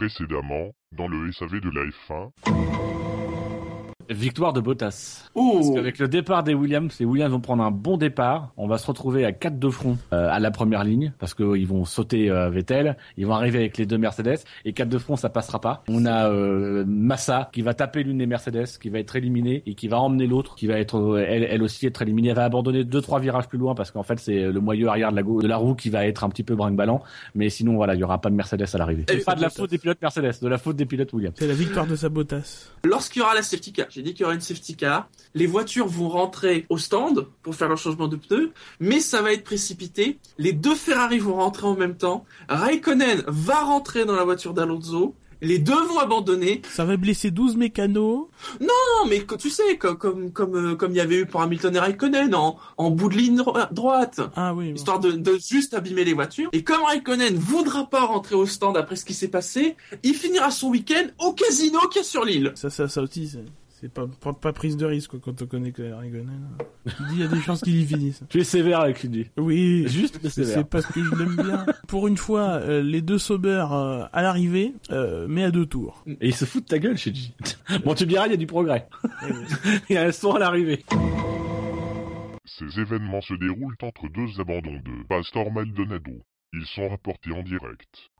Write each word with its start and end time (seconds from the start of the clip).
Précédemment, 0.00 0.70
dans 0.92 1.08
le 1.08 1.30
SAV 1.30 1.60
de 1.60 1.68
la 1.68 1.84
F1. 1.84 3.09
Victoire 4.10 4.52
de 4.52 4.60
Bottas. 4.60 5.28
Oh 5.34 5.52
Parce 5.54 5.70
qu'avec 5.74 5.98
le 5.98 6.08
départ 6.08 6.42
des 6.42 6.54
Williams, 6.54 6.94
les 6.98 7.06
Williams 7.06 7.30
vont 7.32 7.40
prendre 7.40 7.62
un 7.62 7.70
bon 7.70 7.96
départ. 7.96 8.52
On 8.56 8.66
va 8.66 8.76
se 8.78 8.86
retrouver 8.86 9.24
à 9.24 9.32
4 9.32 9.58
de 9.58 9.70
front 9.70 9.96
euh, 10.12 10.28
à 10.30 10.40
la 10.40 10.50
première 10.50 10.82
ligne 10.84 11.12
parce 11.18 11.34
qu'ils 11.34 11.66
vont 11.66 11.84
sauter 11.84 12.30
euh, 12.30 12.50
Vettel. 12.50 12.96
Ils 13.16 13.26
vont 13.26 13.34
arriver 13.34 13.58
avec 13.60 13.78
les 13.78 13.86
deux 13.86 13.98
Mercedes 13.98 14.38
et 14.64 14.72
4 14.72 14.88
de 14.88 14.98
front 14.98 15.16
ça 15.16 15.28
passera 15.28 15.60
pas. 15.60 15.84
On 15.88 16.06
a 16.06 16.28
euh, 16.28 16.84
Massa 16.86 17.48
qui 17.52 17.62
va 17.62 17.74
taper 17.74 18.02
l'une 18.02 18.18
des 18.18 18.26
Mercedes, 18.26 18.66
qui 18.80 18.88
va 18.88 18.98
être 18.98 19.14
éliminée 19.16 19.62
et 19.66 19.74
qui 19.74 19.88
va 19.88 20.00
emmener 20.00 20.26
l'autre, 20.26 20.54
qui 20.56 20.66
va 20.66 20.78
être 20.78 20.96
euh, 20.98 21.24
elle, 21.26 21.44
elle 21.44 21.62
aussi 21.62 21.86
être 21.86 22.02
éliminée. 22.02 22.30
Elle 22.30 22.36
va 22.36 22.44
abandonner 22.44 22.84
deux 22.84 23.00
trois 23.00 23.20
virages 23.20 23.48
plus 23.48 23.58
loin 23.58 23.74
parce 23.74 23.90
qu'en 23.90 24.02
fait 24.02 24.18
c'est 24.18 24.50
le 24.50 24.60
moyeu 24.60 24.88
arrière 24.88 25.10
de 25.12 25.16
la, 25.16 25.22
gau- 25.22 25.40
de 25.40 25.46
la 25.48 25.56
roue 25.56 25.74
qui 25.74 25.88
va 25.90 26.06
être 26.06 26.24
un 26.24 26.28
petit 26.30 26.42
peu 26.42 26.54
brinque-ballant. 26.56 27.02
Mais 27.34 27.48
sinon 27.48 27.76
voilà, 27.76 27.94
il 27.94 28.00
y 28.00 28.04
aura 28.04 28.20
pas 28.20 28.30
de 28.30 28.34
Mercedes 28.34 28.66
à 28.72 28.78
l'arrivée. 28.78 29.04
C'est 29.08 29.24
pas 29.24 29.34
de 29.36 29.42
la 29.42 29.50
faute 29.50 29.70
des 29.70 29.78
pilotes 29.78 30.02
Mercedes, 30.02 30.32
de 30.42 30.48
la 30.48 30.58
faute 30.58 30.76
des 30.76 30.86
pilotes 30.86 31.12
Williams. 31.12 31.34
C'est 31.38 31.46
la 31.46 31.54
victoire 31.54 31.86
de 31.86 31.94
Sabotas. 31.96 32.70
Lorsqu'il 32.84 33.20
y 33.20 33.22
aura 33.22 33.34
la 33.34 33.42
safety 33.42 33.72
car, 33.72 33.86
j'ai 34.00 34.04
dit 34.04 34.14
qu'il 34.14 34.22
y 34.22 34.24
aura 34.24 34.34
une 34.34 34.40
safety 34.40 34.76
car, 34.76 35.10
les 35.34 35.46
voitures 35.46 35.86
vont 35.86 36.08
rentrer 36.08 36.64
au 36.70 36.78
stand 36.78 37.26
pour 37.42 37.54
faire 37.54 37.68
leur 37.68 37.76
changement 37.76 38.08
de 38.08 38.16
pneus, 38.16 38.50
mais 38.80 38.98
ça 39.00 39.20
va 39.20 39.30
être 39.34 39.44
précipité. 39.44 40.18
Les 40.38 40.54
deux 40.54 40.74
Ferrari 40.74 41.18
vont 41.18 41.34
rentrer 41.34 41.66
en 41.66 41.76
même 41.76 41.96
temps. 41.98 42.24
Raikkonen 42.48 43.22
va 43.26 43.60
rentrer 43.62 44.06
dans 44.06 44.16
la 44.16 44.24
voiture 44.24 44.54
d'Alonso. 44.54 45.14
Les 45.42 45.58
deux 45.58 45.82
vont 45.84 45.98
abandonner. 45.98 46.60
Ça 46.70 46.84
va 46.84 46.98
blesser 46.98 47.30
12 47.30 47.56
mécanos. 47.56 48.26
Non, 48.60 49.08
mais 49.08 49.24
tu 49.38 49.48
sais, 49.48 49.78
comme 49.78 49.96
comme 49.96 50.30
comme 50.32 50.54
euh, 50.54 50.74
comme 50.76 50.90
il 50.92 50.96
y 50.98 51.00
avait 51.00 51.16
eu 51.20 51.24
pour 51.26 51.40
Hamilton 51.40 51.74
et 51.76 51.78
Raikkonen 51.78 52.34
en, 52.34 52.58
en 52.76 52.90
bout 52.90 53.08
de 53.08 53.16
ligne 53.16 53.36
dro- 53.36 53.56
droite. 53.72 54.20
Ah 54.36 54.52
oui. 54.54 54.68
bon. 54.70 54.74
Histoire 54.74 55.00
de, 55.00 55.12
de 55.12 55.38
juste 55.38 55.72
abîmer 55.72 56.04
les 56.04 56.12
voitures. 56.12 56.50
Et 56.52 56.62
comme 56.62 56.82
Raikkonen 56.82 57.36
voudra 57.36 57.86
pas 57.88 58.04
rentrer 58.04 58.34
au 58.34 58.44
stand 58.44 58.76
après 58.76 58.96
ce 58.96 59.04
qui 59.06 59.14
s'est 59.14 59.28
passé, 59.28 59.76
il 60.02 60.12
finira 60.14 60.50
son 60.50 60.68
week-end 60.68 61.06
au 61.18 61.32
casino 61.32 61.78
qui 61.90 62.00
est 62.00 62.04
sur 62.04 62.24
l'île. 62.26 62.52
Ça, 62.54 62.68
ça, 62.68 62.86
ça 62.88 63.00
aussi, 63.00 63.30
c'est- 63.80 63.88
pas, 63.92 64.06
pas, 64.20 64.32
pas 64.32 64.52
prise 64.52 64.76
de 64.76 64.84
risque 64.86 65.10
quoi, 65.10 65.20
quand 65.22 65.42
on 65.42 65.46
connaît 65.46 65.72
que. 65.72 65.82
Il 65.82 66.12
dit 67.08 67.14
il 67.14 67.20
y 67.20 67.22
a 67.22 67.28
des 67.28 67.40
chances 67.40 67.60
qu'il 67.62 67.76
y 67.80 67.84
finisse. 67.86 68.22
Tu 68.28 68.40
es 68.40 68.44
sévère 68.44 68.80
avec 68.80 68.98
Shinji. 68.98 69.26
Oui. 69.36 69.84
Juste 69.88 70.20
mais 70.22 70.28
C'est 70.30 70.44
sévère. 70.44 70.58
c'est 70.58 70.68
parce 70.68 70.86
que 70.86 71.02
je 71.02 71.14
l'aime 71.14 71.36
bien. 71.36 71.66
Pour 71.88 72.08
une 72.08 72.16
fois, 72.16 72.60
euh, 72.60 72.82
les 72.82 73.02
deux 73.02 73.18
Sauber 73.18 73.64
euh, 73.70 74.04
à 74.12 74.22
l'arrivée, 74.22 74.74
euh, 74.90 75.26
mais 75.28 75.44
à 75.44 75.50
deux 75.50 75.66
tours. 75.66 76.04
Et 76.20 76.28
il 76.28 76.34
se 76.34 76.44
fout 76.44 76.62
de 76.64 76.68
ta 76.68 76.78
gueule, 76.78 76.96
Shinji. 76.96 77.34
bon, 77.84 77.94
tu 77.94 78.04
me 78.04 78.08
diras, 78.08 78.26
il 78.26 78.30
y 78.30 78.34
a 78.34 78.36
du 78.36 78.46
progrès. 78.46 78.88
Et 79.88 79.94
elles 79.94 80.14
sont 80.14 80.32
à 80.32 80.38
l'arrivée. 80.38 80.84
Ces 82.44 82.80
événements 82.80 83.20
se 83.20 83.34
déroulent 83.34 83.76
entre 83.82 84.08
deux 84.08 84.40
abandons 84.40 84.74
de 84.84 85.06
Pastor 85.08 85.50
Maldonado. 85.52 86.12
Ils 86.52 86.66
sont 86.66 86.88
rapportés 86.88 87.32
en 87.32 87.42
direct. 87.42 88.10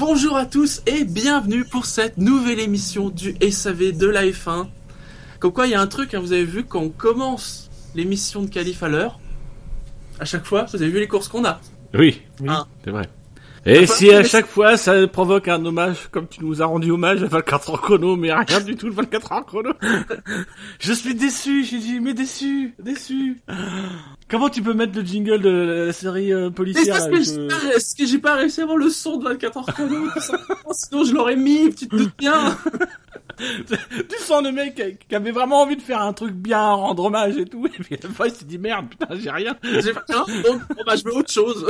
Bonjour 0.00 0.38
à 0.38 0.46
tous 0.46 0.80
et 0.86 1.04
bienvenue 1.04 1.66
pour 1.66 1.84
cette 1.84 2.16
nouvelle 2.16 2.58
émission 2.58 3.10
du 3.10 3.36
SAV 3.50 3.92
de 3.92 4.06
la 4.06 4.24
F1. 4.24 4.66
Comme 5.38 5.52
quoi, 5.52 5.66
il 5.66 5.72
y 5.72 5.74
a 5.74 5.80
un 5.82 5.86
truc, 5.86 6.14
hein, 6.14 6.20
vous 6.20 6.32
avez 6.32 6.46
vu, 6.46 6.64
quand 6.64 6.80
on 6.80 6.88
commence 6.88 7.70
l'émission 7.94 8.40
de 8.40 8.48
qualif 8.48 8.82
à 8.82 8.88
l'heure, 8.88 9.20
à 10.18 10.24
chaque 10.24 10.46
fois, 10.46 10.64
vous 10.72 10.80
avez 10.80 10.90
vu 10.90 11.00
les 11.00 11.06
courses 11.06 11.28
qu'on 11.28 11.44
a. 11.44 11.60
Oui, 11.92 12.22
Oui. 12.40 12.48
C'est 12.82 12.90
vrai. 12.90 13.10
Et 13.66 13.84
Enfin, 13.84 13.94
si 13.94 14.10
à 14.10 14.24
chaque 14.24 14.46
fois 14.46 14.76
ça 14.78 15.06
provoque 15.06 15.46
un 15.48 15.62
hommage, 15.64 16.08
comme 16.10 16.26
tu 16.26 16.42
nous 16.44 16.62
as 16.62 16.66
rendu 16.66 16.90
hommage 16.90 17.22
à 17.22 17.26
24 17.26 17.70
heures 17.70 17.80
chrono, 17.82 18.16
mais 18.16 18.32
rien 18.32 18.60
du 18.60 18.74
tout 18.76 18.88
de 18.88 18.94
24 18.94 19.32
heures 19.32 19.44
chrono. 19.46 19.72
Je 20.80 20.92
suis 20.94 21.14
déçu, 21.14 21.62
j'ai 21.64 21.78
dit, 21.78 22.00
mais 22.00 22.14
déçu, 22.14 22.74
déçu. 22.82 23.38
Comment 24.30 24.48
tu 24.48 24.62
peux 24.62 24.72
mettre 24.72 24.96
le 24.96 25.04
jingle 25.04 25.40
de 25.42 25.84
la 25.86 25.92
série 25.92 26.32
euh, 26.32 26.48
policière 26.50 26.96
parce 26.96 27.08
que 27.08 27.16
je- 27.22 27.74
est-ce 27.76 27.94
que 27.96 28.06
j'ai 28.06 28.18
pas 28.18 28.36
réussi 28.36 28.60
à 28.60 28.62
avoir 28.64 28.78
le 28.78 28.88
son 28.88 29.18
de 29.18 29.24
24 29.24 29.56
heures 29.58 29.66
chrono, 29.66 30.06
sinon 30.72 31.04
je 31.04 31.12
l'aurais 31.14 31.36
mis, 31.36 31.74
tu 31.74 31.86
te 31.88 31.96
doutes 31.96 32.16
bien. 32.18 32.56
Tu 34.08 34.16
sens 34.18 34.42
le 34.42 34.52
mec 34.52 34.98
qui- 35.08 35.14
avait 35.14 35.30
vraiment 35.32 35.62
envie 35.62 35.76
de 35.76 35.82
faire 35.82 36.00
un 36.02 36.12
truc 36.12 36.32
bien, 36.34 36.60
rendre 36.72 37.04
hommage 37.04 37.36
et 37.36 37.44
tout, 37.44 37.66
et 37.66 37.70
puis 37.70 37.94
à 37.94 38.06
la 38.06 38.12
fois 38.12 38.28
il 38.28 38.34
s'est 38.34 38.44
dit 38.44 38.58
merde, 38.58 38.86
putain, 38.88 39.08
j'ai 39.16 39.30
rien. 39.30 39.56
J'ai 39.62 39.92
pas 39.92 40.04
donc 40.08 40.60
bon 40.68 40.82
bah 40.86 40.96
je 40.96 41.04
mets 41.04 41.12
autre 41.14 41.32
chose. 41.32 41.66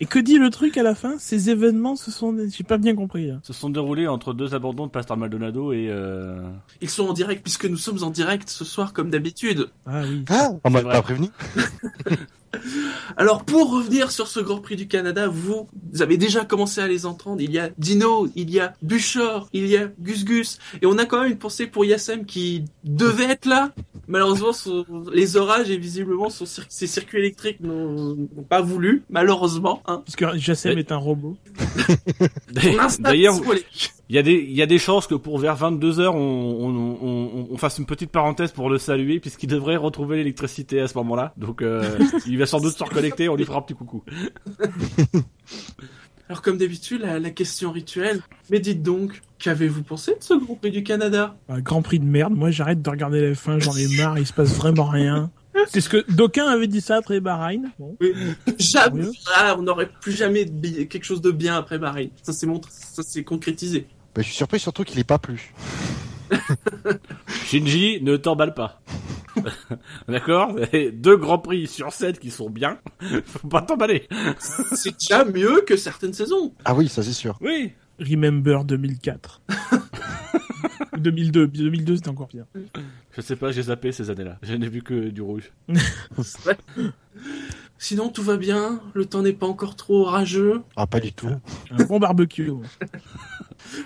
Et 0.00 0.06
que 0.06 0.18
dit 0.18 0.38
le 0.38 0.50
truc 0.50 0.76
à 0.76 0.82
la 0.82 0.94
fin? 0.94 1.16
Ces 1.18 1.50
événements, 1.50 1.96
ce 1.96 2.10
sont. 2.10 2.36
J'ai 2.48 2.64
pas 2.64 2.78
bien 2.78 2.94
compris. 2.94 3.30
Se 3.42 3.52
sont 3.52 3.70
déroulés 3.70 4.06
entre 4.08 4.32
deux 4.34 4.54
abandons 4.54 4.86
de 4.86 4.90
Pastor 4.90 5.16
Maldonado 5.16 5.72
et 5.72 5.88
euh... 5.90 6.40
Ils 6.80 6.90
sont 6.90 7.08
en 7.08 7.12
direct 7.12 7.42
puisque 7.42 7.64
nous 7.66 7.76
sommes 7.76 8.02
en 8.02 8.10
direct 8.10 8.48
ce 8.48 8.64
soir 8.64 8.92
comme 8.92 9.10
d'habitude. 9.10 9.68
Ah 9.86 10.02
oui. 10.02 10.24
Ah, 10.28 10.50
on 10.64 10.70
m'a 10.70 10.82
pas 10.82 11.02
prévenu. 11.02 11.28
Alors 13.16 13.44
pour 13.44 13.70
revenir 13.72 14.10
sur 14.10 14.26
ce 14.28 14.40
Grand 14.40 14.58
Prix 14.60 14.76
du 14.76 14.88
Canada, 14.88 15.28
vous, 15.28 15.68
vous 15.92 16.02
avez 16.02 16.16
déjà 16.16 16.44
commencé 16.44 16.80
à 16.80 16.88
les 16.88 17.06
entendre. 17.06 17.40
Il 17.40 17.50
y 17.50 17.58
a 17.58 17.70
Dino, 17.78 18.28
il 18.36 18.50
y 18.50 18.60
a 18.60 18.74
Buchor, 18.82 19.48
il 19.52 19.66
y 19.66 19.76
a 19.76 19.88
Gus 20.00 20.24
Gus, 20.24 20.58
et 20.82 20.86
on 20.86 20.98
a 20.98 21.04
quand 21.06 21.22
même 21.22 21.32
une 21.32 21.38
pensée 21.38 21.66
pour 21.66 21.84
Yassem 21.84 22.24
qui 22.24 22.64
devait 22.84 23.24
être 23.30 23.46
là. 23.46 23.72
Malheureusement, 24.08 24.52
son- 24.52 24.84
les 25.12 25.36
orages 25.36 25.68
et 25.70 25.76
visiblement 25.78 26.30
son 26.30 26.44
ses 26.46 26.86
circuits 26.86 27.18
électriques 27.18 27.58
n'ont 27.60 28.28
pas 28.48 28.60
voulu, 28.60 29.02
malheureusement. 29.10 29.82
Hein. 29.86 30.02
Parce 30.06 30.14
que 30.16 30.38
Jassem 30.38 30.74
Mais- 30.74 30.80
est 30.80 30.92
un 30.92 30.96
robot. 30.96 31.36
D'ailleurs. 33.00 33.34
Il 34.08 34.14
y 34.14 34.20
a 34.20 34.22
des, 34.22 34.34
il 34.34 34.52
y 34.52 34.62
a 34.62 34.66
des 34.66 34.78
chances 34.78 35.08
que 35.08 35.16
pour 35.16 35.36
vers 35.38 35.56
22 35.56 35.98
heures, 35.98 36.14
on, 36.14 36.18
on, 36.20 36.68
on, 36.68 37.30
on- 37.34 37.48
on 37.50 37.56
fasse 37.56 37.78
une 37.78 37.86
petite 37.86 38.10
parenthèse 38.12 38.52
pour 38.52 38.70
le 38.70 38.78
saluer, 38.78 39.18
puisqu'il 39.18 39.48
devrait 39.48 39.74
retrouver 39.74 40.18
l'électricité 40.18 40.80
à 40.80 40.86
ce 40.86 40.96
moment-là. 40.98 41.32
Donc, 41.36 41.60
euh, 41.60 41.98
il 42.24 42.35
va 42.36 42.46
sans 42.46 42.60
doute 42.60 42.76
se 42.76 42.84
reconnecter, 42.84 43.28
on 43.28 43.36
lui 43.36 43.44
fera 43.44 43.58
un 43.58 43.62
petit 43.62 43.74
coucou. 43.74 44.02
Alors 46.28 46.42
comme 46.42 46.58
d'habitude, 46.58 47.02
la, 47.02 47.20
la 47.20 47.30
question 47.30 47.70
rituelle. 47.70 48.20
Mais 48.50 48.58
dites 48.58 48.82
donc, 48.82 49.22
qu'avez-vous 49.38 49.82
pensé 49.82 50.12
de 50.12 50.22
ce 50.22 50.34
Grand 50.34 50.56
Prix 50.56 50.72
du 50.72 50.82
Canada? 50.82 51.36
Un 51.48 51.60
grand 51.60 51.82
prix 51.82 52.00
de 52.00 52.04
merde. 52.04 52.34
Moi, 52.34 52.50
j'arrête 52.50 52.82
de 52.82 52.90
regarder 52.90 53.20
la 53.20 53.32
F1, 53.32 53.60
j'en 53.60 53.76
ai 53.76 53.86
marre, 53.96 54.18
il 54.18 54.26
se 54.26 54.32
passe 54.32 54.56
vraiment 54.56 54.86
rien. 54.86 55.30
C'est 55.68 55.80
ce 55.80 55.88
que 55.88 56.04
d'aucuns 56.12 56.46
avaient 56.46 56.66
dit 56.66 56.80
ça 56.80 56.96
après 56.96 57.20
Bahreïn. 57.20 57.70
Bon. 57.78 57.96
Jamais, 58.58 59.06
ah, 59.34 59.56
on 59.58 59.62
n'aurait 59.62 59.88
plus 60.00 60.12
jamais 60.12 60.44
de 60.44 60.82
quelque 60.84 61.04
chose 61.04 61.20
de 61.20 61.30
bien 61.30 61.56
après 61.56 61.78
Bahreïn. 61.78 62.10
Ça 62.22 62.32
c'est 62.32 62.46
montré, 62.46 62.70
ça 62.72 63.02
c'est 63.02 63.24
concrétisé. 63.24 63.86
Bah, 64.14 64.22
je 64.22 64.26
suis 64.26 64.36
surpris 64.36 64.58
surtout 64.58 64.84
qu'il 64.84 64.98
ait 64.98 65.04
pas 65.04 65.18
plu. 65.18 65.54
Shinji, 67.46 68.00
ne 68.02 68.16
t'emballe 68.16 68.54
pas. 68.54 68.80
D'accord 70.08 70.56
Deux 70.92 71.16
grands 71.16 71.38
prix 71.38 71.66
sur 71.66 71.92
7 71.92 72.18
qui 72.18 72.30
sont 72.30 72.50
bien. 72.50 72.78
Faut 73.24 73.48
pas 73.48 73.62
t'emballer. 73.62 74.08
C'est 74.38 74.98
déjà 74.98 75.24
mieux 75.24 75.62
que 75.66 75.76
certaines 75.76 76.14
saisons. 76.14 76.54
Ah 76.64 76.74
oui, 76.74 76.88
ça 76.88 77.02
c'est 77.02 77.12
sûr. 77.12 77.38
Oui. 77.40 77.72
Remember 77.98 78.64
2004. 78.64 79.42
2002. 80.98 81.46
2002, 81.48 81.96
c'était 81.96 82.08
encore 82.08 82.28
pire. 82.28 82.44
Je 83.12 83.20
sais 83.20 83.36
pas, 83.36 83.52
j'ai 83.52 83.62
zappé 83.62 83.92
ces 83.92 84.10
années-là. 84.10 84.38
Je 84.42 84.54
n'ai 84.54 84.68
vu 84.68 84.82
que 84.82 85.08
du 85.08 85.22
rouge. 85.22 85.52
Sinon 87.78 88.08
tout 88.08 88.22
va 88.22 88.36
bien, 88.36 88.80
le 88.94 89.04
temps 89.04 89.22
n'est 89.22 89.32
pas 89.34 89.46
encore 89.46 89.76
trop 89.76 90.02
orageux. 90.06 90.62
Ah, 90.76 90.86
pas 90.86 90.98
du 91.00 91.12
tout. 91.12 91.28
Un 91.70 91.84
bon 91.84 91.98
barbecue. 91.98 92.50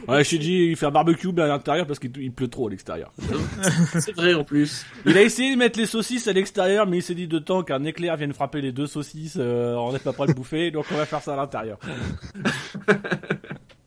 Ouais, 0.06 0.22
Shinji, 0.24 0.66
il 0.70 0.76
fait 0.76 0.84
un 0.86 0.90
barbecue 0.90 1.32
mais 1.32 1.40
à 1.42 1.46
l'intérieur 1.46 1.86
parce 1.86 1.98
qu'il 1.98 2.14
il 2.18 2.30
pleut 2.32 2.48
trop 2.48 2.66
à 2.66 2.70
l'extérieur. 2.70 3.12
C'est 3.98 4.12
vrai 4.14 4.34
en 4.34 4.44
plus. 4.44 4.84
Il 5.06 5.16
a 5.16 5.22
essayé 5.22 5.54
de 5.54 5.58
mettre 5.58 5.78
les 5.78 5.86
saucisses 5.86 6.28
à 6.28 6.34
l'extérieur, 6.34 6.86
mais 6.86 6.98
il 6.98 7.02
s'est 7.02 7.14
dit 7.14 7.26
de 7.26 7.38
temps 7.38 7.62
qu'un 7.62 7.82
éclair 7.84 8.14
vienne 8.16 8.34
frapper 8.34 8.60
les 8.60 8.72
deux 8.72 8.86
saucisses, 8.86 9.38
euh, 9.38 9.74
on 9.76 9.92
n'est 9.92 9.98
pas 9.98 10.12
prêt 10.12 10.26
de 10.26 10.34
bouffer, 10.34 10.70
donc 10.70 10.84
on 10.92 10.96
va 10.96 11.06
faire 11.06 11.22
ça 11.22 11.32
à 11.32 11.36
l'intérieur. 11.36 11.78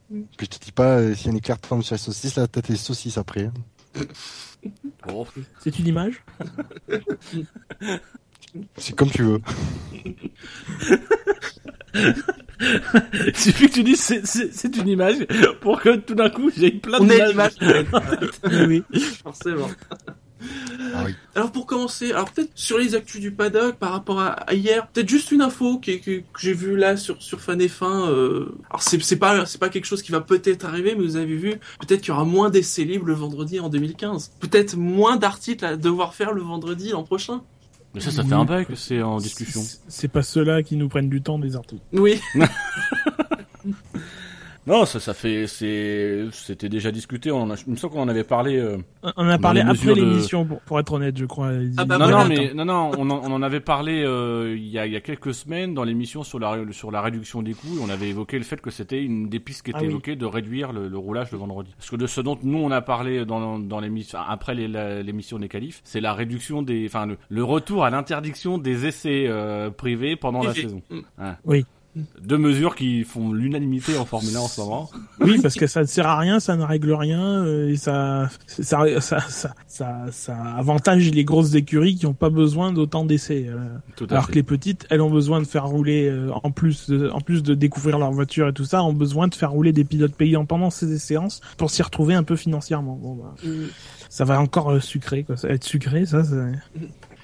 Puis 0.10 0.25
je 0.42 0.45
te 0.45 0.63
dis 0.66 0.72
pas, 0.72 0.98
euh, 0.98 1.13
si 1.13 1.30
un 1.30 1.36
éclair 1.36 1.60
tombe 1.60 1.83
sur 1.83 1.94
la 1.94 2.00
saucisse, 2.00 2.36
là, 2.38 2.48
t'as 2.48 2.62
tes 2.63 2.75
saucisses 2.75 3.18
après. 3.19 3.45
hein. 3.45 3.54
Bon. 5.07 5.27
C'est 5.60 5.77
une 5.77 5.88
image? 5.88 6.24
C'est 8.77 8.95
comme 8.95 9.09
tu 9.09 9.23
veux. 9.23 9.39
Il 13.27 13.35
suffit 13.35 13.67
que 13.67 13.73
tu 13.73 13.83
dises 13.83 14.00
c'est, 14.00 14.25
c'est, 14.25 14.53
c'est 14.53 14.75
une 14.77 14.88
image 14.88 15.25
pour 15.61 15.81
que 15.81 15.95
tout 15.97 16.15
d'un 16.15 16.29
coup 16.29 16.50
j'ai 16.55 16.71
plein 16.71 17.00
d'images. 17.00 17.53
Oui, 18.67 18.83
forcément. 19.23 19.69
Ah, 20.94 21.03
Oui. 21.05 21.15
Alors 21.35 21.51
pour 21.51 21.65
commencer, 21.65 22.11
alors 22.11 22.29
peut-être 22.31 22.51
sur 22.55 22.77
les 22.77 22.95
actus 22.95 23.21
du 23.21 23.31
paddock 23.31 23.75
par 23.75 23.91
rapport 23.91 24.19
à, 24.19 24.29
à 24.31 24.53
hier, 24.53 24.88
peut-être 24.88 25.09
juste 25.09 25.31
une 25.31 25.41
info 25.41 25.79
qui, 25.79 26.00
que, 26.01 26.19
que 26.19 26.39
j'ai 26.39 26.53
vue 26.53 26.75
là 26.75 26.97
sur 26.97 27.21
sur 27.21 27.41
Fan 27.41 27.59
F1. 27.59 28.09
Euh, 28.09 28.55
alors 28.69 28.81
c'est 28.81 29.01
c'est 29.01 29.17
pas 29.17 29.45
c'est 29.45 29.59
pas 29.59 29.69
quelque 29.69 29.85
chose 29.85 30.01
qui 30.01 30.11
va 30.11 30.21
peut-être 30.21 30.65
arriver, 30.65 30.95
mais 30.95 31.03
vous 31.03 31.15
avez 31.15 31.35
vu, 31.35 31.51
peut-être 31.79 32.01
qu'il 32.01 32.09
y 32.09 32.11
aura 32.11 32.25
moins 32.25 32.50
d'essais 32.50 32.83
libres 32.83 33.05
le 33.07 33.13
vendredi 33.13 33.59
en 33.59 33.69
2015. 33.69 34.33
Peut-être 34.39 34.75
moins 34.75 35.15
d'articles 35.17 35.65
à 35.65 35.75
devoir 35.77 36.13
faire 36.13 36.33
le 36.33 36.41
vendredi 36.41 36.89
l'an 36.89 37.03
prochain. 37.03 37.41
Mais 37.94 38.01
ça, 38.01 38.12
ça 38.12 38.24
fait 38.24 38.34
un 38.34 38.45
bail 38.45 38.66
que 38.66 38.75
c'est 38.75 39.01
en 39.01 39.18
discussion. 39.18 39.62
C'est- 39.62 39.80
C'est 39.88 40.07
pas 40.07 40.24
ceux-là 40.24 40.63
qui 40.63 40.75
nous 40.78 40.90
prennent 40.90 41.10
du 41.10 41.22
temps 41.22 41.38
des 41.40 41.56
articles. 41.56 41.81
Oui. 41.94 42.19
Non, 44.65 44.86
ça, 44.86 45.00
ça 45.01 45.13
fait, 45.13 45.45
c'est, 45.48 46.25
c'était 46.31 46.69
déjà 46.69 46.89
discuté. 46.92 47.31
On 47.31 47.42
en 47.42 47.51
a, 47.51 47.56
il 47.68 47.71
me 47.71 47.75
semble 47.75 47.94
qu'on 47.94 48.01
en 48.04 48.07
avait 48.07 48.24
parlé. 48.24 48.57
euh, 48.57 48.77
On 49.18 49.27
a 49.27 49.36
Dans 49.38 49.42
parlé 49.42 49.62
les 49.62 49.69
après 49.69 49.88
de- 49.88 49.94
l'émission, 49.94 50.45
pour, 50.45 50.62
pour 50.62 50.80
être 50.80 50.94
honnête, 50.94 51.18
je 51.18 51.25
crois. 51.25 51.51
Ah 51.77 51.83
bah 51.83 51.98
non, 51.98 52.06
voilà, 52.10 52.24
non, 52.24 52.30
mais 52.30 52.54
non, 52.54 52.65
non, 52.65 52.92
on 52.98 53.10
en, 53.10 53.21
on 53.30 53.31
en 53.33 53.42
avait 53.42 53.60
parlé 53.60 54.04
euh, 54.06 54.56
il 54.57 54.65
y, 54.68 54.80
a, 54.80 54.86
il 54.86 54.94
y 54.94 54.95
a 54.95 55.01
quelques 55.01 55.33
semaines 55.33 55.74
dans 55.74 55.83
l'émission 55.83 56.24
sur 56.24 56.39
la 56.39 56.57
sur 56.71 56.92
la 56.92 57.01
réduction 57.01 57.42
des 57.42 57.54
coûts. 57.54 57.77
On 57.83 57.89
avait 57.89 58.07
évoqué 58.10 58.38
le 58.38 58.45
fait 58.45 58.62
que 58.62 58.71
c'était 58.71 59.04
une 59.04 59.27
des 59.27 59.39
pistes 59.42 59.63
qui 59.63 59.71
était 59.71 59.80
Ah 59.81 59.83
oui. 59.83 59.89
évoquée 59.89 60.15
de 60.15 60.25
réduire 60.25 60.71
le, 60.71 60.88
le 60.88 60.98
roulage 60.98 61.31
le 61.33 61.38
vendredi. 61.39 61.71
Parce 61.77 61.89
que 61.89 61.98
de 61.98 62.07
ce 62.07 62.21
dont 62.21 62.38
nous 62.42 62.60
on 62.60 62.71
a 62.71 62.81
parlé 62.81 63.25
dans 63.25 63.60
dans 63.60 63.80
l'émission 63.81 64.19
après 64.25 64.56
l'émission 64.56 65.39
des 65.39 65.50
qualifs, 65.50 65.81
c'est 65.83 66.00
la 66.00 66.13
réduction 66.13 66.62
des, 66.62 66.86
enfin 66.88 67.06
le, 67.06 67.18
le 67.27 67.44
retour 67.44 67.83
à 67.83 67.89
l'interdiction 67.89 68.57
des 68.57 68.86
essais 68.86 69.25
euh, 69.27 69.69
privés 69.71 70.15
pendant 70.15 70.42
la 70.42 70.54
saison. 70.54 70.81
Mm. 70.89 71.00
Hein. 71.19 71.36
Oui. 71.44 71.65
Deux 72.22 72.40
mesures 72.40 72.75
qui 72.75 73.04
font 73.04 73.31
l'unanimité 73.34 73.98
en 74.00 74.06
Formule 74.06 74.36
1 74.36 74.40
en 74.40 74.48
ce 74.48 74.62
moment. 74.62 74.90
Oui, 75.19 75.40
parce 75.42 75.54
que 75.54 75.68
ça 75.68 75.81
ne 75.81 75.86
sert 75.86 76.07
à 76.07 76.18
rien, 76.18 76.40
ça 76.40 76.56
ne 76.56 76.63
règle 76.63 76.92
rien, 76.94 77.22
euh, 77.45 77.69
et 77.69 77.75
ça, 77.75 78.30
ça, 78.48 78.84
ça, 79.00 79.19
ça, 79.19 79.54
ça, 79.68 80.06
ça 80.12 80.38
avantage 80.57 81.12
les 81.12 81.24
grosses 81.24 81.54
écuries 81.54 81.95
qui 81.95 82.06
n'ont 82.07 82.13
pas 82.16 82.30
besoin 82.31 82.74
d'autant 82.74 83.06
d'essais. 83.06 83.45
euh, 83.48 83.78
alors 84.10 84.25
fait. 84.25 84.31
que 84.31 84.36
les 84.38 84.44
petites, 84.44 84.88
elles 84.90 85.01
ont 85.01 85.12
besoin 85.12 85.40
de 85.40 85.45
faire 85.45 85.68
rouler, 85.68 86.07
euh, 86.10 86.31
en 86.44 86.50
plus, 86.50 86.90
de, 86.90 87.10
en 87.10 87.22
plus 87.22 87.44
de 87.44 87.54
découvrir 87.54 88.00
leur 88.00 88.12
voiture 88.12 88.48
et 88.48 88.54
tout 88.54 88.66
ça, 88.66 88.84
ont 88.84 88.94
besoin 88.94 89.28
de 89.28 89.36
faire 89.36 89.51
rouler 89.51 89.72
des 89.72 89.84
pilotes 89.84 90.16
payants 90.16 90.46
pendant 90.46 90.72
ces 90.72 90.98
séances 90.98 91.42
pour 91.57 91.69
s'y 91.69 91.84
retrouver 91.84 92.16
un 92.16 92.24
peu 92.24 92.36
financièrement. 92.36 92.96
Bon, 93.01 93.13
bah, 93.16 93.36
Mm. 93.44 93.66
ça 94.10 94.25
va 94.25 94.39
encore 94.42 94.81
sucré, 94.81 95.24
quoi. 95.24 95.38
Ça 95.38 95.48
va 95.48 95.54
être 95.54 95.63
sucré, 95.63 96.06
ça. 96.07 96.24
c'est- 96.24 96.34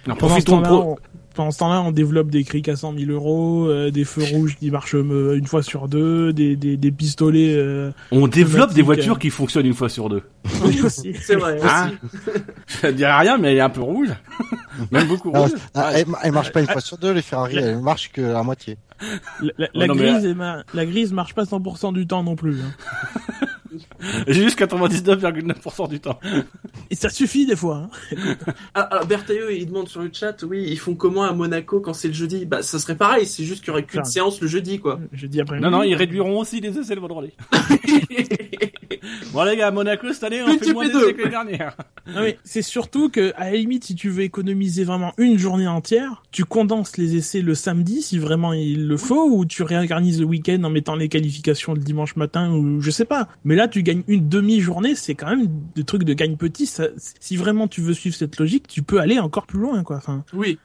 Alors, 0.05 0.17
profitons 0.17 0.61
pro- 0.61 0.99
pendant 1.39 1.51
ce 1.51 1.59
temps-là, 1.59 1.81
on 1.83 1.93
développe 1.93 2.29
des 2.31 2.43
crics 2.43 2.67
à 2.67 2.75
100 2.75 2.95
000 2.97 3.11
euros, 3.11 3.65
euh, 3.69 3.91
des 3.91 4.03
feux 4.03 4.25
rouges 4.35 4.57
qui 4.57 4.69
marchent 4.71 4.95
euh, 4.95 5.37
une 5.37 5.47
fois 5.47 5.63
sur 5.63 5.87
deux, 5.87 6.33
des, 6.33 6.57
des, 6.57 6.75
des 6.75 6.91
pistolets. 6.91 7.55
Euh, 7.55 7.91
on 8.11 8.27
développe 8.27 8.73
des 8.73 8.81
voitures 8.81 9.15
euh. 9.15 9.19
qui 9.19 9.29
fonctionnent 9.29 9.65
une 9.65 9.73
fois 9.73 9.87
sur 9.87 10.09
deux. 10.09 10.21
aussi. 10.83 11.13
C'est 11.21 11.37
vrai. 11.37 11.57
Hein 11.63 11.91
aussi. 12.03 12.41
Je 12.83 12.87
dirais 12.89 13.15
rien, 13.19 13.37
mais 13.37 13.51
elle 13.51 13.57
est 13.59 13.61
un 13.61 13.69
peu 13.69 13.79
rouge. 13.79 14.09
Même 14.91 15.07
beaucoup 15.07 15.31
rouge. 15.31 15.51
ah, 15.75 15.91
elle, 15.93 16.07
elle 16.23 16.31
marche 16.33 16.51
pas 16.51 16.59
une 16.59 16.67
fois 16.67 16.81
sur 16.81 16.97
deux, 16.97 17.13
les 17.13 17.21
Ferrari, 17.21 17.55
elle 17.55 17.79
marche 17.79 18.11
que 18.11 18.33
à 18.35 18.43
moitié. 18.43 18.77
La, 19.41 19.47
la- 19.57 19.65
Ouais, 19.67 19.69
la 19.75 19.87
non, 19.87 19.95
mais 19.95 20.11
grise, 20.11 20.25
est 20.25 20.33
ma- 20.33 20.63
la 20.73 20.85
grise 20.85 21.13
marche 21.13 21.33
pas 21.35 21.43
100% 21.43 21.93
du 21.93 22.05
temps 22.05 22.21
non 22.21 22.35
plus. 22.35 22.57
hein. 22.59 23.77
J'ai 24.27 24.43
juste 24.43 24.59
99,9% 24.59 25.89
du 25.89 25.99
temps. 25.99 26.19
Et 26.89 26.95
ça 26.95 27.09
suffit 27.09 27.45
des 27.45 27.55
fois. 27.55 27.87
hein. 28.11 28.15
Ah, 28.75 28.81
alors 28.81 29.05
Berthailleux, 29.07 29.53
il 29.55 29.65
demande 29.67 29.87
sur 29.89 30.01
le 30.01 30.09
chat, 30.13 30.43
oui, 30.43 30.63
ils 30.67 30.77
font 30.79 30.95
comment 30.95 31.23
à 31.23 31.33
Monaco 31.33 31.79
quand 31.81 31.93
c'est 31.93 32.07
le 32.07 32.13
jeudi? 32.13 32.45
Bah 32.45 32.61
ça 32.61 32.77
serait 32.79 32.95
pareil, 32.95 33.25
c'est 33.25 33.43
juste 33.43 33.61
qu'il 33.61 33.69
y 33.69 33.71
aurait 33.71 33.83
qu'une 33.83 34.01
Enfin. 34.01 34.09
séance 34.09 34.41
le 34.41 34.47
jeudi 34.47 34.79
quoi. 34.79 34.99
Je 35.13 35.27
dis 35.27 35.41
après. 35.41 35.59
Non, 35.59 35.69
non, 35.71 35.83
ils 35.83 35.95
réduiront 35.95 36.39
aussi 36.39 36.59
les 36.61 36.77
essais 36.77 36.95
le 36.95 37.01
vendredi. 37.01 37.31
Bon, 39.33 39.43
les 39.43 39.55
gars, 39.57 39.67
à 39.67 39.71
Monaco, 39.71 40.11
cette 40.13 40.23
année, 40.23 40.41
on 40.41 40.47
Multiplié 40.47 40.69
fait 40.69 40.73
moins 40.73 40.87
deux. 40.89 40.99
d'essais 41.01 41.13
que 41.13 41.17
l'année 41.21 41.29
dernière. 41.31 41.75
Non, 42.07 42.21
mais 42.21 42.37
c'est 42.43 42.61
surtout 42.63 43.09
que, 43.09 43.33
à 43.37 43.45
la 43.51 43.57
limite, 43.57 43.83
si 43.83 43.95
tu 43.95 44.09
veux 44.09 44.23
économiser 44.23 44.83
vraiment 44.83 45.13
une 45.17 45.37
journée 45.37 45.67
entière, 45.67 46.23
tu 46.31 46.43
condenses 46.43 46.97
les 46.97 47.15
essais 47.15 47.41
le 47.41 47.53
samedi, 47.55 48.01
si 48.01 48.17
vraiment 48.17 48.51
il 48.53 48.87
le 48.87 48.97
faut, 48.97 49.29
ou 49.29 49.45
tu 49.45 49.63
réorganises 49.63 50.19
le 50.19 50.25
week-end 50.25 50.61
en 50.63 50.69
mettant 50.69 50.95
les 50.95 51.07
qualifications 51.07 51.73
le 51.73 51.79
dimanche 51.79 52.15
matin, 52.15 52.51
ou 52.51 52.81
je 52.81 52.89
sais 52.91 53.05
pas. 53.05 53.27
Mais 53.45 53.55
là, 53.55 53.67
tu 53.67 53.83
gagnes 53.93 54.03
une 54.07 54.27
demi-journée, 54.29 54.95
c'est 54.95 55.15
quand 55.15 55.29
même 55.29 55.47
des 55.75 55.83
trucs 55.83 56.03
de 56.03 56.13
gagne 56.13 56.35
petit. 56.37 56.65
Ça, 56.65 56.85
si 56.97 57.35
vraiment 57.37 57.67
tu 57.67 57.81
veux 57.81 57.93
suivre 57.93 58.15
cette 58.15 58.39
logique, 58.39 58.67
tu 58.67 58.81
peux 58.83 58.99
aller 58.99 59.19
encore 59.19 59.45
plus 59.45 59.59
loin, 59.59 59.83
quoi. 59.83 59.97
Enfin, 59.97 60.23
oui. 60.33 60.57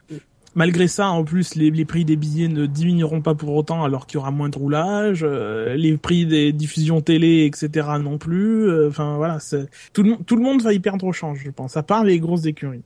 malgré 0.55 0.87
ça, 0.87 1.09
en 1.09 1.23
plus, 1.25 1.55
les, 1.55 1.69
les 1.69 1.85
prix 1.85 2.05
des 2.05 2.15
billets 2.15 2.47
ne 2.47 2.65
diminueront 2.65 3.21
pas 3.21 3.35
pour 3.35 3.53
autant, 3.55 3.83
alors 3.83 4.07
qu'il 4.07 4.15
y 4.15 4.19
aura 4.19 4.31
moins 4.31 4.49
de 4.49 4.57
roulage. 4.57 5.21
euh, 5.23 5.75
les 5.75 5.97
prix 5.97 6.25
des 6.25 6.53
diffusions 6.53 7.01
télé, 7.01 7.45
etc. 7.45 7.87
non 8.01 8.17
plus. 8.17 8.69
euh, 8.69 8.87
Enfin, 8.89 9.17
voilà, 9.17 9.39
tout 9.93 10.03
le, 10.03 10.09
monde- 10.11 10.25
tout 10.25 10.35
le 10.37 10.41
monde 10.43 10.61
va 10.61 10.73
y 10.73 10.79
perdre 10.79 11.05
au 11.05 11.11
change, 11.13 11.41
je 11.43 11.51
pense. 11.51 11.75
À 11.77 11.83
part 11.83 12.03
les 12.03 12.19
grosses 12.19 12.45
écuries. 12.45 12.81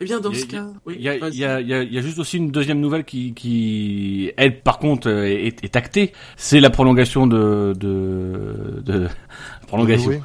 Eh 0.00 0.04
bien 0.04 0.18
dans 0.18 0.32
Il 0.32 0.36
y 0.36 0.38
a- 0.38 0.42
ce 0.42 0.46
cas. 0.46 0.66
Il 0.88 1.00
y 1.00 1.08
a, 1.08 1.14
il 1.28 1.34
y, 1.36 1.44
a, 1.44 1.60
il 1.60 1.68
y, 1.68 1.74
a, 1.74 1.82
il 1.84 1.92
y 1.92 1.98
a 1.98 2.02
juste 2.02 2.18
aussi 2.18 2.36
une 2.38 2.50
deuxième 2.50 2.80
nouvelle 2.80 3.04
qui, 3.04 3.34
qui 3.34 4.32
elle, 4.36 4.60
par 4.60 4.78
contre, 4.78 5.08
euh, 5.08 5.26
est, 5.26 5.62
est 5.62 5.76
actée. 5.76 6.10
C'est 6.36 6.58
la 6.58 6.70
prolongation 6.70 7.28
de, 7.28 7.72
de, 7.78 8.82
de 8.84 9.06
prolongation 9.76 10.22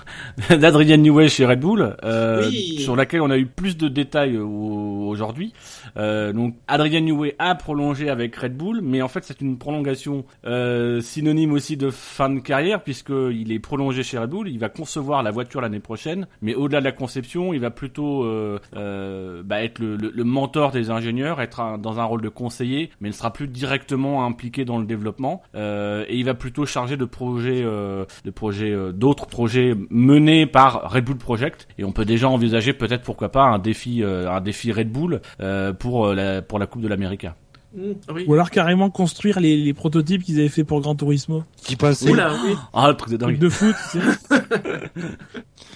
d'Adrian 0.50 0.98
Newey 0.98 1.30
chez 1.30 1.46
Red 1.46 1.60
Bull, 1.60 1.96
euh, 2.04 2.48
Oui. 2.50 2.80
sur 2.82 2.96
laquelle 2.96 3.22
on 3.22 3.30
a 3.30 3.38
eu 3.38 3.46
plus 3.46 3.78
de 3.78 3.88
détails 3.88 4.38
au- 4.38 5.08
aujourd'hui. 5.08 5.54
Euh, 5.98 6.34
donc, 6.34 6.56
Adrian 6.68 7.02
Newey 7.02 7.36
a 7.40 7.56
prolongé 7.56 8.10
avec 8.10 8.36
Red 8.36 8.56
Bull, 8.56 8.82
mais 8.82 9.02
en 9.02 9.08
fait, 9.08 9.24
c'est 9.24 9.42
une 9.42 9.58
prolongation 9.58 10.26
euh, 10.46 11.02
synonyme 11.02 11.54
aussi 11.54 11.78
de 11.78 11.90
fin 11.90 12.30
de 12.30 12.40
carrière, 12.40 12.84
puisque 12.84 13.10
il 13.10 13.52
est 13.52 13.60
prolongé 13.60 14.04
chez 14.04 14.18
Red 14.18 14.30
Bull. 14.30 14.48
Il 14.50 14.60
va 14.60 14.70
concevoir 14.70 15.24
la 15.24 15.32
voiture 15.32 15.62
l'année 15.62 15.80
prochaine, 15.80 16.28
mais 16.42 16.56
au-delà 16.56 16.80
de 16.80 16.86
la 16.86 16.92
conception, 16.92 17.54
il 17.54 17.60
va 17.60 17.72
plutôt 17.72 18.24
euh, 18.24 18.60
euh, 18.76 19.44
bah, 19.44 19.64
être 19.64 19.80
le, 19.80 19.96
le, 19.96 20.12
le 20.14 20.24
mentor 20.24 20.72
des 20.72 20.90
ingénieurs, 20.90 21.42
être 21.42 21.78
dans 21.80 22.00
un 22.00 22.04
rôle 22.04 22.22
de 22.22 22.30
conseiller, 22.30 22.92
mais 23.02 23.10
ne 23.10 23.14
sera 23.14 23.34
plus 23.34 23.48
directement 23.48 24.26
impliqué 24.26 24.66
dans 24.66 24.78
le 24.78 24.86
développement. 24.86 25.42
Euh, 25.56 26.06
et 26.08 26.18
il 26.18 26.26
va 26.26 26.34
plutôt 26.34 26.66
charger 26.66 26.98
de 26.98 27.06
projets, 27.06 27.64
de 27.64 28.32
projets, 28.32 28.76
d'autres 28.94 29.28
projets 29.28 29.74
menés 29.90 30.46
par 30.46 30.92
Red 30.92 31.06
Bull 31.06 31.18
Project. 31.18 31.68
Et 31.78 31.84
on 31.84 31.92
peut 31.92 32.06
déjà 32.06 32.30
envisager 32.30 32.74
peut-être 32.74 33.04
pourquoi 33.04 33.30
pas 33.30 33.44
un 33.44 33.60
défi, 33.60 34.04
un 34.04 34.42
défi 34.42 34.72
Red 34.72 34.92
Bull 34.92 35.22
euh, 35.40 35.74
pour 35.88 36.06
euh, 36.06 36.42
pour 36.42 36.60
la 36.60 36.68
Coupe 36.68 36.82
de 36.82 36.88
l'Amérique. 36.88 37.28
Mm, 37.76 37.92
oui. 38.14 38.26
Ou 38.28 38.34
alors 38.34 38.50
carrément 38.50 38.90
construire 38.90 39.40
les, 39.40 39.58
les 39.58 39.74
prototypes 39.74 40.24
qu'ils 40.24 40.40
avaient 40.40 40.50
fait 40.50 40.64
pour 40.64 40.80
Gran 40.82 40.96
Turismo. 40.96 41.44
Qui 41.58 41.76
pensait 41.76 42.10
Oula, 42.10 42.34
oui. 42.46 42.56
Ah, 42.74 42.88
le 42.90 42.96
truc 42.96 43.12
de 43.12 43.18
Truc 43.18 43.34
dingue. 43.34 43.42
de 43.42 43.50
foot, 43.50 43.76
tu 43.92 44.00
sais. 44.00 44.40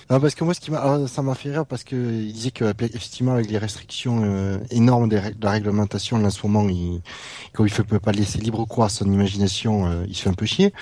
Non, 0.09 0.19
parce 0.19 0.35
que 0.35 0.43
moi, 0.43 0.53
ce 0.53 0.59
qui 0.59 0.71
m'a, 0.71 0.79
ah, 0.83 1.07
ça 1.07 1.21
m'a 1.21 1.35
fait 1.35 1.51
rire 1.51 1.65
parce 1.65 1.85
que 1.85 1.95
il 1.95 2.33
disait 2.33 2.51
que 2.51 2.65
effectivement 2.65 3.31
avec 3.31 3.49
les 3.49 3.57
restrictions 3.57 4.21
euh, 4.25 4.57
énormes 4.69 5.07
de 5.07 5.17
la 5.41 5.51
réglementation, 5.51 6.17
là, 6.17 6.27
en 6.27 6.29
ce 6.29 6.45
moment, 6.45 6.67
il, 6.67 6.99
comme 7.53 7.65
il 7.65 7.73
ne 7.77 7.83
peut 7.83 7.99
pas 7.99 8.11
laisser 8.11 8.37
libre 8.39 8.65
cours 8.65 8.83
à 8.83 8.89
son 8.89 9.05
imagination, 9.05 9.87
euh, 9.89 10.03
il 10.09 10.15
se 10.15 10.23
fait 10.23 10.29
un 10.29 10.33
peu 10.33 10.45
chier. 10.45 10.73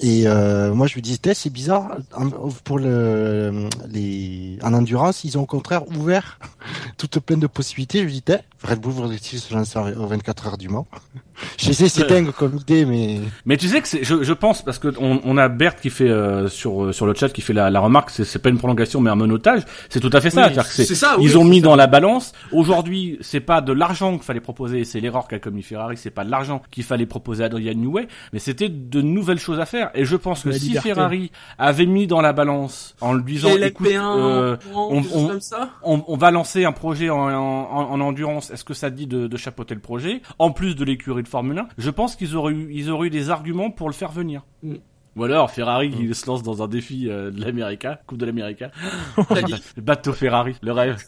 Et 0.00 0.24
euh, 0.26 0.74
moi, 0.74 0.88
je 0.88 0.96
me 0.96 1.00
disais, 1.00 1.18
c'est 1.34 1.50
bizarre. 1.50 1.96
en- 2.16 2.30
Pour 2.64 2.80
le, 2.80 3.68
les, 3.88 4.58
en 4.64 4.74
endurance, 4.74 5.22
ils 5.22 5.38
ont 5.38 5.42
au 5.42 5.46
contraire 5.46 5.86
ouvert 5.96 6.40
toute 6.98 7.20
plein 7.20 7.36
de 7.36 7.46
possibilités. 7.46 8.00
Je 8.00 8.04
me 8.06 8.10
dis, 8.10 8.22
Tais, 8.22 8.40
Red 8.64 8.80
Bull 8.80 8.92
voudrait-il 8.92 9.38
se 9.38 9.54
lancer 9.54 9.78
aux 9.78 10.06
24 10.08 10.46
heures? 10.48 10.51
Du 10.58 10.68
Mans 10.68 10.86
Je 11.58 11.72
sais, 11.72 11.88
c'est 11.88 12.06
dingue 12.08 12.30
comme 12.30 12.56
idée, 12.56 12.84
mais 12.84 13.18
Mais 13.46 13.56
tu 13.56 13.66
sais 13.66 13.80
que 13.80 13.88
c'est, 13.88 14.04
je, 14.04 14.22
je 14.22 14.32
pense 14.32 14.62
parce 14.62 14.78
que 14.78 14.88
on, 15.00 15.20
on 15.24 15.36
a 15.38 15.48
Bert 15.48 15.76
qui 15.76 15.90
fait 15.90 16.08
euh, 16.08 16.48
sur 16.48 16.84
euh, 16.84 16.92
sur 16.92 17.06
le 17.06 17.14
chat 17.14 17.30
qui 17.30 17.40
fait 17.40 17.52
la, 17.52 17.70
la 17.70 17.80
remarque, 17.80 18.10
c'est, 18.10 18.24
c'est 18.24 18.38
pas 18.38 18.50
une 18.50 18.58
prolongation 18.58 19.00
mais 19.00 19.10
un 19.10 19.14
monotage. 19.16 19.62
C'est 19.88 19.98
tout 20.00 20.10
à 20.12 20.20
fait 20.20 20.30
ça. 20.30 20.42
Oui, 20.42 20.46
C'est-à-dire 20.52 20.68
que 20.68 20.74
c'est- 20.74 20.84
c'est 20.84 20.94
ça, 20.94 21.16
oui, 21.18 21.24
ils 21.24 21.38
ont 21.38 21.44
mis 21.44 21.60
ça. 21.60 21.64
dans 21.64 21.76
la 21.76 21.86
balance. 21.86 22.32
Aujourd'hui, 22.52 23.18
c'est 23.22 23.40
pas 23.40 23.60
de 23.60 23.72
l'argent 23.72 24.12
qu'il 24.14 24.22
fallait 24.22 24.40
proposer, 24.40 24.84
c'est 24.84 25.00
l'erreur 25.00 25.26
qu'a 25.26 25.38
commis 25.38 25.62
Ferrari. 25.62 25.96
C'est 25.96 26.10
pas 26.10 26.24
de 26.24 26.30
l'argent 26.30 26.62
qu'il 26.70 26.84
fallait 26.84 27.06
proposer 27.06 27.42
à 27.42 27.46
Adrian 27.46 27.74
Newey, 27.74 28.06
mais 28.32 28.38
c'était 28.38 28.68
de 28.68 29.00
nouvelles 29.02 29.38
choses 29.40 29.58
à 29.58 29.66
faire. 29.66 29.90
Et 29.94 30.04
je 30.04 30.16
pense 30.16 30.42
que 30.44 30.50
La 30.50 30.58
si 30.58 30.68
liberté. 30.68 30.90
Ferrari 30.94 31.32
avait 31.58 31.86
mis 31.86 32.06
dans 32.06 32.20
la 32.20 32.32
balance 32.32 32.94
en 33.00 33.14
lui 33.14 33.34
disant, 33.34 33.48
Et 33.56 33.62
écoute, 33.64 33.88
LP1, 33.88 34.16
euh, 34.18 34.56
on, 34.74 34.98
on- 34.98 35.04
on- 35.14 35.28
comme 35.28 35.40
ça? 35.40 35.70
on, 35.82 36.04
on 36.06 36.16
va 36.16 36.30
lancer 36.30 36.64
un 36.64 36.72
projet 36.72 37.10
en, 37.10 37.18
en, 37.18 37.90
en 37.92 38.00
endurance. 38.00 38.50
Est-ce 38.50 38.64
que 38.64 38.74
ça 38.74 38.90
te 38.90 38.96
dit 38.96 39.06
de, 39.06 39.26
de 39.26 39.36
chapeauter 39.36 39.74
le 39.74 39.80
projet? 39.80 40.22
En 40.42 40.50
plus 40.50 40.74
de 40.74 40.84
l'écurie 40.84 41.22
de 41.22 41.28
Formule 41.28 41.56
1, 41.56 41.68
je 41.78 41.88
pense 41.88 42.16
qu'ils 42.16 42.34
auraient 42.34 42.52
eu, 42.52 42.68
ils 42.72 42.90
auraient 42.90 43.06
eu 43.06 43.10
des 43.10 43.30
arguments 43.30 43.70
pour 43.70 43.88
le 43.88 43.94
faire 43.94 44.10
venir. 44.10 44.42
Mm. 44.64 44.74
Ou 45.14 45.22
alors 45.22 45.52
Ferrari 45.52 45.92
qui 45.92 46.12
se 46.16 46.26
lance 46.26 46.42
dans 46.42 46.64
un 46.64 46.66
défi 46.66 47.08
euh, 47.08 47.30
de 47.30 47.40
l'América, 47.40 48.00
Coupe 48.08 48.18
de 48.18 48.26
l'América. 48.26 48.72
Le 49.16 49.82
bateau 49.82 50.12
Ferrari, 50.12 50.56
le 50.60 50.72
rêve. 50.72 51.00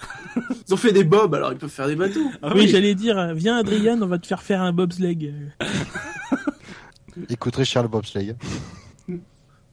Ils 0.68 0.72
ont 0.72 0.76
fait 0.76 0.92
des 0.92 1.02
bobs, 1.02 1.34
alors 1.34 1.50
ils 1.50 1.58
peuvent 1.58 1.68
faire 1.68 1.88
des 1.88 1.96
bateaux. 1.96 2.30
Ah 2.42 2.52
Oui, 2.54 2.68
j'allais 2.68 2.94
dire, 2.94 3.34
viens 3.34 3.56
Adrien, 3.56 4.00
on 4.00 4.06
va 4.06 4.20
te 4.20 4.26
faire 4.28 4.40
faire 4.40 4.62
un 4.62 4.72
bobsleigh. 4.72 5.32
écouterait 7.28 7.64
Charles 7.64 7.88
Bobsleigh. 7.88 8.36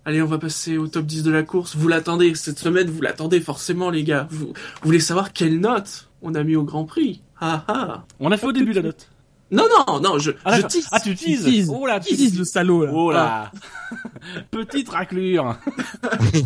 Allez, 0.06 0.24
on 0.24 0.27
va 0.27 0.39
passer 0.39 0.80
au 0.80 0.88
top 0.88 1.06
10 1.06 1.22
de 1.22 1.30
la 1.30 1.44
course. 1.44 1.75
Vous 1.75 1.88
l'attendez, 1.88 2.34
cette 2.34 2.58
semaine, 2.58 2.89
vous 2.89 3.03
l'attendez 3.03 3.39
forcément, 3.39 3.91
les 3.91 4.03
gars. 4.03 4.27
Vous, 4.32 4.48
vous 4.48 4.53
voulez 4.82 5.00
savoir 5.00 5.34
quelle 5.34 5.60
note 5.60 6.10
on 6.24 6.34
a 6.34 6.41
mis 6.41 6.56
au 6.56 6.63
Grand 6.63 6.86
Prix 6.86 7.22
Ah 7.39 7.63
ah 7.68 8.06
On 8.20 8.32
a 8.32 8.38
fait 8.38 8.48
au 8.48 8.53
début 8.53 8.74
la 8.74 8.82
note. 8.82 9.11
Non, 9.51 9.65
non, 9.88 10.00
non, 10.00 10.17
je, 10.17 10.31
Ah, 10.46 10.51
je 10.51 10.55
d'accord. 10.58 10.70
tease. 10.72 10.88
Ah, 10.91 11.00
tu 11.00 11.13
teases 11.13 11.43
teases. 11.43 11.70
Oh 11.70 11.86
là, 11.86 12.00
tu 12.00 12.15
disent 12.15 12.38
le 12.38 12.46
salaud 12.46 12.86
là 12.86 12.91
Oh 12.93 13.12
là 13.12 13.51
Petite 14.51 14.88
raclure 14.89 15.58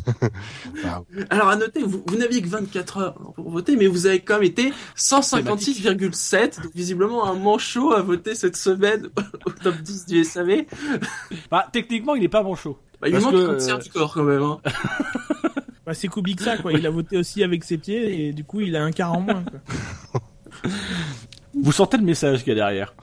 Alors 1.30 1.50
à 1.50 1.56
noter, 1.56 1.84
vous, 1.84 2.04
vous 2.08 2.16
n'aviez 2.18 2.42
que 2.42 2.48
24 2.48 2.98
heures 2.98 3.14
pour 3.36 3.52
voter, 3.52 3.76
mais 3.76 3.86
vous 3.88 4.08
avez 4.08 4.22
quand 4.22 4.36
même 4.36 4.44
été 4.44 4.74
156,7, 4.98 6.64
donc 6.64 6.74
visiblement 6.74 7.28
un 7.30 7.36
manchot 7.36 7.94
à 7.94 8.02
voter 8.02 8.34
cette 8.34 8.56
semaine 8.58 9.10
au 9.46 9.52
top 9.52 9.76
10 9.76 10.06
du 10.08 10.24
SAV. 10.24 10.66
Bah, 11.52 11.68
techniquement, 11.72 12.16
il 12.16 12.24
est 12.24 12.30
pas 12.30 12.44
chaud. 12.56 12.80
Bah, 13.02 13.08
il 13.08 13.12
Parce 13.14 13.24
manque 13.26 13.34
que, 13.34 13.56
un 13.56 13.58
tiers 13.58 13.76
euh, 13.76 13.80
du 13.80 13.90
corps 13.90 14.14
quand 14.14 14.24
même. 14.24 14.42
Hein. 14.42 14.60
Bah, 15.86 15.94
c'est 15.94 16.08
Kubica 16.08 16.58
quoi, 16.58 16.74
il 16.74 16.88
a 16.88 16.90
voté 16.90 17.18
aussi 17.18 17.44
avec 17.44 17.64
ses 17.64 17.78
pieds 17.78 18.30
et 18.30 18.34
du 18.34 18.44
coup 18.44 18.62
il 18.62 18.76
a 18.76 18.84
un 18.84 18.92
quart 18.92 19.14
en 19.14 19.22
moins 19.22 19.44
quoi. 19.44 20.22
Vous 21.64 21.72
sentez 21.72 21.98
le 21.98 22.04
message 22.04 22.40
qu'il 22.44 22.50
y 22.50 22.52
a 22.52 22.56
derrière. 22.56 22.94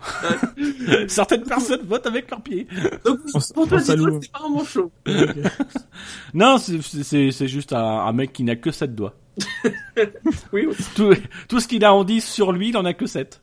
Certaines 1.09 1.44
personnes 1.44 1.80
votent 1.85 2.06
avec 2.06 2.30
leurs 2.30 2.42
pieds. 2.42 2.66
Donc 3.04 3.21
On- 3.35 3.40
pour 3.54 3.68
toi, 3.68 3.80
c'est 3.80 3.97
pas 3.97 4.44
un 4.44 4.49
manchot. 4.50 4.92
Non, 6.35 6.59
c'est- 6.59 7.47
juste 7.49 7.73
un, 7.73 7.78
un 7.82 8.12
mec 8.12 8.32
qui 8.32 8.44
n'a 8.44 8.56
que 8.56 8.71
7 8.71 8.94
doigts. 8.94 9.14
Oui. 10.52 10.66
oui. 10.68 10.76
Tout, 10.94 11.14
tout 11.49 11.61
ce 11.61 11.66
qu'il 11.68 11.85
a 11.85 11.94
en 11.94 12.04
10 12.04 12.23
sur 12.25 12.52
lui, 12.52 12.68
il 12.71 12.76
en 12.76 12.85
a 12.85 12.92
que 12.92 13.06
7. 13.06 13.40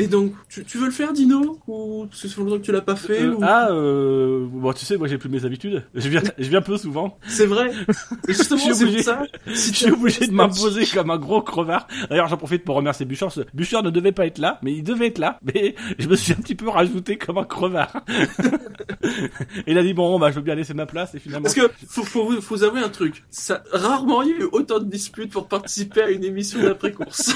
Et 0.00 0.06
donc, 0.06 0.32
tu, 0.48 0.64
tu 0.64 0.78
veux 0.78 0.84
le 0.86 0.92
faire, 0.92 1.12
Dino? 1.12 1.58
Ou 1.66 2.06
ça 2.12 2.28
fait 2.28 2.40
longtemps 2.40 2.58
que 2.58 2.62
tu 2.64 2.70
l'as 2.72 2.80
pas 2.82 2.94
fait 2.94 3.22
Euh, 3.24 3.34
ou... 3.34 3.40
ah, 3.42 3.68
euh, 3.72 4.46
bon, 4.48 4.72
tu 4.72 4.84
sais, 4.84 4.96
moi 4.96 5.08
j'ai 5.08 5.18
plus 5.18 5.28
mes 5.28 5.44
habitudes. 5.44 5.84
Je 5.94 6.08
viens, 6.08 6.22
je 6.38 6.48
viens 6.48 6.62
peu 6.62 6.76
souvent. 6.76 7.18
C'est 7.26 7.46
vrai. 7.46 7.72
Et 8.28 8.32
justement, 8.32 8.60
Je 8.60 8.64
suis 8.66 8.74
c'est 8.76 8.84
obligé. 8.84 9.02
ça. 9.02 9.22
Si 9.52 9.70
Je 9.72 9.76
suis 9.76 9.90
obligé 9.90 10.26
de 10.28 10.32
m'imposer 10.32 10.86
comme 10.86 11.10
un 11.10 11.18
gros 11.18 11.42
crevard. 11.42 11.88
D'ailleurs, 12.08 12.28
j'en 12.28 12.36
profite 12.36 12.64
pour 12.64 12.76
remercier 12.76 13.06
Bouchard. 13.06 13.32
Bouchard 13.54 13.82
ne 13.82 13.90
devait 13.90 14.12
pas 14.12 14.26
être 14.26 14.38
là, 14.38 14.60
mais 14.62 14.72
il 14.72 14.84
devait 14.84 15.08
être 15.08 15.18
là. 15.18 15.40
Mais 15.42 15.74
je 15.98 16.08
me 16.08 16.14
suis 16.14 16.32
un 16.32 16.36
petit 16.36 16.54
peu 16.54 16.68
rajouté 16.68 17.16
comme 17.18 17.38
un 17.38 17.44
crevard. 17.44 17.92
Et 19.66 19.72
il 19.72 19.78
a 19.78 19.82
dit 19.82 19.94
bon, 19.94 20.18
bah 20.18 20.30
je 20.30 20.36
veux 20.36 20.42
bien 20.42 20.54
laisser 20.54 20.74
ma 20.74 20.86
place 20.86 21.14
et 21.14 21.18
finalement. 21.18 21.44
Parce 21.44 21.54
que 21.54 21.70
faut, 21.88 22.04
faut, 22.04 22.24
vous- 22.26 22.40
faut 22.40 22.54
vous 22.56 22.64
avouer 22.64 22.80
un 22.80 22.88
truc. 22.88 23.24
Ça, 23.30 23.62
rarement 23.72 24.22
il 24.22 24.28
y 24.30 24.32
a 24.34 24.36
eu 24.38 24.48
autant 24.52 24.78
de 24.78 24.84
disputes 24.84 25.32
pour 25.32 25.48
participer 25.48 26.02
à 26.02 26.10
une 26.10 26.24
émission 26.24 26.62
d'après-course. 26.62 27.34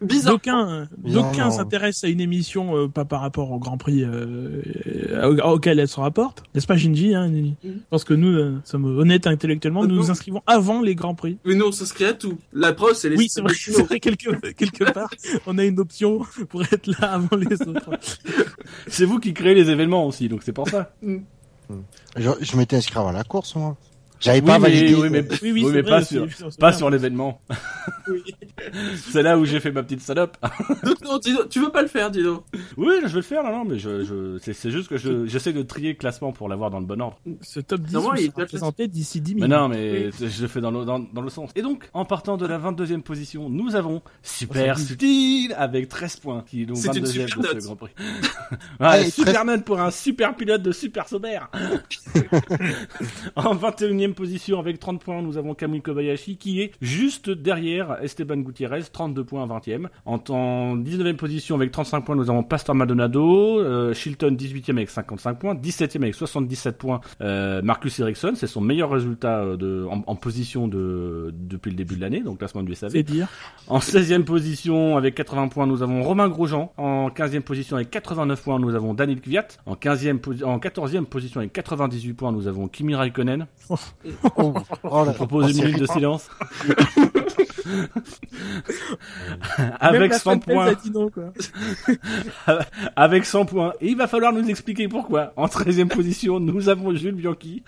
Bizarre. 0.00 0.34
D'aucuns, 0.34 0.88
Non, 1.04 1.12
d'aucuns. 1.30 1.50
S'intéressent 1.80 2.04
à 2.04 2.08
une 2.12 2.20
émission 2.20 2.76
euh, 2.76 2.88
pas 2.88 3.04
par 3.04 3.20
rapport 3.22 3.50
au 3.50 3.58
Grand 3.58 3.78
Prix 3.78 4.02
euh, 4.04 4.62
au- 5.24 5.54
auquel 5.54 5.78
elle 5.78 5.88
se 5.88 5.98
rapporte, 5.98 6.42
n'est-ce 6.54 6.66
pas 6.66 6.76
Shinji 6.76 7.14
hein, 7.14 7.28
Mhm. 7.30 7.54
Parce 7.90 8.04
que 8.04 8.14
nous 8.14 8.28
euh, 8.36 8.60
sommes 8.64 8.84
honnêtes 8.84 9.26
intellectuellement, 9.26 9.82
nous 9.84 9.88
non. 9.94 10.02
nous 10.02 10.10
inscrivons 10.10 10.42
avant 10.46 10.82
les 10.82 10.94
Grands 10.94 11.14
Prix. 11.14 11.38
Mais 11.44 11.54
nous, 11.54 11.66
on 11.66 11.72
s'inscrit 11.72 12.04
à 12.04 12.12
tout. 12.12 12.38
La 12.52 12.72
preuve, 12.72 12.94
c'est 12.94 13.08
les 13.08 13.16
Oui, 13.16 13.28
c'est 13.28 13.40
vrai, 13.40 13.54
vrai 13.84 14.00
quelque, 14.00 14.50
quelque 14.52 14.92
part, 14.92 15.10
on 15.46 15.58
a 15.58 15.64
une 15.64 15.78
option 15.80 16.20
pour 16.48 16.62
être 16.62 16.86
là 16.86 17.12
avant 17.14 17.36
les 17.36 17.60
autres. 17.66 17.90
C'est 18.86 19.04
vous 19.04 19.18
qui 19.18 19.32
créez 19.32 19.54
les 19.54 19.70
événements 19.70 20.06
aussi, 20.06 20.28
donc 20.28 20.42
c'est 20.42 20.52
pour 20.52 20.68
ça. 20.68 20.92
Je, 22.16 22.30
je 22.40 22.56
m'étais 22.56 22.76
inscrit 22.76 22.98
avant 22.98 23.12
la 23.12 23.24
course, 23.24 23.54
moi. 23.54 23.76
J'avais 24.20 24.40
Oui, 24.40 24.46
pas 24.46 24.58
mais, 24.58 24.68
validé. 24.68 24.94
oui, 24.94 25.08
mais, 25.10 25.20
Oui, 25.30 25.38
oui, 25.42 25.52
oui, 25.52 25.72
mais 25.72 25.80
vrai, 25.82 25.90
pas 25.90 26.04
sur, 26.04 26.26
pas 26.58 26.72
sur 26.72 26.90
l'événement. 26.90 27.40
Oui. 28.08 28.22
C'est 29.10 29.22
là 29.22 29.38
où 29.38 29.46
j'ai 29.46 29.58
fait 29.58 29.72
ma 29.72 29.82
petite 29.82 30.02
salope. 30.02 30.36
Donc, 30.84 31.00
non, 31.04 31.18
Dino, 31.18 31.44
tu 31.48 31.60
veux 31.60 31.70
pas 31.70 31.80
le 31.80 31.88
faire, 31.88 32.10
Dino 32.10 32.44
Oui, 32.76 32.96
je 33.02 33.08
vais 33.08 33.14
le 33.16 33.22
faire, 33.22 33.42
non, 33.42 33.50
non, 33.50 33.64
mais 33.64 33.78
je, 33.78 34.04
je, 34.04 34.38
c'est, 34.42 34.52
c'est 34.52 34.70
juste 34.70 34.88
que 34.88 34.98
je, 34.98 35.24
j'essaie 35.26 35.54
de 35.54 35.62
trier 35.62 35.88
le 35.92 35.94
classement 35.94 36.32
pour 36.32 36.46
l'avoir 36.48 36.70
dans 36.70 36.78
le 36.78 36.84
bon 36.84 37.00
ordre. 37.00 37.18
Ce 37.40 37.58
top 37.60 37.80
10 37.80 37.94
Non, 37.94 38.14
il 38.14 38.26
sera 38.30 38.42
est 38.42 38.46
présenté 38.46 38.86
d'ici 38.86 39.20
10 39.22 39.34
Mais 39.36 39.40
minutes. 39.42 39.50
non, 39.56 39.68
mais 39.68 40.10
je 40.12 40.42
le 40.42 40.48
fais 40.48 40.60
dans 40.60 40.70
le, 40.70 40.84
dans, 40.84 40.98
dans 40.98 41.22
le 41.22 41.30
sens. 41.30 41.50
Et 41.56 41.62
donc, 41.62 41.88
en 41.94 42.04
partant 42.04 42.36
de 42.36 42.46
la 42.46 42.58
22e 42.58 43.00
position, 43.00 43.48
nous 43.48 43.74
avons 43.74 44.02
Super 44.22 44.76
Oh, 44.76 44.80
Style 44.80 45.54
avec 45.56 45.88
13 45.88 46.16
points, 46.16 46.44
qui 46.46 46.62
est 46.62 46.66
donc 46.66 46.76
C'est 46.76 46.94
une 46.96 47.04
22e 47.06 47.08
super 47.08 47.34
pour 47.36 47.44
ce 47.46 47.54
note. 47.54 47.64
Grand 47.64 47.76
Prix. 47.76 47.92
ouais, 48.50 48.56
Allez, 48.86 49.10
super 49.10 49.44
note 49.46 49.64
pour 49.64 49.80
un 49.80 49.90
super 49.90 50.36
pilote 50.36 50.62
de 50.62 50.72
Super 50.72 51.08
Sauber. 51.08 51.38
en 53.36 53.54
21e 53.54 54.09
position 54.14 54.58
avec 54.58 54.78
30 54.78 55.02
points, 55.02 55.22
nous 55.22 55.36
avons 55.38 55.54
Kamui 55.54 55.80
Kobayashi 55.82 56.36
qui 56.36 56.60
est 56.60 56.72
juste 56.80 57.30
derrière 57.30 57.98
Esteban 58.02 58.36
Gutiérrez, 58.38 58.82
32 58.92 59.24
points, 59.24 59.46
20e. 59.46 59.86
En, 60.06 60.16
en 60.28 60.76
19e 60.76 61.16
position 61.16 61.56
avec 61.56 61.70
35 61.70 62.00
points, 62.02 62.16
nous 62.16 62.30
avons 62.30 62.42
Pastor 62.42 62.74
Maldonado, 62.74 63.58
euh, 63.60 63.92
Shilton 63.94 64.32
18e 64.32 64.72
avec 64.72 64.90
55 64.90 65.38
points, 65.38 65.54
17e 65.54 65.96
avec 66.02 66.14
77 66.14 66.78
points, 66.78 67.00
euh, 67.20 67.62
Marcus 67.62 67.98
Ericsson, 68.00 68.32
c'est 68.34 68.46
son 68.46 68.60
meilleur 68.60 68.90
résultat 68.90 69.40
euh, 69.40 69.56
de, 69.56 69.86
en, 69.90 70.02
en 70.06 70.16
position 70.16 70.68
de, 70.68 71.32
depuis 71.34 71.70
le 71.70 71.76
début 71.76 71.96
de 71.96 72.00
l'année, 72.00 72.20
donc 72.20 72.38
classement 72.38 72.62
du 72.62 72.74
SAV. 72.74 72.90
C'est 72.92 73.02
dire. 73.02 73.28
En 73.68 73.78
16e 73.78 74.24
position 74.24 74.96
avec 74.96 75.14
80 75.14 75.48
points, 75.48 75.66
nous 75.66 75.82
avons 75.82 76.02
Romain 76.02 76.28
Grosjean. 76.28 76.72
En 76.76 77.08
15e 77.08 77.40
position 77.42 77.76
avec 77.76 77.90
89 77.90 78.42
points, 78.42 78.58
nous 78.58 78.74
avons 78.74 78.94
Daniel 78.94 79.20
Kvyat. 79.20 79.46
En 79.66 79.74
15e 79.74 80.18
posi- 80.18 80.44
en 80.44 80.58
14e 80.58 81.04
position 81.04 81.40
avec 81.40 81.52
98 81.52 82.12
points, 82.14 82.32
nous 82.32 82.46
avons 82.48 82.68
Kimi 82.68 82.94
Raikkonen. 82.94 83.46
Oh, 83.68 83.76
oh 84.36 84.52
là, 85.04 85.12
Je 85.12 85.12
propose 85.12 85.44
oh, 85.44 85.48
une 85.48 85.54
c'est 85.54 85.64
minute 85.64 85.80
de 85.80 85.86
silence. 85.86 86.28
Avec 89.80 90.10
la 90.10 90.18
100 90.18 90.30
fanbase 90.42 90.76
points. 90.76 90.90
non, 90.92 91.10
quoi. 91.10 91.32
avec 92.96 93.24
100 93.24 93.44
points. 93.46 93.72
Et 93.80 93.88
il 93.88 93.96
va 93.96 94.06
falloir 94.06 94.32
nous 94.32 94.48
expliquer 94.48 94.88
pourquoi. 94.88 95.32
En 95.36 95.46
13e 95.46 95.88
position, 95.88 96.40
nous 96.40 96.68
avons 96.68 96.94
Jules 96.94 97.14
Bianchi. 97.14 97.62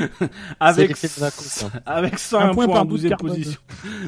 avec, 0.60 0.88
l'effet 0.90 1.08
de 1.08 1.24
la 1.24 1.30
course, 1.30 1.64
hein. 1.64 1.80
avec 1.86 2.18
101 2.18 2.40
Un 2.40 2.54
point 2.54 2.66
points 2.66 2.74
par 2.74 2.82
en 2.82 2.86
bout 2.86 2.98
de 2.98 3.02
12e 3.02 3.08
carbone. 3.10 3.30
position. 3.30 3.60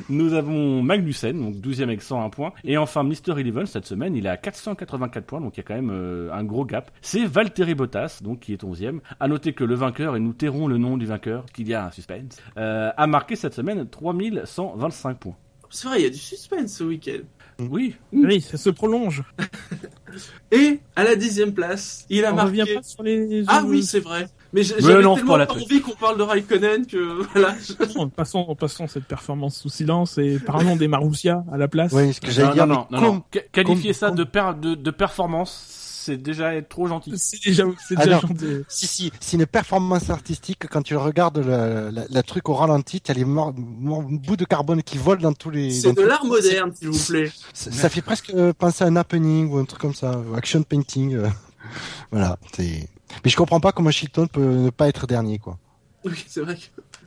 Nous 0.08 0.34
avons 0.34 0.82
Magnussen, 0.82 1.40
donc 1.40 1.54
12e 1.56 1.84
avec 1.84 2.02
101 2.02 2.28
points. 2.30 2.52
Et 2.64 2.76
enfin, 2.76 3.02
Mr. 3.02 3.38
Eleven, 3.38 3.66
cette 3.66 3.86
semaine, 3.86 4.16
il 4.16 4.26
est 4.26 4.30
à 4.30 4.36
484 4.36 5.24
points, 5.24 5.40
donc 5.40 5.56
il 5.56 5.60
y 5.60 5.60
a 5.60 5.64
quand 5.64 5.74
même 5.74 5.90
euh, 5.92 6.32
un 6.32 6.44
gros 6.44 6.64
gap. 6.64 6.90
C'est 7.00 7.24
Valtteri 7.24 7.74
Bottas, 7.74 8.20
donc 8.22 8.40
qui 8.40 8.52
est 8.52 8.62
11e. 8.62 9.00
À 9.20 9.28
noter 9.28 9.52
que 9.52 9.64
le 9.64 9.74
vainqueur, 9.74 10.16
et 10.16 10.20
nous 10.20 10.32
tairons 10.32 10.68
le 10.68 10.78
nom 10.78 10.96
du 10.96 11.06
vainqueur, 11.06 11.44
qu'il 11.56 11.68
y 11.68 11.74
a 11.74 11.86
un 11.86 11.90
suspense, 11.90 12.36
euh, 12.58 12.90
a 12.96 13.06
marqué 13.06 13.34
cette 13.34 13.54
semaine 13.54 13.88
3125 13.88 15.18
points. 15.18 15.34
C'est 15.70 15.88
vrai, 15.88 16.00
il 16.00 16.04
y 16.04 16.06
a 16.06 16.10
du 16.10 16.18
suspense 16.18 16.72
ce 16.74 16.84
week-end. 16.84 17.24
Oui, 17.58 17.96
Oui, 18.12 18.40
ça 18.42 18.56
se 18.58 18.68
prolonge. 18.70 19.24
Et 20.52 20.80
à 20.94 21.04
la 21.04 21.16
dixième 21.16 21.52
place, 21.52 22.04
il 22.10 22.24
a 22.24 22.32
On 22.32 22.36
marqué. 22.36 22.74
pas 22.74 22.82
sur 22.82 23.02
les. 23.02 23.44
Ah 23.48 23.62
oui, 23.66 23.82
c'est 23.82 24.00
vrai. 24.00 24.28
Mais 24.52 24.62
j'avais 24.62 24.80
tellement 24.82 25.16
pas 25.16 25.46
envie 25.52 25.80
qu'on 25.80 25.92
parle 25.96 26.16
de 26.18 26.22
Raikkonen 26.22 26.86
que 26.86 27.22
voilà. 27.32 27.54
Non, 27.96 28.08
passons, 28.08 28.54
passons 28.54 28.86
cette 28.86 29.04
performance 29.04 29.56
sous 29.58 29.68
silence 29.68 30.18
et 30.18 30.38
parlons 30.38 30.76
des 30.76 30.86
Marussia 30.88 31.44
à 31.52 31.56
la 31.56 31.66
place. 31.68 31.92
Oui, 31.92 32.12
ce 32.14 32.20
que 32.20 32.30
j'allais 32.30 32.48
non, 32.48 32.54
dire, 32.54 32.66
non, 32.66 32.86
non, 32.90 33.00
non, 33.00 33.22
Qualifier 33.52 33.92
ça 33.92 34.10
de, 34.10 34.24
per- 34.24 34.52
de, 34.60 34.74
de 34.74 34.90
performance, 34.90 35.66
c'est 36.06 36.16
déjà 36.16 36.54
être 36.54 36.68
trop 36.68 36.86
gentil. 36.86 37.12
C'est 37.16 37.42
déjà, 37.44 37.64
c'est 37.88 37.96
déjà 37.96 38.20
gentil. 38.20 38.64
Si, 38.68 38.86
si, 38.86 39.12
c'est 39.20 39.36
une 39.36 39.46
performance 39.46 40.08
artistique. 40.10 40.66
Quand 40.70 40.82
tu 40.82 40.96
regardes 40.96 41.38
le, 41.38 41.90
le, 41.90 42.02
le 42.10 42.22
truc 42.22 42.48
au 42.48 42.54
ralenti, 42.54 43.00
tu 43.00 43.10
as 43.10 43.14
les 43.14 43.24
mor- 43.24 43.52
mor- 43.56 44.02
bouts 44.02 44.36
de 44.36 44.44
carbone 44.44 44.82
qui 44.82 44.98
volent 44.98 45.20
dans 45.22 45.32
tous 45.32 45.50
les. 45.50 45.70
C'est 45.70 45.88
dans 45.92 46.02
de 46.02 46.06
l'art 46.06 46.24
moderne, 46.24 46.72
s'il 46.74 46.88
vous 46.88 47.04
plaît. 47.12 47.30
Ça, 47.52 47.70
ça 47.72 47.88
fait 47.88 48.02
presque 48.02 48.30
euh, 48.30 48.52
penser 48.52 48.84
à 48.84 48.86
un 48.86 48.96
happening 48.96 49.50
ou 49.50 49.58
un 49.58 49.64
truc 49.64 49.80
comme 49.80 49.94
ça, 49.94 50.18
ou 50.18 50.34
action 50.36 50.62
painting. 50.62 51.14
euh. 51.16 51.28
voilà, 52.10 52.38
c'est. 52.56 52.88
Mais 53.24 53.30
je 53.30 53.36
comprends 53.36 53.60
pas 53.60 53.72
comment 53.72 53.90
Shilton 53.90 54.26
peut 54.26 54.40
ne 54.44 54.70
pas 54.70 54.88
être 54.88 55.06
dernier, 55.06 55.38
quoi. 55.38 55.58
Oui, 56.04 56.24
c'est 56.28 56.40
vrai. 56.40 56.54
que- 56.56 56.60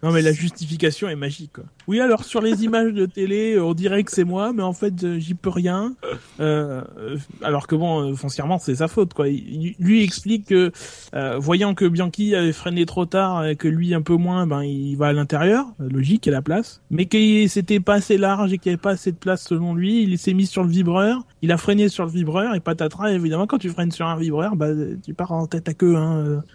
Non 0.03 0.11
mais 0.11 0.21
la 0.21 0.31
justification 0.31 1.09
est 1.09 1.15
magique. 1.15 1.53
Quoi. 1.53 1.65
Oui 1.87 1.99
alors 1.99 2.23
sur 2.23 2.41
les 2.41 2.63
images 2.63 2.93
de 2.93 3.05
télé, 3.05 3.55
euh, 3.55 3.63
on 3.63 3.73
dirait 3.73 4.03
que 4.03 4.11
c'est 4.11 4.23
moi, 4.23 4.53
mais 4.53 4.63
en 4.63 4.73
fait 4.73 5.03
euh, 5.03 5.19
j'y 5.19 5.33
peux 5.33 5.49
rien. 5.49 5.93
Euh, 6.39 6.81
euh, 6.97 7.17
alors 7.41 7.67
que 7.67 7.75
bon, 7.75 8.15
foncièrement 8.15 8.59
c'est 8.59 8.75
sa 8.75 8.87
faute 8.87 9.13
quoi. 9.13 9.27
Il, 9.27 9.75
lui 9.79 10.03
explique 10.03 10.47
que 10.47 10.71
euh, 11.13 11.37
voyant 11.37 11.73
que 11.73 11.85
Bianchi 11.85 12.35
avait 12.35 12.53
freiné 12.53 12.85
trop 12.85 13.05
tard 13.05 13.45
et 13.45 13.55
que 13.55 13.67
lui 13.67 13.93
un 13.93 14.01
peu 14.01 14.15
moins, 14.15 14.47
ben 14.47 14.63
il 14.63 14.95
va 14.95 15.07
à 15.07 15.13
l'intérieur, 15.13 15.65
logique, 15.79 16.27
a 16.27 16.31
la 16.31 16.41
place. 16.41 16.81
Mais 16.91 17.05
qu'il 17.05 17.49
c'était 17.49 17.79
pas 17.79 17.95
assez 17.95 18.17
large 18.17 18.53
et 18.53 18.57
qu'il 18.57 18.71
y 18.71 18.73
avait 18.73 18.81
pas 18.81 18.91
assez 18.91 19.11
de 19.11 19.17
place 19.17 19.43
selon 19.43 19.73
lui, 19.73 20.03
il 20.03 20.17
s'est 20.17 20.33
mis 20.33 20.45
sur 20.45 20.63
le 20.63 20.69
vibreur. 20.69 21.25
Il 21.41 21.51
a 21.51 21.57
freiné 21.57 21.89
sur 21.89 22.05
le 22.05 22.11
vibreur 22.11 22.55
et 22.55 22.59
patatras. 22.59 23.11
Évidemment 23.11 23.47
quand 23.47 23.57
tu 23.57 23.69
freines 23.69 23.91
sur 23.91 24.07
un 24.07 24.17
vibreur, 24.17 24.55
bah 24.55 24.69
tu 25.03 25.13
pars 25.13 25.31
en 25.31 25.47
tête 25.47 25.67
à 25.67 25.73
queue. 25.73 25.97
Hein. 25.97 26.41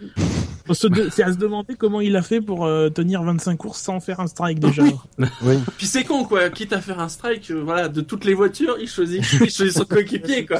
C'est 0.73 1.23
à 1.23 1.31
se 1.31 1.37
demander 1.37 1.75
comment 1.75 2.01
il 2.01 2.15
a 2.15 2.23
fait 2.23 2.41
pour 2.41 2.65
euh, 2.65 2.89
tenir 2.89 3.21
25 3.35 3.57
courses 3.57 3.81
sans 3.81 3.99
faire 3.99 4.19
un 4.19 4.27
strike 4.27 4.59
déjà. 4.59 4.83
Oui. 4.83 4.95
Puis 5.77 5.87
c'est 5.87 6.03
con 6.03 6.23
quoi. 6.23 6.49
Quitte 6.49 6.73
à 6.73 6.81
faire 6.81 6.99
un 6.99 7.09
strike, 7.09 7.51
euh, 7.51 7.61
voilà, 7.63 7.87
de 7.87 8.01
toutes 8.01 8.25
les 8.25 8.33
voitures, 8.33 8.77
il 8.79 8.87
choisit, 8.87 9.21
il 9.41 9.49
choisit 9.51 9.71
son 9.71 9.85
coéquipier 9.85 10.45
quoi. 10.45 10.59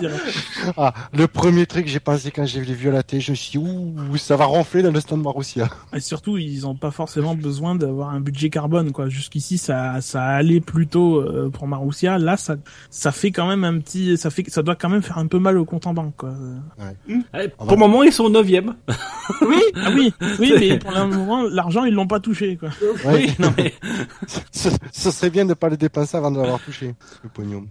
Ah, 0.78 0.94
le 1.14 1.28
premier 1.28 1.66
truc 1.66 1.86
que 1.86 1.92
j'ai 1.92 2.00
pensé 2.00 2.32
quand 2.32 2.46
j'ai 2.46 2.62
vu 2.62 2.92
la 2.92 3.04
télé, 3.04 3.22
je 3.22 3.32
me 3.32 3.36
suis 3.36 3.52
dit, 3.52 3.58
ouh, 3.58 4.18
ça 4.18 4.36
va 4.36 4.46
ronfler 4.46 4.82
dans 4.82 4.92
le 4.92 5.00
stand 5.00 5.22
Marussia. 5.22 5.70
Et 5.96 6.00
surtout, 6.00 6.38
ils 6.38 6.68
ont 6.68 6.76
pas 6.76 6.92
forcément 6.92 7.36
besoin 7.36 7.76
d'avoir 7.76 8.10
un 8.10 8.20
budget 8.20 8.50
carbone 8.50 8.92
quoi. 8.92 9.10
Jusqu'ici, 9.10 9.58
ça 9.58 10.02
ça 10.02 10.24
allait 10.24 10.62
plutôt 10.62 11.22
euh, 11.22 11.50
pour 11.50 11.68
Marussia. 11.68 12.18
Là, 12.18 12.38
ça 12.38 12.56
ça 12.90 13.12
fait 13.12 13.32
quand 13.32 13.48
même 13.48 13.64
un 13.64 13.80
petit, 13.80 14.18
ça 14.18 14.30
fait 14.30 14.44
ça 14.50 14.62
doit 14.62 14.76
quand 14.76 14.90
même 14.90 15.02
faire 15.02 15.18
un 15.18 15.28
peu 15.28 15.40
mal 15.40 15.58
au 15.58 15.66
compte 15.66 15.88
en 15.88 15.94
banque 15.94 16.16
quoi. 16.18 16.34
Allez, 17.34 17.52
Ah 17.58 17.66
pour 17.66 17.72
le 17.72 17.78
moment, 17.78 18.04
ils 18.04 18.12
sont 18.12 18.30
9e. 18.30 18.74
Oui. 19.42 19.62
Ah 19.76 19.90
oui, 19.94 20.14
oui, 20.40 20.54
mais 20.60 20.80
pour 20.80 20.92
le 20.92 21.08
moment, 21.08 21.44
l'argent 21.44 21.86
ils 21.86 21.94
l'ont 21.94 22.08
pas 22.08 22.20
touché 22.20 22.58
quoi. 22.58 22.65
Ouais. 23.06 23.14
Oui, 23.14 23.36
non 23.40 23.54
mais 23.58 23.74
ce, 24.52 24.70
ce 24.92 25.12
serait 25.12 25.30
bien 25.30 25.46
de 25.46 25.54
pas 25.54 25.70
le 25.70 25.78
dépenser 25.78 26.18
avant 26.18 26.32
de 26.32 26.40
l'avoir 26.40 26.60
touché, 26.62 26.96
le 27.24 27.30
pognon. 27.30 27.68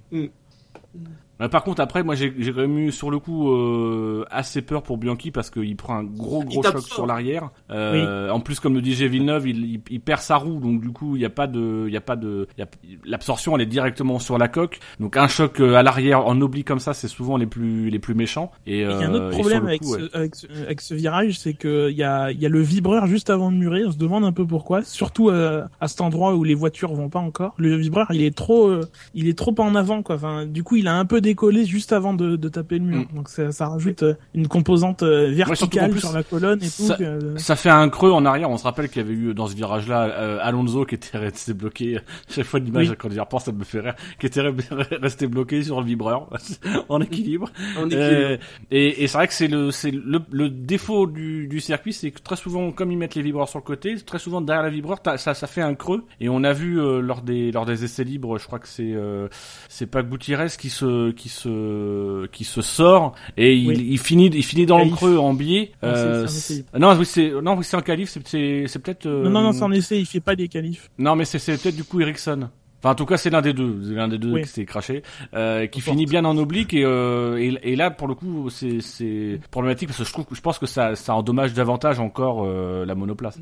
Euh, 1.41 1.49
Par 1.49 1.65
contre, 1.65 1.81
après, 1.81 2.03
moi, 2.03 2.15
j'ai 2.15 2.33
j'ai 2.39 2.53
quand 2.53 2.61
même 2.61 2.79
eu 2.79 2.93
sur 2.93 3.11
le 3.11 3.19
coup 3.19 3.51
euh, 3.53 4.25
assez 4.31 4.63
peur 4.63 4.83
pour 4.83 4.99
Bianchi 4.99 5.31
parce 5.31 5.51
qu'il 5.51 5.75
prend 5.77 5.97
un 5.97 6.05
gros 6.05 6.45
gros 6.45 6.63
choc 6.63 6.81
sur 6.81 7.07
l'arrière. 7.07 7.51
Euh, 7.71 8.31
En 8.31 8.41
plus, 8.41 8.61
comme 8.61 8.75
le 8.75 8.83
disait 8.83 9.09
Villeneuve, 9.09 9.49
il, 9.49 9.65
il, 9.65 9.81
il 9.91 10.01
perd 10.01 10.21
sa 10.21 10.37
roue, 10.37 10.61
donc 10.61 10.81
du 10.81 10.91
coup, 10.91 11.17
il 11.17 11.21
n'y 11.21 11.25
a 11.25 11.31
pas 11.31 11.47
de, 11.47 11.85
il 11.89 11.93
y 11.93 11.97
a 11.97 12.01
pas 12.01 12.17
de, 12.17 12.47
il 12.57 12.61
y 12.61 12.63
a- 12.63 12.69
l'absorption, 13.05 13.57
elle 13.57 13.63
est 13.63 13.67
directement 13.67 14.19
sur 14.19 14.39
la 14.39 14.49
coque. 14.49 14.79
Donc 15.01 15.17
un 15.17 15.29
choc 15.29 15.61
euh, 15.61 15.75
à 15.75 15.83
l'arrière 15.83 16.27
en 16.27 16.41
oblique 16.41 16.67
comme 16.67 16.79
ça, 16.79 16.95
c'est 16.95 17.09
souvent 17.09 17.37
les 17.37 17.47
plus 17.47 17.91
les 17.91 17.99
plus 17.99 18.15
méchants. 18.15 18.51
Et 18.67 18.81
Il 18.81 18.83
y 18.83 18.85
a 18.85 18.97
un 18.99 19.15
euh, 19.15 19.29
autre 19.29 19.39
problème 19.39 19.67
avec, 19.67 19.83
coup, 19.83 19.93
ouais. 19.95 20.01
ce, 20.13 20.17
avec, 20.17 20.35
ce, 20.37 20.47
avec 20.65 20.81
ce 20.81 20.95
virage, 20.95 21.39
c'est 21.39 21.55
que 21.55 21.91
il 21.91 21.97
y 21.97 22.03
a, 22.05 22.31
il 22.31 22.41
y 22.41 22.47
a 22.47 22.49
le 22.49 22.61
vibreur 22.61 23.07
juste 23.07 23.31
avant 23.31 23.51
de 23.51 23.57
murer. 23.57 23.85
On 23.85 23.93
se 23.93 23.99
demande 23.99 24.25
un 24.25 24.33
peu 24.33 24.47
pourquoi. 24.47 24.83
Surtout 24.85 25.31
euh, 25.31 25.65
à 25.81 25.89
cet 25.89 26.01
endroit 26.01 26.35
où 26.35 26.45
les 26.45 26.55
voitures 26.55 26.95
vont 26.95 27.09
pas 27.09 27.19
encore. 27.19 27.55
Le 27.57 27.77
vibreur, 27.77 28.07
il 28.13 28.23
est 28.23 28.37
trop, 28.37 28.69
euh, 28.69 28.89
il 29.15 29.29
est 29.29 29.37
trop 29.37 29.55
en 29.59 29.75
avant, 29.75 30.03
quoi. 30.03 30.15
Enfin, 30.17 30.47
du 30.47 30.63
coup, 30.63 30.77
il 30.77 30.87
a 30.89 30.95
un 30.97 31.05
peu 31.05 31.21
décollé 31.25 31.65
juste 31.65 31.93
avant 31.93 32.15
de, 32.15 32.37
de 32.37 32.49
taper 32.49 32.79
le 32.79 32.85
mur. 32.85 33.05
Donc 33.15 33.29
ça, 33.29 33.51
ça 33.51 33.69
rajoute 33.69 34.03
euh, 34.05 34.15
une 34.35 34.47
composante 34.49 35.03
euh, 35.03 35.31
Mm. 35.31 35.35
verticale 35.35 35.91
plus, 35.91 36.01
sur 36.01 36.13
la 36.13 36.23
colonne 36.23 36.59
et 36.63 36.67
tout. 36.67 36.87
ça- 36.87 36.97
que- 36.97 37.37
Ça 37.39 37.57
fait 37.57 37.71
un 37.71 37.89
creux 37.89 38.13
en 38.13 38.25
arrière. 38.25 38.49
On 38.51 38.57
se 38.57 38.65
rappelle 38.65 38.89
qu'il 38.89 39.03
y 39.03 39.05
avait 39.05 39.15
eu 39.15 39.35
dans 39.35 39.47
ce 39.49 39.57
virage-là 39.57 40.05
euh, 40.05 40.39
Alonso 40.43 40.85
qui 40.85 40.95
était 40.95 41.19
resté 41.19 41.55
bloqué. 41.55 41.99
Chaque 42.29 42.45
fois 42.45 42.61
l'image 42.61 42.91
Oui. 42.91 42.97
quand 42.99 43.11
j'y 43.11 43.19
repense, 43.19 43.45
ça 43.47 43.53
me 43.53 43.65
fait 43.65 43.81
rire. 43.81 43.95
Qui 44.21 44.27
était 44.27 44.41
re- 44.43 45.01
resté 45.03 45.27
bloqué 45.27 45.63
sur 45.65 45.81
le 45.81 45.87
vibreur 45.87 46.29
en 46.89 47.01
équilibre. 47.01 47.51
En 47.79 47.87
équilibre. 47.87 48.05
Euh, 48.05 48.37
et 48.71 49.03
et 49.05 49.07
c'est 49.09 49.19
vrai 49.19 49.27
que 49.27 49.35
c'est 49.35 49.49
le 49.49 49.71
c'est 49.71 49.91
le, 49.91 50.21
le 50.31 50.51
défaut 50.51 51.07
du, 51.07 51.47
du 51.49 51.61
circuit, 51.61 51.93
c'est 51.93 52.11
que 52.11 52.21
très 52.21 52.37
souvent, 52.37 52.71
comme 52.71 52.93
ils 52.93 52.99
mettent 52.99 53.15
les 53.15 53.23
vibreurs 53.23 53.49
sur 53.49 53.59
le 53.59 53.65
côté, 53.65 53.97
très 53.97 54.19
souvent 54.19 54.41
derrière 54.41 54.63
la 54.63 54.71
vibreur, 54.71 54.99
ça 55.17 55.35
ça 55.35 55.47
fait 55.47 55.63
un 55.63 55.75
creux. 55.75 56.05
Et 56.21 56.29
on 56.29 56.45
a 56.45 56.53
vu 56.53 56.81
euh, 56.81 57.01
lors 57.01 57.23
des 57.23 57.51
lors 57.53 57.65
des 57.67 57.85
essais 57.85 58.05
libres, 58.05 58.39
je 58.39 58.47
crois 58.47 58.59
que 58.59 58.69
c'est 58.69 58.93
euh, 58.95 59.29
c'est 59.69 59.87
pas 59.87 60.03
Gutiérrez 60.03 60.49
qui 60.59 60.69
se 60.71 61.11
qui 61.15 61.29
se 61.29 62.27
qui 62.27 62.45
se 62.45 62.61
sort 62.63 63.15
et 63.37 63.55
il, 63.55 63.69
Oui. 63.69 63.87
il 63.91 63.99
finit 63.99 64.27
il 64.27 64.43
finit 64.45 64.67
dans 64.67 64.79
le 64.79 64.91
creux 64.91 65.17
en 65.19 65.33
biais. 65.35 65.73
Non, 65.83 66.27
c'est- 66.27 66.55
Euh, 66.61 66.63
un 66.75 66.79
non 66.79 66.97
oui 66.99 67.07
c'est 67.07 67.31
non 67.43 67.55
oui 67.57 67.65
c'est 67.65 67.77
un 67.77 67.83
qualif, 67.83 68.11
c'est 68.11 68.27
c'est 68.27 68.65
c'est 68.67 68.79
peut-être 68.81 69.07
euh, 69.07 69.25
Non, 69.25 69.31
non, 69.31 69.43
non, 69.43 69.53
c'est 69.53 69.63
en 69.63 69.73
essai. 69.73 69.99
Il 69.99 70.07
fait 70.07 70.21
pas 70.21 70.37
des 70.37 70.49
qualifs. 70.49 70.91
non, 70.99 71.17
mais 71.17 71.25
c'est 71.25 71.39
c'est 71.39 71.57
peut-être 71.61 71.77
du 71.77 71.85
coup 71.85 72.01
Ericsson. 72.01 72.49
Enfin, 72.85 72.93
en 72.93 72.97
tout 72.97 73.07
cas, 73.07 73.17
c'est 73.17 73.31
l'un 73.31 73.41
des 73.41 73.55
deux, 73.55 73.81
c'est 73.83 73.95
l'un 73.95 74.09
des 74.09 74.19
deux 74.19 74.33
Oui. 74.33 74.43
qui 74.43 74.49
s'est 74.49 74.67
craché, 74.67 75.03
euh, 75.33 75.67
qui 75.67 75.81
finit 75.81 76.05
bien 76.05 76.23
en 76.27 76.37
oblique 76.37 76.75
et, 76.75 76.85
euh, 76.85 77.39
et, 77.39 77.59
et 77.73 77.77
là, 77.77 77.91
pour 77.91 78.07
le 78.09 78.15
coup, 78.15 78.51
c'est 78.51 78.83
c'est 78.83 79.41
problématique 79.51 79.89
parce 79.89 80.01
que 80.01 80.05
je 80.05 80.13
trouve, 80.13 80.27
je 80.31 80.41
pense 80.43 80.59
que 80.59 80.67
ça, 80.67 80.95
ça 80.95 81.15
endommage 81.15 81.55
davantage 81.55 81.99
encore 81.99 82.45
euh, 82.45 82.85
la 82.85 82.95
monoplace. 82.95 83.39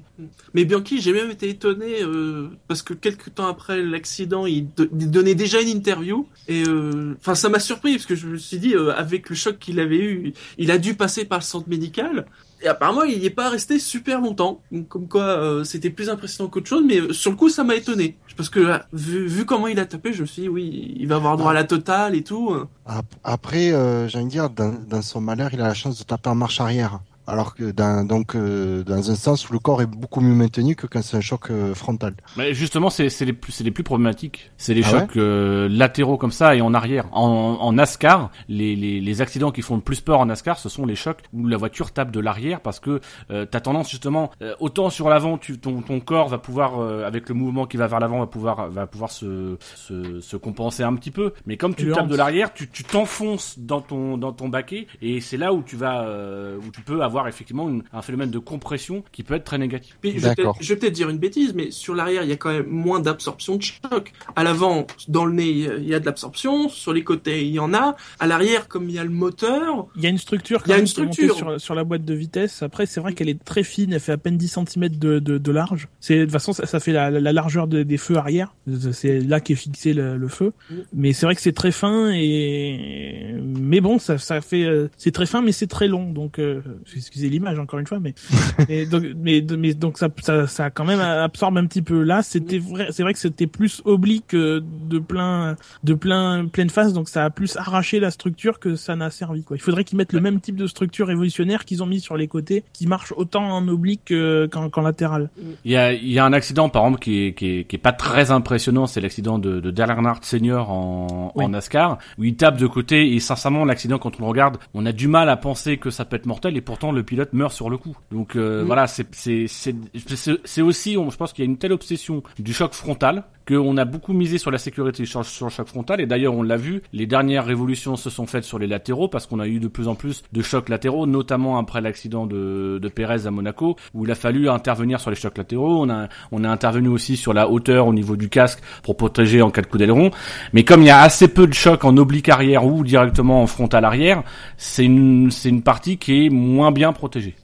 Mais 0.55 0.65
Bianchi, 0.65 1.01
j'ai 1.01 1.13
même 1.13 1.29
été 1.29 1.49
étonné 1.49 2.03
euh, 2.03 2.51
parce 2.69 2.83
que 2.83 2.95
quelques 2.95 3.35
temps 3.35 3.49
après 3.49 3.83
l'accident, 3.83 4.47
il, 4.47 4.69
il 4.79 5.11
donnait 5.11 5.35
déjà 5.35 5.61
une 5.61 5.71
interview 5.71 6.25
et 6.47 6.63
euh, 6.69 7.17
enfin 7.19 7.35
ça 7.35 7.49
m'a 7.49 7.59
surpris 7.59 7.95
parce 7.95 8.07
que 8.07 8.15
je 8.15 8.29
me 8.29 8.37
suis 8.37 8.59
dit 8.61 8.77
euh, 8.77 8.93
avec 8.97 9.29
le 9.29 9.35
choc 9.35 9.59
qu'il 9.59 9.81
avait 9.81 9.99
eu, 9.99 10.35
il 10.57 10.71
a 10.71 10.79
dû 10.79 10.95
passer 10.95 11.25
par 11.25 11.41
le 11.41 11.45
centre 11.45 11.69
médical 11.69 12.27
et 12.63 12.69
apparemment 12.69 13.03
il 13.03 13.19
n'y 13.19 13.27
est 13.27 13.31
pas 13.31 13.51
resté 13.51 13.79
super 13.79 14.21
longtemps. 14.21 14.61
Comme 14.89 15.09
quoi 15.09 15.23
euh, 15.25 15.65
c'était 15.65 15.91
plus 15.91 16.09
impressionnant 16.09 16.49
qu'autre 16.51 16.69
chose, 16.69 16.85
mais 16.87 17.01
euh, 17.01 17.13
sur 17.13 17.31
le 17.31 17.37
coup 17.37 17.49
ça 17.49 17.65
m'a 17.65 17.75
étonné 17.75 18.17
parce 18.37 18.49
que 18.49 18.61
euh, 18.61 18.79
vu, 18.93 19.27
vu 19.27 19.45
comment 19.45 19.67
il 19.67 19.79
a 19.79 19.85
tapé, 19.87 20.13
je 20.13 20.23
me 20.23 20.27
suis 20.27 20.43
dit 20.43 20.49
oui 20.49 20.95
il 20.99 21.07
va 21.09 21.17
avoir 21.17 21.37
droit 21.37 21.51
à 21.51 21.55
la 21.55 21.65
totale 21.65 22.15
et 22.15 22.23
tout. 22.25 22.55
Ap- 22.87 23.05
Après, 23.25 23.73
euh, 23.73 24.09
de 24.09 24.29
dire, 24.29 24.49
dans, 24.51 24.75
dans 24.89 25.03
son 25.03 25.21
malheur, 25.21 25.51
il 25.53 25.61
a 25.61 25.65
la 25.69 25.75
chance 25.75 25.99
de 25.99 26.05
taper 26.05 26.31
en 26.31 26.35
marche 26.35 26.61
arrière. 26.61 27.01
Alors 27.27 27.55
que 27.55 27.71
dans, 27.71 28.07
donc, 28.07 28.35
euh, 28.35 28.83
dans 28.83 29.11
un 29.11 29.15
sens 29.15 29.49
où 29.49 29.53
le 29.53 29.59
corps 29.59 29.81
est 29.83 29.87
beaucoup 29.87 30.21
mieux 30.21 30.35
maintenu 30.35 30.75
que 30.75 30.87
quand 30.87 31.03
c'est 31.03 31.17
un 31.17 31.21
choc 31.21 31.51
euh, 31.51 31.75
frontal. 31.75 32.15
Mais 32.37 32.53
justement, 32.55 32.91
c'est 32.91 33.09
c'est 33.11 33.25
les 33.25 33.33
plus, 33.33 33.53
c'est 33.53 33.65
les 33.65 33.71
plus 33.71 33.85
problématiques. 33.85 34.51
C'est 34.57 34.75
les 34.75 34.83
Ah 34.85 34.91
chocs 34.91 35.17
euh, 35.17 35.69
latéraux 35.71 36.17
comme 36.17 36.33
ça 36.33 36.57
et 36.57 36.61
en 36.61 36.75
arrière. 36.75 37.07
En, 37.13 37.59
en 37.61 37.73
NASCAR, 37.73 38.31
les, 38.49 38.75
les, 38.75 39.01
les 39.01 39.21
accidents 39.21 39.53
qui 39.53 39.63
font 39.63 39.77
le 39.77 39.83
plus 39.83 40.01
peur 40.01 40.19
en 40.19 40.27
NASCAR, 40.27 40.59
ce 40.59 40.69
sont 40.69 40.85
les 40.85 40.97
chocs 40.97 41.21
où 41.33 41.47
la 41.47 41.57
voiture 41.57 41.93
tape 41.93 42.11
de 42.11 42.19
l'arrière 42.21 42.61
parce 42.61 42.81
que 42.81 43.01
euh, 43.31 43.47
t'as 43.47 43.61
tendance 43.61 43.91
justement 43.91 44.31
euh, 44.43 44.55
autant 44.59 44.91
sur 44.91 45.09
l'avant, 45.09 45.39
tu 45.39 45.59
ton, 45.59 45.81
ton 45.81 46.01
corps 46.01 46.29
va 46.29 46.39
pouvoir 46.39 46.81
euh, 46.81 47.07
avec 47.07 47.29
le 47.29 47.35
mouvement 47.35 47.67
qui 47.67 47.77
va 47.77 47.87
vers 47.87 48.01
l'avant 48.01 48.19
va 48.19 48.27
pouvoir 48.27 48.69
va 48.69 48.87
pouvoir 48.87 49.11
se, 49.11 49.57
se 49.77 50.21
se 50.21 50.37
compenser 50.37 50.83
un 50.83 50.95
petit 50.97 51.11
peu. 51.13 51.33
Mais 51.47 51.57
comme 51.57 51.75
tu 51.75 51.91
tapes 51.93 52.09
de 52.09 52.17
l'arrière, 52.17 52.53
tu 52.53 52.69
tu 52.69 52.83
t'enfonces 52.83 53.59
dans 53.59 53.81
ton 53.81 54.19
dans 54.19 54.33
ton 54.33 54.49
baquet 54.49 54.87
et 55.01 55.21
c'est 55.21 55.37
là 55.37 55.53
où 55.53 55.63
tu 55.63 55.77
vas 55.77 56.03
euh, 56.03 56.59
où 56.59 56.71
tu 56.71 56.81
peux 56.81 57.03
avoir 57.03 57.12
effectivement 57.29 57.69
une- 57.69 57.83
un 57.93 58.03
phénomène 58.03 58.31
de 58.31 58.39
compression 58.39 59.03
qui 59.13 59.23
peut 59.23 59.35
être 59.35 59.45
très 59.45 59.59
négatif. 59.59 59.97
Puis, 60.01 60.13
je 60.13 60.21
vais 60.21 60.35
peut-être- 60.35 60.49
je 60.61 60.69
vais 60.73 60.79
peut-être 60.79 60.93
dire 60.95 61.09
une 61.11 61.19
bêtise, 61.19 61.55
mais 61.55 61.71
sur 61.71 61.95
l'arrière, 61.95 62.23
il 62.23 62.29
y 62.29 62.33
a 62.33 62.37
quand 62.37 62.53
même 62.53 62.67
moins 62.69 63.01
d'absorption 63.01 63.57
de 63.57 63.63
choc. 63.63 64.13
À 64.37 64.45
l'avant, 64.45 64.87
dans 65.09 65.25
le 65.25 65.33
nez, 65.35 65.49
il 65.51 65.87
y 65.89 65.95
a 65.95 66.01
de 66.01 66.07
l'absorption. 66.07 66.69
Sur 66.69 66.93
les 66.93 67.05
côtés, 67.05 67.45
il 67.47 67.53
y 67.53 67.59
en 67.59 67.73
a. 67.75 67.97
À 68.21 68.27
l'arrière, 68.27 68.69
comme 68.69 68.89
il 68.89 68.95
y 68.95 68.99
a 68.99 69.05
le 69.05 69.11
moteur, 69.11 69.87
Il 69.97 70.03
y 70.03 70.07
a 70.07 70.11
une 70.11 70.19
structure. 70.19 70.63
Il 70.67 70.71
y 70.71 70.73
a 70.73 70.77
quand 70.77 70.81
une 70.81 70.87
structure. 70.87 71.37
sur, 71.37 71.61
sur 71.61 71.75
la 71.75 71.85
boîte 71.85 72.05
de 72.05 72.15
vitesse. 72.15 72.63
Après, 72.63 72.87
c'est 72.87 73.01
vrai 73.01 73.13
qu'elle 73.15 73.29
est 73.29 73.43
très 73.43 73.63
fine. 73.63 73.93
Elle 73.93 74.01
fait 74.01 74.13
à 74.13 74.19
peine 74.19 74.37
10 74.37 74.49
cm 74.49 74.89
de, 74.89 75.19
de, 75.19 75.39
de 75.39 75.53
large. 75.53 75.89
C'est 76.01 76.17
de 76.19 76.23
toute 76.25 76.33
façon, 76.33 76.53
ça, 76.53 76.67
ça 76.67 76.81
fait 76.81 76.93
la, 76.93 77.11
la 77.11 77.33
largeur 77.33 77.67
de- 77.67 77.83
des 77.83 77.97
feux 77.99 78.17
arrière. 78.17 78.55
C'est 78.93 79.21
là 79.21 79.41
qu'est 79.41 79.55
fixé 79.55 79.93
le, 79.93 80.17
le 80.17 80.29
feu. 80.29 80.53
Mais 80.95 81.13
c'est 81.13 81.27
vrai 81.27 81.35
que 81.35 81.41
c'est 81.43 81.53
très 81.53 81.73
fin 81.73 82.11
et 82.13 83.35
mais 83.43 83.81
bon, 83.81 83.99
ça, 83.99 84.19
ça 84.19 84.41
fait 84.41 84.65
euh, 84.65 84.89
c'est 84.97 85.13
très 85.13 85.27
fin, 85.27 85.43
mais 85.43 85.53
c'est 85.53 85.67
très 85.67 85.89
long. 85.89 86.11
Donc, 86.13 86.39
euh, 86.39 86.61
excusez 87.03 87.29
l'image 87.29 87.59
encore 87.59 87.79
une 87.79 87.87
fois, 87.87 87.99
mais 88.01 88.15
et 88.69 88.87
donc, 88.87 89.05
mais, 89.17 89.45
mais 89.59 89.75
donc 89.75 89.99
ça, 89.99 90.09
ça, 90.23 90.47
ça 90.47 90.71
quand 90.71 90.85
même 90.85 91.01
absorbe 91.01 91.59
un 91.59 91.67
petit 91.67 91.83
peu. 91.83 92.03
Là, 92.03 92.23
c'était 92.23 92.59
vrai, 92.59 92.89
c'est 92.91 93.03
vrai 93.03 93.13
que 93.13 93.19
c'était 93.19 93.47
plus 93.47 93.83
oblique 93.85 94.35
de 94.35 94.99
plein, 94.99 95.57
de 95.85 95.95
plein, 95.95 96.47
pleine 96.47 96.71
face, 96.71 96.93
donc 96.93 97.09
ça 97.09 97.25
a 97.25 97.31
plus 97.31 97.57
arraché 97.57 98.01
la 98.01 98.11
structure 98.11 98.59
que 98.59 98.77
ça 98.77 98.97
n'a 98.97 99.11
servi. 99.11 99.43
Quoi. 99.45 99.57
Il 99.57 99.61
faudrait 99.61 99.85
qu'ils 99.85 99.99
mettent 99.99 100.13
le 100.13 100.21
même 100.21 100.41
type 100.41 100.57
de 100.57 100.67
structure 100.67 101.07
révolutionnaire 101.09 101.65
qu'ils 101.65 101.83
ont 101.83 101.87
mis 101.87 102.01
sur 102.01 102.17
les 102.17 102.29
côtés, 102.29 102.65
qui 102.73 102.87
marche 102.87 103.13
autant 103.17 103.45
en 103.45 103.67
oblique 103.69 104.03
que- 104.07 104.47
qu'en 104.47 104.83
latéral. 104.83 105.31
Il 105.65 105.71
y 105.73 105.77
a, 105.77 105.93
il 105.93 106.11
y 106.11 106.19
a 106.19 106.25
un 106.25 106.33
accident, 106.33 106.69
par 106.69 106.83
exemple, 106.85 107.01
qui 107.01 107.27
est, 107.27 107.35
qui 107.35 107.59
est, 107.59 107.65
qui 107.65 107.77
est 107.77 107.79
pas 107.79 107.93
très 107.93 108.31
impressionnant, 108.31 108.87
c'est 108.87 109.01
l'accident 109.01 109.39
de, 109.39 109.61
de 109.61 109.71
Dale 109.71 109.91
Earnhardt 109.91 110.25
Senior 110.25 110.71
en, 110.71 111.33
Oui. 111.35 111.45
en 111.45 111.49
NASCAR, 111.51 111.99
où 112.19 112.25
il 112.25 112.35
tape 112.37 112.59
de 112.59 112.67
côté, 112.67 113.15
et 113.15 113.21
sincèrement, 113.21 113.65
l'accident, 113.65 113.99
quand 113.99 114.19
on 114.19 114.23
le 114.25 114.29
regarde, 114.29 114.59
on 114.75 114.87
a 114.87 114.93
du 114.93 115.09
mal 115.09 115.29
à 115.29 115.37
penser 115.37 115.77
que 115.79 115.91
ça 115.91 116.05
peut 116.05 116.17
être 116.17 116.27
mortel, 116.27 116.57
et 116.57 116.61
pourtant, 116.61 116.92
le 116.93 117.03
pilote 117.03 117.33
meurt 117.33 117.53
sur 117.53 117.71
le 117.71 117.77
coup. 117.79 117.97
Donc, 118.11 118.37
euh, 118.37 118.63
Mm. 118.63 118.67
voilà, 118.67 118.87
c'est, 118.87 120.63
aussi, 120.63 120.97
on- 120.97 121.11
je 121.11 121.17
pense 121.17 121.33
qu'il 121.33 121.45
y 121.45 121.49
a 121.49 121.51
une 121.51 121.59
telle 121.59 121.73
obsession 121.73 122.23
du 122.39 122.53
choc 122.53 122.73
frontal, 122.75 123.25
qu'on 123.47 123.77
a 123.77 123.85
beaucoup 123.85 124.13
misé 124.13 124.39
sur 124.39 124.51
la 124.51 124.59
sécurité 124.59 125.05
sur, 125.07 125.21
le 125.21 125.51
choc 125.51 125.67
frontal, 125.67 126.01
et 126.01 126.07
d'ailleurs, 126.07 126.35
on 126.35 126.43
l'a 126.43 126.57
vu, 126.57 126.83
les 126.93 127.07
dernières 127.07 127.45
révolutions 127.45 127.97
se 127.97 128.11
sont 128.11 128.27
faites 128.27 128.45
sur 128.45 128.59
les 128.59 128.67
latéraux, 128.67 129.09
parce 129.09 129.27
qu'on 129.27 129.41
a 129.41 129.47
eu 129.47 129.59
de 129.59 129.69
plus 129.69 129.89
en 129.89 129.95
plus 129.95 130.23
de 130.33 130.43
chocs 130.43 130.69
latéraux, 130.69 131.07
notamment 131.07 131.59
après 131.59 131.81
l'accident 131.81 132.27
de, 132.27 132.79
de 132.81 132.89
Pérez 132.89 133.27
à 133.27 133.31
Monaco, 133.31 133.77
où 133.95 134.05
il 134.05 134.11
a 134.11 134.15
fallu 134.15 134.49
intervenir 134.49 135.01
sur 135.01 135.11
les 135.11 135.17
chocs 135.17 135.37
latéraux. 135.37 135.83
On 135.83 135.91
a, 135.91 136.09
on 136.31 136.45
a 136.45 136.49
intervenu 136.49 136.89
aussi 136.89 137.17
sur 137.17 137.33
la 137.33 137.49
hauteur 137.49 137.87
au 137.87 137.93
niveau 137.93 138.17
du 138.17 138.29
casque 138.29 138.61
pour 138.83 138.97
protéger 138.97 139.43
en 139.43 139.51
cas 139.51 139.63
de 139.63 139.67
coup 139.67 139.79
d'aileron. 139.79 140.11
Mais 140.53 140.65
comme 140.65 140.83
il 140.83 140.87
y 140.87 140.91
a 140.91 141.01
assez 141.01 141.29
peu 141.29 141.47
de 141.47 141.55
chocs 141.55 141.85
en 141.85 141.97
oblique 141.97 142.29
arrière 142.29 142.67
ou 142.67 142.85
directement 142.85 143.43
en 143.43 143.47
frontal 143.47 143.85
arrière, 143.85 144.23
c'est 144.57 144.85
une, 144.85 145.31
une 145.45 145.63
partie 145.63 145.99
qui 145.99 146.27
est 146.27 146.31
moins 146.31 146.73
bien 146.73 146.93
protégée. 146.93 147.35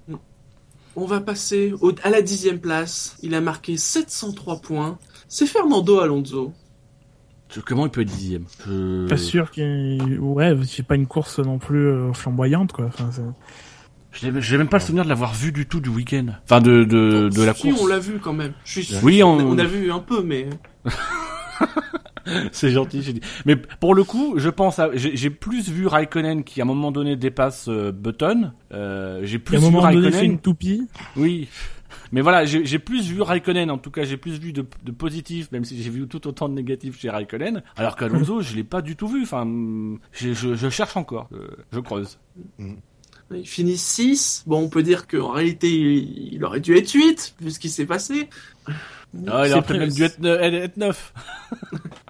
on 0.96 1.06
va 1.06 1.20
passer 1.20 1.72
à 2.02 2.10
la 2.10 2.22
dixième 2.22 2.58
place. 2.58 3.16
Il 3.22 3.34
a 3.34 3.40
marqué 3.40 3.76
703 3.76 4.60
points. 4.60 4.98
C'est 5.28 5.46
Fernando 5.46 6.00
Alonso. 6.00 6.52
Je- 7.54 7.60
Comment 7.60 7.86
il 7.86 7.90
peut 7.90 8.00
être 8.02 8.08
dixième 8.08 8.44
Je- 8.66 9.06
Pas 9.08 9.16
sûr 9.16 9.50
qu'il, 9.50 10.18
ouais, 10.20 10.54
c'est 10.66 10.86
pas 10.86 10.96
une 10.96 11.06
course 11.06 11.38
non 11.38 11.58
plus 11.58 11.86
euh, 11.86 12.12
flamboyante, 12.12 12.72
quoi. 12.72 12.86
Enfin, 12.86 13.10
J'ai 14.12 14.58
même 14.58 14.68
pas 14.68 14.78
le 14.78 14.82
souvenir 14.82 15.04
de 15.04 15.08
l'avoir 15.08 15.32
vu 15.34 15.52
du 15.52 15.66
tout 15.66 15.80
du 15.80 15.88
week-end. 15.90 16.26
Enfin, 16.44 16.60
de, 16.60 16.84
de, 16.84 17.28
de 17.28 17.42
la 17.42 17.54
Si, 17.54 17.68
course. 17.70 17.82
on 17.82 17.86
l'a 17.86 17.98
vu 17.98 18.18
quand 18.18 18.32
même. 18.32 18.52
Je 18.64 18.80
suis 18.80 18.94
Oui, 19.02 19.22
on- 19.22 19.36
on 19.38 19.58
a 19.58 19.64
vu 19.64 19.90
un 19.92 20.00
peu, 20.00 20.22
mais 20.22 20.48
C'est 22.52 22.70
gentil, 22.70 23.02
j'ai 23.02 23.14
dit. 23.14 23.20
Mais 23.46 23.56
pour 23.56 23.94
le 23.94 24.04
coup, 24.04 24.34
je 24.36 24.50
pense 24.50 24.78
à, 24.78 24.90
j'ai 24.94 25.30
plus 25.30 25.70
vu 25.70 25.86
Raikkonen 25.86 26.44
qui 26.44 26.60
à 26.60 26.64
un 26.64 26.66
moment 26.66 26.92
donné 26.92 27.16
dépasse 27.16 27.68
euh, 27.68 27.90
Button. 27.90 28.52
Euh, 28.72 29.20
j'ai 29.24 29.36
à 29.36 29.40
plus 29.40 29.56
un 29.56 29.60
vu 29.60 29.64
moment 29.66 29.80
donné, 29.80 29.94
Raikkonen. 29.96 30.12
fait 30.20 30.26
une 30.26 30.38
toupie. 30.38 30.86
Oui. 31.16 31.48
Mais 32.12 32.20
voilà, 32.20 32.44
j'ai 32.44 32.64
j'ai 32.64 32.78
plus 32.78 33.06
vu 33.10 33.20
Raikkonen, 33.22 33.70
en 33.70 33.78
tout 33.78 33.90
cas, 33.90 34.04
j'ai 34.04 34.16
plus 34.16 34.38
vu 34.38 34.52
de, 34.52 34.64
de 34.84 34.92
positif, 34.92 35.50
même 35.52 35.64
si 35.64 35.82
j'ai 35.82 35.90
vu 35.90 36.06
tout 36.08 36.26
autant 36.26 36.48
de 36.48 36.54
négatif 36.54 36.98
chez 36.98 37.10
Raikkonen, 37.10 37.62
alors 37.76 37.96
qu'Alonso, 37.96 38.40
je 38.40 38.54
l'ai 38.56 38.64
pas 38.64 38.80
du 38.82 38.96
tout 38.96 39.08
vu. 39.08 39.22
Enfin, 39.22 39.46
j'ai- 40.12 40.34
je, 40.34 40.54
je 40.54 40.68
cherche 40.70 40.96
encore, 40.96 41.28
euh, 41.32 41.48
je 41.72 41.80
creuse. 41.80 42.18
il 43.30 43.46
finit 43.46 43.76
6. 43.76 44.44
Bon, 44.46 44.62
on 44.62 44.68
peut 44.68 44.82
dire 44.82 45.06
qu'en 45.06 45.30
réalité, 45.32 45.68
il 45.70 46.34
il 46.34 46.44
aurait 46.44 46.60
dû 46.60 46.76
être 46.76 46.90
8, 46.92 47.34
vu 47.40 47.50
ce 47.50 47.58
qui 47.58 47.68
s'est 47.68 47.86
passé. 47.86 48.28
Ah, 49.26 49.46
il 49.46 49.52
aurait 49.52 49.78
même 49.78 49.88
dû 49.90 50.02
être, 50.02 50.18
ne- 50.20 50.34
être 50.36 50.76
neuf. 50.76 51.12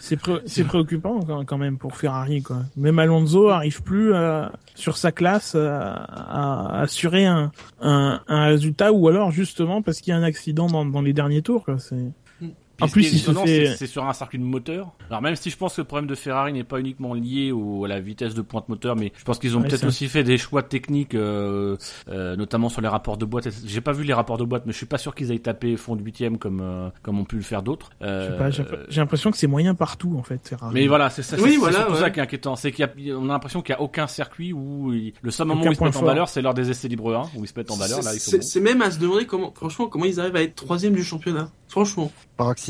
C'est 0.00 0.16
pré- 0.16 0.40
c'est 0.46 0.64
préoccupant 0.64 1.20
quand, 1.20 1.44
quand 1.44 1.58
même 1.58 1.78
pour 1.78 1.96
Ferrari 1.96 2.42
quoi. 2.42 2.58
Même 2.76 2.98
Alonso 2.98 3.48
arrive 3.48 3.82
plus 3.82 4.14
à- 4.14 4.52
sur 4.74 4.96
sa 4.96 5.12
classe 5.12 5.54
à, 5.54 5.92
à 5.94 6.80
assurer 6.80 7.26
un, 7.26 7.50
un, 7.80 8.20
un 8.28 8.44
résultat 8.46 8.92
ou 8.92 9.08
alors 9.08 9.30
justement 9.30 9.82
parce 9.82 10.00
qu'il 10.00 10.12
y 10.12 10.14
a 10.14 10.18
un 10.18 10.22
accident 10.22 10.66
dans, 10.66 10.84
dans 10.84 11.02
les 11.02 11.12
derniers 11.12 11.42
tours 11.42 11.64
quoi. 11.64 11.76
En 12.84 12.88
ce 12.88 12.92
plus, 12.92 13.04
fait- 13.04 13.76
c'est- 13.76 13.86
sur 13.86 14.04
un 14.04 14.12
circuit 14.12 14.38
de 14.38 14.44
moteur. 14.44 14.92
Alors 15.08 15.22
même 15.22 15.34
si 15.36 15.50
je 15.50 15.56
pense 15.56 15.76
que 15.76 15.80
le 15.80 15.86
problème 15.86 16.06
de 16.08 16.14
Ferrari 16.14 16.52
n'est 16.52 16.64
pas 16.64 16.78
uniquement 16.78 17.14
lié 17.14 17.50
au, 17.52 17.84
à 17.84 17.88
la 17.88 18.00
vitesse 18.00 18.34
de 18.34 18.42
pointe 18.42 18.68
moteur, 18.68 18.96
mais 18.96 19.12
je 19.16 19.24
pense 19.24 19.38
qu'ils 19.38 19.56
ont 19.56 19.60
Ouais, 19.60 19.68
peut-être 19.68 19.80
ça. 19.80 19.86
aussi 19.86 20.08
fait 20.08 20.24
des 20.24 20.36
choix 20.38 20.62
techniques, 20.62 21.14
euh, 21.14 21.76
euh, 22.08 22.36
notamment 22.36 22.68
sur 22.68 22.80
les 22.80 22.88
rapports 22.88 23.16
de 23.16 23.24
boîte. 23.24 23.48
J'ai 23.64 23.80
pas 23.80 23.92
vu 23.92 24.04
les 24.04 24.12
rapports 24.12 24.36
de 24.38 24.44
boîte, 24.44 24.64
mais 24.66 24.72
je 24.72 24.76
suis 24.76 24.86
pas 24.86 24.98
sûr 24.98 25.14
qu'ils 25.14 25.30
aient 25.32 25.38
tapé 25.38 25.76
fond 25.76 25.96
de 25.96 26.02
huitième 26.02 26.38
comme 26.38 26.60
euh, 26.62 26.88
comme 27.02 27.18
ont 27.18 27.24
pu 27.24 27.36
le 27.36 27.42
faire 27.42 27.62
d'autres. 27.62 27.90
Euh, 28.02 28.50
j'ai 28.88 29.00
l'impression 29.00 29.30
que 29.30 29.36
c'est 29.38 29.46
moyen 29.46 29.74
partout 29.74 30.16
en 30.18 30.22
fait. 30.22 30.46
Ferrari. 30.48 30.74
mais 30.74 30.86
voilà, 30.86 31.08
c'est 31.10 31.22
ça. 31.22 31.36
Oui, 31.40 31.52
c'est- 31.52 31.56
voilà, 31.58 31.90
ouais. 31.90 31.98
ça 31.98 32.10
qui 32.10 32.20
est 32.20 32.22
inquiétant, 32.22 32.56
c'est 32.56 32.72
qu'on 32.72 32.84
a, 32.84 32.88
on 33.16 33.24
a 33.30 33.32
l'impression 33.32 33.62
qu'il 33.62 33.72
y 33.74 33.76
a 33.76 33.80
aucun 33.80 34.06
circuit 34.06 34.52
où 34.52 34.92
il- 34.92 35.12
le 35.22 35.30
seul 35.30 35.46
moment 35.46 35.60
Aucun 35.62 35.70
où 35.70 35.72
ils 35.72 35.76
se 35.76 35.84
mettent 35.84 35.96
en 35.96 36.04
valeur, 36.04 36.28
c'est 36.28 36.42
lors 36.42 36.54
des 36.54 36.70
essais 36.70 36.88
libres 36.88 37.14
1 37.14 37.22
où 37.36 37.44
ils 37.44 37.48
se 37.48 37.54
mettent 37.56 37.70
en 37.70 37.76
valeur. 37.76 38.00
C'est 38.02 38.60
même 38.60 38.82
à 38.82 38.90
se 38.90 38.98
demander 38.98 39.24
comment, 39.26 39.52
franchement, 39.54 39.86
comment 39.86 40.04
ils 40.04 40.20
arrivent 40.20 40.36
à 40.36 40.42
être 40.42 40.54
troisième 40.54 40.94
du 40.94 41.02
championnat. 41.04 41.48
Franchement. 41.68 42.10
Par 42.36 42.48
accident. 42.48 42.65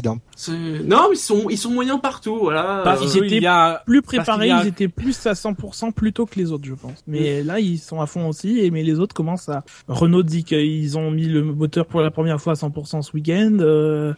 Non, 0.84 1.08
ils 1.12 1.16
sont, 1.16 1.48
ils 1.50 1.58
sont 1.58 1.70
moyens 1.70 2.00
partout, 2.00 2.38
voilà. 2.40 2.80
Parce 2.84 3.00
Euh, 3.00 3.04
ils 3.04 3.10
qu'il 3.12 3.24
étaient 3.24 3.40
y 3.40 3.46
a 3.46 3.82
plus 3.86 4.02
préparés, 4.02 4.50
a- 4.50 4.62
ils 4.62 4.68
étaient 4.68 4.88
plus 4.88 5.26
à 5.26 5.32
100% 5.34 5.92
plus 5.92 6.12
tôt 6.12 6.26
que 6.26 6.38
les 6.38 6.52
autres, 6.52 6.64
je 6.66 6.74
pense. 6.74 7.02
Mais 7.06 7.42
là, 7.42 7.60
ils 7.60 7.78
sont 7.78 8.00
à 8.00 8.06
fond 8.06 8.28
aussi, 8.28 8.60
et 8.60 8.70
mais 8.70 8.82
les 8.82 8.98
autres 8.98 9.14
commencent 9.14 9.48
à. 9.48 9.64
Renault 9.88 10.22
dit 10.22 10.44
qu'ils 10.44 10.96
ont 10.98 11.10
mis 11.10 11.26
le 11.26 11.42
moteur 11.42 11.86
pour 11.86 12.00
la 12.00 12.10
première 12.10 12.40
fois 12.40 12.52
à 12.52 12.56
100% 12.56 13.02
ce 13.02 13.12
week-end. 13.12 13.56
euh, 13.60 14.12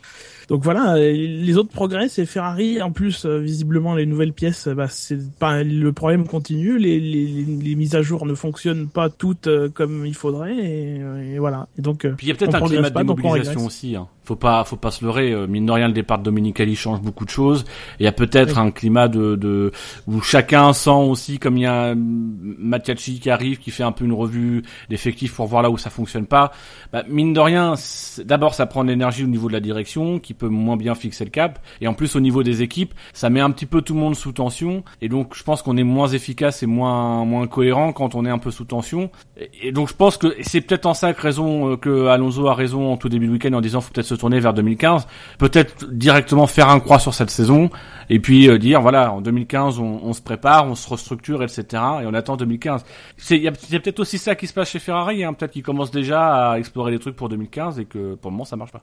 Donc 0.48 0.64
voilà, 0.64 0.94
euh, 0.94 1.12
les 1.12 1.58
autres 1.58 1.68
progressent 1.68 2.18
et 2.18 2.24
Ferrari, 2.24 2.80
en 2.80 2.90
plus, 2.90 3.26
euh, 3.26 3.38
visiblement, 3.38 3.94
les 3.94 4.06
nouvelles 4.06 4.32
pièces, 4.32 4.66
euh, 4.66 4.74
bah, 4.74 4.86
c'est 4.88 5.18
pas 5.38 5.62
le 5.62 5.92
problème 5.92 6.26
continue. 6.26 6.78
Les, 6.78 6.98
les, 6.98 7.26
les, 7.26 7.74
mises 7.74 7.94
à 7.94 8.00
jour 8.00 8.24
ne 8.24 8.34
fonctionnent 8.34 8.88
pas 8.88 9.10
toutes 9.10 9.48
comme 9.74 10.06
il 10.06 10.14
faudrait, 10.14 10.56
et, 10.56 11.00
et 11.34 11.38
voilà. 11.38 11.68
Et 11.78 11.82
donc, 11.82 12.06
Puis 12.16 12.26
il 12.26 12.28
y 12.30 12.32
a 12.32 12.34
peut-être 12.34 12.54
un 12.54 12.66
climat 12.66 12.88
de 12.88 12.96
démobilisation 12.96 13.66
aussi. 13.66 13.94
Hein. 13.94 14.08
Faut 14.24 14.36
pas, 14.36 14.62
faut 14.64 14.76
pas 14.76 14.90
se 14.90 15.02
leurrer. 15.04 15.46
Mine 15.46 15.64
de 15.64 15.72
rien, 15.72 15.88
le 15.88 15.94
départ 15.94 16.18
de 16.18 16.24
Dominicali 16.24 16.76
change 16.76 17.00
beaucoup 17.00 17.24
de 17.24 17.30
choses. 17.30 17.64
Il 17.98 18.04
y 18.04 18.06
a 18.06 18.12
peut-être 18.12 18.56
Oui. 18.56 18.66
un 18.66 18.70
climat 18.70 19.08
de, 19.08 19.36
de 19.36 19.72
où 20.06 20.20
chacun 20.20 20.74
sent 20.74 20.90
aussi 20.90 21.38
comme 21.38 21.56
il 21.56 21.62
y 21.62 21.66
a 21.66 21.94
Mattiacci 21.96 23.20
qui 23.20 23.30
arrive, 23.30 23.58
qui 23.58 23.70
fait 23.70 23.84
un 23.84 23.92
peu 23.92 24.04
une 24.04 24.12
revue 24.12 24.62
d'effectifs 24.90 25.34
pour 25.34 25.46
voir 25.46 25.62
là 25.62 25.70
où 25.70 25.78
ça 25.78 25.88
fonctionne 25.88 26.26
pas. 26.26 26.52
Bah, 26.92 27.04
mine 27.08 27.32
de 27.32 27.40
rien, 27.40 27.74
d'abord 28.22 28.52
ça 28.54 28.66
prend 28.66 28.84
de 28.84 28.90
l'énergie 28.90 29.24
au 29.24 29.28
niveau 29.28 29.48
de 29.48 29.54
la 29.54 29.60
direction, 29.60 30.18
qui 30.18 30.34
peut 30.38 30.48
moins 30.48 30.76
bien 30.76 30.94
fixer 30.94 31.24
le 31.24 31.30
cap, 31.30 31.58
et 31.80 31.88
en 31.88 31.94
plus 31.94 32.16
au 32.16 32.20
niveau 32.20 32.42
des 32.42 32.62
équipes, 32.62 32.94
ça 33.12 33.30
met 33.30 33.40
un 33.40 33.50
petit 33.50 33.66
peu 33.66 33.82
tout 33.82 33.94
le 33.94 34.00
monde 34.00 34.16
sous 34.16 34.32
tension. 34.32 34.84
Et 35.02 35.08
donc 35.08 35.34
je 35.34 35.42
pense 35.42 35.62
qu'on 35.62 35.76
est 35.76 35.84
moins 35.84 36.08
efficace 36.08 36.62
et 36.62 36.66
moins 36.66 37.24
moins 37.24 37.46
cohérent 37.46 37.92
quand 37.92 38.14
on 38.14 38.24
est 38.24 38.30
un 38.30 38.38
peu 38.38 38.50
sous 38.50 38.64
tension. 38.64 39.10
Et, 39.62 39.72
donc 39.72 39.88
je 39.88 39.94
pense 39.94 40.16
que 40.16 40.34
c'est 40.40 40.60
peut-être 40.60 40.86
en 40.86 40.94
ça 40.94 41.12
que 41.12 41.20
raison 41.20 41.72
euh, 41.72 41.76
que 41.76 42.06
Alonso 42.06 42.46
a 42.46 42.54
raison 42.54 42.92
en 42.92 42.96
tout 42.96 43.08
début 43.08 43.26
de 43.26 43.32
week-end 43.32 43.52
en 43.52 43.60
disant 43.60 43.80
faut 43.80 43.92
peut-être 43.92 44.06
se 44.06 44.14
tourner 44.14 44.40
vers 44.40 44.54
2015, 44.54 45.06
peut-être 45.38 45.90
directement 45.90 46.46
faire 46.46 46.68
un 46.68 46.80
croix 46.80 46.98
sur 46.98 47.14
cette 47.14 47.30
saison 47.30 47.70
et 48.10 48.20
puis 48.20 48.48
euh, 48.48 48.58
dire 48.58 48.80
voilà 48.80 49.12
en 49.12 49.20
2015 49.20 49.78
on, 49.78 50.00
on 50.02 50.12
se 50.12 50.22
prépare, 50.22 50.66
on 50.66 50.74
se 50.74 50.88
restructure 50.88 51.42
etc. 51.42 51.82
et 52.02 52.06
on 52.06 52.14
attend 52.14 52.36
2015. 52.36 52.84
C'est 53.16 53.38
peut-être 53.40 54.00
aussi 54.00 54.18
ça 54.18 54.34
qui 54.34 54.46
se 54.46 54.54
passe 54.54 54.70
chez 54.70 54.78
Ferrari, 54.78 55.24
hein, 55.24 55.32
peut-être 55.32 55.52
qu'ils 55.52 55.62
commencent 55.62 55.90
déjà 55.90 56.50
à 56.52 56.58
explorer 56.58 56.92
des 56.92 56.98
trucs 56.98 57.16
pour 57.16 57.28
2015 57.28 57.80
et 57.80 57.84
que 57.84 58.14
pour 58.14 58.30
le 58.30 58.34
moment 58.34 58.44
ça 58.44 58.56
marche 58.56 58.72
pas. 58.72 58.82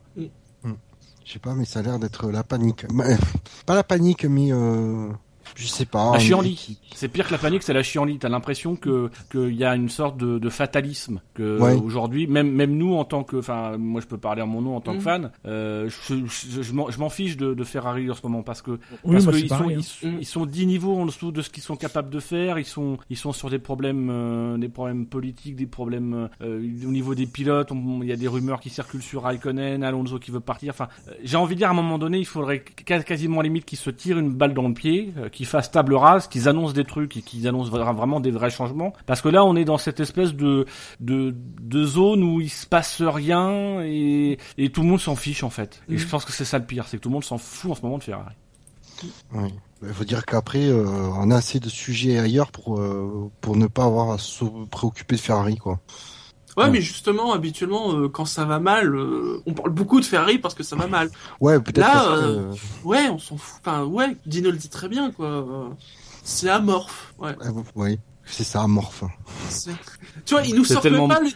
Je 1.25 1.33
sais 1.33 1.39
pas, 1.39 1.55
mais 1.55 1.65
ça 1.65 1.79
a 1.79 1.81
l'air 1.81 1.97
d'être 1.97 2.29
la 2.29 2.43
panique. 2.43 2.85
Pas 3.65 3.75
la 3.75 3.83
panique, 3.83 4.25
mais 4.25 4.53
euh, 4.53 5.11
je 5.55 5.67
sais 5.67 5.85
pas. 5.85 6.11
La 6.11 6.17
mais- 6.17 6.23
chienlit. 6.23 6.79
C'est 6.95 7.07
pire 7.09 7.27
que 7.27 7.31
la 7.33 7.37
panique, 7.37 7.63
c'est 7.63 7.73
la 7.73 7.83
chienlit. 7.83 8.17
T'as 8.19 8.29
l'impression 8.29 8.75
que 8.75 9.09
qu'il 9.31 9.53
y 9.55 9.63
a 9.63 9.75
une 9.75 9.89
sorte 9.89 10.17
de, 10.17 10.39
de 10.39 10.49
fatalisme 10.49 11.19
que 11.33 11.59
Ouais. 11.59 11.73
aujourd'hui, 11.75 12.27
même 12.27 12.51
même 12.51 12.75
nous 12.77 12.95
en 12.95 13.05
tant 13.05 13.23
que, 13.23 13.37
enfin, 13.37 13.77
moi 13.77 14.01
je 14.01 14.07
peux 14.07 14.17
parler 14.17 14.41
en 14.41 14.47
mon 14.47 14.61
nom 14.61 14.75
en 14.75 14.81
tant 14.81 14.91
que 14.93 14.97
Mhm. 14.97 15.03
fan, 15.03 15.31
euh, 15.45 15.89
je, 15.89 16.15
je, 16.25 16.61
je 16.61 16.73
m'en- 16.73 17.09
fiche 17.09 17.37
de, 17.37 17.53
de 17.53 17.63
Ferrari 17.63 18.09
en 18.09 18.13
ce 18.15 18.21
moment 18.23 18.41
parce 18.43 18.61
que 18.61 18.71
oui, 18.71 18.79
parce 19.13 19.23
moi, 19.25 19.33
que 19.33 19.39
c'est 19.39 19.45
ils 19.45 19.49
sont, 19.49 19.55
hein. 19.55 19.65
ils, 19.69 19.83
sont- 19.83 20.13
ils 20.21 20.25
sont 20.25 20.45
10 20.45 20.65
niveaux 20.65 20.95
en 20.97 21.05
dessous 21.05 21.31
de 21.31 21.41
ce 21.41 21.49
qu'ils 21.49 21.63
sont 21.63 21.75
capables 21.75 22.09
de 22.09 22.19
faire. 22.19 22.57
Ils 22.59 22.65
sont, 22.65 22.97
ils 23.09 23.17
sont 23.17 23.31
sur 23.31 23.49
des 23.49 23.59
problèmes, 23.59 24.09
euh, 24.09 24.57
des 24.57 24.69
problèmes 24.69 25.05
politiques, 25.05 25.55
des 25.55 25.67
problèmes 25.67 26.29
euh, 26.41 26.57
au 26.85 26.91
niveau 26.91 27.13
des 27.15 27.25
pilotes. 27.27 27.69
Il 28.01 28.07
y 28.07 28.11
a 28.11 28.15
des 28.15 28.27
rumeurs 28.27 28.59
qui 28.59 28.69
circulent 28.69 29.01
sur 29.03 29.23
Raikkonen, 29.23 29.83
Alonso 29.83 30.17
qui 30.19 30.31
veut 30.31 30.39
partir. 30.39 30.71
Enfin, 30.71 30.87
euh, 31.07 31.11
j'ai 31.23 31.37
envie 31.37 31.55
de 31.55 31.59
dire 31.59 31.67
à 31.67 31.71
un 31.71 31.75
moment 31.75 31.97
donné, 31.99 32.17
il 32.17 32.25
faudrait 32.25 32.63
qu- 32.63 32.83
quasiment 33.03 33.39
à 33.39 33.43
la 33.43 33.47
limite 33.49 33.65
qu'ils 33.65 33.77
se 33.77 33.89
tirent 33.89 34.17
une 34.17 34.31
balle 34.33 34.53
dans 34.53 34.67
le 34.67 34.73
pied, 34.73 35.13
euh, 35.17 35.29
qu'ils 35.35 35.45
fassent 35.45 35.69
table 35.69 35.93
rase, 35.93 36.27
qu'ils 36.27 36.49
annoncent 36.49 36.73
des 36.73 36.83
trucs 36.85 37.15
et 37.17 37.21
qu'ils 37.21 37.47
annoncent 37.47 37.69
vra- 37.69 37.93
vraiment 37.95 38.19
des 38.19 38.31
vrais 38.31 38.49
changements. 38.49 38.93
Parce 39.05 39.21
que 39.21 39.29
là, 39.29 39.45
on 39.45 39.55
est 39.55 39.65
dans 39.65 39.77
cette 39.77 39.99
espèce 39.99 40.33
de 40.33 40.65
de, 40.99 41.35
de 41.61 41.85
zone 41.85 42.23
où 42.23 42.41
il 42.41 42.49
se 42.49 42.65
passe 42.65 43.01
rien 43.03 43.81
et, 43.83 44.39
et 44.57 44.69
tout 44.69 44.81
le 44.81 44.87
monde 44.87 44.99
s'en 45.01 45.15
fiche 45.15 45.43
en 45.43 45.51
fait. 45.51 45.81
Et 45.89 45.93
Mhm. 45.93 45.97
je 45.99 46.07
pense 46.07 46.25
que 46.25 46.31
c'est 46.31 46.45
ça 46.45 46.57
le 46.57 46.65
pire, 46.65 46.85
c'est 46.87 46.97
que 46.97 47.03
tout 47.03 47.09
le 47.09 47.13
monde 47.13 47.23
s'en 47.23 47.37
fout 47.37 47.71
en 47.71 47.75
ce 47.75 47.81
moment 47.83 47.99
de 47.99 48.03
Ferrari. 48.03 48.33
Oui. 49.33 49.49
Il 49.83 49.93
faut 49.93 50.05
dire 50.05 50.25
qu'après, 50.25 50.67
euh, 50.67 50.85
on 51.19 51.29
a 51.29 51.35
assez 51.35 51.59
de 51.59 51.69
sujets 51.69 52.17
ailleurs 52.17 52.49
pour 52.51 52.79
euh, 52.79 53.29
pour 53.41 53.55
ne 53.57 53.67
pas 53.67 53.83
avoir 53.83 54.11
à 54.11 54.17
se 54.17 54.45
préoccuper 54.71 55.15
de 55.17 55.21
Ferrari, 55.21 55.57
quoi. 55.57 55.79
Ouais, 56.57 56.63
Ouais. 56.65 56.69
mais 56.69 56.81
justement, 56.81 57.33
habituellement, 57.33 57.93
euh, 57.97 58.07
quand 58.07 58.23
ça 58.25 58.45
va 58.45 58.59
mal, 58.59 58.95
euh, 58.95 59.41
on 59.45 59.53
parle 59.53 59.71
beaucoup 59.71 59.99
de 59.99 60.05
Ferrari 60.05 60.37
parce 60.39 60.53
que 60.55 60.63
ça 60.63 60.75
va 60.77 60.87
mal. 60.87 61.09
Ouais, 61.41 61.59
peut-être. 61.59 61.79
Là, 61.79 62.05
que, 62.05 62.21
euh, 62.23 62.53
Ouais, 62.85 63.09
on 63.09 63.19
s'en 63.19 63.35
fout. 63.37 63.59
Enfin, 63.65 63.83
ouais, 63.83 64.15
Dino 64.25 64.51
le 64.51 64.57
dit 64.57 64.69
très 64.69 64.87
bien, 64.87 65.11
quoi. 65.11 65.45
C'est 66.23 66.49
amorphe. 66.49 67.13
Ouais. 67.19 67.35
euh, 67.45 67.51
ouais, 67.75 67.99
c'est 68.25 68.45
ça, 68.45 68.61
amorphe. 68.63 69.03
Tu 70.25 70.33
vois, 70.33 70.43
ils 70.43 70.55
nous 70.55 70.63
C'est 70.63 70.73
sortent 70.73 70.83
tellement- 70.83 71.07
même 71.07 71.17
pas 71.17 71.23
le. 71.23 71.29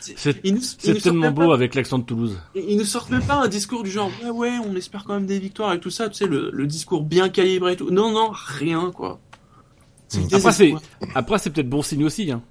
Ils 0.45 0.53
nous, 0.55 0.61
c'est 0.61 0.95
tellement 1.01 1.31
beau 1.31 1.47
pas- 1.49 1.53
avec 1.53 1.75
l'accent 1.75 1.99
de 1.99 2.03
Toulouse. 2.05 2.39
Ils 2.55 2.77
nous 2.77 2.85
sortent 2.85 3.09
même 3.11 3.21
pas 3.25 3.35
un 3.35 3.47
discours 3.49 3.83
du 3.83 3.91
genre 3.91 4.09
ouais 4.23 4.29
ouais 4.31 4.53
on 4.65 4.75
espère 4.75 5.03
quand 5.03 5.13
même 5.13 5.25
des 5.27 5.37
victoires 5.39 5.73
et 5.73 5.79
tout 5.79 5.91
ça 5.91 6.09
tu 6.09 6.15
sais 6.15 6.25
le, 6.25 6.49
le 6.51 6.65
discours 6.65 7.03
bien 7.03 7.29
calibré 7.29 7.73
et 7.73 7.75
tout 7.75 7.91
non 7.91 8.11
non 8.11 8.31
rien 8.33 8.91
quoi 8.91 9.19
Mm. 10.11 10.33
Après, 10.33 10.51
c'est 10.53 10.73
après 11.13 11.37
c'est 11.37 11.51
peut-être 11.51 11.69
bon 11.69 11.83
signe 11.83 12.03
aussi. 12.03 12.31
Hein. 12.31 12.41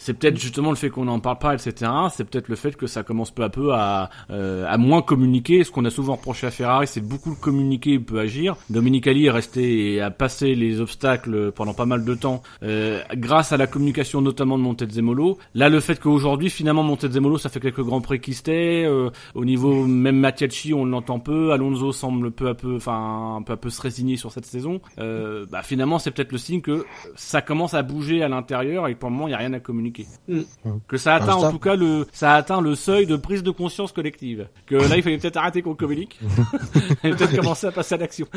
C'est 0.00 0.14
peut-être 0.14 0.38
justement 0.38 0.70
le 0.70 0.76
fait 0.76 0.90
qu'on 0.90 1.04
n'en 1.04 1.20
parle 1.20 1.38
pas, 1.38 1.54
etc. 1.54 1.90
C'est 2.12 2.24
peut-être 2.24 2.48
le 2.48 2.56
fait 2.56 2.76
que 2.76 2.88
ça 2.88 3.02
commence 3.04 3.30
peu 3.30 3.44
à 3.44 3.50
peu 3.50 3.72
à, 3.72 4.10
euh, 4.30 4.66
à 4.68 4.76
moins 4.76 5.02
communiquer. 5.02 5.62
Ce 5.62 5.70
qu'on 5.70 5.84
a 5.84 5.90
souvent 5.90 6.16
reproché 6.16 6.48
à 6.48 6.50
Ferrari, 6.50 6.88
c'est 6.88 7.00
beaucoup 7.00 7.34
communiquer, 7.34 7.90
il 7.92 8.04
peut 8.04 8.18
agir. 8.18 8.56
Dominicali 8.68 9.26
est 9.26 9.30
resté 9.30 9.94
et 9.94 10.00
a 10.00 10.10
passé 10.10 10.56
les 10.56 10.80
obstacles 10.80 11.52
pendant 11.52 11.74
pas 11.74 11.86
mal 11.86 12.04
de 12.04 12.14
temps 12.14 12.42
euh, 12.64 13.00
grâce 13.14 13.52
à 13.52 13.56
la 13.56 13.68
communication 13.68 14.20
notamment 14.20 14.58
de 14.58 14.64
Montezemolo. 14.64 15.38
Là, 15.54 15.68
le 15.68 15.78
fait 15.78 16.00
qu'aujourd'hui, 16.00 16.50
finalement, 16.50 16.82
Montezemolo, 16.82 17.38
ça 17.38 17.48
fait 17.48 17.60
quelques 17.60 17.82
grands 17.82 18.00
prix 18.00 18.20
qui 18.20 18.34
euh, 18.48 19.10
au 19.34 19.44
niveau 19.44 19.86
même 19.86 20.18
Mattiacci, 20.18 20.74
on 20.74 20.84
l'entend 20.84 21.18
peu. 21.18 21.52
Alonso 21.52 21.92
semble 21.92 22.30
peu 22.30 22.48
à 22.48 22.54
peu, 22.54 22.76
enfin, 22.76 23.42
peu 23.44 23.52
à 23.52 23.56
peu 23.56 23.70
se 23.70 23.80
résigner 23.80 24.16
sur 24.16 24.32
cette 24.32 24.46
saison. 24.46 24.80
Euh, 24.98 25.46
bah, 25.50 25.62
finalement, 25.62 25.98
c'est 25.98 26.10
peut-être 26.10 26.32
le 26.32 26.38
signe 26.38 26.60
que 26.60 26.84
ça 27.16 27.42
commence 27.42 27.74
à 27.74 27.82
bouger 27.82 28.22
à 28.22 28.28
l'intérieur 28.28 28.86
et 28.86 28.94
que 28.94 28.98
pour 28.98 29.10
le 29.10 29.14
moment, 29.14 29.28
il 29.28 29.30
n'y 29.30 29.34
a 29.34 29.38
rien 29.38 29.52
à 29.52 29.60
communiquer. 29.60 29.89
Mm. 30.28 30.40
Que 30.88 30.96
ça 30.96 31.14
atteint 31.16 31.32
Ah, 31.32 31.36
en 31.36 31.50
tout 31.50 31.58
cas 31.58 31.76
le, 31.76 32.06
ça 32.12 32.34
atteint 32.34 32.60
le 32.60 32.74
seuil 32.74 33.06
de 33.06 33.16
prise 33.16 33.42
de 33.42 33.50
conscience 33.50 33.92
collective. 33.92 34.48
Que 34.66 34.76
là, 34.76 34.96
il 34.96 35.02
fallait 35.02 35.18
peut-être 35.18 35.36
arrêter 35.36 35.62
qu'on 35.62 35.74
communique 35.74 36.20
et 37.04 37.10
peut-être 37.10 37.36
commencer 37.36 37.66
à 37.66 37.72
passer 37.72 37.94
à 37.94 37.98
l'action. 37.98 38.26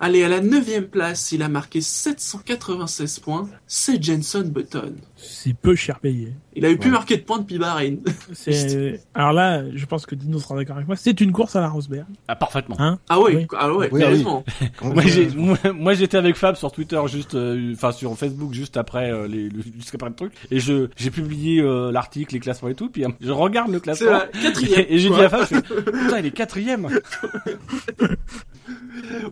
allez 0.00 0.22
à 0.24 0.28
la 0.28 0.40
neuvième 0.40 0.86
place 0.86 1.32
il 1.32 1.42
a 1.42 1.48
marqué 1.48 1.80
796 1.80 3.18
points 3.20 3.48
c'est 3.66 4.02
Jenson 4.02 4.42
Button 4.46 4.94
C'est 5.16 5.54
peu 5.54 5.74
cher 5.74 5.98
payé. 6.00 6.32
il 6.54 6.64
avait 6.64 6.76
plus 6.76 6.88
Ouais. 6.88 6.92
marqué 6.92 7.16
de 7.16 7.22
points 7.22 7.38
depuis 7.38 7.58
Bahreïn 7.58 7.98
C'est 8.32 9.00
alors 9.14 9.32
là, 9.32 9.62
je 9.74 9.84
pense 9.86 10.06
que 10.06 10.14
Dino 10.14 10.38
sera 10.38 10.54
d'accord 10.56 10.76
avec 10.76 10.86
moi. 10.86 10.96
C'est 10.96 11.20
une 11.20 11.32
course 11.32 11.56
à 11.56 11.60
la 11.60 11.68
Rosberg. 11.68 12.06
Ah, 12.28 12.36
parfaitement. 12.36 12.76
Hein 12.78 12.98
ah 13.08 13.20
ouais 13.20 13.34
Oui. 13.36 13.46
ah 13.58 13.72
ouais 13.74 13.88
Oui, 13.92 14.00
carrément 14.00 14.44
Comment- 14.76 14.94
Moi, 15.74 15.94
j'étais 15.94 16.16
avec 16.16 16.36
Fab 16.36 16.54
sur 16.56 16.70
Twitter 16.72 17.00
juste, 17.08 17.34
euh, 17.34 17.72
enfin 17.74 17.92
sur 17.92 18.16
Facebook 18.16 18.52
juste 18.54 18.76
après 18.76 19.10
euh, 19.10 19.26
les, 19.26 19.48
le, 19.48 19.58
le 19.62 20.14
truc, 20.14 20.32
et 20.50 20.60
je, 20.60 20.88
j'ai 20.96 21.10
publié 21.10 21.60
euh, 21.60 21.90
l'article, 21.90 22.34
les 22.34 22.40
classements 22.40 22.68
et 22.68 22.74
tout, 22.74 22.88
puis 22.88 23.04
euh, 23.04 23.08
je 23.20 23.30
regarde 23.32 23.70
le 23.72 23.80
classement. 23.80 24.10
la 24.10 24.26
quatrième 24.26 24.80
Et, 24.88 24.94
et 24.94 24.98
j'ai 24.98 25.10
dit 25.10 25.20
à 25.20 25.28
Fab, 25.28 25.40
je 25.42 25.46
fais, 25.46 25.62
putain, 25.62 26.18
il 26.20 26.26
est 26.26 26.30
quatrième. 26.30 26.88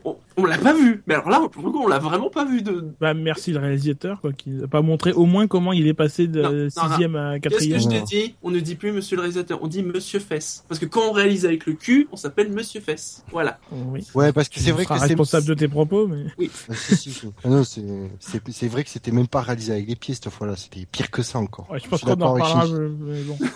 on, 0.04 0.16
on 0.36 0.44
l'a 0.44 0.58
pas 0.58 0.72
vu 0.74 1.02
mais 1.06 1.14
alors 1.14 1.30
là 1.30 1.40
pour 1.50 1.64
le 1.64 1.70
coup 1.70 1.80
on 1.82 1.88
l'a 1.88 1.98
vraiment 1.98 2.30
pas 2.30 2.44
vu 2.44 2.62
de 2.62 2.84
Bah 3.00 3.14
merci 3.14 3.52
le 3.52 3.58
réalisateur 3.58 4.20
quoi, 4.20 4.32
qui 4.32 4.50
n'a 4.50 4.66
pas 4.68 4.82
montré 4.82 5.12
au 5.12 5.24
moins 5.26 5.46
comment 5.46 5.72
il 5.72 5.86
est 5.86 5.94
passé 5.94 6.28
Non, 6.28 6.42
non, 6.42 6.50
de 6.50 6.68
sixième 6.68 7.16
à 7.16 7.38
Qu'est-ce 7.38 7.54
que 7.54 7.58
quatrième. 7.70 7.80
je 7.80 7.88
t'ai 7.88 7.98
Non. 7.98 8.04
dit 8.04 8.34
On 8.42 8.50
ne 8.50 8.60
dit 8.60 8.74
plus 8.74 8.92
monsieur 8.92 9.16
le 9.16 9.22
réalisateur, 9.22 9.58
on 9.62 9.66
dit 9.66 9.82
monsieur 9.82 10.18
Fess. 10.20 10.64
Parce 10.68 10.78
que 10.80 10.86
quand 10.86 11.02
on 11.08 11.12
réalise 11.12 11.44
avec 11.46 11.66
le 11.66 11.72
cul, 11.74 12.08
on 12.12 12.16
s'appelle 12.16 12.50
monsieur 12.52 12.80
Fess. 12.80 13.24
Voilà. 13.32 13.58
Oui. 13.72 14.06
Ouais, 14.14 14.32
parce 14.32 14.48
que 14.48 14.58
c'est 14.60 14.72
vrai 14.72 14.84
que 14.86 14.94
c'est 14.94 15.06
responsable 15.06 15.46
de 15.46 15.54
tes 15.54 15.68
propos, 15.68 16.06
mais 16.08 16.24
Ah, 16.68 16.74
si, 16.74 16.96
si, 16.96 17.10
si. 17.10 17.26
Ah 17.44 17.48
non, 17.48 17.62
c'est 17.64 18.68
vrai 18.68 18.84
que 18.84 18.90
c'était 18.90 19.10
même 19.12 19.26
pas 19.28 19.40
réalisé 19.40 19.72
avec 19.72 19.88
les 19.88 19.96
pieds 19.96 20.14
cette 20.14 20.28
fois-là. 20.30 20.54
C'était 20.56 20.86
pire 20.90 21.10
que 21.10 21.22
ça 21.22 21.38
encore. 21.38 21.70
ouais, 21.70 21.78
je 21.82 21.88
pense 21.88 22.02
qu'on 22.02 22.20
en 22.20 22.34
reparlera. 22.34 22.66
Mais 23.00 23.22
bon. 23.22 23.38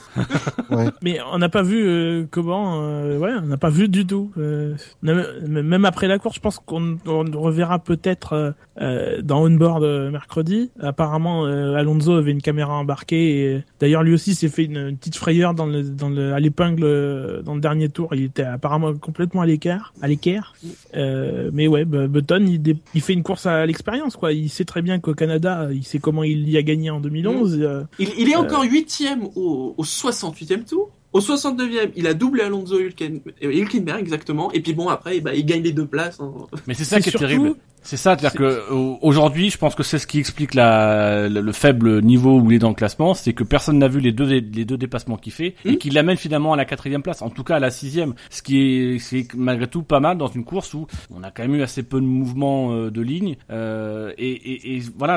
Ouais. 0.71 0.89
Mais 1.03 1.19
on 1.33 1.39
n'a 1.39 1.49
pas 1.49 1.63
vu 1.63 1.85
euh, 1.85 2.27
comment. 2.31 2.81
euh, 2.85 3.19
ouais, 3.19 3.33
on 3.43 3.47
n'a 3.47 3.57
pas 3.57 3.71
vu 3.71 3.89
du 3.89 4.07
tout. 4.07 4.31
Euh, 4.39 4.77
même 5.03 5.85
après 5.85 6.07
la 6.07 6.19
course, 6.19 6.37
je 6.37 6.41
pense 6.41 6.61
qu'on 6.71 6.99
reverra 7.35 7.81
peut-être 7.81 8.33
euh, 8.33 8.51
euh, 8.81 9.23
dans 9.23 9.43
Onboard 9.43 9.83
euh, 9.83 10.11
mercredi. 10.13 10.71
Apparemment, 10.81 11.45
Alonso 11.45 12.13
avait 12.13 12.31
une 12.31 12.41
caméra 12.41 12.75
embarquée. 12.75 13.43
Et, 13.43 13.65
d'ailleurs, 13.81 14.05
lui 14.05 14.15
aussi 14.15 14.37
s'est 14.37 14.49
fait 14.49 14.65
une, 14.65 14.77
une 14.77 14.97
petite 14.97 15.17
frayeur 15.17 15.53
dans 15.53 15.67
le, 15.67 15.83
dans 15.83 16.09
le, 16.09 16.33
à 16.33 16.39
l'épingle 16.39 17.43
dans 17.43 17.55
le 17.55 17.61
dernier 17.61 17.89
tour. 17.89 18.15
Il 18.15 18.23
était 18.23 18.45
apparemment 18.45 18.95
complètement 18.95 19.41
à 19.41 19.47
l'écart, 19.47 19.93
à 20.01 20.07
l'équerre. 20.07 20.55
Mais 20.95 21.67
ouais, 21.67 21.85
Button, 21.85 22.47
il, 22.95 23.01
fait 23.01 23.15
une 23.15 23.25
course 23.25 23.47
à 23.47 23.67
l'expérience, 23.67 24.15
quoi. 24.17 24.33
Il 24.33 24.49
sait 24.49 24.65
très 24.65 24.83
bien 24.83 25.01
qu'au 25.01 25.15
Canada, 25.15 25.69
il 25.73 25.85
sait 25.85 25.99
comment 25.99 26.23
il 26.23 26.49
y 26.49 26.57
a 26.57 26.63
gagné 26.63 26.91
en 26.91 27.01
2011. 27.01 27.59
euh, 27.61 27.83
Il, 27.99 28.11
il 28.17 28.31
est 28.31 28.37
encore 28.37 28.63
huitième 28.63 29.25
au, 29.35 29.75
au 29.77 29.85
68e 29.85 30.65
tour. 30.65 30.91
Au 31.13 31.21
69e, 31.21 31.91
il 31.97 32.07
a 32.07 32.15
doublé 32.15 32.43
Alonso 32.43 32.79
et 32.79 32.95
Hülkenberg 33.43 34.01
exactement. 34.01 34.53
Et 34.53 34.61
puis 34.61 34.75
bon, 34.75 34.89
après, 34.89 35.21
bah, 35.21 35.35
il 35.35 35.45
gagne 35.45 35.63
les 35.63 35.73
deux 35.73 35.87
places. 35.87 36.21
hein. 36.21 36.31
Mais 36.67 36.75
c'est 36.75 36.85
ça 36.85 37.01
qui 37.01 37.09
est 37.09 37.11
surtout- 37.11 37.27
terrible. 37.27 37.55
C'est 37.83 37.97
ça, 37.97 38.15
c'est-à-dire 38.15 38.39
que 38.39 38.71
au- 38.75 38.99
aujourd'hui, 39.01 39.49
je 39.49 39.57
pense 39.57 39.75
que 39.75 39.83
c'est 39.83 39.99
ce 39.99 40.07
qui 40.07 40.19
explique 40.19 40.53
la, 40.53 41.31
le, 41.31 41.41
le 41.41 41.53
faible 41.53 42.03
niveau 42.03 42.39
où 42.39 42.51
il 42.51 42.57
est 42.57 42.59
dans 42.59 42.69
le 42.69 42.75
classement, 42.75 43.15
c'est 43.15 43.33
que 43.33 43.43
personne 43.43 43.79
n'a 43.79 43.89
vu 43.89 44.01
les 44.01 44.13
deux 44.13 44.27
les 44.27 44.67
deux 44.67 44.77
dépassements 44.77 45.17
qu'il 45.17 45.33
fait 45.33 45.55
et 45.65 45.71
Mhm. 45.71 45.79
qu'il 45.79 45.95
l'amène 45.95 46.19
finalement 46.19 46.53
à 46.53 46.57
la 46.59 46.67
quatrième 46.67 47.03
place, 47.03 47.23
en 47.23 47.31
tout 47.31 47.43
cas 47.43 47.57
à 47.57 47.59
la 47.59 47.71
sixième, 47.71 48.13
ce 48.29 48.43
qui 48.43 48.59
est, 48.61 48.99
c'est 48.99 49.27
malgré 49.35 49.67
tout 49.67 49.83
pas 49.83 49.99
mal 49.99 50.19
dans 50.19 50.27
une 50.27 50.45
course 50.45 50.75
où 50.75 50.87
on 51.11 51.23
a 51.23 51.31
quand 51.31 51.43
même 51.43 51.55
eu 51.55 51.63
assez 51.63 51.83
peu 51.83 52.03
de 52.03 52.07
mouvements 52.07 52.71
euh, 52.75 52.91
de 52.91 53.01
ligne 53.01 53.37
euh, 53.51 54.13
et, 54.19 54.31
et, 54.31 54.77
et 54.77 54.83
voilà. 54.99 55.17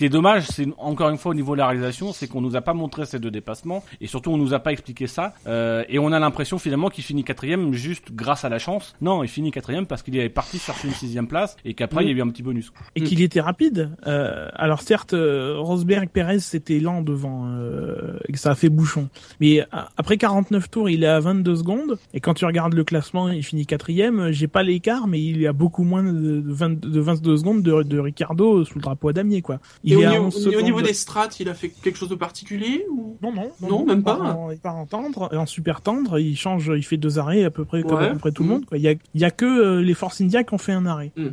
Qui 0.00 0.06
est 0.06 0.08
dommage, 0.08 0.46
c'est 0.46 0.66
encore 0.78 1.10
une 1.10 1.18
fois 1.18 1.32
au 1.32 1.34
niveau 1.34 1.52
de 1.52 1.58
la 1.58 1.66
réalisation, 1.66 2.14
c'est 2.14 2.26
qu'on 2.26 2.40
nous 2.40 2.56
a 2.56 2.62
pas 2.62 2.72
montré 2.72 3.04
ces 3.04 3.18
deux 3.18 3.30
dépassements 3.30 3.84
et 4.00 4.06
surtout 4.06 4.30
on 4.30 4.38
nous 4.38 4.54
a 4.54 4.58
pas 4.58 4.72
expliqué 4.72 5.06
ça 5.06 5.34
euh, 5.46 5.84
et 5.90 5.98
on 5.98 6.10
a 6.10 6.18
l'impression 6.18 6.58
finalement 6.58 6.88
qu'il 6.88 7.04
finit 7.04 7.22
quatrième 7.22 7.74
juste 7.74 8.12
grâce 8.14 8.46
à 8.46 8.48
la 8.48 8.58
chance. 8.58 8.94
Non, 9.02 9.22
il 9.22 9.28
finit 9.28 9.50
quatrième 9.50 9.84
parce 9.84 10.02
qu'il 10.02 10.16
est 10.16 10.30
parti 10.30 10.58
chercher 10.58 10.88
une 10.88 10.94
sixième 10.94 11.26
place 11.28 11.54
et 11.66 11.74
qu'après 11.74 12.02
il 12.04 12.08
y 12.08 12.14
a 12.14 12.16
eu 12.16 12.22
un 12.22 12.28
petit 12.30 12.42
bonus. 12.42 12.72
et 12.96 13.02
qu'il 13.02 13.20
était 13.20 13.42
rapide. 13.42 13.90
Euh, 14.06 14.48
alors 14.54 14.80
certes, 14.80 15.12
euh, 15.12 15.56
Rosberg, 15.58 16.08
Perez, 16.08 16.38
c'était 16.40 16.80
lent 16.80 17.02
devant 17.02 17.48
euh, 17.48 18.18
et 18.26 18.32
que 18.32 18.38
ça 18.38 18.52
a 18.52 18.54
fait 18.54 18.70
bouchon. 18.70 19.10
Mais 19.38 19.60
a- 19.70 19.90
après 19.98 20.16
49 20.16 20.70
tours, 20.70 20.88
il 20.88 21.04
est 21.04 21.08
à 21.08 21.20
22 21.20 21.56
secondes. 21.56 21.98
Et 22.14 22.20
quand 22.20 22.32
tu 22.32 22.46
regardes 22.46 22.72
le 22.72 22.84
classement, 22.84 23.28
il 23.28 23.42
finit 23.44 23.66
quatrième. 23.66 24.30
J'ai 24.30 24.48
pas 24.48 24.62
l'écart, 24.62 25.08
mais 25.08 25.20
il 25.22 25.42
y 25.42 25.46
a 25.46 25.52
beaucoup 25.52 25.84
moins 25.84 26.02
de, 26.02 26.40
de, 26.40 26.42
20 26.52 26.80
de 26.80 27.00
22 27.00 27.36
secondes 27.36 27.62
de, 27.62 27.98
Ricardo 27.98 28.64
sous 28.64 28.76
le 28.78 28.82
drapeau 28.82 29.10
à 29.10 29.12
damier, 29.12 29.42
quoi. 29.42 29.58
Et 29.92 29.96
au, 29.96 30.00
est 30.02 30.06
à 30.06 30.10
niveau, 30.10 30.24
11 30.26 30.46
au 30.46 30.50
niveau 30.50 30.60
secondes. 30.78 30.82
des 30.84 30.94
strats, 30.94 31.28
il 31.38 31.48
a 31.48 31.54
fait 31.54 31.68
quelque 31.68 31.96
chose 31.98 32.08
de 32.08 32.14
particulier 32.14 32.84
ou? 32.90 33.16
Non, 33.22 33.32
non, 33.32 33.50
Non, 33.68 33.84
même 33.86 34.02
pas? 34.02 34.18
en- 34.18 34.50
il 34.50 34.58
part 34.58 34.76
en 34.76 34.86
tendre, 34.86 35.28
en 35.34 35.46
super 35.46 35.80
tendre, 35.80 36.18
il 36.18 36.36
change, 36.36 36.72
il 36.74 36.82
fait 36.82 36.96
deux 36.96 37.18
arrêts 37.18 37.44
à 37.44 37.50
peu 37.50 37.64
près 37.64 37.82
comme 37.82 37.98
Ouais. 37.98 38.06
à 38.06 38.12
peu 38.12 38.18
près 38.18 38.32
tout 38.32 38.42
le 38.42 38.48
Mhm. 38.48 38.54
monde. 38.54 38.66
Quoi. 38.66 38.78
Il 38.78 38.82
y 38.84 38.88
a, 38.88 38.92
il 39.14 39.20
y 39.20 39.24
a 39.24 39.30
que 39.30 39.44
euh, 39.44 39.80
les 39.82 39.94
Force 39.94 40.20
India 40.20 40.44
qui 40.44 40.54
ont 40.54 40.58
fait 40.58 40.72
un 40.72 40.86
arrêt. 40.86 41.12
Mhm. 41.16 41.32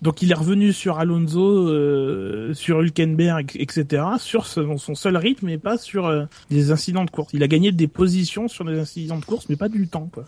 Donc 0.00 0.22
il 0.22 0.30
est 0.30 0.34
revenu 0.34 0.72
sur 0.72 1.00
Alonso, 1.00 1.68
euh, 1.68 2.54
sur 2.54 2.80
Hülkenberg, 2.82 3.50
etc. 3.56 4.04
Sur 4.20 4.46
son, 4.46 4.78
son 4.78 4.94
seul 4.94 5.16
rythme 5.16 5.48
et 5.48 5.58
pas 5.58 5.76
sur 5.76 6.06
euh, 6.06 6.24
des 6.50 6.70
incidents 6.70 7.04
de 7.04 7.10
course. 7.10 7.30
Il 7.32 7.42
a 7.42 7.48
gagné 7.48 7.72
des 7.72 7.88
positions 7.88 8.46
sur 8.46 8.64
des 8.64 8.78
incidents 8.78 9.18
de 9.18 9.24
course, 9.24 9.46
mais 9.48 9.56
pas 9.56 9.68
du 9.68 9.88
temps. 9.88 10.08
Quoi. 10.12 10.24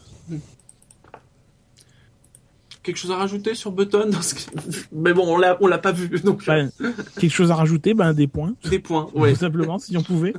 Quelque 2.83 2.97
chose 2.97 3.11
à 3.11 3.16
rajouter 3.16 3.55
sur 3.55 3.73
Button 3.73 4.09
dans 4.11 4.23
ce 4.23 4.35
que- 4.35 4.40
Mais 4.93 5.12
bon, 5.12 5.25
on 5.27 5.38
l'a, 5.38 5.57
on 5.61 5.66
l'a 5.66 5.79
pas 5.79 5.93
vu, 5.93 6.09
donc 6.25 6.45
quelque 6.45 7.31
chose 7.33 7.51
à 7.51 7.55
rajouter, 7.55 7.95
ben 7.95 8.12
des 8.14 8.27
points. 8.27 8.55
des 8.69 8.79
points. 8.79 9.09
Ouais. 9.14 9.31
Tout 9.35 9.38
simplement, 9.40 9.79
si 9.79 9.97
on 9.97 10.03
pouvait. 10.03 10.33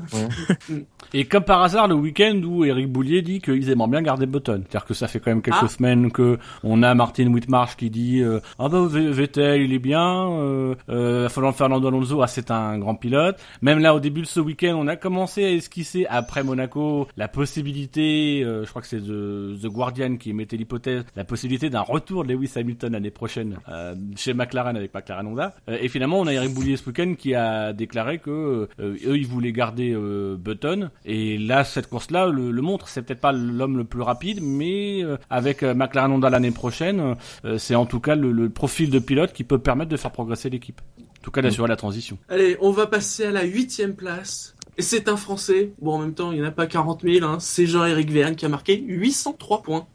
Et 1.13 1.25
comme 1.25 1.43
par 1.43 1.61
hasard, 1.61 1.87
le 1.87 1.95
week-end 1.95 2.39
où 2.45 2.63
Eric 2.63 2.87
Boulier 2.91 3.21
dit 3.21 3.41
qu'ils 3.41 3.69
aimeraient 3.69 3.89
bien 3.89 4.01
garder 4.01 4.25
Button. 4.25 4.63
C'est-à-dire 4.69 4.85
que 4.85 4.93
ça 4.93 5.07
fait 5.07 5.19
quand 5.19 5.31
même 5.31 5.41
quelques 5.41 5.57
Ah. 5.61 5.67
semaines 5.67 6.11
que 6.11 6.37
on 6.63 6.83
a 6.83 6.93
Martin 6.95 7.27
Whitmarsh 7.33 7.75
qui 7.75 7.89
dit 7.89 8.21
euh, 8.21 8.39
ah 8.59 8.69
bah 8.69 8.85
V- 8.89 9.11
Vettel 9.11 9.61
il 9.61 9.73
est 9.73 9.79
bien, 9.79 10.29
euh, 10.31 10.75
euh, 10.89 11.27
falloir 11.27 11.53
Fernando 11.55 11.87
Alonso 11.89 12.21
ah 12.21 12.27
c'est 12.27 12.49
un 12.49 12.77
grand 12.79 12.95
pilote. 12.95 13.37
Même 13.61 13.79
là 13.79 13.93
au 13.93 13.99
début 13.99 14.21
de 14.21 14.25
ce 14.27 14.39
week-end, 14.39 14.75
on 14.77 14.87
a 14.87 14.95
commencé 14.95 15.43
à 15.43 15.51
esquisser 15.51 16.05
après 16.09 16.43
Monaco 16.43 17.07
la 17.17 17.27
possibilité, 17.27 18.43
euh, 18.43 18.63
je 18.65 18.69
crois 18.69 18.81
que 18.81 18.87
c'est 18.87 18.99
The, 19.01 19.61
The 19.61 19.67
Guardian 19.67 20.15
qui 20.17 20.29
émettait 20.29 20.55
l'hypothèse, 20.57 21.03
la 21.15 21.23
possibilité 21.25 21.69
d'un 21.69 21.81
retour 21.81 22.23
de 22.23 22.29
Lewis 22.31 22.51
Hamilton 22.55 22.93
l'année 22.93 23.11
prochaine 23.11 23.57
euh, 23.69 23.95
chez 24.15 24.33
McLaren 24.33 24.75
avec 24.75 24.93
McLaren 24.93 25.27
Honda. 25.27 25.55
Euh, 25.69 25.77
et 25.81 25.87
finalement, 25.87 26.19
on 26.19 26.27
a 26.27 26.33
Eric 26.33 26.53
Boulier 26.53 26.77
ce 26.77 26.85
week-end 26.87 27.15
qui 27.17 27.35
a 27.35 27.73
déclaré 27.73 28.19
que 28.19 28.67
euh, 28.79 28.95
eux 29.05 29.17
ils 29.17 29.27
voulaient 29.27 29.51
garder 29.51 29.95
Button. 30.37 30.89
Et 31.05 31.37
là, 31.37 31.63
cette 31.63 31.87
course-là 31.87 32.27
le, 32.27 32.51
le 32.51 32.61
montre. 32.61 32.87
C'est 32.87 33.01
peut-être 33.01 33.21
pas 33.21 33.31
l'homme 33.31 33.77
le 33.77 33.83
plus 33.83 34.01
rapide, 34.01 34.39
mais 34.41 35.01
avec 35.29 35.63
McLaren 35.63 36.11
Honda 36.11 36.29
l'année 36.29 36.51
prochaine, 36.51 37.15
c'est 37.57 37.75
en 37.75 37.85
tout 37.85 37.99
cas 37.99 38.15
le, 38.15 38.31
le 38.31 38.49
profil 38.49 38.89
de 38.89 38.99
pilote 38.99 39.33
qui 39.33 39.43
peut 39.43 39.59
permettre 39.59 39.89
de 39.89 39.97
faire 39.97 40.11
progresser 40.11 40.49
l'équipe. 40.49 40.81
En 40.99 41.23
tout 41.23 41.31
cas, 41.31 41.41
d'assurer 41.41 41.67
la 41.67 41.75
transition. 41.75 42.17
Allez, 42.29 42.57
on 42.61 42.71
va 42.71 42.87
passer 42.87 43.25
à 43.25 43.31
la 43.31 43.43
huitième 43.43 43.93
place. 43.93 44.55
Et 44.77 44.81
c'est 44.81 45.07
un 45.09 45.17
Français. 45.17 45.73
Bon, 45.79 45.93
en 45.93 45.99
même 45.99 46.13
temps, 46.13 46.31
il 46.31 46.39
n'y 46.39 46.45
en 46.45 46.47
a 46.47 46.51
pas 46.51 46.65
40 46.65 47.01
000. 47.03 47.25
Hein. 47.25 47.37
C'est 47.39 47.67
Jean-Éric 47.67 48.09
Verne 48.09 48.35
qui 48.35 48.45
a 48.45 48.49
marqué 48.49 48.81
803 48.81 49.61
points. 49.61 49.87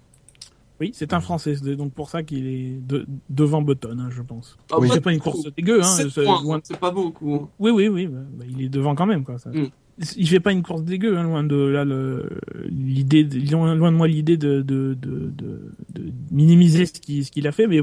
Oui, 0.80 0.90
c'est 0.94 1.14
un 1.14 1.20
Français, 1.20 1.56
c'est 1.56 1.74
donc 1.76 1.92
pour 1.94 2.10
ça 2.10 2.22
qu'il 2.22 2.46
est 2.46 2.78
de- 2.86 3.06
devant 3.30 3.62
Button, 3.62 3.98
hein, 3.98 4.08
je 4.10 4.20
pense. 4.22 4.58
Ah, 4.70 4.78
Oui. 4.78 4.88
pas 4.88 4.94
C'est 4.94 5.00
pas 5.00 5.12
une 5.12 5.20
course 5.20 5.46
dégueu, 5.56 5.80
hein. 5.82 5.96
C'est 6.64 6.78
pas 6.78 6.90
beaucoup. 6.90 7.48
Oui, 7.58 7.70
oui, 7.70 7.88
oui, 7.88 8.06
bah, 8.06 8.18
bah, 8.34 8.44
il 8.48 8.62
est 8.62 8.68
devant 8.68 8.94
quand 8.94 9.06
même, 9.06 9.24
quoi. 9.24 9.38
Ça. 9.38 9.50
Mm. 9.50 9.70
Il 10.16 10.28
fait 10.28 10.40
pas 10.40 10.52
une 10.52 10.62
course 10.62 10.82
dégueu, 10.82 11.16
hein, 11.16 11.22
loin 11.22 11.42
de 11.42 11.56
là 11.56 11.84
l'idée, 12.68 13.22
loin, 13.22 13.74
loin 13.74 13.90
de 13.90 13.96
moi 13.96 14.06
l'idée 14.06 14.36
de, 14.36 14.60
de, 14.60 14.92
de, 14.92 15.32
de, 15.38 16.12
minimiser 16.30 16.84
ce 16.84 16.92
qu'il 16.92 17.24
ce 17.24 17.30
qu'il 17.30 17.46
a 17.48 17.52
fait, 17.52 17.66
mais 17.66 17.80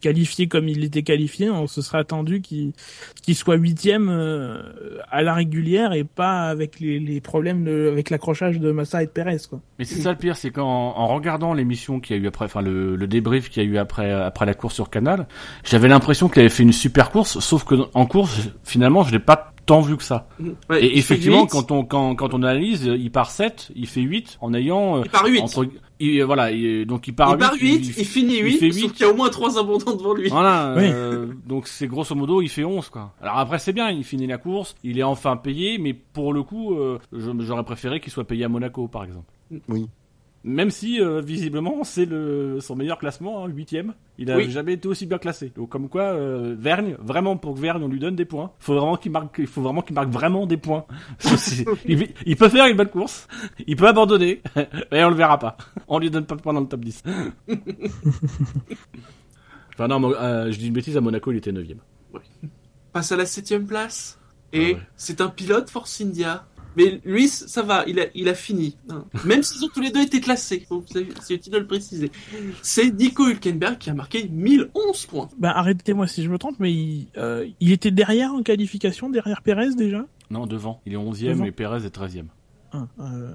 qualifié 0.00 0.48
comme 0.48 0.68
il 0.68 0.82
était 0.82 1.04
qualifié, 1.04 1.48
on 1.48 1.68
se 1.68 1.80
serait 1.80 1.98
attendu 1.98 2.40
qu'il 2.40 2.72
qu'il 3.22 3.36
soit 3.36 3.54
huitième 3.54 4.08
euh, 4.08 4.62
à 5.12 5.22
la 5.22 5.32
régulière 5.32 5.92
et 5.92 6.02
pas 6.02 6.48
avec 6.48 6.80
les, 6.80 6.98
les 6.98 7.20
problèmes 7.20 7.62
de, 7.62 7.88
avec 7.92 8.10
l'accrochage 8.10 8.58
de 8.58 8.72
Massa 8.72 9.04
et 9.04 9.06
de 9.06 9.12
Perez, 9.12 9.38
quoi. 9.48 9.60
Mais 9.78 9.84
c'est 9.84 10.00
ça 10.00 10.10
le 10.10 10.18
pire, 10.18 10.36
c'est 10.36 10.50
qu'en 10.50 10.66
en 10.66 11.06
regardant 11.06 11.54
l'émission 11.54 12.00
qu'il 12.00 12.16
y 12.16 12.18
a 12.18 12.22
eu 12.22 12.26
après, 12.26 12.46
enfin 12.46 12.62
le, 12.62 12.96
le 12.96 13.06
débrief 13.06 13.48
qu'il 13.48 13.62
y 13.62 13.66
a 13.66 13.68
eu 13.68 13.78
après 13.78 14.10
après 14.10 14.44
la 14.44 14.54
course 14.54 14.74
sur 14.74 14.90
Canal, 14.90 15.28
j'avais 15.62 15.86
l'impression 15.86 16.28
qu'il 16.28 16.40
avait 16.40 16.48
fait 16.48 16.64
une 16.64 16.72
super 16.72 17.12
course, 17.12 17.38
sauf 17.38 17.62
que 17.62 17.76
en 17.94 18.06
course, 18.06 18.50
finalement, 18.64 19.04
je 19.04 19.12
l'ai 19.12 19.20
pas 19.20 19.52
tant 19.68 19.80
vu 19.80 19.96
que 19.96 20.02
ça. 20.02 20.26
Ouais, 20.68 20.82
Et 20.82 20.86
il 20.86 20.90
fait 21.02 21.14
effectivement, 21.14 21.46
quand 21.46 21.70
on 21.70 21.84
quand, 21.84 22.14
quand 22.16 22.34
on 22.34 22.42
analyse, 22.42 22.84
il 22.84 23.10
part 23.12 23.30
7, 23.30 23.70
il 23.76 23.86
fait 23.86 24.00
8 24.00 24.38
en 24.40 24.52
ayant 24.54 24.96
euh, 24.98 25.02
Il 25.04 25.10
part 25.10 25.26
8. 25.26 25.40
entre 25.40 25.66
il- 26.00 26.22
voilà, 26.24 26.50
il- 26.52 26.86
donc 26.86 27.06
il 27.08 27.14
part 27.14 27.30
il 27.32 27.38
part 27.38 27.54
8, 27.54 27.74
il- 27.86 27.98
il, 27.98 28.04
finit 28.04 28.38
8, 28.40 28.58
fait 28.58 28.70
sauf 28.72 28.82
huit. 28.82 28.92
qu'il 28.92 29.06
y 29.06 29.08
a 29.08 29.12
au 29.12 29.16
moins 29.16 29.28
3 29.30 29.58
abandons 29.58 29.94
devant 29.96 30.14
lui. 30.14 30.28
Voilà, 30.28 30.74
Oui. 30.76 30.84
euh, 30.86 31.26
donc 31.46 31.66
c'est 31.68 31.86
grosso 31.86 32.14
modo, 32.14 32.40
il 32.42 32.48
fait 32.48 32.64
11 32.64 32.88
quoi. 32.88 33.12
Alors 33.22 33.38
après 33.38 33.58
c'est 33.58 33.72
bien, 33.72 33.90
il 33.90 34.04
finit 34.04 34.26
la 34.26 34.38
course, 34.38 34.74
il 34.84 34.98
est 34.98 35.02
enfin 35.02 35.36
payé, 35.36 35.78
mais 35.78 35.92
pour 35.94 36.32
le 36.32 36.42
coup, 36.42 36.74
euh, 36.74 36.98
j'aurais 37.12 37.64
préféré 37.64 38.00
qu'il 38.00 38.12
soit 38.12 38.24
payé 38.24 38.44
à 38.44 38.48
Monaco 38.48 38.88
par 38.88 39.04
exemple. 39.04 39.26
Oui. 39.68 39.86
Même 40.48 40.70
si 40.70 40.98
euh, 40.98 41.20
visiblement 41.20 41.84
c'est 41.84 42.06
le 42.06 42.58
son 42.60 42.74
meilleur 42.74 42.96
classement, 42.98 43.44
hein, 43.44 43.48
huitième, 43.48 43.92
il 44.16 44.30
a 44.30 44.36
Oui. 44.38 44.50
jamais 44.50 44.72
été 44.72 44.88
aussi 44.88 45.04
bien 45.04 45.18
classé. 45.18 45.52
Donc 45.54 45.68
comme 45.68 45.90
quoi, 45.90 46.04
euh, 46.04 46.56
Vergne, 46.58 46.96
vraiment 47.00 47.36
pour 47.36 47.54
que 47.54 47.60
Vergne 47.60 47.82
on 47.82 47.88
lui 47.88 47.98
donne 47.98 48.16
des 48.16 48.24
points, 48.24 48.50
faut 48.58 48.74
vraiment 48.74 48.96
qu'il 48.96 49.12
marque, 49.12 49.36
il 49.38 49.46
faut 49.46 49.60
vraiment 49.60 49.82
qu'il 49.82 49.94
marque 49.94 50.08
vraiment 50.08 50.46
des 50.46 50.56
points. 50.56 50.86
Il, 51.86 52.08
il 52.24 52.36
peut 52.36 52.48
faire 52.48 52.66
une 52.66 52.76
bonne 52.78 52.88
course, 52.88 53.28
il 53.66 53.76
peut 53.76 53.88
abandonner, 53.88 54.40
et 54.90 55.04
on 55.04 55.10
le 55.10 55.16
verra 55.16 55.38
pas. 55.38 55.56
On 55.86 55.98
lui 55.98 56.10
donne 56.10 56.24
pas 56.24 56.34
de 56.34 56.40
points 56.40 56.54
dans 56.54 56.60
le 56.60 56.66
top 56.66 56.80
10. 56.80 57.02
enfin 59.74 59.88
non, 59.88 60.12
euh, 60.14 60.50
je 60.50 60.58
dis 60.58 60.68
une 60.68 60.72
bêtise, 60.72 60.96
à 60.96 61.00
Monaco 61.02 61.30
il 61.30 61.36
était 61.38 61.52
neuvième. 61.52 61.80
Passe 62.92 63.12
à 63.12 63.16
la 63.16 63.26
7 63.26 63.66
place. 63.66 64.18
Et 64.52 64.72
Ah 64.72 64.78
ouais. 64.78 64.82
c'est 64.96 65.20
un 65.20 65.28
pilote 65.28 65.68
Force 65.68 66.00
India. 66.00 66.46
Mais 66.78 67.00
lui, 67.04 67.26
ça 67.28 67.62
va, 67.62 67.84
il 67.88 67.98
a, 68.00 68.04
il 68.14 68.28
a 68.28 68.34
fini. 68.34 68.76
hein. 68.88 69.04
Même 69.24 69.42
s'ils 69.42 69.62
ont 69.64 69.68
tous 69.68 69.80
les 69.80 69.90
deux 69.90 70.00
été 70.02 70.20
classés. 70.20 70.66
C'est 71.20 71.34
utile 71.34 71.52
de 71.52 71.58
le 71.58 71.66
préciser. 71.66 72.10
C'est 72.62 72.90
Nico 72.96 73.28
Hülkenberg 73.28 73.76
qui 73.78 73.90
a 73.90 73.94
marqué 73.94 74.28
1011 74.28 75.06
points. 75.06 75.28
Ben 75.38 75.50
arrêtez-moi 75.50 76.06
si 76.06 76.22
je 76.22 76.30
me 76.30 76.38
trompe, 76.38 76.56
mais 76.60 76.72
il, 76.72 77.08
euh, 77.16 77.46
il 77.60 77.72
était 77.72 77.90
derrière 77.90 78.32
en 78.32 78.42
qualification, 78.42 79.10
derrière 79.10 79.42
Perez 79.42 79.74
déjà? 79.74 80.06
Non, 80.30 80.46
devant, 80.46 80.80
il 80.86 80.92
est 80.92 80.96
onzième 80.96 81.32
Devant. 81.32 81.44
et 81.46 81.50
Perez 81.52 81.84
est 81.84 81.90
treizième. 81.90 82.28
Ah, 82.70 82.86
euh, 83.00 83.32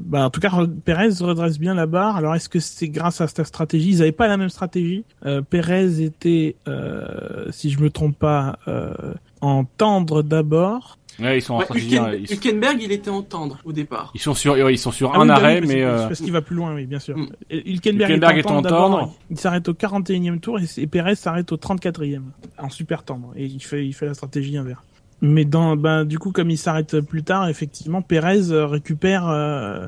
bah 0.00 0.24
en 0.26 0.30
tout 0.30 0.40
cas, 0.40 0.50
Perez 0.84 1.08
redresse 1.20 1.58
bien 1.58 1.74
la 1.74 1.86
barre. 1.86 2.16
Alors, 2.16 2.34
est-ce 2.36 2.48
que 2.48 2.60
c'est 2.60 2.88
grâce 2.88 3.20
à 3.20 3.26
cette 3.26 3.44
stratégie? 3.44 3.90
Ils 3.90 3.98
n'avaient 3.98 4.12
pas 4.12 4.28
la 4.28 4.36
même 4.36 4.48
stratégie. 4.48 5.04
Euh, 5.26 5.42
Perez 5.42 6.02
était, 6.02 6.54
euh, 6.68 7.50
si 7.50 7.70
je 7.70 7.80
me 7.80 7.90
trompe 7.90 8.16
pas, 8.18 8.58
euh, 8.68 8.94
en 9.40 9.64
tendre 9.64 10.22
d'abord. 10.22 10.98
Ouais, 11.20 11.38
ils 11.38 11.42
sont 11.42 11.54
en 11.54 11.58
Ouais, 11.58 11.64
stratégie, 11.64 11.96
Hülken- 11.96 12.18
ils, 12.18 12.32
Hülkenberg, 12.32 12.76
il 12.82 12.92
était 12.92 13.10
en 13.10 13.22
tendre 13.22 13.58
au 13.64 13.72
départ. 13.72 14.10
ils 14.14 14.20
sont 14.20 14.34
sur, 14.34 14.70
ils 14.70 14.78
sont 14.78 14.90
sur 14.90 15.12
Ah 15.14 15.18
un 15.18 15.20
oui, 15.20 15.26
oui, 15.26 15.30
arrêt, 15.32 15.60
mais 15.60 15.82
parce, 15.84 16.00
euh, 16.02 16.06
parce 16.08 16.20
qu'il 16.20 16.32
va 16.32 16.42
plus 16.42 16.56
loin, 16.56 16.74
oui, 16.74 16.86
bien 16.86 16.98
sûr. 16.98 17.16
Mm. 17.16 17.28
Hülkenberg, 17.50 18.10
Hülkenberg 18.10 18.38
est 18.38 18.46
en 18.50 18.62
tendre. 18.62 19.14
Il 19.30 19.38
s'arrête 19.38 19.68
au 19.68 19.74
41e 19.74 20.40
tour 20.40 20.58
et, 20.58 20.64
et 20.76 20.86
Perez 20.86 21.14
s'arrête 21.14 21.52
au 21.52 21.56
34e 21.56 22.22
en 22.58 22.68
super 22.70 23.02
tendre 23.04 23.32
et 23.36 23.44
il 23.46 23.62
fait, 23.62 23.86
il 23.86 23.92
fait 23.92 24.06
la 24.06 24.14
stratégie 24.14 24.56
inverse. 24.56 24.82
Mais 25.20 25.44
dans, 25.44 25.76
ben, 25.76 26.04
du 26.04 26.18
coup, 26.18 26.32
comme 26.32 26.50
il 26.50 26.58
s'arrête 26.58 27.00
plus 27.00 27.22
tard, 27.22 27.48
effectivement, 27.48 28.02
Perez 28.02 28.50
euh, 28.50 28.66
récupère, 28.66 29.26
euh, 29.28 29.86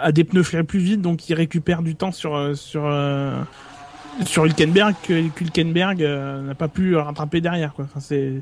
a 0.00 0.12
des 0.12 0.24
pneus 0.24 0.44
frais 0.44 0.62
plus 0.64 0.78
vite, 0.78 1.02
donc 1.02 1.28
il 1.28 1.34
récupère 1.34 1.82
du 1.82 1.94
temps 1.96 2.12
sur, 2.12 2.34
euh, 2.36 2.54
sur, 2.54 2.86
euh, 2.86 3.42
sur 4.24 4.46
Hülkenberg 4.46 4.94
que 5.02 5.12
Hülkenberg 5.12 6.02
euh, 6.02 6.40
n'a 6.42 6.54
pas 6.54 6.68
pu 6.68 6.96
rattraper 6.96 7.40
derrière 7.40 7.74
quoi. 7.74 7.84
Enfin, 7.86 8.00
c'est 8.00 8.34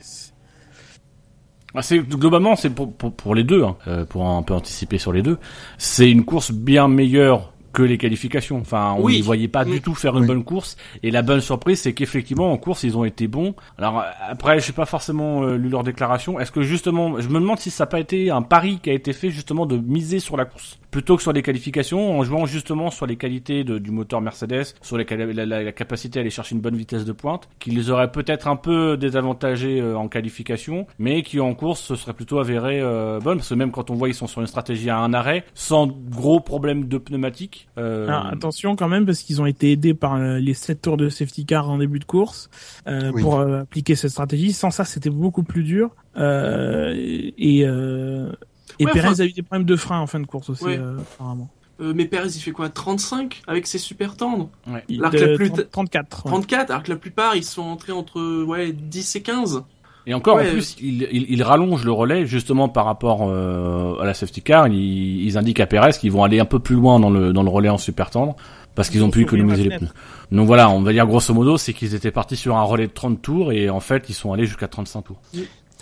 c'est- 1.83 1.99
Ah, 1.99 2.03
c'est 2.09 2.19
globalement 2.19 2.57
c'est 2.57 2.71
pour, 2.71 2.93
pour 2.93 3.13
pour 3.13 3.35
les 3.35 3.45
deux 3.45 3.63
hein, 3.65 3.77
euh, 3.89 4.05
pour 4.05 4.27
un 4.27 4.43
peu 4.43 4.55
anticiper 4.55 4.99
sur 4.99 5.13
les 5.13 5.23
deux. 5.23 5.39
C'est 5.79 6.11
une 6.11 6.25
course 6.25 6.51
bien 6.53 6.89
meilleure 6.89 7.53
que 7.73 7.83
les 7.83 7.99
qualifications. 7.99 8.59
Enfin, 8.59 8.95
on 8.97 9.03
Oui. 9.05 9.17
n'y 9.17 9.21
voyait 9.21 9.49
pas 9.49 9.65
Oui. 9.65 9.73
du 9.73 9.81
tout 9.83 9.95
faire 9.95 10.15
une 10.17 10.23
Oui. 10.23 10.27
bonne 10.29 10.45
course. 10.45 10.79
Et 11.03 11.11
la 11.11 11.21
bonne 11.21 11.43
surprise, 11.43 11.81
c'est 11.83 11.93
qu'effectivement 11.93 12.51
en 12.51 12.57
course 12.57 12.85
ils 12.85 12.97
ont 12.97 13.05
été 13.05 13.29
bons. 13.29 13.55
Alors 13.77 14.03
après, 14.31 14.59
je 14.61 14.65
sais 14.65 14.73
pas 14.73 14.87
forcément 14.87 15.43
euh, 15.43 15.57
lu 15.59 15.69
leur 15.69 15.83
déclaration. 15.83 16.41
Est-ce 16.41 16.51
que 16.53 16.63
justement, 16.63 17.21
je 17.21 17.29
me 17.29 17.35
demande 17.39 17.59
si 17.59 17.69
ça 17.71 17.85
n'a 17.85 17.89
pas 17.89 18.01
été 18.01 18.31
un 18.31 18.41
pari 18.43 18.79
qui 18.83 18.89
a 18.89 18.95
été 18.95 19.13
fait 19.13 19.29
justement 19.31 19.67
de 19.67 19.77
miser 19.77 20.21
sur 20.21 20.39
la 20.39 20.47
course? 20.47 20.79
Plutôt 20.91 21.17
que 21.17 21.23
sur 21.23 21.33
les 21.33 21.43
qualifications, 21.43 22.19
en 22.19 22.23
jouant 22.25 22.47
justement 22.47 22.91
sur 22.91 23.07
les 23.07 23.17
qualités 23.17 23.65
de- 23.65 23.79
du 23.79 23.91
moteur 23.91 24.21
Mercedes, 24.21 24.65
sur 24.83 24.97
les, 24.97 25.05
la, 25.05 25.47
la- 25.47 25.63
la 25.63 25.73
capacité 25.73 26.19
à 26.19 26.23
aller 26.23 26.31
chercher 26.31 26.55
une 26.55 26.61
bonne 26.61 26.77
vitesse 26.77 27.05
de 27.05 27.13
pointe, 27.13 27.49
qui 27.59 27.71
les 27.71 27.91
aurait 27.91 28.11
peut-être 28.13 28.49
un 28.49 28.57
peu 28.57 28.97
désavantagés 28.97 29.81
euh, 29.81 29.97
en 29.97 30.09
qualification, 30.09 30.87
mais 30.99 31.23
qui 31.23 31.41
en 31.41 31.55
course 31.55 31.81
se 31.81 31.97
serait 31.97 32.13
plutôt 32.15 32.39
avéré 32.39 32.81
euh, 32.81 33.19
bonne, 33.21 33.39
parce 33.39 33.49
que 33.49 33.55
même 33.55 33.71
quand 33.73 33.91
on 33.91 33.95
voit 33.95 34.09
ils 34.09 34.15
sont 34.15 34.27
sur 34.27 34.41
une 34.41 34.47
stratégie 34.47 34.91
à 34.91 34.99
un 34.99 35.13
arrêt, 35.15 35.45
sans 35.55 35.87
gros 35.87 36.41
problème 36.41 36.87
de 36.89 36.99
pneumatique. 36.99 37.69
euh, 37.79 38.07
Alors, 38.09 38.27
attention 38.27 38.77
quand 38.77 38.89
même 38.89 39.05
parce 39.07 39.21
qu'ils 39.21 39.41
ont 39.43 39.47
été 39.47 39.73
aidés 39.73 39.95
par 39.95 40.15
euh, 40.15 40.39
les 40.39 40.55
7 40.55 40.83
tours 40.83 40.97
de 40.97 41.09
safety 41.09 41.45
car 41.47 41.69
en 41.71 41.79
début 41.79 41.99
de 41.99 42.05
course 42.05 42.49
euh, 42.87 43.11
Oui. 43.15 43.23
pour 43.23 43.39
euh, 43.41 43.61
appliquer 43.63 43.95
cette 43.97 44.11
stratégie. 44.11 44.53
Sans 44.53 44.71
ça, 44.71 44.85
c'était 44.85 45.11
beaucoup 45.11 45.43
plus 45.43 45.63
dur. 45.63 45.91
Euh, 46.17 46.93
et 46.97 47.65
euh, 47.67 48.33
et 48.79 48.85
Ouais, 48.87 48.93
Perez 48.93 49.09
enfin- 49.09 49.21
a 49.23 49.27
eu 49.27 49.33
des 49.33 49.43
problèmes 49.43 49.67
de 49.67 49.77
frein 49.77 50.01
en 50.01 50.07
fin 50.07 50.21
de 50.21 50.27
course 50.27 50.51
aussi 50.51 50.65
Ouais. 50.65 50.79
euh, 50.79 50.97
apparemment. 50.99 51.49
Euh, 51.81 51.93
mais 51.95 52.07
Perez, 52.07 52.29
il 52.35 52.41
fait 52.41 52.53
quoi 52.53 52.69
35 52.71 53.43
avec 53.47 53.67
ses 53.67 53.79
super 53.79 54.17
tendres 54.17 54.49
ouais. 54.67 54.83
Il- 54.89 55.01
Alors 55.01 55.11
que 55.13 55.17
de 55.19 55.25
la 55.25 55.37
plus- 55.37 55.51
30 55.51 55.71
34. 55.71 56.25
ouais. 56.25 56.31
34, 56.31 56.71
alors 56.71 56.83
que 56.83 56.91
la 56.91 56.97
plupart, 56.97 57.37
ils 57.37 57.45
sont 57.45 57.63
entrés 57.63 57.93
entre 57.93 58.45
ouais 58.45 58.73
10 58.73 59.17
et 59.17 59.23
15. 59.23 59.63
Et 60.09 60.15
encore, 60.15 60.37
Ouais. 60.37 60.49
en 60.49 60.53
plus, 60.53 60.77
il, 60.81 61.03
il, 61.11 61.27
il 61.29 61.43
rallonge 61.43 61.85
le 61.85 61.91
relais 61.93 62.27
justement 62.27 62.69
par 62.69 62.85
rapport 62.85 63.23
euh, 63.29 63.99
à 64.01 64.05
la 64.05 64.15
safety 64.15 64.41
car. 64.41 64.69
Ils, 64.69 65.25
ils 65.27 65.37
indiquent 65.37 65.59
à 65.61 65.67
Perez 65.67 65.91
qu'ils 65.99 66.13
vont 66.13 66.23
aller 66.23 66.39
un 66.39 66.45
peu 66.45 66.61
plus 66.61 66.77
loin 66.77 67.01
dans 67.01 67.11
le, 67.11 67.33
dans 67.33 67.43
le 67.43 67.51
relais 67.51 67.69
en 67.69 67.77
super 67.79 68.11
tendre 68.11 68.37
parce 68.77 68.89
qu'ils 68.89 69.03
ont 69.05 69.11
pu 69.11 69.23
économiser 69.23 69.65
les 69.65 69.77
pneus. 69.79 69.89
Donc 70.33 70.47
voilà, 70.47 70.71
on 70.71 70.81
va 70.83 70.93
dire 70.93 71.07
grosso 71.07 71.35
modo, 71.35 71.57
c'est 71.59 71.73
qu'ils 71.73 71.95
étaient 71.95 72.11
partis 72.13 72.37
sur 72.37 72.57
un 72.57 72.63
relais 72.63 72.87
de 72.87 72.93
30 72.93 73.21
tours 73.21 73.51
et 73.53 73.69
en 73.69 73.81
fait, 73.81 74.09
ils 74.09 74.15
sont 74.15 74.33
allés 74.33 74.47
jusqu'à 74.47 74.69
35 74.69 75.03
tours. 75.03 75.19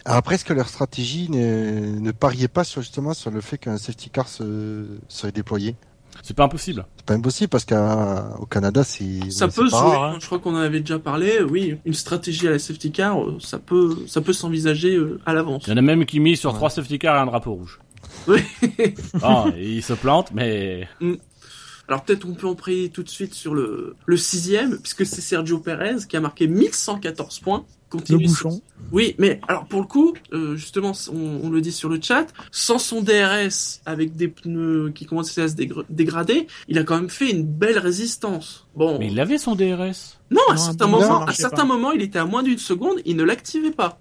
Alors 0.04 0.18
après, 0.18 0.34
est-ce 0.34 0.44
que 0.44 0.52
leur 0.52 0.68
stratégie 0.68 1.30
ne, 1.30 1.98
ne 1.98 2.10
pariait 2.12 2.48
pas 2.48 2.64
sur, 2.64 2.82
justement 2.82 3.14
sur 3.14 3.30
le 3.30 3.40
fait 3.40 3.56
qu'un 3.58 3.78
safety 3.78 4.10
car 4.10 4.28
se, 4.28 4.84
serait 5.08 5.32
déployé? 5.32 5.76
C'est 6.22 6.36
pas 6.36 6.44
impossible. 6.44 6.86
C'est 6.96 7.06
pas 7.06 7.14
impossible 7.14 7.48
parce 7.48 7.64
qu'au 7.64 8.46
Canada, 8.46 8.84
c'est 8.84 9.30
Ça 9.30 9.46
ouais, 9.46 9.52
peut 9.52 9.68
se 9.68 9.76
jouer. 9.76 9.96
hein. 9.96 10.16
Je 10.20 10.26
crois 10.26 10.38
qu'on 10.38 10.54
en 10.54 10.58
avait 10.60 10.80
déjà 10.80 10.98
parlé. 10.98 11.40
Oui, 11.42 11.76
une 11.84 11.94
stratégie 11.94 12.46
à 12.46 12.50
la 12.52 12.58
safety 12.58 12.92
car, 12.92 13.20
euh, 13.20 13.38
ça 13.40 13.58
peut, 13.58 13.96
ça 14.06 14.20
peut 14.20 14.32
s'envisager 14.32 14.94
euh, 14.94 15.18
à 15.26 15.32
l'avance. 15.34 15.64
Il 15.66 15.70
y 15.70 15.72
en 15.72 15.76
a 15.78 15.82
même 15.82 16.04
qui 16.06 16.20
mis 16.20 16.36
sur 16.36 16.50
Ouais. 16.50 16.56
trois 16.56 16.70
safety 16.70 16.98
cars 16.98 17.16
et 17.16 17.20
un 17.20 17.26
drapeau 17.26 17.54
rouge. 17.54 17.80
Oui. 18.28 18.40
Ah, 19.22 19.46
ils 19.58 19.82
se 19.82 19.92
plantent, 19.94 20.32
mais 20.32 20.86
Alors 21.88 22.04
peut-être 22.04 22.26
on 22.26 22.34
peut 22.34 22.46
en 22.46 22.54
prier 22.54 22.90
tout 22.90 23.02
de 23.02 23.08
suite 23.08 23.34
sur 23.34 23.54
le, 23.54 23.96
le 24.06 24.16
sixième, 24.16 24.78
puisque 24.78 25.04
c'est 25.06 25.20
Sergio 25.20 25.58
Perez 25.58 26.06
qui 26.08 26.16
a 26.16 26.20
marqué 26.20 26.46
1114 26.46 27.40
points. 27.40 27.64
Le 28.08 28.18
bouchon. 28.26 28.60
Oui, 28.92 29.14
mais 29.18 29.40
alors 29.48 29.64
pour 29.66 29.80
le 29.80 29.86
coup, 29.86 30.14
euh, 30.32 30.56
justement, 30.56 30.92
on, 31.12 31.40
on 31.42 31.50
le 31.50 31.60
dit 31.60 31.72
sur 31.72 31.88
le 31.88 31.98
chat, 32.00 32.26
sans 32.50 32.78
son 32.78 33.00
DRS 33.02 33.80
avec 33.86 34.14
des 34.16 34.28
pneus 34.28 34.92
qui 34.94 35.06
commençaient 35.06 35.42
à 35.42 35.48
se 35.48 35.54
dégr- 35.54 35.84
dégrader, 35.88 36.46
il 36.68 36.78
a 36.78 36.84
quand 36.84 36.96
même 36.96 37.10
fait 37.10 37.30
une 37.30 37.44
belle 37.44 37.78
résistance. 37.78 38.66
Bon, 38.76 38.98
mais 38.98 39.08
il 39.08 39.18
avait 39.20 39.38
son 39.38 39.54
DRS. 39.54 40.18
non, 40.30 40.40
à 40.50 40.54
Non, 40.54 40.56
certains 40.56 40.86
non, 40.86 41.00
ça 41.00 41.08
moments, 41.08 41.24
à 41.26 41.32
certains 41.32 41.64
moments, 41.64 41.92
il 41.92 42.02
était 42.02 42.18
à 42.18 42.24
moins 42.24 42.42
d'une 42.42 42.58
seconde, 42.58 42.98
il 43.04 43.16
ne 43.16 43.24
l'activait 43.24 43.70
pas. 43.70 43.98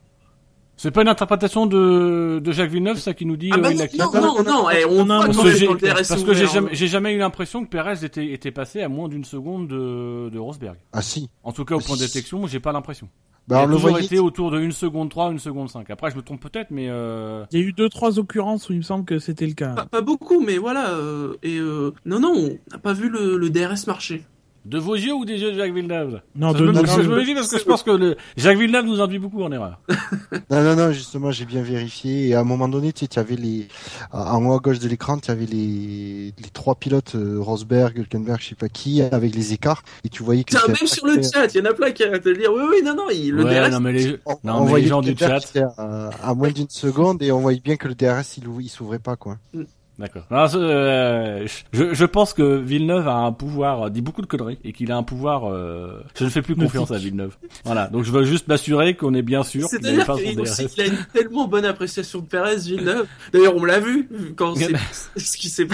C'est 0.75 0.91
pas 0.91 1.01
une 1.03 1.07
interprétation 1.07 1.65
de, 1.65 2.39
de 2.43 2.51
Jacques 2.51 2.71
Villeneuve, 2.71 2.97
ça 2.97 3.13
qui 3.13 3.25
nous 3.25 3.37
dit 3.37 3.49
Ah 3.51 3.57
euh, 3.57 3.61
bah 3.61 3.71
il 3.71 3.77
non, 3.77 3.83
active 3.83 3.99
non, 3.99 4.11
pas 4.11 4.21
non, 4.21 4.43
non, 4.43 4.69
eh, 4.69 4.85
on 4.85 5.09
a 5.09 5.25
Parce 5.25 5.37
que 5.37 5.43
même 5.43 5.55
j'ai 5.55 5.65
dans 5.67 5.73
le 5.73 5.79
DRS 5.79 5.93
parce 6.07 6.23
que 6.23 6.33
j'ai 6.33 6.43
ouvert, 6.43 6.53
jamais, 6.53 6.67
hein. 6.69 6.73
j'ai 6.73 6.87
jamais 6.87 7.13
eu 7.13 7.17
l'impression 7.17 7.63
que 7.63 7.69
Perez 7.69 8.03
était, 8.03 8.31
était 8.31 8.51
passé 8.51 8.81
à 8.81 8.89
moins 8.89 9.07
d'une 9.07 9.23
seconde 9.23 9.67
de, 9.67 10.29
de 10.29 10.39
Rosberg. 10.39 10.77
Ah 10.91 11.01
si. 11.01 11.29
En 11.43 11.51
tout 11.51 11.63
cas, 11.63 11.75
au 11.75 11.79
point 11.79 11.95
de 11.95 12.01
détection, 12.01 12.47
j'ai 12.47 12.59
pas 12.59 12.71
l'impression. 12.71 13.07
Bah, 13.47 13.65
il 13.67 13.69
a 13.69 13.73
toujours 13.73 13.99
été 13.99 14.19
autour 14.19 14.51
de 14.51 14.59
1 14.59 14.71
seconde 14.71 15.09
3, 15.09 15.31
1 15.33 15.37
seconde 15.37 15.69
5. 15.69 15.89
Après, 15.89 16.09
je 16.09 16.15
me 16.15 16.21
trompe 16.21 16.41
peut-être, 16.41 16.71
mais 16.71 16.87
euh... 16.89 17.43
Il 17.51 17.59
y 17.59 17.63
a 17.63 17.65
eu 17.65 17.73
deux 17.73 17.89
trois 17.89 18.17
occurrences 18.17 18.69
où 18.69 18.73
il 18.73 18.77
me 18.77 18.83
semble 18.83 19.03
que 19.03 19.19
c'était 19.19 19.45
le 19.47 19.53
cas. 19.53 19.73
Pas, 19.73 19.85
pas 19.85 20.01
beaucoup, 20.01 20.39
mais 20.41 20.57
voilà. 20.57 20.91
euh, 20.91 21.35
et 21.43 21.57
euh, 21.57 21.93
non, 22.05 22.19
non, 22.21 22.33
on 22.35 22.59
n'a 22.71 22.77
pas 22.77 22.93
vu 22.93 23.09
le, 23.09 23.37
le 23.37 23.49
DRS 23.49 23.85
marcher. 23.85 24.23
De 24.65 24.77
vos 24.79 24.95
yeux 24.95 25.13
ou 25.13 25.25
des 25.25 25.37
yeux 25.39 25.51
de 25.51 25.57
Jacques 25.57 25.73
Villeneuve? 25.73 26.21
Non, 26.35 26.53
Ça, 26.53 26.59
de 26.59 26.65
je, 26.67 26.71
me, 26.71 26.85
je 27.03 27.09
me 27.09 27.15
méfie 27.17 27.33
parce 27.35 27.49
que 27.51 27.59
je 27.59 27.63
pense 27.63 27.83
que 27.83 27.91
le... 27.91 28.15
Jacques 28.37 28.57
Villeneuve 28.57 28.85
nous 28.85 29.01
induit 29.01 29.19
beaucoup 29.19 29.43
en 29.43 29.51
erreur. 29.51 29.79
Non, 30.49 30.61
non, 30.63 30.75
non, 30.75 30.91
justement, 30.91 31.31
j'ai 31.31 31.45
bien 31.45 31.61
vérifié. 31.63 32.27
Et 32.29 32.35
à 32.35 32.41
un 32.41 32.43
moment 32.43 32.67
donné, 32.67 32.91
tu 32.93 33.01
sais, 33.01 33.07
tu 33.07 33.17
avais 33.19 33.35
les, 33.35 33.67
en 34.11 34.45
haut 34.45 34.53
à 34.53 34.59
gauche 34.59 34.79
de 34.79 34.87
l'écran, 34.87 35.17
tu 35.17 35.31
avais 35.31 35.45
les, 35.45 36.33
les 36.37 36.49
trois 36.51 36.75
pilotes, 36.75 37.15
euh, 37.15 37.37
Rosberg, 37.39 37.97
Hülkenberg, 37.97 38.39
je 38.41 38.49
sais 38.49 38.55
pas 38.55 38.69
qui, 38.69 39.01
avec 39.01 39.33
les 39.35 39.53
écarts. 39.53 39.83
Et 40.03 40.09
tu 40.09 40.21
voyais 40.23 40.43
que 40.43 40.51
Tiens, 40.51 40.61
même 40.67 40.75
sur 40.87 41.05
le 41.07 41.21
chat, 41.21 41.53
il 41.53 41.57
y 41.57 41.61
en 41.61 41.65
a 41.69 41.73
plein 41.73 41.91
qui 41.91 42.03
arrêtent 42.03 42.25
de 42.25 42.33
dire 42.33 42.51
oui, 42.53 42.61
oui, 42.69 42.81
non, 42.83 42.95
non, 42.95 43.09
il, 43.11 43.31
le 43.31 43.43
ouais, 43.45 43.59
DRS. 43.61 43.71
non 43.71 43.79
mais 43.79 43.93
les, 43.93 44.17
on, 44.25 44.31
non, 44.43 44.53
on 44.53 44.59
mais 44.59 44.63
les 44.65 44.69
voyait 44.69 44.87
gens 44.87 45.01
du 45.01 45.15
chat. 45.17 45.37
était 45.37 45.63
à, 45.77 46.09
à 46.23 46.33
moins 46.33 46.51
d'une 46.51 46.69
seconde 46.69 47.21
et 47.23 47.31
on 47.31 47.39
voyait 47.39 47.61
bien 47.61 47.77
que 47.77 47.87
le 47.87 47.95
DRS, 47.95 48.37
il, 48.37 48.43
il 48.61 48.69
s'ouvrait 48.69 48.99
pas, 48.99 49.15
quoi. 49.15 49.37
D'accord. 49.99 50.23
C'est, 50.29 50.57
euh, 50.57 51.45
je, 51.71 51.93
je 51.93 52.05
pense 52.05 52.33
que 52.33 52.57
Villeneuve 52.57 53.07
a 53.07 53.15
un 53.15 53.31
pouvoir, 53.31 53.91
dit 53.91 54.01
beaucoup 54.01 54.23
de 54.23 54.27
conneries, 54.27 54.57
et 54.63 54.73
qu'il 54.73 54.91
a 54.91 54.97
un 54.97 55.03
pouvoir. 55.03 55.51
euh, 55.51 56.01
je 56.17 56.23
ne 56.25 56.29
fais 56.29 56.41
plus 56.41 56.55
confiance 56.55 56.91
à 56.91 56.97
Villeneuve. 56.97 57.37
Voilà. 57.63 57.87
Donc 57.87 58.03
je 58.03 58.11
veux 58.11 58.23
juste 58.23 58.47
m'assurer 58.47 58.95
qu'on 58.95 59.13
est 59.13 59.21
bien 59.21 59.43
sûr 59.43 59.67
C'est-à-dire 59.67 60.05
son 60.05 60.15
qu'il 60.15 60.81
a 60.81 60.85
une 60.87 61.05
tellement 61.13 61.47
bonne 61.47 61.65
appréciation 61.65 62.19
de 62.19 62.25
Perez, 62.25 62.57
Villeneuve. 62.57 63.05
D'ailleurs, 63.31 63.55
on 63.55 63.65
l'a 63.65 63.79
vu 63.79 64.09
quand 64.35 64.55
c'est 64.55 65.19
ce 65.19 65.37
qui 65.37 65.49
s'est 65.49 65.67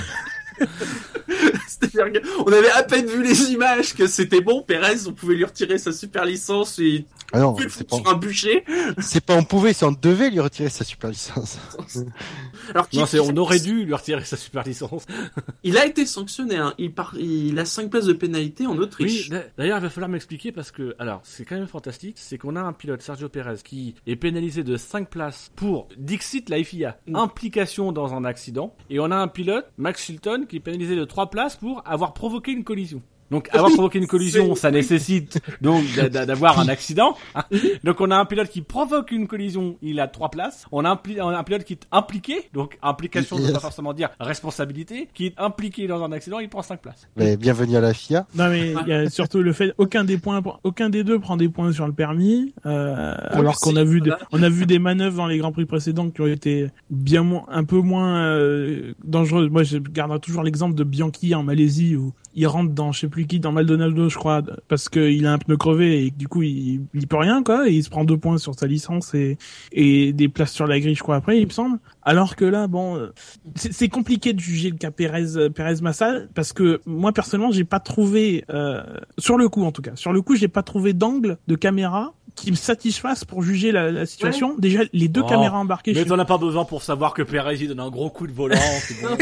C'est-à-dire 1.68 2.22
qu'on 2.22 2.52
avait 2.52 2.70
à 2.72 2.84
peine 2.84 3.06
vu 3.06 3.24
les 3.24 3.52
images 3.52 3.94
que 3.94 4.08
c'était 4.08 4.42
bon. 4.42 4.62
Perez, 4.64 5.08
on 5.08 5.14
pouvait 5.14 5.36
lui 5.36 5.46
retirer 5.46 5.78
sa 5.78 5.92
super 5.92 6.26
licence 6.26 6.80
et 6.80 7.06
Ah 7.32 7.40
non, 7.40 7.48
on 7.50 7.54
pouvait 7.54 7.64
le 7.66 7.70
c'est 7.70 7.78
foutre 7.80 7.90
pas, 7.90 7.98
sur 7.98 8.10
un 8.10 8.18
bûcher. 8.18 8.64
c'est 9.00 9.24
pas 9.24 9.36
on 9.36 9.44
pouvait, 9.44 9.74
c'est 9.74 9.86
on 9.86 9.92
devait 9.92 10.30
lui 10.30 10.40
retirer 10.40 10.70
sa 10.70 10.84
super 10.84 11.10
licence. 11.10 11.58
Alors 12.74 12.88
Non, 12.94 13.06
c'est 13.06 13.20
on 13.20 13.36
aurait 13.38 13.60
dû 13.60 13.86
lui 13.86 13.94
retirer 13.94 14.24
sa 14.26 14.38
super 14.38 14.64
licence. 14.64 15.06
Il 15.64 15.78
a 15.78 15.86
été 15.86 16.06
sanctionné. 16.06 16.58
Hein. 16.58 16.74
Il, 16.78 17.58
a 17.60 17.66
5 17.66 17.90
places 17.90 18.06
de 18.06 18.14
pénalité 18.14 18.66
en 18.68 18.78
Autriche. 18.78 19.30
d'a- 19.30 19.44
d'ailleurs, 19.58 19.78
il 19.80 19.82
va 19.82 19.90
falloir 19.90 20.10
m'expliquer 20.10 20.52
parce 20.52 20.72
que, 20.72 20.96
alors, 21.00 21.22
c'est 21.24 21.46
quand 21.46 21.56
même 21.56 21.68
fantastique, 21.68 22.16
c'est 22.20 22.38
qu'on 22.38 22.56
a 22.56 22.62
un 22.62 22.74
pilote, 22.74 23.02
Sergio 23.02 23.30
Perez, 23.30 23.56
qui 23.64 23.96
est 24.08 24.16
pénalisé 24.16 24.64
de 24.64 24.78
5 24.78 25.10
places 25.10 25.52
pour 25.56 25.88
Dixit 25.98 26.50
la 26.50 26.64
FIA, 26.64 26.98
Mm. 27.08 27.16
implication 27.16 27.92
dans 27.92 28.14
un 28.14 28.24
accident, 28.26 28.76
et 28.90 29.00
on 29.00 29.12
a 29.12 29.16
un 29.16 29.28
pilote, 29.28 29.66
Max 29.78 30.04
Chilton, 30.04 30.46
qui 30.50 30.58
est 30.58 30.60
pénalisé 30.60 30.98
de 30.98 31.06
3 31.06 31.30
places 31.30 31.56
pour 31.56 31.82
avoir 31.86 32.14
provoqué 32.14 32.52
une 32.52 32.66
collision. 32.66 33.02
Donc, 33.32 33.48
avoir 33.54 33.72
provoqué 33.72 34.00
une 34.00 34.08
collision, 34.08 34.56
ça 34.56 34.72
nécessite 34.72 35.40
donc 35.62 35.84
d'a- 35.96 36.10
d'a- 36.10 36.26
d'avoir 36.26 36.60
un 36.60 36.68
accident. 36.68 37.16
Donc, 37.84 38.02
on 38.02 38.10
a 38.12 38.18
un 38.18 38.26
pilote 38.26 38.50
qui 38.50 38.62
provoque 38.62 39.12
une 39.12 39.28
collision, 39.28 39.78
il 39.82 40.00
a 40.00 40.08
3 40.08 40.30
places. 40.30 40.66
On 40.72 40.84
a 40.86 40.90
un, 40.90 40.96
pli- 40.96 41.22
on 41.22 41.30
a 41.30 41.38
un 41.38 41.44
pilote 41.44 41.64
qui 41.64 41.74
est 41.74 41.88
impliqué, 41.92 42.50
donc 42.54 42.78
implication 42.82 43.38
ne 43.38 43.46
veut 43.46 43.54
pas 43.54 43.60
forcément 43.60 43.94
dire 43.94 44.10
responsabilité, 44.20 45.10
qui 45.14 45.28
est 45.28 45.34
impliqué 45.38 45.88
dans 45.88 46.04
un 46.04 46.12
accident, 46.12 46.40
il 46.40 46.50
prend 46.50 46.62
5 46.62 46.82
places. 46.82 47.08
Mais 47.18 47.38
bienvenue 47.38 47.76
à 47.76 47.82
la 47.82 47.94
FIA. 47.94 48.26
Non 48.36 48.50
mais 48.50 48.74
il 48.86 48.88
y 48.88 48.94
a 48.94 49.10
surtout 49.10 49.42
le 49.42 49.54
fait 49.54 49.74
aucun 49.78 50.04
des 50.04 50.18
points 50.18 50.42
aucun 50.64 50.90
des 50.90 51.04
deux 51.04 51.20
prend 51.20 51.38
des 51.38 51.50
points 51.50 51.72
sur 51.74 51.86
le 51.88 51.94
permis 51.94 52.54
euh, 52.66 53.16
alors 53.32 53.60
qu'on 53.60 53.76
a 53.76 53.84
vu 53.84 54.02
on 54.32 54.42
a 54.42 54.50
vu 54.50 54.66
des 54.66 54.80
manœuvres 54.80 55.18
dans 55.18 55.28
les 55.28 55.38
grands 55.38 55.52
prix 55.52 55.66
précédents 55.66 56.10
qui 56.10 56.22
ont 56.22 56.28
été 56.28 56.70
bien 56.90 57.24
moins 57.24 57.44
un 57.50 57.64
peu 57.64 57.78
moins 57.80 58.18
euh, 58.26 58.94
dangereuses. 59.04 59.50
Moi 59.50 59.64
je 59.64 59.78
garderai 59.78 60.20
toujours 60.20 60.44
l'exemple 60.44 60.76
de 60.76 60.84
Bianchi 60.84 61.36
en 61.36 61.44
Malaisie 61.44 61.96
où 61.96 62.14
il 62.40 62.48
rentre 62.48 62.72
dans 62.72 62.94
je 62.94 63.02
sais 63.02 63.10
plus 63.10 63.28
qui 63.28 63.42
dans 63.42 63.52
Maldonado 63.52 64.08
je 64.08 64.18
crois 64.18 64.42
parce 64.70 64.88
qu'il 64.88 65.26
a 65.26 65.34
un 65.34 65.38
pneu 65.38 65.58
crevé 65.58 66.06
et 66.06 66.12
du 66.12 66.30
coup 66.30 66.42
il, 66.42 66.86
il 66.94 67.06
peut 67.06 67.18
rien 67.18 67.44
quoi 67.44 67.68
et 67.68 67.74
il 67.74 67.84
se 67.84 67.90
prend 67.90 68.06
deux 68.06 68.18
points 68.18 68.38
sur 68.38 68.56
sa 68.56 68.66
licence 68.66 69.14
et 69.14 69.38
et 69.74 70.14
des 70.14 70.30
places 70.30 70.54
sur 70.54 70.66
la 70.66 70.80
grille 70.80 70.96
je 70.96 71.04
crois 71.04 71.18
après 71.18 71.38
il 71.38 71.48
me 71.48 71.52
semble. 71.52 71.80
Alors 72.10 72.36
que 72.36 72.44
là 72.46 72.66
bon 72.68 72.96
euh, 72.98 73.14
c'est 73.56 73.72
c'est 73.72 73.88
compliqué 73.88 74.34
de 74.34 74.40
juger 74.40 74.72
le 74.72 74.78
cas 74.78 74.90
Pérez 74.90 75.50
Pérez 75.54 75.76
Massa 75.82 76.22
parce 76.34 76.54
que 76.54 76.82
moi 76.88 77.12
personnellement 77.14 77.52
j'ai 77.52 77.66
pas 77.66 77.80
trouvé 77.80 78.46
euh, 78.50 78.82
sur 79.20 79.38
le 79.38 79.48
coup 79.48 79.64
en 79.64 79.72
tout 79.72 79.84
cas 79.84 79.92
sur 79.96 80.12
le 80.12 80.22
coup 80.24 80.36
j'ai 80.36 80.48
pas 80.48 80.64
trouvé 80.64 80.94
d'angle 80.94 81.38
de 81.48 81.56
caméra 81.56 82.14
qui 82.36 82.52
me 82.52 82.56
satisfasse 82.56 83.26
pour 83.26 83.44
juger 83.44 83.72
la, 83.72 83.92
la 83.92 84.06
situation. 84.06 84.56
Déjà 84.58 84.82
les 84.94 85.08
deux 85.10 85.22
Oh, 85.26 85.28
caméras 85.28 85.58
embarquées, 85.58 85.92
Mais 85.94 86.06
t'en 86.06 86.18
as 86.20 86.26
pas 86.26 86.38
besoin 86.38 86.64
pour 86.64 86.82
savoir 86.84 87.14
que 87.14 87.22
Perez 87.22 87.58
il 87.60 87.68
donne 87.68 87.82
un 87.82 87.90
gros 87.90 88.10
coup 88.10 88.28
de 88.28 88.32
volant. 88.32 88.56
bon. 89.02 89.18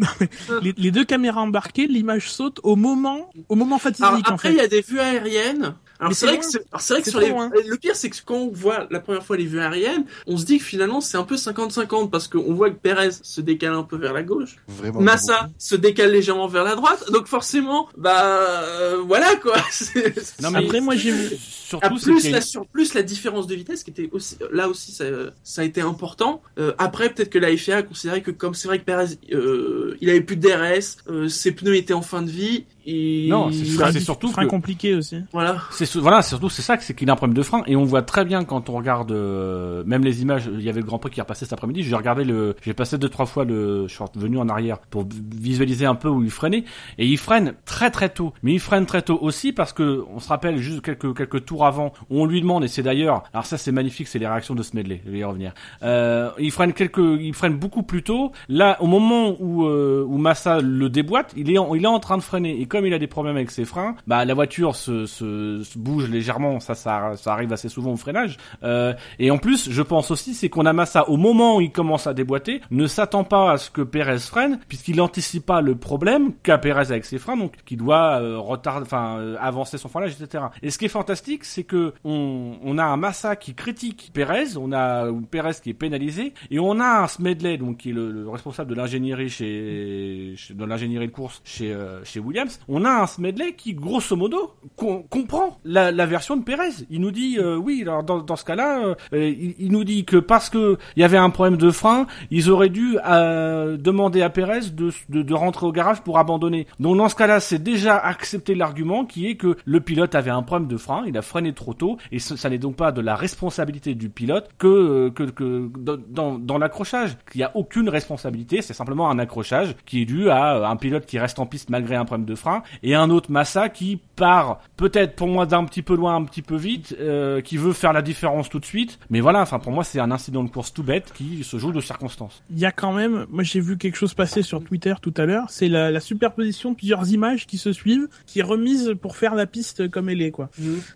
Non, 0.00 0.08
mais 0.20 0.28
les, 0.62 0.74
les 0.76 0.90
deux 0.90 1.04
caméras 1.04 1.40
embarquées, 1.42 1.86
l'image 1.86 2.30
saute 2.30 2.58
au 2.62 2.74
moment 2.76 3.30
au 3.48 3.54
moment 3.54 3.76
Alors 3.76 3.80
fatidique 3.82 4.28
en 4.28 4.34
après, 4.34 4.48
fait. 4.48 4.54
il 4.54 4.58
y 4.58 4.60
a 4.60 4.68
des 4.68 4.80
vues 4.80 4.98
aériennes. 5.00 5.74
Alors 6.00 6.08
Mais 6.10 6.14
c'est 6.14 6.26
vrai, 6.26 6.38
que 6.38 6.44
c'est 6.46 6.64
alors 6.72 6.80
c'est 6.80 6.94
vrai 6.94 7.02
que 7.02 7.10
sur 7.10 7.18
trop 7.20 7.28
les 7.28 7.32
loin. 7.32 7.50
le 7.68 7.76
pire 7.76 7.94
c'est 7.94 8.08
que 8.10 8.16
quand 8.24 8.34
on 8.36 8.50
voit 8.50 8.86
la 8.90 9.00
première 9.00 9.22
fois 9.22 9.36
les 9.36 9.44
vues 9.44 9.60
aériennes, 9.60 10.04
on 10.26 10.36
se 10.38 10.46
dit 10.46 10.58
que 10.58 10.64
finalement 10.64 11.00
c'est 11.02 11.18
un 11.18 11.24
peu 11.24 11.36
50-50 11.36 12.08
parce 12.10 12.26
qu'on 12.26 12.54
voit 12.54 12.70
que 12.70 12.76
Perez 12.76 13.10
se 13.22 13.40
décale 13.42 13.74
un 13.74 13.82
peu 13.82 13.96
vers 13.96 14.12
la 14.14 14.22
gauche, 14.22 14.56
Vraiment. 14.66 15.00
Massa 15.00 15.50
se 15.58 15.76
décale 15.76 16.10
légèrement 16.12 16.48
vers 16.48 16.64
la 16.64 16.74
droite, 16.74 17.04
donc 17.12 17.26
forcément 17.26 17.86
bah 17.98 18.24
euh, 18.62 18.98
voilà 19.06 19.36
quoi. 19.36 19.56
C'est- 19.70 20.40
Non, 20.40 20.54
Après, 20.54 20.80
moi, 20.80 20.96
j'ai 20.96 21.10
vu- 21.12 21.36
Surtout, 21.36 21.98
plus 22.00 22.30
la 22.30 22.40
sur 22.40 22.66
plus 22.66 22.94
la 22.94 23.02
différence 23.02 23.46
de 23.46 23.54
vitesse 23.54 23.84
qui 23.84 23.90
était 23.90 24.08
aussi 24.10 24.36
là 24.50 24.68
aussi 24.68 24.90
ça, 24.90 25.04
ça 25.44 25.62
a 25.62 25.64
été 25.64 25.80
important. 25.80 26.42
Euh, 26.58 26.72
après 26.78 27.10
peut-être 27.10 27.30
que 27.30 27.38
la 27.38 27.56
FIA 27.56 27.76
a 27.76 27.82
considéré 27.84 28.22
que 28.22 28.32
comme 28.32 28.54
c'est 28.54 28.66
vrai 28.66 28.80
que 28.80 28.84
Perez 28.84 29.18
euh, 29.32 29.96
il 30.00 30.10
avait 30.10 30.20
plus 30.20 30.36
de 30.36 30.48
DRS, 30.48 30.96
euh, 31.08 31.28
ses 31.28 31.52
pneus 31.52 31.76
étaient 31.76 31.92
en 31.94 32.02
fin 32.02 32.22
de 32.22 32.30
vie 32.30 32.64
et 32.90 33.28
Non, 33.28 33.50
c'est 33.52 33.64
Frein- 33.64 33.92
c'est 33.92 34.00
surtout 34.00 34.28
frein 34.28 34.44
que- 34.44 34.48
compliqué 34.50 34.94
aussi. 34.94 35.18
voilà. 35.32 35.56
C'est 35.70 35.90
voilà, 35.96 36.22
c'est 36.22 36.30
surtout 36.30 36.48
c'est 36.50 36.62
ça, 36.62 36.76
c'est 36.80 36.94
qu'il 36.94 37.08
a 37.10 37.12
un 37.12 37.16
problème 37.16 37.36
de 37.36 37.42
frein 37.42 37.62
et 37.66 37.76
on 37.76 37.84
voit 37.84 38.02
très 38.02 38.24
bien 38.24 38.44
quand 38.44 38.68
on 38.68 38.74
regarde 38.76 39.12
euh, 39.12 39.82
même 39.86 40.04
les 40.04 40.22
images. 40.22 40.50
Il 40.52 40.62
y 40.62 40.68
avait 40.68 40.80
le 40.80 40.86
Grand 40.86 40.98
Prix 40.98 41.10
qui 41.10 41.20
est 41.20 41.22
repassé 41.22 41.44
cet 41.44 41.52
après-midi. 41.52 41.82
J'ai 41.82 41.94
regardé 41.94 42.24
le, 42.24 42.56
j'ai 42.62 42.74
passé 42.74 42.98
deux 42.98 43.08
trois 43.08 43.26
fois 43.26 43.44
le, 43.44 43.86
je 43.88 43.94
suis 43.94 44.04
revenu 44.14 44.38
en 44.38 44.48
arrière 44.48 44.78
pour 44.90 45.04
visualiser 45.34 45.86
un 45.86 45.94
peu 45.94 46.08
où 46.08 46.22
il 46.22 46.30
freinait 46.30 46.64
et 46.98 47.06
il 47.06 47.18
freine 47.18 47.54
très 47.64 47.90
très 47.90 48.08
tôt. 48.08 48.32
Mais 48.42 48.52
il 48.52 48.60
freine 48.60 48.86
très 48.86 49.02
tôt 49.02 49.18
aussi 49.20 49.52
parce 49.52 49.72
que 49.72 50.04
on 50.14 50.18
se 50.20 50.28
rappelle 50.28 50.58
juste 50.58 50.82
quelques 50.82 51.16
quelques 51.16 51.44
tours 51.44 51.66
avant, 51.66 51.92
on 52.10 52.26
lui 52.26 52.40
demande 52.40 52.64
et 52.64 52.68
c'est 52.68 52.82
d'ailleurs, 52.82 53.22
alors 53.32 53.46
ça 53.46 53.58
c'est 53.58 53.72
magnifique, 53.72 54.08
c'est 54.08 54.18
les 54.18 54.26
réactions 54.26 54.54
de 54.54 54.62
Smedley. 54.62 55.00
Je 55.06 55.10
vais 55.10 55.18
y 55.18 55.24
revenir. 55.24 55.52
Euh, 55.82 56.30
il 56.38 56.50
freine 56.50 56.72
quelques, 56.72 56.98
il 56.98 57.34
freine 57.34 57.54
beaucoup 57.54 57.82
plus 57.82 58.02
tôt. 58.02 58.32
Là, 58.48 58.76
au 58.80 58.86
moment 58.86 59.36
où 59.40 59.64
euh, 59.66 60.04
où 60.06 60.18
Massa 60.18 60.60
le 60.60 60.88
déboîte, 60.88 61.32
il 61.36 61.50
est 61.52 61.58
en, 61.58 61.74
il 61.74 61.84
est 61.84 61.88
en 61.88 62.00
train 62.00 62.16
de 62.16 62.22
freiner 62.22 62.60
et 62.60 62.66
comme 62.66 62.79
il 62.86 62.94
a 62.94 62.98
des 62.98 63.06
problèmes 63.06 63.36
avec 63.36 63.50
ses 63.50 63.64
freins, 63.64 63.94
bah 64.06 64.24
la 64.24 64.34
voiture 64.34 64.76
se, 64.76 65.78
bouge 65.78 66.08
légèrement. 66.08 66.60
Ça, 66.60 66.74
ça, 66.74 67.12
arrive 67.26 67.52
assez 67.52 67.68
souvent 67.68 67.92
au 67.92 67.96
freinage. 67.96 68.36
Euh, 68.62 68.94
et 69.18 69.30
en 69.30 69.38
plus, 69.38 69.70
je 69.70 69.82
pense 69.82 70.10
aussi, 70.10 70.34
c'est 70.34 70.48
qu'on 70.48 70.66
a 70.66 70.72
Massa 70.72 71.08
au 71.08 71.16
moment 71.16 71.56
où 71.56 71.60
il 71.60 71.72
commence 71.72 72.06
à 72.06 72.14
déboîter, 72.14 72.60
ne 72.70 72.86
s'attend 72.86 73.24
pas 73.24 73.52
à 73.52 73.58
ce 73.58 73.70
que 73.70 73.82
Perez 73.82 74.18
freine, 74.18 74.60
puisqu'il 74.68 74.96
n'anticipe 74.96 75.46
pas 75.46 75.60
le 75.60 75.74
problème 75.74 76.32
qu'a 76.42 76.58
Perez 76.58 76.90
avec 76.90 77.04
ses 77.04 77.18
freins, 77.18 77.36
donc 77.36 77.54
qui 77.64 77.76
doit 77.76 78.20
euh, 78.20 78.38
retarder, 78.38 78.82
enfin 78.82 79.18
euh, 79.18 79.36
avancer 79.40 79.78
son 79.78 79.88
freinage, 79.88 80.16
etc. 80.20 80.44
Et 80.62 80.70
ce 80.70 80.78
qui 80.78 80.86
est 80.86 80.88
fantastique, 80.88 81.44
c'est 81.44 81.64
que 81.64 81.92
on, 82.04 82.78
a 82.78 82.84
un 82.84 82.96
Massa 82.96 83.36
qui 83.36 83.54
critique 83.54 84.10
Perez, 84.14 84.56
on 84.56 84.72
a 84.72 85.06
Perez 85.30 85.54
qui 85.62 85.70
est 85.70 85.74
pénalisé, 85.74 86.34
et 86.50 86.58
on 86.58 86.80
a 86.80 87.02
un 87.02 87.06
Smedley, 87.08 87.58
donc 87.58 87.78
qui 87.78 87.90
est 87.90 87.94
le, 87.94 88.10
le 88.10 88.28
responsable 88.28 88.70
de 88.70 88.74
l'ingénierie 88.74 89.30
chez, 89.30 90.34
de 90.50 90.64
l'ingénierie 90.64 91.08
de 91.08 91.12
course 91.12 91.42
chez 91.44 91.76
chez 92.04 92.20
Williams. 92.20 92.59
On 92.68 92.84
a 92.84 92.90
un 92.90 93.06
Smedley 93.06 93.54
qui, 93.56 93.74
grosso 93.74 94.16
modo, 94.16 94.54
com- 94.76 95.02
comprend 95.08 95.58
la, 95.64 95.90
la 95.92 96.06
version 96.06 96.36
de 96.36 96.44
Perez. 96.44 96.84
Il 96.90 97.00
nous 97.00 97.10
dit 97.10 97.38
euh, 97.38 97.56
oui, 97.56 97.82
alors 97.82 98.02
dans, 98.02 98.18
dans 98.18 98.36
ce 98.36 98.44
cas-là, 98.44 98.96
euh, 99.12 99.28
il, 99.28 99.54
il 99.58 99.72
nous 99.72 99.84
dit 99.84 100.04
que 100.04 100.16
parce 100.16 100.50
que 100.50 100.78
il 100.96 101.00
y 101.00 101.04
avait 101.04 101.16
un 101.18 101.30
problème 101.30 101.56
de 101.56 101.70
frein, 101.70 102.06
ils 102.30 102.50
auraient 102.50 102.68
dû 102.68 102.98
euh, 103.06 103.76
demander 103.76 104.22
à 104.22 104.30
Perez 104.30 104.70
de, 104.72 104.90
de, 105.08 105.22
de 105.22 105.34
rentrer 105.34 105.66
au 105.66 105.72
garage 105.72 106.00
pour 106.02 106.18
abandonner. 106.18 106.66
Donc 106.78 106.96
dans 106.96 107.08
ce 107.08 107.14
cas-là, 107.16 107.40
c'est 107.40 107.62
déjà 107.62 107.96
accepter 107.96 108.54
l'argument 108.54 109.04
qui 109.04 109.28
est 109.28 109.36
que 109.36 109.56
le 109.64 109.80
pilote 109.80 110.14
avait 110.14 110.30
un 110.30 110.42
problème 110.42 110.68
de 110.68 110.76
frein, 110.76 111.04
il 111.06 111.16
a 111.16 111.22
freiné 111.22 111.52
trop 111.52 111.74
tôt, 111.74 111.96
et 112.12 112.18
ça 112.18 112.50
n'est 112.50 112.58
donc 112.58 112.76
pas 112.76 112.92
de 112.92 113.00
la 113.00 113.16
responsabilité 113.16 113.94
du 113.94 114.08
pilote 114.10 114.48
que 114.58 114.66
euh, 114.66 115.10
que, 115.10 115.24
que 115.24 115.70
dans, 115.78 115.96
dans, 116.08 116.38
dans 116.38 116.58
l'accrochage. 116.58 117.16
Il 117.34 117.38
n'y 117.38 117.44
a 117.44 117.52
aucune 117.54 117.88
responsabilité, 117.88 118.62
c'est 118.62 118.74
simplement 118.74 119.10
un 119.10 119.18
accrochage 119.18 119.74
qui 119.86 120.02
est 120.02 120.06
dû 120.06 120.30
à 120.30 120.56
euh, 120.56 120.64
un 120.64 120.76
pilote 120.76 121.06
qui 121.06 121.18
reste 121.18 121.38
en 121.38 121.46
piste 121.46 121.70
malgré 121.70 121.96
un 121.96 122.04
problème 122.04 122.26
de 122.26 122.34
frein, 122.34 122.49
et 122.82 122.94
un 122.94 123.10
autre 123.10 123.30
Massa 123.30 123.68
qui 123.68 124.00
part 124.16 124.60
peut-être 124.76 125.16
pour 125.16 125.28
moi 125.28 125.46
d'un 125.46 125.64
petit 125.64 125.82
peu 125.82 125.94
loin, 125.94 126.16
un 126.16 126.24
petit 126.24 126.42
peu 126.42 126.56
vite, 126.56 126.96
euh, 127.00 127.40
qui 127.40 127.56
veut 127.56 127.72
faire 127.72 127.92
la 127.92 128.02
différence 128.02 128.48
tout 128.48 128.58
de 128.58 128.64
suite. 128.64 128.98
Mais 129.10 129.20
voilà, 129.20 129.40
enfin 129.40 129.58
pour 129.58 129.72
moi 129.72 129.84
c'est 129.84 130.00
un 130.00 130.10
incident 130.10 130.44
de 130.44 130.50
course 130.50 130.72
tout 130.72 130.82
bête 130.82 131.12
qui 131.14 131.42
se 131.44 131.58
joue 131.58 131.72
de 131.72 131.80
circonstances. 131.80 132.42
Il 132.50 132.58
y 132.58 132.66
a 132.66 132.72
quand 132.72 132.92
même, 132.92 133.26
moi 133.30 133.42
j'ai 133.42 133.60
vu 133.60 133.78
quelque 133.78 133.96
chose 133.96 134.14
passer 134.14 134.42
sur 134.42 134.62
Twitter 134.62 134.94
tout 135.00 135.14
à 135.16 135.26
l'heure, 135.26 135.46
c'est 135.48 135.68
la, 135.68 135.90
la 135.90 136.00
superposition 136.00 136.70
de 136.72 136.76
plusieurs 136.76 137.10
images 137.12 137.46
qui 137.46 137.58
se 137.58 137.72
suivent, 137.72 138.08
qui 138.26 138.40
est 138.40 138.44
remise 138.44 138.94
pour 139.00 139.16
faire 139.16 139.34
la 139.34 139.46
piste 139.46 139.90
comme 139.90 140.08
elle 140.08 140.22
est, 140.22 140.30
quoi. 140.30 140.50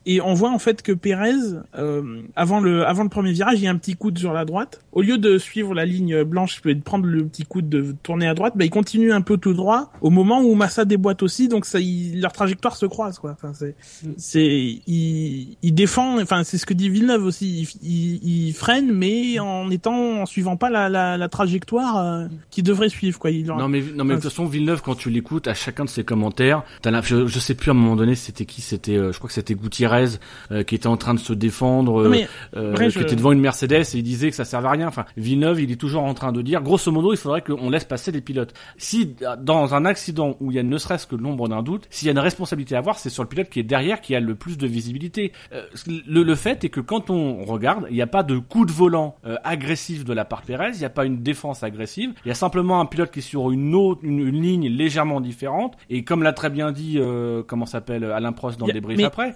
Et 0.07 0.21
on 0.21 0.35
voit 0.35 0.51
en 0.51 0.59
fait 0.59 0.83
que 0.83 0.93
Pérez, 0.93 1.33
euh, 1.79 2.23
avant 2.37 2.61
le 2.61 2.85
avant 2.87 3.03
le 3.03 3.09
premier 3.09 3.33
virage, 3.33 3.59
il 3.59 3.65
y 3.65 3.67
a 3.67 3.71
un 3.71 3.77
petit 3.77 3.97
coude 3.97 4.19
sur 4.19 4.33
la 4.33 4.45
droite. 4.45 4.83
Au 4.93 5.03
lieu 5.03 5.19
de 5.19 5.39
suivre 5.39 5.75
la 5.75 5.85
ligne 5.85 6.23
blanche 6.25 6.61
et 6.65 6.75
de 6.75 6.83
prendre 6.83 7.07
le 7.07 7.25
petit 7.27 7.45
coude 7.45 7.69
de 7.69 7.95
tourner 8.03 8.29
à 8.29 8.35
droite, 8.35 8.55
bah, 8.57 8.65
il 8.65 8.71
continue 8.71 9.13
un 9.13 9.21
peu 9.21 9.37
tout 9.37 9.55
droit 9.55 9.93
au 10.01 10.11
moment 10.11 10.41
où 10.41 10.55
Massa 10.55 10.85
déboîte 10.85 11.23
aussi, 11.23 11.44
donc 11.49 11.65
ça, 11.67 11.81
il- 11.81 12.21
leur 12.21 12.33
trajectoire 12.33 12.77
se 12.77 12.87
croise, 12.87 13.19
quoi. 13.19 13.33
Enfin, 13.33 13.53
c'est, 13.55 13.75
c'est, 14.17 14.45
il, 14.87 15.57
il 15.63 15.75
défend, 15.75 16.21
enfin 16.21 16.45
c'est 16.45 16.59
ce 16.59 16.67
que 16.67 16.75
dit 16.75 16.89
Villeneuve 16.91 17.25
aussi, 17.25 17.69
il, 17.83 17.89
il, 17.91 18.47
il 18.49 18.53
freine 18.55 18.93
mais 18.93 19.39
en 19.39 19.71
étant, 19.71 20.23
en 20.23 20.27
suivant 20.27 20.57
pas 20.57 20.71
la, 20.71 20.89
la, 20.89 21.17
la 21.17 21.29
trajectoire 21.29 21.97
euh, 21.99 22.27
qu'il 22.51 22.65
devrait 22.65 22.89
suivre, 22.89 23.19
quoi. 23.19 23.31
Il 23.31 23.47
leur- 23.47 23.57
Non 23.59 23.69
mais 23.69 23.83
non 23.95 24.05
mais 24.05 24.15
de 24.17 24.21
toute 24.21 24.31
façon 24.31 24.47
Villeneuve 24.47 24.83
quand 24.83 24.95
tu 24.95 25.11
l'écoutes 25.11 25.49
à 25.49 25.55
chacun 25.55 25.85
de 25.85 25.91
ses 25.91 26.05
commentaires, 26.05 26.63
t'as 26.83 26.91
la- 26.91 27.01
je, 27.03 27.27
je 27.27 27.39
sais 27.39 27.55
plus 27.55 27.71
à 27.71 27.75
un 27.75 27.77
moment 27.77 27.97
donné 27.97 28.15
c'était 28.15 28.45
qui? 28.47 28.61
C'était 28.63 28.97
euh, 28.97 29.13
je 29.13 29.19
crois 29.19 29.29
que 29.29 29.35
c'était 29.35 29.55
Gutiérrez 29.55 30.07
euh, 30.53 30.63
qui 30.63 30.75
était 30.75 30.87
en 30.87 30.97
train 30.97 31.15
de 31.15 31.21
se 31.21 31.33
défendre 31.33 32.03
euh, 32.05 32.09
mais 32.09 32.29
euh, 32.57 32.71
Après, 32.73 32.89
qui 32.89 32.95
je- 32.95 33.01
était 33.01 33.17
devant 33.17 33.33
une 33.33 33.41
Mercedes 33.41 33.73
et 33.95 33.99
il 33.99 34.03
disait 34.03 34.31
que 34.31 34.37
ça 34.37 34.45
servait 34.45 34.69
à 34.69 34.73
rien. 34.73 34.89
Enfin, 34.89 35.05
Villeneuve, 35.17 35.61
il 35.61 35.71
est 35.71 35.77
toujours 35.77 36.03
en 36.05 36.15
train 36.15 36.33
de 36.33 36.43
dire, 36.43 36.63
grosso 36.63 36.91
modo, 36.93 37.13
il 37.13 37.17
faudrait 37.17 37.43
qu'on 37.43 37.71
laisse 37.71 37.85
passer 37.85 38.13
les 38.13 38.21
pilotes. 38.21 38.55
Si 38.79 39.15
dans 39.43 39.75
un 39.75 39.85
accident 39.85 40.37
où 40.41 40.51
il 40.51 40.57
y 40.57 40.59
a 40.59 40.63
ne 40.63 40.79
serait-ce 40.79 41.07
que 41.07 41.17
l'ombre 41.17 41.34
d'un 41.37 41.63
doute, 41.63 41.87
s'il 41.91 42.07
y 42.07 42.09
a 42.09 42.13
une 42.13 42.19
responsabilité 42.19 42.75
à 42.75 42.79
avoir, 42.79 42.99
c'est 42.99 43.11
sur 43.11 43.23
le 43.23 43.29
pilote 43.29 43.49
qui 43.51 43.61
est 43.61 43.65
derrière 43.65 44.01
qui 44.01 44.15
a 44.15 44.21
le 44.21 44.35
plus 44.35 44.57
de 44.59 44.67
visibilité. 44.67 45.33
Euh, 45.53 45.65
le, 46.07 46.23
le 46.23 46.35
fait 46.35 46.65
est 46.65 46.69
que 46.71 46.81
quand 46.81 47.11
on 47.11 47.45
regarde, 47.45 47.87
il 47.91 47.95
n'y 47.97 48.03
a 48.03 48.07
pas 48.07 48.23
de 48.23 48.39
coup 48.39 48.65
de 48.65 48.73
volant 48.73 49.17
euh, 49.27 49.37
agressif 49.45 50.05
de 50.05 50.13
la 50.13 50.25
part 50.25 50.41
de 50.43 50.47
Perez, 50.47 50.71
il 50.75 50.79
n'y 50.79 50.85
a 50.85 50.91
pas 50.91 51.05
une 51.05 51.23
défense 51.23 51.63
agressive, 51.63 52.13
il 52.25 52.29
y 52.29 52.31
a 52.31 52.35
simplement 52.35 52.81
un 52.81 52.87
pilote 52.87 53.11
qui 53.11 53.19
est 53.19 53.23
sur 53.23 53.51
une 53.51 53.75
autre, 53.75 54.01
une, 54.05 54.21
une 54.21 54.41
ligne 54.43 54.69
légèrement 54.69 55.21
différente. 55.21 55.77
Et 55.91 56.05
comme 56.05 56.23
l'a 56.23 56.33
très 56.33 56.51
bien 56.51 56.73
dit, 56.73 56.95
euh, 56.99 57.43
comment 57.47 57.67
s'appelle 57.67 58.05
Alain 58.05 58.33
Prost 58.33 58.59
dans 58.59 58.67
le 58.67 58.73
débrief 58.73 58.99
mais- 58.99 59.05
après, 59.05 59.35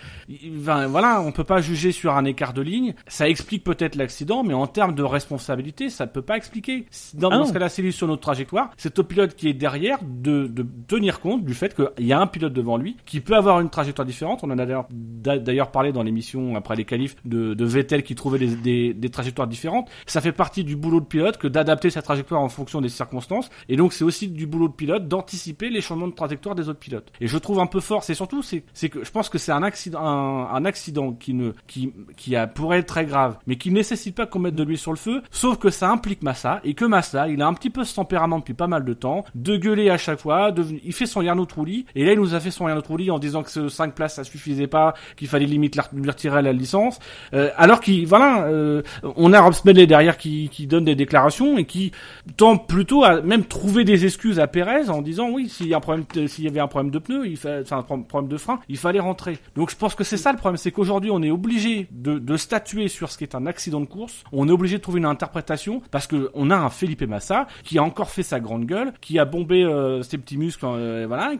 enfin, 0.61 0.87
voilà, 0.87 1.21
on 1.21 1.33
peut 1.33 1.45
pas 1.45 1.61
juger 1.61 1.93
sur 1.93 2.15
un 2.17 2.25
écart 2.25 2.53
de 2.53 2.63
ligne. 2.63 2.95
Ça 3.07 3.29
explique 3.29 3.65
peut-être 3.65 3.97
l'accident, 3.97 4.43
mais 4.45 4.55
en 4.55 4.67
termes 4.67 4.95
de 4.95 5.03
responsabilité, 5.03 5.89
ça 5.91 6.07
peut 6.07 6.23
pas 6.23 6.37
expliquer. 6.37 6.87
Dans, 7.15 7.31
Ah 7.31 7.39
dans 7.39 7.45
ce 7.45 7.53
cas-là, 7.53 7.69
c'est 7.69 7.83
lui 7.83 7.93
sur 7.93 8.07
notre 8.07 8.23
trajectoire. 8.23 8.71
C'est 8.77 8.99
au 8.99 9.05
pilote 9.05 9.35
qui 9.35 9.49
est 9.49 9.53
derrière 9.55 9.99
de, 10.03 10.47
de 10.47 10.67
tenir 10.87 11.21
compte 11.21 11.45
du 11.45 11.55
fait 11.55 11.75
qu'il 11.97 12.07
y 12.07 12.13
a 12.13 12.21
un 12.21 12.27
pilote 12.27 12.53
devant 12.53 12.77
lui 12.77 12.97
qui 13.07 13.21
peut 13.21 13.37
avoir 13.37 13.61
une 13.61 13.71
trajectoire 13.71 14.07
différente. 14.07 14.41
On 14.43 14.51
en 14.51 14.59
a 14.59 14.67
d'ailleurs 14.67 14.87
d'a- 14.91 15.39
d'ailleurs 15.39 15.71
parlé 15.71 15.93
dans 15.93 16.03
l'émission 16.03 16.57
après 16.57 16.77
les 16.77 16.85
qualifs 16.85 17.17
de, 17.25 17.65
Vettel 17.65 18.03
qui 18.03 18.15
trouvait 18.15 18.39
des, 18.39 19.11
trajectoires 19.11 19.49
différentes. 19.49 19.89
Ça 20.07 20.21
fait 20.21 20.33
partie 20.33 20.65
du 20.65 20.77
boulot 20.77 21.01
de 21.01 21.07
pilote 21.07 21.39
que 21.39 21.49
d'adapter 21.49 21.91
sa 21.91 22.03
trajectoire 22.03 22.41
en 22.41 22.49
fonction 22.49 22.81
des 22.81 22.89
circonstances. 22.89 23.51
Et 23.69 23.77
donc 23.77 23.93
c'est 23.93 24.05
aussi 24.05 24.29
du 24.29 24.47
boulot 24.47 24.69
de 24.69 24.75
pilote 24.75 25.09
d'anticiper 25.09 25.71
les 25.71 25.81
changements 25.81 26.09
de 26.09 26.15
trajectoire 26.15 26.55
des 26.55 26.69
autres 26.69 26.79
pilotes. 26.79 27.11
Et 27.21 27.27
je 27.27 27.39
trouve 27.39 27.61
un 27.61 27.67
peu 27.67 27.81
fort, 27.81 28.05
c'est 28.05 28.15
surtout 28.15 28.43
c'est 28.43 28.89
que 28.89 29.05
je 29.05 29.11
pense 29.11 29.29
que 29.29 29.39
c'est 29.39 29.53
un 29.53 29.63
accident 29.63 31.13
qui 31.13 31.35
ne 31.35 32.47
pourrait 32.47 32.79
être 32.79 32.87
très 32.87 33.07
grave, 33.07 33.39
mais 33.47 33.57
qui 33.57 33.71
nécessite 33.71 34.15
pas 34.15 34.27
qu'on 34.27 34.39
mette 34.39 34.55
de 34.55 34.63
l'huile 34.63 34.79
sur 34.79 34.93
le 34.93 34.97
feu. 34.97 35.23
Sauf 35.31 35.59
que 35.59 35.71
ça 35.71 35.91
implique 35.91 36.23
Massa 36.23 36.61
et 36.65 36.75
que 36.75 36.85
Massa, 36.85 37.29
il 37.29 37.41
a 37.43 37.47
un 37.47 37.55
petit 37.55 37.71
peu 37.71 37.85
ce 37.85 37.95
tempérament 37.95 38.39
depuis 38.39 38.55
pas 38.55 38.67
mal 38.67 38.85
de 38.85 38.95
temps, 38.95 39.25
de 39.35 39.57
gueuler 39.57 39.91
à 39.91 39.99
chaque 39.99 40.21
fois, 40.21 40.53
il 40.85 40.93
fait 40.93 41.07
son 41.07 41.23
Yarno 41.23 41.47
Trulli 41.47 41.78
et 41.95 42.05
là 42.05 42.13
il 42.13 42.19
nous 42.19 42.35
a 42.35 42.41
fait 42.41 42.51
son 42.51 42.67
Yarno 42.67 42.83
Trulli 42.83 43.11
en 43.11 43.19
disant 43.19 43.43
que 43.43 43.51
ce 43.51 43.69
5 43.69 43.95
places 43.95 44.15
ça 44.17 44.25
suffisait 44.25 44.67
pas, 44.67 44.95
qu'il 45.17 45.29
fallait 45.29 45.47
limite 45.47 45.79
lui 45.93 46.09
retirer 46.11 46.43
la 46.43 46.53
licence. 46.53 46.99
Euh, 47.35 47.51
alors 47.57 47.81
qu'il 47.81 48.07
voilà, 48.07 48.45
euh, 48.47 48.83
on 49.17 49.33
a 49.33 49.41
Rob 49.41 49.53
Smedley 49.55 49.87
derrière 49.87 50.17
qui, 50.19 50.49
qui 50.51 50.67
donne 50.67 50.85
des 50.85 50.95
déclarations 50.95 51.59
et 51.59 51.65
qui 51.65 51.93
tend 52.37 52.57
plutôt 52.57 53.05
à 53.05 53.21
même 53.21 53.45
trouver 53.45 53.85
des 53.85 54.05
excuses 54.05 54.39
à 54.41 54.47
Perez 54.47 54.89
en 54.91 55.03
disant 55.03 55.31
oui 55.31 55.49
s'il 55.49 55.69
y 55.69 55.75
a 55.75 55.77
un 55.77 55.81
problème 55.81 56.05
s'il 56.27 56.45
y 56.45 56.49
avait 56.49 56.61
un 56.61 56.69
problème 56.69 56.91
de 56.91 56.99
pneu, 56.99 57.27
il 57.27 57.37
fait 57.37 57.61
enfin, 57.63 57.79
un 57.79 57.83
pro- 57.83 57.99
problème 57.99 58.31
de 58.31 58.37
frein, 58.37 58.61
il 58.69 58.77
fallait 58.77 59.01
rentrer. 59.01 59.39
Donc 59.57 59.71
je 59.71 59.77
pense 59.77 59.95
que 59.95 60.05
c'est 60.05 60.17
ça 60.17 60.33
le 60.33 60.39
problème, 60.39 60.57
c'est 60.57 60.73
qu'aujourd'hui 60.73 61.11
on 61.11 61.23
est 61.23 61.31
obligé 61.31 61.89
de, 61.93 62.19
de 62.19 62.37
statuer 62.37 62.89
sur 62.89 63.11
ce 63.11 63.19
qui 63.19 63.25
est 63.25 63.35
un 63.35 63.47
accident 63.47 63.81
de 63.81 63.87
course, 63.87 64.25
on 64.33 64.49
est 64.49 64.53
obligé 64.53 64.77
de 64.79 64.83
trouver 64.83 64.99
une 64.99 65.05
interprétation 65.07 65.83
parce 65.91 66.07
que 66.07 66.31
on 66.35 66.51
a 66.51 66.57
un 66.57 66.71
Felipe 66.71 67.03
Massa 67.03 67.47
qui 67.65 67.79
a 67.79 67.83
encore 67.83 68.11
fait 68.11 68.23
sa 68.23 68.41
grande 68.41 68.65
gueule, 68.67 68.93
qui 69.01 69.19
a 69.19 69.25
bombé 69.25 69.63
euh, 69.65 70.03
ses 70.03 70.19
petits 70.19 70.37
muscles, 70.37 70.65
euh, 70.67 71.05
voilà, 71.07 71.33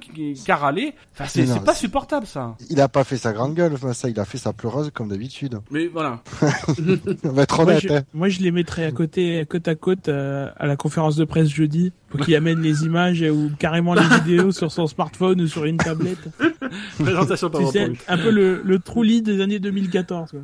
a 0.49 0.57
râlé. 0.57 0.95
Enfin 1.15 1.25
c'est 1.29 1.47
c'est 1.47 1.65
pas 1.65 1.75
c'est- 1.75 1.81
supportable 1.81 2.27
ça. 2.27 2.57
Il 2.71 2.81
a 2.81 2.89
pas 2.89 3.05
fait 3.05 3.17
sa 3.17 3.33
grande 3.33 3.55
gueule, 3.55 3.73
enfin, 3.75 3.93
ça, 3.93 4.09
il 4.09 4.19
a 4.21 4.25
fait 4.25 4.39
sa 4.39 4.53
pleureuse 4.53 4.91
comme 4.93 5.09
d'habitude. 5.09 5.61
Mais 5.71 5.87
voilà. 5.87 6.21
On 7.25 7.29
va 7.31 7.43
être 7.43 7.57
Moi 7.57 7.65
honnête, 7.73 7.83
je, 7.83 7.93
hein. 7.93 8.03
moi, 8.15 8.29
je 8.29 8.41
les 8.41 8.51
mettrais 8.51 8.85
à 8.85 8.93
côté, 8.93 9.45
côte 9.49 9.69
à 9.69 9.75
côte, 9.75 10.09
euh, 10.09 10.49
à 10.57 10.67
la 10.67 10.77
conférence 10.77 11.17
de 11.17 11.25
presse 11.25 11.49
jeudi, 11.49 11.93
pour 12.11 12.21
qu'il 12.21 12.35
amène 12.35 12.61
les 12.61 12.85
images 12.85 13.23
ou 13.23 13.51
carrément 13.59 13.95
les 13.95 14.07
vidéos 14.07 14.53
sur 14.53 14.73
son 14.73 14.87
smartphone 14.87 15.41
ou 15.41 15.47
sur 15.47 15.65
une 15.65 15.77
tablette. 15.77 16.19
Présentation 16.99 17.51
Tu 17.51 17.67
sais, 17.67 17.93
un 18.09 18.19
peu 18.19 18.31
le, 18.31 18.63
le 18.65 18.79
Trulli 18.79 19.23
des 19.23 19.41
années 19.41 19.59
2014. 19.59 20.31
Quoi. 20.31 20.41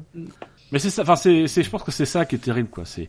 Mais 0.72 0.78
c'est 0.78 0.90
ça, 0.90 1.02
enfin 1.02 1.16
c'est, 1.16 1.46
c'est, 1.46 1.62
je 1.62 1.70
pense 1.70 1.82
que 1.82 1.92
c'est 1.92 2.06
ça 2.06 2.24
qui 2.24 2.34
est 2.34 2.38
terrible 2.38 2.68
quoi. 2.68 2.84
C'est 2.84 3.08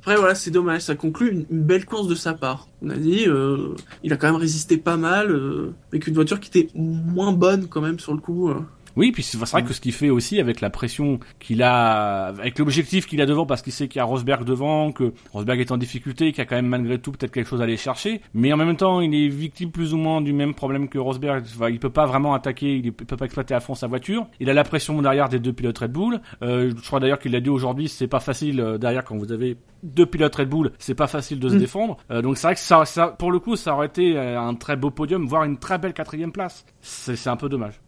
Après 0.00 0.16
voilà, 0.16 0.34
c'est 0.34 0.50
dommage, 0.50 0.80
ça 0.80 0.94
conclut 0.94 1.30
une, 1.30 1.44
belle 1.50 1.84
course 1.84 2.08
de 2.08 2.14
sa 2.14 2.32
part. 2.32 2.68
On 2.80 2.88
a 2.88 2.96
dit, 2.96 3.26
euh, 3.28 3.74
il 4.02 4.14
a 4.14 4.16
quand 4.16 4.28
même 4.28 4.40
résisté 4.40 4.78
pas 4.78 4.96
mal, 4.96 5.30
euh, 5.30 5.74
avec 5.92 6.06
une 6.06 6.14
voiture 6.14 6.40
qui 6.40 6.48
était 6.48 6.70
moins 6.74 7.32
bonne 7.32 7.68
quand 7.68 7.82
même 7.82 7.98
sur 7.98 8.14
le 8.14 8.18
coup. 8.18 8.48
euh. 8.48 8.62
Oui, 9.00 9.12
puis 9.12 9.22
c'est 9.22 9.38
vrai 9.38 9.62
que 9.62 9.72
ce 9.72 9.80
qu'il 9.80 9.94
fait 9.94 10.10
aussi 10.10 10.40
avec 10.40 10.60
la 10.60 10.68
pression 10.68 11.20
qu'il 11.38 11.62
a, 11.62 12.26
avec 12.26 12.58
l'objectif 12.58 13.06
qu'il 13.06 13.22
a 13.22 13.26
devant, 13.26 13.46
parce 13.46 13.62
qu'il 13.62 13.72
sait 13.72 13.88
qu'il 13.88 13.98
y 13.98 14.02
a 14.02 14.04
Rosberg 14.04 14.44
devant, 14.44 14.92
que 14.92 15.14
Rosberg 15.32 15.58
est 15.58 15.72
en 15.72 15.78
difficulté, 15.78 16.32
qu'il 16.32 16.38
y 16.38 16.40
a 16.42 16.44
quand 16.44 16.56
même 16.56 16.66
malgré 16.66 16.98
tout 16.98 17.10
peut-être 17.10 17.32
quelque 17.32 17.48
chose 17.48 17.62
à 17.62 17.64
aller 17.64 17.78
chercher, 17.78 18.20
mais 18.34 18.52
en 18.52 18.58
même 18.58 18.76
temps 18.76 19.00
il 19.00 19.14
est 19.14 19.28
victime 19.28 19.70
plus 19.70 19.94
ou 19.94 19.96
moins 19.96 20.20
du 20.20 20.34
même 20.34 20.52
problème 20.52 20.86
que 20.90 20.98
Rosberg. 20.98 21.44
Enfin, 21.56 21.70
il 21.70 21.80
peut 21.80 21.88
pas 21.88 22.04
vraiment 22.04 22.34
attaquer, 22.34 22.76
il 22.76 22.92
peut 22.92 23.16
pas 23.16 23.24
exploiter 23.24 23.54
à 23.54 23.60
fond 23.60 23.74
sa 23.74 23.86
voiture. 23.86 24.26
Il 24.38 24.50
a 24.50 24.52
la 24.52 24.64
pression 24.64 25.00
derrière 25.00 25.30
des 25.30 25.38
deux 25.38 25.54
pilotes 25.54 25.78
Red 25.78 25.92
Bull. 25.92 26.20
Euh, 26.42 26.70
je 26.76 26.86
crois 26.86 27.00
d'ailleurs 27.00 27.20
qu'il 27.20 27.32
l'a 27.32 27.40
dit 27.40 27.48
aujourd'hui, 27.48 27.88
c'est 27.88 28.06
pas 28.06 28.20
facile 28.20 28.60
euh, 28.60 28.76
derrière 28.76 29.04
quand 29.04 29.16
vous 29.16 29.32
avez 29.32 29.56
deux 29.82 30.04
pilotes 30.04 30.34
Red 30.34 30.50
Bull, 30.50 30.72
c'est 30.78 30.94
pas 30.94 31.06
facile 31.06 31.40
de 31.40 31.48
se 31.48 31.54
Mm. 31.54 31.58
défendre. 31.58 31.96
Euh, 32.10 32.20
donc 32.20 32.36
c'est 32.36 32.46
vrai 32.48 32.54
que 32.54 32.60
ça, 32.60 32.84
ça, 32.84 33.06
pour 33.08 33.32
le 33.32 33.38
coup, 33.38 33.56
ça 33.56 33.72
aurait 33.74 33.86
été 33.86 34.18
un 34.18 34.54
très 34.54 34.76
beau 34.76 34.90
podium, 34.90 35.26
voire 35.26 35.44
une 35.44 35.56
très 35.56 35.78
belle 35.78 35.94
quatrième 35.94 36.32
place. 36.32 36.66
C'est 36.82 37.16
c'est 37.16 37.30
un 37.30 37.36
peu 37.36 37.48
dommage. 37.48 37.80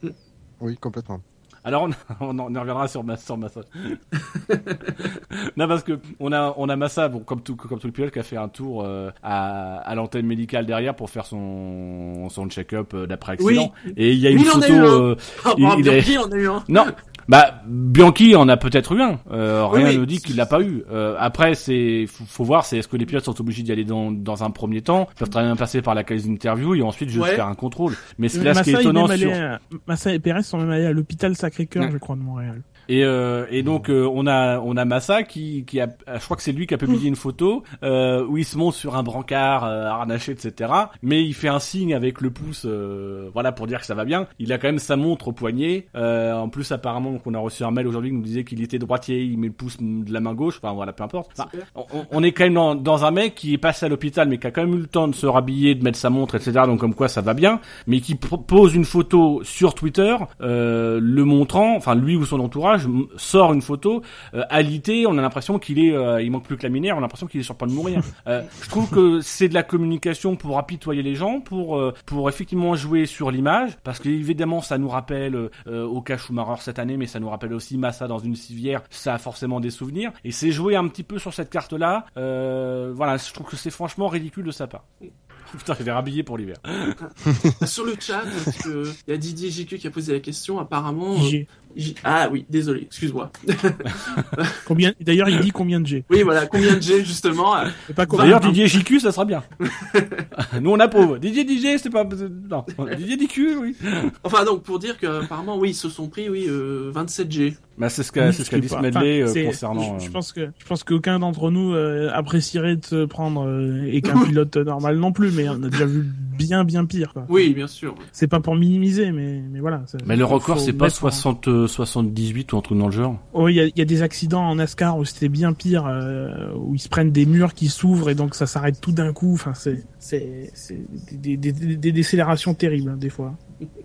Oui, 0.62 0.76
complètement. 0.78 1.20
Alors 1.64 1.84
on, 1.84 1.90
on, 2.20 2.38
en- 2.40 2.56
on 2.56 2.60
reviendra 2.60 2.88
sur, 2.88 3.04
Ma- 3.04 3.16
sur 3.16 3.36
Massa. 3.36 3.60
non 5.56 5.68
parce 5.68 5.82
que 5.84 5.98
on 6.20 6.32
a 6.32 6.54
on 6.56 6.68
a 6.68 6.76
Massa 6.76 7.08
bon 7.08 7.20
comme 7.20 7.40
tout 7.42 7.54
comme 7.56 7.78
tout 7.78 7.86
le 7.86 7.92
pilote 7.92 8.10
qui 8.12 8.18
a 8.18 8.22
fait 8.22 8.36
un 8.36 8.48
tour 8.48 8.82
euh, 8.84 9.10
à, 9.22 9.76
à 9.78 9.94
l'antenne 9.94 10.26
médicale 10.26 10.66
derrière 10.66 10.94
pour 10.96 11.10
faire 11.10 11.24
son 11.26 12.28
son 12.30 12.48
check-up 12.48 12.92
euh, 12.94 13.06
d'après 13.06 13.32
accident 13.34 13.72
et 13.96 14.12
il 14.12 14.18
y 14.18 14.26
a 14.26 14.30
Oui, 14.30 14.36
une 14.36 14.42
il 14.42 14.50
en 14.50 14.58
a 14.58 14.62
photo 14.62 14.72
eu 14.72 14.78
un. 14.78 14.84
euh, 14.84 15.14
Ah, 15.44 15.54
Il- 15.56 15.64
il 15.78 15.88
est- 15.88 16.00
Bianchi, 16.02 16.18
on 16.18 16.32
a 16.32 16.36
eu 16.36 16.48
un. 16.48 16.64
non 16.68 16.86
bah 17.28 17.62
Bianchi 17.66 18.34
en 18.36 18.48
a 18.48 18.56
peut-être 18.56 18.92
eu 18.92 19.00
un 19.02 19.18
euh, 19.30 19.66
rien 19.66 19.88
oui. 19.88 19.98
ne 19.98 20.04
dit 20.04 20.18
qu'il 20.18 20.36
l'a 20.36 20.46
pas 20.46 20.60
eu 20.60 20.84
euh, 20.90 21.14
après 21.18 21.54
c'est 21.54 22.06
faut, 22.06 22.24
faut 22.26 22.44
voir 22.44 22.64
c'est 22.64 22.78
est-ce 22.78 22.88
que 22.88 22.96
les 22.96 23.06
pilotes 23.06 23.24
sont 23.24 23.40
obligés 23.40 23.62
d'y 23.62 23.72
aller 23.72 23.84
dans 23.84 24.10
dans 24.10 24.42
un 24.44 24.50
premier 24.50 24.82
temps? 24.82 25.08
Ils 25.16 25.18
peuvent 25.20 25.30
très 25.30 25.42
bien 25.42 25.56
passer 25.56 25.82
par 25.82 25.94
la 25.94 26.04
case 26.04 26.26
d'interview 26.26 26.74
et 26.74 26.82
ensuite 26.82 27.08
juste 27.08 27.22
Ouais. 27.24 27.34
faire 27.36 27.46
un 27.46 27.54
contrôle 27.54 27.94
mais 28.18 28.28
ce, 28.28 28.38
Mais 28.38 28.44
là 28.44 28.54
ce 28.54 28.62
qui 28.62 28.70
est 28.70 28.72
Massa, 28.74 28.82
étonnant 28.82 29.06
sur 29.08 29.32
à- 29.32 29.58
Massa 29.86 30.12
et 30.14 30.18
Perez 30.18 30.42
sont 30.42 30.58
même 30.58 30.70
allés 30.70 30.86
à 30.86 30.92
l'hôpital 30.92 31.34
Sacré-Cœur, 31.36 31.84
Ouais. 31.84 31.90
je 31.92 31.98
crois, 31.98 32.16
de 32.16 32.20
Montréal. 32.22 32.62
Et, 32.88 33.04
euh, 33.04 33.46
et 33.50 33.62
donc 33.62 33.88
euh, 33.90 34.08
on 34.12 34.26
a 34.26 34.58
on 34.60 34.76
a 34.76 34.84
Massa 34.84 35.22
qui 35.22 35.64
qui 35.64 35.80
a 35.80 35.88
je 36.18 36.24
crois 36.24 36.36
que 36.36 36.42
c'est 36.42 36.52
lui 36.52 36.66
qui 36.66 36.74
a 36.74 36.78
publié 36.78 37.08
une 37.08 37.16
photo 37.16 37.62
euh, 37.82 38.26
où 38.26 38.36
il 38.38 38.44
se 38.44 38.58
monte 38.58 38.74
sur 38.74 38.96
un 38.96 39.02
brancard 39.02 39.64
euh, 39.64 39.86
harnaché 39.86 40.32
etc. 40.32 40.72
Mais 41.02 41.22
il 41.22 41.32
fait 41.34 41.48
un 41.48 41.58
signe 41.60 41.94
avec 41.94 42.20
le 42.20 42.30
pouce 42.30 42.64
euh, 42.66 43.30
voilà 43.32 43.52
pour 43.52 43.66
dire 43.66 43.80
que 43.80 43.86
ça 43.86 43.94
va 43.94 44.04
bien. 44.04 44.26
Il 44.38 44.52
a 44.52 44.58
quand 44.58 44.68
même 44.68 44.78
sa 44.78 44.96
montre 44.96 45.28
au 45.28 45.32
poignet. 45.32 45.86
Euh, 45.94 46.32
en 46.34 46.48
plus 46.48 46.70
apparemment 46.72 47.18
qu'on 47.18 47.34
a 47.34 47.38
reçu 47.38 47.62
un 47.64 47.70
mail 47.70 47.86
aujourd'hui 47.86 48.10
qui 48.10 48.16
nous 48.16 48.22
disait 48.22 48.44
qu'il 48.44 48.62
était 48.62 48.78
droitier, 48.78 49.22
il 49.22 49.38
met 49.38 49.46
le 49.48 49.52
pouce 49.52 49.76
de 49.80 50.12
la 50.12 50.20
main 50.20 50.34
gauche. 50.34 50.58
Enfin 50.62 50.74
voilà 50.74 50.92
peu 50.92 51.04
importe. 51.04 51.30
Enfin, 51.38 51.48
on, 51.74 51.84
on 52.10 52.22
est 52.22 52.32
quand 52.32 52.44
même 52.44 52.54
dans, 52.54 52.74
dans 52.74 53.04
un 53.04 53.10
mec 53.10 53.34
qui 53.34 53.54
est 53.54 53.58
passé 53.58 53.86
à 53.86 53.88
l'hôpital 53.88 54.28
mais 54.28 54.38
qui 54.38 54.46
a 54.46 54.50
quand 54.50 54.62
même 54.64 54.74
eu 54.74 54.78
le 54.82 54.86
temps 54.86 55.08
de 55.08 55.14
se 55.14 55.26
rhabiller, 55.26 55.74
de 55.74 55.84
mettre 55.84 55.98
sa 55.98 56.10
montre 56.10 56.34
etc. 56.34 56.52
Donc 56.66 56.80
comme 56.80 56.94
quoi 56.94 57.08
ça 57.08 57.20
va 57.20 57.34
bien. 57.34 57.60
Mais 57.86 58.00
qui 58.00 58.14
pro- 58.16 58.38
pose 58.38 58.74
une 58.74 58.84
photo 58.84 59.40
sur 59.44 59.74
Twitter 59.74 60.16
euh, 60.40 60.98
le 61.02 61.24
montrant, 61.24 61.76
enfin 61.76 61.94
lui 61.94 62.16
ou 62.16 62.24
son 62.24 62.40
entourage 62.40 62.71
m- 62.78 63.06
sort 63.16 63.52
une 63.52 63.62
photo 63.62 64.02
euh, 64.34 64.42
alité, 64.50 65.06
on 65.06 65.16
a 65.18 65.22
l'impression 65.22 65.58
qu'il 65.58 65.78
est, 65.78 65.92
euh, 65.92 66.22
il 66.22 66.30
manque 66.30 66.44
plus 66.44 66.56
que 66.56 66.62
la 66.62 66.68
minière, 66.68 66.94
on 66.96 66.98
a 66.98 67.02
l'impression 67.02 67.26
qu'il 67.26 67.40
est 67.40 67.44
sur 67.44 67.54
le 67.54 67.58
point 67.58 67.68
de 67.68 67.72
mourir. 67.72 68.00
Euh, 68.28 68.42
je 68.62 68.68
trouve 68.68 68.88
que 68.88 69.20
c'est 69.20 69.48
de 69.48 69.54
la 69.54 69.62
communication 69.64 70.36
pour 70.36 70.58
apitoyer 70.58 71.02
les 71.02 71.14
gens, 71.16 71.40
pour 71.40 71.76
euh, 71.76 71.92
pour 72.06 72.28
effectivement 72.28 72.76
jouer 72.76 73.04
sur 73.06 73.30
l'image, 73.32 73.76
parce 73.82 73.98
que 73.98 74.08
évidemment 74.08 74.60
ça 74.60 74.78
nous 74.78 74.88
rappelle 74.88 75.34
euh, 75.66 75.84
au 75.84 76.00
cas 76.02 76.16
Schumacher 76.18 76.60
cette 76.60 76.78
année, 76.78 76.96
mais 76.96 77.06
ça 77.06 77.18
nous 77.18 77.28
rappelle 77.28 77.52
aussi 77.52 77.78
Massa 77.78 78.06
dans 78.06 78.18
une 78.20 78.36
civière, 78.36 78.82
ça 78.90 79.14
a 79.14 79.18
forcément 79.18 79.58
des 79.60 79.70
souvenirs, 79.70 80.12
et 80.24 80.30
c'est 80.30 80.52
jouer 80.52 80.76
un 80.76 80.86
petit 80.88 81.02
peu 81.02 81.18
sur 81.18 81.34
cette 81.34 81.50
carte-là. 81.50 82.06
Euh, 82.16 82.92
voilà, 82.94 83.16
je 83.16 83.32
trouve 83.32 83.48
que 83.48 83.56
c'est 83.56 83.70
franchement 83.70 84.06
ridicule 84.08 84.44
de 84.44 84.52
sa 84.52 84.66
part. 84.68 84.84
Putain, 85.58 85.74
je 85.78 85.82
vais 85.82 85.92
rhabiller 85.92 86.22
pour 86.22 86.38
l'hiver. 86.38 86.56
Sur 87.66 87.84
le 87.84 87.94
chat, 88.00 88.22
il 88.66 88.92
y 89.06 89.12
a 89.12 89.16
Didier 89.18 89.50
JQ 89.50 89.76
qui 89.76 89.86
a 89.86 89.90
posé 89.90 90.14
la 90.14 90.20
question. 90.20 90.58
Apparemment, 90.58 91.14
euh. 91.14 91.44
J- 91.76 91.94
ah 92.04 92.28
oui, 92.30 92.44
désolé, 92.48 92.82
excuse-moi. 92.82 93.30
Combien 94.66 94.92
D'ailleurs, 95.00 95.28
il 95.28 95.40
dit 95.40 95.50
combien 95.50 95.80
de 95.80 95.86
G. 95.86 96.04
Oui, 96.10 96.22
voilà, 96.22 96.46
combien 96.46 96.76
de 96.76 96.82
G 96.82 97.04
justement 97.04 97.56
euh, 97.56 97.66
C'est 97.86 97.94
pas 97.94 98.06
combien. 98.06 98.24
D'ailleurs, 98.24 98.40
Didier 98.40 98.68
JQ, 98.68 99.00
ça 99.00 99.12
sera 99.12 99.24
bien. 99.24 99.42
Nous, 100.60 100.70
on 100.70 100.80
approuve. 100.80 101.18
Didier 101.18 101.44
DJ, 101.46 101.80
c'est 101.82 101.90
pas... 101.90 102.04
Non, 102.04 102.64
Didier 102.96 103.16
DQ, 103.16 103.56
oui. 103.56 103.76
Enfin 104.24 104.44
donc 104.44 104.62
pour 104.62 104.78
dire 104.78 104.98
que 104.98 105.22
apparemment 105.24 105.58
oui, 105.58 105.70
ils 105.70 105.74
se 105.74 105.88
sont 105.88 106.08
pris 106.08 106.28
oui 106.28 106.46
euh, 106.48 106.90
27 106.92 107.30
G. 107.30 107.56
Bah, 107.78 107.88
c'est 107.88 108.02
ce 108.02 108.12
qu'a 108.12 108.32
c'est 108.32 108.44
ce 108.44 108.50
qu'a 108.50 108.58
dit 108.58 108.66
Enfin, 108.70 108.80
Smedley 108.80 109.22
euh, 109.22 109.46
concernant... 109.46 109.98
Je, 109.98 110.04
je 110.04 110.08
euh, 110.10 110.12
pense 110.12 110.32
que 110.32 110.50
je 110.58 110.64
pense 110.66 110.84
qu'aucun 110.84 111.18
d'entre 111.18 111.50
nous 111.50 111.72
euh, 111.72 112.10
apprécierait 112.12 112.76
de 112.76 112.84
se 112.84 113.04
prendre 113.06 113.46
euh, 113.46 113.84
et 113.90 114.02
qu'un 114.02 114.22
pilote 114.24 114.56
normal 114.58 114.98
non 114.98 115.10
plus, 115.12 115.32
mais 115.32 115.48
on 115.48 115.62
a 115.62 115.68
déjà 115.70 115.86
vu 115.86 116.02
bien 116.36 116.64
bien 116.64 116.84
pire. 116.84 117.12
Quoi. 117.14 117.24
Oui, 117.30 117.54
bien 117.54 117.66
sûr. 117.66 117.94
C'est 118.12 118.26
pas 118.28 118.40
pour 118.40 118.56
minimiser, 118.56 119.10
mais 119.10 119.42
mais 119.50 119.60
voilà. 119.60 119.82
ça- 119.86 119.98
Mais 120.06 120.16
le 120.16 120.24
record, 120.24 120.60
c'est 120.60 120.72
pas 120.74 120.84
mettre 120.86 120.96
en- 120.96 121.10
60, 121.10 121.48
euh, 121.48 121.66
78 121.66 122.52
ou 122.52 122.58
un 122.58 122.60
truc 122.60 122.78
dans 122.78 122.86
le 122.86 122.92
genre 122.92 123.18
Oh, 123.32 123.48
il 123.48 123.54
y 123.54 123.60
a, 123.60 123.64
il 123.64 123.72
y 123.76 123.80
a 123.80 123.84
des 123.86 124.02
accidents 124.02 124.42
en 124.42 124.56
NASCAR 124.56 124.98
où 124.98 125.04
c'était 125.06 125.30
bien 125.30 125.52
pire, 125.54 125.86
euh, 125.86 126.52
où 126.56 126.74
ils 126.74 126.78
se 126.80 126.88
prennent 126.90 127.10
des 127.12 127.24
murs 127.26 127.54
qui 127.54 127.68
s'ouvrent 127.68 128.10
et 128.10 128.14
donc 128.14 128.34
ça 128.34 128.46
s'arrête 128.46 128.80
tout 128.80 128.92
d'un 128.92 129.12
coup. 129.14 129.32
Enfin, 129.32 129.54
c'est 129.54 129.82
c'est 129.98 130.50
c'est 130.52 130.78
des, 131.12 131.36
des, 131.38 131.52
des, 131.52 131.76
des 131.76 131.92
décélérations 131.92 132.52
terribles 132.54 132.90
hein, 132.90 132.96
des 132.98 133.10
fois. 133.10 133.34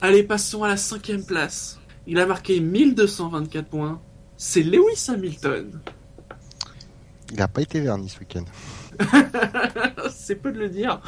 Allez, 0.00 0.22
passons 0.22 0.62
à 0.64 0.68
la 0.68 0.76
cinquième 0.76 1.24
place. 1.24 1.77
Il 2.10 2.18
a 2.18 2.24
marqué 2.24 2.58
1224 2.58 3.68
points. 3.68 4.00
C'est 4.38 4.62
Lewis 4.62 5.04
Hamilton. 5.08 5.78
Il 7.30 7.42
a 7.42 7.48
pas 7.48 7.60
été 7.60 7.80
verni 7.80 8.08
ce 8.08 8.18
week-end. 8.18 8.44
c'est 10.10 10.36
peu 10.36 10.52
de 10.52 10.58
le 10.58 10.68
dire. 10.68 11.00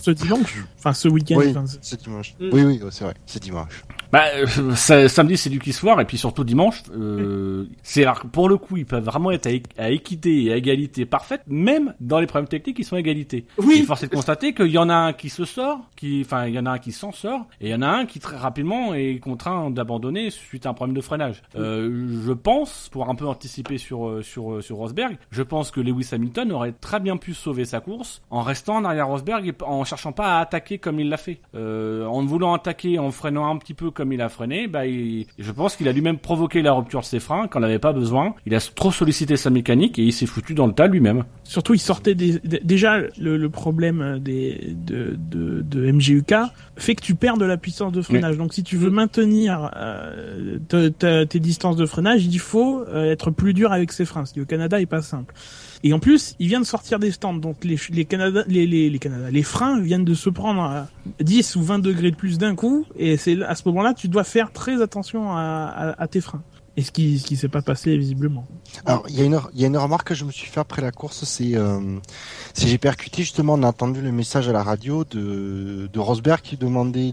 Ce 0.00 0.10
dimanche, 0.10 0.64
enfin 0.78 0.92
ce 0.92 1.08
week-end. 1.08 1.36
Oui, 1.36 1.54
c'est- 1.80 2.02
dimanche. 2.02 2.34
Mm. 2.40 2.48
Oui, 2.52 2.62
oui, 2.62 2.80
oh, 2.84 2.88
c'est 2.90 3.04
vrai, 3.04 3.14
c'est 3.26 3.42
dimanche. 3.42 3.82
Bah, 4.10 4.24
euh, 4.34 4.74
samedi 5.08 5.36
c'est 5.36 5.50
du 5.50 5.58
kiss 5.58 5.76
soir 5.76 6.00
et 6.00 6.06
puis 6.06 6.16
surtout 6.16 6.42
dimanche, 6.42 6.82
euh, 6.96 7.66
c'est 7.82 8.04
alors, 8.04 8.20
pour 8.20 8.48
le 8.48 8.56
coup 8.56 8.78
ils 8.78 8.86
peuvent 8.86 9.04
vraiment 9.04 9.30
être 9.30 9.46
à, 9.76 9.90
équité 9.90 10.44
et 10.44 10.52
à 10.52 10.56
égalité 10.56 11.04
parfaite, 11.04 11.42
même 11.46 11.94
dans 12.00 12.18
les 12.18 12.26
problèmes 12.26 12.48
techniques 12.48 12.78
ils 12.78 12.84
sont 12.84 12.96
à 12.96 13.00
égalité. 13.00 13.44
Oui. 13.58 13.80
Et 13.80 13.82
force 13.82 14.04
est 14.04 14.06
de 14.06 14.14
constater 14.14 14.54
qu'il 14.54 14.68
y 14.68 14.78
en 14.78 14.88
a 14.88 14.94
un 14.94 15.12
qui 15.12 15.28
se 15.28 15.44
sort, 15.44 15.80
qui, 15.94 16.22
enfin 16.24 16.46
il 16.46 16.54
y 16.54 16.58
en 16.58 16.64
a 16.64 16.70
un 16.70 16.78
qui 16.78 16.92
s'en 16.92 17.12
sort 17.12 17.46
et 17.60 17.68
il 17.68 17.70
y 17.70 17.74
en 17.74 17.82
a 17.82 17.88
un 17.88 18.06
qui 18.06 18.18
très 18.18 18.38
rapidement 18.38 18.94
est 18.94 19.18
contraint 19.18 19.70
d'abandonner 19.70 20.30
suite 20.30 20.64
à 20.64 20.70
un 20.70 20.74
problème 20.74 20.96
de 20.96 21.02
freinage. 21.02 21.42
Euh, 21.56 22.18
je 22.24 22.32
pense, 22.32 22.88
pour 22.90 23.10
un 23.10 23.14
peu 23.14 23.26
anticiper 23.26 23.76
sur 23.76 24.08
euh, 24.08 24.22
sur 24.22 24.62
sur 24.62 24.76
Rosberg, 24.76 25.18
je 25.30 25.42
pense 25.42 25.70
que 25.70 25.80
Lewis 25.80 26.08
Hamilton 26.12 26.52
aurait 26.52 26.72
très 26.72 27.00
bien 27.00 27.07
pu 27.16 27.34
sauver 27.34 27.64
sa 27.64 27.80
course 27.80 28.20
en 28.30 28.42
restant 28.42 28.76
en 28.76 28.84
arrière 28.84 29.08
Rosberg 29.08 29.46
et 29.46 29.54
en 29.64 29.84
cherchant 29.84 30.12
pas 30.12 30.36
à 30.38 30.40
attaquer 30.40 30.78
comme 30.78 31.00
il 31.00 31.08
l'a 31.08 31.16
fait. 31.16 31.40
Euh, 31.54 32.04
en 32.06 32.24
voulant 32.24 32.54
attaquer, 32.54 32.98
en 32.98 33.10
freinant 33.10 33.50
un 33.50 33.56
petit 33.56 33.74
peu 33.74 33.90
comme 33.90 34.12
il 34.12 34.20
a 34.20 34.28
freiné, 34.28 34.66
bah 34.68 34.86
il- 34.86 35.26
je 35.38 35.52
pense 35.52 35.76
qu'il 35.76 35.88
a 35.88 35.92
lui-même 35.92 36.18
provoqué 36.18 36.62
la 36.62 36.72
rupture 36.72 37.00
de 37.00 37.04
ses 37.06 37.20
freins 37.20 37.48
quand 37.48 37.58
il 37.58 37.62
n'avait 37.62 37.78
pas 37.78 37.92
besoin. 37.92 38.34
Il 38.46 38.54
a 38.54 38.60
trop 38.60 38.92
sollicité 38.92 39.36
sa 39.36 39.50
mécanique 39.50 39.98
et 39.98 40.02
il 40.02 40.12
s'est 40.12 40.26
foutu 40.26 40.54
dans 40.54 40.66
le 40.66 40.72
tas 40.72 40.86
lui-même. 40.86 41.24
Surtout, 41.44 41.74
il 41.74 41.80
sortait 41.80 42.14
des, 42.14 42.38
des- 42.40 42.60
déjà 42.62 42.98
le, 43.18 43.36
le 43.36 43.48
problème 43.50 44.18
des 44.20 44.74
de, 44.76 45.16
de, 45.18 45.62
de 45.62 45.90
MGUK 45.92 46.34
fait 46.76 46.94
que 46.94 47.02
tu 47.02 47.14
perds 47.14 47.38
de 47.38 47.44
la 47.44 47.56
puissance 47.56 47.92
de 47.92 48.02
freinage. 48.02 48.36
Donc, 48.36 48.52
si 48.54 48.62
tu 48.62 48.76
veux 48.76 48.90
maintenir 48.90 49.70
euh, 49.76 50.58
te- 50.68 50.88
te- 50.88 51.24
tes 51.24 51.40
distances 51.40 51.76
de 51.76 51.86
freinage, 51.86 52.24
il 52.26 52.38
faut 52.38 52.84
euh, 52.88 53.10
être 53.12 53.30
plus 53.30 53.54
dur 53.54 53.72
avec 53.72 53.92
ses 53.92 54.04
freins. 54.04 54.24
Ce 54.24 54.32
qui 54.34 54.40
au 54.40 54.44
Canada 54.46 54.80
est 54.80 54.86
pas 54.86 55.02
simple. 55.02 55.34
Et 55.84 55.92
en 55.92 56.00
plus, 56.00 56.34
il 56.38 56.48
vient 56.48 56.60
de 56.60 56.66
sortir 56.66 56.98
des 56.98 57.12
stands, 57.12 57.34
donc 57.34 57.64
les 57.64 57.78
les 57.90 58.04
Canada, 58.04 58.42
les 58.48 58.66
les, 58.66 58.90
les 58.90 58.98
Canada, 58.98 59.30
les 59.30 59.42
freins 59.42 59.80
viennent 59.80 60.04
de 60.04 60.14
se 60.14 60.28
prendre 60.28 60.62
à 60.62 60.88
10 61.20 61.56
ou 61.56 61.62
20 61.62 61.78
degrés 61.78 62.10
de 62.10 62.16
plus 62.16 62.38
d'un 62.38 62.54
coup, 62.54 62.84
et 62.96 63.16
c'est 63.16 63.40
à 63.42 63.54
ce 63.54 63.62
moment-là, 63.66 63.94
tu 63.94 64.08
dois 64.08 64.24
faire 64.24 64.52
très 64.52 64.82
attention 64.82 65.32
à, 65.32 65.94
à, 65.96 66.08
tes 66.08 66.20
freins. 66.20 66.42
Et 66.76 66.82
ce 66.82 66.92
qui 66.92 67.18
ce 67.18 67.26
qui 67.26 67.36
s'est 67.36 67.48
pas 67.48 67.62
passé 67.62 67.96
visiblement. 67.96 68.46
Alors, 68.86 69.04
il 69.08 69.18
y 69.18 69.22
a 69.22 69.24
une, 69.24 69.40
y 69.54 69.64
a 69.64 69.66
une 69.66 69.76
remarque 69.76 70.08
que 70.08 70.14
je 70.14 70.24
me 70.24 70.30
suis 70.30 70.48
fait 70.48 70.60
après 70.60 70.80
la 70.80 70.92
course, 70.92 71.24
c'est, 71.24 71.56
euh, 71.56 71.80
j'ai 72.56 72.78
percuté 72.78 73.22
justement, 73.22 73.54
on 73.54 73.62
a 73.64 73.68
entendu 73.68 74.00
le 74.00 74.12
message 74.12 74.48
à 74.48 74.52
la 74.52 74.62
radio 74.62 75.04
de, 75.04 75.88
de 75.92 75.98
Rosberg 75.98 76.40
qui 76.40 76.56
demandait 76.56 77.12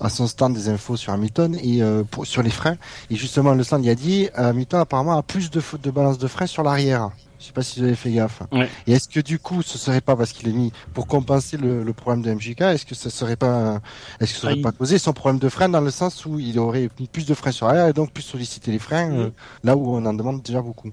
à, 0.00 0.08
son 0.08 0.26
stand 0.26 0.54
des 0.54 0.68
infos 0.68 0.96
sur 0.96 1.12
Hamilton 1.12 1.56
et 1.62 1.82
euh, 1.82 2.02
sur 2.24 2.42
les 2.42 2.50
freins. 2.50 2.76
Et 3.08 3.16
justement, 3.16 3.54
le 3.54 3.62
stand, 3.62 3.84
il 3.84 3.90
a 3.90 3.94
dit, 3.94 4.28
Hamilton 4.34 4.80
apparemment 4.80 5.16
a 5.16 5.22
plus 5.22 5.50
de, 5.50 5.62
de 5.82 5.90
balance 5.90 6.18
de 6.18 6.26
frein 6.26 6.46
sur 6.46 6.64
l'arrière. 6.64 7.10
Je 7.40 7.46
sais 7.46 7.52
pas 7.52 7.62
si 7.62 7.80
vous 7.80 7.86
avez 7.86 7.96
fait 7.96 8.12
gaffe. 8.12 8.42
Ouais. 8.52 8.68
Et 8.86 8.92
est-ce 8.92 9.08
que 9.08 9.18
du 9.20 9.38
coup, 9.38 9.62
ce 9.62 9.78
serait 9.78 10.02
pas 10.02 10.14
parce 10.14 10.32
qu'il 10.32 10.46
est 10.48 10.52
mis 10.52 10.72
pour 10.92 11.06
compenser 11.06 11.56
le, 11.56 11.82
le 11.82 11.92
problème 11.94 12.20
de 12.22 12.32
MJK, 12.34 12.60
est-ce 12.60 12.84
que 12.84 12.94
ce 12.94 13.08
serait 13.08 13.36
pas, 13.36 13.80
est-ce 14.20 14.32
que 14.32 14.36
ce 14.36 14.42
serait 14.42 14.56
Ah, 14.58 14.62
pas 14.64 14.72
causé 14.72 14.98
son 14.98 15.14
problème 15.14 15.38
de 15.38 15.48
frein 15.48 15.70
dans 15.70 15.80
le 15.80 15.90
sens 15.90 16.26
où 16.26 16.38
il 16.38 16.58
aurait 16.58 16.90
plus 17.12 17.24
de 17.24 17.32
freins 17.34 17.50
sur 17.52 17.66
l'arrière 17.66 17.88
et 17.88 17.94
donc 17.94 18.12
plus 18.12 18.22
solliciter 18.22 18.70
les 18.70 18.78
freins, 18.78 19.10
euh, 19.10 19.30
là 19.64 19.74
où 19.74 19.96
on 19.96 20.04
en 20.04 20.12
demande 20.12 20.42
déjà 20.42 20.60
beaucoup. 20.60 20.90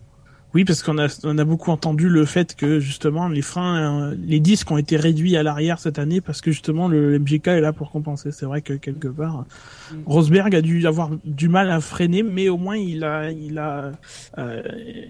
Oui, 0.53 0.65
parce 0.65 0.81
qu'on 0.81 0.97
a, 0.97 1.07
on 1.23 1.37
a 1.37 1.43
beaucoup 1.43 1.71
entendu 1.71 2.09
le 2.09 2.25
fait 2.25 2.55
que 2.55 2.79
justement 2.79 3.27
les 3.27 3.41
freins, 3.41 4.11
euh, 4.11 4.15
les 4.19 4.39
disques 4.39 4.71
ont 4.71 4.77
été 4.77 4.97
réduits 4.97 5.35
à 5.37 5.43
l'arrière 5.43 5.79
cette 5.79 5.99
année 5.99 6.21
parce 6.21 6.41
que 6.41 6.51
justement 6.51 6.87
le 6.87 7.19
MGK 7.19 7.47
est 7.47 7.61
là 7.61 7.73
pour 7.73 7.91
compenser. 7.91 8.31
C'est 8.31 8.45
vrai 8.45 8.61
que 8.61 8.73
quelque 8.73 9.07
part, 9.07 9.45
Mm. 9.91 10.03
Rosberg 10.05 10.55
a 10.55 10.61
dû 10.61 10.85
avoir 10.87 11.09
du 11.23 11.49
mal 11.49 11.71
à 11.71 11.79
freiner, 11.79 12.23
mais 12.23 12.49
au 12.49 12.57
moins 12.57 12.77
il 12.77 13.03
a, 13.03 13.31
il 13.31 13.57
a 13.57 13.91
euh, 14.37 14.61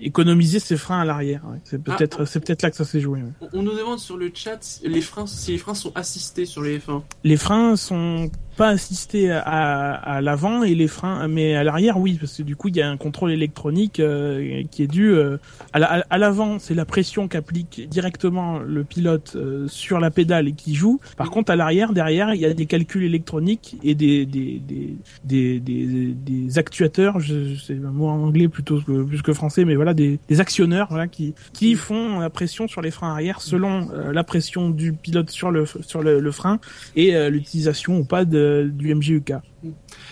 économisé 0.02 0.60
ses 0.60 0.78
freins 0.78 1.00
à 1.02 1.06
l'arrière. 1.06 1.44
ouais. 1.50 1.60
C'est 1.64 1.82
peut-être, 1.82 2.26
c'est 2.26 2.40
peut-être 2.40 2.62
là 2.62 2.70
que 2.70 2.76
ça 2.76 2.86
s'est 2.86 3.00
joué. 3.00 3.22
ouais. 3.22 3.48
On, 3.54 3.62
nous 3.62 3.76
demande 3.76 4.00
sur 4.00 4.18
le 4.18 4.32
chat 4.34 4.80
les 4.84 5.02
freins, 5.02 5.28
si 5.28 5.52
les 5.52 5.58
freins 5.58 5.74
sont 5.74 5.92
assistés 5.96 6.46
sur 6.46 6.62
les 6.62 6.80
F1. 6.80 7.02
Les 7.24 7.38
freins 7.38 7.76
sont 7.76 8.30
pas 8.58 8.70
assister 8.70 9.32
à, 9.32 9.94
à 9.94 10.22
l'avant 10.22 10.64
et 10.64 10.76
les 10.76 10.88
freins, 10.88 11.28
mais 11.28 11.56
à 11.56 11.64
l'arrière, 11.64 11.98
oui, 12.00 12.18
parce 12.20 12.36
que 12.38 12.44
du 12.44 12.56
coup, 12.56 12.68
il 12.70 12.76
y 12.76 12.82
a 12.82 12.90
un 12.90 12.98
contrôle 12.98 13.32
électronique 13.32 14.00
euh, 14.00 14.64
qui 14.72 14.84
est 14.84 14.88
dû 14.88 15.12
euh, 15.12 15.38
à 15.74 15.80
la- 15.80 16.06
l'avant, 16.18 16.58
c'est 16.60 16.74
la 16.74 16.86
pression 16.86 17.28
qu'applique 17.28 17.88
directement 17.90 18.60
le 18.60 18.84
pilote 18.84 19.34
euh, 19.36 19.68
sur 19.68 20.00
la 20.00 20.10
pédale 20.12 20.48
et 20.50 20.54
qui 20.54 20.74
joue. 20.76 21.00
Par 21.16 21.30
contre, 21.30 21.52
à 21.52 21.56
l'arrière, 21.56 21.94
derrière, 21.94 22.34
il 22.34 22.42
y 22.42 22.46
a 22.46 22.54
des 22.54 22.66
calculs 22.66 23.04
électroniques 23.04 23.78
et 23.84 23.94
des 23.96 24.26
des 24.26 24.60
des 24.60 25.60
des, 25.60 25.60
des, 25.60 26.58
actuateurs, 26.58 27.22
sais 27.22 27.76
un 27.76 27.92
mot 27.92 28.08
en 28.08 28.24
anglais 28.24 28.48
plutôt 28.48 28.82
que 28.82 29.04
plus 29.04 29.22
que 29.22 29.34
français, 29.34 29.66
mais 29.66 29.76
voilà, 29.76 29.94
des, 29.94 30.20
des 30.28 30.40
actionneurs, 30.40 30.88
voilà, 30.90 31.08
qui 31.08 31.36
qui 31.54 31.76
font 31.76 32.20
la 32.20 32.30
pression 32.30 32.68
sur 32.68 32.82
les 32.82 32.92
freins 32.92 33.12
arrière 33.12 33.42
selon 33.42 33.90
euh, 33.94 34.12
la 34.12 34.24
pression 34.24 34.70
du 34.70 34.94
pilote 34.94 35.30
sur 35.30 35.52
le 35.52 35.66
sur 35.82 36.02
le, 36.02 36.20
le 36.20 36.32
frein 36.32 36.60
et 36.96 37.16
euh, 37.16 37.30
l'utilisation 37.30 38.00
ou 38.00 38.04
pas 38.06 38.26
de, 38.26 38.47
du 38.72 38.94
MGUK. 38.94 39.34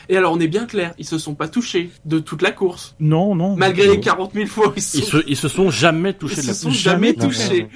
Et 0.10 0.18
alors, 0.18 0.34
on 0.34 0.40
est 0.40 0.48
bien 0.48 0.66
clair, 0.66 0.94
ils 0.98 1.06
se 1.06 1.18
sont 1.18 1.36
pas 1.36 1.48
touchés 1.48 1.90
de 2.06 2.20
toute 2.20 2.42
la 2.42 2.52
course. 2.52 2.96
Non, 3.00 3.36
non. 3.36 3.56
Malgré 3.56 3.88
les 3.88 4.00
40 4.00 4.34
000 4.34 4.48
fois, 4.48 4.74
ils 4.76 4.82
se 4.82 4.98
Ils 4.98 5.04
sont, 5.04 5.18
se, 5.18 5.24
ils 5.28 5.38
se 5.38 5.48
sont 5.48 5.70
jamais 5.70 6.12
ils 6.12 6.16
touchés 6.16 6.36
de 6.38 6.42
se 6.42 6.48
la 6.48 6.54
sont 6.54 6.68
course. 6.70 6.80
jamais 6.80 7.16
Jamais 7.18 7.28
touchés. 7.28 7.68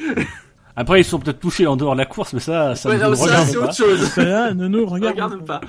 Après, 0.80 1.01
ils 1.01 1.03
sont 1.03 1.19
peut-être 1.19 1.41
touchés 1.41 1.67
en 1.67 1.75
dehors 1.75 1.91
de 1.93 1.99
la 1.99 2.05
course, 2.05 2.32
mais 2.34 2.39
ça, 2.39 2.73
ça 2.73 2.88
Ouais, 2.89 2.97
ne 2.97 3.05
nous 3.09 3.15
ça, 3.15 3.23
regarde 3.25 3.47
c'est 3.47 3.57
pas. 3.57 3.63
autre 3.65 3.75
chose. 3.75 4.03
Ça, 4.05 4.23
là, 4.23 4.53
ne 4.53 4.67
nous 4.69 4.86
regarde, 4.88 5.13
Regarde 5.13 5.45
pas. 5.45 5.59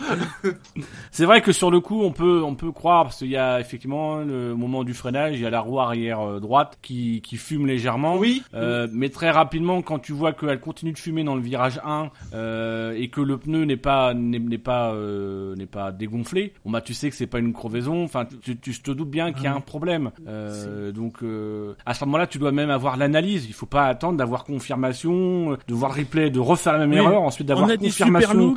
C'est 1.10 1.24
vrai 1.24 1.40
que 1.42 1.50
sur 1.50 1.70
le 1.70 1.80
coup, 1.80 2.02
on 2.02 2.12
peut, 2.12 2.42
on 2.44 2.54
peut 2.54 2.70
croire 2.70 3.04
parce 3.04 3.18
qu'il 3.18 3.30
y 3.30 3.36
a 3.36 3.58
effectivement 3.58 4.18
le 4.18 4.54
moment 4.54 4.84
du 4.84 4.94
freinage, 4.94 5.34
il 5.34 5.42
y 5.42 5.46
a 5.46 5.50
la 5.50 5.60
roue 5.60 5.80
arrière 5.80 6.20
euh, 6.20 6.38
droite 6.38 6.78
qui, 6.80 7.22
qui 7.22 7.36
fume 7.38 7.66
légèrement. 7.66 8.16
Oui. 8.18 8.42
Euh, 8.54 8.86
mais 8.92 9.08
très 9.08 9.30
rapidement, 9.30 9.82
quand 9.82 9.98
tu 9.98 10.12
vois 10.12 10.32
qu'elle 10.32 10.60
continue 10.60 10.92
de 10.92 10.98
fumer 10.98 11.24
dans 11.24 11.34
le 11.34 11.42
virage 11.42 11.80
1 11.84 12.10
euh, 12.34 12.92
et 12.96 13.08
que 13.08 13.20
le 13.20 13.36
pneu 13.36 13.64
n'est 13.64 13.76
pas 13.76 14.14
n'est 14.14 14.58
pas 14.58 14.92
euh, 14.92 15.56
n'est 15.56 15.66
pas 15.66 15.90
dégonflé, 15.90 16.52
bon 16.64 16.70
bah 16.70 16.80
tu 16.82 16.94
sais 16.94 17.10
que 17.10 17.16
c'est 17.16 17.26
pas 17.26 17.38
une 17.40 17.52
crevaison. 17.52 18.04
Enfin, 18.04 18.26
tu, 18.44 18.56
tu 18.58 18.80
te 18.80 18.90
doutes 18.92 19.10
bien 19.10 19.32
qu'il 19.32 19.44
y 19.44 19.48
a 19.48 19.54
un 19.54 19.60
problème. 19.60 20.10
Euh, 20.28 20.92
donc 20.92 21.22
euh, 21.24 21.74
à 21.84 21.94
ce 21.94 22.04
moment-là, 22.04 22.26
tu 22.28 22.38
dois 22.38 22.52
même 22.52 22.70
avoir 22.70 22.96
l'analyse. 22.96 23.46
Il 23.48 23.54
faut 23.54 23.66
pas 23.66 23.86
attendre 23.86 24.16
d'avoir 24.16 24.44
confirmation, 24.44 24.99
euh, 25.08 25.56
de 25.68 25.74
voir 25.74 25.92
le 25.94 26.00
replay, 26.00 26.30
de 26.30 26.40
refaire 26.40 26.74
la 26.74 26.80
même 26.80 26.90
Oui. 26.90 26.96
erreur, 27.04 27.22
ensuite 27.22 27.46
d'avoir 27.46 27.66
confirmation, 27.78 28.56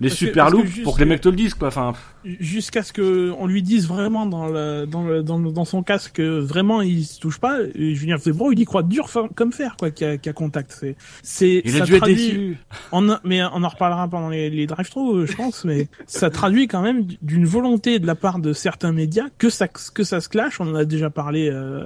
les 0.00 0.08
parce 0.08 0.18
super 0.18 0.46
que 0.46 0.52
loops 0.52 0.66
juste- 0.66 0.82
pour 0.84 0.94
que 0.96 1.00
les 1.00 1.06
mecs 1.08 1.20
te 1.20 1.28
le 1.28 1.36
disent 1.36 1.54
quoi. 1.54 1.68
Enfin, 1.68 1.92
jusqu'à 2.24 2.82
ce 2.82 2.92
que 2.92 3.32
on 3.38 3.46
lui 3.46 3.62
dise 3.62 3.86
vraiment 3.88 4.26
dans 4.26 4.46
le, 4.48 4.86
dans 4.86 5.04
le, 5.04 5.22
dans, 5.22 5.38
le- 5.38 5.52
dans 5.52 5.64
son 5.64 5.82
casque 5.82 6.12
que 6.16 6.38
vraiment 6.40 6.82
il 6.82 7.04
se 7.04 7.20
touche 7.20 7.38
pas. 7.38 7.58
Et 7.74 7.94
Julien 7.94 8.18
Febro, 8.18 8.52
il 8.52 8.58
y 8.60 8.64
croit 8.64 8.82
dur 8.82 9.08
comme 9.34 9.52
fer 9.52 9.76
quoi, 9.78 9.90
qu'il 9.90 10.06
y 10.06 10.10
a, 10.10 10.16
qu'il 10.18 10.26
y 10.26 10.30
a 10.30 10.32
contact. 10.32 10.76
C'est, 10.78 10.96
c'est, 11.22 11.62
il 11.64 11.74
a 11.76 11.78
ça 11.80 11.84
dû 11.84 11.94
être 11.94 12.00
traduit- 12.00 12.16
déçu. 12.16 12.58
On 12.92 13.08
a- 13.10 13.20
mais 13.24 13.42
on 13.44 13.62
en 13.64 13.68
reparlera 13.68 14.08
pendant 14.08 14.28
les, 14.28 14.50
les 14.50 14.66
drive-thru, 14.66 15.18
euh, 15.22 15.26
je 15.26 15.34
pense, 15.36 15.64
mais 15.64 15.88
ça 16.06 16.30
traduit 16.30 16.66
quand 16.68 16.82
même 16.82 17.06
d'une 17.22 17.46
volonté 17.46 17.98
de 17.98 18.06
la 18.06 18.14
part 18.14 18.38
de 18.38 18.52
certains 18.52 18.92
médias 18.92 19.26
que 19.38 19.48
ça 19.50 19.68
que 19.68 20.02
ça 20.04 20.20
se 20.20 20.28
clash. 20.28 20.60
On 20.60 20.68
en 20.70 20.74
a 20.74 20.84
déjà 20.84 21.10
parlé 21.10 21.48
euh, 21.52 21.84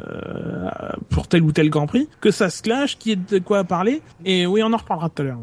pour 1.11 1.29
tel 1.29 1.43
ou 1.43 1.53
tel 1.53 1.69
Grand 1.71 1.87
Prix, 1.87 2.09
que 2.21 2.31
ça 2.31 2.51
se 2.51 2.63
clash, 2.63 2.99
qu'il 2.99 3.11
y 3.11 3.13
ait 3.13 3.19
de 3.31 3.39
quoi 3.45 3.65
parler. 3.65 4.03
Et 4.25 4.47
oui, 4.47 4.63
on 4.63 4.73
en 4.73 4.77
reparlera 4.77 5.09
tout 5.11 5.23
à 5.23 5.25
l'heure. 5.27 5.39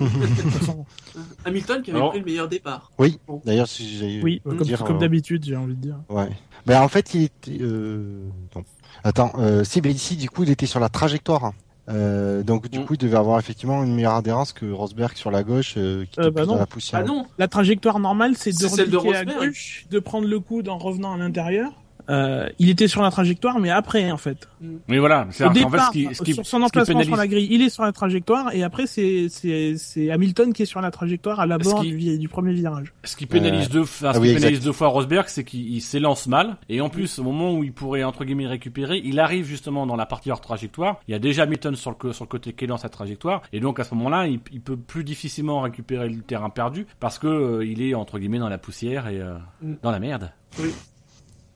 Hamilton 1.44 1.82
qui 1.82 1.90
avait 1.90 1.98
Alors- 1.98 2.10
pris 2.10 2.20
le 2.20 2.24
meilleur 2.24 2.48
départ. 2.48 2.90
Oui, 2.98 3.18
d'ailleurs, 3.44 3.68
si 3.68 3.88
j'ai 3.98 4.20
oui, 4.22 4.40
comme, 4.44 4.58
dire, 4.58 4.84
comme 4.84 4.96
euh, 4.96 5.00
d'habitude, 5.00 5.44
j'ai 5.44 5.56
envie 5.56 5.74
de 5.74 5.80
dire. 5.80 5.96
Ouais. 6.08 6.28
Ben 6.66 6.80
en 6.82 6.88
fait, 6.88 7.14
il 7.14 7.22
était. 7.24 7.58
Euh... 7.60 8.24
Non. 8.54 8.62
Attends, 9.04 9.32
euh, 9.38 9.64
si, 9.64 9.80
ben 9.80 9.90
ici, 9.92 10.16
du 10.16 10.28
coup, 10.28 10.42
il 10.42 10.50
était 10.50 10.66
sur 10.66 10.80
la 10.80 10.88
trajectoire. 10.88 11.52
Euh, 11.88 12.42
donc, 12.44 12.68
du 12.68 12.78
Mm. 12.78 12.84
coup, 12.84 12.94
il 12.94 12.98
devait 12.98 13.16
avoir 13.16 13.38
effectivement 13.40 13.82
une 13.82 13.94
meilleure 13.94 14.14
adhérence 14.14 14.52
que 14.52 14.70
Rosberg 14.70 15.16
sur 15.16 15.30
la 15.30 15.42
gauche, 15.42 15.74
euh, 15.76 16.04
qui 16.10 16.20
Euh, 16.20 16.24
était 16.24 16.30
bah 16.30 16.42
non. 16.46 16.52
dans 16.52 16.58
la 16.58 16.66
poussière. 16.66 17.00
Ah 17.02 17.06
non, 17.06 17.26
La 17.38 17.48
trajectoire 17.48 17.98
normale, 17.98 18.36
c'est 18.36 18.50
de 18.52 18.68
celle 18.68 18.90
de 18.90 18.96
à 18.96 19.00
Rosberg. 19.00 19.28
gauche, 19.48 19.86
de 19.90 19.98
prendre 19.98 20.28
le 20.28 20.38
coude 20.38 20.68
en 20.68 20.78
revenant 20.78 21.14
à 21.14 21.16
l'intérieur. 21.16 21.72
Euh, 22.08 22.48
il 22.58 22.68
était 22.70 22.88
sur 22.88 23.02
la 23.02 23.10
trajectoire, 23.10 23.58
mais 23.58 23.70
après, 23.70 24.10
en 24.10 24.16
fait. 24.16 24.48
Mais 24.88 24.98
voilà, 24.98 25.26
c'est 25.30 25.44
Au 25.44 25.48
en 25.48 25.52
fait 25.54 25.60
départ, 25.64 25.86
ce 25.88 25.92
qui, 25.92 26.14
ce 26.14 26.22
qui, 26.22 26.34
sur 26.34 26.46
son 26.46 26.62
emplacement 26.62 26.94
pénalise- 26.94 27.06
sur 27.08 27.16
la 27.16 27.26
grille, 27.28 27.48
il 27.50 27.62
est 27.62 27.68
sur 27.68 27.82
la 27.82 27.92
trajectoire, 27.92 28.54
et 28.54 28.62
après, 28.62 28.86
c'est, 28.86 29.28
c'est, 29.28 29.76
c'est 29.76 30.10
Hamilton 30.10 30.52
qui 30.52 30.62
est 30.62 30.66
sur 30.66 30.80
la 30.80 30.90
trajectoire 30.90 31.40
à 31.40 31.46
l'abord 31.46 31.82
qui- 31.82 32.18
du, 32.18 32.28
premier 32.28 32.52
virage. 32.52 32.92
Ce 33.04 33.16
qui 33.16 33.26
pénalise 33.26 33.68
deux, 33.68 33.82
enfin, 33.82 34.12
ce 34.12 34.18
ah 34.18 34.20
oui, 34.20 34.28
qui 34.28 34.34
pénalise 34.34 34.56
exact. 34.58 34.64
deux 34.64 34.72
fois 34.72 34.88
Rosberg, 34.88 35.26
c'est 35.28 35.44
qu'il 35.44 35.68
il 35.74 35.80
s'élance 35.80 36.26
mal. 36.26 36.56
Et 36.68 36.80
en 36.80 36.88
plus, 36.88 37.18
au 37.18 37.22
moment 37.22 37.52
où 37.54 37.64
il 37.64 37.72
pourrait, 37.72 38.04
entre 38.04 38.24
guillemets, 38.24 38.46
récupérer, 38.46 39.00
il 39.04 39.18
arrive 39.20 39.44
justement 39.46 39.86
dans 39.86 39.96
la 39.96 40.06
partie 40.06 40.30
hors 40.30 40.40
trajectoire. 40.40 41.00
Il 41.08 41.12
y 41.12 41.14
a 41.14 41.18
déjà 41.18 41.42
Hamilton 41.44 41.74
sur 41.76 41.90
le, 41.90 41.96
co- 41.96 42.12
sur 42.12 42.24
le 42.24 42.28
côté 42.28 42.52
qui 42.52 42.64
est 42.64 42.68
dans 42.68 42.76
sa 42.78 42.88
trajectoire. 42.88 43.42
Et 43.52 43.60
donc, 43.60 43.80
à 43.80 43.84
ce 43.84 43.94
moment-là, 43.94 44.26
il, 44.26 44.40
il 44.52 44.60
peut 44.60 44.76
plus 44.76 45.04
difficilement 45.04 45.60
récupérer 45.60 46.08
le 46.08 46.20
terrain 46.22 46.50
perdu 46.50 46.86
parce 47.00 47.18
que 47.18 47.26
euh, 47.26 47.64
il 47.64 47.82
est, 47.82 47.94
entre 47.94 48.18
guillemets, 48.18 48.38
dans 48.38 48.48
la 48.48 48.58
poussière 48.58 49.08
et 49.08 49.20
euh, 49.20 49.34
Mm. 49.62 49.74
dans 49.82 49.90
la 49.90 49.98
merde. 49.98 50.30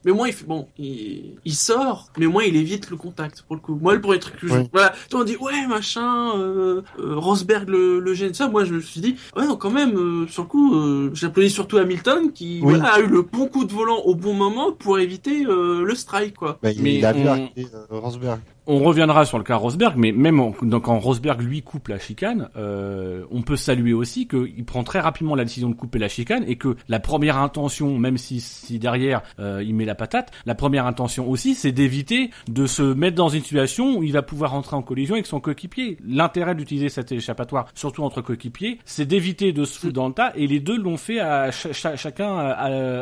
Mais 0.05 0.11
moi 0.13 0.27
il 0.29 0.33
fait 0.33 0.45
bon, 0.45 0.67
il, 0.77 1.33
il 1.43 1.53
sort, 1.55 2.09
mais 2.17 2.27
moi 2.27 2.45
il 2.45 2.55
évite 2.55 2.89
le 2.91 2.95
contact 2.95 3.41
pour 3.41 3.55
le 3.55 3.61
coup. 3.61 3.77
Moi 3.81 3.95
le 3.95 4.01
premier 4.01 4.19
truc 4.19 4.37
que 4.39 4.47
je, 4.47 4.53
Oui. 4.53 4.69
voilà, 4.71 4.93
toi 5.09 5.21
on 5.21 5.23
dit 5.23 5.35
ouais 5.37 5.67
machin, 5.67 6.37
euh, 6.37 6.81
euh, 6.99 7.15
Rosberg 7.17 7.67
le, 7.67 7.99
le 7.99 8.13
gêne 8.13 8.33
ça. 8.33 8.47
Moi 8.47 8.63
je 8.63 8.73
me 8.75 8.79
suis 8.81 9.01
dit 9.01 9.15
ouais 9.35 9.45
non 9.47 9.55
quand 9.57 9.71
même 9.71 9.97
euh, 9.97 10.27
sur 10.27 10.43
le 10.43 10.47
coup, 10.47 10.75
euh, 10.75 11.09
j'applaudis 11.13 11.49
surtout 11.49 11.77
Hamilton 11.77 12.31
qui 12.31 12.59
Oui. 12.63 12.75
voilà, 12.75 12.93
a 12.93 12.99
eu 13.01 13.07
le 13.07 13.23
bon 13.23 13.47
coup 13.47 13.65
de 13.65 13.73
volant 13.73 13.97
au 14.05 14.15
bon 14.15 14.33
moment 14.33 14.71
pour 14.71 14.99
éviter 14.99 15.45
euh, 15.45 15.83
le 15.83 15.95
strike 15.95 16.35
quoi. 16.35 16.59
Ben, 16.61 16.71
il- 16.75 16.83
Mais 16.83 16.95
il 16.95 17.05
a 17.05 17.11
vu 17.11 17.23
on- 17.23 17.27
arriver 17.31 17.67
euh, 17.73 17.85
Rosberg. 17.89 18.39
On 18.67 18.79
reviendra 18.79 19.25
sur 19.25 19.37
le 19.37 19.43
cas 19.43 19.57
Rosberg, 19.57 19.93
mais 19.95 20.11
même 20.11 20.37
donc 20.63 20.83
quand 20.85 20.97
Rosberg 20.97 21.39
lui 21.41 21.61
coupe 21.61 21.87
la 21.87 21.99
chicane, 21.99 22.49
euh, 22.55 23.23
on 23.29 23.43
peut 23.43 23.57
saluer 23.57 23.93
aussi 23.93 24.27
qu'il 24.27 24.65
prend 24.65 24.83
très 24.83 24.99
rapidement 24.99 25.35
la 25.35 25.43
décision 25.43 25.69
de 25.69 25.75
couper 25.75 25.99
la 25.99 26.07
chicane 26.07 26.43
et 26.47 26.55
que 26.55 26.75
la 26.87 26.99
première 26.99 27.37
intention, 27.37 27.99
même 27.99 28.17
si, 28.17 28.41
si 28.41 28.79
derrière 28.79 29.21
euh, 29.39 29.61
il 29.63 29.75
met 29.75 29.85
la 29.85 29.93
patate, 29.93 30.31
la 30.47 30.55
première 30.55 30.87
intention 30.87 31.29
aussi, 31.29 31.53
c'est 31.53 31.71
d'éviter 31.71 32.31
de 32.47 32.65
se 32.65 32.81
mettre 32.81 33.15
dans 33.15 33.29
une 33.29 33.43
situation 33.43 33.97
où 33.97 34.03
il 34.03 34.11
va 34.13 34.23
pouvoir 34.23 34.55
entrer 34.55 34.75
en 34.75 34.81
collision 34.81 35.13
avec 35.13 35.27
son 35.27 35.39
coéquipier. 35.39 35.97
L'intérêt 36.03 36.55
d'utiliser 36.55 36.89
cet 36.89 37.11
échappatoire, 37.11 37.67
surtout 37.75 38.01
entre 38.03 38.21
coéquipiers, 38.21 38.79
c'est 38.83 39.05
d'éviter 39.05 39.53
de 39.53 39.63
se 39.63 39.77
foutre 39.77 39.93
dans 39.93 40.07
le 40.07 40.13
tas 40.15 40.31
et 40.35 40.47
les 40.47 40.59
deux 40.59 40.77
l'ont 40.77 40.97
fait 40.97 41.19
à 41.19 41.51
cha- 41.51 41.71
cha- 41.71 41.95
chacun 41.97 42.35
à, 42.35 42.49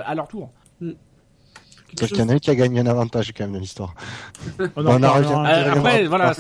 à- 0.01 0.13
leur 0.15 0.27
tour. 0.27 0.49
Quelque 0.81 0.97
Parce 1.99 2.09
chose- 2.09 2.17
qu'il 2.17 2.25
y 2.25 2.29
en 2.29 2.29
a 2.29 2.33
un 2.35 2.39
qui 2.39 2.49
a 2.49 2.55
gagné 2.55 2.79
un 2.79 2.87
avantage 2.87 3.31
quand 3.35 3.43
même 3.43 3.53
dans 3.53 3.59
l'histoire. 3.59 3.93
On 4.59 4.69
On 4.75 4.81
en 4.85 5.03
en 5.03 5.13
reparlera. 5.13 5.41
revient. 5.43 5.51
Euh, 5.69 5.71
après, 5.73 6.05
voilà, 6.07 6.33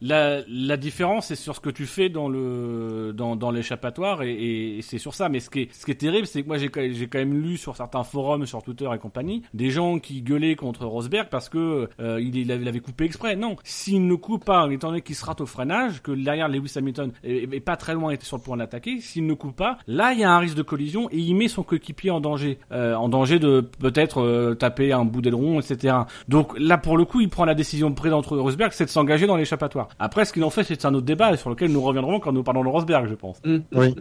la, 0.00 0.40
la 0.48 0.76
différence 0.76 1.26
c'est 1.26 1.36
sur 1.36 1.54
ce 1.54 1.60
que 1.60 1.70
tu 1.70 1.86
fais 1.86 2.08
dans 2.08 2.28
le 2.28 3.12
dans, 3.14 3.36
dans 3.36 3.50
l'échappatoire 3.50 4.22
et, 4.22 4.78
et 4.78 4.82
c'est 4.82 4.98
sur 4.98 5.14
ça. 5.14 5.28
Mais 5.28 5.40
ce 5.40 5.50
qui 5.50 5.60
est 5.62 5.72
ce 5.72 5.84
qui 5.84 5.90
est 5.90 5.96
terrible, 5.96 6.26
c'est 6.26 6.42
que 6.42 6.48
moi 6.48 6.58
j'ai 6.58 6.70
j'ai 6.92 7.06
quand 7.08 7.18
même 7.18 7.40
lu 7.40 7.56
sur 7.56 7.76
certains 7.76 8.04
forums, 8.04 8.46
sur 8.46 8.62
Twitter 8.62 8.88
et 8.94 8.98
compagnie, 8.98 9.42
des 9.54 9.70
gens 9.70 9.98
qui 9.98 10.22
gueulaient 10.22 10.56
contre 10.56 10.86
Rosberg 10.86 11.28
parce 11.30 11.48
que 11.48 11.88
euh, 12.00 12.20
il, 12.20 12.36
il 12.36 12.50
avait 12.50 12.80
coupé 12.80 13.04
exprès. 13.04 13.36
Non, 13.36 13.56
s'il 13.64 14.06
ne 14.06 14.14
coupe 14.14 14.44
pas, 14.44 14.68
étant 14.70 14.88
donné 14.88 15.02
qu'il 15.02 15.14
se 15.16 15.24
rate 15.24 15.40
au 15.40 15.46
freinage, 15.46 16.02
que 16.02 16.12
derrière 16.12 16.48
Lewis 16.48 16.72
Hamilton 16.76 17.12
est, 17.22 17.52
est 17.52 17.60
pas 17.60 17.76
très 17.76 17.94
loin, 17.94 18.10
était 18.10 18.24
sur 18.24 18.36
le 18.36 18.42
point 18.42 18.56
d'attaquer, 18.56 19.00
s'il 19.00 19.26
ne 19.26 19.34
coupe 19.34 19.56
pas, 19.56 19.78
là 19.86 20.12
il 20.12 20.20
y 20.20 20.24
a 20.24 20.30
un 20.30 20.38
risque 20.38 20.56
de 20.56 20.62
collision 20.62 21.08
et 21.10 21.18
il 21.18 21.34
met 21.34 21.48
son 21.48 21.62
coéquipier 21.62 22.10
en 22.10 22.20
danger, 22.20 22.58
euh, 22.72 22.94
en 22.94 23.08
danger 23.08 23.38
de 23.38 23.60
peut-être 23.60 24.20
euh, 24.20 24.54
taper 24.54 24.92
un 24.92 25.04
bout 25.04 25.22
d'aileron, 25.22 25.60
etc. 25.60 25.96
Donc 26.28 26.58
là, 26.58 26.78
pour 26.78 26.96
le 26.96 27.04
coup, 27.04 27.20
il 27.20 27.28
prend 27.28 27.44
la 27.44 27.54
décision 27.54 27.92
prudente 27.92 28.24
entre 28.24 28.38
Rosberg, 28.38 28.72
c'est 28.72 28.84
de 28.84 28.90
s'engager 28.90 29.26
dans 29.26 29.36
l'échappatoire. 29.36 29.63
Après, 29.98 30.24
ce 30.24 30.32
qu'il 30.32 30.44
en 30.44 30.50
fait, 30.50 30.64
c'est 30.64 30.84
un 30.84 30.94
autre 30.94 31.06
débat 31.06 31.36
sur 31.36 31.50
lequel 31.50 31.70
nous 31.72 31.80
reviendrons 31.80 32.20
quand 32.20 32.32
nous 32.32 32.42
parlons 32.42 32.62
de 32.64 32.68
Rosberg, 32.68 33.06
je 33.08 33.14
pense. 33.14 33.38
Mm. 33.44 33.58
Oui. 33.74 33.94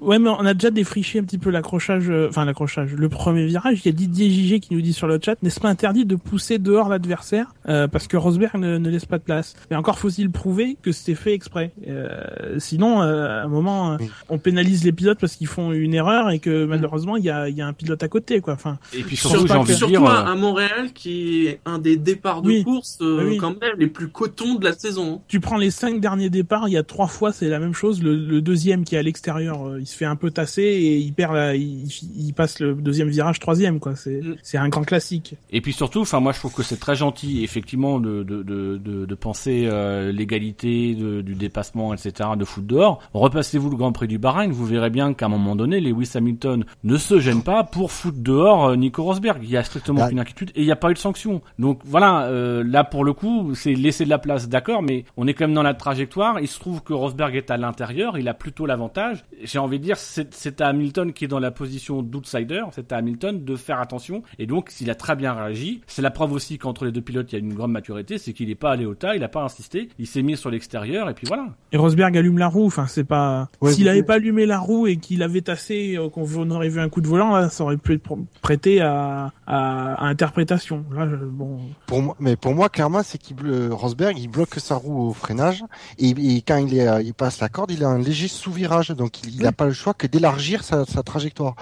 Ouais, 0.00 0.18
mais 0.18 0.28
on 0.30 0.44
a 0.46 0.54
déjà 0.54 0.70
défriché 0.70 1.18
un 1.18 1.24
petit 1.24 1.38
peu 1.38 1.50
l'accrochage, 1.50 2.08
euh, 2.08 2.28
enfin 2.28 2.44
l'accrochage, 2.44 2.92
le 2.94 3.08
premier 3.08 3.46
virage. 3.46 3.80
Il 3.84 3.86
y 3.86 3.88
a 3.88 3.92
Didier 3.92 4.30
JG 4.30 4.60
qui 4.60 4.74
nous 4.74 4.80
dit 4.80 4.92
sur 4.92 5.06
le 5.06 5.18
chat, 5.22 5.36
n'est-ce 5.42 5.60
pas 5.60 5.68
interdit 5.68 6.04
de 6.04 6.16
pousser 6.16 6.58
dehors 6.58 6.88
l'adversaire 6.88 7.54
euh, 7.68 7.88
parce 7.88 8.06
que 8.08 8.16
Rosberg 8.16 8.56
ne, 8.56 8.78
ne 8.78 8.90
laisse 8.90 9.06
pas 9.06 9.18
de 9.18 9.22
place? 9.24 9.54
Mais 9.70 9.76
encore 9.76 9.98
faut-il 9.98 10.30
prouver 10.30 10.76
que 10.82 10.92
c'était 10.92 11.14
fait 11.14 11.32
exprès. 11.34 11.72
Euh, 11.86 12.58
sinon, 12.58 13.02
euh, 13.02 13.40
à 13.40 13.44
un 13.44 13.48
moment, 13.48 13.92
euh, 13.92 13.96
Oui. 14.00 14.10
on 14.28 14.38
pénalise 14.38 14.84
les 14.84 14.92
pilotes 14.92 15.18
parce 15.20 15.34
qu'ils 15.36 15.46
font 15.46 15.72
une 15.72 15.94
erreur 15.94 16.30
et 16.30 16.38
que 16.38 16.64
malheureusement 16.64 17.16
il 17.16 17.24
y 17.24 17.30
a, 17.30 17.48
il 17.48 17.56
y 17.56 17.62
a 17.62 17.66
un 17.66 17.72
pilote 17.72 18.02
à 18.02 18.08
côté, 18.08 18.40
quoi. 18.40 18.54
Enfin, 18.54 18.78
Et 18.96 19.02
puis 19.02 19.16
Sur 19.16 19.30
surtout, 19.30 19.46
j'ai 19.48 19.54
envie 19.54 19.72
de 19.72 19.76
Surtout 19.76 19.92
dire, 19.92 20.04
à, 20.04 20.30
à 20.30 20.34
Montréal 20.34 20.92
qui 20.94 21.46
est 21.46 21.60
un 21.64 21.78
des 21.78 21.96
départs 21.96 22.42
de 22.42 22.48
Oui. 22.48 22.64
course 22.64 22.98
oui. 23.00 23.36
quand 23.38 23.50
même 23.60 23.74
les 23.78 23.86
plus 23.86 24.08
cotons 24.08 24.54
de 24.54 24.64
la 24.64 24.72
saison. 24.72 24.87
Tu 25.28 25.40
prends 25.40 25.56
les 25.56 25.70
cinq 25.70 26.00
derniers 26.00 26.30
départs, 26.30 26.68
il 26.68 26.72
y 26.72 26.76
a 26.76 26.82
trois 26.82 27.06
fois 27.06 27.32
c'est 27.32 27.48
la 27.48 27.58
même 27.58 27.74
chose. 27.74 28.02
Le, 28.02 28.16
le 28.16 28.40
deuxième 28.40 28.84
qui 28.84 28.94
est 28.94 28.98
à 28.98 29.02
l'extérieur, 29.02 29.66
euh, 29.66 29.80
il 29.80 29.86
se 29.86 29.96
fait 29.96 30.04
un 30.04 30.16
peu 30.16 30.30
tasser 30.30 30.62
et 30.62 30.96
il 30.98 31.12
perd, 31.12 31.34
la, 31.34 31.54
il, 31.54 31.86
il 32.16 32.32
passe 32.34 32.60
le 32.60 32.74
deuxième 32.74 33.08
virage 33.08 33.38
troisième, 33.40 33.80
quoi. 33.80 33.94
C'est, 33.96 34.20
Mm. 34.22 34.36
c'est 34.42 34.58
un 34.58 34.68
grand 34.68 34.82
classique. 34.84 35.34
Et 35.50 35.60
puis 35.60 35.72
surtout, 35.72 36.00
enfin 36.00 36.20
moi 36.20 36.32
je 36.32 36.38
trouve 36.38 36.52
que 36.54 36.62
c'est 36.62 36.78
très 36.80 36.94
gentil 36.96 37.44
effectivement 37.44 38.00
de 38.00 38.22
de 38.22 38.42
de 38.42 38.76
de, 38.78 39.06
de 39.06 39.14
penser 39.14 39.64
euh, 39.66 40.12
l'égalité 40.12 40.94
du 40.94 41.34
dépassement 41.34 41.94
etc 41.94 42.30
de 42.36 42.44
foot 42.44 42.66
dehors. 42.66 43.00
Repassez-vous 43.14 43.70
le 43.70 43.76
Grand 43.76 43.92
Prix 43.92 44.08
du 44.08 44.18
Bahreïn, 44.18 44.50
vous 44.50 44.66
verrez 44.66 44.90
bien 44.90 45.14
qu'à 45.14 45.26
un 45.26 45.28
moment 45.28 45.56
donné, 45.56 45.80
Lewis 45.80 46.10
Hamilton 46.14 46.64
ne 46.84 46.96
se 46.96 47.18
gêne 47.20 47.42
pas 47.42 47.64
pour 47.64 47.92
foutre 47.92 48.18
dehors 48.18 48.66
euh, 48.68 48.76
Nico 48.76 49.02
Rosberg. 49.02 49.40
Il 49.42 49.50
y 49.50 49.56
a 49.56 49.62
strictement 49.64 50.00
Bah. 50.00 50.06
aucune 50.06 50.20
inquiétude 50.20 50.50
et 50.54 50.60
il 50.62 50.64
n'y 50.66 50.72
a 50.72 50.76
pas 50.76 50.90
eu 50.90 50.94
de 50.94 50.98
sanction. 50.98 51.40
Donc 51.58 51.80
voilà, 51.84 52.24
euh, 52.26 52.62
là 52.66 52.84
pour 52.84 53.04
le 53.04 53.12
coup, 53.12 53.54
c'est 53.54 53.74
laisser 53.74 54.04
de 54.04 54.10
la 54.10 54.18
place, 54.18 54.48
d'accord. 54.48 54.77
Mais 54.82 55.04
on 55.16 55.26
est 55.26 55.34
quand 55.34 55.44
même 55.46 55.54
dans 55.54 55.62
la 55.62 55.74
trajectoire. 55.74 56.40
Il 56.40 56.48
se 56.48 56.58
trouve 56.58 56.82
que 56.82 56.92
Rosberg 56.92 57.34
est 57.36 57.50
à 57.50 57.56
l'intérieur, 57.56 58.18
il 58.18 58.28
a 58.28 58.34
plutôt 58.34 58.66
l'avantage. 58.66 59.24
J'ai 59.42 59.58
envie 59.58 59.78
de 59.78 59.84
dire, 59.84 59.96
c'est 59.96 60.60
à 60.60 60.68
Hamilton 60.68 61.12
qui 61.12 61.24
est 61.24 61.28
dans 61.28 61.38
la 61.38 61.50
position 61.50 62.02
d'outsider, 62.02 62.62
c'est 62.72 62.92
à 62.92 62.96
Hamilton 62.96 63.44
de 63.44 63.56
faire 63.56 63.80
attention. 63.80 64.22
Et 64.38 64.46
donc, 64.46 64.70
s'il 64.70 64.90
a 64.90 64.94
très 64.94 65.16
bien 65.16 65.32
réagi, 65.32 65.80
c'est 65.86 66.02
la 66.02 66.10
preuve 66.10 66.32
aussi 66.32 66.58
qu'entre 66.58 66.84
les 66.84 66.92
deux 66.92 67.00
pilotes, 67.00 67.32
il 67.32 67.34
y 67.34 67.36
a 67.36 67.44
une 67.44 67.54
grande 67.54 67.72
maturité, 67.72 68.18
c'est 68.18 68.32
qu'il 68.32 68.48
n'est 68.48 68.54
pas 68.54 68.72
allé 68.72 68.86
au 68.86 68.94
tas, 68.94 69.14
il 69.14 69.20
n'a 69.20 69.28
pas 69.28 69.42
insisté, 69.42 69.88
il 69.98 70.06
s'est 70.06 70.22
mis 70.22 70.36
sur 70.36 70.50
l'extérieur, 70.50 71.08
et 71.10 71.14
puis 71.14 71.26
voilà. 71.26 71.46
Et 71.72 71.76
Rosberg 71.76 72.16
allume 72.16 72.38
la 72.38 72.48
roue. 72.48 72.66
Enfin, 72.66 72.86
c'est 72.86 73.04
pas. 73.04 73.48
Ouais, 73.60 73.72
S'il 73.72 73.84
mais- 73.84 73.90
avait 73.90 74.02
pas 74.02 74.14
allumé 74.14 74.46
la 74.46 74.58
roue 74.58 74.86
et 74.86 74.96
qu'il 74.96 75.22
avait 75.22 75.40
tassé, 75.42 75.96
euh, 75.96 76.08
qu'on 76.08 76.50
aurait 76.50 76.68
vu 76.68 76.80
un 76.80 76.88
coup 76.88 77.00
de 77.00 77.06
volant, 77.08 77.34
là, 77.36 77.48
ça 77.48 77.64
aurait 77.64 77.76
pu 77.76 77.94
être 77.94 78.08
pr- 78.08 78.24
prêté 78.42 78.80
à, 78.80 79.32
à, 79.46 79.94
à 79.94 80.06
interprétation. 80.06 80.84
Là, 80.92 81.08
je- 81.08 81.16
bon. 81.16 81.58
Pour 81.86 82.02
moi, 82.02 82.16
mais 82.20 82.36
pour 82.36 82.54
moi, 82.54 82.68
clairement, 82.68 83.02
c'est 83.02 83.18
qu'il 83.18 83.36
Rosberg, 83.70 84.18
il 84.18 84.28
bloque 84.28 84.58
sa 84.68 84.74
roue 84.76 85.08
au 85.08 85.12
freinage 85.12 85.64
et, 85.98 86.10
et 86.10 86.42
quand 86.42 86.56
il, 86.56 86.76
est, 86.76 86.86
euh, 86.88 87.02
il 87.02 87.14
passe 87.14 87.40
la 87.40 87.48
corde, 87.48 87.70
il 87.70 87.82
a 87.84 87.88
un 87.88 87.98
léger 87.98 88.28
sous-virage, 88.28 88.88
donc 88.90 89.22
il 89.26 89.40
n'a 89.42 89.52
pas 89.52 89.66
le 89.66 89.72
choix 89.72 89.94
que 89.94 90.06
d'élargir 90.06 90.62
sa, 90.64 90.84
sa 90.84 91.02
trajectoire. 91.02 91.54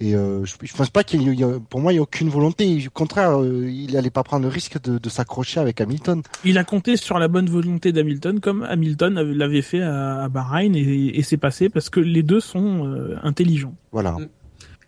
Et 0.00 0.14
euh, 0.14 0.44
je, 0.44 0.54
je 0.62 0.72
pense 0.74 0.90
pas 0.90 1.04
qu'il 1.04 1.22
y 1.38 1.44
a- 1.44 1.58
pour 1.70 1.80
moi, 1.80 1.92
il 1.92 1.96
y 1.96 1.98
a 1.98 2.02
aucune 2.02 2.28
volonté. 2.28 2.82
Au 2.86 2.90
contraire, 2.90 3.40
euh, 3.40 3.68
il 3.70 3.96
allait 3.96 4.10
pas 4.10 4.22
prendre 4.22 4.42
le 4.44 4.48
risque 4.50 4.80
de, 4.82 4.98
de 4.98 5.08
s'accrocher 5.08 5.60
avec 5.60 5.80
Hamilton. 5.80 6.22
Il 6.44 6.58
a 6.58 6.64
compté 6.64 6.96
sur 6.96 7.18
la 7.18 7.28
bonne 7.28 7.48
volonté 7.50 7.92
d'Hamilton, 7.92 8.40
comme 8.40 8.62
Hamilton 8.64 9.18
avait- 9.18 9.34
l'avait 9.34 9.62
fait 9.62 9.82
à, 9.82 10.22
à 10.24 10.28
Bahreïn, 10.28 10.74
et, 10.76 11.18
et 11.18 11.22
c'est 11.22 11.36
passé 11.36 11.68
parce 11.68 11.90
que 11.90 12.00
les 12.00 12.22
deux 12.22 12.40
sont 12.40 12.86
euh, 12.86 13.16
intelligents. 13.22 13.74
Voilà. 13.92 14.12
Mm. 14.12 14.28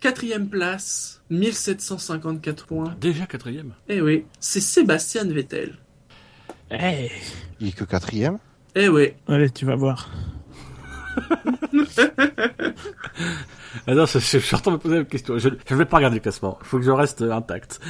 Quatrième 0.00 0.48
place, 0.48 1.22
1754 1.30 2.66
points. 2.66 2.94
Déjà 3.00 3.26
quatrième. 3.26 3.72
Eh 3.88 4.00
oui, 4.00 4.24
c'est 4.40 4.60
Sébastien 4.60 5.24
Vettel. 5.24 5.74
Eh, 6.70 7.10
Il 7.60 7.68
est 7.68 7.72
que 7.72 7.84
quatrième. 7.84 8.38
Eh 8.74 8.88
oui. 8.88 9.12
allez, 9.28 9.50
tu 9.50 9.64
vas 9.66 9.76
voir. 9.76 10.10
Ah 13.86 13.94
non, 13.94 14.06
je, 14.06 14.18
je 14.18 14.38
suis 14.38 14.54
en 14.56 14.58
train 14.60 14.70
de 14.70 14.76
me 14.76 14.80
poser 14.80 14.96
la 14.98 15.04
question. 15.04 15.36
Je 15.36 15.48
ne 15.48 15.76
vais 15.76 15.84
pas 15.84 15.96
regarder 15.96 16.16
le 16.16 16.22
classement. 16.22 16.58
Il 16.62 16.66
faut 16.66 16.78
que 16.78 16.84
je 16.84 16.90
reste 16.90 17.22
euh, 17.22 17.32
intact. 17.32 17.80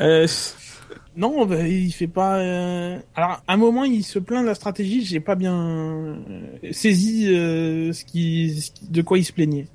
Euh, 0.00 0.26
non, 1.20 1.46
bah, 1.46 1.66
il 1.68 1.92
fait 1.92 2.06
pas. 2.06 2.38
euh, 2.38 2.98
Alors, 3.14 3.42
à 3.46 3.54
un 3.54 3.56
moment, 3.56 3.84
il 3.84 4.02
se 4.02 4.18
plaint 4.18 4.42
de 4.42 4.46
la 4.48 4.54
stratégie. 4.54 5.04
J'ai 5.04 5.20
pas 5.20 5.34
bien 5.36 5.54
euh, 5.54 6.16
saisi 6.72 7.26
euh, 7.28 7.92
ce 7.92 8.04
qui, 8.04 8.60
ce 8.60 8.70
qui- 8.70 8.88
de 8.88 9.02
quoi 9.02 9.18
il 9.18 9.24
se 9.24 9.32
plaignait. 9.32 9.66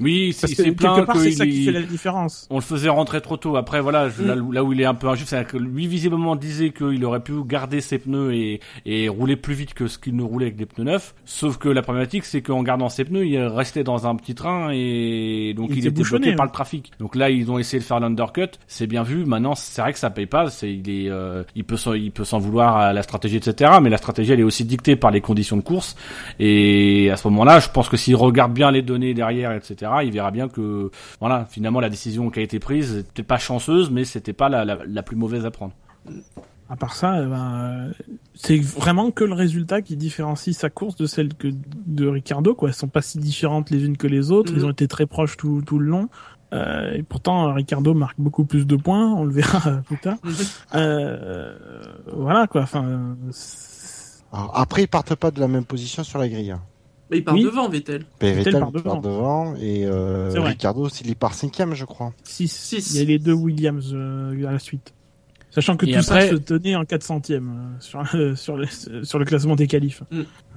Oui, 0.00 0.34
il 0.36 0.56
que 0.56 0.70
plaint 0.70 1.06
part, 1.06 1.16
c'est 1.18 1.30
ça 1.32 1.46
qui 1.46 1.64
fait 1.64 1.72
la 1.72 1.82
différence. 1.82 2.46
on 2.50 2.56
le 2.56 2.60
faisait 2.62 2.88
rentrer 2.88 3.20
trop 3.20 3.36
tôt. 3.36 3.56
Après, 3.56 3.80
voilà, 3.80 4.08
je- 4.08 4.22
Mm. 4.22 4.26
là, 4.26 4.36
où- 4.36 4.52
là 4.52 4.64
où 4.64 4.72
il 4.72 4.80
est 4.80 4.84
un 4.84 4.94
peu 4.94 5.08
injuste, 5.08 5.28
c'est 5.30 5.46
que 5.46 5.56
lui 5.56 5.86
visiblement 5.86 6.36
disait 6.36 6.70
qu'il 6.70 7.04
aurait 7.04 7.22
pu 7.22 7.32
garder 7.44 7.80
ses 7.80 7.98
pneus 7.98 8.34
et, 8.34 8.60
et 8.84 9.08
rouler 9.08 9.36
plus 9.36 9.54
vite 9.54 9.74
que 9.74 9.86
ce 9.88 9.98
qu'il 9.98 10.16
ne 10.16 10.22
roulait 10.22 10.46
avec 10.46 10.56
des 10.56 10.66
pneus 10.66 10.84
neufs. 10.84 11.14
Sauf 11.24 11.58
que 11.58 11.68
la 11.68 11.82
problématique, 11.82 12.24
c'est 12.24 12.42
qu'en 12.42 12.62
gardant 12.62 12.88
ses 12.88 13.04
pneus, 13.04 13.26
il 13.26 13.38
restait 13.38 13.84
dans 13.84 14.06
un 14.06 14.16
petit 14.16 14.34
train 14.34 14.70
et 14.72 15.54
donc 15.56 15.68
Il 15.70 15.76
il, 15.76 15.78
était 15.78 15.88
était 15.88 15.96
bouchonné, 15.96 16.18
bloqué 16.20 16.30
ouais. 16.30 16.36
par 16.36 16.46
le 16.46 16.52
trafic. 16.52 16.92
Donc 16.98 17.14
là, 17.16 17.30
ils 17.30 17.50
ont 17.50 17.58
essayé 17.58 17.78
de 17.80 17.84
faire 17.84 18.00
l'undercut. 18.00 18.48
C'est 18.66 18.86
bien 18.86 19.02
vu. 19.02 19.24
Maintenant, 19.24 19.54
c'est 19.72 19.82
vrai 19.82 19.92
que 19.92 19.98
ça 19.98 20.10
paye 20.10 20.26
pas. 20.26 20.50
C'est, 20.50 20.72
il 20.72 20.88
est, 20.88 21.10
euh, 21.10 21.42
il 21.54 21.64
peut 21.64 21.76
s'en, 21.76 21.94
il 21.94 22.10
peut 22.10 22.24
s'en 22.24 22.38
vouloir 22.38 22.76
à 22.76 22.92
la 22.92 23.02
stratégie, 23.02 23.36
etc. 23.36 23.72
Mais 23.82 23.90
la 23.90 23.96
stratégie, 23.96 24.32
elle 24.32 24.40
est 24.40 24.44
aussi 24.44 24.64
dictée 24.64 24.96
par 24.96 25.10
les 25.10 25.20
conditions 25.20 25.56
de 25.56 25.62
course. 25.62 25.96
Et 26.38 27.10
à 27.10 27.16
ce 27.16 27.28
moment-là, 27.28 27.60
je 27.60 27.68
pense 27.68 27.88
que 27.88 27.96
s'il 27.96 28.16
regarde 28.16 28.52
bien 28.52 28.70
les 28.70 28.82
données 28.82 29.14
derrière, 29.14 29.52
etc., 29.52 29.90
il 30.04 30.12
verra 30.12 30.30
bien 30.30 30.48
que, 30.48 30.90
voilà, 31.20 31.46
finalement, 31.50 31.80
la 31.80 31.90
décision 31.90 32.30
qui 32.30 32.40
a 32.40 32.42
été 32.42 32.58
prise 32.58 33.04
était 33.10 33.22
pas 33.22 33.38
chanceuse, 33.38 33.90
mais 33.90 34.04
c'était 34.04 34.32
pas 34.32 34.48
la, 34.48 34.64
la, 34.64 34.78
la 34.86 35.02
plus 35.02 35.16
mauvaise 35.16 35.44
à 35.44 35.50
prendre. 35.50 35.72
À 36.68 36.74
part 36.74 36.94
ça, 36.94 37.22
eh 37.22 37.26
ben, 37.26 37.54
euh, 37.54 37.92
c'est 38.34 38.58
vraiment 38.58 39.12
que 39.12 39.22
le 39.22 39.34
résultat 39.34 39.82
qui 39.82 39.96
différencie 39.96 40.56
sa 40.56 40.68
course 40.68 40.96
de 40.96 41.06
celle 41.06 41.32
que 41.34 41.48
de 41.86 42.08
Ricardo. 42.08 42.56
Quoi, 42.56 42.70
elles 42.70 42.74
sont 42.74 42.88
pas 42.88 43.02
si 43.02 43.18
différentes 43.18 43.70
les 43.70 43.84
unes 43.84 43.96
que 43.96 44.08
les 44.08 44.32
autres. 44.32 44.52
Mhm. 44.52 44.58
Ils 44.58 44.66
ont 44.66 44.70
été 44.70 44.88
très 44.88 45.06
proches 45.06 45.36
tout, 45.36 45.62
tout 45.64 45.78
le 45.78 45.86
long. 45.86 46.08
Euh, 46.52 46.92
et 46.94 47.02
pourtant, 47.02 47.52
Ricardo 47.54 47.92
marque 47.94 48.18
beaucoup 48.18 48.44
plus 48.44 48.66
de 48.66 48.76
points. 48.76 49.12
On 49.14 49.24
le 49.24 49.32
verra 49.32 49.60
plus 49.86 49.98
tard. 49.98 50.16
Euh, 50.74 51.54
voilà 52.12 52.46
quoi. 52.46 52.62
Enfin, 52.62 53.16
après, 54.54 54.82
ils 54.84 54.88
partent 54.88 55.14
pas 55.14 55.30
de 55.30 55.40
la 55.40 55.48
même 55.48 55.64
position 55.64 56.04
sur 56.04 56.18
la 56.18 56.28
grille. 56.28 56.50
hein. 56.52 56.62
Mais 57.10 57.18
il 57.18 57.24
part 57.24 57.34
Oui. 57.34 57.44
devant, 57.44 57.68
Vettel. 57.68 58.04
Ben, 58.20 58.34
Vettel 58.34 58.54
Vettel 58.54 58.60
part 58.60 58.82
part 58.82 59.00
devant 59.00 59.54
et 59.56 59.84
euh. 59.86 60.32
Ricardo, 60.40 60.88
il 60.88 61.14
part 61.16 61.34
cinquième, 61.34 61.74
je 61.74 61.84
crois. 61.84 62.12
six. 62.24 62.48
Six. 62.50 62.94
Il 62.94 62.98
y 62.98 63.02
a 63.02 63.04
les 63.04 63.18
deux 63.20 63.32
Williams 63.32 63.92
euh, 63.94 64.46
à 64.48 64.52
la 64.52 64.58
suite. 64.58 64.92
Sachant 65.56 65.78
que 65.78 65.86
Et 65.86 65.92
tout 65.92 65.98
après- 66.00 66.28
ça 66.28 66.32
se 66.32 66.34
tenait 66.36 66.76
en 66.76 66.84
4 66.84 67.02
centièmes 67.02 67.78
euh, 68.14 68.34
sur, 68.36 68.56
le, 68.58 68.66
sur 68.66 69.18
le 69.18 69.24
classement 69.24 69.56
des 69.56 69.66
qualifs. 69.66 70.02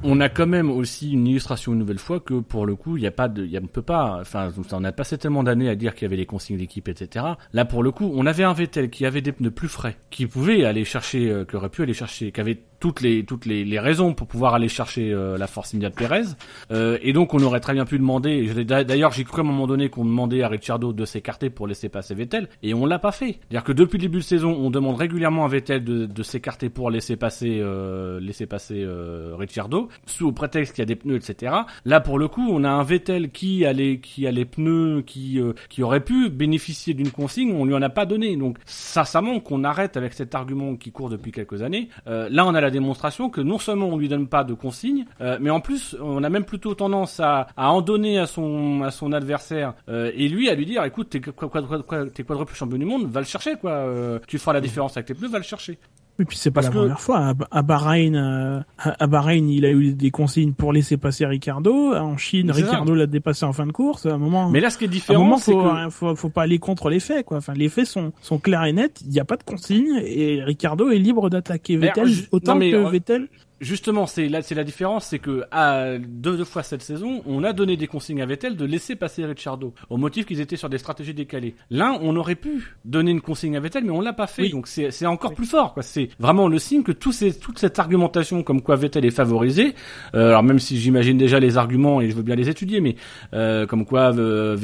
On 0.03 0.19
a 0.19 0.27
quand 0.27 0.45
même 0.45 0.69
aussi 0.69 1.13
une 1.13 1.25
illustration 1.25 1.71
une 1.71 1.79
nouvelle 1.79 1.99
fois 1.99 2.19
que 2.19 2.33
pour 2.41 2.65
le 2.65 2.75
coup, 2.75 2.97
il 2.97 3.03
y 3.03 3.07
a 3.07 3.11
pas 3.11 3.29
de, 3.29 3.45
il 3.45 3.49
y 3.49 3.55
a, 3.55 3.61
on 3.63 3.67
peut 3.67 3.81
pas, 3.81 4.17
enfin, 4.19 4.49
on 4.73 4.83
a 4.83 4.91
passé 4.91 5.17
tellement 5.17 5.41
d'années 5.43 5.69
à 5.69 5.75
dire 5.75 5.95
qu'il 5.95 6.01
y 6.01 6.05
avait 6.07 6.17
les 6.17 6.25
consignes 6.25 6.57
d'équipe, 6.57 6.89
etc. 6.89 7.25
Là, 7.53 7.63
pour 7.63 7.81
le 7.81 7.91
coup, 7.91 8.11
on 8.13 8.25
avait 8.25 8.43
un 8.43 8.51
Vettel 8.51 8.89
qui 8.89 9.05
avait 9.05 9.21
des 9.21 9.31
pneus 9.31 9.51
plus 9.51 9.69
frais, 9.69 9.95
qui 10.09 10.27
pouvait 10.27 10.65
aller 10.65 10.83
chercher, 10.83 11.29
euh, 11.31 11.45
qui 11.45 11.55
aurait 11.55 11.69
pu 11.69 11.81
aller 11.83 11.93
chercher, 11.93 12.33
qui 12.33 12.41
avait 12.41 12.59
toutes 12.79 13.01
les 13.01 13.23
toutes 13.23 13.45
les, 13.45 13.65
les 13.65 13.79
raisons 13.79 14.13
pour 14.13 14.27
pouvoir 14.27 14.53
aller 14.53 14.69
chercher 14.69 15.11
euh, 15.11 15.37
la 15.37 15.47
force 15.47 15.73
immédiate 15.73 15.95
Pérez. 15.95 16.23
Euh, 16.71 16.97
et 17.01 17.13
donc, 17.13 17.33
on 17.33 17.41
aurait 17.41 17.59
très 17.59 17.73
bien 17.73 17.85
pu 17.85 17.97
demander. 17.97 18.53
D'ailleurs, 18.63 19.11
j'ai 19.11 19.23
cru 19.23 19.41
à 19.41 19.43
un 19.43 19.47
moment 19.47 19.67
donné 19.67 19.89
qu'on 19.89 20.05
demandait 20.05 20.43
à 20.43 20.47
Ricciardo 20.47 20.93
de 20.93 21.05
s'écarter 21.05 21.49
pour 21.49 21.67
laisser 21.67 21.89
passer 21.89 22.15
Vettel, 22.15 22.49
et 22.63 22.73
on 22.73 22.85
l'a 22.85 22.99
pas 22.99 23.11
fait. 23.11 23.39
C'est-à-dire 23.39 23.63
que 23.63 23.71
depuis 23.71 23.97
le 23.97 24.03
début 24.03 24.19
de 24.19 24.23
saison, 24.23 24.55
on 24.59 24.69
demande 24.69 24.97
régulièrement 24.97 25.45
à 25.45 25.47
Vettel 25.47 25.83
de, 25.83 26.05
de 26.05 26.23
s'écarter 26.23 26.69
pour 26.69 26.89
laisser 26.89 27.15
passer 27.15 27.59
euh, 27.61 28.19
laisser 28.19 28.45
passer 28.45 28.83
euh, 28.83 29.35
Ricciardo, 29.37 29.89
sous 30.05 30.31
prétexte 30.31 30.73
qu'il 30.73 30.81
y 30.81 30.83
a 30.83 30.85
des 30.85 30.95
pneus, 30.95 31.15
etc. 31.15 31.53
Là, 31.85 31.99
pour 31.99 32.19
le 32.19 32.27
coup, 32.27 32.47
on 32.49 32.63
a 32.63 32.69
un 32.69 32.83
Vettel 32.83 33.31
qui 33.31 33.65
a 33.65 33.73
les 33.73 33.99
qui 33.99 34.27
a 34.27 34.31
les 34.31 34.45
pneus 34.45 35.03
qui 35.05 35.39
euh, 35.39 35.53
qui 35.69 35.83
aurait 35.83 36.03
pu 36.03 36.29
bénéficier 36.29 36.93
d'une 36.93 37.11
consigne, 37.11 37.53
on 37.53 37.65
lui 37.65 37.73
en 37.73 37.81
a 37.81 37.89
pas 37.89 38.05
donné. 38.05 38.35
Donc 38.35 38.57
ça, 38.65 39.05
ça 39.05 39.21
manque 39.21 39.43
qu'on 39.43 39.63
arrête 39.63 39.97
avec 39.97 40.13
cet 40.13 40.35
argument 40.35 40.75
qui 40.75 40.91
court 40.91 41.09
depuis 41.09 41.31
quelques 41.31 41.61
années. 41.61 41.89
Euh, 42.07 42.27
là, 42.29 42.45
on 42.45 42.53
a 42.55 42.61
la 42.61 42.68
démonstration 42.69 43.29
que 43.29 43.41
non 43.41 43.57
seulement 43.59 43.87
on 43.87 43.97
lui 43.97 44.07
donne 44.07 44.27
pas 44.27 44.43
de 44.43 44.53
consigne, 44.53 45.05
euh, 45.21 45.37
mais 45.41 45.49
en 45.49 45.59
plus, 45.59 45.95
on 46.01 46.23
a 46.23 46.29
même 46.29 46.45
plutôt 46.45 46.75
tendance 46.75 47.19
à, 47.19 47.47
à 47.57 47.71
en 47.71 47.81
donner 47.81 48.19
à 48.19 48.27
son 48.27 48.81
à 48.83 48.91
son 48.91 49.11
adversaire 49.13 49.73
euh, 49.89 50.11
et 50.15 50.27
lui 50.27 50.49
à 50.49 50.55
lui 50.55 50.65
dire, 50.65 50.83
écoute, 50.83 51.09
t'es 51.09 51.19
quadruple 51.21 52.53
champion 52.53 52.77
du 52.77 52.85
monde, 52.85 53.09
va 53.09 53.19
le 53.19 53.25
chercher 53.25 53.55
quoi. 53.55 53.71
Euh, 53.71 54.19
tu 54.27 54.37
feras 54.37 54.53
la 54.53 54.61
différence 54.61 54.97
avec 54.97 55.07
tes 55.07 55.13
pneus, 55.13 55.29
va 55.29 55.37
le 55.39 55.43
chercher. 55.43 55.79
Et 56.19 56.25
puis 56.25 56.35
c'est 56.37 56.51
pas 56.51 56.55
Parce 56.61 56.67
la 56.67 56.71
que- 56.73 56.77
première 56.79 56.99
fois. 56.99 57.33
À, 57.49 57.61
Bahreïn, 57.61 58.15
euh, 58.15 58.59
à 58.77 59.07
Bahreïn, 59.07 59.47
il 59.49 59.63
a 59.65 59.71
eu 59.71 59.93
des 59.93 60.11
consignes 60.11 60.51
pour 60.53 60.73
laisser 60.73 60.97
passer 60.97 61.25
Ricardo. 61.25 61.93
En 61.95 62.17
Chine. 62.17 62.51
Ricardo 62.51 62.93
l'a 62.93 63.07
dépassé 63.07 63.45
en 63.45 63.53
fin 63.53 63.65
de 63.65 63.71
course. 63.71 64.05
À 64.05 64.13
un 64.13 64.17
moment, 64.17 64.49
Mais 64.49 64.59
là, 64.59 64.69
ce 64.69 64.77
qui 64.77 64.85
est 64.85 64.89
différent, 64.89 65.37
c'est 65.37 65.51
faut, 65.53 65.63
que 65.63 65.89
faut, 65.89 66.15
faut 66.15 66.29
pas 66.29 66.41
aller 66.43 66.59
contre 66.59 66.89
les 66.89 66.99
faits, 66.99 67.25
quoi. 67.25 67.37
Enfin, 67.37 67.53
les 67.53 67.69
faits 67.69 67.85
sont, 67.85 68.11
sont 68.21 68.37
clairs 68.37 68.65
et 68.65 68.73
nets. 68.73 69.01
Il 69.05 69.11
n'y 69.11 69.19
a 69.19 69.25
pas 69.25 69.37
de 69.37 69.43
consigne 69.43 70.01
et 70.03 70.43
Ricardo 70.43 70.89
est 70.89 70.97
libre 70.99 71.29
d'attaquer 71.29 71.77
Vettel 71.77 72.07
ju- 72.07 72.27
autant 72.31 72.53
non, 72.53 72.59
mais, 72.59 72.71
que 72.71 72.75
euh, 72.75 72.89
Vettel. 72.89 73.27
Justement, 73.61 74.07
c'est 74.07 74.29
là, 74.29 74.41
c'est 74.41 74.55
la 74.55 74.63
différence, 74.63 75.05
c'est 75.07 75.19
que 75.19 75.43
à 75.51 75.97
deux, 75.97 76.37
deux 76.37 76.45
fois 76.45 76.63
cette 76.63 76.81
saison, 76.81 77.21
on 77.25 77.43
a 77.43 77.51
donné 77.51 77.75
des 77.75 77.87
consignes 77.87 78.21
à 78.21 78.25
Vettel 78.25 78.55
de 78.55 78.63
laisser 78.63 78.95
passer 78.95 79.25
Ricciardo, 79.25 79.73
au 79.89 79.97
motif 79.97 80.25
qu'ils 80.25 80.39
étaient 80.39 80.55
sur 80.55 80.69
des 80.69 80.77
stratégies 80.77 81.13
décalées. 81.13 81.55
Là, 81.69 81.97
on 82.01 82.15
aurait 82.15 82.35
pu 82.35 82.75
donner 82.85 83.11
une 83.11 83.19
consigne 83.19 83.57
à 83.57 83.59
Vettel, 83.59 83.83
mais 83.83 83.91
on 83.91 83.99
l'a 83.99 84.13
pas 84.13 84.27
fait, 84.27 84.43
Oui. 84.43 84.49
donc 84.51 84.67
c'est 84.67 84.91
c'est 84.91 85.05
encore 85.05 85.33
plus 85.33 85.45
fort. 85.45 85.73
quoi. 85.73 85.83
C'est 85.83 86.07
vraiment 86.19 86.47
le 86.47 86.57
signe 86.57 86.83
que 86.83 86.93
tout 86.93 87.11
ces, 87.11 87.37
toute 87.37 87.59
cette 87.59 87.79
argumentation 87.79 88.43
comme 88.43 88.61
quoi 88.61 88.77
Vettel 88.77 89.03
est 89.03 89.11
favorisé. 89.11 89.75
euh, 90.15 90.29
alors 90.29 90.43
même 90.43 90.59
si 90.59 90.77
j'imagine 90.79 91.17
déjà 91.17 91.39
les 91.41 91.57
arguments 91.57 91.99
et 91.99 92.09
je 92.09 92.15
veux 92.15 92.23
bien 92.23 92.35
les 92.35 92.47
étudier, 92.47 92.79
mais 92.79 92.95
euh, 93.33 93.65
comme 93.65 93.85
quoi 93.85 94.15
euh, 94.15 94.55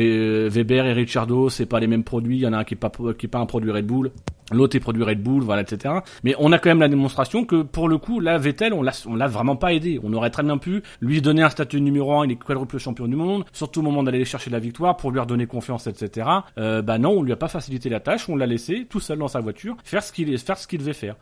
Weber 0.49 0.85
et 0.85 0.93
Ricciardo, 0.93 1.49
c'est 1.49 1.65
pas 1.65 1.81
les 1.81 1.87
mêmes 1.87 2.03
produits. 2.05 2.37
Il 2.37 2.41
y 2.41 2.47
en 2.47 2.53
a 2.53 2.59
un 2.59 2.63
qui 2.63 2.75
est 2.75 2.77
pas 2.77 2.91
qui 3.17 3.25
est 3.25 3.29
pas 3.29 3.39
un 3.39 3.45
produit 3.45 3.71
Red 3.71 3.85
Bull. 3.85 4.11
L'autre 4.51 4.75
est 4.75 4.79
produit 4.79 5.01
Red 5.03 5.23
Bull, 5.23 5.41
voilà, 5.41 5.63
etc. 5.63 5.95
Mais 6.23 6.35
on 6.37 6.51
a 6.51 6.59
quand 6.59 6.69
même 6.69 6.79
la 6.79 6.87
démonstration 6.87 7.45
que 7.45 7.63
pour 7.63 7.89
le 7.89 7.97
coup, 7.97 8.19
là, 8.19 8.37
Vettel, 8.37 8.73
on 8.73 8.83
l'a, 8.85 8.93
on 9.05 9.15
l'a 9.15 9.27
vraiment 9.27 9.55
pas 9.55 9.73
aidé. 9.73 9.99
On 10.03 10.13
aurait 10.13 10.29
très 10.29 10.43
bien 10.43 10.57
pu 10.57 10.83
lui 11.01 11.21
donner 11.21 11.43
un 11.43 11.49
statut 11.49 11.81
numéro 11.81 12.13
un, 12.13 12.25
il 12.25 12.31
est 12.31 12.35
quadruple 12.35 12.77
champion 12.77 13.07
du 13.07 13.15
monde, 13.15 13.45
surtout 13.51 13.81
au 13.81 13.83
moment 13.83 14.03
d'aller 14.03 14.23
chercher 14.25 14.49
la 14.49 14.59
victoire 14.59 14.97
pour 14.97 15.11
lui 15.11 15.19
redonner 15.19 15.47
confiance, 15.47 15.87
etc. 15.87 16.27
Euh, 16.57 16.81
bah 16.81 16.97
non, 16.97 17.11
on 17.11 17.23
lui 17.23 17.33
a 17.33 17.35
pas 17.35 17.47
facilité 17.47 17.89
la 17.89 17.99
tâche, 17.99 18.29
on 18.29 18.35
l'a 18.35 18.45
laissé 18.45 18.85
tout 18.89 18.99
seul 18.99 19.19
dans 19.19 19.27
sa 19.27 19.39
voiture 19.41 19.75
faire 19.83 20.03
ce 20.03 20.11
qu'il, 20.11 20.37
faire 20.37 20.57
ce 20.57 20.67
qu'il 20.67 20.79
devait 20.79 20.93
faire. 20.93 21.15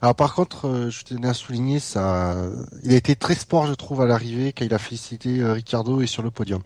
Alors 0.00 0.14
par 0.14 0.34
contre, 0.34 0.66
euh, 0.66 0.90
je 0.90 1.04
tenais 1.04 1.28
à 1.28 1.34
souligner 1.34 1.80
ça. 1.80 2.36
Il 2.84 2.92
a 2.92 2.96
été 2.96 3.16
très 3.16 3.34
sport, 3.34 3.66
je 3.66 3.74
trouve, 3.74 4.00
à 4.02 4.06
l'arrivée 4.06 4.52
quand 4.52 4.64
il 4.64 4.74
a 4.74 4.78
félicité 4.78 5.40
euh, 5.40 5.54
Ricardo 5.54 6.00
et 6.00 6.06
sur 6.06 6.22
le 6.22 6.30
podium. 6.30 6.62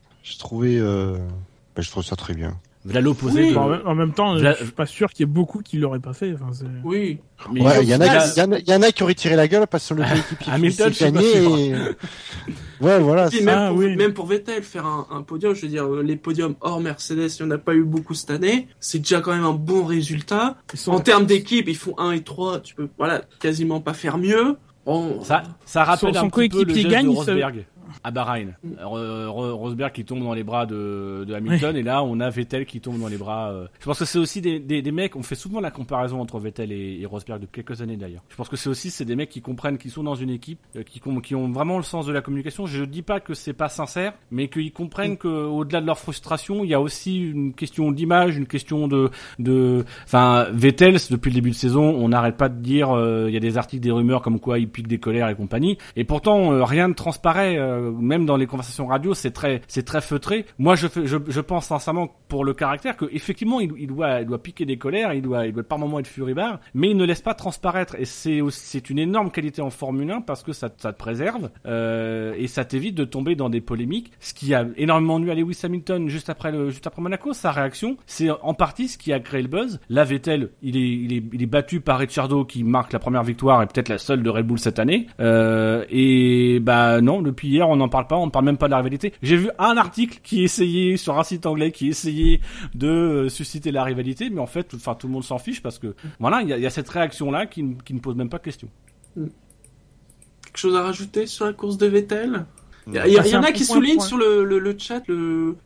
Ben, 1.74 1.82
je 1.82 1.90
trouve 1.90 2.04
ça 2.04 2.16
très 2.16 2.34
bien. 2.34 2.58
Voilà 2.84 3.00
l'opposé 3.00 3.42
Oui. 3.42 3.52
de... 3.52 3.56
En 3.56 3.94
même- 3.94 4.12
temps, 4.12 4.34
Vla- 4.36 4.56
je 4.58 4.64
suis 4.64 4.72
pas 4.72 4.86
sûr 4.86 5.10
qu'il 5.12 5.20
y 5.20 5.22
ait 5.22 5.32
beaucoup 5.32 5.60
qui 5.62 5.78
l'auraient 5.78 6.00
pas 6.00 6.12
fait. 6.14 6.34
Enfin, 6.34 6.50
c'est- 6.52 6.64
Oui. 6.82 7.20
Ouais, 7.50 7.82
il 7.82 7.88
y 7.88 7.94
en 7.94 8.00
a, 8.00 8.06
il 8.26 8.38
y 8.38 8.42
en 8.42 8.52
a, 8.52 8.58
il 8.58 8.68
y 8.68 8.74
en 8.74 8.82
a 8.82 8.90
qui 8.90 9.02
auraient 9.04 9.14
tiré 9.14 9.36
la 9.36 9.46
gueule 9.46 9.66
parce 9.68 9.88
que 9.88 9.94
le 9.94 10.02
coéquipier 10.08 10.52
Hamilton, 10.52 10.92
pas 10.92 11.10
gagné 11.10 11.68
et... 11.68 11.74
Ouais, 12.80 12.98
voilà. 12.98 13.28
Puis 13.28 13.42
même, 13.42 13.56
Ah, 13.56 13.68
pour, 13.68 13.78
oui. 13.78 13.94
même 13.96 14.12
pour 14.12 14.26
Vettel, 14.26 14.62
faire 14.64 14.84
un, 14.86 15.06
un 15.12 15.22
podium, 15.22 15.54
je 15.54 15.62
veux 15.62 15.68
dire, 15.68 15.88
les 15.88 16.16
podiums 16.16 16.56
hors 16.60 16.80
Mercedes, 16.80 17.28
il 17.38 17.46
n'y 17.46 17.52
en 17.52 17.54
a 17.54 17.58
pas 17.58 17.74
eu 17.74 17.84
beaucoup 17.84 18.14
cette 18.14 18.30
année. 18.32 18.66
C'est 18.80 18.98
déjà 18.98 19.20
quand 19.20 19.32
même 19.32 19.44
un 19.44 19.52
bon 19.52 19.84
résultat. 19.84 20.56
En 20.88 20.98
termes 20.98 21.24
d'équipe, 21.26 21.68
ils 21.68 21.76
font 21.76 21.94
1 21.98 22.10
et 22.10 22.22
3, 22.22 22.58
tu 22.58 22.74
peux, 22.74 22.88
voilà, 22.98 23.22
quasiment 23.38 23.80
pas 23.80 23.94
faire 23.94 24.18
mieux. 24.18 24.56
Bon, 24.84 25.22
Ça, 25.22 25.44
ça 25.64 25.84
rappelle 25.84 26.12
Son- 26.12 26.20
son 26.20 26.26
un 26.26 26.30
petit 26.30 26.34
peu 26.34 26.42
le 26.42 26.48
coéquipier 26.64 26.82
geste 26.82 26.88
gagne, 26.92 27.06
de 27.06 27.12
ça- 27.12 27.18
Rosberg 27.18 27.64
à 28.04 28.10
Bahreïn. 28.10 28.54
Ro- 28.82 29.30
Ro- 29.30 29.56
Rosberg 29.56 29.92
qui 29.92 30.04
tombe 30.04 30.22
dans 30.22 30.34
les 30.34 30.44
bras 30.44 30.66
de, 30.66 31.24
de 31.26 31.34
Hamilton 31.34 31.76
et 31.76 31.82
là 31.82 32.02
on 32.02 32.20
a 32.20 32.30
Vettel 32.30 32.66
qui 32.66 32.80
tombe 32.80 32.98
dans 33.00 33.08
les 33.08 33.16
bras. 33.16 33.50
euh. 33.50 33.66
Je 33.80 33.84
pense 33.86 33.98
que 33.98 34.04
c'est 34.04 34.18
aussi 34.18 34.40
des, 34.40 34.58
des, 34.60 34.82
des 34.82 34.92
mecs. 34.92 35.16
On 35.16 35.22
fait 35.22 35.34
souvent 35.34 35.60
la 35.60 35.70
comparaison 35.70 36.20
entre 36.20 36.38
Vettel 36.38 36.72
et, 36.72 36.98
et 37.00 37.06
Rosberg 37.06 37.40
depuis 37.40 37.62
quelques 37.62 37.82
années 37.82 37.96
d'ailleurs. 37.96 38.22
Je 38.28 38.36
pense 38.36 38.48
que 38.48 38.56
c'est 38.56 38.68
aussi 38.68 38.90
c'est 38.90 39.04
des 39.04 39.16
mecs 39.16 39.30
qui 39.30 39.40
comprennent, 39.42 39.78
qui 39.78 39.90
sont 39.90 40.02
dans 40.02 40.14
une 40.14 40.30
équipe, 40.30 40.58
euh, 40.76 40.82
qui, 40.82 41.00
qui 41.22 41.34
ont 41.34 41.50
vraiment 41.52 41.76
le 41.76 41.82
sens 41.82 42.06
de 42.06 42.12
la 42.12 42.20
communication. 42.22 42.66
Je 42.66 42.84
dis 42.84 43.02
pas 43.02 43.20
que 43.20 43.34
c'est 43.34 43.52
pas 43.52 43.68
sincère, 43.68 44.12
mais 44.30 44.48
qu'ils 44.48 44.72
comprennent 44.72 45.16
que 45.16 45.28
au-delà 45.28 45.80
de 45.80 45.86
leur 45.86 45.98
frustration, 45.98 46.64
il 46.64 46.70
y 46.70 46.74
a 46.74 46.80
aussi 46.80 47.18
une 47.18 47.52
question 47.54 47.90
d'image, 47.92 48.36
une 48.36 48.46
question 48.46 48.88
de 48.88 49.10
de. 49.38 49.84
Enfin 50.04 50.46
Vettel 50.52 50.96
depuis 51.10 51.30
le 51.30 51.34
début 51.34 51.50
de 51.50 51.54
saison, 51.54 51.82
on 51.82 52.08
n'arrête 52.08 52.36
pas 52.36 52.48
de 52.48 52.60
dire 52.60 52.90
euh, 52.90 53.26
il 53.28 53.34
y 53.34 53.36
a 53.36 53.40
des 53.40 53.56
articles, 53.58 53.82
des 53.82 53.90
rumeurs 53.90 54.22
comme 54.22 54.38
quoi 54.40 54.58
il 54.58 54.68
pique 54.68 54.88
des 54.88 54.98
colères 54.98 55.28
et 55.28 55.34
compagnie. 55.34 55.78
Et 55.96 56.04
pourtant 56.04 56.52
euh, 56.52 56.64
rien 56.64 56.88
ne 56.88 56.94
transparaît, 56.94 57.56
euh, 57.58 57.81
même 57.90 58.26
dans 58.26 58.36
les 58.36 58.46
conversations 58.46 58.86
radio, 58.86 59.14
c'est 59.14 59.30
très 59.30 59.62
c'est 59.68 59.84
très 59.84 60.00
feutré. 60.00 60.46
Moi 60.58 60.76
je, 60.76 60.86
je 61.04 61.16
je 61.26 61.40
pense 61.40 61.66
sincèrement 61.66 62.08
pour 62.28 62.44
le 62.44 62.54
caractère 62.54 62.96
que 62.96 63.06
effectivement 63.12 63.60
il, 63.60 63.86
doit 63.86 64.20
il 64.20 64.26
doit 64.26 64.42
piquer 64.42 64.64
des 64.64 64.78
colères, 64.78 65.12
il 65.12 65.22
doit 65.22 65.46
il 65.46 65.52
doit 65.52 65.62
par 65.62 65.78
moments 65.78 65.98
être 65.98 66.06
furibard, 66.06 66.60
mais 66.74 66.90
il 66.90 66.96
ne 66.96 67.04
laisse 67.04 67.22
pas 67.22 67.34
transparaître. 67.34 67.96
Et 67.98 68.04
c'est 68.04 68.40
c'est 68.50 68.90
une 68.90 68.98
énorme 68.98 69.30
qualité 69.30 69.62
en 69.62 69.70
Formule 69.70 70.10
1 70.10 70.20
parce 70.22 70.42
que 70.42 70.52
ça 70.52 70.70
ça 70.76 70.92
te 70.92 70.98
préserve 70.98 71.50
euh, 71.66 72.34
et 72.36 72.46
ça 72.46 72.64
t'évite 72.64 72.94
de 72.94 73.04
tomber 73.04 73.34
dans 73.34 73.50
des 73.50 73.60
polémiques. 73.60 74.12
Ce 74.20 74.34
qui 74.34 74.54
a 74.54 74.66
énormément 74.76 75.18
nu 75.18 75.30
à 75.30 75.34
Lewis 75.34 75.60
Hamilton 75.62 76.08
juste 76.08 76.30
après 76.30 76.52
le 76.52 76.70
juste 76.70 76.86
après 76.86 77.02
Monaco, 77.02 77.32
sa 77.32 77.50
réaction, 77.50 77.96
c'est 78.06 78.30
en 78.30 78.54
partie 78.54 78.88
ce 78.88 78.98
qui 78.98 79.12
a 79.12 79.20
créé 79.20 79.42
le 79.42 79.48
buzz. 79.48 79.80
Là 79.88 80.04
Vettel, 80.04 80.50
il 80.62 80.76
est 80.76 80.80
il 80.80 81.12
est 81.12 81.22
il 81.32 81.42
est 81.42 81.46
battu 81.46 81.80
par 81.80 81.98
Ricciardo 81.98 82.44
qui 82.44 82.64
marque 82.64 82.92
la 82.92 82.98
première 82.98 83.22
victoire 83.22 83.62
et 83.62 83.66
peut-être 83.66 83.88
la 83.88 83.98
seule 83.98 84.22
de 84.22 84.30
Red 84.30 84.46
Bull 84.46 84.58
cette 84.58 84.78
année. 84.78 85.06
Euh, 85.20 85.84
et 85.90 86.60
bah 86.60 87.00
non, 87.00 87.22
depuis 87.22 87.48
hier 87.48 87.68
on 87.72 87.76
n'en 87.76 87.88
parle 87.88 88.06
pas, 88.06 88.16
on 88.16 88.26
ne 88.26 88.30
parle 88.30 88.44
même 88.44 88.56
pas 88.58 88.66
de 88.66 88.70
la 88.72 88.78
rivalité. 88.78 89.12
J'ai 89.22 89.36
vu 89.36 89.50
un 89.58 89.76
article 89.76 90.20
qui 90.22 90.42
essayait 90.44 90.96
sur 90.96 91.18
un 91.18 91.24
site 91.24 91.46
anglais 91.46 91.72
qui 91.72 91.88
essayait 91.88 92.40
de 92.74 92.88
euh, 92.88 93.28
susciter 93.28 93.72
la 93.72 93.82
rivalité, 93.84 94.30
mais 94.30 94.40
en 94.40 94.46
fait, 94.46 94.64
tout- 94.64 94.76
enfin 94.76 94.94
tout 94.94 95.06
le 95.06 95.12
monde 95.12 95.24
s'en 95.24 95.38
fiche 95.38 95.62
parce 95.62 95.78
que 95.78 95.94
voilà, 96.20 96.42
il 96.42 96.48
y 96.48 96.52
a, 96.52 96.56
il 96.58 96.62
y 96.62 96.66
a 96.66 96.70
cette 96.70 96.88
réaction 96.88 97.30
là 97.30 97.46
qui, 97.46 97.62
ne- 97.62 97.74
qui 97.74 97.94
ne 97.94 98.00
pose 98.00 98.14
même 98.16 98.28
pas 98.28 98.38
de 98.38 98.44
question. 98.44 98.68
quelque 99.16 100.58
chose 100.58 100.76
à 100.76 100.82
rajouter 100.82 101.26
sur 101.26 101.44
la 101.46 101.52
course 101.52 101.78
de 101.78 101.86
Vettel? 101.86 102.44
Il 102.88 102.94
y, 102.94 102.98
a- 102.98 103.02
Non. 103.02 103.06
il 103.08 103.12
y 103.12 103.16
a- 103.18 103.20
Ah, 103.22 103.26
il 103.26 103.32
y 103.32 103.36
en 103.36 103.42
a 103.42 103.52
qui 103.52 103.64
soulignent 103.64 104.00
sur 104.00 104.16
le, 104.16 104.44
le, 104.44 104.58
le 104.58 104.74
chat 104.78 105.02
le, 105.08 105.56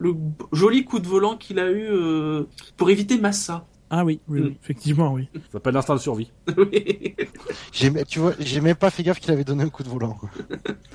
joli 0.53 0.85
coup 0.85 0.99
de 0.99 1.07
volant 1.07 1.37
qu'il 1.37 1.59
a 1.59 1.71
eu 1.71 1.87
euh, 1.91 2.45
pour 2.77 2.91
éviter 2.91 3.19
Massa. 3.19 3.67
Ah 3.89 4.05
oui, 4.05 4.19
oui, 4.29 4.41
oui, 4.41 4.51
Mm. 4.51 4.55
effectivement, 4.63 5.13
oui. 5.13 5.29
Ça 5.35 5.41
s'appelle 5.53 5.75
l'instinct 5.75 5.95
de 5.95 6.01
survie. 6.01 6.33
Oui. 6.57 7.15
Tu 8.09 8.19
vois, 8.19 8.33
j'ai 8.41 8.61
même 8.61 8.75
pas 8.77 8.91
fait 8.91 9.03
gaffe 9.03 9.21
qu'il 9.21 9.31
avait 9.33 9.45
donné 9.45 9.63
un 9.65 9.69
coup 9.69 9.83
de 9.83 9.89
volant. 9.89 10.17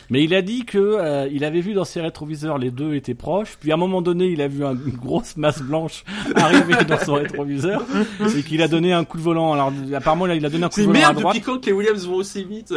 Mais 0.10 0.24
il 0.24 0.34
a 0.34 0.42
dit 0.42 0.66
que 0.66 0.78
euh, 0.78 1.28
il 1.32 1.44
avait 1.46 1.62
vu 1.62 1.74
dans 1.74 1.86
ses 1.86 2.02
rétroviseurs 2.02 2.58
les 2.58 2.72
deux 2.72 2.96
étaient 2.96 3.14
proches, 3.14 3.56
puis 3.60 3.72
à 3.72 3.76
un 3.76 3.78
moment 3.78 4.02
donné 4.02 4.26
il 4.28 4.42
a 4.42 4.48
vu 4.48 4.66
un- 4.66 4.72
une 4.74 4.98
grosse 4.98 5.38
masse 5.38 5.62
blanche 5.62 6.04
arriver 6.36 6.84
dans 6.86 6.98
son 7.00 7.14
rétroviseur 7.16 7.86
et 8.38 8.44
qu'il 8.44 8.62
a 8.62 8.68
donné 8.68 8.94
un 8.94 9.04
coup 9.06 9.18
de 9.18 9.22
volant. 9.24 9.54
Alors 9.54 9.72
apparemment 9.94 10.26
là, 10.26 10.36
il 10.36 10.46
a 10.46 10.50
donné 10.50 10.64
un 10.66 10.70
coup 10.70 10.76
C'est 10.76 10.82
de 10.82 10.88
volant 10.88 11.00
à 11.00 11.02
merde 11.04 11.20
droite. 11.20 11.36
depuis 11.36 11.46
quand 11.46 11.60
que 11.62 11.66
les 11.68 11.72
Williams 11.74 12.08
vont 12.08 12.16
aussi 12.16 12.44
vite 12.44 12.74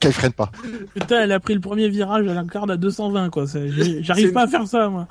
Qu'elle 0.00 0.12
freine 0.12 0.32
pas. 0.32 0.50
Putain, 0.94 1.22
elle 1.22 1.32
a 1.32 1.40
pris 1.40 1.54
le 1.54 1.60
premier 1.60 1.88
virage 1.88 2.26
à 2.28 2.34
la 2.34 2.44
à 2.72 2.76
220, 2.76 3.30
quoi. 3.30 3.46
C'est- 3.46 4.02
J'arrive 4.02 4.26
C'est- 4.28 4.32
pas 4.32 4.42
à 4.44 4.46
faire 4.46 4.66
ça, 4.66 4.88
moi. 4.88 5.08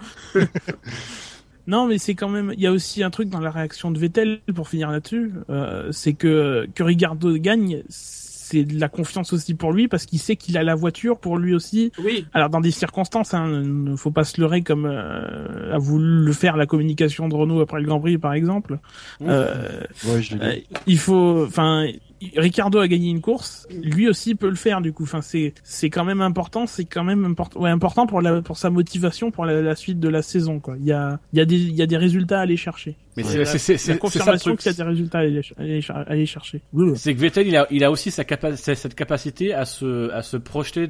Non, 1.67 1.87
mais 1.87 1.97
c'est 1.97 2.15
quand 2.15 2.29
même. 2.29 2.53
Il 2.55 2.61
y 2.61 2.67
a 2.67 2.71
aussi 2.71 3.03
un 3.03 3.09
truc 3.09 3.29
dans 3.29 3.39
la 3.39 3.51
réaction 3.51 3.91
de 3.91 3.99
Vettel 3.99 4.39
pour 4.53 4.67
finir 4.69 4.91
là-dessus, 4.91 5.31
euh, 5.49 5.91
c'est 5.91 6.13
que 6.13 6.67
que 6.73 6.83
Ricardo 6.83 7.37
gagne, 7.37 7.83
c'est 7.89 8.65
de 8.65 8.79
la 8.79 8.89
confiance 8.89 9.31
aussi 9.33 9.53
pour 9.53 9.71
lui 9.71 9.87
parce 9.87 10.05
qu'il 10.05 10.19
sait 10.19 10.35
qu'il 10.35 10.57
a 10.57 10.63
la 10.63 10.75
voiture 10.75 11.17
pour 11.19 11.37
lui 11.37 11.53
aussi. 11.53 11.91
Oui, 12.03 12.25
Alors 12.33 12.49
dans 12.49 12.59
des 12.59 12.71
circonstances, 12.71 13.33
hein, 13.33 13.47
ne 13.47 13.95
faut 13.95 14.11
pas 14.11 14.25
se 14.25 14.41
leurrer 14.41 14.61
comme 14.61 14.85
euh, 14.85 15.73
a 15.73 15.77
voulu 15.77 16.25
le 16.25 16.33
faire 16.33 16.57
la 16.57 16.65
communication 16.65 17.29
de 17.29 17.35
Renault 17.35 17.61
après 17.61 17.79
le 17.79 17.85
Grand 17.85 17.99
Prix, 17.99 18.17
par 18.17 18.33
exemple. 18.33 18.79
Euh, 19.21 19.81
Ouais, 20.05 20.21
je 20.21 20.35
l'ai 20.35 20.45
euh, 20.45 20.55
il 20.87 20.97
faut, 20.97 21.45
enfin, 21.45 21.87
Ricardo 22.35 22.79
a 22.79 22.87
gagné 22.87 23.09
une 23.09 23.21
course, 23.21 23.67
lui 23.81 24.07
aussi 24.09 24.35
peut 24.35 24.49
le 24.49 24.55
faire 24.55 24.81
du 24.81 24.93
coup. 24.93 25.03
Enfin, 25.03 25.21
c'est 25.21 25.53
c'est 25.63 25.89
quand 25.89 26.05
même 26.05 26.21
important, 26.21 26.67
c'est 26.67 26.85
quand 26.85 27.03
même 27.03 27.25
important, 27.25 27.59
ouais, 27.61 27.69
important 27.69 28.05
pour 28.07 28.21
la 28.21 28.41
pour 28.41 28.57
sa 28.57 28.69
motivation 28.69 29.31
pour 29.31 29.45
la, 29.45 29.61
la 29.61 29.75
suite 29.75 29.99
de 29.99 30.09
la 30.09 30.21
saison 30.21 30.59
quoi. 30.59 30.75
Il 30.79 30.85
y 30.85 30.91
a 30.91 31.19
il 31.33 31.39
y 31.39 31.41
a 31.41 31.45
des 31.45 31.55
il 31.57 31.75
y 31.75 31.81
a 31.81 31.87
des 31.87 31.97
résultats 31.97 32.39
à 32.39 32.41
aller 32.43 32.57
chercher. 32.57 32.95
Mais 33.17 33.23
C'est 33.23 33.77
c'est 33.77 33.97
confirmation 33.97 34.55
qu'il 34.55 34.71
y 34.71 34.73
a 34.73 34.77
des 34.77 34.83
résultats 34.89 35.17
à 35.17 35.21
aller, 35.21 35.41
aller, 35.57 35.81
cher- 35.81 36.05
aller 36.07 36.25
chercher. 36.25 36.61
C'est 36.95 37.13
que 37.13 37.19
Vettel, 37.19 37.45
il 37.45 37.57
a, 37.57 37.67
il 37.69 37.83
a 37.83 37.91
aussi 37.91 38.09
sa 38.09 38.23
capa- 38.23 38.55
cette 38.55 38.95
capacité 38.95 39.53
à 39.53 39.65
se, 39.65 40.09
à 40.11 40.21
se 40.21 40.37
projeter 40.37 40.89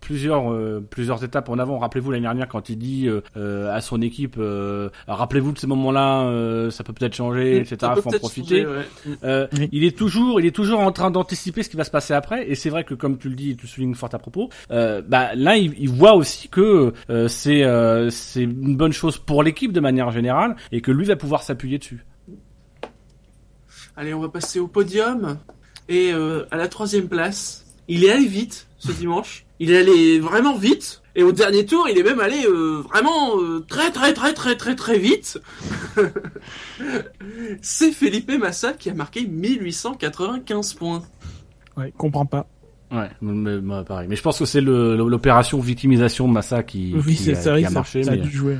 plusieurs, 0.00 0.50
euh, 0.52 0.82
plusieurs 0.88 1.22
étapes 1.24 1.48
en 1.48 1.58
avant. 1.58 1.78
Rappelez-vous 1.78 2.10
l'année 2.10 2.22
dernière 2.22 2.48
quand 2.48 2.68
il 2.70 2.78
dit 2.78 3.06
euh, 3.08 3.20
euh, 3.36 3.70
à 3.74 3.80
son 3.80 4.00
équipe, 4.00 4.36
euh, 4.38 4.88
rappelez-vous 5.06 5.52
de 5.52 5.58
ces 5.58 5.66
moments-là, 5.66 6.22
euh, 6.28 6.70
ça 6.70 6.84
peut 6.84 6.92
peut-être 6.92 7.14
changer, 7.14 7.58
etc. 7.58 7.92
Faut 8.02 8.08
en 8.08 8.18
profiter. 8.18 8.62
changer, 8.62 8.66
ouais. 8.66 9.16
Euh, 9.24 9.46
Oui. 9.58 9.68
Il 9.72 9.84
est 9.84 9.96
toujours, 9.96 10.40
il 10.40 10.46
est 10.46 10.54
toujours 10.56 10.67
en 10.76 10.92
train 10.92 11.10
d'anticiper 11.10 11.62
ce 11.62 11.68
qui 11.68 11.76
va 11.76 11.84
se 11.84 11.90
passer 11.90 12.14
après. 12.14 12.48
Et 12.48 12.54
c'est 12.54 12.70
vrai 12.70 12.84
que 12.84 12.94
comme 12.94 13.18
tu 13.18 13.28
le 13.28 13.34
dis, 13.34 13.56
tu 13.56 13.66
soulignes 13.66 13.94
fort 13.94 14.10
à 14.12 14.18
propos, 14.18 14.50
euh, 14.70 15.02
bah 15.06 15.34
là, 15.34 15.56
il, 15.56 15.88
voit 15.88 16.14
aussi 16.14 16.48
que 16.48 16.92
euh, 17.10 17.28
c'est, 17.28 17.64
euh, 17.64 18.10
c'est 18.10 18.42
une 18.42 18.76
bonne 18.76 18.92
chose 18.92 19.18
pour 19.18 19.42
l'équipe 19.42 19.72
de 19.72 19.80
manière 19.80 20.10
générale 20.10 20.56
et 20.72 20.80
que 20.80 20.90
lui 20.90 21.04
va 21.04 21.16
pouvoir 21.16 21.42
s'appuyer 21.42 21.78
dessus. 21.78 22.04
Allez, 23.96 24.14
on 24.14 24.20
va 24.20 24.28
passer 24.28 24.60
au 24.60 24.68
podium. 24.68 25.38
Et 25.88 26.12
à 26.12 26.56
la 26.56 26.68
troisième 26.68 27.08
place, 27.08 27.64
il 27.88 28.04
est 28.04 28.10
allé 28.10 28.26
vite 28.26 28.66
ce 28.76 28.92
dimanche. 28.92 29.46
Il 29.58 29.72
est 29.72 29.78
allé 29.78 30.20
vraiment 30.20 30.56
vite. 30.56 31.02
Et 31.18 31.24
au 31.24 31.32
dernier 31.32 31.66
tour, 31.66 31.88
il 31.90 31.98
est 31.98 32.04
même 32.04 32.20
allé 32.20 32.46
euh, 32.46 32.80
vraiment 32.88 33.40
euh, 33.40 33.58
très 33.68 33.90
très 33.90 34.14
très 34.14 34.32
très 34.34 34.54
très 34.54 34.76
très 34.76 35.00
vite. 35.00 35.40
C'est 37.60 37.90
Felipe 37.90 38.30
Massa 38.38 38.72
qui 38.72 38.88
a 38.88 38.94
marqué 38.94 39.26
1895 39.26 40.74
points. 40.74 41.02
Ouais, 41.76 41.92
comprends 41.98 42.24
pas. 42.24 42.46
Ouais, 42.92 43.10
mais, 43.20 43.60
mais, 43.60 43.82
pareil. 43.82 44.06
Mais 44.08 44.14
je 44.14 44.22
pense 44.22 44.38
que 44.38 44.44
c'est 44.44 44.60
l'opération 44.60 45.58
victimisation 45.58 46.28
de 46.28 46.32
Massa 46.32 46.62
qui, 46.62 46.94
Oui, 47.04 47.16
qui, 47.16 47.30
a, 47.32 47.34
qui 47.34 47.64
a 47.66 47.70
marché. 47.70 48.04
ça 48.04 48.12
a 48.12 48.16
mais 48.16 48.22
dû 48.22 48.30
jouer. 48.30 48.56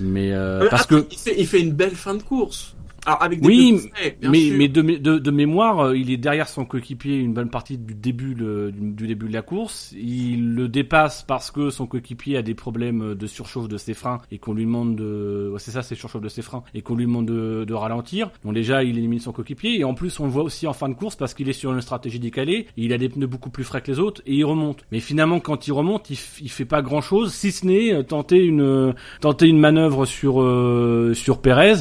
mais, 0.00 0.32
euh, 0.32 0.60
Euh, 0.64 0.68
parce 0.68 0.82
après, 0.82 1.02
que 1.02 1.06
il 1.10 1.18
fait, 1.18 1.34
il 1.38 1.46
fait 1.46 1.60
une 1.60 1.72
belle 1.72 1.96
fin 1.96 2.14
de 2.14 2.22
course. 2.22 2.73
Alors 3.06 3.22
avec 3.22 3.40
des 3.40 3.46
Oui, 3.46 3.72
bien 4.20 4.30
mais, 4.30 4.40
sûr. 4.48 4.54
mais 4.56 4.68
de, 4.68 4.82
de, 4.82 5.18
de 5.18 5.30
mémoire, 5.30 5.80
euh, 5.80 5.96
il 5.96 6.10
est 6.10 6.16
derrière 6.16 6.48
son 6.48 6.64
coéquipier 6.64 7.16
une 7.18 7.34
bonne 7.34 7.50
partie 7.50 7.76
du 7.76 7.94
début, 7.94 8.34
de- 8.34 8.72
du, 8.74 9.06
début 9.06 9.28
de 9.28 9.32
la 9.32 9.42
course. 9.42 9.92
Il 9.98 10.54
le 10.54 10.68
dépasse 10.68 11.22
parce 11.22 11.50
que 11.50 11.70
son 11.70 11.86
coéquipier 11.86 12.36
a 12.38 12.42
des 12.42 12.54
problèmes 12.54 13.14
de 13.14 13.26
surchauffe 13.26 13.68
de 13.68 13.76
ses 13.76 13.92
freins 13.94 14.20
et 14.30 14.38
qu'on 14.38 14.54
lui 14.54 14.64
demande 14.64 14.96
de, 14.96 15.50
ouais, 15.52 15.58
c'est 15.58 15.70
ça, 15.70 15.82
c'est 15.82 15.94
surchauffe 15.94 16.22
de 16.22 16.28
ses 16.28 16.42
freins 16.42 16.62
et 16.74 16.80
qu'on 16.82 16.94
lui 16.94 17.04
demande 17.04 17.26
de, 17.26 17.64
de 17.66 17.74
ralentir. 17.74 18.30
Donc 18.44 18.54
déjà, 18.54 18.82
il 18.84 18.96
élimine 18.96 19.20
son 19.20 19.32
coéquipier 19.32 19.78
et 19.78 19.84
en 19.84 19.94
plus, 19.94 20.18
on 20.20 20.24
le 20.24 20.30
voit 20.30 20.42
aussi 20.44 20.66
en 20.66 20.72
fin 20.72 20.88
de 20.88 20.94
course 20.94 21.16
parce 21.16 21.34
qu'il 21.34 21.48
est 21.48 21.52
sur 21.52 21.72
une 21.74 21.80
stratégie 21.82 22.20
décalée. 22.20 22.66
Il 22.76 22.92
a 22.92 22.98
des 22.98 23.08
pneus 23.10 23.26
beaucoup 23.26 23.50
plus 23.50 23.64
frais 23.64 23.82
que 23.82 23.90
les 23.90 23.98
autres 23.98 24.22
et 24.26 24.34
il 24.34 24.44
remonte. 24.44 24.84
Mais 24.92 25.00
finalement, 25.00 25.40
quand 25.40 25.66
il 25.66 25.72
remonte, 25.72 26.08
il, 26.10 26.18
il 26.42 26.50
fait 26.50 26.64
pas 26.64 26.80
grand 26.80 27.00
chose 27.02 27.32
si 27.34 27.52
ce 27.52 27.66
n'est 27.66 27.92
euh, 27.92 28.02
tenter 28.02 28.42
une, 28.42 28.94
tenter 29.20 29.46
une 29.46 29.58
manœuvre 29.58 30.06
sur, 30.06 30.40
euh, 30.40 31.12
sur 31.14 31.40
Pérez 31.42 31.74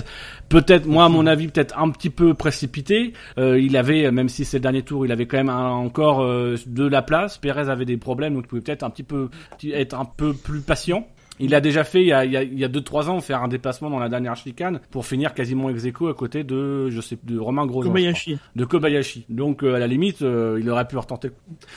peut-être 0.50 0.86
moi 0.86 1.06
à 1.06 1.10
mon 1.10 1.26
avis 1.26 1.48
peut-être 1.48 1.78
un 1.78 1.90
petit 1.90 2.10
peu 2.10 2.34
précipité. 2.34 3.14
Euh, 3.38 3.60
il 3.60 3.78
avait 3.78 4.12
même 4.12 4.30
si 4.30 4.46
c'est 4.46 4.58
le 4.58 4.62
dernier 4.64 4.84
tour 4.84 5.06
il 5.06 5.12
avait 5.12 5.26
quand 5.26 5.38
même 5.38 5.50
encore 5.50 6.22
euh, 6.22 6.56
de 6.66 6.88
la 6.88 7.02
place. 7.02 7.38
Pérez 7.38 7.70
avait 7.70 7.86
des 7.86 7.98
problèmes 7.98 8.34
donc 8.34 8.44
il 8.46 8.48
pouvait 8.48 8.62
peut-être 8.62 8.84
un 8.84 8.90
petit 8.90 9.04
peu 9.04 9.30
être 9.72 9.94
un 10.00 10.06
peu 10.06 10.34
plus 10.34 10.62
patient 10.62 11.08
il 11.40 11.56
a 11.56 11.62
déjà 11.62 11.84
fait 11.84 12.02
il 12.02 12.08
y 12.08 12.14
a 12.14 12.26
il 12.26 12.32
y 12.32 12.38
a, 12.38 12.44
il 12.44 12.60
y 12.60 12.64
a 12.64 12.68
deux 12.68 12.82
trois 12.82 13.10
ans 13.10 13.20
faire 13.22 13.42
un 13.42 13.48
dépassement 13.48 13.90
dans 13.90 14.00
la 14.00 14.08
dernière 14.10 14.36
chicane 14.36 14.80
pour 14.92 15.06
finir 15.06 15.34
quasiment 15.34 15.70
ex 15.70 15.84
aequo 15.86 16.08
à 16.08 16.14
côté 16.14 16.44
de 16.44 16.90
je 16.90 17.02
sais 17.02 17.18
de 17.24 17.40
Romain 17.40 17.66
Grosjean 17.66 17.86
je 17.86 17.88
Kobayashi. 17.90 18.38
de 18.56 18.66
Kobayashi 18.66 19.26
donc 19.30 19.64
euh, 19.64 19.74
à 19.76 19.80
la 19.80 19.88
limite 19.88 20.22
euh, 20.22 20.60
il 20.62 20.70
aurait 20.70 20.88
pu 20.88 20.98
retenter. 20.98 21.32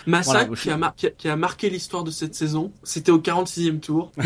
Massa 0.07 0.45
Voilà, 0.45 0.57
qui, 0.57 0.71
a 0.71 0.77
mar- 0.77 0.95
qui, 0.95 1.07
a, 1.07 1.11
qui 1.11 1.29
a 1.29 1.37
marqué 1.37 1.71
l'histoire 1.71 2.05
de 2.05 2.11
cette 2.11 2.35
saison, 2.35 2.71
c'était 2.83 3.13
au 3.13 3.19
46e 3.19 3.81
tour. 3.81 4.13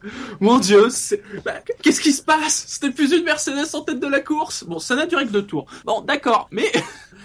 Mon 0.40 0.58
dieu, 0.58 0.88
c'est- 0.90 1.22
bah, 1.44 1.54
qu'est-ce 1.82 2.00
qui 2.00 2.12
se 2.12 2.22
passe? 2.22 2.64
C'était 2.68 2.92
plus 2.92 3.12
une 3.12 3.24
Mercedes 3.24 3.74
en 3.74 3.80
tête 3.82 4.00
de 4.00 4.06
la 4.06 4.20
course 4.20 4.64
Bon, 4.64 4.78
ça 4.78 4.94
n'a 4.96 5.06
duré 5.06 5.26
que 5.26 5.32
deux 5.32 5.44
tours. 5.46 5.66
Bon, 5.84 6.00
d'accord, 6.02 6.48
mais 6.52 6.64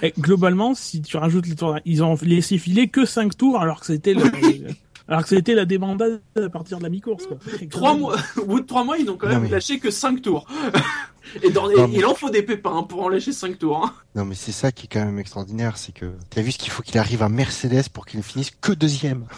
Et 0.01 0.13
globalement, 0.19 0.73
si 0.75 1.01
tu 1.01 1.17
rajoutes 1.17 1.47
les 1.47 1.55
tours, 1.55 1.77
ils 1.85 2.03
ont 2.03 2.17
laissé 2.21 2.57
filer 2.57 2.87
que 2.87 3.05
5 3.05 3.35
tours 3.37 3.59
alors 3.61 3.79
que 3.79 3.85
c'était 3.87 4.13
le, 4.13 4.23
Alors 5.07 5.21
que 5.21 5.29
c'était 5.29 5.53
la 5.53 5.65
débandade 5.65 6.21
à 6.35 6.49
partir 6.49 6.79
de 6.79 6.83
la 6.83 6.89
mi-course. 6.89 7.27
quoi. 7.27 7.37
Trois 7.69 7.95
mois, 7.95 8.15
au 8.37 8.45
bout 8.45 8.59
de 8.61 8.65
trois 8.65 8.83
mois, 8.83 8.97
ils 8.97 9.05
n'ont 9.05 9.17
quand 9.17 9.27
même 9.27 9.37
Non, 9.37 9.43
mais- 9.43 9.49
lâché 9.49 9.77
que 9.79 9.91
cinq 9.91 10.21
tours. 10.23 10.47
et 11.43 11.51
dans, 11.51 11.69
et 11.69 11.75
Non, 11.75 11.87
mais- 11.87 11.97
il 11.97 12.05
en 12.05 12.15
faut 12.15 12.29
des 12.31 12.41
pépins 12.41 12.81
pour 12.83 13.03
en 13.03 13.09
lâcher 13.09 13.31
cinq 13.31 13.59
tours. 13.59 13.85
hein. 13.85 13.93
Non, 14.15 14.25
mais 14.25 14.33
c'est 14.35 14.51
ça 14.51 14.71
qui 14.71 14.85
est 14.85 14.89
quand 14.91 15.05
même 15.05 15.19
extraordinaire, 15.19 15.77
c'est 15.77 15.91
que 15.93 16.13
t'as 16.31 16.41
vu 16.41 16.51
ce 16.51 16.57
qu'il 16.57 16.71
faut 16.71 16.81
qu'il 16.81 16.97
arrive 16.97 17.21
à 17.21 17.29
Mercedes 17.29 17.89
pour 17.93 18.05
qu'il 18.07 18.17
ne 18.19 18.23
finisse 18.23 18.49
que 18.61 18.71
deuxième 18.71 19.25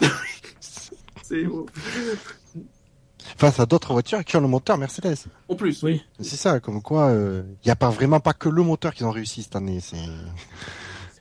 C'est 1.22 1.44
face 3.36 3.60
à 3.60 3.66
d'autres 3.66 3.92
voitures 3.92 4.24
qui 4.24 4.36
ont 4.36 4.40
le 4.40 4.48
moteur 4.48 4.78
Mercedes. 4.78 5.16
en 5.48 5.54
plus. 5.54 5.82
Oui. 5.82 6.02
C'est 6.20 6.36
ça, 6.36 6.60
comme 6.60 6.80
quoi 6.80 7.12
il 7.12 7.44
n'y 7.66 7.70
a 7.70 7.76
pas 7.76 7.90
vraiment 7.90 8.20
pas 8.20 8.32
que 8.32 8.48
le 8.48 8.62
moteur 8.62 8.94
qu'ils 8.94 9.04
ont 9.04 9.10
réussi 9.10 9.42
cette 9.42 9.54
année. 9.56 9.80
C'est 9.82 9.98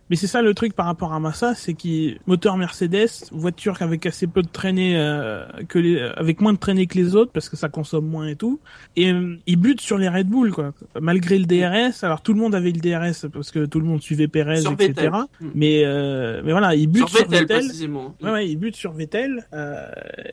Mais 0.09 0.15
c'est 0.15 0.27
ça 0.27 0.41
le 0.41 0.53
truc 0.53 0.73
par 0.73 0.85
rapport 0.85 1.13
à 1.13 1.19
Massa, 1.19 1.53
c'est 1.55 1.73
qu'il 1.73 2.17
moteur 2.27 2.55
Mercedes, 2.57 3.09
voiture 3.31 3.81
avec 3.81 4.05
assez 4.05 4.25
peu 4.27 4.41
de 4.41 4.47
traînée, 4.47 4.95
euh, 4.97 5.45
que 5.67 5.79
les, 5.79 5.99
avec 6.15 6.39
moins 6.41 6.53
de 6.53 6.57
traînée 6.57 6.87
que 6.87 6.97
les 6.97 7.15
autres 7.15 7.31
parce 7.33 7.49
que 7.49 7.57
ça 7.57 7.67
consomme 7.69 8.05
moins 8.07 8.27
et 8.27 8.35
tout. 8.35 8.59
Et 8.95 9.11
euh, 9.11 9.35
il 9.47 9.57
bute 9.57 9.81
sur 9.81 9.97
les 9.97 10.07
Red 10.07 10.27
Bull 10.27 10.51
quoi. 10.51 10.73
Malgré 11.01 11.37
le 11.37 11.45
DRS, 11.45 12.03
alors 12.03 12.21
tout 12.21 12.33
le 12.33 12.39
monde 12.39 12.55
avait 12.55 12.71
le 12.71 12.79
DRS 12.79 13.27
parce 13.31 13.51
que 13.51 13.65
tout 13.65 13.79
le 13.79 13.85
monde 13.85 14.01
suivait 14.01 14.27
Perez, 14.29 14.61
Sur 14.61 14.71
etc. 14.73 14.87
Vettel. 14.93 15.11
Hmm. 15.41 15.49
Mais 15.55 15.81
euh, 15.83 16.41
mais 16.45 16.51
voilà, 16.51 16.73
il 16.75 16.87
bute 16.87 17.07
Sur 17.09 17.17
sur, 17.17 17.27
Vettel, 17.27 17.39
Vettel. 17.47 17.65
précisément. 17.65 18.15
Ouais, 18.23 18.31
ouais, 18.31 18.47
il 18.49 18.55
bute 18.55 18.75
sur 18.75 18.93
Vettel. 18.93 19.45
Euh, 19.53 19.87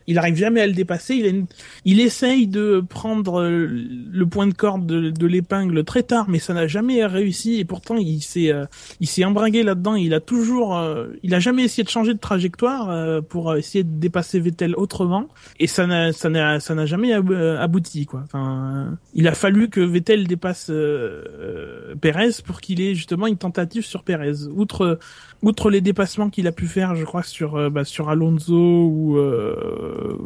il 0.06 0.18
arrive 0.18 0.36
jamais 0.36 0.60
à 0.60 0.66
le 0.68 0.72
dépasser. 0.72 1.16
Il, 1.16 1.24
a 1.26 1.28
une- 1.30 1.46
il 1.84 1.98
essaye 2.00 2.46
de 2.46 2.80
prendre 2.88 3.40
euh, 3.42 3.66
le 3.66 4.26
point 4.26 4.46
de 4.46 4.54
corde 4.54 4.86
de, 4.86 5.10
de 5.10 5.26
l'épingle 5.26 5.82
très 5.82 6.04
tard, 6.04 6.26
mais 6.28 6.38
ça 6.38 6.54
n'a 6.54 6.68
jamais 6.68 7.04
réussi. 7.06 7.58
Et 7.58 7.64
pourtant, 7.64 7.96
il 7.96 8.20
s'est, 8.22 8.52
euh, 8.52 8.66
il 9.00 9.08
s'est 9.08 9.24
embringué 9.24 9.63
là-dedans. 9.64 9.96
Il 9.96 10.14
a 10.14 10.20
toujours, 10.20 10.76
euh, 10.76 11.08
il 11.22 11.34
a 11.34 11.40
jamais 11.40 11.64
essayé 11.64 11.82
de 11.82 11.88
changer 11.88 12.14
de 12.14 12.18
trajectoire 12.20 12.90
euh, 12.90 13.20
pour 13.20 13.56
essayer 13.56 13.82
de 13.82 13.98
dépasser 13.98 14.38
Vettel 14.38 14.74
autrement. 14.76 15.28
Et 15.58 15.66
ça 15.66 15.86
n'a, 15.86 16.12
ça 16.12 16.28
n'a, 16.28 16.60
ça 16.60 16.74
n'a 16.74 16.86
jamais 16.86 17.12
ab- 17.12 17.30
euh, 17.32 17.58
abouti, 17.58 18.06
quoi. 18.06 18.22
Enfin, 18.24 18.88
euh, 18.92 18.94
il 19.14 19.26
a 19.26 19.32
fallu 19.34 19.68
que 19.70 19.80
Vettel 19.80 20.26
dépasse 20.28 20.70
euh, 20.70 21.24
euh, 21.40 21.94
Perez 22.00 22.30
pour 22.46 22.60
qu'il 22.60 22.80
ait 22.80 22.94
justement 22.94 23.26
une 23.26 23.38
tentative 23.38 23.84
sur 23.84 24.04
Perez. 24.04 24.46
Outre 24.54 24.98
outre 25.42 25.70
les 25.70 25.80
dépassements 25.82 26.30
qu'il 26.30 26.46
a 26.46 26.52
pu 26.52 26.66
faire, 26.66 26.94
je 26.94 27.04
crois 27.04 27.22
sur 27.22 27.56
euh, 27.56 27.68
bah, 27.68 27.84
sur 27.84 28.08
Alonso 28.08 28.54
ou 28.54 29.18
euh, 29.18 30.16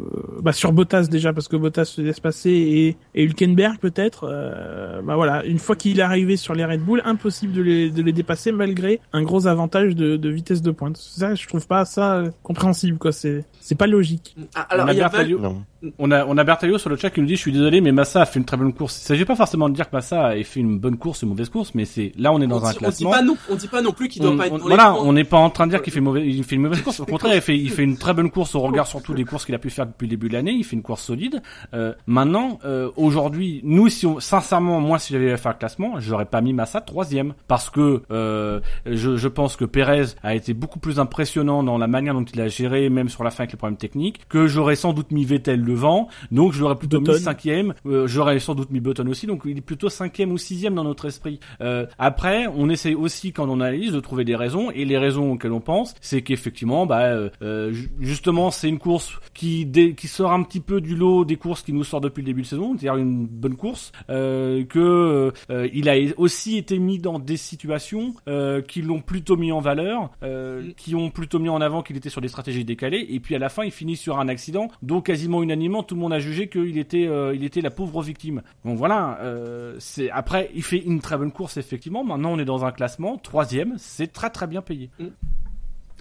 bah, 0.43 0.53
sur 0.53 0.73
Bottas 0.73 1.09
déjà 1.11 1.33
parce 1.33 1.49
que 1.49 1.57
Bottas 1.57 1.87
se 1.87 2.01
laisse 2.01 2.21
passer 2.21 2.51
et, 2.51 2.97
et 3.15 3.25
Hülkenberg 3.25 3.79
peut-être. 3.79 4.25
euh, 4.31 5.03
bah 5.03 5.17
voilà, 5.17 5.45
une 5.45 5.59
fois 5.59 5.77
qu'il 5.77 5.99
est 5.99 6.03
arrivé 6.03 6.37
sur 6.37 6.55
les 6.55 6.65
Red 6.65 6.83
Bull, 6.83 7.03
impossible 7.05 7.53
de 7.53 7.63
les 7.63 7.91
de 7.91 8.03
les 8.03 8.13
dépasser 8.13 8.53
malgré 8.53 9.01
un 9.13 9.23
gros 9.29 9.47
avantage 9.47 9.95
de, 9.95 10.17
de 10.17 10.29
vitesse 10.29 10.63
de 10.63 10.71
pointe. 10.73 10.97
Ça, 10.97 11.35
je 11.35 11.47
trouve 11.47 11.67
pas 11.67 11.85
ça 11.85 12.25
compréhensible 12.43 12.99
quoi. 12.99 13.13
C'est 13.13 13.45
c'est 13.61 13.75
pas 13.77 13.87
logique. 13.87 14.35
Ah, 14.55 14.67
alors, 14.71 14.91
il 14.91 14.97
y 14.97 15.01
a 15.01 15.09
Val- 15.09 15.27
Bertaglio- 15.29 15.39
non. 15.41 15.63
On 15.97 16.11
a, 16.11 16.27
on 16.27 16.37
a 16.37 16.43
Bertaglio 16.43 16.77
sur 16.77 16.91
le 16.91 16.97
chat 16.97 17.11
qui 17.11 17.21
nous 17.21 17.27
dit 17.27 17.37
je 17.37 17.41
suis 17.41 17.53
désolé 17.53 17.81
mais 17.81 17.93
Massa 17.93 18.23
a 18.23 18.27
fait 18.27 18.41
une 18.41 18.45
très 18.45 18.57
bonne 18.57 18.73
course. 18.73 18.99
Il 19.01 19.05
s'agit 19.07 19.25
pas 19.25 19.37
forcément 19.37 19.69
de 19.69 19.75
dire 19.75 19.89
que 19.89 19.95
Massa 19.95 20.27
a 20.27 20.43
fait 20.43 20.59
une 20.59 20.77
bonne 20.77 20.97
course 20.97 21.23
ou 21.23 21.27
une 21.27 21.31
mauvaise 21.31 21.51
course, 21.51 21.73
mais 21.75 21.85
c'est 21.85 22.11
là 22.19 22.33
on 22.33 22.41
est 22.41 22.49
dans 22.49 22.61
on, 22.61 22.65
un 22.67 22.71
dit, 22.73 22.79
on 22.79 22.89
dit 22.91 23.05
classement. 23.05 23.11
pas 23.11 23.23
non, 23.23 23.37
on 23.49 23.55
dit 23.55 23.69
pas 23.69 23.81
non 23.81 23.93
plus 23.93 24.09
qu'il 24.09 24.21
doit 24.23 24.33
On- 24.33 24.37
pas 24.37 24.47
être 24.49 24.53
on- 24.55 24.59
dans 24.59 24.65
voilà, 24.67 24.93
les 24.93 25.07
on 25.09 25.13
n'est 25.13 25.23
pas 25.23 25.37
en 25.39 25.51
train 25.51 25.67
de 25.67 25.71
dire 25.71 25.81
qu'il 25.83 25.93
fait, 25.93 26.01
mauvais, 26.01 26.27
il 26.27 26.43
fait 26.43 26.57
une 26.57 26.63
mauvaise 26.63 26.83
course. 26.83 26.99
Au 26.99 27.07
contraire, 27.07 27.33
il 27.37 27.41
fait, 27.41 27.57
il 27.57 27.71
fait 27.71 27.85
une 27.85 27.97
très 27.97 28.13
bonne 28.13 28.29
course 28.31 28.57
au 28.57 28.61
regard 28.61 28.89
surtout 28.89 29.15
des 29.15 29.25
courses 29.25 29.45
qu'il 29.45 29.55
a 29.55 29.59
pu 29.61 29.71
faire 29.71 29.87
depuis 29.87 30.07
le 30.07 30.11
début 30.11 30.29
de 30.29 30.33
l'année. 30.33 30.51
Il 30.51 30.65
fait 30.65 30.75
une 30.75 30.83
course 30.83 31.03
solide. 31.05 31.41
Euh, 31.75 31.95
maintenant, 32.09 32.59
euh, 32.65 32.91
aujourd'hui, 32.97 33.61
nous, 33.63 33.89
si 33.89 34.05
on, 34.05 34.19
sincèrement, 34.19 34.81
moi, 34.81 34.99
si 34.99 35.13
j'avais 35.13 35.31
à 35.31 35.37
faire 35.37 35.53
le 35.53 35.59
classement, 35.59 36.01
j'aurais 36.01 36.25
pas 36.27 36.41
mis 36.41 36.53
Massa 36.55 36.81
troisième 36.81 37.35
parce 37.47 37.71
que 37.71 38.03
euh, 38.11 38.59
je, 38.85 39.17
je 39.17 39.29
pense 39.29 39.55
que 39.55 39.65
Perez 39.65 40.07
a 40.25 40.35
été 40.35 40.55
beaucoup 40.55 40.81
plus 40.81 40.99
impressionnant 40.99 41.63
dans 41.63 41.79
la 41.79 41.87
manière 41.87 42.15
dont 42.15 42.25
il 42.25 42.41
a 42.41 42.49
géré, 42.49 42.89
même 42.91 43.09
sur 43.09 43.23
la 43.23 43.31
fin 43.31 43.45
avec 43.45 43.53
les 43.53 43.59
problèmes 43.59 43.79
techniques, 43.79 44.23
que 44.29 44.49
j'aurais 44.49 44.75
sans 44.75 44.93
doute 44.93 45.13
mis 45.13 45.25
Vettel 45.25 45.68
devant. 45.69 46.09
Donc, 46.33 46.53
je 46.53 46.61
l'aurais 46.61 46.77
plutôt 46.77 47.01
Button. 47.01 47.13
mis 47.13 47.19
cinquième. 47.21 47.75
Euh, 47.87 48.07
j'aurais 48.07 48.39
sans 48.41 48.55
doute 48.55 48.71
mis 48.71 48.81
Button 48.81 49.07
aussi. 49.09 49.27
Donc, 49.27 49.43
il 49.45 49.59
est 49.59 49.61
plutôt 49.63 49.89
cinquième 49.89 50.33
ou 50.33 50.39
sixième 50.39 50.75
dans 50.75 50.85
notre 50.85 51.07
esprit. 51.07 51.39
Euh, 51.61 51.87
après, 51.99 52.47
on 52.49 52.69
essaye 52.71 52.95
aussi 52.95 53.33
quand 53.33 53.49
on 53.49 53.61
analyse 53.61 53.93
de 53.93 54.01
trouver 54.01 54.25
des 54.25 54.37
raisons 54.37 54.71
et 54.71 54.85
les 54.85 54.99
raisons 54.99 55.33
auxquelles 55.33 55.53
on 55.53 55.61
pense, 55.61 55.95
c'est 56.01 56.23
qu'effectivement, 56.23 56.87
bah, 56.87 57.03
euh, 57.05 57.31
euh, 57.43 57.73
ju- 57.73 57.91
justement, 58.01 58.51
c'est 58.51 58.69
une 58.69 58.79
course 58.79 59.13
qui 59.35 59.67
dé- 59.67 59.95
qui 59.95 60.09
sort 60.09 60.33
un 60.33 60.43
petit 60.43 60.61
peu 60.61 60.81
du 60.81 60.97
lot 60.97 61.25
des 61.25 61.37
courses 61.37 61.63
qui 61.63 61.73
nous 61.73 61.85
sortent 61.85 62.05
depuis 62.05 62.23
le 62.23 62.27
début 62.27 62.43
de 62.43 62.47
saison, 62.47 62.77
c'est-à-dire 62.79 62.97
une 63.01 63.27
bonne 63.27 63.57
course, 63.57 63.93
euh, 64.11 64.65
que 64.65 65.33
euh, 65.51 65.69
il 65.73 65.89
a 65.89 65.97
aussi 66.17 66.57
été 66.57 66.79
mis 66.79 66.99
dans 66.99 67.19
des 67.19 67.37
situations 67.37 68.15
euh, 68.29 68.61
qui 68.63 68.83
l'ont 68.83 69.01
plutôt 69.01 69.37
mis 69.37 69.53
en 69.53 69.61
valeur, 69.61 70.11
euh, 70.23 70.71
qui 70.77 70.95
ont 70.95 71.11
plutôt 71.11 71.39
mis 71.39 71.49
en 71.49 71.61
avant 71.61 71.83
qu'il 71.83 71.97
était 71.97 72.09
sur 72.11 72.21
des 72.21 72.29
stratégies 72.29 72.65
décalées, 72.65 73.07
et 73.11 73.21
puis 73.21 73.35
à 73.35 73.39
la 73.39 73.49
fin, 73.49 73.65
il 73.65 73.71
finit 73.71 73.97
sur 73.97 74.19
un 74.19 74.29
accident 74.29 74.69
dont 74.83 75.01
quasiment 75.01 75.43
unanimement 75.59 75.83
tout 75.83 75.97
le 75.97 76.01
monde 76.01 76.13
a 76.13 76.21
jugé 76.21 76.49
qu'il 76.49 76.79
était 76.79 77.07
euh, 77.07 77.35
il 77.35 77.45
était 77.45 77.61
la 77.61 77.71
pauvre 77.71 78.01
victime. 78.03 78.43
Donc 78.65 78.79
voilà, 78.79 79.19
euh, 79.23 79.75
c'est 79.81 80.11
après 80.11 80.51
il 80.55 80.63
fait 80.63 80.79
une 80.79 81.01
très 81.01 81.17
bonne 81.17 81.33
course 81.33 81.57
effectivement. 81.57 82.05
Maintenant, 82.05 82.33
on 82.33 82.39
est 82.39 82.45
dans 82.45 82.65
un 82.65 82.71
classement 82.71 83.19
troisième, 83.19 83.75
c'est 83.77 84.13
très 84.13 84.31
très 84.31 84.47
bien 84.47 84.63
payé. 84.63 84.91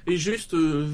Et 0.10 0.16
juste, 0.16 0.54
euh, 0.54 0.86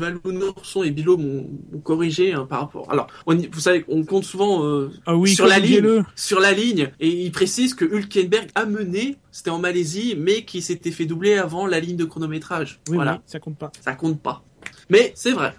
et 0.83 0.91
Bilo 0.91 1.17
m'ont 1.17 1.47
corrigé 1.83 2.33
hein, 2.33 2.47
par 2.49 2.61
rapport. 2.61 2.91
Alors, 2.91 3.05
on 3.27 3.35
vous 3.35 3.59
savez, 3.59 3.85
on 3.87 4.03
compte 4.03 4.23
souvent 4.23 4.65
euh, 4.65 4.91
Ah 5.05 5.15
oui, 5.15 5.35
sur 5.35 5.45
la 5.45 5.59
ligne, 5.59 6.03
sur 6.15 6.39
la 6.39 6.51
ligne, 6.51 6.89
et 6.99 7.09
il 7.09 7.31
précise 7.31 7.75
que 7.75 7.85
Hülkenberg 7.85 8.47
a 8.55 8.65
mené, 8.65 9.17
c'était 9.31 9.51
en 9.51 9.59
Malaisie, 9.59 10.15
mais 10.17 10.45
qui 10.45 10.63
s'était 10.63 10.89
fait 10.89 11.05
doubler 11.05 11.35
avant 11.35 11.67
la 11.67 11.79
ligne 11.79 11.95
de 11.95 12.05
chronométrage. 12.05 12.79
Oui, 12.89 12.95
voilà, 12.95 13.13
oui, 13.13 13.19
ça 13.27 13.39
compte 13.39 13.57
pas. 13.59 13.71
ça 13.81 13.93
compte 13.93 14.19
pas. 14.19 14.43
Mais 14.89 15.11
c'est 15.15 15.33
vrai. 15.33 15.53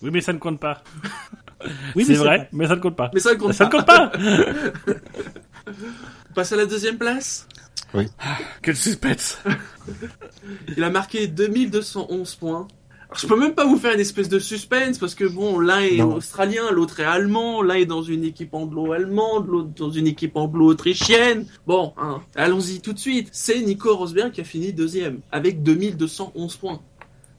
Oui, 0.00 0.10
mais 0.12 0.20
ça 0.20 0.32
ne 0.32 0.38
compte 0.38 0.60
pas. 0.60 0.84
Oui, 1.96 2.04
c'est 2.04 2.14
vrai, 2.14 2.48
mais 2.52 2.66
ça 2.66 2.76
ne 2.76 2.80
compte 2.80 2.96
pas. 2.96 3.10
Mais 3.14 3.20
ça 3.20 3.34
ne 3.34 3.38
compte 3.38 3.52
Ça 3.52 3.66
ne 3.66 3.70
pas. 3.70 3.76
compte 3.78 3.86
pas. 3.86 4.12
On 6.30 6.34
passe 6.34 6.52
à 6.52 6.56
la 6.56 6.66
deuxième 6.66 6.96
place. 6.98 7.46
Quel 8.62 8.76
suspense. 8.76 9.42
Il 10.76 10.84
a 10.84 10.90
marqué 10.90 11.26
2211 11.26 12.34
points. 12.36 12.68
Alors, 13.08 13.18
je 13.20 13.26
peux 13.26 13.36
même 13.38 13.54
pas 13.54 13.64
vous 13.64 13.76
faire 13.76 13.92
une 13.92 13.98
espèce 14.00 14.28
de 14.28 14.38
suspense 14.38 14.98
parce 14.98 15.16
que 15.16 15.24
bon, 15.24 15.58
l'un 15.58 15.80
est 15.80 15.96
Non. 15.96 16.14
australien, 16.14 16.70
l'autre 16.70 17.00
est 17.00 17.04
allemand, 17.04 17.60
l'un 17.60 17.74
est 17.74 17.86
dans 17.86 18.02
une 18.02 18.22
équipe 18.22 18.54
anglo-allemande, 18.54 19.48
l'autre 19.48 19.70
dans 19.76 19.90
une 19.90 20.06
équipe 20.06 20.36
anglo-autrichienne. 20.36 21.44
Bon, 21.66 21.92
hein, 21.98 22.20
allons-y 22.36 22.80
tout 22.80 22.92
de 22.92 23.00
suite. 23.00 23.28
C'est 23.32 23.60
Nico 23.62 23.96
Rosberg 23.96 24.30
qui 24.30 24.40
a 24.40 24.44
fini 24.44 24.72
deuxième 24.72 25.18
avec 25.32 25.64
2211 25.64 26.56
points. 26.56 26.80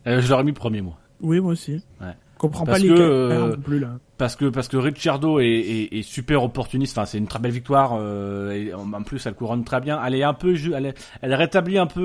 Euh, 0.07 0.19
je 0.19 0.29
l'aurais 0.29 0.43
mis 0.43 0.51
premier 0.51 0.81
moi. 0.81 0.97
Oui, 1.21 1.39
moi 1.39 1.53
aussi. 1.53 1.81
Ouais. 2.01 2.07
Comprends 2.37 2.65
Parce 2.65 2.79
pas 2.79 2.83
les 2.83 2.89
que, 2.89 2.95
cas 2.97 3.01
euh, 3.03 3.49
non 3.55 3.61
plus 3.61 3.79
là. 3.79 3.99
Parce 4.21 4.35
que 4.35 4.45
parce 4.45 4.67
que 4.67 4.77
Ricciardo 4.77 5.39
est, 5.39 5.45
est, 5.47 5.97
est 5.97 6.01
super 6.03 6.43
opportuniste. 6.43 6.95
Enfin, 6.95 7.07
c'est 7.07 7.17
une 7.17 7.25
très 7.25 7.39
belle 7.39 7.51
victoire. 7.53 7.93
euh, 7.99 8.71
en 8.75 9.01
plus, 9.01 9.25
elle 9.25 9.33
couronne 9.33 9.63
très 9.63 9.81
bien. 9.81 9.99
Elle 10.05 10.13
est 10.13 10.21
un 10.21 10.35
peu, 10.35 10.53
elle, 10.75 10.85
est- 10.85 11.15
elle 11.23 11.33
rétablit 11.33 11.79
un 11.79 11.87
peu 11.87 12.01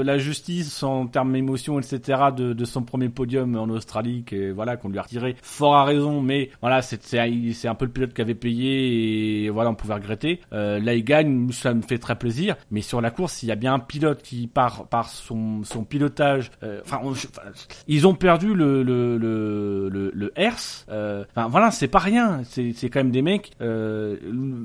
euh, 0.00 0.02
la 0.02 0.18
justice 0.18 0.82
en 0.82 1.06
termes 1.06 1.32
d'émotion, 1.32 1.78
etc. 1.78 2.18
De, 2.36 2.54
de 2.54 2.64
son 2.64 2.82
premier 2.82 3.08
podium 3.08 3.54
en 3.54 3.68
Australie, 3.68 4.24
que 4.26 4.50
voilà 4.50 4.76
qu'on 4.76 4.88
lui 4.88 4.98
a 4.98 5.02
retiré 5.02 5.36
fort 5.42 5.76
à 5.76 5.84
raison. 5.84 6.20
Mais 6.20 6.50
voilà, 6.60 6.82
c'est 6.82 7.00
c'est 7.04 7.68
un 7.68 7.74
peu 7.76 7.84
le 7.84 7.92
pilote 7.92 8.14
qui 8.14 8.20
avait 8.20 8.34
payé 8.34 9.44
et 9.44 9.50
voilà, 9.50 9.70
on 9.70 9.76
pouvait 9.76 9.94
regretter. 9.94 10.40
Euh, 10.52 10.80
là, 10.80 10.94
il 10.94 11.04
gagne, 11.04 11.52
ça 11.52 11.72
me 11.72 11.82
fait 11.82 11.98
très 11.98 12.16
plaisir. 12.16 12.56
Mais 12.72 12.80
sur 12.80 13.00
la 13.00 13.12
course, 13.12 13.44
il 13.44 13.48
y 13.48 13.52
a 13.52 13.56
bien 13.56 13.74
un 13.74 13.78
pilote 13.78 14.22
qui 14.22 14.48
par 14.48 14.88
par 14.88 15.08
son 15.08 15.62
son 15.62 15.84
pilotage. 15.84 16.50
euh, 16.64 16.80
Enfin, 16.84 16.98
on- 17.04 17.12
enfin, 17.12 17.42
ils 17.86 18.08
ont 18.08 18.14
perdu 18.14 18.54
le 18.54 18.82
le 18.82 19.16
le 19.18 19.88
le, 19.88 20.10
le 20.12 20.32
Hertz. 20.34 20.84
euh, 20.90 21.22
Enfin 21.30 21.46
voilà, 21.46 21.59
c'est 21.70 21.88
pas 21.88 21.98
rien. 21.98 22.42
C'est 22.44 22.72
quand 22.88 23.00
même 23.00 23.10
des 23.10 23.22
mecs. 23.22 23.50
Euh, 23.60 24.16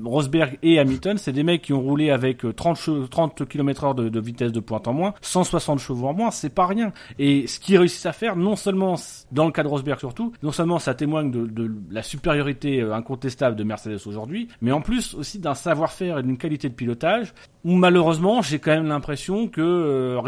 Rosberg 0.04 0.58
et 0.62 0.78
Hamilton, 0.78 1.18
c'est 1.18 1.32
des 1.32 1.42
mecs 1.42 1.62
qui 1.62 1.72
ont 1.72 1.80
roulé 1.82 2.10
avec 2.10 2.44
euh, 2.44 2.52
30 2.52 2.76
che- 2.76 3.08
30 3.08 3.46
km/h 3.48 3.94
de, 3.94 4.08
de 4.08 4.20
vitesse 4.20 4.52
de 4.52 4.60
pointe 4.60 4.86
en 4.88 4.92
moins, 4.92 5.14
160 5.20 5.78
chevaux 5.80 6.06
en 6.06 6.14
moins. 6.14 6.30
C'est 6.30 6.54
pas 6.54 6.66
rien. 6.66 6.92
Et 7.18 7.46
ce 7.46 7.58
qu'ils 7.60 7.76
réussissent 7.78 8.06
à 8.06 8.12
faire, 8.12 8.36
non 8.36 8.56
seulement 8.56 8.94
dans 9.32 9.44
le 9.46 9.52
cas 9.52 9.62
de 9.62 9.68
Rosberg 9.68 9.98
surtout, 9.98 10.32
non 10.42 10.52
seulement 10.52 10.78
ça 10.78 10.94
témoigne 10.94 11.30
de, 11.30 11.46
de 11.46 11.70
la 11.90 12.02
supériorité 12.02 12.80
euh, 12.80 12.94
incontestable 12.94 13.56
de 13.56 13.64
Mercedes 13.64 14.00
aujourd'hui, 14.06 14.48
mais 14.62 14.72
en 14.72 14.80
plus 14.80 15.14
aussi 15.14 15.38
d'un 15.38 15.54
savoir-faire 15.54 16.18
et 16.18 16.22
d'une 16.22 16.38
qualité 16.38 16.68
de 16.68 16.74
pilotage 16.74 17.34
où 17.64 17.74
malheureusement 17.74 18.42
j'ai 18.42 18.60
quand 18.60 18.70
même 18.70 18.86
l'impression 18.86 19.48
que 19.48 19.60
euh, 19.60 20.20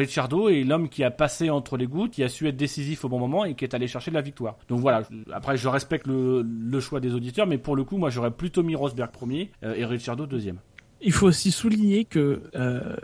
est 0.48 0.64
l'homme 0.64 0.88
qui 0.88 1.04
a 1.04 1.10
passé 1.10 1.50
entre 1.50 1.76
les 1.76 1.86
gouttes, 1.86 2.12
qui 2.12 2.24
a 2.24 2.28
su 2.28 2.48
être 2.48 2.56
décisif 2.56 3.04
au 3.04 3.08
bon 3.08 3.18
moment 3.18 3.44
et 3.44 3.54
qui 3.54 3.64
est 3.64 3.74
allé 3.74 3.86
chercher 3.86 4.10
la 4.10 4.20
victoire. 4.20 4.56
Donc 4.68 4.80
voilà, 4.80 5.02
après 5.32 5.56
je 5.56 5.68
respecte 5.68 6.06
le, 6.06 6.44
le 6.58 6.80
choix 6.80 7.00
des 7.00 7.14
auditeurs, 7.14 7.46
mais 7.46 7.58
pour 7.58 7.76
le 7.76 7.84
coup 7.84 7.98
moi 7.98 8.10
j'aurais 8.10 8.30
plutôt 8.30 8.62
mis 8.62 8.74
Rosberg 8.74 9.10
premier 9.10 9.50
euh, 9.62 9.74
et 9.74 9.84
Ricciardo 9.84 10.26
deuxième. 10.26 10.58
Il 11.00 11.12
faut 11.12 11.28
aussi 11.28 11.52
souligner 11.52 12.04
que 12.04 12.42
euh, 12.56 12.96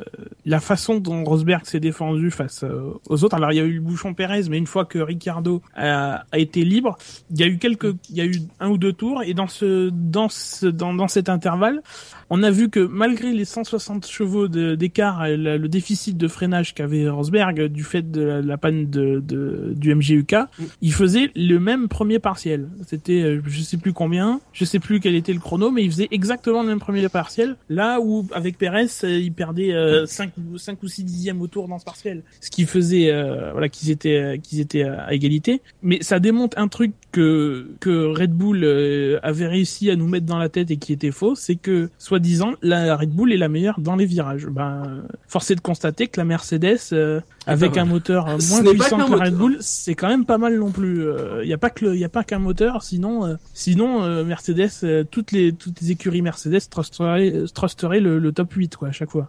la 0.45 0.59
façon 0.59 0.99
dont 0.99 1.23
Rosberg 1.23 1.65
s'est 1.65 1.79
défendu 1.79 2.33
face 2.33 2.65
euh, 2.65 2.93
aux 3.09 3.23
autres, 3.23 3.37
alors 3.37 3.53
il 3.53 3.57
y 3.57 3.61
a 3.61 3.65
eu 3.65 3.75
le 3.75 3.81
bouchon 3.81 4.15
Pérez, 4.15 4.49
mais 4.51 4.59
une 4.59 4.67
fois 4.67 4.85
que 4.85 4.99
Ricciardo 4.99 5.63
a, 5.77 6.25
a 6.33 6.39
été 6.39 6.65
libre, 6.65 6.99
il 7.31 7.39
y 7.39 7.45
a 7.45 7.47
eu 7.47 7.57
quelques, 7.59 7.95
il 8.11 8.17
y 8.17 8.21
a 8.21 8.25
eu 8.25 8.41
un 8.59 8.71
ou 8.71 8.79
deux 8.79 8.93
tours, 8.93 9.23
et 9.23 9.33
dans 9.33 9.47
ce, 9.47 9.91
dans 9.91 10.29
ce, 10.29 10.67
dans, 10.67 10.93
dans 10.93 11.07
cet 11.07 11.29
intervalle, 11.29 11.83
On 12.31 12.43
a 12.43 12.51
vu 12.51 12.69
que 12.69 12.81
malgré 12.81 13.33
les 13.33 13.45
160 13.45 14.07
chevaux 14.07 14.49
d'écart, 14.49 15.27
et 15.27 15.37
le, 15.37 15.69
déficit 15.69 16.17
de 16.17 16.29
freinage 16.29 16.75
qu'avait 16.75 17.09
Rosberg 17.09 17.61
euh, 17.61 17.69
du 17.69 17.85
fait 17.85 18.11
de 18.11 18.23
la, 18.23 18.57
panne 18.59 18.87
du 18.87 19.95
MGUK, 19.95 20.37
il 20.83 20.93
faisait 20.93 21.31
le 21.35 21.59
même 21.59 21.89
premier 21.89 22.19
partiel. 22.19 22.69
C'était, 22.87 23.23
euh, 23.23 23.43
je 23.47 23.63
sais 23.63 23.77
plus 23.77 23.93
combien, 23.93 24.41
je 24.53 24.65
sais 24.65 24.79
plus 24.79 25.01
quel 25.01 25.15
était 25.15 25.33
le 25.33 25.41
chrono, 25.41 25.71
mais 25.71 25.83
il 25.83 25.91
faisait 25.91 26.09
exactement 26.11 26.63
le 26.63 26.69
même 26.69 26.81
premier 26.81 27.09
partiel. 27.09 27.57
Là 27.69 28.01
où 28.01 28.27
avec 28.33 28.59
Perez, 28.59 28.87
euh, 29.05 29.19
il 29.19 29.33
perdait 29.33 29.73
5, 30.07 30.33
ou 30.53 30.59
5 30.59 30.83
ou 30.83 30.89
6 30.89 31.05
dixièmes 31.05 31.41
au 31.41 31.47
tour 31.47 31.69
dans 31.69 31.79
ce 31.79 31.85
partiel, 31.85 32.23
ce 32.41 32.51
qui 32.51 32.65
faisait 32.65 33.11
euh, 33.11 33.53
voilà 33.53 33.69
qu'ils 33.69 33.91
étaient 33.91 34.17
euh, 34.17 34.97
à 34.99 35.15
égalité. 35.15 35.63
Mais 35.83 36.03
ça 36.03 36.21
démontre 36.21 36.59
un 36.59 36.69
truc 36.69 36.93
que 37.13 37.67
Red 37.85 38.33
Bull 38.33 38.65
euh, 38.65 39.19
avait 39.23 39.47
réussi 39.47 39.91
à 39.91 39.97
nous 39.97 40.09
mettre 40.09 40.27
dans 40.27 40.39
la 40.39 40.49
tête 40.49 40.71
et 40.71 40.77
qui 40.77 40.93
était 40.93 41.13
faux, 41.13 41.35
c'est 41.35 41.57
que 41.57 41.91
soi-disant 42.15 42.53
la 42.63 42.97
Red 42.97 43.11
Bull 43.11 43.33
est 43.33 43.37
la 43.37 43.49
meilleure 43.49 43.81
dans 43.81 43.97
les 43.97 44.07
virages. 44.07 44.47
Ben 44.47 44.85
euh, 44.87 45.03
force 45.27 45.51
est 45.51 45.57
de 45.57 45.61
constater 45.61 46.07
que 46.07 46.21
la 46.21 46.25
Mercedes 46.25 46.79
euh, 46.93 47.21
avec 47.47 47.73
pas 47.75 47.81
un 47.81 47.85
moteur 47.85 48.29
euh, 48.29 48.39
Ce 48.39 48.51
moins 48.51 48.73
puissant 48.73 49.07
que 49.07 49.17
la 49.17 49.25
Red. 49.25 49.35
Bull, 49.35 49.57
c'est 49.61 49.95
quand 49.97 50.09
même 50.09 50.25
pas 50.25 50.39
mal 50.39 50.57
non 50.59 50.71
plus. 50.71 51.05
Il 51.43 51.49
y 51.49 51.53
a 51.53 51.59
pas 51.59 51.71
que 51.71 51.87
il 51.87 51.99
y 51.99 52.05
a 52.05 52.09
pas 52.09 52.23
qu'un 52.23 52.39
moteur, 52.39 52.83
sinon 52.83 53.27
euh, 53.27 53.35
sinon 53.53 54.05
euh, 54.05 54.25
Mercedes 54.25 54.71
euh, 54.85 55.05
toutes 55.11 55.33
les 55.33 55.53
toutes 55.53 55.81
les 55.81 55.91
écuries 55.91 56.23
Mercedes 56.23 56.61
trusteraient, 56.71 57.33
trusteraient 57.53 58.01
le, 58.01 58.19
le 58.19 58.33
top 58.33 58.53
8 58.53 58.77
quoi 58.77 58.89
à 58.89 58.93
chaque 58.93 59.11
fois. 59.11 59.29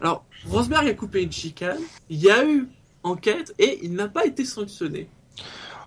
Alors, 0.00 0.24
Rosberg 0.48 0.88
a 0.88 0.94
coupé 0.94 1.22
une 1.22 1.32
chicane, 1.32 1.78
il 2.10 2.18
y 2.18 2.30
a 2.30 2.44
eu 2.44 2.68
enquête 3.02 3.54
et 3.58 3.78
il 3.82 3.94
n'a 3.94 4.08
pas 4.08 4.26
été 4.26 4.44
sanctionné. 4.44 5.08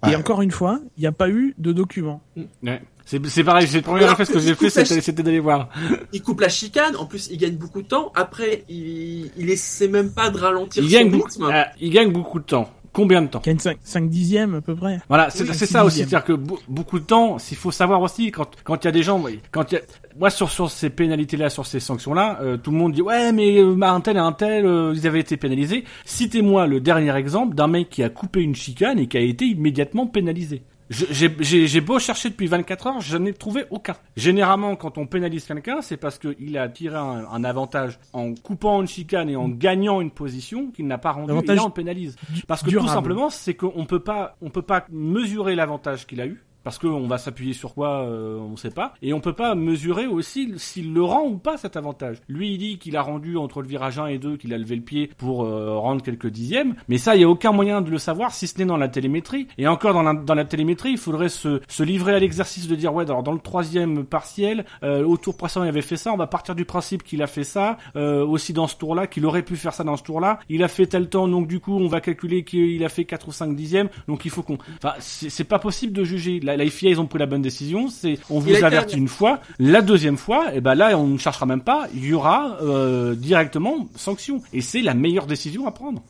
Ouais. 0.04 0.14
Et 0.14 0.16
encore 0.16 0.42
une 0.42 0.52
fois, 0.52 0.80
il 0.98 1.02
n'y 1.02 1.08
a 1.08 1.12
pas 1.12 1.30
eu 1.30 1.54
de 1.58 1.72
documents. 1.74 2.22
Ouais. 2.64 2.82
C'est 3.06 3.26
c'est 3.26 3.44
pareil, 3.44 3.68
c'est 3.68 3.78
le 3.78 3.82
premier 3.84 4.00
Alors, 4.04 4.12
réflexe 4.12 4.32
que 4.32 4.40
j'ai 4.40 4.54
fait, 4.56 4.70
c'était 4.70 5.02
c'était 5.02 5.24
d'aller 5.24 5.40
voir. 5.40 5.70
Il 6.14 6.22
coupe 6.22 6.42
la 6.42 6.50
chicane, 6.50 6.96
en 6.96 7.06
plus 7.06 7.28
il 7.32 7.38
gagne 7.38 7.56
beaucoup 7.56 7.82
de 7.82 7.88
temps, 7.88 8.12
après 8.16 8.64
il, 8.70 9.32
il 9.36 9.50
essaie 9.50 9.88
même 9.88 10.12
pas 10.14 10.30
de 10.30 10.38
ralentir 10.38 10.84
Il 10.84 10.90
son 10.92 10.96
gagne, 10.98 11.10
beaucoup, 11.10 11.28
rythme. 11.28 11.50
ah, 11.52 11.68
il 11.82 11.90
gagne 11.90 12.12
beaucoup 12.12 12.38
de 12.40 12.44
temps. 12.46 12.70
Combien 12.92 13.22
de 13.22 13.28
temps 13.28 13.42
une 13.46 13.60
5, 13.60 13.78
5 13.84 14.10
dixièmes 14.10 14.56
à 14.56 14.62
peu 14.62 14.76
près. 14.76 15.00
Voilà, 15.08 15.30
c'est 15.30 15.48
Oui, 15.48 15.54
ça 15.54 15.86
aussi, 15.86 15.98
c'est-à-dire 15.98 16.24
que 16.24 16.34
beau- 16.34 16.60
beaucoup 16.68 17.00
de 17.00 17.06
temps, 17.06 17.38
s'il 17.38 17.58
faut 17.58 17.72
savoir 17.72 18.02
aussi 18.02 18.32
quand 18.32 18.50
quand 18.64 18.84
il 18.84 18.88
y 18.88 18.90
a 18.90 18.92
des 18.92 19.04
gens, 19.04 19.24
quand 19.52 19.72
il 19.72 19.76
y 19.76 19.78
a, 19.78 19.82
moi 20.18 20.30
sur 20.30 20.50
sur 20.50 20.70
ces 20.72 20.90
pénalités-là, 20.90 21.50
sur 21.50 21.66
ces 21.66 21.80
sanctions-là, 21.80 22.40
euh, 22.42 22.58
tout 22.58 22.72
le 22.72 22.78
monde 22.78 22.94
dit 22.94 23.02
ouais 23.02 23.32
mais 23.32 23.58
euh, 23.60 23.80
un 23.82 24.02
tel 24.02 24.18
et 24.18 24.20
un 24.20 24.32
tel, 24.32 24.66
euh, 24.66 24.94
ils 24.96 25.06
avaient 25.08 25.20
été 25.20 25.38
pénalisés. 25.38 25.84
Citez-moi 26.06 26.68
le 26.68 26.80
dernier 26.80 27.16
exemple 27.16 27.56
d'un 27.56 27.68
mec 27.68 27.90
qui 27.90 28.02
a 28.04 28.10
coupé 28.10 28.42
une 28.42 28.56
chicane 28.56 28.98
et 29.00 29.08
qui 29.08 29.18
a 29.18 29.22
été 29.22 29.46
immédiatement 29.46 30.08
pénalisé. 30.08 30.62
J'ai 30.90 31.82
beau 31.82 32.00
chercher 32.00 32.30
depuis 32.30 32.48
24 32.48 32.88
heures, 32.88 33.02
je 33.02 33.18
n'ai 33.18 33.34
trouvé 33.34 33.66
aucun. 33.70 33.96
Généralement, 34.16 34.76
quand 34.76 34.98
on 34.98 35.06
pénalise 35.06 35.46
quelqu'un, 35.46 35.82
c'est 35.82 35.98
parce 35.98 36.18
qu'il 36.18 36.58
a 36.58 36.68
tiré 36.70 36.96
un, 36.96 37.26
un 37.32 37.44
avantage 37.44 38.00
en 38.14 38.34
coupant 38.34 38.82
une 38.82 38.88
chicane 38.88 39.30
et 39.30 39.36
en 39.36 39.50
gagnant 39.50 40.02
une 40.02 40.12
position 40.12 40.72
qu'il 40.72 40.88
n'a 40.88 40.98
pas 40.98 41.12
rendu. 41.12 41.32
Et 41.32 41.56
là, 41.56 41.64
on 41.64 41.68
le 41.68 41.74
pénalise. 41.74 42.16
Parce 42.48 42.64
que 42.64 42.70
durable. 42.70 42.88
tout 42.88 42.94
simplement, 42.94 43.30
c'est 43.30 43.54
qu'on 43.54 43.86
peut 43.86 44.00
pas, 44.00 44.36
on 44.42 44.50
peut 44.50 44.62
pas 44.62 44.86
mesurer 44.92 45.56
l'avantage 45.56 46.08
qu'il 46.08 46.22
a 46.22 46.26
eu. 46.26 46.44
Parce 46.64 46.78
qu'on 46.78 47.08
va 47.08 47.18
s'appuyer 47.18 47.54
sur 47.54 47.74
quoi, 47.74 48.02
euh, 48.02 48.38
on 48.38 48.58
sait 48.58 48.70
pas. 48.70 48.94
Et 49.02 49.14
on 49.14 49.20
peut 49.20 49.34
pas 49.34 49.56
mesurer 49.56 50.08
aussi 50.08 50.54
s'il 50.58 50.94
le 50.94 51.04
rend 51.04 51.24
ou 51.24 51.38
pas 51.38 51.58
cet 51.58 51.78
avantage. 51.78 52.18
Lui, 52.28 52.54
il 52.54 52.58
dit 52.58 52.78
qu'il 52.78 52.98
a 52.98 53.02
rendu 53.02 53.38
entre 53.38 53.62
le 53.62 53.68
virage 53.68 54.00
1 54.00 54.08
et 54.08 54.18
2, 54.18 54.38
qu'il 54.38 54.54
a 54.54 54.58
levé 54.58 54.76
le 54.76 54.82
pied 54.82 55.10
pour 55.18 55.44
euh, 55.44 55.78
rendre 55.78 56.02
quelques 56.02 56.28
dixièmes. 56.28 56.76
Mais 56.88 56.98
ça, 56.98 57.16
il 57.16 57.22
y 57.22 57.24
a 57.24 57.30
aucun 57.30 57.52
moyen 57.52 57.82
de 57.82 57.90
le 57.90 57.98
savoir 57.98 58.34
si 58.34 58.48
ce 58.48 58.58
n'est 58.58 58.66
dans 58.66 58.78
la 58.78 58.88
télémétrie. 58.88 59.48
Et 59.58 59.68
encore 59.68 59.94
dans 59.94 60.04
la, 60.04 60.14
dans 60.14 60.36
la 60.36 60.46
télémétrie, 60.46 60.92
il 60.92 60.98
faudrait 60.98 61.30
se, 61.30 61.62
se 61.68 61.84
livrer 61.84 62.14
à 62.14 62.20
l'exercice 62.20 62.68
de 62.68 62.76
dire, 62.76 62.94
ouais, 62.94 63.06
alors 63.06 63.24
dans 63.24 63.34
le 63.34 63.40
troisième 63.40 64.06
partiel, 64.06 64.66
euh, 64.84 65.04
au 65.06 65.18
tour 65.18 65.38
précédent, 65.38 65.66
il 65.66 65.70
avait 65.70 65.82
fait 65.82 65.98
ça. 65.98 66.14
On 66.14 66.18
va 66.18 66.28
partir 66.28 66.56
du 66.56 66.66
principe 66.66 67.04
qu'il 67.04 67.22
a 67.22 67.28
fait 67.28 67.44
ça. 67.44 67.78
Euh, 67.96 68.26
aussi 68.26 68.54
dans 68.54 68.68
ce 68.68 68.76
tour-là, 68.76 69.08
qu'il 69.08 69.26
aurait 69.26 69.44
pu 69.44 69.56
faire 69.56 69.74
ça 69.74 69.84
dans 69.84 69.98
ce 69.98 70.04
tour-là. 70.04 70.40
Il 70.50 70.64
a 70.64 70.68
fait 70.68 70.86
tel 70.86 71.10
temps, 71.10 71.28
donc 71.28 71.48
du 71.48 71.60
coup, 71.60 71.78
on 71.78 71.88
va 71.88 72.02
calculer 72.02 72.44
qu'il 72.44 72.84
a 72.84 72.90
fait 72.90 73.06
4 73.06 73.28
ou 73.28 73.32
5 73.32 73.56
dixièmes. 73.56 73.90
Donc 74.08 74.26
il 74.26 74.32
faut 74.32 74.44
qu'on... 74.44 74.58
Enfin, 74.78 74.94
c'est 75.00 75.44
pas 75.44 75.60
possible 75.60 75.94
de 75.94 76.04
juger. 76.04 76.40
La, 76.50 76.58
la 76.58 76.70
FIA, 76.70 76.90
ils 76.90 77.00
ont 77.00 77.06
pris 77.06 77.20
la 77.20 77.26
bonne 77.26 77.42
décision. 77.42 77.90
C'est 77.90 78.18
on 78.30 78.40
vous 78.40 78.64
avertit 78.64 78.98
une 78.98 79.08
fois. 79.08 79.40
La 79.60 79.82
deuxième 79.82 80.18
fois, 80.18 80.54
et 80.56 80.62
ben 80.62 80.76
là, 80.76 80.98
on 80.98 81.08
ne 81.08 81.18
cherchera 81.18 81.46
même 81.46 81.62
pas. 81.62 81.88
Il 81.94 82.06
y 82.06 82.14
aura 82.14 82.58
euh, 82.62 83.14
directement 83.16 83.88
sanction. 83.96 84.42
Et 84.54 84.62
c'est 84.62 84.82
la 84.82 84.94
meilleure 84.94 85.28
décision 85.28 85.68
à 85.68 85.72
prendre. 85.72 86.02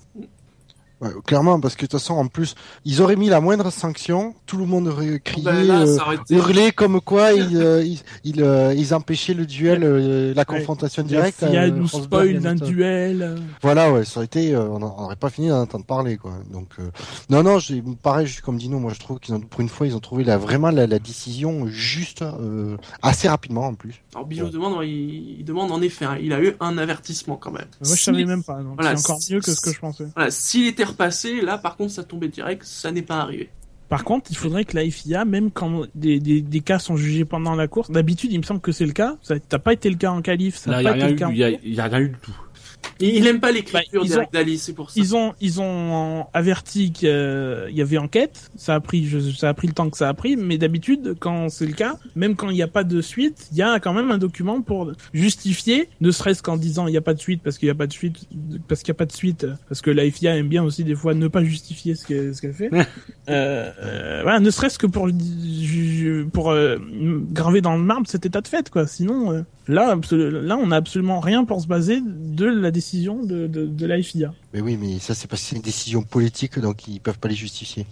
Ouais, 1.02 1.10
clairement, 1.26 1.62
parce 1.62 1.76
que 1.76 1.82
de 1.86 1.88
toute 1.88 2.00
façon, 2.00 2.16
en 2.16 2.28
plus, 2.28 2.56
ils 2.84 3.02
auraient 3.02 3.16
mis 3.16 3.30
la 3.30 3.40
moindre 3.40 3.72
sanction, 3.72 4.36
tout 4.46 4.58
le 4.58 4.66
monde 4.66 4.88
aurait 4.90 5.22
crié, 5.22 5.46
Ben 5.46 5.64
là, 5.66 5.82
euh, 5.84 5.96
ça 5.98 6.06
aurait 6.06 6.16
été- 6.18 6.36
hurlé 6.36 6.72
comme 6.74 7.00
quoi 7.00 7.32
ils, 7.32 7.56
euh, 7.56 7.82
ils, 7.84 8.02
ils, 8.26 8.42
euh, 8.44 8.74
ils 8.76 8.94
empêchaient 8.94 9.34
le 9.34 9.46
duel, 9.46 9.84
euh, 9.86 10.34
la 10.36 10.44
confrontation 10.44 11.04
directe. 11.04 11.44
Il 11.48 11.54
y 11.54 11.58
a 11.58 11.70
nous 11.70 11.88
spoil 11.88 12.40
d'un 12.40 12.56
duel. 12.56 13.36
Voilà, 13.62 13.94
ouais, 13.94 14.04
ça 14.04 14.18
aurait 14.20 14.26
été, 14.26 14.54
euh, 14.54 14.68
on 14.70 14.80
n'aurait 14.80 15.16
pas 15.16 15.30
fini 15.30 15.48
d'en 15.48 15.62
entendre 15.62 15.86
parler, 15.86 16.18
quoi. 16.18 16.34
Donc, 16.52 16.68
euh, 16.80 16.90
non, 17.30 17.44
non, 17.44 17.60
j'ai, 17.60 17.82
pareil, 18.04 18.28
je 18.28 18.34
suis 18.34 18.42
comme 18.42 18.58
Dino, 18.58 18.78
moi 18.80 18.92
je 18.94 19.00
trouve 19.00 19.20
qu'ils 19.20 19.34
ont, 19.36 19.40
pour 19.40 19.62
une 19.62 19.70
fois, 19.70 19.88
ils 19.88 19.96
ont 19.96 20.00
trouvé 20.02 20.26
la, 20.26 20.38
vraiment 20.38 20.70
la, 20.70 20.86
la 20.86 21.00
décision 21.00 21.66
juste, 21.68 22.24
euh, 22.24 22.76
assez 23.02 23.30
rapidement 23.30 23.68
en 23.68 23.74
plus. 23.74 24.02
Alors 24.14 24.28
Bilo 24.28 24.50
demande, 24.50 24.84
il, 24.84 25.38
il 25.40 25.46
demande 25.46 25.72
en 25.72 25.82
effet, 25.82 26.04
hein, 26.04 26.18
il 26.22 26.34
a 26.34 26.42
eu 26.42 26.56
un 26.60 26.78
avertissement 26.78 27.38
quand 27.38 27.52
même. 27.52 27.68
Moi, 27.86 27.96
je 27.96 28.02
savais 28.04 28.26
même 28.26 28.44
pas. 28.44 28.62
donc 28.62 28.74
Voilà, 28.76 28.98
c'est 28.98 29.10
encore 29.10 29.22
si- 29.22 29.34
mieux 29.34 29.40
que 29.40 29.52
ce 29.54 29.62
que 29.62 29.72
je 29.72 29.80
pensais. 29.80 30.08
Voilà, 30.16 30.30
s'il 30.32 30.68
était 30.68 30.84
repassé, 30.90 31.42
là 31.42 31.58
par 31.58 31.78
contre 31.78 31.92
ça 31.92 32.04
tombait 32.04 32.28
direct, 32.28 32.64
ça 32.64 32.92
n'est 32.92 33.02
pas 33.02 33.20
arrivé. 33.20 33.50
Par 33.90 34.04
contre, 34.04 34.30
il 34.30 34.38
faudrait 34.38 34.66
que 34.66 34.76
la 34.78 34.88
FIA, 34.88 35.26
même 35.26 35.50
quand 35.50 35.88
des, 35.96 36.20
des, 36.20 36.42
des 36.42 36.60
cas 36.62 36.78
sont 36.78 36.96
jugés 36.96 37.26
pendant 37.26 37.56
la 37.56 37.68
course, 37.68 37.90
d'habitude, 37.90 38.32
il 38.32 38.38
me 38.38 38.44
semble 38.44 38.62
que 38.62 38.72
c'est 38.72 38.86
le 38.86 38.92
cas. 38.92 39.18
Ça 39.24 39.36
n'a 39.52 39.60
pas 39.60 39.74
été 39.74 39.90
le 39.90 39.96
cas 39.96 40.12
en 40.12 40.22
qualif, 40.22 40.58
ça 40.58 40.70
n'a 40.70 40.82
il 40.82 40.86
y 40.86 40.88
a 40.88 40.92
pas 40.92 40.98
été 40.98 41.10
le 41.10 41.16
cas 41.16 41.28
en 41.28 41.32
Il 41.32 41.38
y 41.38 41.80
a, 41.80 41.84
a 41.84 41.88
rien 41.88 42.00
eu 42.00 42.10
du 42.10 42.18
tout. 42.22 42.36
Il 43.00 43.26
aime 43.28 43.40
pas 43.40 43.52
l'écriture 43.52 44.04
Bah, 44.06 44.26
d'Alice, 44.34 44.64
c'est 44.64 44.74
pour 44.74 44.90
ça. 44.90 45.00
Ils 45.00 45.16
ont, 45.16 45.34
ils 45.40 45.62
ont 45.62 46.26
averti 46.34 46.92
qu'il 46.92 47.08
y 47.10 47.82
avait 47.82 47.98
enquête. 47.98 48.52
Ça 48.56 48.76
a 48.76 48.80
pris, 48.80 49.06
je- 49.08 49.20
ça 49.32 49.50
a 49.50 49.54
pris 49.54 49.68
le 49.68 49.74
temps 49.74 49.90
que 49.90 49.98
ça 49.98 50.10
a 50.10 50.14
pris, 50.14 50.36
mais 50.36 50.58
d'habitude, 50.58 51.16
quand 51.20 51.50
c'est 51.50 51.66
le 51.66 51.74
cas, 51.74 51.98
même 52.16 52.36
quand 52.36 52.50
il 52.50 52.56
n'y 52.56 52.62
a 52.62 52.68
pas 52.68 52.84
de 52.84 53.00
suite, 53.02 53.48
il 53.52 53.58
y 53.58 53.62
a 53.62 53.80
quand 53.80 53.94
même 53.94 54.12
un 54.12 54.18
document 54.18 54.62
pour 54.62 54.92
justifier, 55.14 55.90
ne 56.02 56.12
serait-ce 56.12 56.44
qu'en 56.44 56.58
disant 56.58 56.88
il 56.88 56.92
n'y 56.92 56.98
a 56.98 57.02
pas 57.02 57.14
de 57.14 57.20
suite 57.20 57.42
parce 57.44 57.58
qu'il 57.58 57.68
n'y 57.68 57.72
a 57.72 57.76
pas 57.76 57.88
de 57.88 57.94
suite, 57.94 58.28
parce 58.68 58.82
qu'il 58.84 58.92
n'y 58.92 58.98
a 58.98 59.00
pas 59.00 59.06
de 59.06 59.12
suite, 59.14 59.48
parce 59.70 59.82
que 59.82 59.92
la 59.92 60.10
FIA 60.10 60.36
aime 60.36 60.50
bien 60.50 60.64
aussi 60.64 60.84
des 60.84 60.96
fois 60.96 61.14
ne 61.14 61.28
pas 61.30 61.44
justifier 61.44 61.96
ce 61.96 62.06
qu'elle, 62.06 62.36
ce 62.36 62.42
qu'elle 62.42 62.54
fait. 62.54 62.70
euh, 63.30 63.72
euh, 63.82 64.20
voilà, 64.24 64.40
ne 64.42 64.50
serait-ce 64.52 64.78
que 64.78 64.88
pour 64.88 66.52
euh, 66.52 66.78
graver 67.32 67.62
dans 67.62 67.78
le 67.78 67.84
marbre 67.84 68.08
cet 68.08 68.26
état 68.26 68.42
de 68.42 68.48
fait, 68.48 68.70
quoi. 68.70 68.88
Sinon, 68.88 69.32
euh, 69.32 69.42
là, 69.68 69.98
là, 70.12 70.58
on 70.58 70.68
n'a 70.68 70.76
absolument 70.76 71.20
rien 71.20 71.46
pour 71.46 71.62
se 71.62 71.68
baser 71.68 72.02
de 72.04 72.46
la 72.46 72.72
décision 72.72 72.89
de, 72.98 73.48
de, 73.48 73.66
de 73.66 73.86
la 73.86 74.02
FIA. 74.02 74.34
Mais 74.54 74.62
oui, 74.62 74.78
mais 74.78 75.00
ça, 75.00 75.14
c'est 75.14 75.28
parce 75.30 75.42
que 75.42 75.48
c'est 75.50 75.56
une 75.56 75.62
décision 75.62 76.02
politique, 76.02 76.58
donc 76.60 76.88
ils 76.88 77.00
peuvent 77.00 77.20
pas 77.20 77.28
les 77.28 77.36
justifier. 77.36 77.86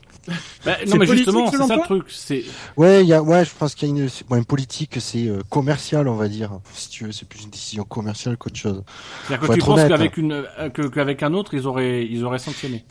Bah, 0.65 0.77
non, 0.87 0.97
mais 0.97 1.05
justement, 1.07 1.49
c'est 1.51 1.57
ça 1.57 1.75
le 1.75 1.83
truc. 1.83 2.05
C'est 2.09 2.43
Ouais, 2.75 3.03
il 3.03 3.07
y 3.07 3.13
a, 3.13 3.21
ouais, 3.21 3.45
je 3.45 3.51
pense 3.57 3.75
qu'il 3.75 3.87
y 3.87 3.91
a 3.91 3.95
une, 3.95 4.09
bon, 4.27 4.35
une 4.35 4.45
politique, 4.45 4.97
c'est 4.99 5.27
euh, 5.27 5.41
commercial, 5.49 6.07
on 6.07 6.15
va 6.15 6.27
dire. 6.27 6.59
Si 6.73 6.89
tu 6.89 7.05
veux, 7.05 7.11
c'est 7.11 7.27
plus 7.27 7.43
une 7.43 7.49
décision 7.49 7.83
commerciale 7.83 8.37
qu'autre 8.37 8.57
chose. 8.57 8.83
c'est-à-dire 9.27 9.47
que 9.47 9.53
tu 9.53 9.59
penses 9.59 9.87
qu'avec 9.87 10.17
une, 10.17 10.33
euh, 10.33 10.69
que- 10.69 10.87
qu'avec 10.87 11.23
un 11.23 11.33
autre, 11.33 11.53
ils 11.53 11.65
auraient, 11.67 12.05
ils 12.05 12.23
auraient 12.25 12.39
sanctionné. 12.39 12.83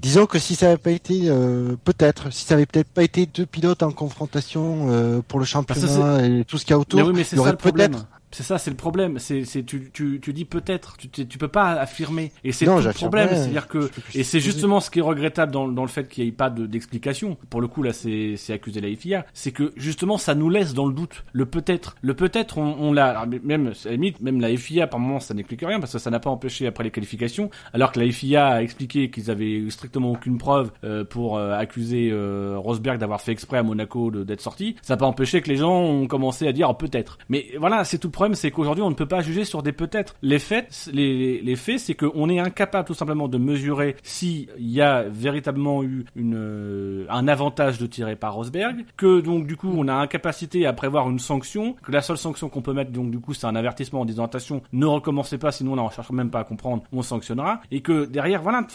Disons 0.00 0.26
que 0.26 0.38
si 0.38 0.54
ça 0.54 0.68
avait 0.68 0.76
pas 0.78 0.92
été, 0.92 1.22
euh, 1.24 1.76
peut-être, 1.82 2.32
si 2.32 2.44
ça 2.44 2.54
avait 2.54 2.66
peut-être 2.66 2.88
pas 2.90 3.02
été 3.02 3.26
deux 3.26 3.46
pilotes 3.46 3.82
en 3.82 3.90
confrontation 3.90 4.86
euh, 4.90 5.20
pour 5.26 5.40
le 5.40 5.44
championnat 5.44 6.24
et 6.26 6.44
tout 6.44 6.58
ce 6.58 6.64
qu'il 6.64 6.72
y 6.72 6.74
a 6.74 6.78
autour, 6.78 7.00
Mais 7.00 7.06
oui, 7.06 7.12
mais 7.16 7.24
c'est 7.24 7.36
il 7.36 7.40
y 7.40 7.42
ça 7.42 7.48
aurait 7.48 7.56
problème. 7.56 8.04
C'est 8.34 8.42
ça, 8.42 8.58
c'est 8.58 8.70
le 8.70 8.76
problème. 8.76 9.20
C'est, 9.20 9.44
c'est, 9.44 9.62
tu, 9.62 9.90
tu, 9.92 10.18
tu 10.20 10.32
dis 10.32 10.44
peut-être. 10.44 10.96
Tu, 10.96 11.08
tu, 11.08 11.38
peux 11.38 11.46
pas 11.46 11.70
affirmer. 11.74 12.32
Et 12.42 12.50
c'est 12.50 12.66
Non, 12.66 12.80
tout 12.80 12.86
le 12.88 12.92
problème. 12.92 13.28
C'est-à-dire 13.30 13.68
que, 13.68 13.88
et 14.12 14.24
c'est 14.24 14.40
justement 14.40 14.80
ce 14.80 14.90
qui 14.90 14.98
est 14.98 15.02
regrettable 15.02 15.52
dans, 15.52 15.68
dans 15.68 15.82
le 15.82 15.88
fait 15.88 16.08
qu'il 16.08 16.24
n'y 16.24 16.30
ait 16.30 16.32
pas 16.32 16.50
de, 16.50 16.66
d'explication. 16.66 17.36
Pour 17.48 17.60
le 17.60 17.68
coup, 17.68 17.84
là, 17.84 17.92
c'est, 17.92 18.34
c'est 18.36 18.52
accuser 18.52 18.80
la 18.80 18.94
FIA. 18.96 19.24
C'est 19.34 19.52
que, 19.52 19.72
justement, 19.76 20.18
ça 20.18 20.34
nous 20.34 20.50
laisse 20.50 20.74
dans 20.74 20.86
le 20.86 20.92
doute. 20.92 21.22
Le 21.32 21.46
peut-être. 21.46 21.94
Le 22.02 22.14
peut-être, 22.14 22.58
on, 22.58 22.74
on 22.80 22.92
l'a, 22.92 23.24
même, 23.44 23.68
à 23.68 23.88
la 23.88 23.92
limite, 23.92 24.20
même 24.20 24.40
la 24.40 24.56
FIA, 24.56 24.88
par 24.88 24.98
moment, 24.98 25.20
ça 25.20 25.32
n'explique 25.32 25.60
rien 25.64 25.78
parce 25.78 25.92
que 25.92 25.98
ça 26.00 26.10
n'a 26.10 26.18
pas 26.18 26.30
empêché 26.30 26.66
après 26.66 26.82
les 26.82 26.90
qualifications. 26.90 27.50
Alors 27.72 27.92
que 27.92 28.00
la 28.00 28.10
FIA 28.10 28.46
a 28.48 28.62
expliqué 28.62 29.10
qu'ils 29.10 29.30
avaient 29.30 29.62
strictement 29.70 30.10
aucune 30.10 30.38
preuve, 30.38 30.72
euh, 30.82 31.04
pour 31.04 31.38
euh, 31.38 31.52
accuser, 31.56 32.10
euh, 32.10 32.56
Rosberg 32.58 32.98
d'avoir 32.98 33.20
fait 33.20 33.30
exprès 33.30 33.58
à 33.58 33.62
Monaco 33.62 34.10
de- 34.10 34.24
d'être 34.24 34.40
sorti. 34.40 34.74
Ça 34.82 34.94
n'a 34.94 34.98
pas 34.98 35.06
empêché 35.06 35.40
que 35.40 35.48
les 35.48 35.56
gens 35.56 35.78
ont 35.80 36.06
commencé 36.08 36.48
à 36.48 36.52
dire 36.52 36.68
oh, 36.70 36.74
peut-être. 36.74 37.18
Mais 37.28 37.46
voilà, 37.60 37.84
c'est 37.84 37.98
tout 37.98 38.08
le 38.08 38.12
problème, 38.12 38.23
c'est 38.32 38.50
qu'aujourd'hui, 38.50 38.82
on 38.82 38.88
ne 38.90 38.94
peut 38.94 39.06
pas 39.06 39.20
juger 39.20 39.44
sur 39.44 39.62
des 39.62 39.72
peut-être. 39.72 40.16
Les 40.22 40.38
faits, 40.38 40.88
les, 40.92 41.56
faits, 41.56 41.80
c'est 41.80 41.94
qu'on 41.94 42.30
est 42.30 42.38
incapable 42.38 42.86
tout 42.86 42.94
simplement 42.94 43.28
de 43.28 43.36
mesurer 43.36 43.96
s'il 44.02 44.48
y 44.58 44.80
a 44.80 45.02
véritablement 45.02 45.82
eu 45.82 46.06
une, 46.16 46.36
euh, 46.36 47.06
un 47.10 47.28
avantage 47.28 47.78
de 47.78 47.86
tirer 47.86 48.16
par 48.16 48.34
Rosberg, 48.34 48.84
que 48.96 49.20
donc 49.20 49.46
du 49.46 49.56
coup 49.56 49.72
on 49.76 49.88
a 49.88 49.94
incapacité 49.94 50.66
à 50.66 50.72
prévoir 50.72 51.10
une 51.10 51.18
sanction, 51.18 51.74
que 51.82 51.92
la 51.92 52.00
seule 52.00 52.16
sanction 52.16 52.48
qu'on 52.48 52.62
peut 52.62 52.72
mettre 52.72 52.92
donc 52.92 53.10
du 53.10 53.18
coup 53.18 53.34
c'est 53.34 53.46
un 53.46 53.56
avertissement 53.56 54.00
en 54.00 54.04
disant 54.04 54.24
attention, 54.24 54.62
ne 54.72 54.86
recommencez 54.86 55.38
pas, 55.38 55.52
sinon 55.52 55.74
là 55.74 55.82
on 55.82 55.90
cherche 55.90 56.10
même 56.10 56.30
pas 56.30 56.40
à 56.40 56.44
comprendre, 56.44 56.84
on 56.92 57.02
sanctionnera, 57.02 57.60
et 57.70 57.80
que 57.80 58.04
derrière 58.04 58.42
voilà, 58.42 58.66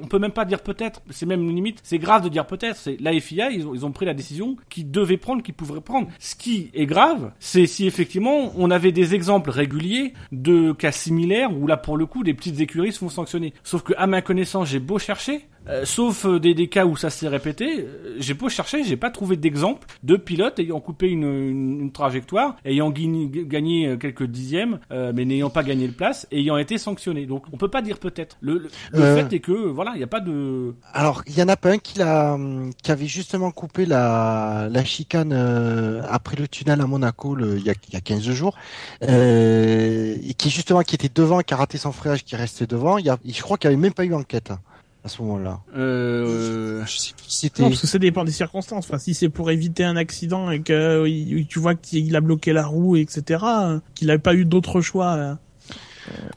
on 0.00 0.06
peut 0.06 0.18
même 0.18 0.32
pas 0.32 0.44
dire 0.44 0.60
peut-être, 0.60 1.02
c'est 1.10 1.26
même 1.26 1.48
limite, 1.48 1.80
c'est 1.82 1.98
grave 1.98 2.22
de 2.22 2.28
dire 2.28 2.46
peut-être, 2.46 2.76
c'est 2.76 2.96
la 3.00 3.18
FIA 3.18 3.50
ils 3.50 3.66
ont, 3.66 3.74
ils 3.74 3.84
ont 3.86 3.92
pris 3.92 4.06
la 4.06 4.14
décision 4.14 4.56
qu'ils 4.68 4.90
devaient 4.90 5.16
prendre, 5.16 5.42
qu'ils 5.42 5.54
pouvaient 5.54 5.80
prendre. 5.80 6.08
Ce 6.18 6.34
qui 6.34 6.70
est 6.74 6.86
grave, 6.86 7.32
c'est 7.38 7.66
si 7.66 7.86
effectivement 7.86 8.52
on 8.56 8.70
avait 8.70 8.83
des 8.92 9.14
exemples 9.14 9.50
réguliers 9.50 10.14
de 10.32 10.72
cas 10.72 10.92
similaires 10.92 11.56
où 11.56 11.66
là 11.66 11.76
pour 11.76 11.96
le 11.96 12.06
coup 12.06 12.22
des 12.22 12.34
petites 12.34 12.60
écuries 12.60 12.92
se 12.92 12.98
font 12.98 13.08
sanctionner. 13.08 13.52
Sauf 13.62 13.82
que 13.82 13.92
à 13.96 14.06
ma 14.06 14.22
connaissance, 14.22 14.68
j'ai 14.68 14.80
beau 14.80 14.98
chercher, 14.98 15.46
euh, 15.68 15.84
sauf 15.84 16.26
euh, 16.26 16.38
des, 16.38 16.54
des 16.54 16.68
cas 16.68 16.84
où 16.86 16.96
ça 16.96 17.10
s'est 17.10 17.28
répété, 17.28 17.80
euh, 17.80 18.16
j'ai 18.18 18.34
beau 18.34 18.48
chercher, 18.48 18.84
j'ai 18.84 18.96
pas 18.96 19.10
trouvé 19.10 19.36
d'exemple 19.36 19.86
de 20.02 20.16
pilotes 20.16 20.58
ayant 20.58 20.80
coupé 20.80 21.08
une, 21.08 21.24
une, 21.24 21.80
une 21.80 21.92
trajectoire, 21.92 22.56
ayant 22.64 22.90
gagné, 22.90 23.96
quelques 23.98 24.24
dixièmes, 24.24 24.78
euh, 24.90 25.12
mais 25.14 25.24
n'ayant 25.24 25.50
pas 25.50 25.62
gagné 25.62 25.88
de 25.88 25.92
place, 25.92 26.26
ayant 26.32 26.56
été 26.56 26.78
sanctionné. 26.78 27.26
Donc 27.26 27.44
on 27.52 27.56
peut 27.56 27.68
pas 27.68 27.82
dire 27.82 27.98
peut-être. 27.98 28.36
Le, 28.40 28.58
le, 28.58 28.70
le 28.92 29.16
fait 29.16 29.32
est 29.36 29.40
que 29.40 29.52
voilà, 29.52 29.92
il 29.94 29.98
n'y 29.98 30.04
a 30.04 30.08
pas 30.08 30.20
de. 30.20 30.74
Alors, 30.92 31.22
il 31.26 31.36
y 31.36 31.42
en 31.42 31.48
a 31.48 31.56
pas 31.56 31.70
un 31.70 31.78
qui 31.78 31.98
l'a, 31.98 32.38
qui 32.82 32.90
avait 32.90 33.06
justement 33.06 33.50
coupé 33.50 33.86
la, 33.86 34.68
la 34.70 34.84
chicane 34.84 35.32
euh, 35.32 36.02
après 36.08 36.36
le 36.36 36.48
tunnel 36.48 36.80
à 36.80 36.86
Monaco 36.86 37.36
il, 37.38 37.60
y 37.60 37.66
y 37.66 37.96
a 37.96 38.00
15 38.00 38.22
jours, 38.30 38.56
euh, 39.02 40.16
et 40.22 40.34
qui 40.34 40.50
justement 40.50 40.82
qui 40.82 40.94
était 40.94 41.10
devant, 41.12 41.40
qui 41.40 41.54
a 41.54 41.56
raté 41.56 41.78
son 41.78 41.92
freinage, 41.92 42.24
qui 42.24 42.36
restait 42.36 42.66
devant. 42.66 42.98
Il 42.98 43.06
y 43.06 43.10
a, 43.10 43.18
je 43.24 43.42
crois 43.42 43.56
qu'il 43.56 43.70
n'y 43.70 43.74
avait 43.74 43.82
même 43.82 43.94
pas 43.94 44.04
eu 44.04 44.14
enquête 44.14 44.50
hein, 44.50 44.60
à 45.04 45.08
ce 45.08 45.20
moment-là. 45.22 45.60
Euh, 45.76 46.82
Je 46.86 46.96
sais 46.98 47.12
plus 47.14 47.26
si 47.28 47.38
c'était. 47.40 47.62
Non, 47.62 47.68
parce 47.68 47.82
que 47.82 47.86
ça 47.86 47.98
dépend 47.98 48.24
des 48.24 48.32
circonstances. 48.32 48.86
Enfin, 48.88 48.98
si 48.98 49.12
c'est 49.14 49.28
pour 49.28 49.50
éviter 49.50 49.84
un 49.84 49.96
accident 49.96 50.50
et 50.50 50.60
que 50.62 50.72
euh, 50.72 51.08
il- 51.08 51.46
tu 51.46 51.58
vois 51.58 51.74
qu'il 51.74 52.14
a 52.16 52.20
bloqué 52.20 52.52
la 52.52 52.66
roue, 52.66 52.96
etc., 52.96 53.44
euh, 53.44 53.80
qu'il 53.94 54.08
n'a 54.08 54.18
pas 54.18 54.34
eu 54.34 54.44
d'autre 54.44 54.80
choix. 54.80 55.12
euh, 55.14 55.34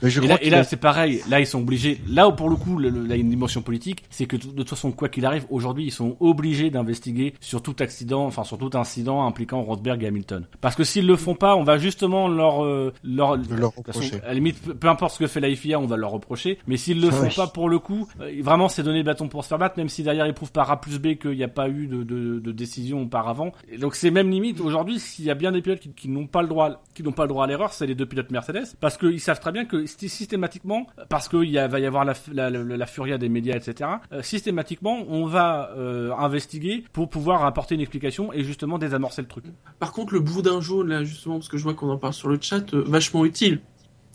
Mais 0.02 0.10
je 0.10 0.20
et 0.20 0.24
crois 0.24 0.36
là, 0.36 0.42
et 0.42 0.44
qu'il 0.44 0.52
là, 0.52 0.60
a- 0.60 0.64
c'est 0.64 0.78
pareil. 0.78 1.22
Là, 1.30 1.40
ils 1.40 1.48
sont 1.48 1.60
obligés. 1.60 2.02
Là, 2.08 2.28
où, 2.28 2.34
pour 2.34 2.50
le 2.50 2.56
coup, 2.56 2.78
le- 2.78 2.90
le- 2.90 3.02
là, 3.02 3.16
il 3.16 3.18
y 3.18 3.22
a 3.22 3.24
une 3.24 3.30
dimension 3.30 3.62
politique, 3.62 4.04
c'est 4.10 4.26
que 4.26 4.36
de 4.38 4.42
toute 4.48 4.70
façon, 4.70 4.92
quoi 4.92 5.10
qu'il 5.10 5.26
arrive, 5.26 5.46
aujourd'hui, 5.50 5.86
ils 5.86 5.92
sont 5.92 6.18
obligés 6.20 6.70
d'investiguer 6.70 7.34
sur 7.42 7.62
tout 7.62 7.76
accident, 7.80 8.26
enfin 8.26 8.44
sur 8.44 8.58
tout 8.58 8.72
incident 8.76 9.26
impliquant 9.26 9.62
Rosberg 9.62 10.04
et 10.04 10.08
Hamilton. 10.08 10.46
Parce 10.62 10.76
que 10.76 10.84
s'ils 10.84 11.06
le 11.08 11.16
font 11.16 11.36
pas, 11.36 11.56
on 11.56 11.64
va 11.64 11.78
justement 11.78 12.28
leur 12.28 12.64
euh, 12.64 12.94
leur, 13.04 13.38
façon, 13.86 14.02
à 14.24 14.28
la 14.28 14.34
limite, 14.34 14.62
peu, 14.74 14.88
importe 14.88 15.14
ce 15.14 15.20
que 15.20 15.28
fait 15.28 15.40
la 15.40 15.54
FIA, 15.56 15.80
on 15.80 15.86
va 15.86 15.98
leur 15.98 16.12
reprocher. 16.12 16.58
Mais 16.68 16.78
s'ils 16.78 17.02
le 17.02 17.10
font 17.12 17.24
ouais. 17.24 17.30
pas 17.36 17.48
pour 17.48 17.70
le 17.70 17.80
coup, 17.80 18.08
euh, 18.22 18.32
vraiment, 18.42 18.70
c'est 18.70 18.84
donner 18.84 19.00
le 19.00 19.04
bâton 19.04 19.28
pour 19.28 19.44
se 19.44 19.50
faire 19.50 19.58
battre, 19.58 19.78
même 19.78 19.90
si 19.90 20.04
derrière 20.04 20.26
ils 20.28 20.34
prouvent 20.34 20.52
par 20.52 20.70
A 20.72 20.80
plus 20.82 21.00
B 21.00 21.16
qu'il 21.16 21.32
n'y 21.32 21.44
a 21.44 21.48
pas 21.48 21.70
eu 21.70 21.88
de, 21.88 22.04
de, 22.04 22.40
de 22.40 22.52
décision 22.52 23.02
auparavant. 23.02 23.52
Et 23.70 23.78
donc 23.78 23.96
c'est 23.96 24.12
même 24.12 24.30
limite 24.30 24.60
aujourd'hui, 24.62 25.00
s'il 25.00 25.26
y 25.26 25.32
a 25.32 25.36
bien 25.36 25.52
des 25.52 25.62
pilotes 25.62 25.80
qui, 25.80 25.90
qui 25.92 26.10
n'ont 26.10 26.28
pas 26.28 26.42
le 26.42 26.48
droit, 26.48 26.84
qui 26.94 27.04
n'ont 27.04 27.12
pas 27.12 27.24
le 27.24 27.30
droit 27.30 27.44
à 27.44 27.48
l'erreur, 27.48 27.74
c'est 27.74 27.88
les 27.88 27.96
deux 27.96 28.06
pilotes 28.06 28.32
Mercedes, 28.32 28.76
parce 28.80 28.98
qu'ils 28.98 29.20
savent 29.20 29.40
très 29.40 29.52
bien 29.52 29.57
que 29.66 29.86
sy- 29.86 30.10
systématiquement, 30.10 30.88
parce 31.10 31.28
qu'il 31.30 31.54
va 31.58 31.80
y 31.80 31.86
avoir 31.86 32.06
la 32.06 32.86
furia 32.86 33.18
des 33.18 33.30
médias, 33.30 33.56
etc. 33.56 33.90
euh, 34.12 34.22
systématiquement, 34.22 35.06
on 35.10 35.26
va 35.26 35.72
euh, 35.78 36.12
investiguer 36.18 36.84
pour 36.94 37.10
pouvoir 37.10 37.46
apporter 37.46 37.76
une 37.76 37.82
explication 37.82 38.32
et 38.34 38.44
justement 38.44 38.78
désamorcer 38.78 39.22
le 39.22 39.28
truc. 39.28 39.46
Par 39.80 39.92
contre, 39.92 40.14
le 40.14 40.20
boudin 40.20 40.62
jaune, 40.62 40.90
là, 40.90 41.04
justement, 41.04 41.36
parce 41.36 41.50
que 41.50 41.58
je 41.58 41.64
vois 41.64 41.74
qu'on 41.74 41.90
en 41.90 41.98
parle 41.98 42.14
sur 42.14 42.30
le 42.30 42.38
chat, 42.42 42.74
euh, 42.74 42.84
vachement 42.88 43.26
utile. 43.26 43.60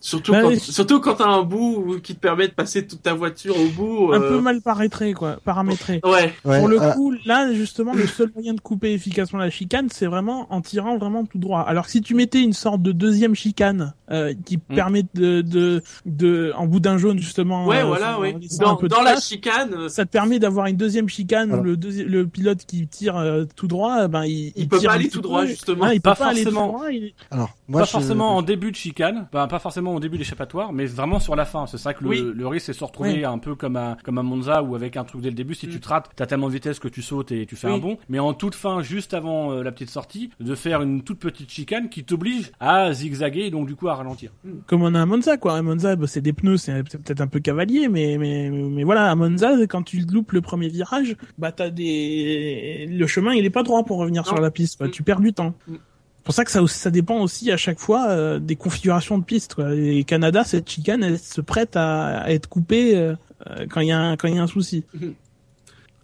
Surtout, 0.05 0.33
Bah 0.33 0.43
quand, 0.43 0.49
oui. 0.49 0.59
surtout 0.59 0.99
quand 1.01 1.15
t'as 1.15 1.29
un 1.29 1.43
bout 1.43 2.01
qui 2.03 2.17
te 2.17 2.21
permet 2.21 2.49
de 2.49 2.53
passer 2.53 2.85
toute 2.85 3.03
ta 3.03 3.15
voiture 3.15 3.55
au 3.57 3.69
bout. 3.69 4.13
Un 4.13 4.21
euh, 4.21 4.29
peu 4.31 4.41
mal 4.41 4.61
paramétré, 4.61 5.13
quoi. 5.15 5.39
Paramétré. 5.45 6.01
Ouais. 6.05 6.35
Ouais, 6.45 6.59
Pour 6.59 6.67
le 6.67 6.83
euh, 6.83 6.93
coup, 6.93 7.15
là, 7.25 7.53
justement, 7.55 7.95
le 7.95 8.09
seul 8.09 8.33
moyen 8.35 8.55
de 8.55 8.61
couper 8.61 8.93
efficacement 8.95 9.39
la 9.39 9.49
chicane, 9.51 9.87
c'est 9.93 10.07
vraiment 10.07 10.49
en 10.53 10.61
tirant 10.61 10.99
vraiment 10.99 11.25
tout 11.25 11.39
droit. 11.39 11.61
Alors 11.61 11.85
que 11.87 11.93
si 11.93 12.01
tu 12.03 12.15
mettais 12.17 12.41
une 12.43 12.53
sorte 12.53 12.83
de 12.83 12.91
deuxième 12.91 13.37
chicane 13.37 13.95
euh, 14.11 14.35
qui 14.45 14.57
Mm. 14.57 14.75
permet 14.75 15.03
de, 15.15 15.41
de, 15.41 15.83
de, 16.05 16.53
en 16.57 16.67
boudin 16.67 16.99
jaune 16.99 17.19
justement, 17.21 17.67
Ouais, 17.67 17.79
euh, 17.83 17.85
voilà, 17.85 18.17
un 18.17 18.33
Dans, 18.59 18.75
dans 18.75 19.03
la 19.03 19.13
place, 19.13 19.29
chicane, 19.29 19.89
ça 19.89 20.05
te 20.05 20.11
permet 20.11 20.41
d'avoir 20.41 20.67
une 20.67 20.77
deuxième 20.77 21.09
chicane 21.09 21.49
Voilà. 21.51 21.63
où 21.63 21.67
le, 21.67 21.77
deuxi- 21.77 22.05
le 22.05 22.27
pilote 22.27 22.65
qui 22.67 22.89
tire 22.89 23.17
euh, 23.17 23.45
tout 23.55 23.69
droit, 23.69 24.09
ben 24.09 24.25
il, 24.25 24.53
Il 24.57 24.69
peut 24.69 24.79
tire 24.81 24.91
pas 24.91 24.97
aller 24.97 25.09
tout 25.09 25.19
peu. 25.21 25.29
droit, 25.29 25.47
justement. 25.47 25.85
Ouais, 25.85 25.95
il 25.97 26.01
Pas 26.01 26.15
peut 26.17 26.19
pas 26.25 26.31
aller 26.31 26.43
tout 26.45 26.51
forcément. 26.51 26.67
droit. 26.73 26.91
il- 26.91 27.15
alors, 27.31 27.51
moi, 27.69 27.81
pas 27.83 27.87
je- 27.87 27.91
forcément 27.93 28.37
en 28.37 28.43
début 28.43 28.73
de 28.73 28.77
chicane, 28.77 29.29
ben, 29.33 29.47
pas 29.47 29.59
forcément 29.61 29.92
au 29.95 30.01
début 30.01 30.19
d'échappatoire, 30.19 30.73
mais 30.73 30.87
vraiment 30.87 31.21
sur 31.21 31.37
la 31.37 31.45
fin. 31.45 31.67
C'est 31.67 31.79
ça 31.79 31.95
que 31.95 32.03
le, 32.05 32.11
Oui. 32.11 32.23
le 32.35 32.47
risque, 32.47 32.67
c'est 32.67 32.73
de 32.73 32.77
se 32.79 32.85
retrouver 32.85 33.13
Oui. 33.15 33.25
un 33.25 33.39
peu 33.39 33.55
comme 33.55 33.77
à, 33.77 33.97
comme 34.05 34.19
à 34.19 34.23
Monza 34.23 34.63
ou 34.63 34.75
avec 34.75 34.97
un 34.97 35.05
truc 35.05 35.21
dès 35.23 35.29
le 35.31 35.35
début. 35.35 35.55
Si 35.55 35.67
Mm. 35.67 35.71
tu 35.71 35.81
te 35.81 35.89
rates, 35.89 36.11
t'as 36.17 36.27
tellement 36.27 36.49
de 36.49 36.53
vitesse 36.55 36.79
que 36.79 36.89
tu 36.89 37.03
sautes 37.03 37.33
et 37.33 37.47
tu 37.47 37.57
fais 37.57 37.69
Oui. 37.69 37.75
un 37.75 37.79
bond. 37.79 37.99
Mais 38.09 38.19
en 38.19 38.35
toute 38.35 38.55
fin, 38.55 38.83
juste 38.83 39.15
avant 39.15 39.53
euh, 39.53 39.63
la 39.63 39.73
petite 39.73 39.91
sortie, 39.91 40.31
de 40.41 40.55
faire 40.55 40.83
une 40.83 41.03
toute 41.03 41.19
petite 41.19 41.51
chicane 41.51 41.89
qui 41.89 42.05
t'oblige 42.05 42.53
à 42.61 42.93
zigzaguer 42.93 43.43
et 43.43 43.51
donc 43.51 43.67
du 43.67 43.75
coup 43.77 43.89
à 43.89 43.95
ralentir. 43.95 44.31
Comme 44.67 44.83
on 44.83 44.95
a 44.95 45.03
à 45.03 45.07
Monza, 45.07 45.37
quoi. 45.37 45.57
À 45.57 45.63
Monza, 45.63 45.97
bah, 45.97 46.07
c'est 46.07 46.21
des 46.21 46.33
pneus, 46.33 46.57
c'est 46.59 46.83
peut-être 46.83 47.21
un 47.21 47.27
peu 47.27 47.41
cavalier, 47.41 47.89
mais, 47.89 48.17
mais, 48.19 48.51
mais 48.51 48.85
voilà, 48.85 49.11
à 49.11 49.15
Monza, 49.15 49.53
quand 49.69 49.83
tu 49.83 49.99
loupes 50.01 50.33
le 50.33 50.41
premier 50.41 50.69
virage, 50.69 51.17
bah, 51.39 51.53
t'as 51.53 51.71
des, 51.71 52.87
le 52.91 53.07
chemin, 53.07 53.35
il 53.35 53.45
est 53.45 53.51
pas 53.51 53.63
droit 53.63 53.85
pour 53.85 53.99
revenir 53.99 54.23
Non. 54.23 54.29
sur 54.29 54.41
la 54.41 54.51
piste. 54.51 54.81
Mm. 54.83 54.91
Tu 54.91 55.03
perds 55.03 55.21
du 55.21 55.33
temps. 55.33 55.55
Mm. 55.69 55.75
C'est 56.23 56.27
pour 56.27 56.35
ça 56.35 56.45
que 56.45 56.53
ça, 56.53 56.65
ça 56.69 56.91
dépend 56.93 57.19
aussi 57.19 57.51
à 57.51 57.57
chaque 57.57 57.81
fois 57.81 58.09
euh, 58.09 58.39
des 58.39 58.55
configurations 58.55 59.19
de 59.19 59.25
piste, 59.25 59.57
quoi. 59.57 59.75
Et 59.75 60.05
Canada, 60.05 60.45
cette 60.45 60.71
chicane, 60.71 61.03
elle 61.03 61.19
se 61.19 61.41
prête 61.41 61.75
à, 61.75 62.21
à 62.21 62.31
être 62.31 62.49
coupée 62.49 62.97
euh, 62.97 63.17
euh, 63.51 63.67
quand 63.69 63.81
il 63.81 63.89
y 63.89 63.93
a 63.93 63.99
un, 63.99 64.17
quand 64.17 64.29
il 64.29 64.37
y 64.37 64.39
a 64.39 64.43
un 64.43 64.47
souci. 64.47 64.85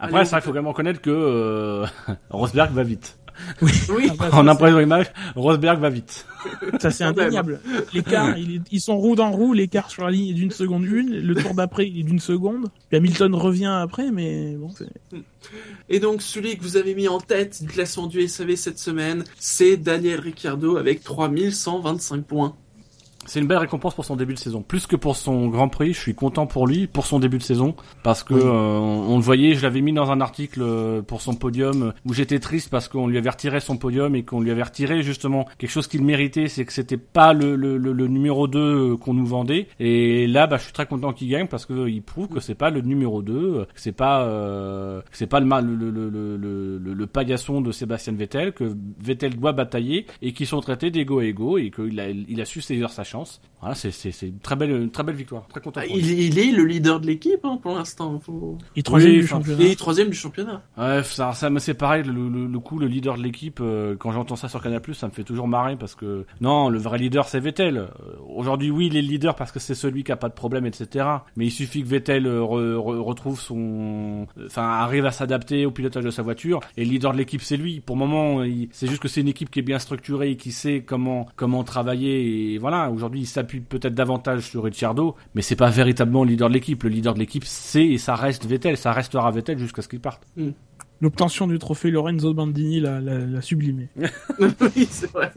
Après, 0.00 0.24
vrai 0.24 0.24
qu'il 0.24 0.40
faut 0.40 0.50
quand 0.50 0.54
même 0.54 0.66
reconnaître 0.66 1.00
que 1.00 1.10
euh, 1.10 1.86
Rosberg 2.30 2.72
va 2.72 2.82
vite. 2.82 3.17
Oui. 3.62 4.08
Ah, 4.10 4.14
bah, 4.18 4.28
en 4.32 4.46
impression 4.48 4.80
image, 4.80 5.06
Rosberg 5.36 5.80
va 5.80 5.90
vite. 5.90 6.26
Ça 6.80 6.90
c'est 6.90 7.04
indéniable. 7.04 7.60
L'écart, 7.92 8.36
il 8.38 8.56
est- 8.56 8.60
ils 8.70 8.80
sont 8.80 8.96
roue 8.96 9.16
dans 9.16 9.30
roue, 9.32 9.52
l'écart 9.52 9.90
sur 9.90 10.04
la 10.04 10.10
ligne 10.10 10.30
est 10.30 10.34
d'une 10.34 10.50
seconde 10.50 10.84
une, 10.84 11.18
le 11.20 11.34
tour 11.34 11.54
d'après 11.54 11.86
il 11.88 12.00
est 12.00 12.02
d'une 12.04 12.20
seconde. 12.20 12.66
Puis 12.88 12.96
Hamilton 12.98 13.34
revient 13.34 13.66
après, 13.82 14.10
mais 14.10 14.54
bon. 14.56 14.70
c'est- 14.70 14.88
Et 15.88 16.00
donc, 16.00 16.22
celui 16.22 16.56
que 16.56 16.62
vous 16.62 16.76
avez 16.76 16.94
mis 16.94 17.08
en 17.08 17.20
tête 17.20 17.62
du 17.62 17.68
classement 17.68 18.06
du 18.06 18.20
SAV 18.28 18.56
cette 18.56 18.78
semaine, 18.78 19.24
c'est 19.38 19.76
Daniel 19.76 20.20
Ricciardo 20.20 20.76
avec 20.76 21.02
3125 21.02 22.24
points. 22.24 22.54
C'est 23.28 23.40
une 23.40 23.46
belle 23.46 23.58
récompense 23.58 23.94
pour 23.94 24.04
son 24.04 24.16
début 24.16 24.34
de 24.34 24.38
saison. 24.38 24.62
Plus 24.62 24.86
que 24.86 24.96
pour 24.96 25.14
son 25.14 25.48
Grand 25.48 25.68
Prix, 25.68 25.92
je 25.92 26.00
suis 26.00 26.14
content 26.14 26.46
pour 26.46 26.66
lui, 26.66 26.86
pour 26.86 27.06
son 27.06 27.18
début 27.18 27.38
de 27.38 27.42
saison, 27.42 27.76
parce 28.02 28.24
que 28.24 28.34
Oui. 28.34 28.40
euh, 28.42 28.78
on 28.78 29.16
le 29.16 29.22
voyait, 29.22 29.54
je 29.54 29.62
l'avais 29.62 29.82
mis 29.82 29.92
dans 29.92 30.10
un 30.10 30.20
article 30.20 30.60
euh, 30.62 31.02
pour 31.02 31.20
son 31.20 31.34
podium, 31.34 31.92
où 32.06 32.14
j'étais 32.14 32.38
triste 32.40 32.70
parce 32.70 32.88
qu'on 32.88 33.06
lui 33.06 33.18
avait 33.18 33.28
retiré 33.30 33.60
son 33.60 33.76
podium 33.76 34.14
et 34.16 34.22
qu'on 34.24 34.40
lui 34.40 34.50
avait 34.50 34.62
retiré 34.62 35.02
justement 35.02 35.46
quelque 35.58 35.70
chose 35.70 35.86
qu'il 35.88 36.02
méritait, 36.02 36.48
c'est 36.48 36.64
que 36.64 36.72
c'était 36.72 36.96
pas 36.96 37.34
le, 37.34 37.54
le, 37.54 37.76
le, 37.76 37.92
le 37.92 38.06
numéro 38.08 38.48
2 38.48 38.58
euh, 38.58 38.96
qu'on 38.96 39.12
nous 39.12 39.26
vendait. 39.26 39.68
Et 39.78 40.26
là, 40.26 40.46
bah, 40.46 40.56
je 40.56 40.62
suis 40.64 40.72
très 40.72 40.86
content 40.86 41.12
qu'il 41.12 41.28
gagne 41.28 41.48
parce 41.48 41.66
que 41.66 41.74
euh, 41.74 41.90
il 41.90 42.00
prouve 42.02 42.28
que 42.28 42.40
c'est 42.40 42.54
pas 42.54 42.70
le 42.70 42.80
numéro 42.80 43.20
2, 43.20 43.32
euh, 43.34 43.64
que 43.66 43.80
c'est 43.80 43.92
pas 43.92 44.22
euh, 44.22 45.02
c'est 45.12 45.26
pas 45.26 45.40
le, 45.40 45.46
ma- 45.46 45.60
le, 45.60 45.74
le, 45.74 45.90
le, 45.90 46.08
le, 46.08 46.36
le, 46.38 46.78
le- 46.78 46.94
le 46.94 47.06
paillasson 47.06 47.60
de 47.60 47.72
Sébastien 47.72 48.14
Vettel, 48.14 48.52
que 48.52 48.72
Vettel 49.00 49.36
doit 49.36 49.52
batailler 49.52 50.06
et 50.22 50.32
qu'ils 50.32 50.46
sont 50.46 50.60
traités 50.60 50.90
d'ego 50.90 51.18
à 51.18 51.24
ego 51.24 51.58
et 51.58 51.70
qu'il 51.70 52.00
a, 52.00 52.08
il 52.08 52.40
a 52.40 52.44
su 52.46 52.62
saisir 52.62 52.88
sa 52.88 53.04
chance. 53.04 53.17
Voilà, 53.60 53.74
c'est, 53.74 53.90
c'est, 53.90 54.12
c'est 54.12 54.28
une 54.28 54.38
très 54.38 54.54
belle, 54.54 54.70
une 54.70 54.90
très 54.90 55.02
belle 55.02 55.16
victoire. 55.16 55.46
Très 55.48 55.60
content. 55.60 55.80
Ah, 55.82 55.86
il, 55.86 56.08
il 56.08 56.38
est 56.38 56.52
le 56.52 56.64
leader 56.64 57.00
de 57.00 57.06
l'équipe 57.06 57.40
hein, 57.44 57.58
pour 57.60 57.74
l'instant. 57.74 58.20
Faut... 58.20 58.56
Il 58.76 58.80
est 58.80 58.82
troisième 58.84 59.12
Oui, 59.14 59.18
du 59.20 59.26
championnat. 59.26 59.58
Il 59.64 59.70
est 59.72 59.76
troisième 59.76 60.08
du 60.10 60.16
championnat. 60.16 60.62
Ouais, 60.76 61.02
ça, 61.02 61.32
ça 61.32 61.50
me 61.50 61.58
c'est 61.58 61.74
pareil. 61.74 62.04
Le, 62.04 62.28
le, 62.28 62.46
le 62.46 62.58
coup, 62.60 62.78
le 62.78 62.86
leader 62.86 63.16
de 63.16 63.22
l'équipe, 63.22 63.58
euh, 63.60 63.96
quand 63.98 64.12
j'entends 64.12 64.36
ça 64.36 64.48
sur 64.48 64.62
Canal+, 64.62 64.80
ça 64.92 65.08
me 65.08 65.12
fait 65.12 65.24
toujours 65.24 65.48
marrer 65.48 65.74
parce 65.76 65.96
que 65.96 66.24
non, 66.40 66.68
le 66.68 66.78
vrai 66.78 66.98
leader 66.98 67.26
c'est 67.28 67.40
Vettel. 67.40 67.78
Euh, 67.78 67.86
Aujourd'hui, 68.28 68.70
oui, 68.70 68.86
il 68.86 68.96
est 68.96 69.02
le 69.02 69.08
leader 69.08 69.34
parce 69.34 69.50
que 69.50 69.58
c'est 69.58 69.74
celui 69.74 70.04
qui 70.04 70.12
a 70.12 70.16
pas 70.16 70.28
de 70.28 70.34
problème, 70.34 70.64
etc. 70.64 71.06
Mais 71.36 71.46
il 71.46 71.50
suffit 71.50 71.82
que 71.82 71.88
Vettel 71.88 72.26
euh, 72.26 72.40
re- 72.42 72.74
re- 72.76 72.98
retrouve 73.00 73.40
son, 73.40 74.26
enfin, 74.46 74.62
arrive 74.62 75.04
à 75.06 75.10
s'adapter 75.10 75.66
au 75.66 75.72
pilotage 75.72 76.04
de 76.04 76.10
sa 76.10 76.22
voiture. 76.22 76.60
Et 76.76 76.84
le 76.84 76.90
leader 76.92 77.12
de 77.12 77.18
l'équipe, 77.18 77.42
c'est 77.42 77.56
lui. 77.56 77.80
Pour 77.80 77.96
le 77.96 78.00
moment, 78.00 78.44
il- 78.44 78.68
c'est 78.70 78.86
juste 78.86 79.02
que 79.02 79.08
c'est 79.08 79.20
une 79.22 79.28
équipe 79.28 79.50
qui 79.50 79.58
est 79.58 79.62
bien 79.62 79.80
structurée 79.80 80.30
et 80.30 80.36
qui 80.36 80.52
sait 80.52 80.84
comment 80.86 81.26
comment 81.34 81.64
travailler. 81.64 82.54
Et 82.54 82.58
voilà, 82.58 82.90
aujourd'hui, 82.90 83.07
il 83.14 83.26
s'appuie 83.26 83.60
peut-être 83.60 83.94
davantage 83.94 84.42
sur 84.42 84.64
Ricciardo, 84.64 85.16
mais 85.34 85.42
c'est 85.42 85.56
pas 85.56 85.70
véritablement 85.70 86.24
le 86.24 86.30
leader 86.30 86.48
de 86.48 86.54
l'équipe. 86.54 86.82
Le 86.82 86.90
leader 86.90 87.14
de 87.14 87.18
l'équipe, 87.18 87.44
c'est 87.44 87.86
et 87.86 87.98
ça 87.98 88.14
reste 88.14 88.46
Vettel. 88.46 88.76
Ça 88.76 88.92
restera 88.92 89.30
Vettel 89.30 89.58
jusqu'à 89.58 89.82
ce 89.82 89.88
qu'il 89.88 90.00
parte. 90.00 90.26
L'obtention 91.00 91.46
du 91.46 91.58
trophée 91.60 91.90
Lorenzo 91.92 92.34
Bandini 92.34 92.80
l'a, 92.80 93.00
l'a, 93.00 93.18
l'a 93.18 93.40
sublimé. 93.40 93.86
oui, 94.40 94.88
c'est 94.90 95.10
vrai. 95.12 95.30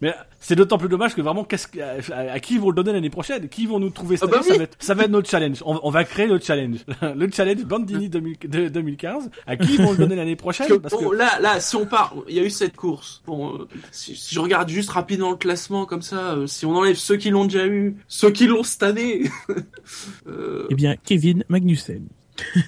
Mais 0.00 0.14
c'est 0.40 0.54
d'autant 0.54 0.78
plus 0.78 0.88
dommage 0.88 1.14
que 1.14 1.20
vraiment, 1.20 1.44
qu'est-ce 1.44 1.68
que- 1.68 1.78
à, 2.12 2.32
à 2.32 2.40
qui 2.40 2.54
ils 2.54 2.60
vont 2.60 2.70
le 2.70 2.74
donner 2.74 2.92
l'année 2.92 3.10
prochaine? 3.10 3.48
Qui 3.50 3.66
vont 3.66 3.78
nous 3.78 3.90
trouver 3.90 4.16
cette 4.16 4.28
Ah 4.30 4.32
bah 4.32 4.38
année 4.38 4.48
ça, 4.48 4.56
va 4.56 4.64
être, 4.64 4.76
ça 4.80 4.94
va 4.94 5.04
être 5.04 5.10
notre 5.10 5.28
challenge. 5.28 5.62
On, 5.66 5.78
on 5.82 5.90
va 5.90 6.04
créer 6.04 6.26
le 6.26 6.38
challenge. 6.38 6.78
le 7.02 7.30
challenge 7.30 7.64
Bandini 7.66 8.08
2000 8.08 8.36
de- 8.48 8.68
2015. 8.68 9.30
À 9.46 9.56
qui 9.58 9.74
ils 9.74 9.82
vont 9.82 9.90
le 9.92 9.98
donner 9.98 10.16
l'année 10.16 10.36
prochaine? 10.36 10.68
Parce 10.68 10.78
que, 10.78 10.82
Parce 10.82 10.94
que 10.96 11.04
bon, 11.04 11.12
là, 11.12 11.38
là, 11.40 11.60
si 11.60 11.76
on 11.76 11.84
part, 11.84 12.14
il 12.28 12.34
y 12.36 12.40
a 12.40 12.44
eu 12.44 12.50
cette 12.50 12.74
course. 12.76 13.22
Bon, 13.26 13.56
euh, 13.56 13.68
si, 13.92 14.16
si 14.16 14.34
je 14.34 14.40
regarde 14.40 14.68
juste 14.70 14.88
rapidement 14.90 15.30
le 15.30 15.36
classement 15.36 15.84
comme 15.84 16.02
ça, 16.02 16.32
euh, 16.34 16.46
si 16.46 16.64
on 16.64 16.74
enlève 16.74 16.96
ceux 16.96 17.16
qui 17.16 17.28
l'ont 17.28 17.44
déjà 17.44 17.66
eu, 17.66 17.96
ceux 18.08 18.30
qui 18.30 18.46
l'ont 18.46 18.62
cette 18.62 18.82
année, 18.84 19.24
euh, 20.26 20.66
Eh 20.70 20.74
bien, 20.74 20.96
Kevin 21.04 21.44
Magnussen. 21.48 22.06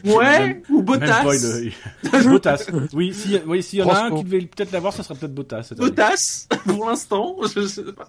Ouais, 0.04 0.62
ou 0.70 0.82
Bottas, 0.90 1.24
Bottas. 2.24 2.66
Oui, 2.92 3.12
si, 3.14 3.38
oui, 3.46 3.62
s'il 3.62 3.80
y 3.80 3.82
en 3.82 3.88
a 3.88 4.04
un 4.04 4.16
qui 4.16 4.24
devait 4.24 4.40
peut-être 4.40 4.72
l'avoir, 4.72 4.92
ça 4.92 5.02
serait 5.02 5.14
peut-être 5.14 5.34
Bottas. 5.34 5.72
Bottas, 5.76 6.48
pour 6.66 6.88
l'instant, 6.88 7.36
je 7.54 7.66
sais 7.66 7.82
pas. 7.92 8.08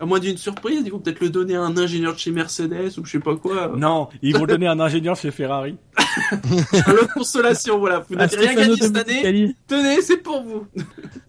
À 0.00 0.06
moins 0.06 0.18
d'une 0.18 0.36
surprise, 0.36 0.82
ils 0.84 0.92
vont 0.92 0.98
peut-être 0.98 1.20
le 1.20 1.30
donner 1.30 1.56
à 1.56 1.62
un 1.62 1.76
ingénieur 1.76 2.14
de 2.14 2.18
chez 2.18 2.30
Mercedes 2.30 2.98
ou 2.98 3.04
je 3.04 3.12
sais 3.12 3.20
pas 3.20 3.36
quoi. 3.36 3.72
Non, 3.76 4.08
ils 4.22 4.34
vont 4.34 4.44
le 4.44 4.52
donner 4.52 4.66
à 4.66 4.72
un 4.72 4.80
ingénieur 4.80 5.16
chez 5.16 5.30
Ferrari. 5.30 5.76
L'autre 6.86 7.14
consolation, 7.14 7.78
voilà. 7.78 8.04
Vous 8.08 8.14
À 8.14 8.26
n'avez 8.26 8.36
rien 8.36 8.52
Stefano 8.52 8.74
gagné 8.76 8.82
cette 8.82 8.96
année. 9.24 9.54
Tenez, 9.66 10.02
c'est 10.02 10.18
pour 10.18 10.42
vous. 10.42 10.66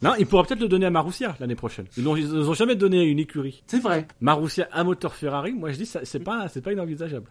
Non, 0.02 0.14
il 0.18 0.26
pourra 0.26 0.44
peut-être 0.44 0.62
le 0.62 0.68
donner 0.68 0.86
à 0.86 0.90
Marussia 0.90 1.36
l'année 1.40 1.56
prochaine. 1.56 1.86
Ils 1.98 2.04
l'ont, 2.04 2.16
ils 2.16 2.34
ont 2.34 2.54
jamais 2.54 2.76
donné 2.76 3.00
à 3.00 3.04
une 3.04 3.20
écurie. 3.20 3.64
C'est 3.68 3.80
vrai. 3.82 4.08
Marussia, 4.22 4.68
un 4.74 4.84
moteur 4.84 5.16
Ferrari, 5.16 5.54
moi 5.54 5.72
je 5.72 5.78
dis 5.78 5.86
c'est 5.86 6.24
pas, 6.24 6.48
c'est 6.50 6.62
pas 6.62 6.72
inenvisageable. 6.72 7.28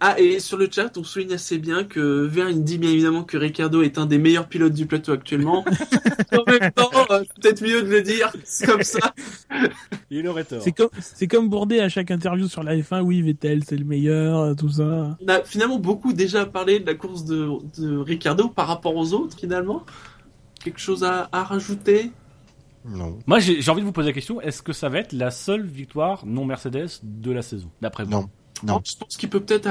Ah, 0.00 0.18
et 0.18 0.40
sur 0.40 0.56
le 0.56 0.68
chat, 0.70 0.96
on 0.96 1.04
souligne 1.04 1.34
assez 1.34 1.58
bien 1.58 1.84
que 1.84 2.00
Vern, 2.24 2.48
il 2.50 2.64
dit 2.64 2.78
bien 2.78 2.90
évidemment 2.90 3.22
que 3.22 3.36
Ricardo 3.36 3.82
est 3.82 3.98
un 3.98 4.06
des 4.06 4.18
meilleurs 4.18 4.48
pilotes 4.48 4.72
du 4.72 4.86
plateau 4.86 5.12
actuellement. 5.12 5.64
en 6.32 6.50
même 6.50 6.70
temps, 6.72 6.90
euh, 7.10 7.22
peut-être 7.40 7.62
mieux 7.62 7.82
de 7.82 7.88
le 7.88 8.00
dire, 8.00 8.32
c'est 8.44 8.66
comme 8.66 8.82
ça. 8.82 9.12
Il 10.10 10.26
aurait 10.26 10.44
tort. 10.44 10.62
C'est 10.62 10.72
comme, 10.72 10.88
c'est 11.00 11.28
comme 11.28 11.50
Bourdet 11.50 11.80
à 11.80 11.90
chaque 11.90 12.10
interview 12.10 12.48
sur 12.48 12.62
la 12.62 12.76
F1. 12.76 13.02
Oui, 13.02 13.20
Vettel, 13.20 13.62
c'est 13.64 13.76
le 13.76 13.84
meilleur, 13.84 14.38
euh, 14.40 14.54
tout 14.54 14.70
ça. 14.70 15.18
On 15.22 15.28
a 15.28 15.44
finalement 15.44 15.78
beaucoup 15.78 16.14
déjà 16.14 16.46
parlé 16.46 16.80
de 16.80 16.86
la 16.86 16.94
course 16.94 17.24
de, 17.24 17.48
de 17.78 17.98
Ricardo 17.98 18.48
par 18.48 18.68
rapport 18.68 18.96
aux 18.96 19.12
autres, 19.12 19.38
finalement. 19.38 19.84
Quelque 20.64 20.80
chose 20.80 21.04
à, 21.04 21.28
à 21.30 21.44
rajouter? 21.44 22.10
Non. 22.86 23.18
Moi, 23.26 23.38
j'ai 23.38 23.60
j'ai 23.60 23.70
envie 23.70 23.82
de 23.82 23.86
vous 23.86 23.92
poser 23.92 24.08
la 24.08 24.14
question 24.14 24.40
est-ce 24.40 24.62
que 24.62 24.72
ça 24.72 24.88
va 24.88 25.00
être 25.00 25.12
la 25.12 25.30
seule 25.30 25.66
victoire 25.66 26.24
non 26.24 26.46
Mercedes 26.46 27.00
de 27.02 27.32
la 27.32 27.42
saison, 27.42 27.70
d'après 27.82 28.04
vous? 28.04 28.10
Non. 28.10 28.30
Non. 28.62 28.80
Je 28.84 28.96
pense 28.96 29.16
qu'il 29.16 29.30
peut 29.30 29.40
peut-être... 29.40 29.68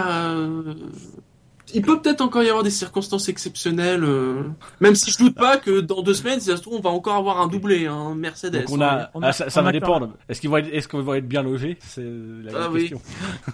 Il 1.73 1.81
peut 1.81 1.99
peut-être 2.01 2.21
encore 2.21 2.43
y 2.43 2.49
avoir 2.49 2.63
des 2.63 2.69
circonstances 2.69 3.27
exceptionnelles, 3.29 4.03
euh, 4.03 4.43
même 4.79 4.95
si 4.95 5.11
je 5.11 5.17
doute 5.17 5.35
pas 5.35 5.57
que 5.57 5.81
dans 5.81 6.01
deux 6.01 6.13
semaines, 6.13 6.39
si 6.39 6.45
ça 6.47 6.55
se 6.57 6.61
trouve, 6.61 6.75
on 6.77 6.81
va 6.81 6.89
encore 6.91 7.15
avoir 7.15 7.41
un 7.41 7.47
doublé, 7.47 7.87
un 7.87 8.15
Mercedes. 8.15 8.63
Donc 8.65 8.71
on 8.71 8.81
a, 8.81 9.09
on 9.13 9.21
a- 9.21 9.27
ah, 9.27 9.33
ça, 9.33 9.49
ça 9.49 9.61
on 9.61 9.65
va 9.65 9.71
dépendre. 9.73 10.13
Est-ce 10.29 10.39
qu'ils 10.39 10.49
vont 10.49 10.57
être, 10.57 10.69
est-ce 10.73 10.87
qu'on 10.87 11.01
va 11.03 11.17
être 11.17 11.27
bien 11.27 11.43
logés? 11.43 11.77
C'est 11.85 12.01
la 12.05 12.51
Ah 12.55 12.69
oui. 12.71 12.81
question. 12.89 13.01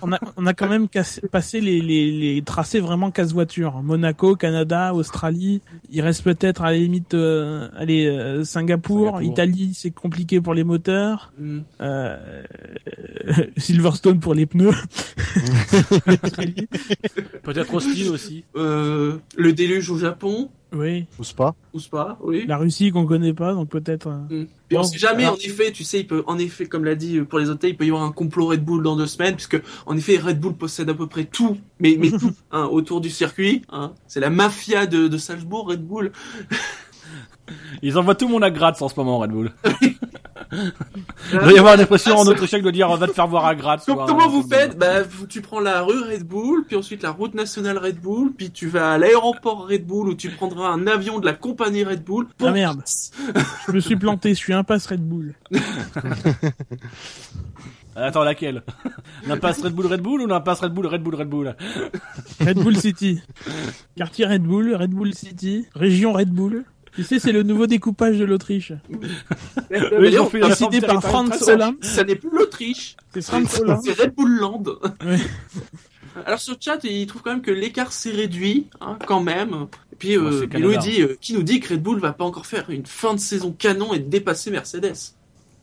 On 0.04 0.12
a, 0.14 0.20
on 0.38 0.46
a 0.46 0.54
quand 0.54 0.70
même 0.70 0.86
cassé- 0.88 1.28
passé 1.28 1.60
les, 1.60 1.82
les, 1.82 2.12
les 2.12 2.42
tracés 2.44 2.80
vraiment 2.80 3.10
casse-voiture. 3.10 3.82
Monaco, 3.82 4.36
Canada, 4.36 4.94
Australie. 4.94 5.62
Il 5.92 6.02
reste 6.02 6.24
peut-être 6.24 6.62
à 6.62 6.72
la 6.72 6.78
limite, 6.78 7.16
euh, 7.16 7.68
allez, 7.76 8.06
euh, 8.06 8.44
Singapour, 8.44 9.08
Singapour. 9.18 9.22
Italie, 9.24 9.72
c'est 9.74 9.92
compliqué 9.92 10.40
pour 10.40 10.54
les 10.54 10.64
moteurs. 10.64 11.34
Hmm. 11.40 11.62
Euh, 11.82 12.44
Silverstone 13.58 14.20
pour 14.20 14.36
les 14.36 14.46
pneus. 14.46 14.76
Peut-être 17.44 17.68
Aussi. 18.12 18.44
Euh, 18.56 19.18
le 19.36 19.54
déluge 19.54 19.90
au 19.90 19.98
Japon, 19.98 20.50
oui. 20.76 21.06
Pousse 21.18 21.34
pas. 21.34 21.54
ou 21.76 21.80
pas, 21.92 22.18
oui. 22.24 22.46
La 22.48 22.58
Russie 22.58 22.90
qu'on 22.92 23.06
connaît 23.06 23.34
pas, 23.34 23.54
donc 23.54 23.70
peut-être. 23.70 24.08
euh, 24.08 24.44
Mm. 24.44 24.48
On 24.72 24.78
Bon, 24.78 24.84
sait 24.84 24.98
jamais, 24.98 25.24
alors- 25.26 25.36
en 25.36 25.38
effet, 25.38 25.72
tu 25.72 25.84
sais, 25.84 26.00
il 26.00 26.08
peut, 26.08 26.24
en 26.26 26.40
effet, 26.40 26.66
comme 26.66 26.84
l'a 26.84 26.96
dit 26.96 27.18
euh, 27.20 27.26
pour 27.26 27.38
les 27.38 27.50
hôtels, 27.52 27.70
il 27.72 27.78
peut 27.78 27.86
y 27.86 27.90
avoir 27.90 28.04
un 28.04 28.12
complot 28.12 28.48
Red 28.48 28.66
Bull 28.66 28.82
dans 28.82 28.96
deux 28.96 29.06
semaines, 29.06 29.36
puisque, 29.36 29.62
en 29.86 29.96
effet, 29.96 30.18
Red 30.18 30.40
Bull 30.40 30.54
possède 30.56 30.90
à 30.90 30.96
peu 30.96 31.06
près 31.06 31.26
tout, 31.26 31.58
mais, 31.80 31.96
mais 32.00 32.10
tout, 32.10 32.32
hein, 32.52 32.66
autour 32.72 33.02
du 33.02 33.12
circuit, 33.12 33.62
hein. 33.70 33.94
C'est 34.08 34.20
la 34.20 34.32
mafia 34.32 34.88
de, 34.88 35.08
de 35.08 35.18
Salzbourg, 35.18 35.68
Red 35.70 35.86
Bull. 35.86 36.12
Ils 37.84 37.98
envoient 38.00 38.16
tout 38.16 38.26
le 38.26 38.32
monde 38.32 38.44
à 38.44 38.50
Graz 38.50 38.78
en 38.82 38.90
ce 38.90 38.96
moment, 38.98 39.20
Red 39.20 39.32
Bull. 39.32 39.52
Il 41.34 41.40
doit 41.40 41.52
y 41.54 41.58
avoir 41.60 41.78
des 41.78 41.86
pressions 41.86 42.16
en 42.18 42.26
Autriche 42.28 42.52
de 42.52 42.72
dire 42.72 42.90
on 42.90 42.96
va 42.96 43.08
te 43.08 43.14
faire 43.14 43.28
voir 43.28 43.46
à 43.46 43.56
Graz. 43.56 43.84
Donc, 43.88 44.06
comment 44.08 44.28
vous 44.30 44.40
ou- 44.42 44.48
faites 44.48 44.78
Bah, 44.78 45.04
vous- 45.04 45.26
tu 45.28 45.42
prends 45.42 45.60
la 45.60 45.82
rue 45.82 46.02
Red 46.02 46.24
Bull, 46.26 46.64
puis 46.68 46.76
ensuite 46.76 47.02
la 47.04 47.12
route 47.12 47.34
nationale 47.34 47.78
Red 47.78 48.00
Bull, 48.00 48.32
puis 48.38 48.52
tu 48.52 48.68
vas 48.68 48.94
à 48.94 48.98
l'aéroport 48.98 49.68
Red 49.68 49.86
Bull 49.86 50.10
où 50.10 50.16
tu 50.16 50.30
prendras 50.30 50.70
un 50.70 50.86
avion 50.88 51.20
de 51.20 51.26
la 51.26 51.34
compagnie 51.34 51.84
Red 51.84 52.04
Bull. 52.04 52.28
pour- 52.38 52.50
Ah, 52.50 52.52
merde. 52.52 52.82
Je 53.68 53.72
me 53.72 53.80
suis 53.80 53.96
planté, 53.96 54.30
je 54.30 54.36
suis 54.40 54.54
impasse 54.54 54.86
Red 54.88 55.02
Bull. 55.02 55.34
Attends, 57.96 58.24
laquelle? 58.24 58.64
L'impasse 59.28 59.62
Red 59.62 59.74
Bull 59.74 59.86
Red 59.86 60.02
Bull 60.02 60.22
ou 60.22 60.26
l'impasse 60.28 60.62
Red 60.62 60.74
Bull 60.74 60.88
Red 60.88 61.04
Bull 61.04 61.14
Red 61.16 61.28
Bull? 61.30 61.56
Red 62.40 62.58
Bull 62.58 62.76
City. 62.76 63.22
Quartier 63.96 64.26
Red 64.26 64.42
Bull, 64.42 64.74
Red 64.76 64.90
Bull 64.90 65.14
City, 65.14 65.68
région 65.76 66.12
Red 66.14 66.30
Bull. 66.32 66.66
Tu 66.96 67.04
sais, 67.04 67.20
c'est 67.20 67.32
le 67.32 67.44
nouveau 67.44 67.66
découpage 67.68 68.18
de 68.20 68.26
l'Autriche. 68.26 68.74
Ils 69.72 70.20
ont 70.20 70.30
fait 70.30 70.40
une 70.40 70.48
Décidé 70.48 70.82
par. 70.82 71.02
Franz 71.02 71.38
ça, 71.40 71.54
Hollande. 71.54 71.76
ça 71.82 72.04
n'est 72.04 72.16
plus 72.16 72.30
l'Autriche, 72.32 72.96
C'est 73.14 73.24
Franz 73.24 73.60
Hollande. 73.62 73.82
c'est 73.84 74.00
Red 74.00 74.14
Bull 74.16 74.38
Land. 74.40 74.64
Ouais. 75.04 75.18
Alors 76.26 76.40
sur 76.40 76.54
le 76.54 76.60
chat, 76.62 76.80
il 76.84 77.08
trouve 77.08 77.24
quand 77.24 77.32
même 77.32 77.42
que 77.42 77.52
l'écart 77.52 77.92
s'est 77.92 78.12
réduit, 78.12 78.68
hein, 78.82 78.98
quand 79.08 79.22
même. 79.22 79.68
Et 79.92 79.96
puis 79.96 80.18
euh, 80.18 80.46
il 80.54 80.60
nous 80.60 80.78
dit, 80.78 81.02
euh, 81.02 81.18
qui 81.20 81.34
nous 81.34 81.42
dit 81.44 81.60
que 81.60 81.74
Red 81.74 81.82
Bull 81.82 82.00
va 82.00 82.14
pas 82.14 82.26
encore 82.26 82.46
faire 82.46 82.70
une 82.70 82.86
fin 82.86 83.16
de 83.16 83.20
saison 83.20 83.52
canon 83.52 83.94
et 83.94 84.00
dépasser 84.00 84.52
Mercedes. 84.52 84.94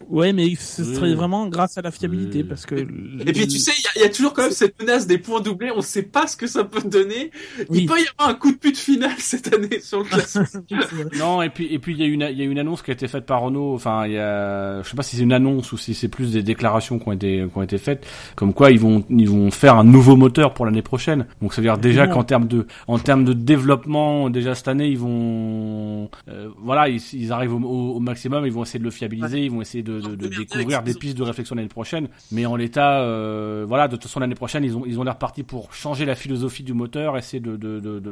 Ouais, 0.09 0.33
mais 0.33 0.55
ce 0.57 0.83
serait 0.83 1.15
vraiment 1.15 1.47
grâce 1.47 1.79
à 1.79 1.83
la 1.83 1.91
fiabilité, 1.91 2.43
parce 2.43 2.67
que... 2.67 2.75
Et 2.75 3.33
puis 3.33 3.47
tu 3.47 3.59
sais, 3.59 3.73
il 3.79 3.83
y 3.83 3.87
a- 3.87 3.91
il 3.97 4.03
y, 4.03 4.05
a 4.05 4.09
toujours 4.09 4.33
quand 4.33 4.43
même 4.43 4.51
cette 4.51 4.81
menace 4.81 5.07
des 5.07 5.19
points 5.19 5.41
doublés. 5.41 5.71
On 5.75 5.83
sait 5.83 6.03
pas 6.03 6.27
ce 6.27 6.37
que 6.37 6.47
ça 6.47 6.65
peut 6.65 6.81
donner. 6.89 7.31
Oui. 7.69 7.81
Il 7.83 7.87
peut 7.87 7.99
y 8.01 8.07
avoir 8.19 8.31
un 8.31 8.35
coup 8.35 8.51
de 8.51 8.57
pute 8.57 8.79
final 8.79 9.11
cette 9.19 9.53
année 9.55 9.81
sur 9.81 9.99
le 9.99 10.05
classement. 10.09 10.43
Non, 11.19 11.43
et 11.43 11.51
puis 11.51 11.67
et 11.73 11.79
puis 11.79 11.93
il 11.95 12.01
y 12.01 12.03
a 12.03 12.07
une 12.07 12.27
il 12.31 12.39
y 12.39 12.43
a 12.43 12.45
une 12.45 12.59
annonce 12.59 12.83
qui 12.83 12.91
a 12.91 12.95
été 12.95 13.07
faite 13.09 13.27
par 13.27 13.43
Renault. 13.43 13.75
Enfin, 13.75 14.07
il 14.07 14.13
y 14.15 14.19
a 14.19 14.83
je 14.83 14.89
sais 14.89 14.97
pas 14.97 15.03
si 15.03 15.17
c'est 15.17 15.23
une 15.23 15.33
annonce 15.33 15.71
ou 15.73 15.77
si 15.79 15.95
c'est 15.95 16.09
plus 16.09 16.33
des 16.33 16.43
déclarations 16.43 16.99
qui 16.99 17.09
ont 17.09 17.13
été 17.13 17.45
qui 17.51 17.59
ont 17.59 17.63
été 17.63 17.79
faites, 17.79 18.07
comme 18.37 18.53
quoi 18.55 18.71
ils 18.71 18.81
vont 18.81 19.05
ils 19.11 19.29
vont 19.29 19.51
faire 19.51 19.77
un 19.77 19.85
nouveau 19.85 20.17
moteur 20.17 20.55
pour 20.55 20.65
l'année 20.67 20.83
prochaine. 20.83 21.27
Donc 21.43 21.53
ça 21.55 21.61
veut 21.61 21.67
dire 21.69 21.79
déjà 21.79 22.07
qu'en 22.09 22.25
termes 22.25 22.49
de 22.49 22.67
en 22.89 22.99
termes 22.99 23.25
de 23.25 23.33
développement, 23.35 24.31
déjà 24.31 24.55
cette 24.55 24.69
année 24.69 24.89
ils 24.89 24.99
vont 24.99 26.11
euh, 26.29 26.49
voilà 26.59 26.89
ils, 26.89 27.01
ils 27.13 27.33
arrivent 27.33 27.55
au, 27.55 27.59
au- 27.61 27.97
au 27.97 28.01
maximum, 28.01 28.47
ils 28.47 28.53
vont 28.53 28.63
essayer 28.63 28.79
de 28.79 28.85
le 28.85 28.91
fiabiliser, 28.91 29.41
ils 29.45 29.51
vont 29.51 29.61
essayer 29.61 29.83
de, 29.83 29.90
de, 29.99 30.15
de 30.15 30.29
découvrir 30.29 30.83
des 30.83 30.95
pistes 30.95 31.17
de 31.19 31.23
réflexion 31.23 31.57
l'année 31.57 31.69
prochaine. 31.69 32.09
Mais 32.31 32.47
en 32.47 32.55
l'état, 32.57 33.01
euh, 33.01 33.65
voilà, 33.67 33.89
de 33.89 33.97
toute 33.97 34.05
façon 34.05 34.21
l'année 34.21 34.35
prochaine 34.35 34.63
ils 34.65 34.77
ont 34.77 34.85
ils 34.87 34.99
ont 35.01 35.05
l'air 35.05 35.19
partis 35.19 35.43
pour 35.43 35.73
changer 35.75 36.05
la 36.05 36.15
philosophie 36.15 36.63
du 36.63 36.75
moteur, 36.75 37.17
essayer 37.17 37.41
de 37.41 37.57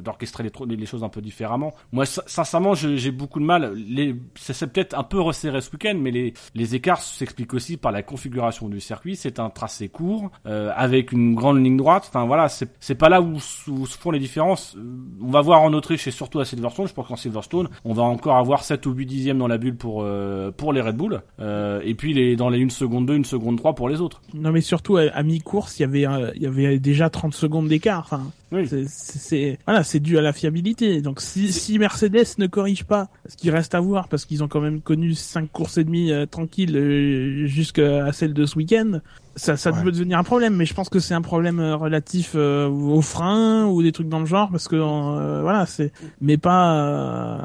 d'orchestrer 0.00 0.44
les, 0.66 0.86
choses 0.86 1.04
un 1.04 1.08
peu 1.08 1.20
différemment. 1.20 1.72
Moi, 1.92 2.06
sin- 2.06 2.22
sincèrement, 2.26 2.74
j'ai 2.74 3.10
beaucoup 3.10 3.40
de 3.40 3.44
mal. 3.44 3.74
Les, 3.74 4.16
ça 4.36 4.54
s'est 4.54 4.66
peut-être 4.66 4.98
un 4.98 5.02
peu 5.04 5.20
resserré 5.20 5.60
ce 5.60 5.70
week-end, 5.72 5.96
mais 6.00 6.10
les, 6.10 6.34
les 6.54 6.74
écarts 6.74 7.00
s'expliquent 7.02 7.54
aussi 7.54 7.76
par 7.76 7.92
la 7.92 8.02
configuration 8.02 8.68
du 8.68 8.80
circuit. 8.80 9.16
C'est 9.16 9.38
un 9.38 9.50
tracé 9.50 9.88
court, 9.88 10.30
euh, 10.46 10.70
avec 10.74 11.12
une 11.12 11.34
grande 11.34 11.62
ligne 11.62 11.76
droite. 11.76 12.04
Enfin, 12.08 12.26
voilà, 12.26 12.48
c'est 12.48 12.68
c'est 12.80 12.94
pas 12.94 13.08
là 13.08 13.20
où, 13.20 13.38
se 13.40 13.70
font 13.98 14.10
les 14.10 14.18
différences. 14.18 14.74
Euh, 14.76 14.82
On 15.22 15.30
va 15.30 15.40
voir 15.40 15.62
en 15.62 15.72
Autriche 15.72 16.06
et 16.06 16.10
surtout 16.10 16.40
à 16.40 16.44
Silverstone. 16.44 16.88
Je 16.88 16.94
pense 16.94 17.06
qu'en 17.08 17.16
Silverstone, 17.16 17.68
on 17.84 17.92
va 17.92 18.02
encore 18.02 18.36
avoir 18.36 18.64
7 18.64 18.86
ou 18.86 18.92
8 18.92 19.06
dixièmes 19.06 19.38
dans 19.38 19.48
la 19.48 19.58
bulle 19.58 19.76
pour, 19.76 20.02
euh, 20.02 20.50
pour 20.50 20.72
les 20.72 20.80
Red 20.80 20.96
Bull. 20.96 21.20
Euh, 21.40 21.67
et 21.82 21.94
puis 21.94 22.12
les, 22.14 22.36
dans 22.36 22.48
les 22.50 22.62
1 22.64 22.68
seconde 22.70 23.06
2, 23.06 23.18
1 23.20 23.24
seconde 23.24 23.56
3 23.58 23.74
pour 23.74 23.88
les 23.88 24.00
autres. 24.00 24.20
Non, 24.34 24.50
mais 24.52 24.60
surtout, 24.60 24.96
à, 24.96 25.02
à 25.12 25.22
mi-course, 25.22 25.78
il 25.78 25.82
y 25.82 25.84
avait, 25.84 26.06
euh, 26.06 26.30
il 26.36 26.42
y 26.42 26.46
avait 26.46 26.78
déjà 26.78 27.10
30 27.10 27.34
secondes 27.34 27.68
d'écart. 27.68 28.00
Enfin, 28.04 28.22
Oui. 28.52 28.68
c'est, 28.88 29.58
voilà, 29.66 29.82
c'est 29.84 30.00
dû 30.00 30.18
à 30.18 30.20
la 30.22 30.32
fiabilité. 30.32 31.00
Donc, 31.02 31.20
si, 31.20 31.52
si 31.52 31.78
Mercedes 31.78 32.24
ne 32.38 32.46
corrige 32.46 32.84
pas, 32.84 33.08
ce 33.28 33.36
qui 33.36 33.50
reste 33.50 33.74
à 33.74 33.80
voir, 33.80 34.08
parce 34.08 34.24
qu'ils 34.24 34.42
ont 34.42 34.48
quand 34.48 34.60
même 34.60 34.80
connu 34.80 35.14
cinq 35.14 35.50
courses 35.52 35.78
et 35.78 35.84
demie 35.84 36.12
euh, 36.12 36.26
tranquilles 36.26 36.76
euh, 36.76 37.46
jusqu'à 37.46 38.10
celle 38.12 38.32
de 38.34 38.46
ce 38.46 38.56
week-end, 38.56 39.00
ça, 39.36 39.56
ça 39.56 39.70
Ouais. 39.70 39.82
peut 39.84 39.92
devenir 39.92 40.18
un 40.18 40.24
problème. 40.24 40.56
Mais 40.56 40.64
je 40.66 40.74
pense 40.74 40.88
que 40.88 40.98
c'est 40.98 41.14
un 41.14 41.22
problème 41.22 41.60
euh, 41.60 41.76
relatif 41.76 42.32
euh, 42.34 42.66
aux 42.68 43.02
freins 43.02 43.66
ou 43.66 43.82
des 43.82 43.92
trucs 43.92 44.08
dans 44.08 44.20
le 44.20 44.26
genre, 44.26 44.50
parce 44.50 44.66
que 44.66 44.76
euh, 44.76 45.40
voilà, 45.42 45.66
c'est, 45.66 45.92
mais 46.20 46.38
pas, 46.38 46.74
euh, 46.74 47.38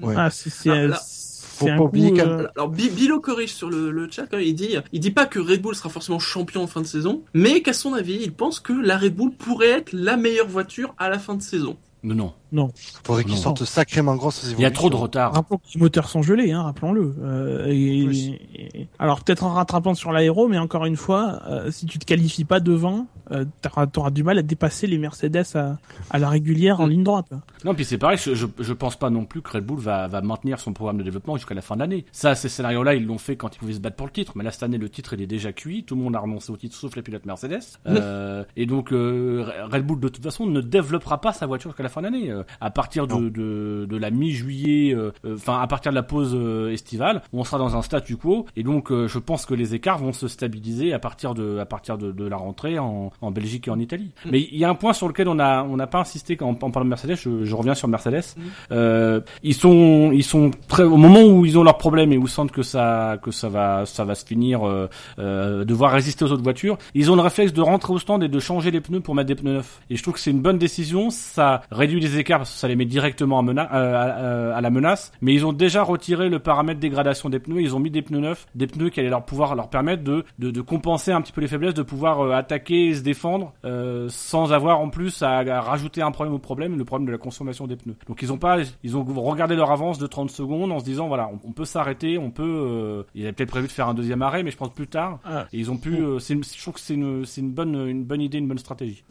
Ouais. 0.00 0.14
voilà, 0.14 0.30
c'est, 0.30 0.50
c'est, 0.50 0.70
Ah, 0.70 0.96
c'est 1.04 1.27
faut 1.58 1.66
pas 1.76 1.84
oublier 1.84 2.10
euh, 2.20 2.46
Alors 2.56 2.68
Bi- 2.68 2.90
Bilo 2.90 3.20
corrige 3.20 3.52
sur 3.52 3.68
le, 3.70 3.90
le 3.90 4.08
chat, 4.10 4.26
il 4.40 4.54
dit, 4.54 4.76
il 4.92 5.00
dit 5.00 5.10
pas 5.10 5.26
que 5.26 5.38
Red 5.38 5.60
Bull 5.60 5.74
sera 5.74 5.88
forcément 5.88 6.18
champion 6.18 6.62
en 6.62 6.66
fin 6.66 6.80
de 6.80 6.86
saison, 6.86 7.22
mais 7.34 7.62
qu'à 7.62 7.72
son 7.72 7.92
avis, 7.94 8.18
il 8.22 8.32
pense 8.32 8.60
que 8.60 8.72
la 8.72 8.96
Red 8.96 9.14
Bull 9.14 9.32
pourrait 9.32 9.70
être 9.70 9.92
la 9.92 10.16
meilleure 10.16 10.48
voiture 10.48 10.94
à 10.98 11.08
la 11.08 11.18
fin 11.18 11.34
de 11.34 11.42
saison. 11.42 11.76
Non, 12.02 12.32
non. 12.52 12.70
Faudrait 13.04 13.24
qu'ils 13.24 13.36
sortent 13.36 13.64
sacrément 13.64 14.14
grosses 14.16 14.54
Il 14.56 14.60
y 14.60 14.64
a 14.64 14.70
trop 14.70 14.88
de 14.88 14.94
retard. 14.96 15.34
Rappelons 15.34 15.58
que 15.58 15.64
les 15.74 15.80
moteurs 15.80 16.08
sont 16.08 16.22
gelés, 16.22 16.52
hein, 16.52 16.62
rappelons-le. 16.62 17.14
Euh, 17.22 17.66
et- 17.66 18.06
Oui. 18.06 18.38
et- 18.54 18.86
alors 18.98 19.22
peut-être 19.22 19.44
en 19.44 19.52
rattrapant 19.52 19.94
sur 19.94 20.12
l'aéro, 20.12 20.48
mais 20.48 20.58
encore 20.58 20.84
une 20.86 20.96
fois, 20.96 21.40
euh, 21.48 21.70
si 21.70 21.86
tu 21.86 21.98
te 21.98 22.04
qualifies 22.04 22.44
pas 22.44 22.60
devant, 22.60 23.06
euh, 23.32 23.44
t'auras, 23.92 24.10
du 24.10 24.22
mal 24.22 24.38
à 24.38 24.42
dépasser 24.42 24.86
les 24.86 24.96
Mercedes 24.98 25.44
à, 25.54 25.76
à 26.10 26.18
la 26.18 26.28
régulière 26.28 26.80
en 26.80 26.86
ligne 26.86 27.02
droite. 27.02 27.26
Non, 27.64 27.74
puis 27.74 27.84
c'est 27.84 27.98
pareil, 27.98 28.18
je, 28.22 28.34
je, 28.34 28.46
je 28.58 28.72
pense 28.72 28.96
pas 28.96 29.10
non 29.10 29.24
plus 29.24 29.42
que 29.42 29.50
Red 29.50 29.64
Bull 29.66 29.78
va, 29.80 30.06
va 30.08 30.20
maintenir 30.22 30.60
son 30.60 30.72
programme 30.72 30.98
de 30.98 31.02
développement 31.02 31.36
jusqu'à 31.36 31.54
la 31.54 31.60
fin 31.62 31.74
de 31.74 31.80
l'année. 31.80 32.04
Ça, 32.12 32.34
ces 32.34 32.48
scénarios-là, 32.48 32.94
ils 32.94 33.04
l'ont 33.04 33.18
fait 33.18 33.36
quand 33.36 33.54
ils 33.54 33.58
pouvaient 33.58 33.74
se 33.74 33.80
battre 33.80 33.96
pour 33.96 34.06
le 34.06 34.12
titre, 34.12 34.32
mais 34.36 34.44
là, 34.44 34.50
cette 34.52 34.62
année, 34.62 34.78
le 34.78 34.88
titre, 34.88 35.14
il 35.14 35.20
est 35.22 35.26
déjà 35.26 35.52
cuit, 35.52 35.84
tout 35.84 35.96
le 35.96 36.02
monde 36.02 36.14
a 36.16 36.20
renoncé 36.20 36.52
au 36.52 36.56
titre, 36.56 36.76
sauf 36.76 36.94
les 36.96 37.02
pilotes 37.02 37.26
Mercedes. 37.26 37.58
Euh, 37.86 38.44
et 38.56 38.66
donc, 38.66 38.92
euh, 38.92 39.44
Red 39.70 39.84
Bull, 39.84 40.00
de 40.00 40.08
toute 40.08 40.22
façon, 40.22 40.46
ne 40.46 40.60
développera 40.60 41.20
pas 41.20 41.32
sa 41.32 41.46
voiture 41.46 41.70
jusqu'à 41.70 41.82
la 41.82 41.87
la 41.88 41.92
fin 41.92 42.02
d'année. 42.02 42.30
Euh, 42.30 42.42
à 42.60 42.70
partir 42.70 43.06
de, 43.06 43.28
de, 43.28 43.86
de 43.88 43.96
la 43.96 44.10
mi-juillet, 44.10 44.94
euh, 44.94 45.12
euh, 45.24 45.36
enfin 45.36 45.60
à 45.60 45.66
partir 45.66 45.90
de 45.92 45.96
la 45.96 46.02
pause 46.02 46.36
estivale, 46.70 47.22
on 47.32 47.44
sera 47.44 47.58
dans 47.58 47.76
un 47.76 47.82
statu 47.82 48.16
quo 48.16 48.46
et 48.56 48.62
donc 48.62 48.92
je 48.92 49.18
pense 49.18 49.46
que 49.46 49.54
les 49.54 49.74
écarts 49.74 49.98
vont 49.98 50.12
se 50.12 50.28
stabiliser 50.28 50.92
à 50.92 50.98
partir 50.98 51.34
de 51.34 51.58
à 51.58 51.66
partir 51.66 51.98
de, 51.98 52.12
de 52.12 52.26
la 52.26 52.36
rentrée 52.36 52.78
en, 52.78 53.10
en 53.20 53.30
Belgique 53.30 53.68
et 53.68 53.70
en 53.70 53.78
Italie. 53.78 54.10
Mais 54.30 54.40
il 54.40 54.58
y 54.58 54.64
a 54.64 54.70
un 54.70 54.74
point 54.74 54.92
sur 54.92 55.08
lequel 55.08 55.28
on 55.28 55.38
a 55.38 55.62
on 55.64 55.76
n'a 55.76 55.86
pas 55.86 56.00
insisté 56.00 56.36
quand 56.36 56.46
on, 56.46 56.66
on 56.66 56.70
parle 56.70 56.86
de 56.86 56.90
Mercedes. 56.90 57.16
Je, 57.16 57.44
je 57.44 57.54
reviens 57.54 57.74
sur 57.74 57.88
Mercedes. 57.88 58.24
Euh, 58.70 59.20
ils 59.42 59.54
sont 59.54 60.10
ils 60.12 60.24
sont 60.24 60.50
très 60.68 60.82
au 60.84 60.96
moment 60.96 61.22
où 61.22 61.46
ils 61.46 61.58
ont 61.58 61.64
leurs 61.64 61.78
problèmes 61.78 62.12
et 62.12 62.18
où 62.18 62.26
sentent 62.26 62.52
que 62.52 62.62
ça 62.62 63.18
que 63.22 63.30
ça 63.30 63.48
va 63.48 63.86
ça 63.86 64.04
va 64.04 64.14
se 64.14 64.24
finir 64.24 64.66
euh, 64.66 64.88
euh, 65.18 65.64
devoir 65.64 65.92
résister 65.92 66.24
aux 66.24 66.32
autres 66.32 66.42
voitures. 66.42 66.78
Ils 66.94 67.10
ont 67.10 67.16
le 67.16 67.22
réflexe 67.22 67.52
de 67.52 67.62
rentrer 67.62 67.92
au 67.92 67.98
stand 67.98 68.22
et 68.22 68.28
de 68.28 68.38
changer 68.38 68.70
les 68.70 68.80
pneus 68.80 69.00
pour 69.00 69.14
mettre 69.14 69.28
des 69.28 69.34
pneus 69.34 69.54
neufs. 69.54 69.80
Et 69.90 69.96
je 69.96 70.02
trouve 70.02 70.14
que 70.14 70.20
c'est 70.20 70.30
une 70.30 70.42
bonne 70.42 70.58
décision. 70.58 71.10
Ça 71.10 71.62
réduit 71.78 72.00
les 72.00 72.18
écarts 72.18 72.40
parce 72.40 72.52
que 72.52 72.58
ça 72.58 72.68
les 72.68 72.76
met 72.76 72.84
directement 72.84 73.38
à, 73.38 73.42
mena- 73.42 73.68
euh, 73.72 74.52
à, 74.52 74.56
à 74.56 74.60
la 74.60 74.70
menace. 74.70 75.12
Mais 75.22 75.32
ils 75.32 75.46
ont 75.46 75.52
déjà 75.52 75.82
retiré 75.82 76.28
le 76.28 76.38
paramètre 76.38 76.80
dégradation 76.80 77.28
des 77.30 77.38
pneus. 77.38 77.62
Ils 77.62 77.74
ont 77.74 77.78
mis 77.80 77.90
des 77.90 78.02
pneus 78.02 78.20
neufs, 78.20 78.46
des 78.54 78.66
pneus 78.66 78.90
qui 78.90 79.00
allaient 79.00 79.08
leur 79.08 79.24
pouvoir 79.24 79.54
leur 79.54 79.70
permettre 79.70 80.02
de 80.04 80.24
de, 80.38 80.50
de 80.50 80.60
compenser 80.60 81.12
un 81.12 81.20
petit 81.22 81.32
peu 81.32 81.40
les 81.40 81.48
faiblesses, 81.48 81.74
de 81.74 81.82
pouvoir 81.82 82.20
euh, 82.20 82.32
attaquer 82.32 82.88
et 82.88 82.94
se 82.94 83.02
défendre 83.02 83.52
euh, 83.64 84.06
sans 84.10 84.52
avoir 84.52 84.80
en 84.80 84.90
plus 84.90 85.22
à, 85.22 85.38
à 85.38 85.60
rajouter 85.60 86.02
un 86.02 86.10
problème 86.10 86.34
au 86.34 86.38
problème, 86.38 86.76
le 86.76 86.84
problème 86.84 87.06
de 87.06 87.12
la 87.12 87.18
consommation 87.18 87.66
des 87.66 87.76
pneus. 87.76 87.96
Donc 88.08 88.20
ils 88.22 88.32
ont 88.32 88.38
pas, 88.38 88.58
ils 88.82 88.96
ont 88.96 89.04
regardé 89.04 89.56
leur 89.56 89.70
avance 89.70 89.98
de 89.98 90.06
30 90.06 90.30
secondes 90.30 90.72
en 90.72 90.78
se 90.80 90.84
disant 90.84 91.08
voilà, 91.08 91.28
on, 91.32 91.48
on 91.48 91.52
peut 91.52 91.64
s'arrêter, 91.64 92.18
on 92.18 92.30
peut. 92.30 92.42
Euh, 92.44 93.02
il 93.14 93.22
avait 93.22 93.32
peut-être 93.32 93.50
prévu 93.50 93.66
de 93.68 93.72
faire 93.72 93.88
un 93.88 93.94
deuxième 93.94 94.22
arrêt, 94.22 94.42
mais 94.42 94.50
je 94.50 94.56
pense 94.56 94.72
plus 94.72 94.88
tard. 94.88 95.20
Ah. 95.24 95.46
Et 95.52 95.58
ils 95.58 95.70
ont 95.70 95.76
pu. 95.76 95.94
euh, 95.96 96.18
une- 96.30 96.42
je 96.44 96.60
trouve 96.62 96.74
que 96.74 96.80
c'est 96.80 96.94
une, 96.94 97.24
c'est 97.24 97.40
une 97.40 97.52
bonne, 97.52 97.74
une 97.88 98.04
bonne 98.04 98.20
idée, 98.20 98.38
une 98.38 98.48
bonne 98.48 98.58
stratégie. 98.58 99.04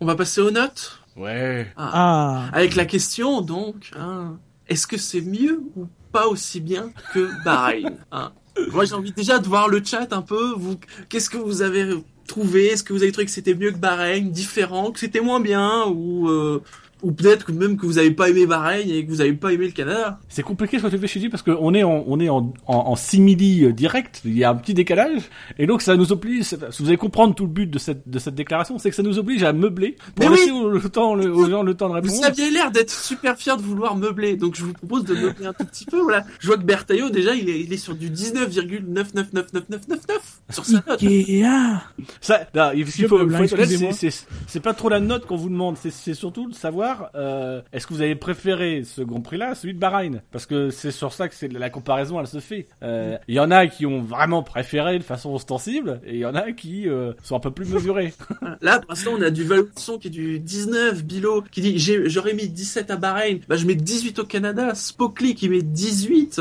On 0.00 0.06
va 0.06 0.14
passer 0.14 0.40
aux 0.40 0.50
notes. 0.50 1.00
Ouais. 1.20 1.66
Ah, 1.76 2.48
Avec 2.52 2.74
la 2.74 2.86
question, 2.86 3.42
donc, 3.42 3.90
hein, 3.98 4.38
est-ce 4.68 4.86
que 4.86 4.96
c'est 4.96 5.20
mieux 5.20 5.62
ou 5.76 5.86
pas 6.12 6.26
aussi 6.28 6.60
bien 6.60 6.92
que 7.12 7.28
Bahreïn 7.44 7.98
hein? 8.10 8.32
Moi, 8.72 8.84
j'ai 8.84 8.94
envie 8.94 9.12
déjà 9.12 9.38
de 9.38 9.46
voir 9.46 9.68
le 9.68 9.82
chat 9.84 10.12
un 10.12 10.22
peu. 10.22 10.52
Vous, 10.56 10.76
qu'est-ce 11.08 11.30
que 11.30 11.36
vous 11.36 11.62
avez 11.62 11.94
trouvé? 12.26 12.66
Est-ce 12.68 12.82
que 12.82 12.92
vous 12.92 13.02
avez 13.02 13.12
trouvé 13.12 13.26
que 13.26 13.30
c'était 13.32 13.54
mieux 13.54 13.70
que 13.70 13.78
Bahreïn, 13.78 14.30
différent, 14.30 14.92
que 14.92 14.98
c'était 14.98 15.20
moins 15.20 15.40
bien, 15.40 15.84
ou 15.86 16.28
euh, 16.28 16.62
ou 17.02 17.12
peut-être 17.12 17.46
que 17.46 17.52
même 17.52 17.76
que 17.76 17.86
vous 17.86 17.98
avez 17.98 18.10
pas 18.10 18.28
aimé 18.30 18.46
Bahreïn 18.46 18.88
et 18.90 19.04
que 19.04 19.10
vous 19.10 19.20
avez 19.20 19.32
pas 19.32 19.52
aimé 19.52 19.66
le 19.66 19.72
Canada 19.72 20.18
C'est 20.28 20.42
compliqué 20.42 20.78
ce 20.78 20.84
que 20.84 20.88
tu 20.88 20.98
fais, 20.98 21.06
Chidi, 21.06 21.28
parce 21.28 21.42
qu'on 21.42 21.74
est 21.74 21.82
en, 21.82 22.04
on 22.06 22.20
est 22.20 22.28
en, 22.28 22.52
en, 22.66 22.74
en 22.74 22.96
simili 22.96 23.64
euh, 23.64 23.72
direct. 23.72 24.20
Il 24.24 24.36
y 24.36 24.44
a 24.44 24.50
un 24.50 24.54
petit 24.54 24.74
décalage. 24.74 25.22
Et 25.58 25.66
donc, 25.66 25.82
ça 25.82 25.96
nous 25.96 26.12
oblige, 26.12 26.42
si 26.44 26.56
vous 26.80 26.88
allez 26.88 26.96
comprendre 26.96 27.34
tout 27.34 27.44
le 27.44 27.50
but 27.52 27.66
de 27.70 27.78
cette, 27.78 28.08
de 28.08 28.18
cette 28.18 28.34
déclaration, 28.34 28.78
c'est 28.78 28.90
que 28.90 28.96
ça 28.96 29.02
nous 29.02 29.18
oblige 29.18 29.42
à 29.42 29.52
meubler 29.52 29.96
pour 30.14 30.28
Mais 30.30 30.36
laisser 30.36 30.50
au- 30.50 30.68
le 30.68 30.80
temps, 30.80 31.14
le- 31.14 31.32
aux 31.34 31.48
gens 31.48 31.62
le 31.62 31.74
temps 31.74 31.88
de 31.88 31.94
répondre. 31.94 32.12
Vous 32.12 32.24
aviez 32.24 32.50
l'air 32.50 32.70
d'être 32.70 32.90
super 32.90 33.36
fier 33.36 33.56
de 33.56 33.62
vouloir 33.62 33.96
meubler, 33.96 34.36
donc 34.36 34.54
je 34.56 34.64
vous 34.64 34.72
propose 34.72 35.04
de 35.04 35.14
meubler 35.14 35.46
un 35.46 35.52
tout 35.52 35.64
petit 35.64 35.84
peu. 35.86 36.00
Voilà, 36.00 36.24
je 36.38 36.46
vois 36.46 36.56
que 36.56 36.62
Bertaillot 36.64 37.10
déjà, 37.10 37.34
il 37.34 37.48
est, 37.48 37.60
il 37.60 37.72
est 37.72 37.76
sur 37.76 37.94
du 37.94 38.10
19,999999 38.10 39.98
sur 40.50 40.64
sa 40.64 40.82
note. 40.86 41.02
Ikea. 41.02 41.44
Ça, 42.20 42.40
non, 42.54 42.70
il 42.74 42.86
Je 42.86 43.06
faut, 43.06 43.18
faut 43.18 43.28
c'est- 44.46 44.60
pas 44.60 44.74
trop 44.74 44.88
la 44.88 45.00
note 45.00 45.26
qu'on 45.26 45.36
vous 45.36 45.48
demande, 45.48 45.76
c'est- 45.76 45.90
c'est 45.90 46.14
surtout 46.14 46.48
de 46.48 46.54
savoir 46.54 46.89
euh, 47.14 47.62
est-ce 47.72 47.86
que 47.86 47.94
vous 47.94 48.02
avez 48.02 48.14
préféré 48.14 48.82
ce 48.84 49.02
Grand 49.02 49.20
Prix-là, 49.20 49.54
celui 49.54 49.74
de 49.74 49.78
Bahreïn, 49.78 50.22
parce 50.30 50.46
que 50.46 50.70
c'est 50.70 50.90
sur 50.90 51.12
ça 51.12 51.28
que 51.28 51.34
c'est 51.34 51.48
la 51.48 51.70
comparaison, 51.70 52.20
elle 52.20 52.26
se 52.26 52.40
fait. 52.40 52.66
Euh, 52.82 53.16
Il 53.28 53.34
y 53.34 53.40
en 53.40 53.50
a 53.50 53.66
qui 53.66 53.86
ont 53.86 54.00
vraiment 54.00 54.42
préféré 54.42 54.98
de 54.98 55.04
façon 55.04 55.32
ostensible, 55.34 56.00
et 56.04 56.14
il 56.14 56.20
y 56.20 56.26
en 56.26 56.34
a 56.34 56.52
qui 56.52 56.88
euh, 56.88 57.12
sont 57.22 57.36
un 57.36 57.40
peu 57.40 57.50
plus 57.50 57.68
mesurés. 57.72 58.14
Là, 58.60 58.80
pour 58.80 58.90
l'instant, 58.90 59.12
on 59.18 59.22
a 59.22 59.30
du 59.30 59.44
Valson 59.44 59.98
qui 59.98 60.08
est 60.08 60.10
du 60.10 60.38
19, 60.38 61.04
Bilo 61.04 61.42
qui 61.50 61.60
dit 61.60 61.78
j'aurais 61.78 62.34
mis 62.34 62.48
17 62.48 62.90
à 62.90 62.96
Bahreïn, 62.96 63.40
bah 63.48 63.56
je 63.56 63.66
mets 63.66 63.74
18 63.74 64.18
au 64.20 64.24
Canada, 64.24 64.74
Spokely 64.74 65.34
qui 65.34 65.48
met 65.48 65.62
18. 65.62 66.40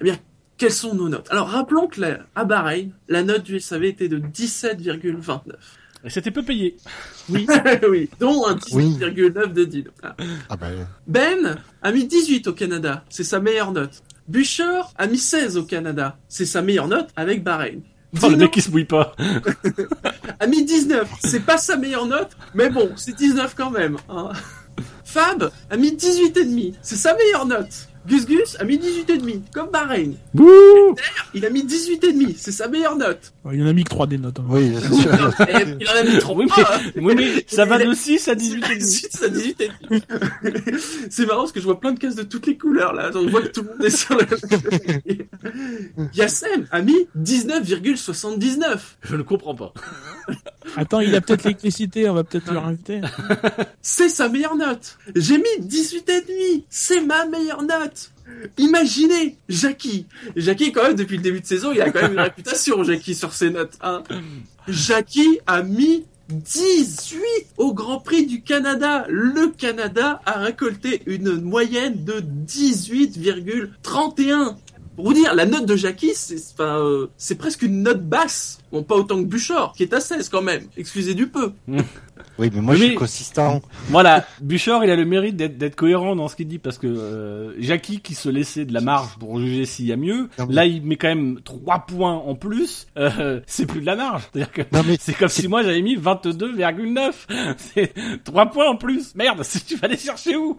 Eh 0.00 0.04
bien, 0.04 0.18
quelles 0.58 0.72
sont 0.72 0.94
nos 0.94 1.08
notes? 1.08 1.28
Alors, 1.30 1.48
rappelons 1.48 1.86
que 1.86 2.00
à 2.34 2.44
Bahreïn, 2.44 2.90
la 3.08 3.22
note 3.22 3.42
du 3.42 3.60
SAV 3.60 3.84
était 3.84 4.08
de 4.08 4.18
17,29. 4.18 5.40
Et 6.04 6.10
c'était 6.10 6.30
peu 6.30 6.42
payé. 6.42 6.76
Oui, 7.28 7.46
oui, 7.88 8.08
dont 8.20 8.46
un 8.46 8.54
18,9 8.56 9.52
de 9.52 9.64
Dino. 9.64 9.90
Ah. 10.02 10.14
Ah 10.48 10.56
ben, 10.56 10.86
Ben 11.06 11.56
a 11.82 11.92
mis 11.92 12.06
18 12.06 12.46
au 12.48 12.52
Canada, 12.52 13.04
c'est 13.08 13.24
sa 13.24 13.40
meilleure 13.40 13.72
note. 13.72 14.02
Bûcher 14.28 14.80
a 14.96 15.06
mis 15.06 15.18
16 15.18 15.56
au 15.56 15.64
Canada, 15.64 16.18
c'est 16.28 16.46
sa 16.46 16.62
meilleure 16.62 16.88
note 16.88 17.08
avec 17.16 17.42
Bahreïn. 17.42 17.80
Oh, 18.14 18.18
le 18.22 18.28
Dino 18.28 18.36
mec 18.38 18.50
qui 18.52 18.62
se 18.62 18.70
mouille 18.70 18.84
pas. 18.84 19.14
a 20.40 20.46
mis 20.46 20.64
19, 20.64 21.08
c'est 21.24 21.40
pas 21.44 21.58
sa 21.58 21.76
meilleure 21.76 22.06
note, 22.06 22.30
mais 22.54 22.70
bon, 22.70 22.90
c'est 22.96 23.14
19 23.16 23.54
quand 23.56 23.70
même. 23.70 23.96
hein. 24.08 24.30
Fab 25.04 25.50
a 25.70 25.76
mis 25.76 25.92
18,5, 25.92 26.74
c'est 26.82 26.96
sa 26.96 27.14
meilleure 27.14 27.46
note. 27.46 27.88
Gus 28.06 28.26
Gus 28.26 28.56
a 28.60 28.64
mis 28.64 28.78
18,5, 28.78 29.40
comme 29.52 29.70
Bahreïn. 29.70 30.14
Bouh 30.34 30.94
Il 31.34 31.44
a 31.46 31.50
mis 31.50 31.64
18,5, 31.64 32.34
c'est 32.38 32.52
sa 32.52 32.68
meilleure 32.68 32.96
note. 32.96 33.32
Oh, 33.44 33.50
Il 33.52 33.62
en 33.62 33.66
a 33.66 33.72
mis 33.72 33.84
que 33.84 33.90
3 33.90 34.06
des 34.06 34.18
notes. 34.18 34.38
hein. 34.40 34.44
oui, 34.48 34.72
sûr. 34.80 35.10
Il 35.80 35.88
en 35.88 35.94
a 35.96 36.02
mis 36.04 36.18
3. 36.18 36.36
Oui, 36.36 36.46
mais, 36.96 37.02
oui, 37.02 37.14
mais 37.16 37.44
ça 37.48 37.64
va 37.64 37.78
de 37.78 37.92
6 37.92 38.28
à 38.28 38.34
18 38.34 38.56
et 38.56 38.68
demi. 38.74 38.82
Ensuite, 38.84 39.12
ça 39.12 39.28
18 39.28 39.60
et 39.60 39.70
demi. 39.90 40.02
C'est 41.10 41.26
marrant 41.26 41.40
parce 41.40 41.52
que 41.52 41.60
je 41.60 41.64
vois 41.64 41.80
plein 41.80 41.92
de 41.92 41.98
cases 41.98 42.14
de 42.16 42.22
toutes 42.22 42.46
les 42.46 42.56
couleurs 42.56 42.92
là. 42.92 43.10
On 43.14 43.26
voit 43.28 43.42
que 43.42 43.48
tout 43.48 43.62
le 43.62 43.70
monde 43.70 43.84
est 43.84 43.90
sur 43.96 44.16
le. 44.16 44.26
Yassem 46.14 46.66
a 46.70 46.82
mis 46.82 47.08
19,79. 47.18 48.78
Je 49.02 49.16
ne 49.16 49.22
comprends 49.22 49.54
pas. 49.54 49.72
Attends, 50.76 51.00
il 51.00 51.14
a 51.14 51.20
peut-être 51.20 51.44
l'électricité, 51.44 52.08
on 52.08 52.14
va 52.14 52.24
peut-être 52.24 52.50
le 52.52 52.58
réinviter. 52.58 53.00
C'est 53.80 54.08
sa 54.08 54.28
meilleure 54.28 54.56
note. 54.56 54.98
J'ai 55.14 55.38
mis 55.38 55.44
18 55.60 56.08
et 56.10 56.20
demi. 56.22 56.64
C'est 56.68 57.00
ma 57.00 57.24
meilleure 57.26 57.62
note. 57.62 57.95
Imaginez, 58.58 59.38
Jackie. 59.48 60.06
Jackie, 60.34 60.72
quand 60.72 60.82
même, 60.82 60.96
depuis 60.96 61.16
le 61.16 61.22
début 61.22 61.40
de 61.40 61.46
saison, 61.46 61.72
il 61.72 61.80
a 61.80 61.90
quand 61.90 62.02
même 62.02 62.12
une 62.12 62.20
réputation, 62.20 62.84
Jackie, 62.84 63.14
sur 63.14 63.32
ses 63.32 63.48
notes. 63.50 63.78
Hein. 63.82 64.02
Jackie 64.68 65.38
a 65.46 65.62
mis 65.62 66.04
18 66.28 67.22
au 67.56 67.72
Grand 67.72 68.00
Prix 68.00 68.26
du 68.26 68.42
Canada. 68.42 69.06
Le 69.08 69.48
Canada 69.48 70.20
a 70.26 70.40
récolté 70.40 71.02
une 71.06 71.40
moyenne 71.40 72.04
de 72.04 72.22
18,31. 72.46 74.56
Pour 74.96 75.04
vous 75.04 75.12
dire, 75.12 75.34
la 75.34 75.44
note 75.44 75.66
de 75.66 75.76
Jackie, 75.76 76.12
c'est 76.14 76.40
enfin, 76.54 76.78
euh, 76.78 77.08
presque 77.38 77.62
une 77.62 77.82
note 77.82 78.02
basse. 78.02 78.58
Bon, 78.72 78.82
pas 78.82 78.96
autant 78.96 79.16
que 79.16 79.28
Buchor, 79.28 79.74
qui 79.76 79.82
est 79.82 79.92
à 79.92 80.00
16 80.00 80.30
quand 80.30 80.42
même. 80.42 80.62
Excusez 80.76 81.14
du 81.14 81.28
peu. 81.28 81.52
Oui, 82.38 82.50
mais 82.52 82.60
moi 82.60 82.74
je 82.74 82.80
mais- 82.80 82.86
suis 82.88 82.96
consistant. 82.96 83.62
Voilà, 83.88 84.26
Bouchard, 84.42 84.84
il 84.84 84.90
a 84.90 84.96
le 84.96 85.04
mérite 85.06 85.36
d'être 85.36 85.74
cohérent 85.74 86.14
dans 86.16 86.28
ce 86.28 86.36
qu'il 86.36 86.48
dit 86.48 86.58
parce 86.58 86.76
que 86.76 86.86
euh, 86.86 87.54
Jackie 87.58 88.00
qui 88.00 88.14
se 88.14 88.28
laissait 88.28 88.64
de 88.66 88.74
la 88.74 88.80
marge 88.82 89.16
pour 89.18 89.38
juger 89.40 89.64
s'il 89.64 89.86
y 89.86 89.92
a 89.92 89.96
mieux, 89.96 90.28
Non, 90.38 90.46
mais- 90.46 90.54
là 90.54 90.66
il 90.66 90.82
met 90.82 90.96
quand 90.96 91.08
même 91.08 91.40
3 91.42 91.86
points 91.86 92.12
en 92.14 92.34
plus, 92.34 92.86
euh, 92.98 93.40
c'est 93.46 93.64
plus 93.66 93.80
de 93.80 93.86
la 93.86 93.96
marge. 93.96 94.22
C'est-à-dire 94.32 94.52
que 94.52 94.62
c'est 95.00 95.14
comme 95.16 95.28
si 95.30 95.48
moi 95.48 95.62
j'avais 95.62 95.80
mis 95.82 95.96
22,9. 95.96 97.26
C'est 97.56 97.94
3 98.24 98.46
points 98.50 98.68
en 98.68 98.76
plus. 98.76 99.14
Merde, 99.14 99.42
si 99.42 99.60
tu 99.64 99.76
vas 99.76 99.86
aller 99.86 99.96
chercher 99.96 100.36
où? 100.36 100.56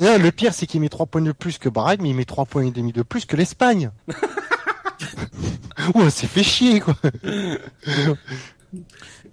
Non, 0.00 0.18
le 0.18 0.30
pire 0.30 0.54
c'est 0.54 0.66
qu'il 0.66 0.80
met 0.80 0.88
3 0.88 1.06
points 1.06 1.22
de 1.22 1.32
plus 1.32 1.58
que 1.58 1.68
Bahreïn, 1.68 1.98
mais 2.02 2.10
il 2.10 2.14
met 2.16 2.24
3 2.24 2.44
points 2.46 2.64
et 2.66 2.70
demi 2.70 2.92
de 2.92 3.02
plus 3.02 3.24
que 3.24 3.34
l'Espagne. 3.36 3.90
Ouh, 5.94 6.00
on 6.02 6.10
s'est 6.10 6.26
fait 6.26 6.42
chier 6.42 6.80
quoi. 6.80 6.94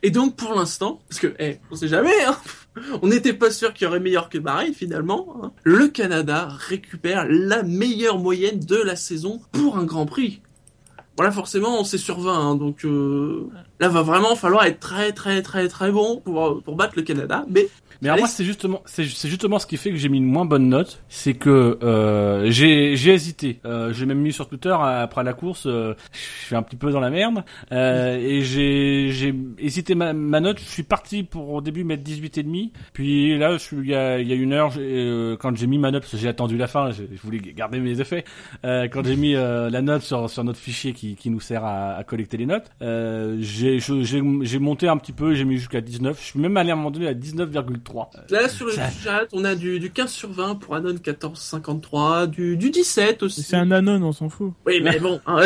Et 0.06 0.12
donc 0.12 0.36
pour 0.36 0.54
l'instant, 0.54 1.00
parce 1.10 1.20
que 1.20 1.34
eh, 1.40 1.58
on 1.72 1.76
sait 1.76 1.88
jamais, 1.88 2.12
hein, 2.28 2.38
on 3.02 3.08
n'était 3.08 3.34
pas 3.34 3.50
sûr 3.50 3.74
qu'il 3.74 3.86
y 3.86 3.88
aurait 3.88 4.02
meilleur 4.02 4.30
que 4.30 4.38
Bahreïn 4.38 4.74
finalement. 4.74 5.38
hein, 5.42 5.52
le 5.64 5.88
Canada 5.88 6.50
récupère 6.50 7.26
la 7.30 7.64
meilleure 7.64 8.20
moyenne 8.20 8.60
de 8.60 8.76
la 8.76 8.98
saison 8.98 9.42
pour 9.54 9.78
un 9.78 9.86
Grand 9.86 10.06
Prix. 10.06 10.42
Voilà, 11.16 11.32
forcément, 11.32 11.84
c'est 11.84 12.00
sur 12.00 12.20
20, 12.20 12.34
hein, 12.34 12.56
donc 12.56 12.86
euh, 12.86 13.48
là 13.80 13.88
va 13.88 14.02
vraiment 14.02 14.36
falloir 14.36 14.66
être 14.66 14.80
très 14.80 15.12
très 15.14 15.42
très 15.42 15.68
très 15.68 15.92
bon 15.92 16.20
pour 16.20 16.62
pour 16.64 16.76
battre 16.76 16.94
le 16.98 17.04
Canada. 17.04 17.46
Mais 17.50 17.70
Mais 18.04 18.10
alors 18.10 18.20
moi 18.20 18.28
c'est 18.28 18.44
justement 18.46 18.82
c'est 18.86 19.06
c'est 19.06 19.30
justement 19.30 19.58
ce 19.60 19.66
qui 19.66 19.78
fait 19.78 19.90
que 19.90 19.96
j'ai 19.98 20.10
mis 20.10 20.18
une 20.20 20.26
moins 20.26 20.46
bonne 20.46 20.70
note, 20.70 21.02
c'est 21.10 21.34
que 21.34 21.80
euh, 21.82 22.52
j'ai 22.52 22.96
j'ai 22.96 23.14
hésité. 23.14 23.60
Euh, 23.66 23.92
j'ai 23.94 24.06
même 24.06 24.20
mis 24.20 24.34
sur 24.34 24.48
Twitter 24.48 24.70
euh, 24.70 25.04
après 25.04 25.24
la 25.24 25.34
course, 25.34 25.66
euh, 25.66 25.96
je 26.12 26.46
suis 26.46 26.56
un 26.56 26.62
petit 26.64 26.76
peu 26.76 26.92
dans 26.92 27.00
la 27.00 27.10
merde 27.10 27.44
euh, 27.72 28.18
et 28.18 28.42
j'ai 28.42 29.10
j'ai 29.12 29.34
hésité 29.58 29.96
ma, 29.96 30.14
ma 30.14 30.40
note. 30.40 30.60
Je 30.60 30.66
suis 30.70 30.84
parti 30.84 31.24
pour 31.24 31.50
au 31.50 31.62
début 31.62 31.84
mettre 31.84 32.04
18 32.04 32.38
et 32.38 32.44
demi, 32.44 32.74
puis 32.94 33.38
là 33.38 33.54
je 33.54 33.58
suis 33.58 33.78
il 33.78 33.88
y 33.88 33.96
a 33.96 34.20
y 34.20 34.32
a 34.32 34.36
une 34.36 34.54
heure 34.54 34.70
j'ai, 34.72 34.82
euh, 34.82 35.38
quand 35.38 35.56
j'ai 35.56 35.68
mis 35.68 35.78
ma 35.78 35.90
note 35.92 36.04
parce 36.04 36.12
que 36.12 36.18
j'ai 36.20 36.28
attendu 36.28 36.58
la 36.58 36.68
fin, 36.68 36.92
je, 36.92 37.04
je 37.12 37.22
voulais 37.22 37.40
garder 37.40 37.80
mes 37.80 38.00
effets. 38.02 38.26
Euh, 38.66 38.88
quand 38.92 39.04
j'ai 39.06 39.16
mis 39.16 39.34
la 39.34 39.82
note 39.82 40.02
sur 40.02 40.30
sur 40.30 40.44
notre 40.44 40.60
fichier 40.60 40.94
qui 40.94 41.16
qui 41.16 41.30
nous 41.30 41.40
sert 41.40 41.64
à, 41.64 41.94
à 41.96 42.04
collecter 42.04 42.38
les 42.38 42.46
notes, 42.46 42.70
euh, 42.82 43.38
j'ai 43.40 43.80
j'ai 43.80 43.80
je- 43.80 44.04
j'ai 44.04 44.22
j'ai 44.42 44.60
monté 44.60 44.88
un 44.88 44.98
petit 44.98 45.14
peu, 45.14 45.34
j'ai 45.34 45.46
mis 45.46 45.58
jusqu'à 45.58 45.80
19. 45.82 46.20
Je 46.20 46.26
suis 46.26 46.40
même 46.40 46.58
allé 46.58 46.70
à 46.72 46.74
un 46.74 46.76
moment 46.76 46.92
donné 46.92 47.08
à 47.08 47.14
19,3. 47.14 47.93
Là, 48.30 48.50
sur 48.50 48.66
le 48.66 48.72
Ça- 48.74 48.90
chat, 48.90 49.28
on 49.34 49.44
a 49.46 49.56
du, 49.56 49.80
du 49.80 49.92
15 49.92 50.12
sur 50.12 50.32
20 50.32 50.56
pour 50.56 50.76
Anon 50.76 50.94
1453, 50.94 52.28
du, 52.28 52.58
du 52.58 52.70
17 52.70 53.24
aussi. 53.24 53.44
C'est 53.44 53.56
un 53.56 53.72
anon, 53.72 54.02
on 54.04 54.12
s'en 54.12 54.30
fout. 54.30 54.54
Oui, 54.66 54.82
mais 54.84 55.00
bon, 55.00 55.20
hein, 55.26 55.46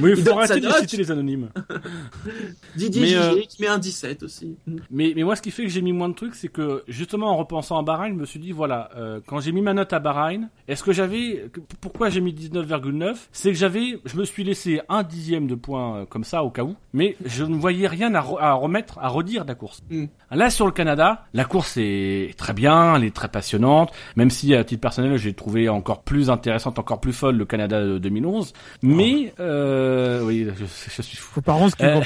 Oui, 0.00 0.12
il 0.16 0.24
faut 0.24 0.38
arrêter 0.38 0.60
de 0.60 0.66
note. 0.66 0.80
citer 0.80 0.96
les 0.98 1.10
anonymes. 1.10 1.48
Didier 2.76 3.00
Mais, 3.02 3.08
Gigé 3.08 3.18
euh, 3.20 3.40
qui 3.48 3.62
met 3.62 3.68
un 3.68 3.78
17 3.78 4.22
aussi. 4.22 4.56
Mais, 4.90 5.12
mais 5.16 5.22
moi, 5.24 5.36
ce 5.36 5.42
qui 5.42 5.50
fait 5.50 5.64
que 5.64 5.68
j'ai 5.70 5.82
mis 5.82 5.92
moins 5.92 6.08
de 6.08 6.14
trucs, 6.14 6.34
c'est 6.34 6.48
que 6.48 6.82
justement 6.88 7.28
en 7.30 7.36
repensant 7.36 7.78
à 7.78 7.82
Bahreïn, 7.82 8.14
je 8.14 8.20
me 8.20 8.24
suis 8.26 8.38
dit 8.40 8.52
voilà, 8.52 8.90
euh, 8.96 9.20
quand 9.26 9.40
j'ai 9.40 9.52
mis 9.52 9.60
ma 9.62 9.74
note 9.74 9.92
à 9.92 9.98
Bahreïn, 9.98 10.48
est-ce 10.68 10.82
que 10.82 10.92
j'avais, 10.92 11.50
pourquoi 11.80 12.08
j'ai 12.10 12.20
mis 12.20 12.32
19,9 12.32 13.16
C'est 13.32 13.50
que 13.52 13.58
j'avais, 13.58 13.98
je 14.04 14.16
me 14.16 14.24
suis 14.24 14.44
laissé 14.44 14.80
un 14.88 15.02
dixième 15.02 15.46
de 15.46 15.54
point 15.54 15.96
euh, 15.98 16.04
comme 16.06 16.24
ça 16.24 16.44
au 16.44 16.50
cas 16.50 16.62
où, 16.62 16.76
mais 16.92 17.16
je 17.24 17.44
ne 17.44 17.56
voyais 17.56 17.86
rien 17.88 18.14
à, 18.14 18.20
re- 18.20 18.38
à 18.40 18.52
remettre, 18.52 18.98
à 19.00 19.08
redire 19.08 19.42
de 19.44 19.48
la 19.48 19.54
course. 19.54 19.82
Mm. 19.90 20.04
Là 20.30 20.50
sur 20.50 20.66
le 20.66 20.72
Canada, 20.72 21.24
la 21.34 21.44
course 21.44 21.57
est 21.76 22.36
très 22.38 22.52
bien, 22.52 22.96
elle 22.96 23.04
est 23.04 23.14
très 23.14 23.28
passionnante, 23.28 23.92
même 24.16 24.30
si 24.30 24.54
à 24.54 24.64
titre 24.64 24.80
personnel 24.80 25.16
j'ai 25.18 25.32
trouvé 25.34 25.68
encore 25.68 26.02
plus 26.02 26.30
intéressante, 26.30 26.78
encore 26.78 27.00
plus 27.00 27.12
folle 27.12 27.36
le 27.36 27.44
Canada 27.44 27.80
de 27.84 27.98
2011. 27.98 28.52
Mais 28.82 29.32
euh, 29.40 30.22
oui, 30.24 30.46
je, 30.56 30.64
je 30.96 31.02
suis 31.02 31.16
fou. 31.16 31.40
Ce 31.70 31.76
qui 31.76 31.84
Euh, 31.84 32.00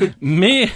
mais- 0.20 0.68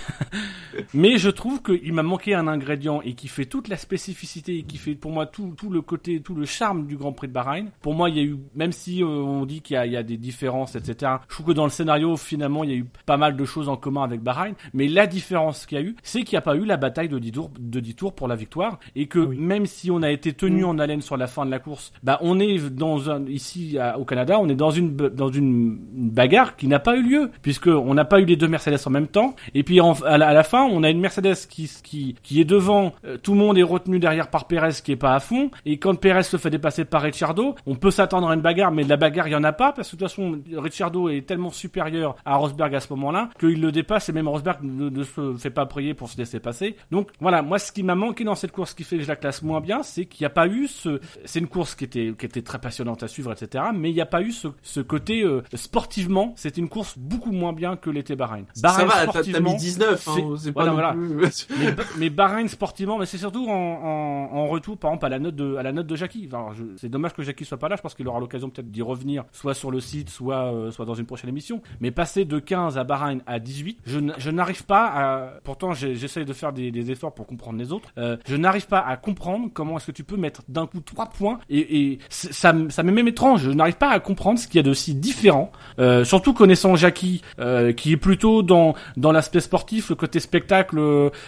Mais, 0.95 1.19
je 1.19 1.29
trouve 1.29 1.63
qu'il 1.63 1.93
m'a 1.93 2.03
manqué 2.03 2.35
un 2.35 2.49
ingrédient 2.49 3.03
et 3.03 3.13
qui 3.13 3.29
fait 3.29 3.45
toute 3.45 3.69
la 3.69 3.77
spécificité 3.77 4.57
et 4.59 4.63
qui 4.63 4.79
fait 4.79 4.95
pour 4.95 5.11
moi 5.11 5.27
tout, 5.27 5.53
tout 5.57 5.69
le 5.71 5.83
côté, 5.83 6.21
tout 6.23 6.35
le 6.35 6.47
charme 6.47 6.87
du 6.87 6.97
Grand 6.97 7.13
Prix 7.13 7.29
de 7.29 7.33
Bahreïn. 7.33 7.67
Pour 7.83 7.95
moi, 7.95 8.09
il 8.09 8.17
y 8.17 8.21
a 8.21 8.23
eu, 8.23 8.39
même 8.55 8.73
si 8.73 9.03
euh, 9.03 9.07
on 9.07 9.45
dit 9.45 9.61
qu'il 9.61 9.75
y 9.75 9.77
a, 9.77 9.85
il 9.87 9.93
y 9.93 9.97
a 9.99 10.03
des 10.03 10.17
différences, 10.17 10.75
etc. 10.75 11.13
Je 11.29 11.35
trouve 11.35 11.47
que 11.47 11.53
dans 11.53 11.65
le 11.65 11.71
scénario, 11.71 12.17
finalement, 12.17 12.65
il 12.65 12.71
y 12.71 12.73
a 12.73 12.77
eu 12.77 12.87
pas 13.05 13.17
mal 13.19 13.37
de 13.37 13.45
choses 13.45 13.69
en 13.69 13.77
commun 13.77 14.03
avec 14.03 14.23
Bahreïn. 14.23 14.55
Mais 14.73 14.89
la 14.89 15.07
différence 15.07 15.67
qu'il 15.67 15.79
y 15.79 15.81
a 15.81 15.85
eu, 15.85 15.95
c'est 16.03 16.23
qu'il 16.23 16.35
n'y 16.37 16.39
a 16.39 16.43
pas 16.43 16.57
eu 16.57 16.65
la 16.65 16.77
bataille 16.79 17.09
de 17.11 17.19
10 17.19 17.33
tours, 17.33 17.51
de 17.59 17.81
10 17.93 17.95
tours 17.97 18.13
pour 18.15 18.29
la 18.29 18.37
victoire 18.37 18.79
et 18.97 19.07
que 19.07 19.19
Oui. 19.19 19.37
même 19.39 19.67
si 19.67 19.91
on 19.91 20.03
a 20.03 20.11
été 20.11 20.33
tenu 20.33 20.65
en 20.65 20.79
haleine 20.79 21.03
sur 21.03 21.17
la 21.17 21.27
fin 21.27 21.45
de 21.47 21.51
la 21.51 21.59
course, 21.59 21.93
bah 22.03 22.19
on 22.23 22.39
est 22.41 22.59
dans 22.71 23.11
un, 23.11 23.25
ici 23.27 23.77
à- 23.79 23.99
au 23.99 24.05
Canada, 24.05 24.39
on 24.41 24.49
est 24.49 24.55
dans 24.55 24.71
une 24.71 24.97
dans 24.97 25.29
une 25.29 25.79
bagarre 26.11 26.57
qui 26.57 26.67
n'a 26.69 26.79
pas 26.79 26.97
eu 26.97 27.03
lieu 27.03 27.31
puisque 27.43 27.67
on 27.69 27.95
n'a 27.95 28.05
pas 28.05 28.21
eu 28.21 28.25
les 28.25 28.37
deux 28.37 28.49
Mercedes 28.49 28.79
en 28.87 28.91
même 28.91 29.07
temps 29.09 29.35
et 29.55 29.63
puis 29.63 29.81
en- 29.81 29.93
à, 30.05 30.19
la, 30.19 30.29
à 30.29 30.33
la 30.33 30.43
fin, 30.43 30.63
on 30.65 30.83
a 30.83 30.91
une 30.91 31.01
Mercedes 31.01 31.35
qui 31.49 31.71
qui 31.83 32.15
qui 32.23 32.41
est 32.41 32.45
devant, 32.45 32.93
euh, 33.05 33.17
tout 33.23 33.33
le 33.33 33.39
monde 33.39 33.59
est 33.59 33.63
retenu 33.63 33.99
derrière 33.99 34.29
par 34.29 34.47
Perez 34.47 34.71
qui 34.85 34.93
est 34.93 34.97
pas 34.97 35.15
à 35.15 35.21
fond 35.21 35.51
et 35.67 35.79
quand 35.79 35.95
Perez 35.95 36.23
se 36.23 36.37
fait 36.37 36.51
dépasser 36.51 36.85
par 36.85 37.03
Ricciardo, 37.03 37.55
on 37.67 37.75
peut 37.75 37.91
s'attendre 37.91 38.29
à 38.29 38.35
une 38.35 38.41
bagarre 38.41 38.73
mais 38.73 38.85
de 38.85 38.89
la 38.89 38.97
bagarre 38.97 39.29
il 39.29 39.33
y 39.33 39.37
en 39.37 39.45
a 39.45 39.53
pas 39.53 39.73
parce 39.73 39.91
que 39.91 39.97
de 39.97 40.01
toute 40.01 40.09
façon 40.09 40.39
Ricciardo 40.57 41.09
est 41.09 41.27
tellement 41.27 41.51
supérieur 41.51 42.17
à 42.25 42.37
Rosberg 42.37 42.75
à 42.75 42.81
ce 42.81 42.93
moment-là 42.93 43.31
qu'il 43.39 43.61
le 43.61 43.73
dépasse 43.73 44.09
et 44.09 44.13
même 44.13 44.29
Rosberg 44.29 44.59
ne, 44.63 44.89
ne 44.89 45.03
se 45.03 45.35
fait 45.37 45.51
pas 45.51 45.67
prier 45.67 45.95
pour 45.95 46.09
se 46.09 46.17
laisser 46.19 46.41
passer. 46.41 46.77
Donc 46.91 47.09
voilà, 47.21 47.43
moi 47.43 47.59
ce 47.59 47.72
qui 47.73 47.83
m'a 47.83 47.95
manqué 47.95 48.25
dans 48.25 48.35
cette 48.35 48.53
course 48.53 48.75
qui 48.75 48.85
fait 48.85 48.97
que 48.99 49.03
je 49.03 49.09
la 49.09 49.17
classe 49.17 49.43
moins 49.43 49.61
bien, 49.61 49.83
c'est 49.83 50.07
qu'il 50.07 50.23
n'y 50.23 50.27
a 50.27 50.31
pas 50.31 50.47
eu 50.47 50.67
ce. 50.69 51.01
C'est 51.25 51.39
une 51.41 51.49
course 51.49 51.75
qui 51.75 51.85
était 51.85 52.15
qui 52.19 52.27
était 52.27 52.43
très 52.43 52.59
passionnante 52.61 53.03
à 53.03 53.09
suivre, 53.09 53.33
etc. 53.33 53.65
Mais 53.75 53.91
il 53.91 53.95
n'y 53.95 54.01
a 54.01 54.07
pas 54.07 54.23
eu 54.23 54.33
ce, 54.33 54.49
ce 54.63 54.81
côté 54.81 55.23
euh, 55.23 55.43
sportivement. 55.55 56.33
C'était 56.37 56.61
une 56.61 56.69
course 56.69 56.99
beaucoup 56.99 57.33
moins 57.33 57.53
bien 57.53 57.77
que 57.77 57.91
l'était 57.91 58.17
Bahreïn. 58.17 58.45
Ça 58.55 58.63
Bahreïn 58.69 58.87
va, 58.89 59.07
t'as- 59.13 59.41
mis 59.41 59.57
19, 59.57 60.09
hein, 60.09 60.13
c'est- 60.15 60.45
c'est 60.45 60.53
pas 60.53 60.71
voilà, 60.71 60.93
non 60.95 61.07
voilà. 61.15 61.29
plus... 61.31 61.47
mais, 61.59 61.75
mais 61.99 62.11
Bahreïn 62.11 62.49
sportivement, 62.49 62.99
mais 62.99 63.07
c'est 63.07 63.19
surtout 63.19 63.47
en, 63.49 63.53
en, 63.53 64.37
en 64.37 64.47
retour, 64.47 64.77
par 64.77 64.91
exemple, 64.91 65.07
à 65.07 65.09
la 65.09 65.19
note 65.19 65.35
de, 65.37 65.57
à 65.57 65.63
la 65.63 65.73
note 65.73 65.87
de 65.87 65.97
Jackie. 65.97 66.29
Enfin, 66.33 66.53
c'est 66.77 66.89
dommage 66.89 67.15
que 67.15 67.23
Jackie 67.23 67.45
soit 67.45 67.59
pas 67.59 67.69
là. 67.69 67.77
Je 67.77 67.83
pense 67.83 67.95
qu'il 67.95 68.07
aura 68.09 68.21
l'occasion 68.21 68.51
peut-être 68.51 68.71
d'y 68.71 68.83
revenir, 68.83 69.25
soit 69.33 69.55
sur 69.55 69.71
le 69.71 69.81
site, 69.81 70.11
soit, 70.11 70.53
euh, 70.53 70.71
soit 70.71 70.85
dans 70.85 70.95
une 70.95 71.07
prochaine 71.07 71.31
émission. 71.31 71.63
Mais 71.81 71.91
passer 71.91 72.25
de 72.25 72.39
15 72.39 72.77
à 72.79 72.85
Bahreïn 72.85 73.21
à 73.27 73.39
18, 73.39 73.81
je, 73.87 74.31
n'arrive 74.31 74.65
pas 74.65 74.87
à, 74.87 75.27
pourtant 75.45 75.73
j'essaye 75.75 76.25
de 76.25 76.33
faire 76.33 76.53
des, 76.53 76.71
des 76.71 76.91
efforts 76.91 77.15
pour 77.15 77.27
comprendre 77.27 77.59
les 77.63 77.73
autres. 77.73 77.89
Euh, 77.99 78.17
je 78.27 78.37
n'arrive 78.37 78.67
pas 78.67 78.81
à 78.81 78.97
comprendre 78.97 79.49
comment 79.53 79.77
est-ce 79.77 79.87
que 79.87 79.93
tu 79.93 80.05
peux 80.05 80.17
mettre 80.17 80.43
d'un 80.49 80.67
coup 80.67 80.81
trois 80.81 81.07
points 81.07 81.39
et, 81.49 81.81
et 81.93 81.99
ça, 82.09 82.53
ça 82.69 82.83
m'est 82.83 82.93
même 82.93 83.09
étrange. 83.09 83.43
Je 83.43 83.51
n'arrive 83.51 83.77
pas 83.77 83.91
à 83.91 84.01
comprendre 84.01 84.39
ce 84.39 84.47
qu'il 84.47 84.57
y 84.57 84.61
a 84.61 84.63
de 84.69 84.75
si 84.75 84.95
différent. 84.95 85.51
Euh, 85.79 86.05
surtout 86.05 86.33
connaissant 86.35 86.77
Jackie, 86.77 87.23
euh, 87.39 87.73
qui 87.73 87.93
est 87.93 87.97
plutôt 87.97 88.43
dans 88.43 88.75
dans 88.97 89.13
l'aspect 89.13 89.41
sportif, 89.41 89.89
le 89.91 89.97
côté 89.97 90.21
spectacle. 90.21 90.79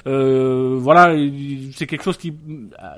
euh, 0.07 0.77
voilà, 0.79 1.15
il- 1.15 1.73
c'est 1.75 1.87
quelque 1.87 2.03
chose 2.05 2.17
qui, 2.17 2.35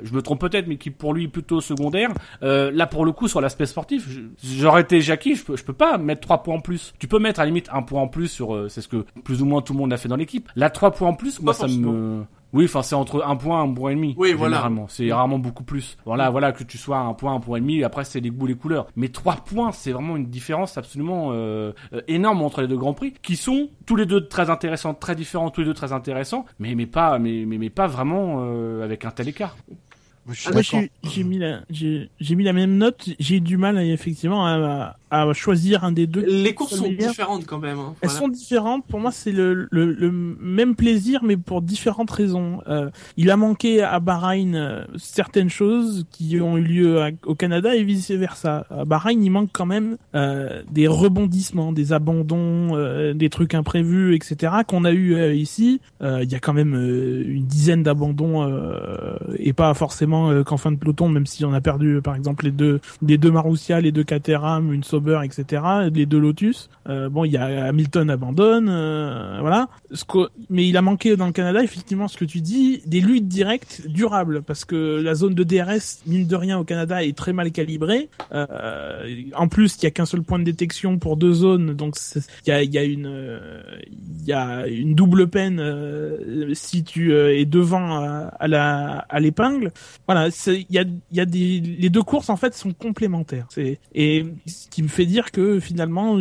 je 0.02 0.12
me 0.12 0.22
trompe 0.22 0.40
peut-être, 0.40 0.66
mais 0.66 0.76
qui 0.76 0.90
pour 0.90 1.14
lui 1.14 1.24
est 1.24 1.28
plutôt 1.28 1.60
secondaire. 1.60 2.10
Euh, 2.42 2.70
là, 2.72 2.86
pour 2.86 3.04
le 3.04 3.12
coup, 3.12 3.28
sur 3.28 3.40
l'aspect 3.40 3.66
sportif, 3.66 4.08
j'aurais 4.42 4.82
été 4.82 5.00
Jackie, 5.00 5.34
je 5.34 5.44
peux, 5.44 5.56
je 5.56 5.64
peux 5.64 5.72
pas 5.72 5.98
mettre 5.98 6.20
trois 6.22 6.42
points 6.42 6.56
en 6.56 6.60
plus. 6.60 6.94
Tu 6.98 7.08
peux 7.08 7.18
mettre 7.18 7.40
à 7.40 7.44
la 7.44 7.48
limite 7.48 7.68
un 7.72 7.82
point 7.82 8.02
en 8.02 8.08
plus 8.08 8.28
sur, 8.28 8.54
euh, 8.54 8.68
c'est 8.68 8.80
ce 8.80 8.88
que 8.88 9.04
plus 9.24 9.42
ou 9.42 9.46
moins 9.46 9.62
tout 9.62 9.72
le 9.72 9.78
monde 9.78 9.92
a 9.92 9.96
fait 9.96 10.08
dans 10.08 10.16
l'équipe. 10.16 10.48
Là, 10.56 10.70
trois 10.70 10.90
points 10.90 11.08
en 11.08 11.14
plus, 11.14 11.40
moi, 11.40 11.52
ça 11.54 11.60
forcément. 11.60 11.92
me, 11.92 12.24
oui, 12.52 12.64
enfin, 12.64 12.82
c'est 12.82 12.94
entre 12.94 13.24
un 13.24 13.36
point, 13.36 13.62
un 13.62 13.72
point 13.72 13.90
et 13.90 13.94
demi. 13.94 14.14
Oui, 14.16 14.32
voilà. 14.32 14.56
généralement. 14.56 14.86
C'est 14.88 15.12
rarement 15.12 15.38
beaucoup 15.38 15.64
plus. 15.64 15.96
Voilà, 16.04 16.30
voilà, 16.30 16.52
que 16.52 16.64
tu 16.64 16.78
sois 16.78 16.98
à 16.98 17.00
un 17.00 17.14
point, 17.14 17.34
un 17.34 17.40
point 17.40 17.58
et 17.58 17.60
demi. 17.60 17.84
Après, 17.84 18.04
c'est 18.04 18.20
les 18.20 18.30
goûts, 18.30 18.46
les 18.46 18.54
couleurs. 18.54 18.86
Mais 18.96 19.08
trois 19.08 19.36
points, 19.36 19.72
c'est 19.72 19.92
vraiment 19.92 20.16
une 20.16 20.26
différence 20.26 20.78
absolument 20.78 21.32
euh, 21.32 21.72
euh, 21.92 22.00
énorme 22.08 22.42
entre 22.42 22.62
les 22.62 22.68
deux 22.68 22.76
grands 22.76 22.94
prix, 22.94 23.14
qui 23.22 23.36
sont 23.36 23.68
tous 23.84 23.96
les 23.96 24.06
deux 24.06 24.26
très 24.28 24.48
intéressants, 24.50 24.94
très 24.94 25.14
différents, 25.14 25.50
tous 25.50 25.60
les 25.60 25.66
deux 25.66 25.74
très 25.74 25.92
intéressants, 25.92 26.46
mais 26.58 26.74
mais 26.74 26.86
pas, 26.86 27.18
mais 27.18 27.44
mais, 27.46 27.58
mais 27.58 27.70
pas 27.70 27.86
vraiment 27.86 28.38
euh, 28.40 28.84
avec 28.84 29.04
un 29.04 29.10
tel 29.10 29.28
écart. 29.28 29.56
Je 30.32 30.48
Ah, 30.52 30.60
j'ai 30.62 30.90
j'ai 31.04 31.22
mis 31.24 31.38
la, 31.38 31.60
j'ai 31.70 32.08
j'ai 32.20 32.34
mis 32.34 32.44
la 32.44 32.52
même 32.52 32.76
note. 32.76 33.08
J'ai 33.18 33.36
eu 33.36 33.40
du 33.40 33.56
mal, 33.56 33.78
effectivement, 33.78 34.46
à, 34.46 34.96
à 35.10 35.32
choisir 35.32 35.84
un 35.84 35.92
des 35.92 36.06
deux. 36.06 36.24
Les 36.26 36.54
courses 36.54 36.74
sont 36.76 36.88
différentes 36.90 37.46
quand 37.46 37.58
même. 37.58 37.78
hein, 37.78 37.94
Elles 38.00 38.08
voilà. 38.10 38.18
sont 38.24 38.28
différentes. 38.28 38.84
Pour 38.86 38.98
moi, 39.00 39.12
c'est 39.12 39.30
le, 39.32 39.68
le, 39.70 39.92
le 39.92 40.10
même 40.10 40.74
plaisir, 40.74 41.20
mais 41.22 41.36
pour 41.36 41.62
différentes 41.62 42.10
raisons. 42.10 42.60
Euh, 42.68 42.90
il 43.16 43.30
a 43.30 43.36
manqué 43.36 43.82
à 43.82 44.00
Bahreïn 44.00 44.54
euh, 44.56 44.84
certaines 44.96 45.50
choses 45.50 46.06
qui 46.10 46.40
ont 46.40 46.56
eu 46.56 46.62
lieu 46.62 47.02
à- 47.02 47.10
au 47.24 47.34
Canada 47.34 47.74
et 47.76 47.84
vice 47.84 48.10
versa. 48.10 48.66
À 48.70 48.84
Bahreïn, 48.84 49.22
il 49.22 49.30
manque 49.30 49.50
quand 49.52 49.66
même 49.66 49.96
euh, 50.14 50.62
des 50.70 50.88
rebondissements, 50.88 51.72
des 51.72 51.92
abandons, 51.92 52.76
euh, 52.76 53.14
des 53.14 53.30
trucs 53.30 53.54
imprévus, 53.54 54.14
etc. 54.16 54.52
qu'on 54.66 54.84
a 54.84 54.92
eu 54.92 55.14
euh, 55.14 55.34
ici. 55.34 55.80
Euh, 56.02 56.20
Il 56.22 56.30
y 56.32 56.34
a 56.34 56.40
quand 56.40 56.52
même 56.54 56.74
euh, 56.74 57.22
une 57.26 57.44
dizaine 57.46 57.82
d'abandons 57.82 58.42
euh, 58.42 59.16
et 59.38 59.52
pas 59.52 59.72
forcément 59.74 60.15
euh, 60.30 60.42
qu'en 60.44 60.56
fin 60.56 60.72
de 60.72 60.76
peloton, 60.76 61.08
même 61.08 61.26
si 61.26 61.44
on 61.44 61.52
a 61.52 61.60
perdu, 61.60 61.96
euh, 61.96 62.00
par 62.00 62.14
exemple, 62.14 62.44
les 62.46 62.50
deux, 62.50 62.80
les 63.06 63.18
deux 63.18 63.30
Marussia, 63.30 63.80
les 63.80 63.92
deux 63.92 64.04
Caterham, 64.04 64.72
une 64.72 64.82
Sauber, 64.84 65.20
etc. 65.24 65.62
Les 65.92 66.06
deux 66.06 66.18
Lotus. 66.18 66.70
Euh, 66.88 67.08
bon, 67.08 67.24
il 67.24 67.32
y 67.32 67.36
a 67.36 67.66
Hamilton 67.66 68.10
abandonne, 68.10 68.66
voilà. 69.40 69.68
Ce 69.92 70.04
qu'au- 70.04 70.28
mais 70.50 70.66
il 70.68 70.76
a 70.76 70.82
manqué 70.82 71.16
dans 71.16 71.26
le 71.26 71.32
Canada, 71.32 71.62
effectivement, 71.62 72.08
ce 72.08 72.16
que 72.16 72.24
tu 72.24 72.40
dis, 72.40 72.82
des 72.86 73.00
luttes 73.00 73.28
directes 73.28 73.82
durables, 73.86 74.42
parce 74.42 74.64
que 74.64 75.00
la 75.02 75.14
zone 75.14 75.34
de 75.34 75.42
DRS, 75.44 76.00
mine 76.06 76.26
de 76.26 76.36
rien, 76.36 76.58
au 76.58 76.64
Canada, 76.64 77.04
est 77.04 77.16
très 77.16 77.32
mal 77.32 77.50
calibrée. 77.52 78.08
En 79.34 79.48
plus, 79.48 79.76
il 79.76 79.84
y 79.84 79.86
a 79.86 79.90
qu'un 79.90 80.06
seul 80.06 80.22
point 80.22 80.38
de 80.38 80.44
détection 80.44 80.98
pour 80.98 81.16
deux 81.16 81.32
zones, 81.32 81.74
donc 81.74 81.96
il 82.46 82.48
y 82.48 82.52
a, 82.52 82.62
y 82.62 82.78
a 82.78 82.84
une, 82.84 83.20
y 84.24 84.32
a 84.32 84.66
une 84.66 84.94
double 84.94 85.28
peine 85.28 85.58
euh, 85.60 86.54
si 86.54 86.84
tu 86.84 87.12
euh, 87.12 87.36
es 87.36 87.44
devant 87.44 87.98
à 88.38 88.48
la 88.48 89.04
à 89.08 89.20
l'épingle. 89.20 89.72
Voilà, 90.06 90.28
il 90.46 90.66
y 90.70 90.78
a, 90.78 90.84
y 91.12 91.20
a 91.20 91.24
des 91.24 91.60
les 91.60 91.90
deux 91.90 92.02
courses 92.02 92.30
en 92.30 92.36
fait 92.36 92.54
sont 92.54 92.72
complémentaires. 92.72 93.46
C'est 93.50 93.78
et 93.94 94.24
ce 94.46 94.68
qui 94.68 94.82
me 94.82 94.88
fait 94.88 95.06
dire 95.06 95.32
que 95.32 95.58
finalement 95.58 96.18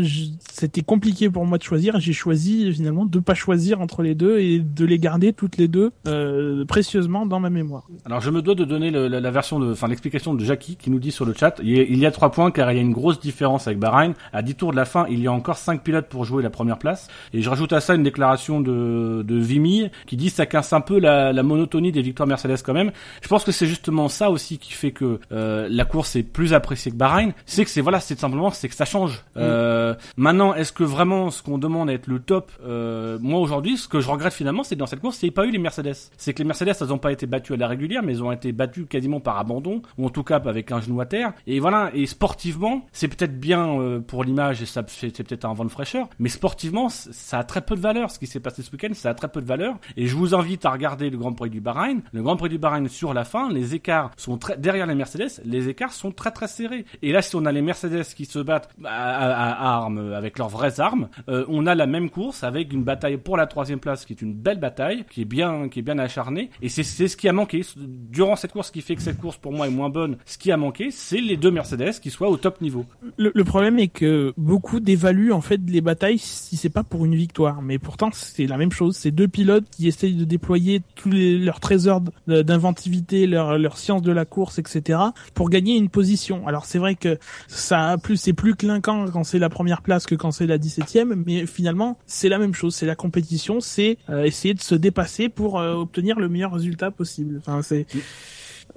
c'était 0.52 0.82
compliqué 0.82 1.30
pour 1.30 1.46
moi 1.46 1.58
de 1.58 1.64
choisir. 1.64 2.00
J'ai 2.00 2.14
choisi 2.14 2.74
finalement 2.74 3.06
de 3.06 3.20
pas 3.20 3.36
choisir 3.36 3.82
entre 3.82 4.02
les 4.02 4.16
deux 4.16 4.40
et 4.40 4.60
de 4.60 4.86
les 4.86 4.98
garder 4.98 5.34
toutes 5.34 5.58
les 5.58 5.68
deux 5.68 5.92
euh, 6.08 6.66
précieusement 6.66 7.26
dans 7.26 7.40
ma 7.40 7.50
mémoire. 7.50 7.88
Alors 8.06 8.22
je 8.22 8.32
me 8.32 8.42
dois 8.42 8.56
de 8.56 8.66
donner 8.66 8.90
la, 8.90 9.08
la 9.08 9.32
version 9.32 9.60
de, 9.60 9.72
enfin 9.72 9.88
l'explication 9.88 10.34
de 10.34 10.44
Jackie 10.44 10.76
qui 10.78 10.90
nous 10.90 11.00
dit 11.00 11.12
sur 11.12 11.26
le 11.26 11.34
chat, 11.34 11.56
il 11.62 11.70
y, 11.70 11.80
a, 11.80 11.84
il 11.84 11.98
y 12.00 12.06
a 12.06 12.12
trois 12.12 12.32
points 12.32 12.52
car 12.52 12.72
il 12.72 12.76
y 12.76 12.80
a 12.80 12.82
une 12.82 12.94
grosse 12.94 13.20
différence 13.20 13.68
avec 13.68 13.80
Bahreïn. 13.80 14.14
À 14.34 14.42
10 14.42 14.56
tours 14.56 14.72
de 14.72 14.78
la 14.78 14.86
fin, 14.86 15.06
il 15.10 15.20
y 15.20 15.28
a 15.28 15.32
encore 15.32 15.58
cinq 15.58 15.84
pilotes 15.84 16.08
pour 16.08 16.26
jouer 16.26 16.42
la 16.42 16.50
première 16.50 16.80
place. 16.80 17.08
Et 17.34 17.42
je 17.42 17.50
rajoute 17.50 17.74
à 17.74 17.82
ça 17.82 17.94
une 17.94 18.04
déclaration 18.04 18.62
de, 18.62 19.24
de 19.26 19.36
Vimy 19.38 19.90
qui 20.08 20.18
dit 20.18 20.30
ça 20.30 20.46
casse 20.46 20.74
un 20.74 20.82
peu 20.82 21.00
la, 21.00 21.34
la 21.34 21.44
monotonie 21.44 21.92
des 21.92 22.02
victoires 22.02 22.28
Mercedes 22.28 22.58
quand 22.64 22.74
même. 22.74 22.92
Je 23.22 23.28
pense 23.28 23.44
que 23.44 23.52
c'est 23.52 23.75
justement 23.76 24.08
ça 24.08 24.32
aussi 24.32 24.58
qui 24.58 24.74
fait 24.74 24.92
que 24.92 25.20
euh, 25.32 25.68
la 25.70 25.86
course 25.86 26.16
est 26.16 26.24
plus 26.24 26.54
appréciée 26.54 26.92
que 26.92 26.96
Bahreïn. 26.98 27.34
C'est 27.46 27.64
que 27.66 27.70
c'est 27.70 27.82
voilà, 27.82 28.00
c'est 28.00 28.18
simplement 28.18 28.50
c'est 28.52 28.70
que 28.70 28.76
ça 28.76 28.86
change. 28.86 29.24
Euh, 29.38 29.94
maintenant, 30.18 30.54
est-ce 30.54 30.72
que 30.72 30.84
vraiment 30.84 31.30
ce 31.30 31.44
qu'on 31.44 31.58
demande 31.58 31.90
à 31.90 31.94
être 31.94 32.08
le 32.08 32.20
top 32.20 32.52
euh, 32.66 33.18
Moi 33.22 33.40
aujourd'hui, 33.40 33.78
ce 33.78 33.88
que 33.88 34.00
je 34.00 34.10
regrette 34.10 34.34
finalement, 34.34 34.64
c'est 34.64 34.76
que 34.76 34.80
dans 34.80 34.86
cette 34.86 35.02
course, 35.02 35.18
c'est 35.18 35.32
pas 35.32 35.46
eu 35.46 35.52
les 35.52 35.58
Mercedes. 35.58 35.96
C'est 36.18 36.34
que 36.34 36.40
les 36.40 36.46
Mercedes, 36.46 36.74
elles 36.80 36.94
ont 36.94 36.98
pas 36.98 37.12
été 37.12 37.26
battues 37.26 37.54
à 37.54 37.58
la 37.58 37.68
régulière, 37.68 38.02
mais 38.02 38.14
elles 38.14 38.24
ont 38.24 38.32
été 38.32 38.52
battues 38.52 38.86
quasiment 38.86 39.20
par 39.20 39.38
abandon 39.38 39.82
ou 39.98 40.06
en 40.06 40.10
tout 40.10 40.24
cas 40.24 40.38
avec 40.46 40.72
un 40.72 40.80
genou 40.80 41.02
à 41.02 41.06
terre. 41.06 41.34
Et 41.48 41.60
voilà. 41.60 41.92
Et 41.94 42.06
sportivement, 42.06 42.86
c'est 42.94 43.10
peut-être 43.10 43.40
bien 43.40 44.02
pour 44.08 44.24
l'image 44.24 44.62
et 44.62 44.66
ça 44.66 44.84
c'est 44.88 45.12
peut-être 45.24 45.46
un 45.46 45.54
vent 45.54 45.66
de 45.66 45.70
fraîcheur, 45.70 46.08
mais 46.20 46.30
sportivement, 46.30 46.88
ça 46.90 47.40
a 47.40 47.44
très 47.44 47.62
peu 47.62 47.76
de 47.76 47.82
valeur. 47.82 48.10
Ce 48.10 48.20
qui 48.20 48.28
s'est 48.28 48.40
passé 48.40 48.64
ce 48.64 48.72
week-end, 48.72 48.94
ça 48.94 49.10
a 49.10 49.14
très 49.14 49.28
peu 49.28 49.42
de 49.42 49.48
valeur. 49.48 49.76
Et 49.98 50.08
je 50.08 50.16
vous 50.16 50.34
invite 50.34 50.66
à 50.66 50.72
regarder 50.72 51.10
le 51.10 51.18
Grand 51.18 51.34
Prix 51.34 51.50
du 51.50 51.62
Bahreïn. 51.62 52.02
Le 52.14 52.22
Grand 52.22 52.38
Prix 52.38 52.50
du 52.50 52.58
Bahreïn 52.58 52.88
sur 52.88 53.14
la 53.14 53.24
fin, 53.24 53.52
les 53.52 53.65
écarts 53.74 54.12
sont 54.18 54.38
très 54.38 54.58
derrière 54.58 54.86
les 54.86 54.96
Mercedes, 54.96 55.42
les 55.44 55.70
écarts 55.70 55.94
sont 55.94 56.12
très 56.12 56.32
très 56.32 56.48
serrés. 56.48 56.86
Et 57.02 57.12
là, 57.12 57.22
si 57.22 57.36
on 57.36 57.46
a 57.46 57.52
les 57.52 57.62
Mercedes 57.62 58.04
qui 58.16 58.26
se 58.26 58.40
battent 58.40 58.70
à, 58.84 59.78
armes, 59.78 60.14
avec 60.14 60.38
leurs 60.38 60.50
vraies 60.50 60.80
armes. 60.80 61.10
Euh, 61.30 61.46
on 61.48 61.66
a 61.66 61.76
la 61.76 61.88
même 61.88 62.10
course 62.10 62.44
avec 62.44 62.74
une 62.74 62.84
bataille 62.84 63.18
pour 63.18 63.38
la 63.38 63.48
troisième 63.48 63.80
place, 63.80 64.06
qui 64.06 64.14
est 64.14 64.22
une 64.22 64.34
belle 64.34 64.60
bataille, 64.60 65.06
qui 65.10 65.22
est 65.22 65.26
bien, 65.26 65.70
qui 65.70 65.80
est 65.80 65.82
bien 65.82 66.00
acharnée. 66.00 66.50
Et 66.62 66.70
c'est 66.70 66.84
ce 66.84 67.18
qui 67.18 67.28
a 67.28 67.34
manqué 67.34 67.62
durant 67.76 68.36
cette 68.36 68.52
course, 68.52 68.72
qui 68.72 68.82
fait 68.82 68.96
que 68.96 69.02
cette 69.02 69.20
course 69.20 69.38
pour 69.38 69.52
moi 69.52 69.68
est 69.68 69.72
moins 69.72 69.90
bonne. 69.90 70.18
Ce 70.26 70.38
qui 70.38 70.52
a 70.52 70.58
manqué, 70.58 70.92
c'est 70.92 71.22
les 71.22 71.38
deux 71.38 71.52
Mercedes 71.52 72.00
qui 72.02 72.10
soient 72.10 72.30
au 72.30 72.38
top 72.38 72.62
niveau. 72.62 72.86
Le, 73.18 73.44
problème 73.44 73.80
est 73.80 73.88
que 73.88 74.34
beaucoup 74.38 74.80
d'évaluent 74.80 75.32
en 75.32 75.42
fait 75.42 75.62
les 75.68 75.82
batailles 75.82 76.18
si 76.18 76.58
c'est 76.58 76.70
pas 76.70 76.84
pour 76.84 77.06
une 77.06 77.16
victoire, 77.16 77.62
mais 77.62 77.78
pourtant 77.78 78.10
c'est 78.12 78.48
la 78.48 78.58
même 78.58 78.72
chose. 78.72 78.96
C'est 78.96 79.12
deux 79.12 79.28
pilotes 79.28 79.66
qui 79.70 79.88
essayent 79.88 80.16
de 80.16 80.26
déployer 80.26 80.82
tous 80.96 81.10
les, 81.10 81.38
leurs 81.38 81.60
trésors 81.60 82.02
d'inventivité, 82.28 83.28
leur, 83.28 83.55
leur 83.58 83.78
science 83.78 84.02
de 84.02 84.12
la 84.12 84.26
course, 84.26 84.60
etc. 84.60 85.00
pour 85.34 85.50
gagner 85.50 85.76
une 85.78 85.90
position. 85.90 86.48
Alors 86.48 86.66
c'est 86.66 86.78
vrai 86.80 86.96
que 86.96 87.18
ça 87.48 87.90
a 87.92 87.98
plus, 87.98 88.18
c'est 88.18 88.34
plus 88.34 88.56
clinquant 88.56 89.06
quand 89.12 89.24
c'est 89.24 89.40
la 89.40 89.50
première 89.50 89.82
place 89.82 90.06
que 90.06 90.16
quand 90.16 90.32
c'est 90.32 90.48
la 90.48 90.58
17e, 90.58 91.14
mais 91.26 91.46
finalement 91.46 91.98
c'est 92.06 92.30
la 92.30 92.38
même 92.40 92.54
chose. 92.54 92.76
C'est 92.76 92.86
la 92.86 92.96
compétition, 92.96 93.60
c'est 93.60 93.98
euh, 94.10 94.24
essayer 94.24 94.54
de 94.54 94.62
se 94.62 94.76
dépasser 94.76 95.30
pour 95.30 95.60
euh, 95.60 95.74
obtenir 95.74 96.20
le 96.20 96.30
meilleur 96.30 96.54
résultat 96.54 96.92
possible. 96.92 97.38
Enfin 97.40 97.62
c'est 97.62 97.86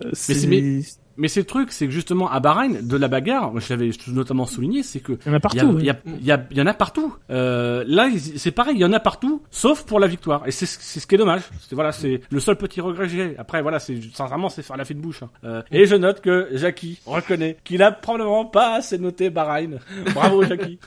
euh, 0.04 0.10
c'est- 0.12 0.98
mais- 1.18 1.28
c'est 1.28 1.40
le 1.40 1.46
truc, 1.46 1.72
c'est 1.72 1.86
que 1.86 1.92
justement 1.92 2.30
à 2.30 2.40
Bahreïn, 2.40 2.80
de 2.86 2.96
la 2.96 3.08
bagarre, 3.08 3.52
moi 3.52 3.60
je 3.60 3.72
l'avais 3.72 3.90
notamment 4.08 4.46
souligné, 4.46 4.82
c'est 4.82 5.00
que 5.00 5.12
il 5.26 5.28
y 5.28 5.30
en 5.30 5.34
a 5.34 5.38
il 5.52 5.56
y, 5.56 5.60
a- 5.60 5.64
partout. 5.64 5.78
il 5.78 5.84
y, 5.84 5.90
a- 5.90 5.96
il 6.20 6.24
y, 6.26 6.32
a- 6.32 6.46
il 6.50 6.56
y 6.56 6.62
en 6.62 6.66
a 6.66 6.74
partout. 6.74 7.14
Euh, 7.30 7.84
là, 7.86 8.08
c'est 8.36 8.50
pareil, 8.50 8.76
il 8.76 8.80
y 8.80 8.84
en 8.84 8.92
a 8.92 9.00
partout, 9.00 9.42
sauf 9.50 9.84
pour 9.84 10.00
la 10.00 10.06
victoire. 10.06 10.42
Et 10.46 10.50
c'est 10.50 10.66
ce 10.66 10.78
c'est 10.80 11.00
ce 11.00 11.06
qui 11.06 11.14
est 11.16 11.18
dommage. 11.18 11.42
C'est 11.68 11.74
voilà, 11.74 11.92
c'est 11.92 12.20
le 12.30 12.40
seul 12.40 12.56
petit 12.56 12.80
regret 12.80 13.04
que 13.06 13.12
j'ai. 13.12 13.36
Après, 13.38 13.60
voilà, 13.62 13.78
c'est 13.78 14.00
sincèrement, 14.14 14.48
c'est 14.48 14.62
faire 14.62 14.76
la 14.76 14.84
fine 14.84 15.00
bouche. 15.00 15.22
hein. 15.22 15.30
Euh, 15.44 15.62
et 15.70 15.86
je 15.86 15.94
note 15.96 16.20
que 16.20 16.48
Jackie 16.54 16.98
reconnaît 17.06 17.58
qu'il 17.64 17.82
a 17.82 17.92
probablement 17.92 18.44
pas 18.46 18.74
assez 18.76 18.98
noté 18.98 19.30
Bahreïn. 19.30 19.78
Bravo 20.14 20.42
Jackie. 20.44 20.78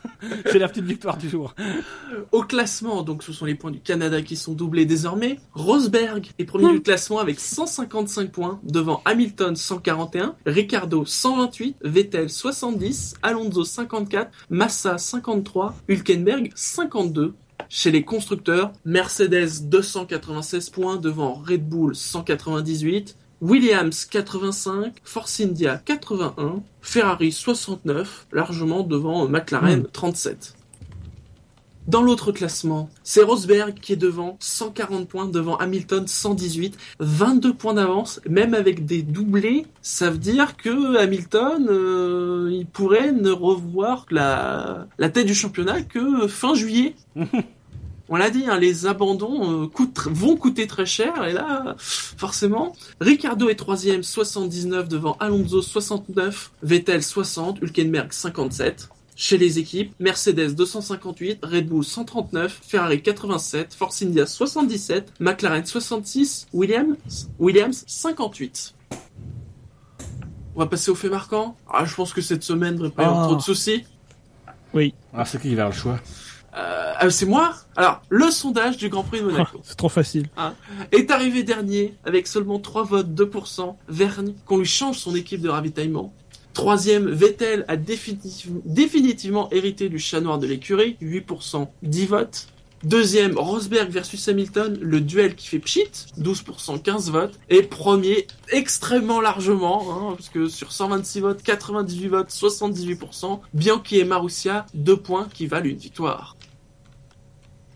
c'est 0.45 0.60
la 0.60 0.68
petite 0.68 0.86
victoire 0.86 1.18
du 1.18 1.30
jour. 1.30 1.53
Au 2.32 2.44
classement, 2.44 3.03
donc 3.03 3.24
ce 3.24 3.34
sont 3.34 3.45
les 3.45 3.56
points 3.56 3.72
du 3.72 3.80
Canada 3.80 4.22
qui 4.22 4.36
sont 4.36 4.53
doublés 4.53 4.86
désormais. 4.86 5.38
Rosberg 5.53 6.28
est 6.40 6.45
premier 6.45 6.72
du 6.72 6.82
classement 6.82 7.20
avec 7.20 7.40
155 7.40 8.32
points 8.32 8.60
devant 8.64 9.02
Hamilton 9.06 9.56
141, 9.56 10.20
Ricardo 10.45 11.06
128, 11.06 11.76
Vettel 11.81 12.30
70, 12.30 13.15
Alonso 13.22 13.64
54, 13.64 14.31
Massa 14.49 14.98
53, 14.98 15.73
Hülkenberg 15.88 16.52
52. 16.56 17.34
Chez 17.69 17.91
les 17.91 18.03
constructeurs, 18.03 18.73
Mercedes 18.84 19.64
296 19.64 20.69
points 20.72 20.98
devant 20.98 21.35
Red 21.35 21.69
Bull 21.69 21.95
198, 21.95 23.15
Williams 23.41 24.06
85, 24.11 24.93
Force 25.03 25.39
India 25.39 25.81
81, 25.88 26.64
Ferrari 26.81 27.31
69, 27.31 28.27
largement 28.31 28.84
devant 28.84 29.27
McLaren 29.27 29.84
37. 29.91 30.56
Dans 31.88 32.03
l'autre 32.03 32.32
classement, 32.32 32.90
c'est 33.03 33.24
Rosberg 33.24 33.74
qui 33.74 33.94
est 33.94 33.98
devant, 33.98 34.38
140 34.40 35.08
points 35.08 35.26
devant 35.28 35.58
Hamilton, 35.58 36.08
118, 36.08 36.78
22 36.99 37.53
points 37.56 37.74
d'avance, 37.74 38.22
même 38.30 38.53
avec 38.53 38.86
des 38.86 39.02
doublés, 39.02 39.66
ça 39.82 40.12
veut 40.12 40.20
dire 40.20 40.56
que 40.58 40.98
Hamilton, 40.98 41.68
euh, 41.70 42.49
il 42.52 42.68
pourrait 42.68 43.12
ne 43.12 43.32
revoir 43.32 44.06
la, 44.12 44.88
la 44.99 45.10
tête 45.10 45.26
du 45.26 45.34
championnat 45.36 45.82
que 45.82 46.28
fin 46.28 46.53
juillet. 46.53 46.95
On 48.14 48.18
l'a 48.18 48.30
dit, 48.30 48.44
hein, 48.48 48.60
les 48.60 48.86
abandons 48.88 49.64
euh, 49.64 49.68
coûtent- 49.68 50.08
vont 50.12 50.36
coûter 50.36 50.68
très 50.68 50.86
cher, 50.86 51.24
et 51.26 51.34
là, 51.34 51.76
forcément, 51.78 52.74
Ricardo 52.99 53.48
est 53.49 53.56
troisième, 53.56 54.03
79 54.03 54.88
devant 54.88 55.16
Alonso, 55.20 55.62
69, 55.62 56.52
Vettel 56.62 57.02
60, 57.03 57.60
Hülkenberg 57.62 58.12
57. 58.12 58.90
Chez 59.22 59.38
les 59.38 59.60
équipes, 59.60 59.93
Mercedes 59.99 60.56
258, 60.56 61.41
Red 61.43 61.68
Bull 61.68 61.84
139, 61.84 62.60
Ferrari 62.68 63.03
87, 63.03 63.72
Force 63.76 64.02
India 64.02 64.26
77, 64.26 65.14
McLaren 65.19 65.64
66, 65.64 66.48
Williams, 66.53 67.30
Williams 67.38 67.84
58. 67.85 68.73
On 70.56 70.60
va 70.60 70.65
passer 70.65 70.89
au 70.89 70.95
fait 70.95 71.07
marquant. 71.07 71.56
Ah, 71.72 71.85
je 71.85 71.93
pense 71.93 72.14
que 72.14 72.22
cette 72.22 72.41
semaine 72.41 72.72
ne 72.72 72.77
devrait 72.80 72.89
pas 72.89 73.03
y 73.03 73.06
avoir 73.06 73.22
Ah. 73.22 73.27
trop 73.27 73.35
de 73.35 73.41
soucis. 73.43 73.84
Oui, 74.73 74.95
Ah, 75.14 75.23
c'est 75.23 75.39
qui 75.39 75.49
qui 75.49 75.56
va 75.56 75.65
avoir 75.65 75.77
le 75.77 75.80
choix? 75.80 75.99
Euh, 76.57 76.93
ah, 76.98 77.10
c'est 77.11 77.27
moi? 77.27 77.53
Alors, 77.76 78.02
le 78.10 78.31
sondage 78.31 78.77
du 78.77 78.89
Grand 78.89 79.03
Prix 79.03 79.19
de 79.22 79.26
Monaco 79.26 79.60
c'est 79.64 79.77
trop 79.77 79.88
facile. 79.89 80.30
est 80.91 81.11
arrivé 81.11 81.43
dernier 81.43 81.93
avec 82.06 82.26
seulement 82.26 82.57
3 82.57 82.85
votes, 82.85 83.14
2%. 83.14 83.77
Vergne, 83.88 84.34
qu'on 84.48 84.57
lui 84.57 84.65
change 84.65 84.98
son 84.98 85.14
équipe 85.14 85.41
de 85.41 85.49
ravitaillement. 85.49 86.11
Troisième, 86.53 87.10
Vettel 87.10 87.64
a 87.68 87.78
définitiv- 87.78 88.61
définitivement 88.65 89.49
hérité 89.52 89.88
du 89.90 89.99
chat 89.99 90.19
noir 90.19 90.38
de 90.38 90.48
l'écurie, 90.48 90.98
8%, 91.02 91.69
10 91.82 92.06
votes. 92.07 92.48
Deuxième, 92.84 93.38
Rosberg 93.38 93.90
versus 93.91 94.28
Hamilton, 94.28 94.78
le 94.82 95.02
duel 95.02 95.36
qui 95.36 95.48
fait 95.48 95.60
pchit, 95.60 96.07
12%, 96.18 96.82
15 96.82 97.11
votes. 97.11 97.40
Et 97.49 97.61
premier, 97.61 98.26
extrêmement 98.49 99.22
largement, 99.22 100.10
hein, 100.10 100.14
parce 100.15 100.30
que 100.30 100.49
sur 100.49 100.72
126 100.72 101.19
votes, 101.22 101.44
98 101.44 102.07
votes, 102.07 102.32
78%, 102.32 103.40
Bianchi 103.53 103.99
et 103.99 104.03
Marussia, 104.03 104.65
deux 104.73 104.98
points 104.98 105.28
qui 105.32 105.45
valent 105.45 105.68
une 105.69 105.78
victoire. 105.78 106.36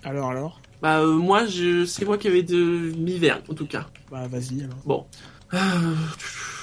Alors, 0.03 0.31
alors? 0.31 0.59
Bah 0.81 0.99
euh, 0.99 1.13
moi, 1.13 1.45
je, 1.45 1.85
c'est 1.85 2.03
moi 2.05 2.17
qui 2.17 2.27
avais 2.27 2.43
de 2.43 2.91
mis 2.97 3.17
Vergne, 3.17 3.41
en 3.49 3.53
tout 3.53 3.65
cas. 3.67 3.87
Bah, 4.11 4.27
vas-y, 4.27 4.63
alors. 4.63 4.77
Bon. 4.85 5.05
Euh, 5.53 5.57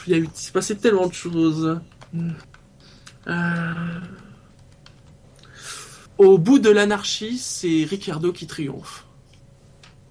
Il 0.07 0.13
y 0.13 0.15
a 0.17 0.19
eu, 0.19 0.29
s'est 0.35 0.51
passé 0.53 0.77
tellement 0.77 1.07
de 1.07 1.15
choses. 1.15 1.81
Euh, 2.15 3.73
Au 6.19 6.39
bout 6.39 6.59
de 6.59 6.71
l'anarchie, 6.71 7.39
c'est 7.39 7.85
Ricardo 7.89 8.33
qui 8.33 8.47
triomphe. 8.47 9.07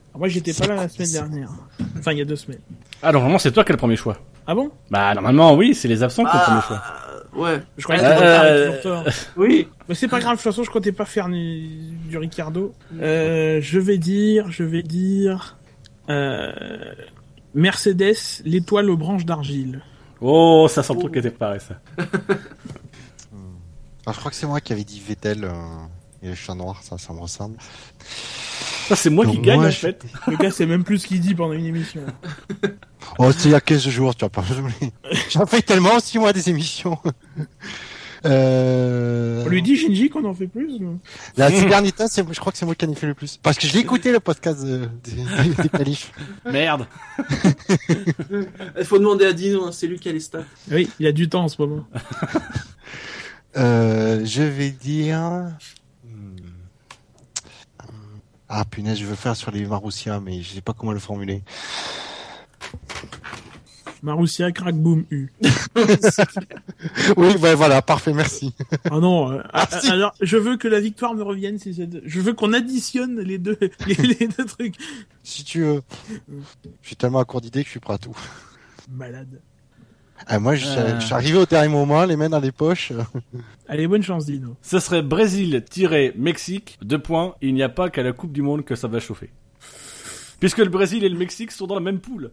Alors, 0.10 0.20
moi, 0.20 0.28
j'étais 0.28 0.54
pas 0.54 0.68
là 0.68 0.76
la 0.76 0.90
semaine 0.90 1.12
dernière. 1.12 1.50
Enfin, 1.98 2.12
il 2.12 2.18
y 2.18 2.22
a 2.22 2.26
deux 2.26 2.36
semaines. 2.36 2.60
Ah, 3.02 3.12
normalement, 3.12 3.38
c'est 3.40 3.52
toi 3.52 3.64
qui 3.64 3.72
as 3.72 3.74
le 3.74 3.78
premier 3.78 3.96
choix. 3.96 4.18
Ah 4.46 4.56
bon? 4.56 4.72
Bah, 4.90 5.14
normalement, 5.14 5.56
oui, 5.56 5.74
c'est 5.74 5.88
les 5.88 6.04
absents 6.04 6.24
qui 6.26 6.36
ont 6.36 6.40
le 6.40 6.46
premier 6.46 6.62
choix. 6.62 6.82
Ah, 6.84 7.38
ouais. 7.40 7.62
Je 7.78 7.84
croyais 7.84 8.02
Euh, 8.04 8.78
que 8.78 8.84
tort. 8.84 9.04
Oui. 9.38 9.68
Mais 9.88 9.96
c'est 9.96 10.08
pas 10.10 10.20
grave, 10.20 10.34
de 10.34 10.38
toute 10.38 10.44
façon, 10.44 10.64
je 10.64 10.72
comptais 10.72 10.92
pas 10.92 11.06
faire 11.06 11.30
ni- 11.30 11.94
du 12.10 12.18
Ricardo. 12.18 12.74
Euh, 13.00 13.60
je 13.62 13.80
vais 13.80 13.98
dire, 13.98 14.52
je 14.52 14.64
vais 14.64 14.84
dire... 14.84 15.58
Euh, 16.10 16.52
Mercedes, 17.54 18.16
l'étoile 18.44 18.90
aux 18.90 18.98
branches 18.98 19.26
d'argile. 19.26 19.82
Oh, 20.22 20.68
ça 20.70 20.84
sent 20.84 20.94
le 20.94 21.00
truc 21.00 21.14
qui 21.14 21.20
était 21.20 21.30
préparé, 21.32 21.60
ça. 21.60 21.76
Alors, 24.06 24.14
je 24.14 24.20
crois 24.20 24.30
que 24.32 24.38
c'est 24.38 24.48
moi 24.48 24.62
qui 24.62 24.72
avais 24.74 24.84
dit 24.84 25.00
Vettel 25.00 25.44
euh, 25.46 25.52
et 26.22 26.30
le 26.30 26.36
chat 26.36 26.54
noir, 26.54 26.82
ça, 26.84 26.98
ça 26.98 27.12
me 27.14 27.20
ressemble. 27.20 27.58
Ça, 28.88 28.96
c'est 28.96 29.10
moi 29.10 29.26
qui 29.26 29.40
gagne, 29.40 29.60
moi, 29.60 29.68
en 29.68 29.72
je- 29.72 29.78
fait. 29.78 30.06
Le 30.28 30.38
gars, 30.38 30.52
c'est 30.52 30.66
même 30.66 30.84
plus 30.84 31.00
ce 31.00 31.08
qu'il 31.08 31.22
dit 31.22 31.34
pendant 31.34 31.54
une 31.54 31.66
émission. 31.66 32.02
Oh, 33.18 33.32
c'était 33.32 33.46
il 33.50 33.52
y 33.52 33.56
a 33.56 33.62
15 33.62 33.88
jours, 33.90 34.16
tu 34.16 34.26
vas 34.26 34.30
pas. 34.30 34.44
J'en 35.30 35.46
fais 35.46 35.62
tellement 35.62 35.96
aussi, 35.96 36.20
moi, 36.20 36.34
des 36.34 36.50
émissions. 36.50 36.98
Euh... 38.26 39.44
On 39.46 39.50
lui 39.50 39.62
dit, 39.64 39.76
Shinji, 39.76 40.10
qu'on 40.10 40.26
en 40.26 40.34
fait 40.34 40.48
plus 40.48 40.78
temps, 41.92 42.08
c'est- 42.08 42.24
je 42.32 42.40
crois 42.40 42.52
que 42.52 42.58
c'est 42.58 42.66
moi 42.66 42.76
qui 42.76 42.86
en 42.86 42.92
ai 42.92 42.96
fait 42.96 43.08
le 43.08 43.14
plus. 43.16 43.38
Parce 43.42 43.58
que 43.58 43.66
je 43.68 43.74
l'ai 43.74 43.80
écouté, 43.80 44.12
le 44.12 44.20
podcast 44.20 44.64
de- 44.64 44.90
des, 45.04 45.64
des 45.64 45.70
qualifs. 45.70 46.12
Merde. 46.46 46.86
Il 48.78 48.86
faut 48.86 49.00
demander 49.00 49.26
à 49.26 49.34
Dino, 49.34 49.66
hein, 49.66 49.72
c'est 49.72 49.88
lui 49.88 50.00
qui 50.00 50.10
a 50.10 50.12
les 50.12 50.20
stats. 50.20 50.44
Oui, 50.72 50.90
il 51.00 51.08
a 51.08 51.12
du 51.12 51.30
temps 51.30 51.44
en 51.44 51.48
ce 51.48 51.62
moment. 51.62 51.86
Euh, 53.58 54.24
je 54.24 54.44
vais 54.44 54.70
dire... 54.70 55.20
hmm. 56.06 56.38
Ah, 58.48 58.64
punaise, 58.64 58.98
je 58.98 59.06
veux 59.06 59.16
faire 59.16 59.36
sur 59.36 59.52
les 59.52 59.66
Marussia, 59.66 60.22
mais 60.22 60.42
je 60.42 60.54
sais 60.54 60.62
pas 60.62 60.72
comment 60.72 60.94
le 60.94 61.00
formuler. 61.00 61.44
Marussia, 64.04 64.52
crack, 64.52 64.76
boom, 64.76 65.06
U. 65.12 65.32
Oui, 67.18 67.36
ben 67.40 67.56
voilà, 67.56 67.82
parfait, 67.82 68.14
merci. 68.14 68.54
Ah 68.86 69.00
non, 69.00 69.32
euh, 69.32 69.42
alors 69.90 70.14
je 70.22 70.38
veux 70.38 70.58
que 70.58 70.68
la 70.68 70.80
victoire 70.80 71.14
me 71.14 71.24
revienne. 71.24 71.60
Si 71.60 71.74
Je 72.06 72.20
veux 72.22 72.34
qu'on 72.34 72.54
additionne 72.54 73.20
les 73.20 73.38
deux, 73.38 73.58
les, 73.88 73.96
les 73.96 74.28
deux 74.28 74.46
trucs. 74.46 74.76
Si 75.24 75.44
tu 75.44 75.62
veux. 75.62 75.82
Je 76.82 76.88
suis 76.88 76.96
tellement 76.96 77.20
à 77.20 77.26
court 77.26 77.42
d'idées 77.42 77.62
que 77.62 77.68
je 77.68 77.72
suis 77.72 77.80
prêt 77.80 77.94
à 77.94 77.98
tout. 77.98 78.18
Malade. 78.92 79.40
Ah, 80.28 80.40
moi, 80.40 80.56
je, 80.56 80.68
Euh. 80.68 81.00
je 81.00 81.06
suis 81.06 81.14
arrivé 81.16 81.38
au 81.40 81.46
dernier 81.46 81.70
moment, 81.70 82.04
les 82.06 82.16
mains 82.16 82.30
dans 82.30 82.40
les 82.40 82.52
poches. 82.52 82.94
Allez, 83.68 83.88
bonne 83.88 84.04
chance, 84.04 84.26
Dino. 84.26 84.56
Ce 84.62 84.80
serait 84.80 85.02
Brésil-Mexique, 85.02 86.78
deux 86.84 87.00
points, 87.00 87.36
il 87.42 87.54
n'y 87.56 87.64
a 87.64 87.70
pas 87.70 87.90
qu'à 87.90 88.04
la 88.04 88.14
Coupe 88.14 88.32
du 88.32 88.42
Monde 88.44 88.64
que 88.64 88.76
ça 88.76 88.88
va 88.88 89.00
chauffer. 89.00 89.32
Puisque 90.42 90.58
le 90.58 90.70
Brésil 90.70 91.04
et 91.06 91.10
le 91.10 91.18
Mexique 91.18 91.52
sont 91.52 91.68
dans 91.68 91.76
la 91.76 91.82
même 91.82 92.00
poule. 92.00 92.32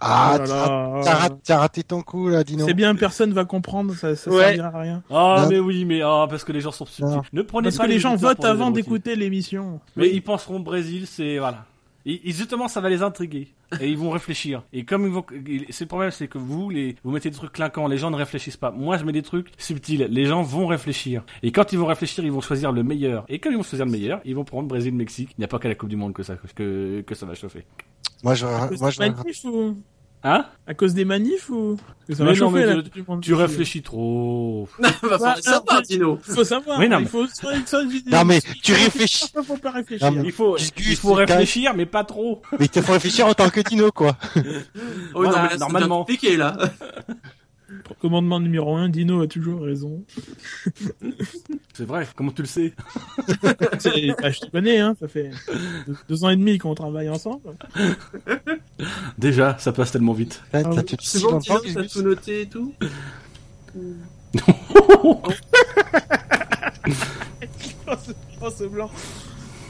Ah, 0.00 0.38
Oh 0.40 1.00
t'as 1.44 1.58
raté, 1.58 1.82
ton 1.84 2.00
coup, 2.02 2.28
là, 2.28 2.42
Dino. 2.42 2.66
C'est 2.66 2.74
bien, 2.74 2.94
personne 2.96 3.32
va 3.32 3.44
comprendre, 3.44 3.94
ça, 3.94 4.16
ça 4.16 4.30
Ouais. 4.30 4.56
servira 4.56 4.68
à 4.68 4.80
rien. 4.80 5.02
Ah, 5.10 5.42
Non. 5.42 5.48
mais 5.50 5.58
oui, 5.60 5.84
mais 5.84 6.00
ah, 6.02 6.26
parce 6.28 6.42
que 6.44 6.52
les 6.52 6.60
gens 6.62 6.72
sont 6.72 6.86
subtils. 6.86 7.20
Ne 7.32 7.42
prenez 7.42 7.66
Parce 7.66 7.76
pas 7.76 7.84
que 7.84 7.90
les 7.90 8.00
gens 8.00 8.16
votent 8.16 8.44
avant 8.44 8.70
d'écouter 8.70 9.14
l'émission. 9.16 9.80
Mais 9.96 10.08
ils 10.10 10.22
penseront 10.22 10.60
Brésil, 10.60 11.06
c'est 11.06 11.38
voilà. 11.38 11.66
Et, 12.06 12.28
et 12.28 12.32
justement, 12.32 12.68
ça 12.68 12.80
va 12.80 12.88
les 12.88 13.02
intriguer. 13.02 13.48
Et 13.80 13.88
ils 13.88 13.96
vont 13.96 14.10
réfléchir. 14.10 14.64
Et 14.72 14.84
comme 14.84 15.06
ils 15.06 15.12
vont, 15.12 15.24
c'est 15.70 15.84
le 15.84 15.88
problème, 15.88 16.10
c'est 16.10 16.28
que 16.28 16.38
vous, 16.38 16.70
les, 16.70 16.96
vous 17.04 17.10
mettez 17.10 17.30
des 17.30 17.36
trucs 17.36 17.52
clinquants, 17.52 17.86
les 17.86 17.98
gens 17.98 18.10
ne 18.10 18.16
réfléchissent 18.16 18.56
pas. 18.56 18.70
Moi, 18.70 18.96
je 18.96 19.04
mets 19.04 19.12
des 19.12 19.22
trucs 19.22 19.48
subtils. 19.58 20.06
Les 20.10 20.26
gens 20.26 20.42
vont 20.42 20.66
réfléchir. 20.66 21.24
Et 21.42 21.52
quand 21.52 21.72
ils 21.72 21.78
vont 21.78 21.86
réfléchir, 21.86 22.24
ils 22.24 22.32
vont 22.32 22.40
choisir 22.40 22.72
le 22.72 22.82
meilleur. 22.82 23.24
Et 23.28 23.38
comme 23.38 23.52
ils 23.52 23.56
vont 23.56 23.62
choisir 23.62 23.86
le 23.86 23.92
meilleur, 23.92 24.20
ils 24.24 24.34
vont 24.34 24.44
prendre 24.44 24.68
Brésil, 24.68 24.94
Mexique. 24.94 25.30
Il 25.38 25.40
n'y 25.40 25.44
a 25.44 25.48
pas 25.48 25.58
qu'à 25.58 25.68
la 25.68 25.74
Coupe 25.74 25.88
du 25.88 25.96
Monde 25.96 26.12
que 26.12 26.22
ça, 26.22 26.36
que, 26.54 27.02
que 27.02 27.14
ça 27.14 27.26
va 27.26 27.34
chauffer. 27.34 27.64
Moi, 28.22 28.34
je, 28.34 28.46
moi, 28.78 28.90
je, 28.90 29.00
Hein? 30.24 30.44
à 30.68 30.74
cause 30.74 30.94
des 30.94 31.04
manifs 31.04 31.50
ou 31.50 31.76
Parce 31.76 32.06
que 32.08 32.14
ça 32.14 32.22
Mais 32.24 32.32
va 32.32 32.38
non, 32.38 32.50
chauffer 32.50 32.76
mais 32.76 32.82
tu- 32.84 33.20
Tu 33.22 33.34
réfléchis 33.34 33.82
trop. 33.82 34.68
Va 34.78 34.92
falloir 34.92 35.18
Bah, 35.20 35.34
le 35.36 35.42
savoir, 35.42 35.64
alors, 35.70 35.82
Dino. 35.82 36.18
Il 36.28 36.34
faut 36.34 36.44
savoir. 36.44 36.78
Oui, 36.78 36.88
non, 36.88 36.98
il 36.98 37.02
mais- 37.02 37.08
faut 37.08 37.26
ça, 37.26 37.48
ça, 37.66 37.80
j'ai- 37.90 38.08
Non, 38.10 38.24
mais 38.24 38.38
il 38.38 38.60
tu 38.60 38.72
faut 38.72 38.78
réfléchis. 38.84 39.24
réfléchir, 39.24 39.44
faut 39.44 39.56
pas 39.56 39.70
réfléchir. 39.72 40.10
Non, 40.12 40.18
mais- 40.18 40.24
Il 40.28 40.32
faut, 40.32 40.56
il 40.56 40.96
faut 40.96 41.14
réfléchir, 41.14 41.74
mais 41.74 41.86
pas 41.86 42.04
trop. 42.04 42.40
mais 42.60 42.66
il 42.72 42.82
faut 42.82 42.92
réfléchir 42.92 43.26
en 43.26 43.34
tant 43.34 43.50
que 43.50 43.60
Dino, 43.60 43.90
quoi. 43.90 44.16
Oh, 44.36 44.40
oui, 44.44 44.50
Voilà, 45.14 45.30
non, 45.30 45.36
mais 45.36 45.42
là, 45.42 45.48
c'est 45.52 45.58
normalement. 45.58 45.98
compliqué, 45.98 46.36
là. 46.36 46.56
Commandement 48.00 48.40
numéro 48.40 48.74
1, 48.76 48.88
Dino 48.88 49.20
a 49.22 49.26
toujours 49.26 49.62
raison. 49.62 50.02
C'est 51.74 51.84
vrai. 51.84 52.06
Comment 52.16 52.32
tu 52.32 52.42
le 52.42 52.48
sais? 52.48 52.74
C'est- 53.78 54.14
bah, 54.20 54.30
je 54.30 54.40
te 54.40 54.50
connais, 54.50 54.78
hein, 54.78 54.94
ça 55.00 55.08
fait 55.08 55.30
deux, 55.86 55.96
deux 56.08 56.24
ans 56.24 56.30
et 56.30 56.36
demi 56.36 56.58
qu'on 56.58 56.74
travaille 56.74 57.08
ensemble. 57.08 57.40
Déjà, 59.18 59.56
ça 59.58 59.72
passe 59.72 59.92
tellement 59.92 60.12
vite. 60.12 60.42
Ah 60.52 60.62
t'as 60.62 60.70
oui. 60.70 60.84
tout 60.84 60.96
C'est 61.00 61.20
bon, 61.22 61.38
Dino, 61.38 61.58
t'as 61.74 61.84
tout 61.88 62.02
noté 62.02 62.42
et 62.42 62.46
tout 62.46 62.74
Oh, 68.40 68.50
ce 68.50 68.64
blanc. 68.64 68.90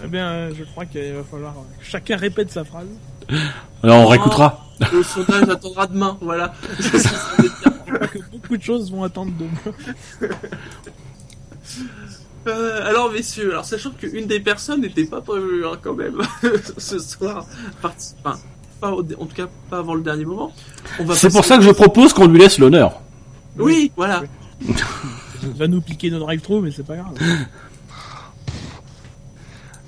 Eh 0.04 0.08
bien, 0.08 0.50
je 0.50 0.64
crois 0.64 0.86
qu'il 0.86 1.12
va 1.12 1.22
falloir 1.24 1.54
que 1.78 1.84
chacun 1.84 2.16
répète 2.16 2.50
sa 2.50 2.64
phrase. 2.64 2.88
Alors, 3.82 4.00
on 4.00 4.06
réécoutera. 4.06 4.66
Le 4.92 5.02
sondage 5.02 5.48
attendra 5.48 5.86
demain, 5.86 6.16
voilà. 6.20 6.52
Beaucoup 8.32 8.56
de 8.56 8.62
choses 8.62 8.90
vont 8.90 9.02
attendre 9.04 9.32
de 9.38 9.44
moi. 9.44 10.30
Euh, 12.48 12.84
alors 12.88 13.12
messieurs, 13.12 13.52
alors 13.52 13.64
sachant 13.64 13.90
qu'une 13.90 14.26
des 14.26 14.40
personnes 14.40 14.80
n'était 14.80 15.04
pas 15.04 15.20
prévue 15.20 15.64
hein, 15.64 15.78
quand 15.80 15.94
même 15.94 16.20
ce 16.76 16.98
soir, 16.98 17.46
enfin, 17.80 18.34
pas 18.80 18.90
au- 18.90 19.02
en 19.02 19.26
tout 19.26 19.36
cas 19.36 19.46
pas 19.70 19.78
avant 19.78 19.94
le 19.94 20.02
dernier 20.02 20.24
moment. 20.24 20.52
On 20.98 21.04
va 21.04 21.14
C'est 21.14 21.30
pour 21.30 21.44
ça 21.44 21.56
que 21.56 21.62
je 21.62 21.70
propose 21.70 22.12
qu'on 22.12 22.26
lui 22.26 22.40
laisse 22.40 22.58
l'honneur. 22.58 23.00
Oui, 23.56 23.92
voilà. 23.96 24.24
Il 24.60 25.52
va 25.56 25.68
nous 25.68 25.80
piquer 25.80 26.10
nos 26.10 26.18
drive-thru, 26.18 26.60
mais 26.62 26.72
c'est 26.72 26.82
pas 26.84 26.96
grave. 26.96 27.14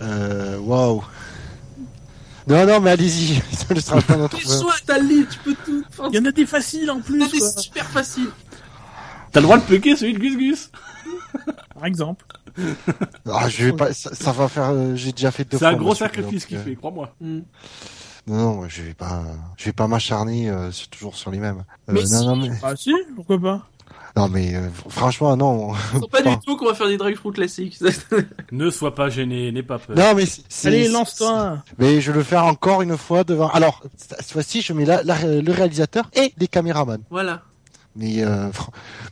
Euh, 0.02 0.56
waouh. 0.61 1.02
Non, 2.46 2.66
non, 2.66 2.80
mais 2.80 2.90
allez-y. 2.90 3.36
Ça 3.56 3.74
ne 3.74 3.80
sera 3.80 4.00
pas 4.02 4.16
notre. 4.16 4.36
Mais 4.36 4.42
soit 4.44 4.74
t'as 4.84 4.98
le 4.98 5.08
lit, 5.08 5.26
tu 5.30 5.38
peux 5.38 5.54
tout. 5.64 5.82
Enfin, 5.88 6.08
Il 6.12 6.16
y 6.16 6.18
en 6.18 6.24
a 6.26 6.32
des 6.32 6.46
faciles 6.46 6.90
en 6.90 7.00
plus, 7.00 7.30
des 7.30 7.38
quoi. 7.38 7.50
super 7.52 7.86
faciles. 7.86 8.30
T'as 9.32 9.40
le 9.40 9.44
droit 9.44 9.58
de 9.58 9.62
piquer 9.62 9.96
celui 9.96 10.12
de 10.14 10.18
Gus 10.18 10.36
Gus. 10.36 10.70
Par 11.74 11.86
exemple. 11.86 12.24
Ah, 13.26 13.48
je 13.48 13.64
vais 13.66 13.72
pas, 13.72 13.92
ça, 13.92 14.14
ça 14.14 14.30
va 14.30 14.46
faire, 14.48 14.70
euh, 14.70 14.94
j'ai 14.94 15.10
déjà 15.12 15.32
fait 15.32 15.44
deux 15.44 15.58
C'est 15.58 15.64
fois. 15.64 15.68
un 15.74 15.76
gros 15.76 15.94
sacrifice 15.94 16.46
qu'il 16.46 16.56
euh, 16.58 16.62
fait, 16.62 16.76
crois-moi. 16.76 17.12
Hmm. 17.20 17.40
Non, 18.28 18.36
non, 18.62 18.68
je 18.68 18.82
vais 18.82 18.94
pas, 18.94 19.24
je 19.56 19.64
vais 19.64 19.72
pas 19.72 19.88
m'acharner, 19.88 20.48
euh, 20.48 20.70
sur- 20.70 20.88
toujours 20.88 21.16
sur 21.16 21.30
les 21.32 21.38
mêmes. 21.40 21.64
Euh, 21.88 21.92
Mais 21.92 22.00
non, 22.02 22.06
si. 22.06 22.26
non, 22.26 22.36
mais, 22.36 22.50
Ah 22.62 22.76
si, 22.76 22.92
pourquoi 23.16 23.40
pas 23.40 23.66
non, 24.16 24.28
mais, 24.28 24.54
euh, 24.54 24.68
franchement, 24.88 25.36
non. 25.36 25.72
Faut 25.74 26.06
pas 26.08 26.22
du 26.22 26.38
tout 26.46 26.56
qu'on 26.56 26.66
va 26.66 26.74
faire 26.74 26.86
des 26.88 26.96
drive-thru 26.96 27.32
classiques. 27.32 27.78
Ne 28.52 28.70
sois 28.70 28.94
pas 28.94 29.08
gêné, 29.08 29.50
n'aie 29.50 29.62
pas 29.64 29.78
peur. 29.78 29.96
Non, 29.96 30.14
mais 30.14 30.26
c'est- 30.26 30.42
c'est- 30.48 30.68
Allez, 30.68 30.84
c'est- 30.84 30.92
lance-toi 30.92 31.58
Mais 31.78 32.00
je 32.00 32.12
vais 32.12 32.18
le 32.18 32.24
faire 32.24 32.44
encore 32.44 32.82
une 32.82 32.96
fois 32.96 33.24
devant. 33.24 33.48
Alors, 33.48 33.82
cette 33.96 34.30
fois-ci, 34.30 34.60
je 34.62 34.72
mets 34.72 34.84
la- 34.84 35.02
la- 35.02 35.24
le 35.40 35.52
réalisateur 35.52 36.08
et 36.14 36.32
les 36.38 36.46
caméramans. 36.48 37.02
voilà. 37.10 37.42
Mais, 37.96 38.24
euh, 38.24 38.48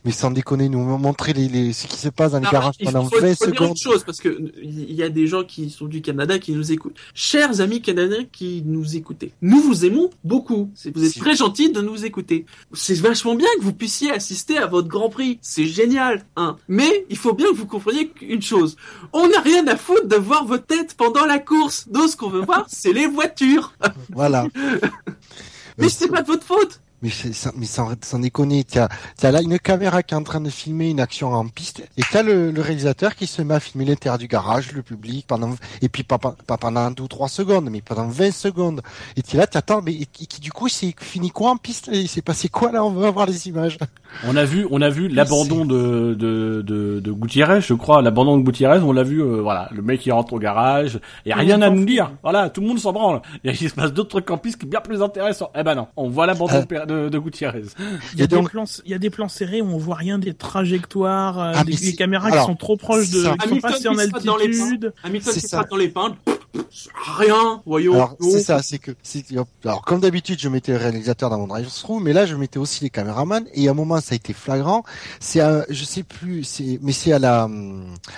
mais 0.03 0.11
sans 0.11 0.29
déconner, 0.31 0.67
nous 0.67 0.83
montrer 0.97 1.31
les, 1.31 1.47
les, 1.47 1.71
ce 1.71 1.87
qui 1.87 1.95
se 1.97 2.09
passe 2.09 2.33
dans 2.33 2.39
les 2.39 2.49
garages 2.49 2.75
pendant 2.83 3.05
faut- 3.05 3.17
20 3.19 3.35
faut 3.37 3.45
dire 3.45 3.53
secondes. 3.55 3.71
autre 3.71 3.79
chose 3.81 4.03
parce 4.03 4.19
que 4.19 4.51
il 4.61 4.91
y 4.93 5.01
a 5.03 5.07
des 5.09 5.25
gens 5.25 5.45
qui 5.45 5.69
sont 5.69 5.85
du 5.85 6.01
Canada 6.01 6.37
qui 6.37 6.51
nous 6.51 6.71
écoutent. 6.73 6.97
Chers 7.13 7.61
amis 7.61 7.81
canadiens 7.81 8.25
qui 8.29 8.61
nous 8.65 8.97
écoutez, 8.97 9.31
nous 9.41 9.61
vous 9.61 9.85
aimons 9.85 10.09
beaucoup. 10.25 10.69
Vous 10.93 11.05
êtes 11.05 11.17
très 11.17 11.35
gentils 11.37 11.71
de 11.71 11.79
nous 11.79 12.03
écouter. 12.03 12.45
C'est 12.73 12.99
vachement 12.99 13.35
bien 13.35 13.47
que 13.57 13.63
vous 13.63 13.71
puissiez 13.73 14.11
assister 14.11 14.57
à 14.57 14.67
votre 14.67 14.89
Grand 14.89 15.09
Prix. 15.09 15.39
C'est 15.41 15.65
génial, 15.65 16.25
hein. 16.35 16.57
Mais 16.67 17.05
il 17.09 17.17
faut 17.17 17.33
bien 17.33 17.47
que 17.51 17.55
vous 17.55 17.65
compreniez 17.67 18.11
une 18.21 18.41
chose. 18.41 18.75
On 19.13 19.29
n'a 19.29 19.39
rien 19.39 19.65
à 19.67 19.77
foutre 19.77 20.07
de 20.09 20.17
voir 20.17 20.45
vos 20.45 20.57
têtes 20.57 20.95
pendant 20.97 21.25
la 21.25 21.39
course. 21.39 21.87
Nous, 21.93 22.07
ce 22.09 22.17
qu'on 22.17 22.29
veut 22.29 22.41
voir, 22.43 22.65
c'est 22.67 22.91
les 22.91 23.07
voitures. 23.07 23.73
Voilà. 24.09 24.45
Mais 25.77 25.89
c'est 25.89 26.07
pas 26.09 26.21
de 26.21 26.27
votre 26.27 26.45
faute. 26.45 26.81
Mais, 27.03 27.09
mais 27.57 27.65
sans, 27.65 27.89
sans 28.01 28.19
déconner, 28.19 28.63
t'as 28.63 28.87
as 29.21 29.31
là 29.31 29.41
une 29.41 29.59
caméra 29.59 30.01
qui 30.03 30.13
est 30.13 30.17
en 30.17 30.23
train 30.23 30.39
de 30.39 30.49
filmer 30.49 30.89
une 30.89 31.01
action 31.01 31.33
en 31.33 31.47
piste, 31.49 31.83
et 31.97 32.01
t'as 32.11 32.23
le, 32.23 32.49
le 32.51 32.61
réalisateur 32.61 33.15
qui 33.15 33.27
se 33.27 33.41
met 33.41 33.53
à 33.55 33.59
filmer 33.59 33.83
l'intérieur 33.85 34.17
du 34.17 34.27
garage, 34.27 34.71
le 34.71 34.81
public, 34.81 35.25
pendant 35.27 35.53
et 35.81 35.89
puis 35.89 36.03
pas, 36.03 36.17
pas, 36.17 36.33
pas 36.47 36.57
pendant 36.57 36.89
deux 36.91 37.03
ou 37.03 37.07
trois 37.09 37.27
secondes, 37.27 37.69
mais 37.69 37.81
pendant 37.81 38.07
20 38.07 38.31
secondes. 38.31 38.81
Et 39.17 39.21
t'es 39.21 39.37
là, 39.37 39.47
t'attends, 39.47 39.81
mais 39.81 39.93
et, 39.93 40.05
qui 40.05 40.39
du 40.39 40.51
coup, 40.53 40.69
c'est 40.69 40.95
fini 40.99 41.29
quoi 41.29 41.51
en 41.51 41.57
piste? 41.57 41.89
Il 41.91 42.07
s'est 42.07 42.21
passé 42.21 42.47
quoi 42.47 42.71
là? 42.71 42.83
On 42.85 42.91
veut 42.91 43.05
avoir 43.05 43.25
les 43.25 43.47
images. 43.49 43.77
On 44.25 44.35
a 44.37 44.45
vu, 44.45 44.65
on 44.71 44.81
a 44.81 44.89
vu 44.89 45.07
l'abandon 45.09 45.65
de, 45.65 46.13
de, 46.13 46.61
de, 46.61 46.99
de 47.01 47.11
Gutiérrez, 47.11 47.61
je 47.61 47.73
crois, 47.73 48.01
l'abandon 48.01 48.37
de 48.37 48.43
Gutiérrez, 48.43 48.79
on 48.79 48.93
l'a 48.93 49.03
vu, 49.03 49.21
euh, 49.21 49.41
voilà, 49.41 49.67
le 49.73 49.81
mec 49.81 49.99
qui 49.99 50.11
rentre 50.11 50.33
au 50.33 50.39
garage, 50.39 50.99
et 51.25 51.33
rien 51.33 51.61
à 51.61 51.69
nous 51.69 51.83
dire, 51.83 52.11
voilà, 52.21 52.49
tout 52.49 52.61
le 52.61 52.67
monde 52.67 52.79
s'en 52.79 52.93
branle. 52.93 53.21
Et 53.43 53.49
il 53.51 53.69
se 53.69 53.75
passe 53.75 53.91
d'autres 53.91 54.09
trucs 54.09 54.29
en 54.31 54.37
piste 54.37 54.57
qui 54.57 54.65
sont 54.65 54.69
bien 54.69 54.81
plus 54.81 55.01
intéressants. 55.01 55.51
Eh 55.57 55.63
ben 55.63 55.75
non, 55.75 55.87
on 55.97 56.07
voit 56.09 56.27
l'abandon 56.27 56.63
Euh. 56.71 56.85
de, 56.85 56.92
de 57.09 57.19
Gutiérrez. 57.19 57.63
Il 58.13 58.19
y, 58.19 58.23
a 58.23 58.27
donc- 58.27 58.43
des 58.45 58.49
plans, 58.49 58.63
il 58.85 58.91
y 58.91 58.93
a 58.93 58.97
des 58.99 59.09
plans 59.09 59.27
serrés 59.27 59.61
où 59.61 59.67
on 59.67 59.77
voit 59.77 59.95
rien 59.95 60.19
des 60.19 60.33
trajectoires, 60.33 61.39
euh, 61.39 61.51
Ah, 61.55 61.63
des, 61.63 61.95
caméras 61.95 62.29
alors, 62.29 62.45
qui 62.45 62.51
sont 62.51 62.55
trop 62.55 62.77
proches 62.77 63.09
de, 63.09 63.21
qui 63.21 63.27
Hamilton 63.27 63.71
en 63.71 63.77
qui 63.77 63.83
se 63.83 64.11
rate 64.13 64.25
dans 64.25 64.37
les 64.37 64.45
altitude. 64.61 64.93
Hamilton 65.03 65.33
qui 65.33 65.39
ça. 65.41 65.57
frappe 65.57 65.69
dans 65.69 65.77
les 65.77 65.89
pins. 65.89 66.15
Rien, 67.17 67.61
voyons. 67.65 67.93
Alors 67.95 68.15
c'est 68.19 68.43
ça, 68.43 68.61
c'est 68.61 68.77
que 68.77 68.91
c'est 69.01 69.25
alors 69.63 69.81
comme 69.81 70.01
d'habitude 70.01 70.39
je 70.39 70.49
mettais 70.49 70.71
le 70.73 70.77
réalisateur 70.77 71.29
dans 71.31 71.39
mon 71.39 71.47
drive-thru, 71.47 71.99
mais 71.99 72.13
là 72.13 72.27
je 72.27 72.35
mettais 72.35 72.59
aussi 72.59 72.83
les 72.83 72.91
caméramans 72.91 73.45
et 73.53 73.67
à 73.67 73.71
un 73.71 73.73
moment 73.73 73.99
ça 74.01 74.13
a 74.13 74.15
été 74.15 74.33
flagrant. 74.33 74.83
C'est 75.19 75.39
à, 75.39 75.65
je 75.69 75.83
sais 75.83 76.03
plus, 76.03 76.43
c'est 76.43 76.79
mais 76.81 76.91
c'est 76.91 77.11
à 77.11 77.19
la 77.19 77.49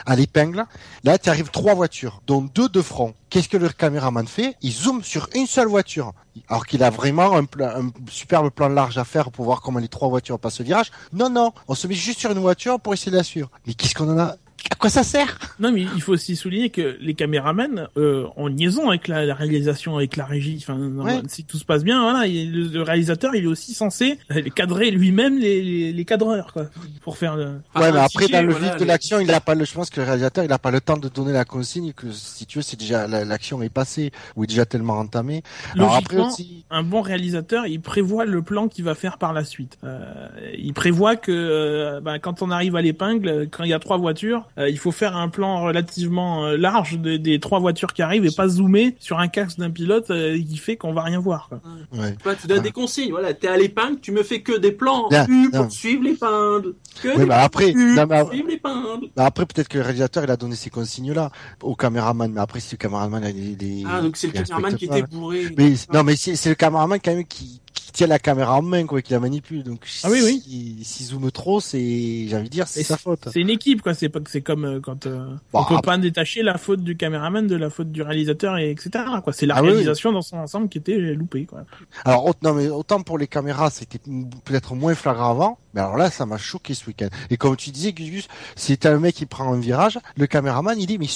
à 0.05 0.15
l'épingle. 0.17 0.65
Là 1.03 1.17
tu 1.17 1.29
arrives 1.29 1.49
trois 1.49 1.75
voitures, 1.75 2.21
dont 2.27 2.41
deux 2.41 2.67
de 2.67 2.81
front. 2.81 3.13
Qu'est-ce 3.29 3.49
que 3.49 3.57
le 3.57 3.69
caméraman 3.69 4.27
fait? 4.27 4.55
Il 4.61 4.71
zoome 4.71 5.03
sur 5.03 5.29
une 5.33 5.47
seule 5.47 5.67
voiture, 5.67 6.13
alors 6.49 6.65
qu'il 6.65 6.83
a 6.83 6.89
vraiment 6.89 7.37
un, 7.37 7.43
un 7.61 7.89
superbe 8.09 8.49
plan 8.49 8.69
large 8.69 8.97
à 8.97 9.05
faire 9.05 9.31
pour 9.31 9.45
voir 9.45 9.61
comment 9.61 9.79
les 9.79 9.87
trois 9.87 10.09
voitures 10.09 10.39
passent 10.39 10.59
le 10.59 10.65
virage. 10.65 10.91
Non 11.13 11.29
non, 11.29 11.53
on 11.69 11.75
se 11.75 11.87
met 11.87 11.95
juste 11.95 12.19
sur 12.19 12.31
une 12.31 12.39
voiture 12.39 12.79
pour 12.81 12.93
essayer 12.93 13.11
de 13.11 13.17
la 13.17 13.23
suivre. 13.23 13.49
Mais 13.65 13.73
qu'est-ce 13.73 13.95
qu'on 13.95 14.09
en 14.09 14.19
a 14.19 14.35
À 14.71 14.75
quoi 14.75 14.89
ça 14.89 15.03
sert? 15.03 15.37
Non, 15.59 15.71
mais 15.71 15.81
il 15.95 16.01
faut 16.01 16.13
aussi 16.13 16.35
souligner 16.35 16.69
que 16.71 16.97
les 16.99 17.13
caméramans 17.13 17.87
euh, 17.97 18.25
en 18.35 18.47
liaison 18.47 18.89
avec 18.89 19.07
la, 19.07 19.23
la 19.25 19.35
réalisation, 19.35 19.95
avec 19.95 20.15
la 20.17 20.25
régie. 20.25 20.57
Enfin, 20.59 20.77
Ouais. 20.79 21.21
si 21.27 21.43
tout 21.45 21.57
se 21.57 21.65
passe 21.65 21.83
bien, 21.83 22.01
voilà, 22.01 22.25
il- 22.27 22.51
le, 22.51 22.67
le 22.67 22.81
réalisateur, 22.81 23.35
il 23.35 23.43
est 23.43 23.47
aussi 23.47 23.73
censé 23.75 24.17
cadrer 24.55 24.89
lui-même 24.91 25.37
les, 25.37 25.61
les, 25.61 25.93
les 25.93 26.05
cadreurs, 26.05 26.51
quoi, 26.51 26.65
pour 27.01 27.17
faire. 27.17 27.35
Le... 27.35 27.45
Ouais, 27.75 27.91
mais 27.91 27.99
un 27.99 28.03
après, 28.03 28.27
dans 28.27 28.41
le 28.41 28.51
voilà, 28.51 28.65
vif 28.67 28.75
de 28.75 28.79
les- 28.81 28.85
l'action, 28.85 29.19
il 29.19 29.31
a 29.31 29.39
pas 29.39 29.53
le, 29.55 29.65
je 29.65 29.73
pense 29.73 29.89
que 29.91 30.01
le 30.01 30.07
réalisateur, 30.07 30.43
il 30.43 30.51
a 30.51 30.59
pas 30.59 30.71
le 30.71 30.81
temps 30.81 30.97
de 30.97 31.09
donner 31.09 31.31
la 31.31 31.45
consigne 31.45 31.93
que, 31.93 32.11
si 32.11 32.45
tu 32.47 32.57
veux, 32.57 32.63
c'est 32.63 32.79
déjà, 32.79 33.07
la- 33.07 33.23
l'action 33.23 33.61
est 33.61 33.69
passée, 33.69 34.11
ou 34.35 34.43
est 34.43 34.47
déjà 34.47 34.65
tellement 34.65 34.97
entamée. 34.97 35.43
Alors 35.75 35.95
après 35.95 36.17
aussi, 36.17 36.65
un 36.71 36.83
bon 36.83 37.01
réalisateur, 37.01 37.67
il 37.67 37.81
prévoit 37.81 38.25
le 38.25 38.41
plan 38.41 38.67
qu'il 38.67 38.83
va 38.83 38.95
faire 38.95 39.19
par 39.19 39.31
la 39.31 39.43
suite. 39.43 39.77
Euh, 39.83 40.27
il 40.57 40.73
prévoit 40.73 41.15
que 41.15 41.31
euh, 41.31 42.01
bah, 42.01 42.17
quand 42.19 42.41
on 42.41 42.49
arrive 42.49 42.75
à 42.75 42.81
l'épingle, 42.81 43.47
quand 43.51 43.63
il 43.63 43.69
y 43.69 43.73
a 43.73 43.79
trois 43.79 43.97
voitures, 43.97 44.47
euh, 44.57 44.69
il 44.69 44.77
faut 44.77 44.91
faire 44.91 45.15
un 45.18 45.27
plan 45.30 45.61
relativement 45.61 46.45
euh, 46.45 46.57
large 46.57 46.98
des, 46.99 47.19
des 47.19 47.40
trois 47.40 47.60
voitures 47.60 47.94
qui 47.94 48.02
arrivent 48.02 48.26
et 48.26 48.32
pas 48.36 48.48
zoomer 48.48 48.95
sur 48.99 49.19
un 49.19 49.27
casque 49.27 49.57
d'un 49.60 49.69
pilote 49.69 50.10
euh, 50.11 50.38
qui 50.38 50.57
fait 50.57 50.77
qu'on 50.77 50.94
va 50.94 51.02
rien 51.03 51.19
voir. 51.19 51.49
Quoi. 51.49 51.61
ouais. 51.94 52.15
Ouais, 52.26 52.36
tu 52.40 52.48
donnes 52.48 52.61
des 52.64 52.72
consignes, 52.72 53.11
voilà, 53.11 53.34
t'es 53.34 53.48
à 53.48 53.57
l'épingle, 53.57 53.99
tu 53.99 54.11
me 54.11 54.23
fais 54.23 54.41
que 54.41 54.57
des 54.57 54.72
plans 54.72 55.07
Bien, 55.10 55.26
U 55.27 55.49
bien. 55.52 55.64
pour 55.64 55.72
suivre 55.72 56.03
l'épingle. 56.03 56.73
Que 57.02 57.10
Oui, 57.10 57.18
des 57.18 57.26
bah 57.26 57.41
après, 57.41 57.72
U 57.72 57.95
non, 57.95 58.02
mais 58.02 58.06
pour 58.07 58.14
après- 58.15 58.36
suivre 58.36 58.49
l'épingle. 58.49 59.07
bah 59.15 59.26
après, 59.26 59.45
peut-être 59.45 59.68
que 59.68 59.77
le 59.77 59.84
réalisateur, 59.84 60.23
il 60.23 60.32
a 60.32 60.38
donné 60.38 60.56
ces 60.56 60.69
consignes-là 60.69 61.32
au 61.61 61.76
caméraman, 61.76 62.32
mais 62.32 62.40
après, 62.41 62.60
si 62.60 62.76
le 62.76 62.77
caméraman, 62.77 63.23
il, 63.36 63.61
il, 63.61 63.88
Ah, 63.91 64.02
donc 64.02 64.15
c'est 64.18 64.27
le 64.27 64.34
il 64.36 64.44
caméraman 64.44 64.76
qui 64.76 64.86
était 64.86 65.02
bourré. 65.03 65.48
Mais, 65.57 65.73
non, 65.94 66.03
mais 66.03 66.15
c'est, 66.15 66.36
c'est 66.36 66.49
le 66.49 66.56
caméraman, 66.56 66.99
quand 67.03 67.14
même, 67.14 67.26
qui 67.26 67.61
tient 67.95 68.07
la 68.07 68.19
caméra 68.19 68.55
en 68.57 68.61
main, 68.61 68.85
quoi, 68.85 69.01
qui 69.01 69.13
la 69.13 69.19
manipule. 69.19 69.63
Donc, 69.63 69.85
Ah 70.03 70.09
oui, 70.11 70.22
oui. 70.23 70.41
si- 70.45 70.84
S'il 70.84 71.05
zoome 71.07 71.31
trop, 71.31 71.59
c'est, 71.59 72.27
j'ai 72.27 72.35
envie 72.35 72.45
de 72.45 72.49
dire, 72.49 72.67
c'est 72.67 72.84
sa 72.84 72.97
faute. 72.97 73.27
C'est 73.31 73.39
une 73.41 73.49
équipe, 73.49 73.81
quoi. 73.81 73.93
C'est 73.93 74.09
pas 74.09 74.19
que 74.19 74.30
c'est 74.30 74.41
comme 74.41 74.65
euh, 74.65 74.80
quand 74.80 75.05
euh, 75.07 75.27
Bon, 75.53 75.61
on 75.61 75.63
peut 75.76 75.81
pas 75.81 75.97
détacher 75.97 76.43
la 76.43 76.57
faute 76.57 76.81
du 76.84 76.95
caméraman 76.97 77.47
de 77.47 77.55
la 77.55 77.69
faute 77.69 77.91
du 77.91 78.01
réalisateur 78.01 78.57
et 78.57 78.69
etc. 78.72 79.03
Quoi. 79.23 79.34
C'est 79.34 79.45
la 79.45 79.55
Ah 79.55 79.61
oui. 79.63 79.69
réalisation 79.69 80.11
dans 80.11 80.22
son 80.22 80.38
ensemble 80.38 80.69
qui 80.69 80.77
était 80.77 80.97
loupée, 80.97 81.45
quoi. 81.45 81.65
Alors, 82.03 82.26
autant, 82.26 82.39
non, 82.49 82.53
mais 82.53 82.67
autant 82.69 83.01
pour 83.01 83.17
les 83.17 83.27
caméras, 83.27 83.69
c'était 83.72 83.99
peut-être 84.43 84.76
moins 84.76 84.93
flagrant 84.95 85.31
avant, 85.31 85.57
mais 85.73 85.81
alors 85.81 85.97
là, 85.97 86.11
ça 86.11 86.26
m'a 86.26 86.38
choqué 86.38 86.73
ce 86.73 86.85
week-end. 86.88 87.07
Et 87.30 87.38
comme 87.38 87.55
tu 87.55 87.72
disais, 87.72 87.93
Gus, 87.93 88.27
si 88.55 88.77
t'as 88.77 88.93
un 88.93 88.99
mec 88.99 89.15
qui 89.15 89.26
prend 89.26 89.51
un 89.53 89.59
virage, 89.59 89.97
le 90.17 90.27
caméraman, 90.27 90.77
il 90.80 90.85
dit, 90.85 90.97
mais 90.97 91.07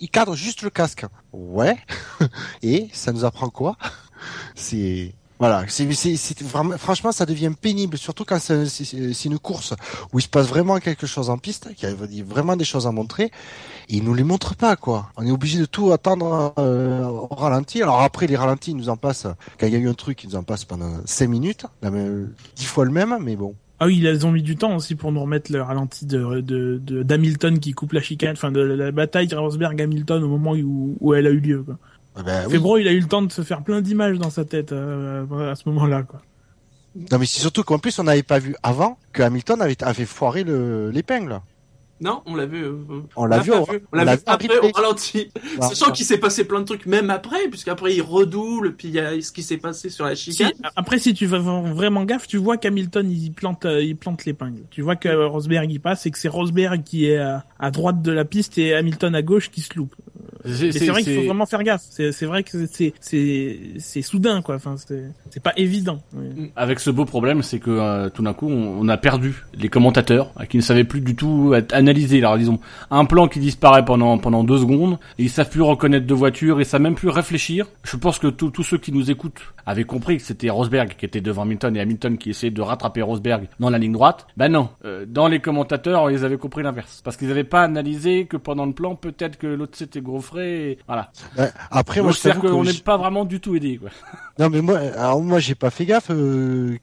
il 0.00 0.08
cadre 0.10 0.34
juste 0.36 0.62
le 0.62 0.70
casque. 0.70 1.06
Ouais. 1.32 1.76
Et 2.62 2.88
ça 2.92 3.12
nous 3.12 3.24
apprend 3.24 3.48
quoi? 3.48 3.76
C'est 4.54 5.14
voilà, 5.44 5.66
franchement 6.78 7.12
ça 7.12 7.26
devient 7.26 7.52
pénible, 7.60 7.98
surtout 7.98 8.24
quand 8.24 8.38
c'est 8.40 9.24
une 9.24 9.38
course 9.38 9.74
où 10.12 10.18
il 10.18 10.22
se 10.22 10.28
passe 10.28 10.46
vraiment 10.48 10.78
quelque 10.78 11.06
chose 11.06 11.28
en 11.28 11.36
piste, 11.38 11.74
qu'il 11.74 11.88
y 11.88 11.92
a 11.92 12.24
vraiment 12.24 12.56
des 12.56 12.64
choses 12.64 12.86
à 12.86 12.92
montrer, 12.92 13.24
et 13.24 13.30
ils 13.96 14.04
nous 14.04 14.14
les 14.14 14.24
montrent 14.24 14.54
pas 14.54 14.76
quoi. 14.76 15.10
On 15.16 15.26
est 15.26 15.30
obligé 15.30 15.58
de 15.58 15.66
tout 15.66 15.92
attendre 15.92 16.54
euh, 16.58 17.04
au 17.04 17.26
ralenti. 17.34 17.82
Alors 17.82 18.00
après 18.00 18.26
les 18.26 18.36
ralentis, 18.36 18.70
ils 18.70 18.76
nous 18.76 18.88
en 18.88 18.96
passent 18.96 19.26
quand 19.58 19.66
il 19.66 19.72
y 19.72 19.76
a 19.76 19.78
eu 19.78 19.88
un 19.88 19.94
truc, 19.94 20.24
ils 20.24 20.30
nous 20.30 20.36
en 20.36 20.42
passent 20.44 20.64
pendant 20.64 20.92
5 21.04 21.28
minutes, 21.28 21.66
la 21.82 21.90
même, 21.90 22.32
10 22.56 22.64
fois 22.64 22.84
le 22.86 22.90
même, 22.90 23.16
mais 23.20 23.36
bon. 23.36 23.54
Ah 23.80 23.86
oui, 23.86 23.98
ils 23.98 24.24
ont 24.26 24.30
mis 24.30 24.42
du 24.42 24.56
temps 24.56 24.76
aussi 24.76 24.94
pour 24.94 25.10
nous 25.12 25.20
remettre 25.20 25.52
le 25.52 25.60
ralenti 25.60 26.06
de 26.06 26.40
de 26.40 26.78
de- 26.82 27.02
d'Hamilton 27.02 27.58
qui 27.58 27.72
coupe 27.72 27.92
la 27.92 28.00
chicane, 28.00 28.32
enfin 28.32 28.52
de 28.52 28.60
la 28.60 28.92
bataille 28.92 29.28
Rosberg-Hamilton 29.34 30.22
au 30.22 30.28
moment 30.28 30.54
où, 30.54 31.12
elle 31.14 31.26
a 31.26 31.30
eu 31.30 31.40
lieu. 31.40 31.66
Ben, 32.22 32.44
oui. 32.46 32.52
Febro, 32.52 32.78
il 32.78 32.86
a 32.88 32.92
eu 32.92 33.00
le 33.00 33.08
temps 33.08 33.22
de 33.22 33.32
se 33.32 33.42
faire 33.42 33.62
plein 33.62 33.80
d'images 33.80 34.18
dans 34.18 34.30
sa 34.30 34.44
tête 34.44 34.72
euh, 34.72 35.50
à 35.50 35.54
ce 35.56 35.68
moment-là. 35.68 36.02
Quoi. 36.04 36.22
Non 37.10 37.18
mais 37.18 37.26
c'est 37.26 37.40
surtout 37.40 37.64
qu'en 37.64 37.78
plus 37.80 37.98
on 37.98 38.04
n'avait 38.04 38.22
pas 38.22 38.38
vu 38.38 38.54
avant 38.62 38.98
que 39.12 39.22
Hamilton 39.22 39.60
avait, 39.60 39.82
avait 39.82 40.04
foiré 40.06 40.44
le- 40.44 40.90
l'épingle. 40.90 41.40
Non, 42.00 42.22
on 42.26 42.34
l'a 42.34 42.44
vu. 42.46 42.62
euh, 42.64 42.74
On 43.16 43.24
l'a 43.24 43.38
vu 43.38 43.52
On 43.52 43.64
on 43.92 43.96
l'a 43.96 44.04
vu 44.16 44.18
vu 44.18 44.22
en 44.26 44.32
après 44.32 44.58
au 44.58 44.70
ralenti. 44.72 45.30
Voilà. 45.56 45.74
Sachant 45.74 45.92
qu'il 45.92 46.04
s'est 46.04 46.18
passé 46.18 46.44
plein 46.44 46.60
de 46.60 46.64
trucs 46.64 46.86
même 46.86 47.08
après, 47.10 47.48
puisqu'après 47.48 47.94
il 47.94 48.02
redouble, 48.02 48.74
puis 48.74 48.88
il 48.88 48.94
y 48.94 49.00
a 49.00 49.20
ce 49.20 49.30
qui 49.32 49.42
s'est 49.44 49.56
passé 49.56 49.88
sur 49.90 50.04
la 50.04 50.14
Si, 50.16 50.32
chicane. 50.32 50.52
après, 50.76 50.98
si 50.98 51.14
tu 51.14 51.26
vas 51.26 51.38
vraiment 51.38 52.04
gaffe, 52.04 52.26
tu 52.26 52.36
vois 52.36 52.58
qu'Hamilton 52.58 53.08
il 53.10 53.32
plante, 53.32 53.64
euh, 53.64 53.82
il 53.82 53.96
plante 53.96 54.24
l'épingle. 54.24 54.62
Tu 54.70 54.82
vois 54.82 54.96
que 54.96 55.08
Rosberg 55.08 55.70
il 55.70 55.80
passe 55.80 56.04
et 56.06 56.10
que 56.10 56.18
c'est 56.18 56.28
Rosberg 56.28 56.82
qui 56.82 57.06
est 57.06 57.18
à, 57.18 57.44
à 57.58 57.70
droite 57.70 58.02
de 58.02 58.10
la 58.12 58.24
piste 58.24 58.58
et 58.58 58.74
Hamilton 58.74 59.14
à 59.14 59.22
gauche 59.22 59.50
qui 59.50 59.60
se 59.62 59.74
loupe. 59.74 59.94
C'est 60.46 60.86
vrai 60.86 61.02
qu'il 61.02 61.16
faut 61.16 61.26
vraiment 61.26 61.46
faire 61.46 61.62
gaffe. 61.62 61.82
C'est 61.88 62.26
vrai 62.26 62.42
que 62.42 62.66
c'est 62.66 64.02
soudain 64.02 64.42
quoi. 64.42 64.56
Enfin 64.56 64.76
c'est 65.30 65.42
pas 65.42 65.52
évident. 65.56 66.00
Oui. 66.12 66.50
Avec 66.56 66.80
ce 66.80 66.90
beau 66.90 67.04
problème, 67.04 67.42
c'est 67.42 67.58
que 67.58 67.70
euh, 67.70 68.08
tout 68.10 68.22
d'un 68.22 68.32
coup, 68.34 68.48
on, 68.48 68.80
on 68.80 68.88
a 68.88 68.96
perdu 68.96 69.44
les 69.54 69.68
commentateurs 69.68 70.32
euh, 70.40 70.44
qui 70.44 70.56
ne 70.56 70.62
savaient 70.62 70.84
plus 70.84 71.00
du 71.00 71.14
tout 71.14 71.54
analyser. 71.72 72.18
Alors 72.18 72.38
disons, 72.38 72.60
un 72.90 73.04
plan 73.04 73.28
qui 73.28 73.40
disparaît 73.40 73.84
pendant 73.84 74.18
pendant 74.18 74.44
deux 74.44 74.58
secondes, 74.58 74.98
et 75.18 75.24
ils 75.24 75.30
savent 75.30 75.50
plus 75.50 75.62
reconnaître 75.62 76.06
deux 76.06 76.14
voitures, 76.14 76.60
et 76.60 76.64
savent 76.64 76.82
même 76.82 76.94
plus 76.94 77.08
réfléchir. 77.08 77.66
Je 77.82 77.96
pense 77.96 78.18
que 78.18 78.28
tous 78.28 78.62
ceux 78.62 78.78
qui 78.78 78.92
nous 78.92 79.10
écoutent 79.10 79.40
avaient 79.66 79.84
compris 79.84 80.18
que 80.18 80.22
c'était 80.22 80.50
Rosberg 80.50 80.94
qui 80.98 81.06
était 81.06 81.20
devant 81.20 81.42
Hamilton 81.42 81.74
et 81.76 81.80
Hamilton 81.80 82.18
qui 82.18 82.30
essayait 82.30 82.50
de 82.50 82.60
rattraper 82.62 83.02
Rosberg 83.02 83.48
dans 83.60 83.70
la 83.70 83.78
ligne 83.78 83.92
droite. 83.92 84.26
Ben 84.36 84.48
non, 84.50 84.68
Euh, 84.84 85.06
dans 85.06 85.28
les 85.28 85.40
commentateurs, 85.40 86.10
ils 86.10 86.24
avaient 86.24 86.36
compris 86.36 86.62
l'inverse, 86.62 87.00
parce 87.04 87.16
qu'ils 87.16 87.28
n'avaient 87.28 87.44
pas 87.44 87.62
analysé 87.62 88.26
que 88.26 88.36
pendant 88.36 88.66
le 88.66 88.72
plan, 88.72 88.94
peut-être 88.94 89.38
que 89.38 89.46
l'autre 89.46 89.76
s'était 89.76 90.00
gaufré. 90.00 90.33
Voilà. 90.86 91.10
Ouais, 91.38 91.50
Après 91.70 92.00
moi 92.00 92.10
Donc 92.10 92.18
c'est-à-dire 92.18 92.42
t'avoue 92.42 92.56
qu'on 92.56 92.64
n'est 92.64 92.72
pas 92.74 92.96
vraiment 92.96 93.24
du 93.24 93.40
tout 93.40 93.54
aidé. 93.56 93.78
Quoi. 93.78 93.90
Non 94.38 94.50
mais 94.50 94.62
moi, 94.62 94.78
alors 94.78 95.22
moi 95.22 95.38
j'ai 95.38 95.54
pas 95.54 95.70
fait 95.70 95.86
gaffe 95.86 96.10
euh, 96.10 96.76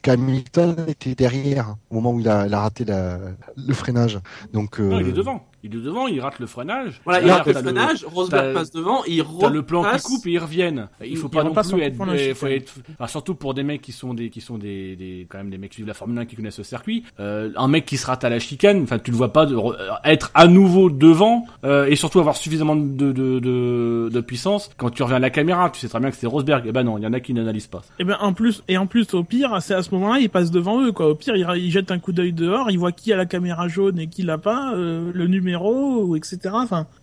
qu'Hamilton 0.00 0.76
était 0.88 1.14
derrière 1.14 1.76
au 1.90 1.96
moment 1.96 2.12
où 2.12 2.20
il 2.20 2.28
a, 2.28 2.46
il 2.46 2.54
a 2.54 2.60
raté 2.60 2.86
la, 2.86 3.18
le 3.56 3.74
freinage. 3.74 4.18
Donc 4.54 4.80
euh, 4.80 4.88
Non, 4.88 5.00
il 5.00 5.08
est 5.08 5.12
devant. 5.12 5.44
Il 5.64 5.74
est 5.74 5.78
devant, 5.80 6.06
il 6.08 6.20
rate 6.20 6.38
le 6.38 6.46
freinage. 6.46 7.00
Voilà, 7.04 7.22
Et 7.22 7.26
il 7.26 7.30
rate 7.30 7.46
le 7.46 7.52
freinage, 7.54 8.04
Rosberg 8.04 8.52
passe 8.54 8.70
devant, 8.72 9.04
il 9.06 9.22
T'as 9.40 9.48
le 9.48 9.62
plan 9.62 9.82
qui 9.82 9.86
repasse. 9.88 10.02
coupe 10.02 10.26
et 10.26 10.30
ils 10.32 10.38
reviennent. 10.38 10.88
Il 11.04 11.16
faut 11.16 11.28
Il 11.28 11.30
pas 11.30 11.42
non 11.44 11.50
repasse 11.50 11.70
plus 11.72 11.82
être, 11.82 11.96
euh, 12.00 12.34
faut 12.34 12.46
être, 12.48 12.72
enfin, 12.98 13.06
surtout 13.06 13.34
pour 13.34 13.54
des 13.54 13.62
mecs 13.62 13.80
qui 13.82 13.92
sont 13.92 14.14
des, 14.14 14.30
qui 14.30 14.40
sont 14.40 14.58
des, 14.58 14.96
des, 14.96 15.26
quand 15.28 15.38
même 15.38 15.50
des 15.50 15.58
mecs 15.58 15.70
qui 15.70 15.76
suivent 15.76 15.86
la 15.86 15.94
Formule 15.94 16.18
1 16.18 16.26
qui 16.26 16.36
connaissent 16.36 16.56
ce 16.56 16.62
circuit. 16.62 17.04
Euh, 17.20 17.50
un 17.56 17.68
mec 17.68 17.86
qui 17.86 17.96
se 17.96 18.06
rate 18.06 18.24
à 18.24 18.28
la 18.28 18.38
chicane, 18.38 18.82
enfin, 18.82 18.98
tu 18.98 19.10
le 19.10 19.16
vois 19.16 19.32
pas 19.32 19.46
de, 19.46 19.54
euh, 19.56 19.72
être 20.04 20.30
à 20.34 20.46
nouveau 20.46 20.90
devant, 20.90 21.46
euh, 21.64 21.86
et 21.86 21.96
surtout 21.96 22.18
avoir 22.18 22.36
suffisamment 22.36 22.74
de, 22.76 23.12
de, 23.12 23.38
de, 23.38 24.08
de 24.12 24.20
puissance. 24.20 24.70
Quand 24.76 24.90
tu 24.90 25.02
reviens 25.02 25.16
à 25.16 25.20
la 25.20 25.30
caméra, 25.30 25.70
tu 25.70 25.78
sais 25.80 25.88
très 25.88 26.00
bien 26.00 26.10
que 26.10 26.16
c'est 26.16 26.26
Rosberg. 26.26 26.64
Eh 26.66 26.72
ben 26.72 26.82
non, 26.82 26.98
il 26.98 27.04
y 27.04 27.06
en 27.06 27.12
a 27.12 27.20
qui 27.20 27.34
n'analysent 27.34 27.68
pas. 27.68 27.82
Et 28.00 28.04
ben 28.04 28.16
en 28.20 28.32
plus 28.32 28.62
et 28.68 28.76
en 28.78 28.86
plus 28.86 29.14
au 29.14 29.22
pire 29.22 29.56
c'est 29.60 29.74
à 29.74 29.82
ce 29.82 29.94
moment-là 29.94 30.18
il 30.20 30.28
passe 30.28 30.50
devant 30.50 30.82
eux 30.82 30.92
quoi. 30.92 31.08
Au 31.08 31.14
pire 31.14 31.36
il, 31.36 31.46
il 31.56 31.70
jette 31.70 31.90
un 31.92 31.98
coup 31.98 32.12
d'œil 32.12 32.32
dehors, 32.32 32.70
il 32.70 32.78
voit 32.78 32.92
qui 32.92 33.12
a 33.12 33.16
la 33.16 33.26
caméra 33.26 33.68
jaune 33.68 33.98
et 34.00 34.06
qui 34.08 34.22
l'a 34.22 34.38
pas, 34.38 34.72
euh, 34.74 35.10
le 35.14 35.26
numéro 35.26 35.51
ou 35.60 36.16
etc. 36.16 36.38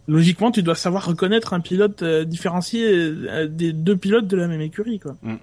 Logiquement 0.07 0.51
tu 0.51 0.63
dois 0.63 0.75
savoir 0.75 1.05
reconnaître 1.05 1.53
un 1.53 1.59
pilote 1.59 2.01
euh, 2.03 2.25
différencié 2.25 2.85
euh, 2.87 3.47
des 3.47 3.73
deux 3.73 3.95
pilotes 3.95 4.27
de 4.27 4.37
la 4.37 4.47
même 4.47 4.61
écurie 4.61 4.99
quoi. 4.99 5.15
Mm. 5.21 5.35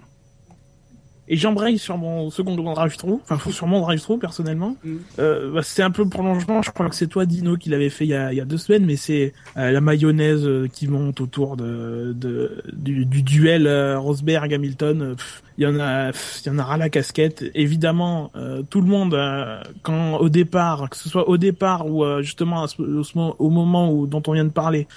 Et 1.29 1.35
j'embraye 1.35 1.77
sur 1.77 1.97
mon 1.97 2.29
second 2.29 2.55
drive-thru, 2.55 3.15
enfin 3.29 3.51
sur 3.51 3.67
mon 3.67 3.81
drive-thru 3.81 4.17
personnellement. 4.17 4.75
Mm. 4.83 4.95
Euh, 5.19 5.51
bah, 5.51 5.61
c'est 5.63 5.83
un 5.83 5.91
peu 5.91 6.07
prolongement, 6.07 6.61
je 6.61 6.71
crois 6.71 6.87
que 6.89 6.95
c'est 6.95 7.07
toi 7.07 7.25
Dino 7.25 7.57
qui 7.57 7.69
l'avait 7.69 7.89
fait 7.89 8.05
il 8.05 8.09
y 8.11 8.13
a, 8.13 8.31
il 8.31 8.37
y 8.37 8.41
a 8.41 8.45
deux 8.45 8.57
semaines, 8.57 8.85
mais 8.85 8.95
c'est 8.95 9.33
euh, 9.57 9.71
la 9.71 9.81
mayonnaise 9.81 10.45
euh, 10.47 10.67
qui 10.71 10.87
monte 10.87 11.19
autour 11.19 11.57
de, 11.57 12.13
de 12.15 12.63
du, 12.71 13.05
du 13.05 13.23
duel 13.23 13.67
euh, 13.67 13.99
Rosberg-Hamilton. 13.99 15.01
euh, 15.01 15.15
pff, 15.15 15.43
Il 15.57 15.63
y 15.63 15.67
en 15.67 15.79
a, 15.79 16.11
pff, 16.11 16.41
il 16.45 16.49
y 16.49 16.51
en 16.51 16.59
a 16.59 16.63
ras 16.63 16.77
la 16.77 16.89
casquette. 16.89 17.43
Évidemment, 17.55 18.31
euh, 18.35 18.61
tout 18.69 18.79
le 18.81 18.87
monde, 18.87 19.13
euh, 19.13 19.59
quand 19.81 20.17
au 20.17 20.29
départ, 20.29 20.89
que 20.89 20.95
ce 20.95 21.09
soit 21.09 21.27
au 21.27 21.37
départ 21.37 21.87
ou 21.87 22.03
euh, 22.05 22.21
justement 22.21 22.63
à 22.63 22.67
ce- 22.67 22.81
au, 22.81 23.35
au 23.39 23.49
moment 23.49 23.91
où 23.91 24.07
dont 24.07 24.23
on 24.27 24.31
vient 24.33 24.45
de 24.45 24.49
parler, 24.51 24.87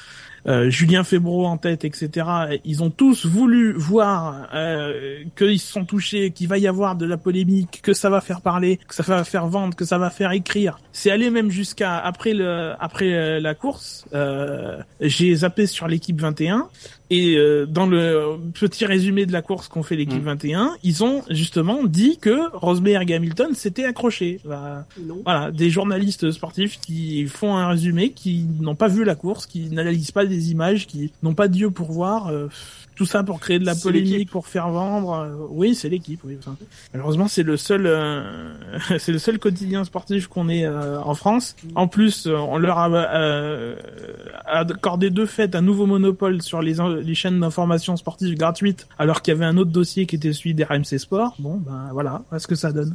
euh, 0.46 0.70
Julien 0.70 1.04
Febro 1.04 1.46
en 1.46 1.56
tête, 1.56 1.84
etc. 1.84 2.26
Ils 2.64 2.82
ont 2.82 2.90
tous 2.90 3.26
voulu 3.26 3.72
voir 3.72 4.48
euh, 4.54 5.22
qu'ils 5.36 5.60
se 5.60 5.72
sont 5.72 5.84
touchés, 5.84 6.30
qu'il 6.30 6.48
va 6.48 6.58
y 6.58 6.66
avoir 6.66 6.96
de 6.96 7.06
la 7.06 7.16
polémique, 7.16 7.80
que 7.82 7.92
ça 7.92 8.10
va 8.10 8.20
faire 8.20 8.40
parler, 8.40 8.78
que 8.88 8.94
ça 8.94 9.02
va 9.02 9.24
faire 9.24 9.46
vendre, 9.46 9.74
que 9.74 9.84
ça 9.84 9.98
va 9.98 10.10
faire 10.10 10.32
écrire. 10.32 10.78
C'est 10.92 11.10
allé 11.10 11.30
même 11.30 11.50
jusqu'à 11.50 11.98
après 11.98 12.32
le 12.32 12.74
après 12.80 13.12
euh, 13.12 13.40
la 13.40 13.54
course. 13.54 14.06
euh, 14.14 14.80
J'ai 15.00 15.34
zappé 15.34 15.66
sur 15.66 15.88
l'équipe 15.88 16.20
21 16.20 16.68
et 17.11 17.37
euh, 17.37 17.66
dans 17.66 17.87
le 17.87 18.37
petit 18.55 18.87
résumé 18.87 19.27
de 19.27 19.32
la 19.32 19.43
course 19.43 19.69
qu'ont 19.69 19.82
fait 19.82 19.97
l'équipe 19.97 20.23
Mm. 20.23 20.27
21, 20.27 20.77
ils 20.85 21.03
ont 21.05 21.23
justement 21.28 21.85
dit 21.85 22.19
que 22.19 22.39
Rosberg 22.57 23.11
et 23.11 23.15
Hamilton 23.15 23.55
s'étaient 23.55 23.85
accrochés. 23.85 24.41
Bah, 24.45 24.87
Non. 25.05 25.19
voilà, 25.24 25.51
des 25.51 25.70
journalistes 25.70 26.31
sportifs 26.31 26.78
qui 26.81 27.27
font 27.27 27.57
un 27.57 27.69
résumé, 27.69 28.11
qui 28.12 28.47
n'ont 28.61 28.74
pas 28.77 28.89
vu 28.89 29.05
la 29.05 29.15
course, 29.16 29.47
qui 29.47 29.70
n'analysent 29.70 30.12
pas 30.12 30.24
des 30.27 30.53
images, 30.53 30.87
qui 30.87 31.12
n'ont 31.23 31.35
pas 31.35 31.49
Dieu 31.49 31.70
pour 31.70 31.91
voir. 31.93 32.28
euh, 32.28 32.49
tout 33.01 33.06
ça 33.06 33.22
pour 33.22 33.40
créer 33.40 33.59
de 33.59 33.64
la 33.64 33.74
polémique, 33.74 34.28
pour 34.28 34.47
faire 34.47 34.68
vendre. 34.68 35.14
euh, 35.14 35.47
oui, 35.48 35.74
c'est 35.74 35.89
l'équipe. 35.89 36.20
Oui. 36.22 36.36
Enfin, 36.39 36.55
malheureusement, 36.93 37.28
c'est 37.28 37.43
le 37.43 37.56
seul, 37.56 37.86
euh, 37.86 38.52
c'est 38.98 39.12
le 39.12 39.18
seul 39.18 39.39
quotidien 39.39 39.85
sportif 39.85 40.27
qu'on 40.27 40.51
ait 40.51 40.66
euh, 40.66 41.01
en 41.01 41.14
France. 41.14 41.56
En 41.77 41.89
plus, 41.89 42.27
euh, 42.27 42.36
on 42.36 42.59
leur 42.59 42.77
a 42.77 42.90
euh, 42.90 43.74
accordé 44.47 45.09
deux 45.09 45.24
fêtes 45.24 45.55
un 45.55 45.62
nouveau 45.62 45.86
monopole 45.86 46.43
sur 46.43 46.60
les, 46.60 46.74
les 47.02 47.14
chaînes 47.14 47.40
d'information 47.40 47.97
sportive 47.97 48.36
gratuites, 48.36 48.86
alors 48.98 49.22
qu'il 49.22 49.32
y 49.32 49.36
avait 49.39 49.47
un 49.47 49.56
autre 49.56 49.70
dossier 49.70 50.05
qui 50.05 50.16
était 50.16 50.35
celui 50.35 50.52
des 50.52 50.64
RMC 50.64 50.98
Sport. 50.98 51.36
Bon, 51.39 51.56
ben 51.56 51.89
voilà, 51.94 52.20
voilà 52.28 52.39
ce 52.39 52.47
que 52.47 52.55
ça 52.55 52.70
donne. 52.70 52.94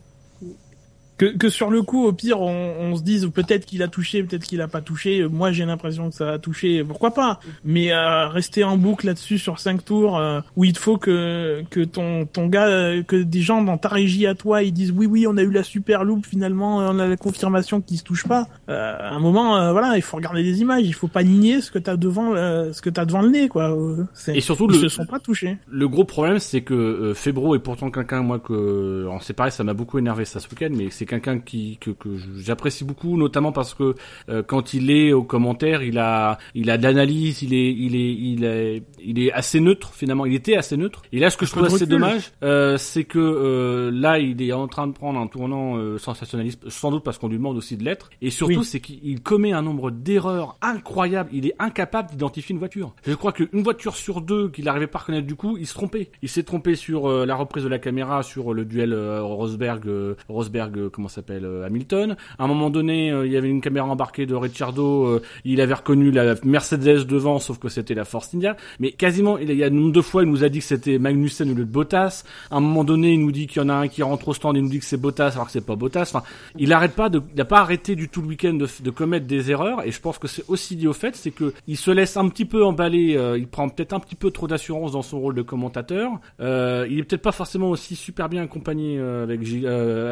Que, 1.18 1.26
que 1.38 1.50
sur 1.50 1.70
le 1.70 1.82
coup, 1.82 2.06
au 2.06 2.12
pire, 2.12 2.42
on, 2.42 2.74
on 2.80 2.96
se 2.96 3.04
dise 3.04 3.30
peut-être 3.34 3.66
qu'il 3.66 3.82
a 3.84 3.88
touché, 3.88 4.22
peut-être 4.24 4.44
qu'il 4.44 4.60
a 4.62 4.68
pas 4.68 4.82
touché. 4.82 5.26
Moi, 5.28 5.52
j'ai 5.52 5.66
l'impression 5.66 6.10
que 6.10 6.16
ça 6.16 6.34
a 6.34 6.40
touché. 6.40 6.84
Pourquoi 6.84 7.12
pas? 7.12 7.40
Mais 7.64 7.94
euh, 7.94 8.28
rester 8.28 8.64
en 8.64 8.78
boucle 8.78 9.06
là-dessus 9.06 9.38
sur 9.38 9.60
cinq 9.60 9.86
tours, 9.86 10.18
euh, 10.18 10.42
où 10.56 10.66
il 10.66 10.74
te 10.74 10.80
faut 10.80 10.98
que 10.98 11.64
que 11.70 11.82
ton 11.82 12.26
ton 12.26 12.48
gars, 12.48 12.68
euh, 12.68 13.04
que 13.04 13.16
des 13.16 13.42
gens 13.42 13.62
dans 13.62 13.78
ta 13.78 13.90
régie 13.90 14.28
à 14.28 14.36
toi, 14.36 14.64
ils 14.64 14.74
disent 14.74 14.92
oui 14.92 15.06
oui, 15.06 15.26
on 15.28 15.38
a 15.38 15.42
eu 15.44 15.52
la 15.52 15.64
super 15.64 16.04
loupe 16.04 16.26
finalement, 16.26 16.78
on 16.78 17.00
a 17.00 17.08
la 17.08 17.18
confirmation 17.18 17.82
qu'ils 17.82 17.98
se 18.00 18.04
touchent 18.04 18.28
pas. 18.28 18.48
Euh, 18.70 18.98
à 19.00 19.14
un 19.14 19.20
moment, 19.20 19.58
euh, 19.58 19.72
voilà, 19.72 19.96
il 19.96 20.02
faut 20.02 20.18
regarder 20.18 20.44
les 20.44 20.62
images. 20.62 20.84
Il 20.86 20.94
faut 20.94 21.08
pas 21.08 21.24
nier 21.24 21.62
ce 21.62 21.72
que 21.72 21.80
t'as 21.80 21.96
devant, 21.96 22.36
euh, 22.36 22.74
ce 22.74 22.82
que 22.82 22.90
t'as 22.90 23.06
devant 23.06 23.22
le 23.22 23.30
nez, 23.30 23.48
quoi. 23.48 23.72
Euh, 23.72 24.06
Et 24.34 24.42
surtout, 24.42 24.68
ils 24.70 24.82
le, 24.82 24.90
se 24.90 24.90
sont 24.90 25.06
pas 25.06 25.20
touchés. 25.20 25.58
le 25.70 25.88
gros 25.88 26.04
problème, 26.04 26.40
c'est 26.40 26.62
que 26.62 26.74
euh, 26.74 27.14
Febro 27.14 27.56
est 27.56 27.60
pourtant 27.60 27.90
quelqu'un, 27.92 28.22
moi, 28.22 28.40
que, 28.40 29.08
c'est 29.22 29.34
pareil, 29.34 29.52
ça 29.52 29.64
m'a 29.64 29.74
beaucoup 29.74 29.98
énervé 29.98 30.26
ça 30.26 30.40
ce 30.40 30.50
week-end, 30.50 30.70
mais 30.72 30.90
c'est 30.90 31.05
c'est 31.06 31.10
quelqu'un 31.10 31.40
qui 31.40 31.78
que, 31.80 31.92
que 31.92 32.10
j'apprécie 32.38 32.84
beaucoup, 32.84 33.18
notamment 33.18 33.52
parce 33.52 33.74
que 33.74 33.96
euh, 34.30 34.42
quand 34.44 34.74
il 34.74 34.90
est 34.90 35.14
aux 35.14 35.24
commentaires, 35.24 35.84
il 35.84 36.00
a 36.00 36.38
il 36.56 36.70
a 36.72 36.78
de 36.78 36.84
l'analyse, 36.84 37.44
il 37.44 37.54
est 37.54 37.72
il 37.72 37.96
est 37.96 38.14
il 38.14 38.44
est 38.44 38.84
il 39.04 39.20
est 39.20 39.32
assez 39.32 39.60
neutre 39.60 39.94
finalement. 39.94 40.26
Il 40.26 40.34
était 40.34 40.56
assez 40.56 40.78
neutre. 40.78 41.04
Et 41.12 41.20
là, 41.20 41.30
ce 41.30 41.38
que 41.38 41.46
je 41.46 41.52
trouve 41.52 41.66
assez 41.66 41.86
dommage, 41.86 42.32
euh, 42.44 42.78
c'est 42.78 43.04
que 43.04 43.20
euh, 43.20 43.92
là, 43.94 44.20
il 44.20 44.42
est 44.42 44.52
en 44.52 44.68
train 44.68 44.88
de 44.88 44.94
prendre 44.94 45.20
un 45.20 45.28
tournant 45.28 45.78
euh, 45.78 45.98
sensationnaliste, 45.98 46.70
sans 46.70 46.92
doute 46.92 47.04
parce 47.04 47.18
qu'on 47.18 47.28
lui 47.28 47.38
demande 47.38 47.58
aussi 47.58 47.78
de 47.78 47.84
l'être. 47.84 48.10
Et 48.22 48.32
surtout, 48.32 48.60
Oui. 48.60 48.66
c'est 48.66 48.80
qu'il 48.80 49.00
il 49.04 49.22
commet 49.22 49.52
un 49.54 49.62
nombre 49.62 49.92
d'erreurs 49.92 50.58
incroyables. 50.62 51.30
Il 51.34 51.46
est 51.46 51.56
incapable 51.60 52.10
d'identifier 52.10 52.54
une 52.54 52.60
voiture. 52.60 52.96
Je 53.06 53.14
crois 53.14 53.32
qu'une 53.32 53.62
voiture 53.62 53.96
sur 53.96 54.22
deux 54.22 54.50
qu'il 54.50 54.66
n'arrivait 54.66 54.88
pas 54.88 55.00
à 55.00 55.02
reconnaître 55.02 55.28
du 55.28 55.36
coup, 55.36 55.58
il 55.58 55.68
se 55.68 55.74
trompait. 55.74 56.10
Il 56.22 56.30
s'est 56.30 56.44
trompé 56.44 56.76
sur 56.76 57.10
euh, 57.10 57.26
la 57.26 57.36
reprise 57.36 57.64
de 57.64 57.70
la 57.70 57.80
caméra 57.80 58.24
sur 58.24 58.54
le 58.54 58.66
duel 58.66 58.94
euh, 58.94 59.22
Rosberg, 59.22 59.88
euh, 59.88 60.16
Rosberg, 60.30 60.90
comment 60.96 61.10
s'appelle, 61.10 61.46
euh, 61.46 61.66
Hamilton. 61.66 62.16
À 62.40 62.46
un 62.46 62.48
moment 62.48 62.70
donné, 62.70 63.12
euh, 63.12 63.26
il 63.28 63.34
y 63.34 63.38
avait 63.38 63.50
une 63.50 63.62
caméra 63.62 63.86
embarquée 63.88 64.26
de 64.26 64.34
Ricciardo. 64.34 65.06
euh, 65.06 65.22
il 65.44 65.60
avait 65.62 65.74
reconnu 65.74 66.12
la 66.12 66.36
Mercedes 66.44 67.06
devant, 67.06 67.40
sauf 67.40 67.60
que 67.60 67.70
c'était 67.70 67.94
la 67.94 68.06
Force 68.06 68.34
India. 68.34 68.56
Mais 68.80 68.92
quasiment, 68.92 69.38
il 69.38 69.54
y 69.54 69.64
a 69.64 69.68
un 69.68 69.70
nombre 69.70 69.92
de 69.92 70.02
fois, 70.02 70.24
il 70.24 70.30
nous 70.30 70.44
a 70.44 70.50
dit 70.50 70.60
que 70.60 70.66
c'était 70.66 70.98
Magnussen 70.98 71.52
au 71.52 71.54
lieu 71.54 71.66
de 71.66 71.72
Bottas. 71.72 72.24
À 72.50 72.58
un 72.58 72.62
moment 72.62 72.84
donné, 72.84 73.14
il 73.14 73.20
nous 73.20 73.32
dit 73.32 73.48
qu'il 73.48 73.62
y 73.62 73.66
en 73.66 73.70
a 73.70 73.74
un 73.74 73.88
qui 73.88 74.02
rentre 74.04 74.30
au 74.30 74.34
stand, 74.34 74.56
il 74.56 74.64
nous 74.64 74.70
dit 74.70 74.80
que 74.80 74.86
c'est 74.86 74.98
Bottas 74.98 75.32
alors 75.34 75.48
que 75.48 75.52
c'est 75.52 75.66
pas 75.66 75.76
Bottas. 75.76 76.12
Enfin, 76.14 76.24
il 76.58 76.72
arrête 76.72 76.94
pas 76.94 77.10
de, 77.10 77.22
il 77.34 77.42
a 77.42 77.46
pas 77.46 77.60
arrêté 77.60 77.96
du 77.96 78.08
tout 78.10 78.22
le 78.22 78.28
week-end 78.28 78.54
de, 78.54 78.68
de 78.82 78.90
commettre 78.90 79.28
des 79.28 79.52
erreurs. 79.52 79.86
Et 79.86 79.92
je 79.92 80.00
pense 80.00 80.18
que 80.18 80.28
c'est 80.28 80.46
aussi 80.48 80.76
lié 80.76 80.88
au 80.88 80.94
fait, 80.94 81.16
c'est 81.16 81.32
que 81.32 81.54
il 81.68 81.78
se 81.78 81.92
laisse 81.92 82.16
un 82.18 82.30
petit 82.30 82.46
peu 82.46 82.64
emballer. 82.64 83.16
euh, 83.18 83.38
il 83.38 83.48
prend 83.48 83.68
peut-être 83.70 83.94
un 83.94 84.00
petit 84.00 84.16
peu 84.16 84.32
trop 84.32 84.48
d'assurance 84.48 84.94
dans 84.94 85.02
son 85.02 85.20
rôle 85.20 85.36
de 85.36 85.42
commentateur. 85.42 86.12
Euh, 86.40 86.88
il 86.90 87.00
est 87.00 87.04
peut-être 87.04 87.22
pas 87.22 87.32
forcément 87.32 87.70
aussi 87.70 87.96
super 87.96 88.30
bien 88.30 88.44
accompagné 88.44 88.98
euh, 89.00 89.24
avec 89.24 89.42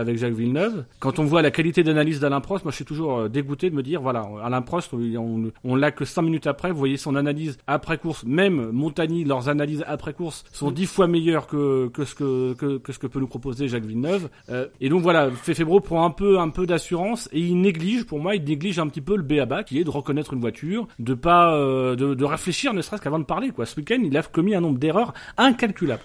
avec 0.01 0.17
Jacques 0.17 0.33
Villeneuve. 0.33 0.72
Quand 0.99 1.19
on 1.19 1.23
voit 1.23 1.41
la 1.41 1.51
qualité 1.51 1.83
d'analyse 1.83 2.19
d'Alain 2.19 2.41
Prost, 2.41 2.65
moi 2.65 2.71
je 2.71 2.77
suis 2.77 2.85
toujours 2.85 3.19
euh, 3.19 3.29
dégoûté 3.29 3.69
de 3.69 3.75
me 3.75 3.83
dire 3.83 4.01
voilà, 4.01 4.27
Alain 4.43 4.61
Prost, 4.61 4.91
on, 4.93 5.75
l'a 5.75 5.91
que 5.91 6.05
cinq 6.05 6.23
minutes 6.23 6.47
après. 6.47 6.71
Vous 6.71 6.77
voyez 6.77 6.97
son 6.97 7.15
analyse 7.15 7.57
après 7.67 7.97
course, 7.97 8.23
même 8.25 8.71
Montagny, 8.71 9.23
leurs 9.23 9.49
analyses 9.49 9.83
après 9.87 10.13
course 10.13 10.43
sont 10.51 10.71
dix 10.71 10.85
fois 10.85 11.07
meilleures 11.07 11.47
que 11.47 11.89
que 11.89 12.05
ce 12.05 12.15
que 12.15 12.53
que, 12.53 12.77
que 12.77 12.91
ce 12.91 12.99
que 12.99 13.07
peut 13.07 13.19
nous 13.19 13.27
proposer 13.27 13.67
Jacques 13.67 13.85
Villeneuve. 13.85 14.29
Euh, 14.49 14.67
et 14.81 14.89
donc 14.89 15.01
voilà, 15.01 15.29
Fefebro 15.31 15.79
prend 15.79 16.05
un 16.05 16.11
peu 16.11 16.39
un 16.39 16.49
peu 16.49 16.65
d'assurance 16.65 17.29
et 17.31 17.39
il 17.39 17.59
néglige, 17.59 18.05
pour 18.05 18.19
moi, 18.19 18.35
il 18.35 18.43
néglige 18.43 18.79
un 18.79 18.87
petit 18.87 19.01
peu 19.01 19.15
le 19.15 19.23
B.A.B.A. 19.23 19.63
qui 19.63 19.79
est 19.79 19.83
de 19.83 19.89
reconnaître 19.89 20.33
une 20.33 20.41
voiture, 20.41 20.87
de 20.99 21.13
pas 21.13 21.55
euh, 21.55 21.95
de, 21.95 22.13
de 22.13 22.25
réfléchir 22.25 22.73
ne 22.73 22.81
serait-ce 22.81 23.01
qu'avant 23.01 23.19
de 23.19 23.25
parler 23.25 23.51
quoi. 23.51 23.65
Ce 23.65 23.75
week-end, 23.77 24.01
il 24.03 24.15
a 24.17 24.23
commis 24.23 24.55
un 24.55 24.61
nombre 24.61 24.79
d'erreurs 24.79 25.13
incalculables. 25.37 26.03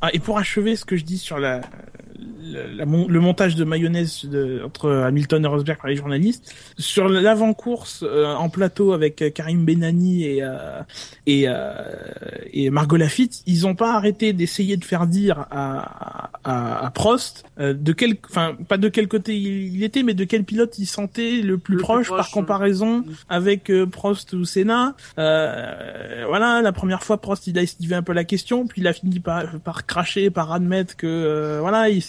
Ah, 0.00 0.08
et 0.14 0.18
pour 0.18 0.38
achever 0.38 0.76
ce 0.76 0.84
que 0.84 0.96
je 0.96 1.04
dis 1.04 1.18
sur 1.18 1.38
la, 1.38 1.60
la 2.42 2.86
mon- 2.86 3.06
le 3.08 3.20
montage 3.20 3.54
de 3.54 3.64
mayonnaise 3.64 4.24
de, 4.24 4.62
entre 4.64 4.90
Hamilton 4.90 5.44
et 5.44 5.48
Rosberg 5.48 5.78
par 5.78 5.88
les 5.90 5.96
journalistes, 5.96 6.54
sur 6.78 7.08
l'avant-course 7.08 8.04
euh, 8.06 8.26
en 8.34 8.48
plateau 8.48 8.92
avec 8.92 9.22
euh, 9.22 9.30
Karim 9.30 9.64
Benani 9.64 10.24
et 10.24 10.42
euh, 10.42 10.80
et, 11.26 11.44
euh, 11.46 11.72
et 12.52 12.70
Margot 12.70 12.96
Lafitte, 12.96 13.42
ils 13.46 13.66
ont 13.66 13.74
pas 13.74 13.94
arrêté 13.94 14.32
d'essayer 14.32 14.76
de 14.76 14.84
faire 14.84 15.06
dire 15.06 15.46
à, 15.50 16.30
à, 16.44 16.86
à 16.86 16.90
Prost 16.90 17.44
euh, 17.58 17.72
de 17.74 17.92
quel, 17.92 18.16
enfin 18.28 18.56
pas 18.68 18.76
de 18.78 18.88
quel 18.88 19.06
côté 19.08 19.36
il, 19.36 19.82
était, 19.84 20.02
mais 20.02 20.14
de 20.14 20.24
quel 20.24 20.44
pilote 20.44 20.78
il 20.78 20.86
sentait 20.86 21.40
le 21.42 21.58
plus 21.58 21.74
Le 21.74 21.78
plus 21.78 21.84
proche, 21.84 22.08
par 22.08 22.18
ouais. 22.18 22.24
comparaison 22.32 23.04
avec 23.28 23.70
euh, 23.70 23.86
Prost 23.86 24.32
ou 24.32 24.44
Senna. 24.44 24.94
Euh, 25.18 26.24
voilà, 26.26 26.62
la 26.62 26.72
première 26.72 27.02
fois 27.02 27.20
Prost 27.20 27.46
il 27.46 27.58
a 27.58 27.62
esquivé 27.62 27.94
un 27.94 28.02
peu 28.02 28.12
la 28.12 28.24
question, 28.24 28.66
puis 28.66 28.80
il 28.80 28.86
a 28.88 28.92
fini 28.92 29.20
par, 29.20 29.58
par 29.60 29.86
cracher, 29.86 30.30
par 30.30 30.52
admettre 30.52 30.96
que 30.96 31.06
euh, 31.06 31.58
voilà, 31.60 31.88
il 31.90 32.02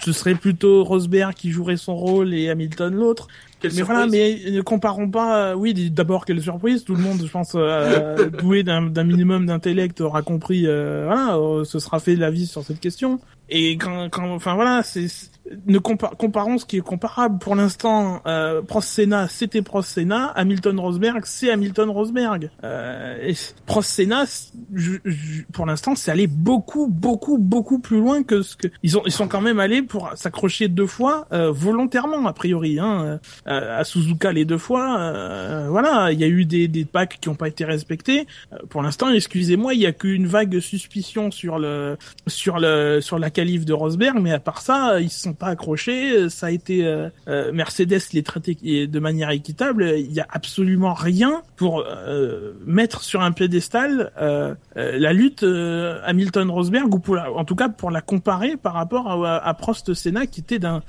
ce 0.00 0.12
serait 0.12 0.34
plutôt 0.34 0.84
Rosberg 0.84 1.34
qui 1.34 1.50
jouerait 1.50 1.76
son 1.76 1.94
rôle 1.96 2.34
et 2.34 2.48
Hamilton 2.50 2.94
l'autre. 2.94 3.28
Quelle 3.60 3.72
Mais 3.74 3.82
voilà, 3.82 4.06
mais 4.06 4.38
ne 4.50 4.60
comparons 4.60 5.10
pas. 5.10 5.46
euh, 5.50 5.54
Oui, 5.54 5.72
d'abord 5.90 6.24
quelle 6.26 6.42
surprise. 6.42 6.84
Tout 6.84 6.94
le 6.94 7.02
monde, 7.02 7.22
je 7.24 7.30
pense, 7.30 7.52
euh, 7.54 8.28
doué 8.40 8.62
d'un 8.62 9.04
minimum 9.04 9.46
d'intellect 9.46 10.00
aura 10.00 10.22
compris. 10.22 10.66
euh, 10.66 11.04
voilà, 11.06 11.36
euh, 11.38 11.64
ce 11.64 11.78
sera 11.78 11.98
fait 12.00 12.16
l'avis 12.16 12.46
sur 12.46 12.62
cette 12.62 12.80
question. 12.80 13.18
Et 13.48 13.78
quand, 13.78 14.08
quand, 14.10 14.28
enfin 14.34 14.54
voilà, 14.54 14.82
c'est- 14.82 15.30
ne 15.66 15.78
compa- 15.78 16.16
comparons 16.16 16.58
ce 16.58 16.64
qui 16.66 16.76
est 16.78 16.80
comparable. 16.80 17.38
Pour 17.38 17.54
l'instant, 17.54 18.20
euh, 18.26 18.62
Prost 18.62 18.88
Senna, 18.88 19.28
c'était 19.28 19.62
Prost 19.62 19.90
Senna. 19.90 20.26
Hamilton 20.34 20.78
Rosberg, 20.80 21.22
c'est 21.24 21.50
Hamilton 21.50 21.90
Rosberg. 21.90 22.50
Euh, 22.64 23.16
et 23.22 23.34
Prost 23.66 23.90
Senna, 23.90 24.26
c- 24.26 24.50
je- 24.74 24.98
je- 25.04 25.42
pour 25.52 25.66
l'instant, 25.66 25.94
c'est 25.94 26.10
allé 26.10 26.26
beaucoup, 26.26 26.88
beaucoup, 26.88 27.38
beaucoup 27.38 27.78
plus 27.78 27.98
loin 27.98 28.22
que 28.22 28.42
ce 28.42 28.56
que 28.56 28.68
ils 28.82 28.98
ont. 28.98 29.02
Ils 29.06 29.12
sont 29.12 29.28
quand 29.28 29.40
même 29.40 29.60
allés 29.60 29.82
pour 29.82 30.10
s'accrocher 30.16 30.68
deux 30.68 30.86
fois 30.86 31.26
euh, 31.32 31.50
volontairement, 31.52 32.26
a 32.26 32.32
priori. 32.32 32.78
Hein, 32.80 33.20
euh, 33.46 33.78
à 33.80 33.84
Suzuka 33.84 34.32
les 34.32 34.44
deux 34.44 34.58
fois. 34.58 34.98
euh, 35.00 35.68
voilà, 35.70 36.10
il 36.12 36.20
y 36.20 36.24
a 36.24 36.28
eu 36.28 36.44
des, 36.44 36.68
des 36.68 36.84
packs 36.84 37.18
qui 37.20 37.28
n'ont 37.28 37.34
pas 37.34 37.48
été 37.48 37.64
respectés. 37.64 38.26
Euh, 38.52 38.56
pour 38.68 38.82
l'instant, 38.82 39.10
excusez-moi, 39.10 39.74
il 39.74 39.80
y 39.80 39.86
a 39.86 39.92
qu'une 39.92 40.26
vague 40.26 40.58
suspicion 40.60 41.30
sur 41.30 41.58
le 41.58 41.96
sur 42.26 42.58
le 42.58 43.00
sur 43.00 43.18
la 43.18 43.30
qualif 43.30 43.64
de 43.64 43.72
Rosberg, 43.72 44.18
mais 44.20 44.32
à 44.32 44.40
part 44.40 44.60
ça, 44.60 45.00
ils 45.00 45.10
sont 45.10 45.34
pas 45.36 45.46
accrochés. 45.48 46.28
Ça 46.28 46.46
a 46.46 46.50
été 46.50 46.86
euh, 46.86 47.08
euh, 47.28 47.52
Mercedes 47.52 48.00
les 48.12 48.22
traitait 48.22 48.86
de 48.86 48.98
manière 48.98 49.30
équitable. 49.30 49.94
Il 49.96 50.12
y 50.12 50.20
a 50.20 50.26
absolument 50.30 50.94
rien 50.94 51.42
pour 51.56 51.84
euh, 51.86 52.52
mettre 52.64 53.02
sur 53.02 53.20
un 53.22 53.32
piédestal 53.32 54.12
euh, 54.20 54.54
euh, 54.76 54.98
la 54.98 55.12
lutte 55.12 55.42
euh, 55.42 56.00
Hamilton-Rosberg 56.04 56.92
ou 56.94 56.98
pour 56.98 57.14
la- 57.16 57.30
en 57.32 57.44
tout 57.44 57.54
cas 57.56 57.68
pour 57.68 57.90
la 57.90 58.00
comparer 58.00 58.56
par 58.56 58.74
rapport 58.74 59.08
à, 59.24 59.36
à 59.38 59.54
Prost-Senna 59.54 60.26
qui 60.26 60.40
était 60.40 60.58
d'un 60.58 60.82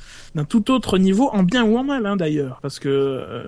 tout 0.49 0.72
autre 0.72 0.98
niveau, 0.98 1.30
en 1.32 1.44
bien 1.44 1.64
ou 1.64 1.78
en 1.78 1.84
mal 1.84 2.06
hein, 2.06 2.15
d'ailleurs. 2.15 2.60
Parce 2.61 2.80
que 2.80 2.90
euh, 2.90 3.48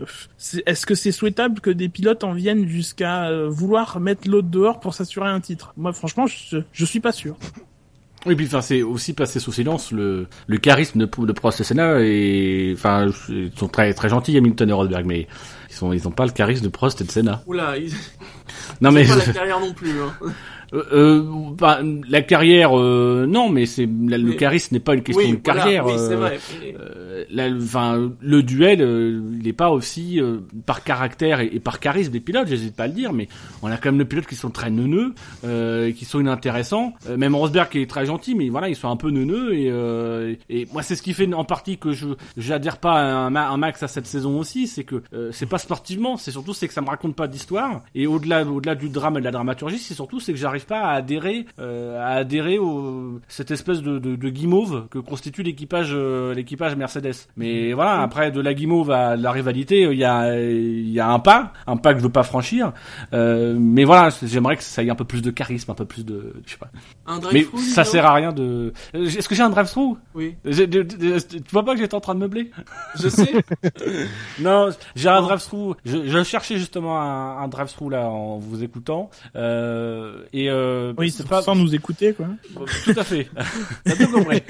est-ce 0.66 0.86
que 0.86 0.96
c'est 0.96 1.12
souhaitable 1.12 1.60
que 1.62 1.70
des 1.70 1.90
pilotes 1.90 2.24
en 2.24 2.34
viennent 2.34 2.68
jusqu'à 2.68 3.30
euh, 3.30 3.48
vouloir 3.50 4.00
mettre 4.00 4.30
l'autre 4.30 4.50
dehors 4.50 4.80
pour 4.80 4.94
s'assurer 4.94 5.30
un 5.30 5.40
titre? 5.40 5.74
Moi, 5.78 5.94
franchement, 5.94 6.28
je, 6.28 6.58
je 6.72 6.86
suis 6.86 7.00
pas 7.00 7.12
sûr. 7.12 7.38
Oui, 8.26 8.36
puis 8.36 8.48
enfin, 8.48 8.62
c'est 8.62 8.82
aussi 8.82 9.14
passé 9.14 9.40
sous 9.40 9.52
silence 9.54 9.92
le, 9.92 10.28
le 10.48 10.58
charisme 10.58 11.00
de, 11.00 11.26
de 11.26 11.32
Prost 11.32 11.62
et 11.62 11.64
Senna 11.64 12.00
et 12.02 12.74
enfin, 12.76 13.08
ils 13.30 13.52
sont 13.56 13.70
très 13.70 13.94
très 13.94 14.10
gentils 14.10 14.36
Hamilton 14.38 14.70
et 14.70 14.74
Rosberg, 14.74 15.06
mais 15.06 15.28
ils 15.70 15.76
sont 15.76 15.94
ils 15.94 16.08
ont 16.08 16.12
pas 16.12 16.26
le 16.26 16.32
charisme 16.32 16.66
de 16.66 16.70
Prost 16.70 17.00
et 17.00 17.06
de 17.06 17.12
Senna. 17.12 17.42
Oula, 17.48 17.78
ils 17.78 17.94
Non 18.82 18.90
ils 18.90 18.94
mais 18.94 19.12
ont 19.12 19.18
pas 19.18 19.26
la 19.26 19.34
carrière 19.34 19.60
non 19.60 19.74
plus. 19.74 20.02
Hein. 20.02 20.14
Euh, 20.74 20.84
euh, 20.94 21.24
bah, 21.58 21.80
la 22.10 22.22
carrière, 22.22 22.78
euh, 22.80 23.26
non, 23.28 23.50
mais 23.50 23.66
c'est 23.66 23.86
le 23.88 24.34
charisme 24.34 24.76
n'est 24.76 24.80
pas 24.80 24.94
une 24.96 25.04
question 25.04 25.26
oui, 25.30 25.36
de 25.38 25.42
voilà, 25.44 25.62
carrière. 25.62 25.86
oui, 25.86 25.94
c'est 25.98 26.14
euh, 26.14 26.18
vrai. 26.18 26.40
euh, 26.80 27.24
la- 27.32 27.50
enfin, 27.56 28.12
le 28.22 28.44
duel, 28.44 28.82
euh, 28.82 29.22
il 29.38 29.44
n'est 29.44 29.54
pas 29.54 29.70
aussi 29.72 30.20
euh, 30.22 30.38
par 30.66 30.84
caractère 30.84 31.40
et, 31.42 31.50
et 31.54 31.60
par 31.60 31.80
charisme 31.80 32.12
des 32.12 32.20
pilotes, 32.20 32.48
j'hésite 32.48 32.76
pas 32.76 32.84
à 32.84 32.88
le 32.88 32.94
dire, 32.94 33.14
mais 33.14 33.28
on 33.62 33.68
a 33.68 33.78
quand 33.78 33.90
même 33.92 33.98
des 34.00 34.06
pilotes 34.06 34.28
qui 34.28 34.36
sont 34.36 34.50
très 34.52 34.70
neuneux, 34.70 35.14
euh, 35.44 35.92
qui 35.92 36.06
sont 36.06 36.20
inintéressants. 36.20 36.94
Euh, 37.10 37.18
même 37.18 37.36
Rosberg 37.36 37.70
qui 37.70 37.80
est 37.82 37.90
très 37.90 38.06
gentil, 38.06 38.36
mais 38.36 38.50
voilà, 38.50 38.70
ils 38.70 38.76
sont 38.76 38.90
un 38.90 38.96
peu 38.98 39.10
neuneux 39.10 39.54
et, 39.56 39.70
euh, 39.70 40.36
et 40.50 40.68
moi 40.74 40.82
c'est 40.84 40.96
ce 40.96 41.02
qui 41.02 41.14
fait 41.14 41.32
en 41.34 41.44
partie 41.46 41.78
que 41.78 41.92
je 41.92 42.08
j'adhère 42.38 42.78
pas 42.78 42.94
à 42.94 43.04
un, 43.04 43.30
ma- 43.30 43.50
un 43.50 43.58
max 43.58 43.84
à 43.84 43.88
cette 43.88 44.06
saison 44.08 44.40
aussi, 44.40 44.68
c'est 44.68 44.84
que 44.84 45.02
euh, 45.14 45.30
c'est 45.32 45.46
pas 45.46 45.58
sportivement, 45.58 46.18
c'est 46.18 46.32
surtout 46.32 46.54
c'est 46.54 46.68
que 46.68 46.74
ça 46.74 46.82
me 46.82 46.88
raconte 46.90 47.16
pas 47.16 47.28
d'histoire 47.28 47.82
et 47.96 48.08
au-delà 48.08 48.44
au-delà 48.46 48.76
du 48.76 48.90
drame 48.90 49.18
et 49.18 49.20
de 49.20 49.26
la 49.26 49.32
dramaturgie, 49.32 49.78
c'est 49.80 49.94
surtout 49.94 50.20
c'est 50.20 50.32
que 50.34 50.38
j'arrive 50.40 50.59
pas 50.66 50.82
à 50.82 50.94
adhérer 50.94 51.46
euh, 51.60 52.00
à 52.00 52.16
adhérer 52.18 52.58
au 52.58 53.20
cette 53.28 53.52
espèce 53.52 53.82
de, 53.82 54.00
de, 54.00 54.16
de 54.16 54.30
guimauve 54.30 54.88
que 54.90 55.00
constitue 55.00 55.44
l'équipage 55.44 55.90
euh, 55.92 56.34
l'équipage 56.34 56.76
Mercedes. 56.76 57.16
Mais 57.38 57.74
voilà, 57.74 58.02
après 58.02 58.32
de 58.32 58.42
la 58.42 58.54
guimauve 58.54 58.92
à 58.92 59.16
la 59.16 59.32
rivalité, 59.32 59.82
il 59.82 59.98
y 59.98 60.06
a 60.06 60.40
il 60.40 60.90
y 60.90 61.00
a 61.00 61.08
un 61.10 61.20
pas, 61.20 61.54
un 61.68 61.78
pas 61.78 61.94
que 61.94 62.00
je 62.00 62.04
veux 62.04 62.12
pas 62.12 62.24
franchir. 62.24 62.74
Euh, 63.14 63.56
mais 63.60 63.84
voilà, 63.84 64.10
j'aimerais 64.24 64.58
que 64.58 64.64
ça 64.64 64.84
ait 64.84 64.90
un 64.90 64.96
peu 64.96 65.06
plus 65.06 65.22
de 65.22 65.32
charisme, 65.32 65.72
un 65.72 65.76
peu 65.76 65.86
plus 65.86 66.06
de 66.06 66.34
je 66.46 66.52
sais 66.52 66.58
pas. 66.58 66.70
Un 67.08 67.20
Mais 67.34 67.46
ça 67.58 67.84
sert 67.84 68.06
à 68.06 68.14
rien 68.14 68.32
de. 68.32 68.74
Euh, 68.96 69.06
Est-ce 69.06 69.28
que 69.28 69.36
j'ai 69.36 69.44
un 69.44 69.50
drive-through? 69.50 69.98
Oui, 70.16 70.36
Tu 70.44 71.42
vois 71.52 71.64
pas 71.66 71.74
que 71.74 71.80
j'étais 71.80 71.96
en 71.96 72.00
train 72.02 72.16
de 72.16 72.20
meubler? 72.20 72.52
Je 72.96 73.10
sais. 73.10 73.32
Non, 74.40 74.70
j'ai 74.96 75.10
un 75.10 75.22
drive-through. 75.22 75.76
Je, 75.86 76.06
je 76.06 76.24
cherchais 76.24 76.58
justement 76.58 77.00
un, 77.02 77.38
un 77.44 77.48
drive-through 77.48 77.90
là 77.92 78.10
en 78.10 78.38
vous 78.38 78.64
écoutant. 78.64 79.10
Euh, 79.36 80.24
et 80.34 80.49
euh, 80.50 80.94
Oui, 80.98 81.12
c'est 81.12 81.28
sans 81.28 81.56
nous 81.56 81.74
écouter, 81.74 82.14
quoi. 82.14 82.28
Tout 82.84 82.94
à 82.96 83.04
fait. 83.04 83.30
T'as 83.86 83.96
tout 83.96 84.12
compris. 84.12 84.42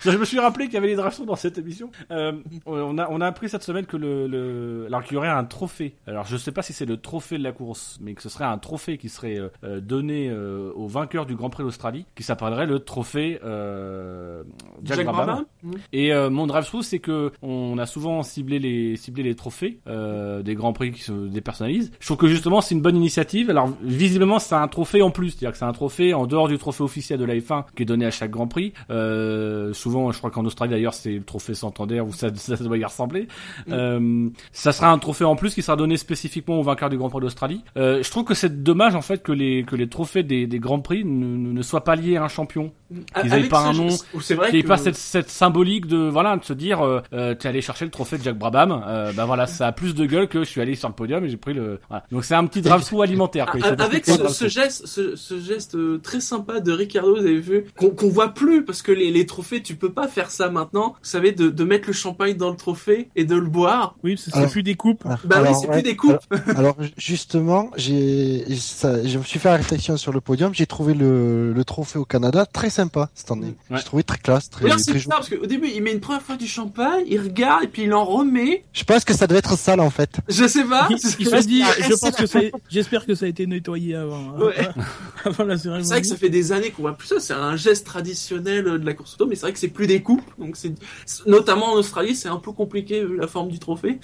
je 0.00 0.10
me 0.10 0.24
suis 0.24 0.38
rappelé 0.38 0.66
qu'il 0.66 0.74
y 0.74 0.78
avait 0.78 0.88
les 0.88 0.96
drive-through 0.96 1.26
dans 1.26 1.36
cette 1.36 1.58
émission. 1.58 1.90
Euh, 2.10 2.32
on 2.66 2.98
a 2.98 3.08
on 3.10 3.20
a 3.20 3.26
appris 3.26 3.48
cette 3.48 3.62
semaine 3.62 3.86
que 3.86 3.96
le, 3.96 4.26
le 4.26 4.86
alors 4.86 5.04
qu'il 5.04 5.14
y 5.14 5.16
aurait 5.16 5.28
un 5.28 5.44
trophée. 5.44 5.94
Alors 6.06 6.26
je 6.26 6.36
sais 6.36 6.52
pas 6.52 6.62
si 6.62 6.72
c'est 6.72 6.86
le 6.86 6.96
trophée 6.96 7.38
de 7.38 7.42
la 7.42 7.52
course, 7.52 7.98
mais 8.00 8.14
que 8.14 8.22
ce 8.22 8.28
serait 8.28 8.44
un 8.44 8.58
trophée 8.58 8.98
qui 8.98 9.08
serait 9.08 9.38
euh, 9.64 9.80
donné 9.80 10.28
euh, 10.30 10.72
au 10.74 10.86
vainqueur 10.86 11.26
du 11.26 11.34
Grand 11.34 11.50
Prix 11.50 11.62
d'Australie, 11.64 12.06
qui 12.14 12.22
s'appellerait 12.22 12.66
le 12.66 12.80
trophée 12.80 13.38
euh, 13.44 14.42
Jack, 14.84 14.98
Jack 14.98 15.06
Brabham. 15.06 15.26
Brabham. 15.26 15.80
Et 15.92 16.12
euh, 16.12 16.30
mon 16.30 16.46
drive 16.46 16.64
through 16.64 16.82
c'est 16.82 16.98
que 16.98 17.32
on 17.42 17.78
a 17.78 17.86
souvent 17.86 18.22
ciblé 18.22 18.58
les 18.58 18.96
ciblé 18.96 19.22
les 19.22 19.34
trophées 19.34 19.80
euh, 19.86 20.42
des 20.42 20.54
grands 20.54 20.72
prix 20.72 20.92
qui 20.92 21.02
se 21.02 21.12
dépersonnalisent. 21.12 21.90
Je 22.00 22.06
trouve 22.06 22.18
que 22.18 22.28
justement 22.28 22.60
c'est 22.60 22.74
une 22.74 22.82
bonne 22.82 22.96
initiative. 22.96 23.50
Alors 23.50 23.70
visiblement 23.82 24.38
c'est 24.38 24.54
un 24.54 24.68
trophée 24.68 25.02
en 25.08 25.10
plus, 25.10 25.30
c'est-à-dire 25.30 25.52
que 25.52 25.58
c'est 25.58 25.64
un 25.64 25.72
trophée 25.72 26.12
en 26.12 26.26
dehors 26.26 26.48
du 26.48 26.58
trophée 26.58 26.84
officiel 26.84 27.18
de 27.18 27.24
la 27.24 27.34
F1 27.34 27.64
qui 27.74 27.82
est 27.82 27.86
donné 27.86 28.04
à 28.04 28.10
chaque 28.10 28.30
Grand 28.30 28.46
Prix. 28.46 28.74
Euh, 28.90 29.72
souvent, 29.72 30.12
je 30.12 30.18
crois 30.18 30.30
qu'en 30.30 30.44
Australie 30.44 30.72
d'ailleurs 30.72 30.92
c'est 30.92 31.12
le 31.12 31.24
trophée 31.24 31.54
Santander 31.54 32.00
où 32.00 32.12
ça, 32.12 32.28
ça 32.34 32.56
doit 32.56 32.76
y 32.76 32.84
ressembler. 32.84 33.26
Euh, 33.70 34.28
ça 34.52 34.72
sera 34.72 34.90
un 34.90 34.98
trophée 34.98 35.24
en 35.24 35.36
plus 35.36 35.54
qui 35.54 35.62
sera 35.62 35.76
donné 35.76 35.96
spécifiquement 35.96 36.60
au 36.60 36.62
vainqueur 36.62 36.90
du 36.90 36.98
Grand 36.98 37.08
Prix 37.08 37.20
d'Australie. 37.20 37.64
Euh, 37.76 38.02
je 38.02 38.10
trouve 38.10 38.24
que 38.24 38.34
c'est 38.34 38.62
dommage 38.62 38.94
en 38.94 39.02
fait 39.02 39.22
que 39.22 39.32
les 39.32 39.64
que 39.64 39.76
les 39.76 39.88
trophées 39.88 40.22
des, 40.22 40.46
des 40.46 40.58
grands 40.58 40.80
prix 40.80 41.04
ne, 41.04 41.52
ne 41.52 41.62
soient 41.62 41.84
pas 41.84 41.96
liés 41.96 42.16
à 42.16 42.24
un 42.24 42.28
champion. 42.28 42.72
Qu'ils 43.20 43.32
Avec 43.32 43.44
aient 43.44 43.48
pas 43.48 43.66
un 43.66 43.74
nom, 43.74 43.88
C'est 44.20 44.34
vrai 44.34 44.46
qu'il 44.46 44.54
n'y 44.54 44.60
ait 44.60 44.62
que 44.62 44.68
pas 44.68 44.78
cette, 44.78 44.96
cette 44.96 45.28
symbolique 45.28 45.86
de 45.86 46.08
voilà 46.08 46.36
de 46.38 46.44
se 46.44 46.54
dire 46.54 46.80
euh, 46.80 47.34
t'es 47.34 47.48
allé 47.48 47.60
chercher 47.60 47.84
le 47.84 47.90
trophée 47.90 48.16
de 48.16 48.22
Jack 48.22 48.38
Brabham 48.38 48.82
euh, 48.86 49.12
bah 49.12 49.26
voilà 49.26 49.46
ça 49.46 49.66
a 49.66 49.72
plus 49.72 49.94
de 49.94 50.06
gueule 50.06 50.26
que 50.26 50.42
je 50.42 50.48
suis 50.48 50.62
allé 50.62 50.74
sur 50.74 50.88
le 50.88 50.94
podium 50.94 51.22
et 51.22 51.28
j'ai 51.28 51.36
pris 51.36 51.52
le 51.52 51.80
voilà. 51.88 52.04
donc 52.10 52.24
c'est 52.24 52.34
un 52.34 52.46
petit 52.46 52.62
drive 52.62 52.82
through 52.82 53.02
alimentaire 53.02 53.44
quoi. 53.46 53.60
Avec 53.66 54.06
ce, 54.06 54.28
ce 54.28 54.48
geste, 54.48 54.86
ce, 54.86 54.97
ce 55.16 55.40
geste 55.40 55.74
euh, 55.74 55.98
très 56.02 56.20
sympa 56.20 56.60
de 56.60 56.72
Ricardo, 56.72 57.14
vous 57.14 57.20
avez 57.26 57.40
vu, 57.40 57.64
qu'on 57.76 57.90
qu'on 57.90 58.08
voit 58.08 58.28
plus 58.34 58.64
parce 58.64 58.82
que 58.82 58.92
les, 58.92 59.10
les 59.10 59.26
trophées, 59.26 59.62
tu 59.62 59.74
peux 59.76 59.92
pas 59.92 60.08
faire 60.08 60.30
ça 60.30 60.50
maintenant. 60.50 60.90
Vous 61.02 61.08
savez, 61.08 61.32
de, 61.32 61.48
de 61.48 61.64
mettre 61.64 61.86
le 61.88 61.92
champagne 61.92 62.36
dans 62.36 62.50
le 62.50 62.56
trophée 62.56 63.08
et 63.16 63.24
de 63.24 63.34
le 63.36 63.46
boire. 63.48 63.96
Oui, 64.04 64.14
parce 64.14 64.24
que 64.26 64.30
c'est 64.32 64.38
Alors- 64.38 64.50
plus 64.50 64.62
des 64.62 64.74
coupes. 64.74 65.02
Ah, 65.04 65.18
Bah 65.24 65.36
oui, 65.40 65.48
alors, 65.48 65.60
c'est 65.60 65.68
ouais, 65.68 65.74
plus 65.74 65.82
des 65.82 65.96
coupes. 65.96 66.18
Alors 66.56 66.76
justement, 66.96 67.70
j'ai, 67.76 68.44
ça- 68.56 69.04
je 69.06 69.18
me 69.18 69.22
suis 69.24 69.38
fait 69.38 69.48
la 69.48 69.56
réflexion 69.56 69.96
sur 69.96 70.12
le 70.12 70.20
podium. 70.20 70.54
J'ai 70.54 70.66
trouvé 70.66 70.94
le, 70.94 71.52
le 71.52 71.64
trophée 71.64 71.98
au 71.98 72.04
Canada 72.04 72.46
très 72.46 72.70
sympa 72.70 73.08
cette 73.14 73.30
année. 73.30 73.54
Ouais. 73.70 73.78
J'ai 73.78 73.84
trouvé 73.84 74.02
très 74.02 74.18
classe, 74.18 74.50
très, 74.50 74.64
D'ailleurs, 74.64 74.80
c'est 74.80 74.92
bizarre 74.92 75.18
parce 75.18 75.28
qu'au 75.30 75.46
début, 75.46 75.68
il 75.74 75.82
met 75.82 75.92
une 75.92 76.00
première 76.00 76.22
fois 76.22 76.36
du 76.36 76.46
champagne, 76.46 77.04
il 77.08 77.20
regarde 77.20 77.64
et 77.64 77.68
puis 77.68 77.82
il 77.84 77.92
en 77.94 78.04
remet. 78.04 78.64
Je 78.72 78.84
pense 78.84 79.04
que 79.04 79.14
ça 79.14 79.26
devait 79.26 79.38
être 79.38 79.56
sale 79.58 79.80
en 79.80 79.90
fait. 79.90 80.16
Je 80.28 80.46
sais 80.46 80.64
pas. 80.64 80.86
Il, 80.90 80.96
il 80.96 81.26
se 81.28 81.46
dit, 81.46 81.62
je 81.80 81.94
pense 81.94 82.14
que 82.16 82.50
j'espère 82.68 83.06
que 83.06 83.14
ça 83.14 83.26
a 83.26 83.28
été 83.28 83.46
nettoyé 83.46 83.94
avant, 83.94 84.34
hein, 84.36 84.40
Ouais. 84.40 84.68
Avant 85.24 85.44
la 85.44 85.56
cérémonie. 85.56 85.84
C'est 85.84 85.94
vrai 85.94 86.00
que 86.02 86.06
ça 86.06 86.16
fait 86.16 86.28
des 86.30 86.52
années 86.52 86.70
qu'on 86.70 86.82
voit 86.82 86.96
plus 86.96 87.08
ça. 87.08 87.20
C'est 87.20 87.32
un 87.34 87.56
geste 87.56 87.86
traditionnel 87.86 88.66
euh, 88.66 88.78
de 88.78 88.86
la 88.86 88.94
course 88.94 89.14
auto, 89.14 89.26
mais 89.26 89.34
c'est 89.34 89.42
vrai 89.42 89.52
que 89.52 89.58
c'est 89.58 89.68
plus 89.68 89.86
des 89.86 90.02
coupes. 90.02 90.22
Donc 90.38 90.56
c'est 90.56 90.72
notamment 91.26 91.72
en 91.72 91.76
Australie, 91.76 92.14
c'est 92.14 92.28
un 92.28 92.38
peu 92.38 92.52
compliqué 92.52 93.04
vu 93.04 93.16
la 93.16 93.26
forme 93.26 93.48
du 93.48 93.58
trophée. 93.58 93.98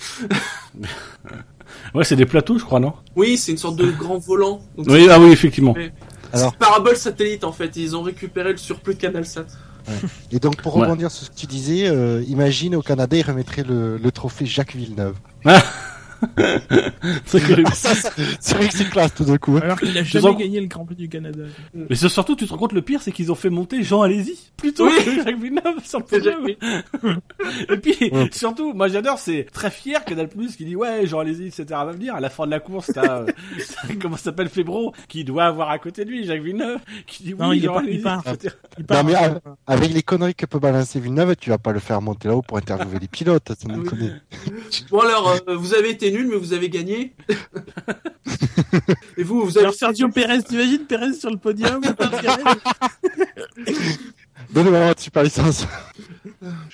ouais 1.95 2.05
c'est 2.05 2.17
des 2.17 2.27
plateaux 2.27 2.59
je 2.59 2.65
crois 2.65 2.81
non? 2.81 2.93
Oui, 3.17 3.37
c'est 3.37 3.53
une 3.53 3.59
sorte 3.59 3.77
de 3.77 3.91
grand 3.91 4.19
volant. 4.19 4.61
Donc 4.77 4.87
oui 4.89 5.07
ah 5.11 5.19
oui 5.21 5.31
effectivement 5.33 5.75
Alors- 6.33 6.55
parabole 6.57 6.97
satellite 6.97 7.45
en 7.45 7.53
fait. 7.53 7.77
Ils 7.77 7.97
ont 7.97 8.03
récupéré 8.03 8.53
le 8.53 8.59
surplus 8.59 8.95
de 8.95 9.01
CanalSat. 9.01 9.47
Et 10.33 10.39
donc 10.39 10.63
pour 10.63 10.77
Ouais. 10.77 10.83
rebondir 10.85 11.11
sur 11.11 11.27
ce 11.27 11.31
que 11.31 11.37
tu 11.37 11.47
disais, 11.47 11.87
euh, 11.89 12.23
imagine 12.27 12.75
au 12.75 12.81
Canada 12.83 13.17
ils 13.17 13.23
remettraient 13.23 13.65
le, 13.65 13.99
le 13.99 14.13
trophée 14.13 14.47
Jacques 14.47 14.75
Villeneuve. 14.75 15.17
c'est 17.27 17.39
vrai 17.41 18.69
que 18.69 18.77
c'est 18.77 18.91
classe 18.91 19.15
tout 19.15 19.25
d'un 19.25 19.37
coup. 19.39 19.57
hein. 19.57 19.61
Alors 19.63 19.79
qu'il 19.81 19.97
a 19.97 20.03
jamais 20.03 20.35
gagné 20.37 20.61
le 20.61 20.67
Grand 20.67 20.85
Prix 20.85 20.95
du 20.97 21.09
Canada. 21.09 21.45
mais 21.75 21.95
surtout 21.97 22.37
tu 22.37 22.47
te 22.47 22.51
rends 22.53 22.59
compte 22.59 22.73
le 22.73 22.83
pire 22.83 23.01
c'est 23.03 23.13
qu'ils 23.13 23.31
ont 23.33 23.35
fait 23.35 23.51
monter 23.51 23.83
Jean 23.83 24.03
Alési 24.03 24.51
plutôt 24.57 24.87
Oui. 24.87 25.05
que 25.05 25.15
Jacques 25.25 25.39
Villeneuve 25.41 25.85
sur 25.85 25.99
le 26.01 26.05
podium 26.05 26.49
et 27.69 27.77
puis 27.79 27.95
Ouais. 28.13 28.29
surtout 28.33 28.73
moi 28.75 28.89
j'adore 28.89 29.19
c'est 29.19 29.47
très 29.53 29.71
fier 29.71 30.05
Canal 30.05 30.29
Plus 30.29 30.57
qui 30.57 30.65
dit 30.65 30.77
ouais 30.77 31.07
Jean 31.07 31.21
Alési 31.21 31.47
etc 31.47 31.65
va 31.71 31.93
venir 31.93 32.15
à 32.15 32.21
la 32.21 32.31
fin 32.31 32.47
de 32.47 32.51
la 32.51 32.61
course 32.61 32.91
t'as 32.95 33.21
euh, 33.23 33.27
comment 34.01 34.17
ça 34.17 34.25
s'appelle 34.25 34.49
Fébro 34.49 34.93
qui 35.09 35.25
doit 35.25 35.45
avoir 35.45 35.71
à 35.71 35.79
côté 35.79 36.05
de 36.05 36.11
lui 36.11 36.25
Jacques 36.25 36.43
Villeneuve 36.43 36.79
qui 37.07 37.23
dit 37.25 37.35
oui 37.35 37.41
Non, 37.41 37.53
il 37.53 37.59
est 37.65 37.67
Jean 37.67 37.75
pas- 37.75 37.83
il 37.83 37.89
Alési 37.89 38.03
part. 38.03 38.23
etc. 38.33 38.55
Il 38.79 38.85
part- 38.85 39.05
Non, 39.05 39.11
mais, 39.11 39.15
ah, 39.17 39.55
Avec 39.67 39.93
les 39.93 40.03
conneries 40.03 40.35
que 40.35 40.47
peut 40.47 40.59
balancer 40.59 41.01
Villeneuve, 41.01 41.37
tu 41.37 41.51
vas 41.51 41.59
pas 41.59 41.73
le 41.73 41.81
faire 41.81 42.01
monter 42.03 42.29
là-haut 42.29 42.43
pour 42.43 42.57
interviewer 42.59 42.99
les 43.01 43.09
pilotes. 43.09 43.49
Ça 43.49 43.55
Oui. 43.69 44.11
Bon 44.91 45.01
alors, 45.01 45.35
euh, 45.49 45.57
vous 45.57 45.75
avez 45.75 45.91
été 45.91 46.11
nul, 46.15 46.29
mais 46.29 46.37
vous 46.37 46.53
avez 46.53 46.69
gagné. 46.71 47.15
Et 49.17 49.23
vous, 49.23 49.43
vous 49.45 49.51
avez. 49.57 49.61
Alors 49.67 49.75
Sergio 49.75 50.09
Perez, 50.09 50.43
t'imagines 50.43 50.85
Perez 50.87 51.13
sur 51.15 51.31
le 51.31 51.37
podium 51.37 51.81
Donnez-moi 54.51 54.89
votre 54.89 55.01
super 55.03 55.23
licence. 55.25 55.67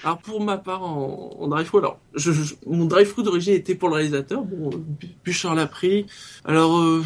Alors 0.05 0.19
pour 0.19 0.43
ma 0.43 0.59
part 0.59 0.83
en, 0.83 1.37
en 1.41 1.49
drive 1.49 1.71
alors 1.75 1.99
je, 2.15 2.33
je- 2.33 2.55
mon 2.67 2.85
drive 2.87 3.11
through 3.13 3.25
d'origine 3.25 3.55
était 3.55 3.75
pour 3.75 3.89
le 3.89 3.95
réalisateur. 3.97 4.43
Bon, 4.43 4.71
Bu- 4.71 5.09
Bouchard 5.25 5.55
l'a 5.55 5.67
pris. 5.67 6.07
Alors, 6.45 6.79
euh, 6.79 7.03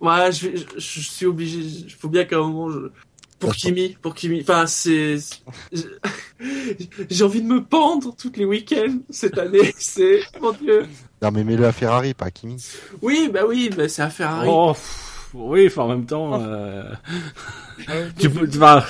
ouais, 0.00 0.30
je, 0.32 0.48
vais- 0.48 0.56
je, 0.56 0.64
je 0.78 1.00
suis 1.00 1.26
obligé. 1.26 1.58
Il 1.60 1.90
faut 1.92 2.08
bien 2.08 2.24
qu'à 2.24 2.36
un 2.36 2.42
moment, 2.42 2.70
je, 2.70 2.78
pour. 3.44 3.54
Kimi, 3.54 3.96
pour 4.00 4.14
Kimi. 4.14 4.40
Enfin, 4.40 4.66
c'est. 4.66 5.16
J'ai 7.10 7.24
envie 7.24 7.42
de 7.42 7.46
me 7.46 7.62
pendre 7.62 8.14
tous 8.16 8.32
les 8.36 8.44
week-ends 8.44 8.98
cette 9.10 9.38
année. 9.38 9.74
C'est 9.78 10.20
mon 10.40 10.52
Dieu. 10.52 10.86
Non 11.22 11.30
mais 11.30 11.44
mets-le 11.44 11.64
à 11.64 11.72
Ferrari, 11.72 12.12
pas 12.12 12.26
à 12.26 12.30
Kimi. 12.30 12.62
Oui, 13.00 13.30
bah 13.32 13.42
oui, 13.48 13.70
bah 13.74 13.88
c'est 13.88 14.02
à 14.02 14.10
Ferrari. 14.10 14.46
Oh, 14.50 14.72
pff, 14.72 15.30
oui, 15.32 15.66
enfin 15.66 15.82
en 15.84 15.88
même 15.88 16.04
temps, 16.04 16.38
euh, 16.42 16.92
tu 18.18 18.28
peux, 18.28 18.46
tu 18.46 18.58
vas, 18.58 18.84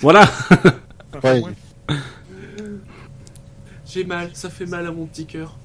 voilà. 0.00 0.28
Ouais. 1.22 1.42
J'ai 3.86 4.04
mal, 4.04 4.30
ça 4.34 4.50
fait 4.50 4.66
mal 4.66 4.86
à 4.86 4.92
mon 4.92 5.06
petit 5.06 5.26
cœur. 5.26 5.56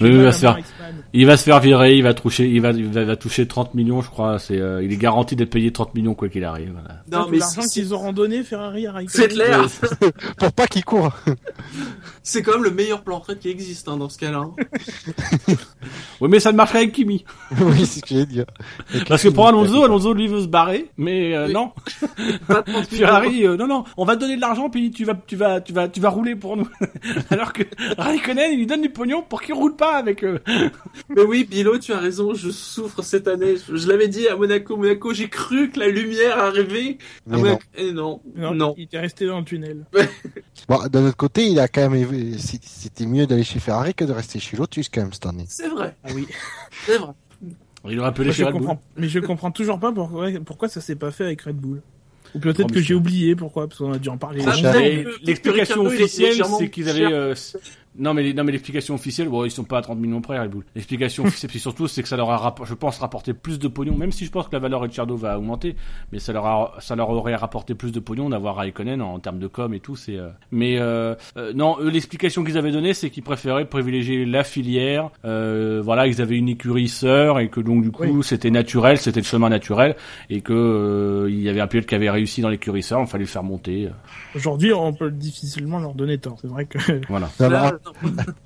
Oui, 0.00 0.10
il 0.10 0.22
va 0.22 0.32
se 0.32 0.40
faire, 0.40 0.58
il 1.12 1.26
va 1.26 1.36
se 1.36 1.42
faire 1.42 1.60
virer, 1.60 1.96
il 1.96 2.02
va 2.02 2.14
toucher, 2.14 2.48
il 2.48 2.60
va, 2.60 2.70
il 2.70 2.86
va, 2.86 3.00
il 3.00 3.06
va 3.06 3.16
toucher 3.16 3.46
30 3.48 3.74
millions, 3.74 4.00
je 4.00 4.10
crois. 4.10 4.38
C'est, 4.38 4.58
euh, 4.58 4.82
il 4.82 4.92
est 4.92 4.96
garanti 4.96 5.34
d'être 5.36 5.50
payé 5.50 5.72
30 5.72 5.94
millions 5.94 6.14
quoi 6.14 6.28
qu'il 6.28 6.44
arrive. 6.44 6.72
Voilà. 6.72 7.02
Non, 7.10 7.28
mais 7.30 7.38
l'argent 7.38 7.62
c'est 7.62 7.80
qu'ils 7.80 7.92
auront 7.92 8.12
donné 8.12 8.42
Ferrari 8.42 8.86
à 8.86 8.92
Raikkonen. 8.92 9.28
c'est 9.28 9.34
clair. 9.34 9.66
Pour 10.38 10.52
pas 10.52 10.66
qu'il 10.66 10.84
court. 10.84 11.12
C'est 12.22 12.42
quand 12.42 12.52
même 12.52 12.64
le 12.64 12.70
meilleur 12.70 13.02
plan 13.02 13.18
retraite 13.18 13.40
qui 13.40 13.48
existe 13.48 13.88
hein, 13.88 13.96
dans 13.96 14.08
ce 14.08 14.18
cas-là. 14.18 14.38
hein. 15.48 15.54
Oui, 16.20 16.28
mais 16.28 16.40
ça 16.40 16.52
ne 16.52 16.56
marcherait 16.56 16.78
avec 16.80 16.92
Kimi. 16.92 17.24
oui, 17.60 17.86
c'est 17.86 18.00
ce 18.00 18.02
que 18.02 18.08
j'allais 18.10 18.26
dire. 18.26 18.46
Parce 19.08 19.22
que 19.22 19.28
pour 19.28 19.48
Alonso, 19.48 19.84
Alonso 19.84 20.12
lui 20.12 20.28
veut 20.28 20.42
se 20.42 20.46
barrer, 20.46 20.90
mais 20.96 21.34
euh, 21.34 21.46
Oui. 21.46 21.52
non. 21.52 21.72
Pas 22.46 22.62
30 22.62 22.66
millions. 22.66 23.06
Ferrari, 23.06 23.46
euh, 23.46 23.56
non, 23.56 23.66
non, 23.66 23.84
on 23.96 24.04
va 24.04 24.16
te 24.16 24.20
donner 24.20 24.36
de 24.36 24.40
l'argent 24.40 24.68
puis 24.70 24.90
tu 24.90 25.04
vas, 25.04 25.14
tu 25.26 25.36
vas, 25.36 25.60
tu 25.60 25.72
vas, 25.72 25.88
tu 25.88 26.00
vas 26.00 26.08
rouler 26.10 26.36
pour 26.36 26.56
nous. 26.56 26.68
Alors 27.30 27.52
que 27.52 27.62
Raikkonen, 27.96 28.52
il 28.52 28.58
lui 28.58 28.66
donne 28.66 28.82
du 28.82 28.90
pognon 28.90 29.22
pour 29.28 29.42
qu'il 29.42 29.54
roule 29.54 29.76
pas 29.76 29.87
avec. 29.96 30.24
eux. 30.24 30.40
Mais 31.08 31.22
oui, 31.22 31.44
Bilo, 31.44 31.78
tu 31.78 31.92
as 31.92 31.98
raison, 31.98 32.34
je 32.34 32.50
souffre 32.50 33.02
cette 33.02 33.28
année. 33.28 33.54
Je, 33.56 33.76
je 33.76 33.88
l'avais 33.88 34.08
dit 34.08 34.28
à 34.28 34.36
Monaco, 34.36 34.76
Monaco, 34.76 35.12
j'ai 35.14 35.28
cru 35.28 35.70
que 35.70 35.80
la 35.80 35.88
lumière 35.88 36.38
arrivait. 36.38 36.98
À 37.30 37.36
Mais 37.36 37.36
non. 37.36 37.42
Monaco. 37.42 37.62
Et 37.76 37.92
non, 37.92 38.20
Non, 38.36 38.54
non. 38.54 38.74
il 38.76 38.84
était 38.84 38.98
resté 38.98 39.26
dans 39.26 39.38
le 39.38 39.44
tunnel. 39.44 39.84
Bon, 40.68 40.80
d'un 40.92 41.06
autre 41.06 41.16
côté, 41.16 41.46
il 41.46 41.58
a 41.60 41.66
quand 41.68 41.88
même, 41.88 42.36
c'était 42.38 43.06
mieux 43.06 43.26
d'aller 43.26 43.44
chez 43.44 43.58
Ferrari 43.58 43.94
que 43.94 44.04
de 44.04 44.12
rester 44.12 44.38
chez 44.38 44.56
Lotus 44.58 44.90
quand 44.90 45.00
même 45.00 45.12
cette 45.14 45.24
année. 45.24 45.46
C'est 45.48 45.68
vrai, 45.68 45.96
Ah 46.04 46.10
oui. 46.14 46.26
c'est 46.84 46.98
vrai. 46.98 47.12
Il 47.88 47.98
aurait 48.00 48.12
pu 48.12 48.22
les 48.24 48.32
je 48.32 48.44
comprends, 48.44 48.82
mais 48.96 49.08
je 49.08 49.18
comprends 49.20 49.50
toujours 49.50 49.78
pas 49.80 49.92
pourquoi, 49.92 50.28
pourquoi 50.44 50.68
ça 50.68 50.82
s'est 50.82 50.96
pas 50.96 51.10
fait 51.10 51.24
avec 51.24 51.40
Red 51.42 51.56
Bull. 51.56 51.80
Ou 52.34 52.38
peut-être 52.40 52.66
Oh, 52.68 52.74
que 52.74 52.80
j'ai 52.80 52.92
oublié 52.92 53.34
pourquoi, 53.34 53.66
parce 53.68 53.78
qu'on 53.78 53.92
a 53.92 53.98
dû 53.98 54.10
en 54.10 54.18
parler. 54.18 54.44
Ah, 54.46 54.52
L'explication 55.22 55.80
officielle, 55.86 56.42
c'est 56.58 56.68
qu'ils 56.68 56.88
avaient. 56.90 57.10
euh, 57.10 57.34
non 57.98 58.14
mais 58.14 58.22
les- 58.22 58.34
non 58.34 58.44
mais 58.44 58.52
l'explication 58.52 58.94
officielle, 58.94 59.28
bon 59.28 59.44
ils 59.44 59.50
sont 59.50 59.64
pas 59.64 59.78
à 59.78 59.82
30 59.82 59.98
millions 59.98 60.20
près 60.20 60.38
Red 60.38 60.50
Bull. 60.50 60.64
L'explication 60.74 61.24
officielle, 61.24 61.50
puis 61.50 61.60
surtout, 61.60 61.88
c'est 61.88 62.02
que 62.02 62.08
ça 62.08 62.16
leur 62.16 62.30
a, 62.30 62.54
je 62.64 62.74
pense, 62.74 62.98
rapporté 62.98 63.34
plus 63.34 63.58
de 63.58 63.68
pognon. 63.68 63.96
Même 63.96 64.12
si 64.12 64.24
je 64.24 64.30
pense 64.30 64.46
que 64.46 64.52
la 64.52 64.58
valeur 64.60 64.80
Ricciardo 64.82 65.16
va 65.16 65.38
augmenter, 65.38 65.74
mais 66.12 66.18
ça 66.18 66.32
leur 66.32 66.46
a, 66.46 66.74
ça 66.80 66.96
leur 66.96 67.10
aurait 67.10 67.34
rapporté 67.34 67.74
plus 67.74 67.92
de 67.92 68.00
pognon 68.00 68.28
d'avoir 68.30 68.56
Raikkonen 68.56 69.02
en, 69.02 69.18
termes 69.18 69.38
de 69.38 69.46
com 69.46 69.74
et 69.74 69.80
tout. 69.80 69.96
C'est. 69.96 70.16
euh, 70.16 70.28
Mais 70.52 70.78
euh, 70.78 71.14
euh, 71.36 71.52
non, 71.54 71.76
eux, 71.80 71.88
l'explication 71.88 72.44
qu'ils 72.44 72.56
avaient 72.58 72.72
donnée, 72.72 72.94
c'est 72.94 73.10
qu'ils 73.10 73.22
préféraient 73.22 73.64
privilégier 73.66 74.24
la 74.24 74.44
filière. 74.44 75.10
Euh, 75.24 75.80
voilà, 75.82 76.06
ils 76.06 76.20
avaient 76.22 76.36
une 76.36 76.48
écurie 76.48 76.88
sœur 76.88 77.40
et 77.40 77.48
que 77.48 77.60
donc 77.60 77.82
du 77.82 77.90
coup, 77.90 78.22
c'était 78.22 78.50
naturel, 78.50 78.98
c'était 78.98 79.20
le 79.20 79.26
chemin 79.26 79.48
naturel 79.48 79.96
et 80.30 80.40
que 80.40 80.52
euh, 80.52 81.30
il 81.30 81.40
y 81.42 81.48
avait 81.48 81.60
un 81.60 81.66
pilote 81.66 81.86
qui 81.86 81.94
avait 81.94 82.10
réussi 82.10 82.40
dans 82.40 82.48
l'écurie 82.48 82.82
sœur, 82.82 83.00
il 83.00 83.06
fallait 83.06 83.24
le 83.24 83.28
faire 83.28 83.42
monter. 83.42 83.86
euh, 83.86 83.90
Aujourd'hui, 84.34 84.72
on 84.72 84.92
peut 84.92 85.10
difficilement 85.10 85.78
leur 85.78 85.94
donner 85.94 86.18
tort. 86.18 86.36
C'est 86.40 86.46
vrai 86.48 86.64
que 86.66 86.78
Voilà. 87.08 87.28
Là, 87.40 87.78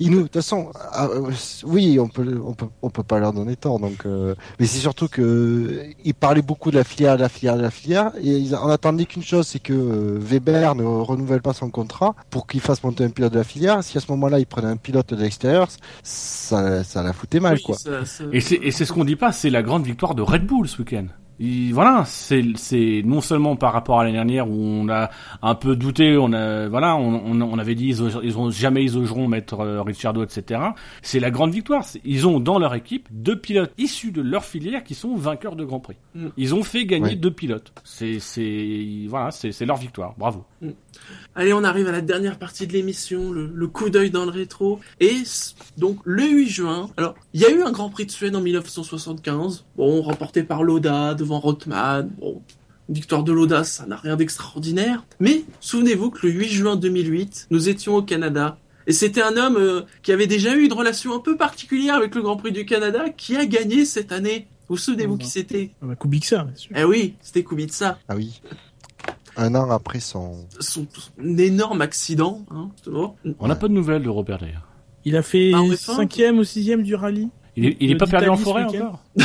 nous, 0.00 0.18
de 0.18 0.22
toute 0.22 0.34
façon, 0.34 0.70
ah, 0.92 1.06
euh, 1.06 1.30
oui, 1.64 1.98
on 2.00 2.08
peut, 2.08 2.40
on 2.44 2.54
peut, 2.54 2.66
on 2.82 2.90
peut 2.90 3.02
pas 3.02 3.18
leur 3.18 3.32
donner 3.32 3.56
tort. 3.56 3.78
Donc, 3.78 4.04
euh, 4.06 4.34
mais 4.58 4.66
c'est 4.66 4.78
surtout 4.78 5.08
que 5.08 5.22
euh, 5.22 5.84
ils 6.04 6.14
parlaient 6.14 6.42
beaucoup 6.42 6.70
de 6.70 6.76
la 6.76 6.84
filière, 6.84 7.16
de 7.16 7.22
la 7.22 7.28
filière, 7.28 7.56
de 7.56 7.62
la 7.62 7.70
filière, 7.70 8.12
et 8.20 8.28
ils, 8.38 8.54
on 8.54 8.68
attendait 8.68 9.04
qu'une 9.06 9.22
chose, 9.22 9.46
c'est 9.46 9.58
que 9.58 9.72
euh, 9.72 10.18
Weber 10.20 10.74
ne 10.74 10.84
renouvelle 10.84 11.42
pas 11.42 11.52
son 11.52 11.70
contrat 11.70 12.14
pour 12.30 12.46
qu'il 12.46 12.60
fasse 12.60 12.82
monter 12.82 13.04
un 13.04 13.10
pilote 13.10 13.32
de 13.32 13.38
la 13.38 13.44
filière. 13.44 13.82
Si 13.84 13.96
à 13.96 14.00
ce 14.00 14.10
moment-là, 14.12 14.38
il 14.38 14.46
prenait 14.46 14.68
un 14.68 14.76
pilote 14.76 15.10
de 15.14 15.16
l'extérieur, 15.22 15.68
ça, 16.02 16.84
ça 16.84 17.02
la 17.02 17.12
foutait 17.12 17.40
mal, 17.40 17.54
Oui, 17.54 17.62
quoi. 17.62 17.76
ça- 17.76 18.04
ça- 18.04 18.24
Et 18.32 18.40
c'est 18.40 18.56
et 18.62 18.70
c'est 18.70 18.84
ce 18.84 18.92
qu'on 18.92 19.04
dit 19.04 19.16
pas, 19.16 19.32
c'est 19.32 19.50
la 19.50 19.62
grande 19.62 19.84
victoire 19.84 20.14
de 20.14 20.22
Red 20.22 20.46
Bull 20.46 20.68
ce 20.68 20.78
week-end. 20.78 21.06
Il- 21.38 21.72
voilà, 21.72 22.04
c'est 22.06 22.42
c'est 22.56 23.02
non 23.04 23.20
seulement 23.20 23.56
par 23.56 23.72
rapport 23.72 24.00
à 24.00 24.04
l'année 24.04 24.16
dernière 24.16 24.48
où 24.48 24.54
on 24.62 24.88
a 24.88 25.10
un 25.42 25.54
peu 25.54 25.76
douté, 25.76 26.16
on 26.16 26.32
a 26.32 26.68
voilà, 26.68 26.96
on, 26.96 27.14
on, 27.26 27.40
on 27.40 27.58
avait 27.58 27.74
dit 27.74 27.88
ils, 27.88 27.98
ils 28.22 28.38
ont 28.38 28.50
jamais 28.50 28.82
ils 28.84 28.96
oseront 28.96 29.28
mettre 29.28 29.60
euh, 29.60 29.82
Ricciardo, 29.82 30.22
etc. 30.22 30.60
C'est 31.02 31.20
la 31.20 31.30
grande 31.30 31.52
victoire. 31.52 31.84
Ils 32.04 32.26
ont 32.26 32.40
dans 32.40 32.58
leur 32.58 32.74
équipe 32.74 33.08
deux 33.10 33.36
pilotes 33.38 33.72
issus 33.78 34.12
de 34.12 34.22
leur 34.22 34.44
filière 34.44 34.84
qui 34.84 34.94
sont 34.94 35.14
vainqueurs 35.16 35.56
de 35.56 35.64
Grand 35.64 35.80
Prix. 35.80 35.96
Mm. 36.14 36.26
Ils 36.36 36.54
ont 36.54 36.62
fait 36.62 36.84
gagner 36.86 37.14
deux 37.16 37.30
pilotes. 37.32 37.72
C'est 37.84 38.18
c'est 38.20 39.06
voilà, 39.08 39.30
c'est 39.30 39.52
c'est 39.52 39.66
leur 39.66 39.76
victoire. 39.76 40.14
Bravo. 40.18 40.44
Allez, 41.34 41.54
on 41.54 41.64
arrive 41.64 41.88
à 41.88 41.92
la 41.92 42.02
dernière 42.02 42.38
partie 42.38 42.66
de 42.66 42.74
l'émission, 42.74 43.30
le, 43.30 43.50
le 43.54 43.66
coup 43.66 43.88
d'œil 43.88 44.10
dans 44.10 44.24
le 44.24 44.30
rétro. 44.30 44.80
Et 45.00 45.22
donc, 45.78 45.98
le 46.04 46.24
8 46.24 46.48
juin, 46.48 46.90
alors, 46.98 47.14
il 47.32 47.40
y 47.40 47.46
a 47.46 47.50
eu 47.50 47.62
un 47.62 47.70
Grand 47.70 47.88
Prix 47.88 48.04
de 48.04 48.10
Suède 48.10 48.36
en 48.36 48.42
1975, 48.42 49.64
bon, 49.76 50.02
remporté 50.02 50.42
par 50.42 50.62
Loda 50.62 51.14
devant 51.14 51.40
Rothman, 51.40 52.10
bon, 52.20 52.42
victoire 52.90 53.22
de 53.22 53.32
Loda, 53.32 53.64
ça 53.64 53.86
n'a 53.86 53.96
rien 53.96 54.16
d'extraordinaire. 54.16 55.04
Mais, 55.20 55.44
souvenez-vous 55.60 56.10
que 56.10 56.26
le 56.26 56.32
8 56.34 56.48
juin 56.48 56.76
2008, 56.76 57.46
nous 57.50 57.68
étions 57.70 57.96
au 57.96 58.02
Canada. 58.02 58.58
Et 58.86 58.92
c'était 58.92 59.22
un 59.22 59.36
homme 59.36 59.56
euh, 59.56 59.82
qui 60.02 60.12
avait 60.12 60.26
déjà 60.26 60.54
eu 60.54 60.64
une 60.64 60.72
relation 60.72 61.14
un 61.14 61.20
peu 61.20 61.36
particulière 61.36 61.94
avec 61.94 62.14
le 62.14 62.22
Grand 62.22 62.36
Prix 62.36 62.52
du 62.52 62.66
Canada, 62.66 63.08
qui 63.08 63.36
a 63.36 63.46
gagné 63.46 63.84
cette 63.84 64.12
année. 64.12 64.48
Vous 64.68 64.76
souvenez-vous 64.76 65.16
qui 65.16 65.28
c'était? 65.28 65.70
Ah 65.82 65.86
bah, 65.86 65.96
Kubica, 65.96 66.44
bien 66.44 66.56
sûr. 66.56 66.72
Eh 66.76 66.84
oui, 66.84 67.14
c'était 67.20 67.44
Kubica. 67.44 67.98
Ah 68.08 68.16
oui. 68.16 68.40
Un 69.36 69.54
an 69.54 69.70
après 69.70 70.00
son. 70.00 70.46
Son, 70.60 70.86
son 70.92 71.38
énorme 71.38 71.80
accident, 71.80 72.44
hein. 72.50 72.70
On 73.38 73.48
n'a 73.48 73.56
pas 73.56 73.68
de 73.68 73.72
nouvelles 73.72 74.02
de 74.02 74.08
Robert 74.08 74.38
d'ailleurs. 74.38 74.68
Il 75.04 75.16
a 75.16 75.22
fait 75.22 75.52
Ah, 75.54 75.58
F1, 75.60 75.76
cinquième 75.76 76.38
ou 76.38 76.44
sixième 76.44 76.82
du 76.82 76.94
rallye. 76.94 77.28
Il 77.54 77.66
est, 77.66 77.76
il 77.80 77.90
est 77.90 77.94
Le 77.94 77.98
pas 77.98 78.06
perdu 78.06 78.28
en 78.30 78.36
forêt 78.36 78.64
encore. 78.64 79.02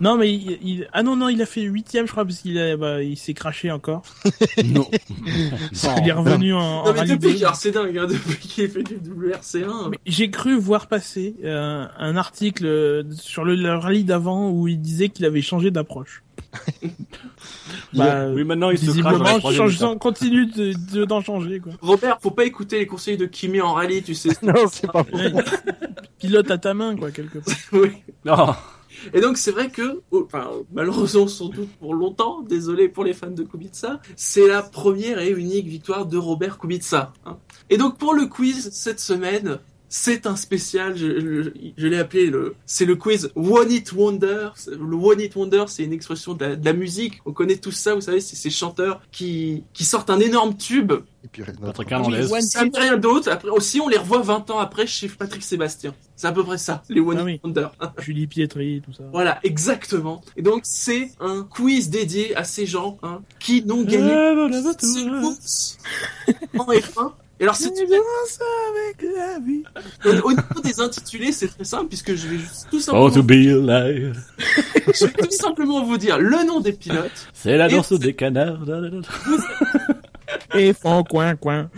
Non, 0.00 0.16
mais 0.18 0.32
il, 0.32 0.58
il- 0.62 0.88
ah 0.92 1.02
non 1.02 1.16
non, 1.16 1.28
il 1.28 1.40
a 1.40 1.46
fait 1.46 1.62
huitième, 1.62 2.06
je 2.06 2.12
crois, 2.12 2.24
parce 2.24 2.38
qu'il 2.40 2.58
a, 2.58 2.76
bah, 2.76 3.02
il 3.02 3.16
s'est 3.16 3.32
craché 3.32 3.70
encore. 3.70 4.02
non. 4.64 4.86
Il 6.02 6.08
est 6.08 6.12
revenu 6.12 6.52
en, 6.54 6.58
en 6.60 6.84
Non 6.86 6.92
mais 6.92 6.98
rallye 7.00 7.16
depuis, 7.16 7.42
alors 7.44 7.54
c'est 7.56 7.70
dingue, 7.70 7.96
hein, 7.96 8.06
depuis 8.08 8.36
qu'il 8.36 8.68
fait 8.68 8.82
du 8.82 8.96
WRC1. 8.96 9.90
Mais 9.90 9.98
J'ai 10.04 10.30
cru 10.30 10.58
voir 10.58 10.86
passer 10.88 11.36
euh, 11.44 11.86
un 11.96 12.16
article 12.16 12.66
euh, 12.66 13.02
sur 13.12 13.44
le, 13.44 13.54
le 13.54 13.74
rallye 13.74 14.04
d'avant 14.04 14.50
où 14.50 14.66
il 14.68 14.80
disait 14.80 15.08
qu'il 15.08 15.24
avait 15.24 15.40
changé 15.42 15.70
d'approche. 15.70 16.23
Bah, 17.92 18.28
Oui, 18.30 18.44
maintenant 18.44 18.70
il 18.70 18.78
se 18.78 18.90
crache 19.00 19.54
change, 19.54 19.98
continue 19.98 20.46
de, 20.46 20.72
de- 20.92 21.04
d'en 21.04 21.20
changer 21.20 21.60
quoi. 21.60 21.72
Robert, 21.80 22.18
faut 22.20 22.30
pas 22.30 22.44
écouter 22.44 22.78
les 22.78 22.86
conseils 22.86 23.16
de 23.16 23.26
Kimi 23.26 23.60
en 23.60 23.74
rallye, 23.74 24.02
tu 24.02 24.14
sais. 24.14 24.30
Non, 24.42 24.54
c'est 24.70 24.90
pas. 24.90 25.04
Ouais, 25.12 25.32
Pilote 26.18 26.50
à 26.50 26.58
ta 26.58 26.74
main 26.74 26.96
quoi 26.96 27.10
quelque 27.10 27.38
part. 27.38 27.54
Oui. 27.72 27.90
Non. 28.24 28.54
Et 29.12 29.20
donc 29.20 29.36
c'est 29.36 29.50
vrai 29.50 29.68
que, 29.70 30.00
oh, 30.12 30.22
enfin, 30.26 30.48
malheureusement 30.72 31.26
sans 31.28 31.48
doute 31.48 31.68
pour 31.78 31.94
longtemps, 31.94 32.40
désolé 32.42 32.88
pour 32.88 33.04
les 33.04 33.12
fans 33.12 33.30
de 33.30 33.42
Kubica, 33.42 34.00
c'est 34.16 34.46
la 34.48 34.62
première 34.62 35.18
et 35.18 35.30
unique 35.30 35.66
victoire 35.66 36.06
de 36.06 36.16
Robert 36.16 36.58
Kubica. 36.58 37.12
hein. 37.26 37.36
Et 37.70 37.76
donc 37.76 37.98
pour 37.98 38.14
le 38.14 38.26
quiz 38.26 38.70
cette 38.72 39.00
semaine, 39.00 39.58
c'est 39.96 40.26
un 40.26 40.34
spécial, 40.34 40.96
je, 40.96 41.20
je- 41.20 41.50
je 41.76 41.86
l'ai 41.86 41.98
appelé 41.98 42.26
le, 42.26 42.56
c'est 42.66 42.84
le 42.84 42.96
quiz 42.96 43.30
One 43.36 43.70
It 43.70 43.92
Wonder. 43.92 44.48
Le 44.66 44.96
One 44.96 45.20
It 45.20 45.36
Wonder, 45.36 45.64
c'est 45.68 45.84
une 45.84 45.92
expression 45.92 46.34
de 46.34 46.44
la, 46.44 46.56
de 46.56 46.64
la 46.64 46.72
musique. 46.72 47.20
On 47.26 47.32
connaît 47.32 47.58
tout 47.58 47.70
ça, 47.70 47.94
vous 47.94 48.00
savez, 48.00 48.20
c'est 48.20 48.34
ces 48.34 48.50
chanteurs 48.50 49.00
qui, 49.12 49.62
qui 49.72 49.84
sortent 49.84 50.10
un 50.10 50.18
énorme 50.18 50.56
tube 50.56 50.90
Et 51.22 51.28
puis, 51.30 51.42
hit. 51.42 52.74
fait 52.74 52.80
rien 52.80 52.96
d'autre. 52.96 53.30
Après 53.30 53.50
aussi, 53.50 53.80
on 53.80 53.88
les 53.88 53.96
revoit 53.98 54.20
20 54.22 54.50
ans 54.50 54.58
après 54.58 54.88
chez 54.88 55.06
Patrick 55.06 55.44
Sébastien. 55.44 55.94
C'est 56.16 56.26
à 56.26 56.32
peu 56.32 56.42
près 56.42 56.58
ça, 56.58 56.82
les 56.88 57.00
One 57.00 57.18
Ah 57.20 57.24
oui. 57.24 57.40
Wonder. 57.44 57.68
Julie 57.98 58.26
Pietri, 58.26 58.82
tout 58.84 58.92
ça. 58.92 59.04
Voilà, 59.12 59.38
exactement. 59.44 60.22
Et 60.36 60.42
donc, 60.42 60.62
c'est 60.64 61.12
un 61.20 61.44
quiz 61.48 61.88
dédié 61.88 62.34
à 62.34 62.42
ces 62.42 62.66
gens 62.66 62.98
hein, 63.04 63.20
qui 63.38 63.62
n'ont 63.64 63.82
gagné 63.84 64.12
en 66.58 66.66
F1. 66.66 67.12
Et 67.44 67.46
alors, 67.46 67.56
c'est 67.56 67.68
avec 67.68 69.14
la 69.14 69.38
vie. 69.38 69.64
au, 70.06 70.28
au 70.28 70.30
niveau 70.30 70.60
des 70.64 70.80
intitulés, 70.80 71.30
c'est 71.30 71.48
très 71.48 71.64
simple 71.64 71.88
puisque 71.88 72.14
je 72.14 72.26
vais 72.26 72.38
juste 72.38 72.68
tout 72.70 72.78
Oh, 72.78 73.10
simplement, 73.10 73.10
to 73.10 73.22
be 73.22 73.32
alive. 73.70 74.18
je 74.94 75.04
vais 75.04 75.12
tout 75.12 75.30
simplement 75.30 75.84
vous 75.84 75.98
dire 75.98 76.16
le 76.18 76.42
nom 76.46 76.60
des 76.60 76.72
pilotes. 76.72 77.28
C'est 77.34 77.58
la 77.58 77.68
danse 77.68 77.92
des 77.92 78.14
canards. 78.14 78.60
Et 80.54 80.72
fond 80.72 81.04
coin 81.04 81.36
coin. 81.36 81.68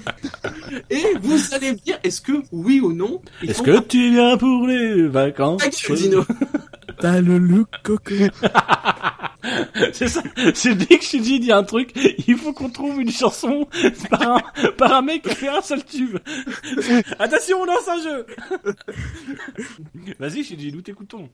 Et 0.88 1.02
vous 1.20 1.52
allez 1.52 1.72
me 1.72 1.78
dire, 1.78 1.98
est-ce 2.04 2.20
que 2.20 2.42
oui 2.52 2.78
ou 2.80 2.92
non 2.92 3.20
Est-ce 3.42 3.54
font 3.54 3.64
que 3.64 3.80
tu 3.80 4.12
viens 4.12 4.36
pour 4.38 4.68
les 4.68 5.08
vacances? 5.08 5.62
Dino. 5.96 6.24
T'as 7.00 7.20
le 7.20 7.38
look 7.38 7.68
coco. 7.82 8.14
C'est 9.92 10.08
ça. 10.08 10.22
C'est 10.54 10.74
dès 10.74 10.98
que 10.98 11.04
Shinji 11.04 11.38
dit 11.38 11.52
un 11.52 11.62
truc, 11.62 11.92
il 12.26 12.36
faut 12.36 12.52
qu'on 12.52 12.68
trouve 12.68 13.00
une 13.00 13.12
chanson 13.12 13.68
par 14.10 14.22
un, 14.22 14.40
par 14.76 14.92
un 14.92 15.02
mec 15.02 15.22
qui 15.22 15.30
a 15.30 15.34
fait 15.36 15.48
un 15.48 15.62
seul 15.62 15.84
tube. 15.84 16.18
Attention, 17.20 17.58
on 17.60 17.64
lance 17.64 17.86
un 17.88 18.02
jeu. 18.02 18.26
Vas-y, 20.18 20.42
Shinji, 20.42 20.72
nous 20.72 20.82
t'écoutons. 20.82 21.28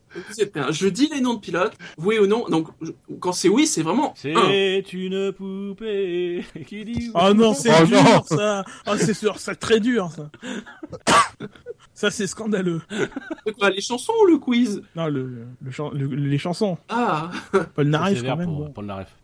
Je 0.69 0.87
dis 0.89 1.09
les 1.11 1.21
noms 1.21 1.33
de 1.35 1.39
pilotes, 1.39 1.73
oui 1.97 2.19
ou 2.19 2.27
non. 2.27 2.45
Donc, 2.49 2.67
je- 2.81 2.91
quand 3.19 3.31
c'est 3.31 3.49
oui, 3.49 3.65
c'est 3.65 3.81
vraiment 3.81 4.11
un. 4.11 4.13
C'est 4.21 4.93
une 4.93 5.31
poupée 5.31 6.43
qui 6.67 6.85
dit. 6.85 7.11
Oh 7.15 7.33
non, 7.33 7.53
c'est 7.55 7.71
Oh 7.81 7.85
dur 7.85 8.03
non. 8.03 8.23
ça. 8.25 8.63
Oh 8.85 8.91
c'est 8.97 9.13
sûr, 9.15 9.39
c'est 9.39 9.55
très 9.55 9.79
dur 9.79 10.11
ça. 10.15 10.29
Ça 11.93 12.09
c'est 12.11 12.27
scandaleux. 12.27 12.81
Quoi, 13.59 13.69
les 13.69 13.81
chansons 13.81 14.13
ou 14.23 14.25
le 14.25 14.37
quiz? 14.39 14.81
Non, 14.95 15.07
le, 15.07 15.45
le, 15.61 15.71
le- 15.93 16.15
les 16.15 16.37
chansons. 16.37 16.77
Ah 16.89 17.29
Naref 17.77 18.17
sévère 18.17 18.33
quand 18.33 18.37
même. 18.39 18.47
pour, 18.49 18.65
bon. 18.65 18.71
pour 18.71 18.81
le 18.83 18.87
Naref. 18.87 19.15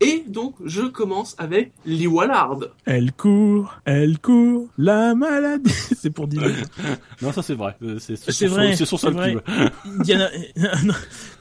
Et 0.00 0.24
donc, 0.26 0.54
je 0.64 0.82
commence 0.82 1.34
avec 1.38 1.72
Lee 1.86 2.06
Wallard. 2.06 2.58
Elle 2.84 3.12
court, 3.12 3.74
elle 3.84 4.18
court, 4.18 4.66
la 4.78 5.14
maladie. 5.14 5.70
c'est 5.96 6.10
pour 6.10 6.28
dire. 6.28 6.42
Non, 7.20 7.32
ça 7.32 7.42
c'est 7.42 7.54
vrai. 7.54 7.74
Euh, 7.82 7.98
C'est 7.98 8.46
vrai, 8.46 8.76
C'est 8.76 8.84
son 8.84 8.96
seul 8.96 9.12
vrai. 9.14 9.32
tube. 9.32 9.40
Diana... 10.04 10.28
non, 10.84 10.94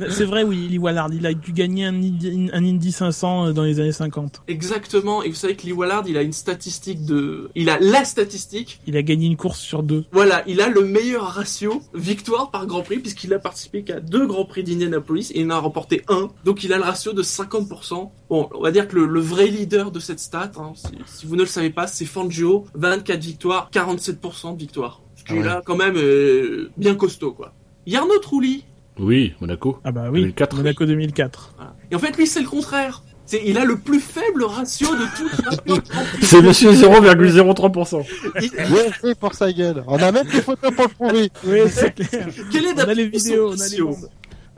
c'est 0.09 0.25
vrai, 0.25 0.43
oui, 0.43 0.67
Lee 0.67 0.79
Wallard, 0.79 1.09
il 1.13 1.25
a 1.27 1.33
dû 1.33 1.53
gagner 1.53 1.85
un 1.85 1.93
Indy, 1.95 2.49
un 2.51 2.63
Indy 2.65 2.91
500 2.91 3.51
dans 3.51 3.63
les 3.63 3.79
années 3.79 3.91
50. 3.91 4.41
Exactement. 4.47 5.21
Et 5.21 5.29
vous 5.29 5.35
savez 5.35 5.55
que 5.55 5.63
Lee 5.67 5.73
Wallard, 5.73 6.03
il 6.07 6.17
a 6.17 6.23
une 6.23 6.33
statistique 6.33 7.05
de, 7.05 7.49
il 7.53 7.69
a 7.69 7.77
la 7.79 8.05
statistique. 8.05 8.79
Il 8.87 8.97
a 8.97 9.03
gagné 9.03 9.27
une 9.27 9.37
course 9.37 9.59
sur 9.59 9.83
deux. 9.83 10.05
Voilà, 10.11 10.43
il 10.47 10.61
a 10.61 10.67
le 10.69 10.81
meilleur 10.83 11.23
ratio 11.25 11.81
victoire 11.93 12.49
par 12.49 12.65
Grand 12.65 12.81
Prix 12.81 12.99
puisqu'il 12.99 13.33
a 13.33 13.39
participé 13.39 13.83
qu'à 13.83 13.99
deux 13.99 14.25
Grands 14.25 14.45
Prix 14.45 14.63
d'Indianapolis 14.63 15.31
et 15.35 15.41
il 15.41 15.47
en 15.51 15.55
a 15.55 15.59
remporté 15.59 16.03
un. 16.07 16.29
Donc 16.43 16.63
il 16.63 16.73
a 16.73 16.77
le 16.77 16.83
ratio 16.83 17.13
de 17.13 17.21
50%. 17.23 18.09
Bon, 18.29 18.49
on 18.53 18.61
va 18.61 18.71
dire 18.71 18.87
que 18.87 18.95
le, 18.95 19.05
le 19.05 19.19
vrai 19.21 19.47
leader 19.47 19.89
de 19.91 19.99
cette 19.99 20.19
stat, 20.19 20.51
hein, 20.57 20.73
si, 20.75 20.89
si 21.05 21.25
vous 21.25 21.35
ne 21.35 21.41
le 21.41 21.47
savez 21.47 21.69
pas, 21.69 21.87
c'est 21.87 22.05
Fangio. 22.05 22.65
24 22.75 23.19
victoires, 23.23 23.69
47% 23.73 24.53
de 24.53 24.59
victoire. 24.59 25.01
Ce 25.15 25.23
qui 25.23 25.31
Ah 25.31 25.35
ouais. 25.35 25.43
là 25.43 25.61
quand 25.65 25.75
même 25.77 25.95
euh, 25.97 26.69
bien 26.77 26.95
costaud 26.95 27.31
quoi. 27.31 27.53
Yarno 27.85 28.17
Trulli. 28.19 28.65
Oui, 28.99 29.33
Monaco. 29.39 29.79
Ah 29.83 29.91
bah 29.91 30.09
oui, 30.11 30.19
2004. 30.21 30.55
Monaco 30.57 30.85
2004. 30.85 31.53
Voilà. 31.55 31.75
Et 31.91 31.95
en 31.95 31.99
fait 31.99 32.17
lui 32.17 32.27
c'est 32.27 32.41
le 32.41 32.47
contraire. 32.49 33.01
C'est, 33.25 33.41
il 33.45 33.57
a 33.57 33.65
le 33.65 33.77
plus 33.77 33.99
faible 33.99 34.43
ratio 34.45 34.87
de 34.95 35.03
tout. 35.17 35.81
C'est 36.21 36.41
monsieur 36.41 36.71
0,03%. 36.71 38.05
Il- 38.41 39.15
pour 39.15 39.33
sa 39.33 39.51
gueule. 39.51 39.83
On 39.85 39.97
a 39.97 40.11
même 40.13 40.25
des 40.27 40.41
photos 40.41 40.71
pour 40.73 40.85
le 40.87 40.93
prouver. 40.93 41.29
Oui, 41.45 41.59
c'est 41.69 41.93
clair. 41.93 42.27
Quel 42.51 42.65
est 42.67 42.73
On 42.75 42.87
a 42.87 42.93
les 42.93 43.07
vidéos, 43.09 43.49
on 43.53 43.59
a 43.59 43.67
les. 43.67 43.77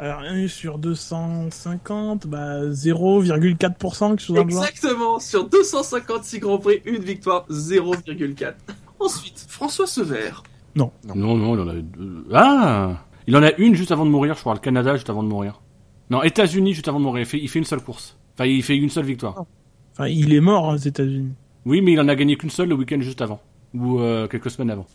Alors, 0.01 0.21
1 0.21 0.47
sur 0.47 0.77
250, 0.77 2.25
bah 2.27 2.69
0,4%, 2.69 4.09
quelque 4.09 4.21
chose. 4.21 4.37
Exactement, 4.37 5.19
sur 5.19 5.49
256 5.49 6.39
Grands 6.39 6.57
Prix, 6.57 6.81
une 6.85 7.03
victoire, 7.03 7.45
0,4. 7.49 8.53
Ensuite, 8.97 9.45
François 9.49 9.87
Sever. 9.87 10.31
Non, 10.75 10.93
non, 11.03 11.53
il 11.53 11.59
en 11.59 11.67
a 11.67 11.73
deux. 11.73 12.25
Ah 12.33 13.03
Il 13.27 13.35
en 13.35 13.43
a 13.43 13.51
une 13.57 13.75
juste 13.75 13.91
avant 13.91 14.05
de 14.05 14.09
mourir, 14.09 14.35
je 14.35 14.39
crois. 14.39 14.53
Le 14.53 14.61
Canada 14.61 14.95
juste 14.95 15.09
avant 15.09 15.21
de 15.21 15.27
mourir. 15.27 15.61
Non, 16.09 16.23
États-Unis 16.23 16.73
juste 16.73 16.87
avant 16.87 16.99
de 16.99 17.03
mourir. 17.03 17.23
Il 17.23 17.25
fait, 17.25 17.39
il 17.39 17.49
fait 17.49 17.59
une 17.59 17.65
seule 17.65 17.81
course. 17.81 18.17
Enfin, 18.35 18.45
il 18.45 18.63
fait 18.63 18.77
une 18.77 18.89
seule 18.89 19.05
victoire. 19.05 19.43
Enfin, 19.91 20.07
il 20.07 20.33
est 20.33 20.39
mort 20.39 20.65
aux 20.69 20.77
États-Unis. 20.77 21.33
Oui, 21.65 21.81
mais 21.81 21.91
il 21.91 21.99
en 21.99 22.07
a 22.07 22.15
gagné 22.15 22.37
qu'une 22.37 22.49
seule 22.49 22.69
le 22.69 22.75
week-end 22.75 23.01
juste 23.01 23.21
avant. 23.21 23.41
Ou 23.73 23.99
euh, 23.99 24.29
quelques 24.29 24.49
semaines 24.49 24.71
avant. 24.71 24.87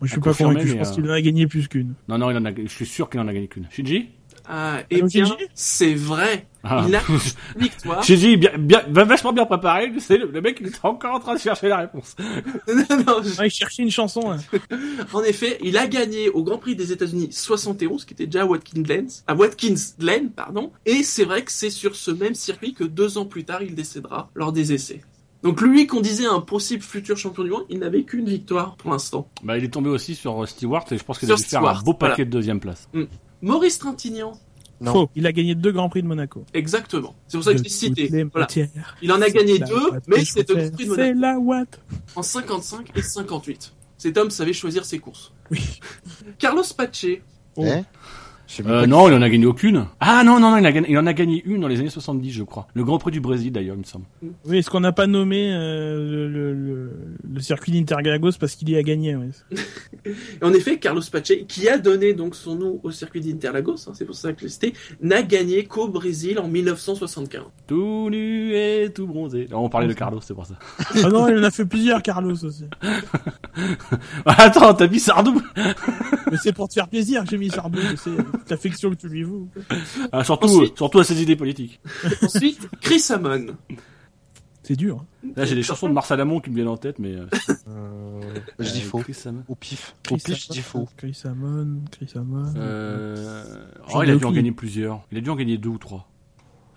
Moi, 0.00 0.06
je 0.06 0.12
suis 0.12 0.20
pas 0.20 0.34
convaincu, 0.34 0.68
je 0.68 0.76
pense 0.76 0.90
euh, 0.90 0.94
qu'il 0.94 1.10
en 1.10 1.14
a 1.14 1.20
gagné 1.20 1.46
plus 1.48 1.66
qu'une. 1.66 1.94
Non, 2.06 2.18
non, 2.18 2.30
il 2.30 2.36
en 2.36 2.44
a, 2.44 2.54
je 2.54 2.68
suis 2.68 2.86
sûr 2.86 3.10
qu'il 3.10 3.18
en 3.18 3.26
a 3.26 3.32
gagné 3.32 3.48
qu'une. 3.48 3.66
Shinji? 3.70 4.10
Ah, 4.48 4.80
eh 4.90 5.02
bien, 5.02 5.36
c'est 5.54 5.94
vrai. 5.94 6.46
ah. 6.62 6.84
Il 6.88 6.94
a 6.94 7.00
une 7.08 7.60
victoire. 7.60 8.02
Shinji, 8.02 8.36
bien, 8.36 8.50
bien, 8.58 8.82
va- 8.88 9.04
vachement 9.04 9.32
bien 9.32 9.44
préparé. 9.46 9.92
C'est 9.98 10.18
le, 10.18 10.30
le 10.30 10.40
mec, 10.40 10.58
il 10.60 10.68
était 10.68 10.78
encore 10.82 11.14
en 11.14 11.20
train 11.20 11.34
de 11.34 11.40
chercher 11.40 11.68
la 11.68 11.78
réponse. 11.78 12.14
non, 12.68 12.96
non, 13.06 13.22
je- 13.22 13.34
Ah, 13.38 13.46
il 13.46 13.50
cherchait 13.50 13.82
une 13.82 13.90
chanson. 13.90 14.36
En 15.12 15.22
effet, 15.22 15.58
il 15.62 15.76
a 15.76 15.86
gagné 15.86 16.28
au 16.28 16.42
Grand 16.42 16.58
Prix 16.58 16.76
des 16.76 16.92
États-Unis 16.92 17.28
71, 17.32 18.04
qui 18.04 18.14
était 18.14 18.26
déjà 18.26 18.42
à 18.42 18.46
Watkins 18.46 18.82
Glen, 18.82 19.08
à 19.26 19.34
Watkins 19.34 19.74
Glen, 19.98 20.30
pardon. 20.30 20.70
Et 20.84 21.02
c'est 21.02 21.24
vrai 21.24 21.42
que 21.42 21.52
c'est 21.52 21.70
sur 21.70 21.96
ce 21.96 22.10
même 22.10 22.34
circuit 22.34 22.74
que 22.74 22.84
deux 22.84 23.18
ans 23.18 23.26
plus 23.26 23.44
tard, 23.44 23.62
il 23.62 23.74
décédera 23.74 24.30
lors 24.34 24.52
des 24.52 24.72
essais. 24.72 25.00
Donc 25.42 25.60
lui 25.60 25.86
qu'on 25.86 26.00
disait 26.00 26.26
un 26.26 26.40
possible 26.40 26.82
futur 26.82 27.16
champion 27.16 27.44
du 27.44 27.50
monde, 27.50 27.66
il 27.68 27.78
n'avait 27.78 28.02
qu'une 28.02 28.26
victoire 28.28 28.74
pour 28.76 28.90
l'instant. 28.90 29.28
Bah, 29.44 29.56
il 29.56 29.64
est 29.64 29.68
tombé 29.68 29.90
aussi 29.90 30.14
sur 30.16 30.42
euh, 30.42 30.46
Stewart 30.46 30.84
et 30.90 30.98
je 30.98 31.04
pense 31.04 31.18
qu'il 31.18 31.30
a 31.30 31.36
dû 31.36 31.42
faire 31.42 31.64
un 31.64 31.80
beau 31.82 31.92
paquet 31.94 32.14
voilà. 32.14 32.24
de 32.24 32.30
deuxième 32.30 32.58
place. 32.58 32.88
Maurice 33.42 33.78
Trintignant. 33.78 34.32
Non. 34.80 34.92
Faux. 34.92 35.10
Il 35.14 35.26
a 35.26 35.32
gagné 35.32 35.54
deux 35.54 35.72
grands 35.72 35.88
prix 35.88 36.02
de 36.02 36.06
Monaco. 36.06 36.44
Exactement. 36.52 37.14
C'est 37.28 37.38
pour 37.38 37.44
ça 37.44 37.54
que 37.54 37.62
je 37.62 37.68
cité. 37.68 38.24
Voilà. 38.30 38.46
Il 39.00 39.10
en 39.10 39.22
a 39.22 39.30
gagné 39.30 39.58
deux, 39.58 39.90
mais 40.06 40.24
c'est 40.24 40.46
deux. 40.46 40.54
Grands 40.54 40.70
Prix 40.70 40.84
de 40.84 40.90
Monaco. 40.90 41.08
C'est 41.14 41.14
la 41.14 41.38
Watt. 41.38 41.80
En 42.14 42.22
55 42.22 42.90
et 42.94 43.02
58. 43.02 43.72
Cet 43.96 44.18
homme 44.18 44.30
savait 44.30 44.52
choisir 44.52 44.84
ses 44.84 44.98
courses. 44.98 45.32
Oui. 45.50 45.60
Carlos 46.38 46.62
Pache, 46.76 47.06
Oh. 47.58 47.64
Euh, 48.64 48.86
non, 48.86 49.08
il 49.08 49.14
en 49.14 49.22
a 49.22 49.28
gagné 49.28 49.46
aucune. 49.46 49.86
Ah 50.00 50.22
non, 50.24 50.38
non, 50.38 50.50
non, 50.50 50.56
il, 50.58 50.66
a 50.66 50.72
gagné- 50.72 50.88
il 50.90 50.98
en 50.98 51.06
a 51.06 51.12
gagné 51.12 51.42
une 51.44 51.60
dans 51.60 51.68
les 51.68 51.80
années 51.80 51.90
70, 51.90 52.30
je 52.30 52.42
crois. 52.42 52.68
Le 52.74 52.84
Grand 52.84 52.98
Prix 52.98 53.10
du 53.10 53.20
Brésil, 53.20 53.52
d'ailleurs, 53.52 53.74
il 53.76 53.80
me 53.80 53.84
semble. 53.84 54.04
Oui, 54.46 54.58
est-ce 54.58 54.70
qu'on 54.70 54.80
n'a 54.80 54.92
pas 54.92 55.06
nommé 55.06 55.52
euh, 55.52 56.28
le, 56.28 56.54
le, 56.54 56.90
le, 57.34 57.40
circuit 57.40 57.72
d'Interlagos 57.72 58.32
parce 58.38 58.54
qu'il 58.54 58.70
y 58.70 58.76
a 58.76 58.82
gagné. 58.82 59.16
Et 60.04 60.14
en 60.44 60.52
effet, 60.52 60.78
Carlos 60.78 61.02
Pache, 61.10 61.32
qui 61.48 61.68
a 61.68 61.78
donné 61.78 62.14
donc 62.14 62.34
son 62.34 62.54
nom 62.56 62.80
au 62.82 62.90
circuit 62.90 63.20
d'Interlagos, 63.20 63.88
hein, 63.88 63.92
c'est 63.94 64.04
pour 64.04 64.14
ça 64.14 64.32
que 64.32 64.40
je 64.42 64.48
cité, 64.48 64.72
n'a 65.00 65.22
gagné 65.22 65.64
qu'au 65.64 65.88
Brésil 65.88 66.38
en 66.38 66.48
1975. 66.48 67.42
Tout 67.66 68.08
nu 68.10 68.54
et 68.54 68.90
tout 68.94 69.06
bronzé. 69.06 69.48
Non, 69.50 69.64
on 69.64 69.68
parlait 69.68 69.88
de 69.88 69.92
Carlos, 69.92 70.20
c'est 70.22 70.34
pour 70.34 70.46
ça. 70.46 70.54
Ah 71.02 71.08
non, 71.08 71.28
il 71.28 71.38
en 71.38 71.42
a 71.42 71.50
fait 71.50 71.66
plusieurs, 71.66 72.02
Carlos 72.02 72.44
aussi. 72.44 72.64
Attends, 74.24 74.74
t'as 74.74 74.88
mis 74.88 75.00
Sardou 75.00 75.40
Mais 75.56 76.36
c'est 76.42 76.52
pour 76.52 76.68
te 76.68 76.74
faire 76.74 76.88
plaisir 76.88 77.24
que 77.24 77.30
j'ai 77.30 77.38
mis 77.38 77.50
Sardou, 77.50 77.78
c'est 77.96 78.10
l'affection 78.50 78.90
que 78.90 78.96
tu 78.96 79.08
lui 79.08 79.22
voues. 79.22 79.48
Ah, 80.12 80.24
surtout, 80.24 80.46
Ensuite- 80.46 80.72
euh, 80.72 80.76
surtout 80.76 80.98
à 80.98 81.04
ses 81.04 81.22
idées 81.22 81.36
politiques. 81.36 81.80
Ensuite, 82.22 82.68
Chris 82.80 83.02
Amon. 83.10 83.56
C'est 84.62 84.74
dur. 84.76 85.04
hein. 85.24 85.28
Là, 85.36 85.44
j'ai 85.44 85.54
des 85.54 85.62
chansons 85.62 85.88
de 85.88 85.92
Marcel 85.92 86.20
Amont 86.20 86.40
qui 86.40 86.50
me 86.50 86.56
viennent 86.56 86.66
en 86.68 86.76
tête, 86.76 86.98
mais... 86.98 87.14
euh, 87.14 87.26
Euh, 87.68 88.34
je 88.58 88.72
dis 88.72 88.78
euh, 88.82 88.88
faux. 88.88 88.98
Chris 88.98 89.16
Amon. 89.26 89.44
Au 89.48 89.54
pif. 89.54 89.94
Au 90.10 90.16
Chris 90.16 90.22
pif, 90.24 90.44
je 90.46 90.48
dis 90.52 90.58
Amon, 90.58 90.86
faux. 90.86 90.88
Chris 90.96 91.20
Amon, 91.24 91.80
Chris 91.92 92.12
Amon. 92.16 92.52
Euh... 92.56 93.64
Oh, 93.94 94.02
il 94.02 94.10
a 94.10 94.16
dû 94.16 94.24
en 94.24 94.32
gagner 94.32 94.50
plusieurs. 94.52 95.06
Il 95.12 95.18
a 95.18 95.20
dû 95.20 95.30
en 95.30 95.36
gagner 95.36 95.56
deux 95.56 95.68
ou 95.68 95.78
trois. 95.78 96.08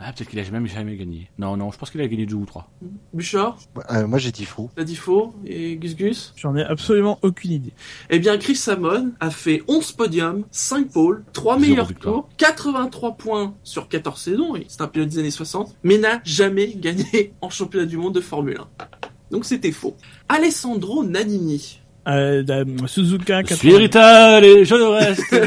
Ah, 0.02 0.14
peut-être 0.14 0.30
qu'il 0.30 0.40
a 0.40 0.50
même 0.50 0.66
jamais 0.66 0.96
gagné. 0.96 1.30
Non, 1.38 1.58
non, 1.58 1.72
je 1.72 1.78
pense 1.78 1.90
qu'il 1.92 2.00
a 2.00 2.08
gagné 2.08 2.26
deux 2.26 2.36
ou 2.36 2.46
trois. 2.46 2.72
Bouchard, 3.14 3.58
Euh, 3.92 4.08
moi, 4.08 4.18
j'ai 4.18 4.32
dit 4.32 4.46
faux. 4.46 4.70
t'as 4.74 4.86
dit 4.86 4.96
faux, 4.96 5.34
et 5.46 5.76
Gus 5.76 5.96
Gus. 5.96 6.34
J'en 6.38 6.56
ai 6.56 6.64
absolument 6.64 7.20
aucune 7.22 7.52
idée. 7.52 7.74
Eh 8.10 8.18
bien, 8.20 8.38
Chris 8.38 8.58
Amon 8.68 9.12
a 9.20 9.30
fait 9.30 9.62
11 9.68 9.92
podiums, 9.92 10.46
5 10.52 10.90
pôles, 10.90 11.26
3 11.34 11.60
Zéro 11.60 11.70
meilleurs 11.70 11.88
victoire. 11.88 12.14
tours, 12.16 12.30
83 12.38 13.16
points 13.18 13.56
sur 13.64 13.90
14 13.90 14.22
saisons, 14.22 14.56
et 14.56 14.66
c'est 14.70 14.82
un 14.82 14.88
pilote 14.88 15.10
des 15.10 15.20
années 15.20 15.32
60, 15.32 15.76
mais 15.84 15.98
n'a 15.98 16.22
jamais 16.24 16.74
gagné 16.76 17.34
en 17.42 17.50
championnat 17.50 17.86
du 17.86 17.98
monde 17.98 18.16
de 18.16 18.22
Formule 18.22 18.58
1. 18.58 18.86
Donc 19.32 19.44
c'était 19.46 19.72
faux. 19.74 19.96
Alessandro 20.30 21.04
Nannini. 21.04 21.79
Euh, 22.08 22.44
euh, 22.50 22.66
Suzuka, 22.88 23.42
Je 23.44 23.54
suis 23.54 23.70
80. 23.70 23.78
Rital 23.78 24.46
et 24.46 24.66
je 24.66 24.76
le 24.76 24.88
reste. 24.88 25.36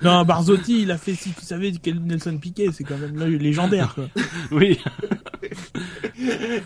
Non, 0.00 0.24
Barzotti, 0.24 0.82
il 0.82 0.92
a 0.92 0.96
fait, 0.96 1.14
si 1.14 1.30
tu 1.32 1.44
savais 1.44 1.72
quel 1.82 2.00
Nelson 2.00 2.38
Piquet, 2.38 2.68
c'est 2.72 2.84
quand 2.84 2.96
même 2.98 3.18
légendaire, 3.18 3.96
quoi. 3.96 4.04
oui. 4.52 4.78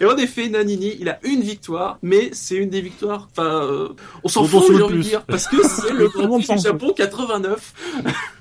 Et 0.01 0.05
en 0.05 0.17
effet, 0.19 0.51
Nannini, 0.51 0.97
il 1.01 1.09
a 1.09 1.19
une 1.25 1.41
victoire, 1.41 1.99
mais 2.03 2.29
c'est 2.33 2.57
une 2.57 2.69
des 2.69 2.83
victoires, 2.83 3.29
enfin, 3.31 3.65
euh, 3.65 3.89
on 4.23 4.29
s'en 4.29 4.45
fout, 4.45 4.65
j'ai 4.69 4.83
envie 4.83 4.97
de 4.97 5.01
plus. 5.01 5.09
dire, 5.09 5.23
parce 5.25 5.47
que 5.47 5.57
c'est 5.67 5.93
le 5.95 6.09
Grand 6.09 6.29
monde 6.29 6.45
Prix 6.45 6.57
du. 6.57 6.63
Japon 6.63 6.93
89. 6.95 7.73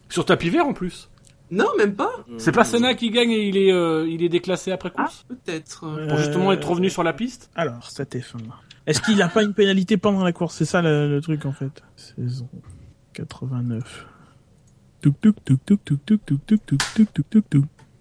Sur 0.10 0.26
tapis 0.26 0.50
vert, 0.50 0.66
en 0.68 0.74
plus. 0.74 1.10
Non, 1.52 1.68
même 1.78 1.96
pas. 1.96 2.12
C'est 2.38 2.52
pas 2.52 2.66
Senna 2.66 2.94
qui 2.94 3.12
gagne 3.12 3.32
et 3.32 3.48
il 3.48 3.58
est, 3.58 3.72
euh, 3.72 4.06
il 4.10 4.24
est 4.24 4.30
déclassé 4.30 4.74
après 4.74 4.92
Ah, 4.98 5.04
course 5.04 5.26
peut-être. 5.30 5.86
Pour 6.10 6.18
justement 6.18 6.52
être 6.52 6.70
revenu 6.70 6.90
sur 6.90 7.04
la 7.04 7.14
piste 7.14 7.50
Alors, 7.56 7.90
cette 7.90 8.14
F1. 8.16 8.40
Est-ce 8.88 9.02
qu'il 9.02 9.22
a 9.22 9.28
pas 9.28 9.44
une 9.44 9.54
pénalité 9.54 9.98
pendant 9.98 10.24
la 10.24 10.32
course 10.32 10.56
C'est 10.56 10.66
ça 10.66 10.82
le, 10.82 11.20
truc 11.22 11.46
en 11.46 11.52
fait. 11.52 11.84
Saison 11.96 12.50
89. 13.14 14.08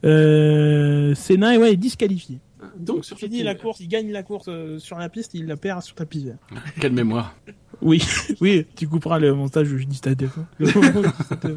Euh, 0.05 1.15
ouais, 1.59 1.73
est 1.73 1.77
disqualifié. 1.77 2.40
Donc, 2.85 3.05
sur 3.05 3.16
Il 3.16 3.20
finit 3.28 3.43
la 3.43 3.55
course, 3.55 3.81
il 3.81 3.89
gagne 3.89 4.11
la 4.12 4.23
course 4.23 4.47
euh, 4.48 4.78
sur 4.78 4.98
la 4.98 5.09
piste, 5.09 5.35
il 5.35 5.47
la 5.47 5.57
perd 5.57 5.82
sur 5.82 5.94
tapis 5.94 6.24
vert. 6.24 6.36
Quelle 6.81 6.93
mémoire. 6.93 7.35
Oui, 7.82 8.05
oui, 8.43 8.66
tu 8.77 8.86
couperas 8.89 9.19
le 9.19 9.32
montage 9.35 9.73
où 9.73 9.78
je 9.78 9.85
dis 9.85 10.01
ta 10.01 10.11
F1. 10.11 10.28
Le 10.59 10.66
moment 10.74 11.01
où 11.01 11.02
je 11.05 11.09
dis 11.09 11.28
ta 11.28 11.48
F1. 11.48 11.57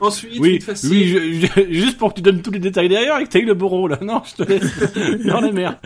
Ensuite, 0.00 0.38
Oui, 0.38 0.56
une 0.56 0.60
facile. 0.60 0.90
oui, 0.90 1.06
je- 1.08 1.46
je- 1.46 1.72
juste 1.72 1.96
pour 1.98 2.10
que 2.10 2.16
tu 2.16 2.22
donnes 2.22 2.42
tous 2.42 2.50
les 2.50 2.58
détails 2.58 2.88
derrière 2.90 3.18
et 3.18 3.24
que 3.24 3.28
t'as 3.30 3.38
eu 3.38 3.46
le 3.46 3.54
beau 3.54 3.68
rôle. 3.68 3.96
Non, 4.02 4.22
je 4.24 4.42
te 4.44 4.48
laisse. 4.48 5.24
Dans 5.26 5.40
la 5.40 5.50
mer. 5.52 5.80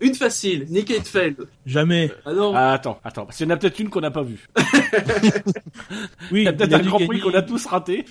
Une 0.00 0.14
facile. 0.14 0.66
Nick 0.68 0.90
Heidfeld. 0.90 1.48
Jamais. 1.64 2.12
Ah 2.24 2.32
non. 2.34 2.52
Ah, 2.54 2.72
attends, 2.74 3.00
attends. 3.02 3.24
Parce 3.26 3.36
qu'il 3.38 3.46
y 3.48 3.50
en 3.50 3.54
a 3.54 3.56
peut-être 3.56 3.78
une 3.80 3.88
qu'on 3.88 4.00
n'a 4.00 4.10
pas 4.12 4.22
vue. 4.22 4.46
Oui, 6.32 6.40
Il 6.40 6.44
y 6.44 6.48
a 6.48 6.52
peut-être 6.52 6.74
un 6.74 6.82
grand 6.82 6.98
prix 7.04 7.20
qu'on 7.20 7.34
a 7.34 7.42
tous 7.42 7.66
raté. 7.66 8.04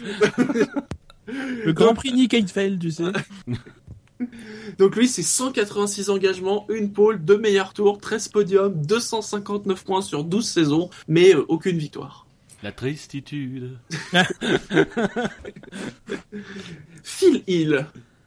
Le 1.27 1.73
Grand 1.73 1.93
Prix 1.93 2.13
Nick 2.13 2.33
Heidfeld, 2.33 2.79
tu 2.79 2.91
sais. 2.91 3.03
Donc 4.77 4.95
lui, 4.95 5.07
c'est 5.07 5.23
186 5.23 6.09
engagements, 6.09 6.65
une 6.69 6.91
pole, 6.91 7.23
deux 7.23 7.37
meilleurs 7.37 7.73
tours, 7.73 7.97
13 7.99 8.29
podiums, 8.29 8.73
259 8.85 9.83
points 9.83 10.01
sur 10.01 10.23
12 10.23 10.47
saisons, 10.47 10.89
mais 11.07 11.33
euh, 11.35 11.45
aucune 11.47 11.77
victoire. 11.77 12.25
La 12.63 12.71
tristitude. 12.71 13.77
Phil 17.03 17.43
Hill. 17.47 17.85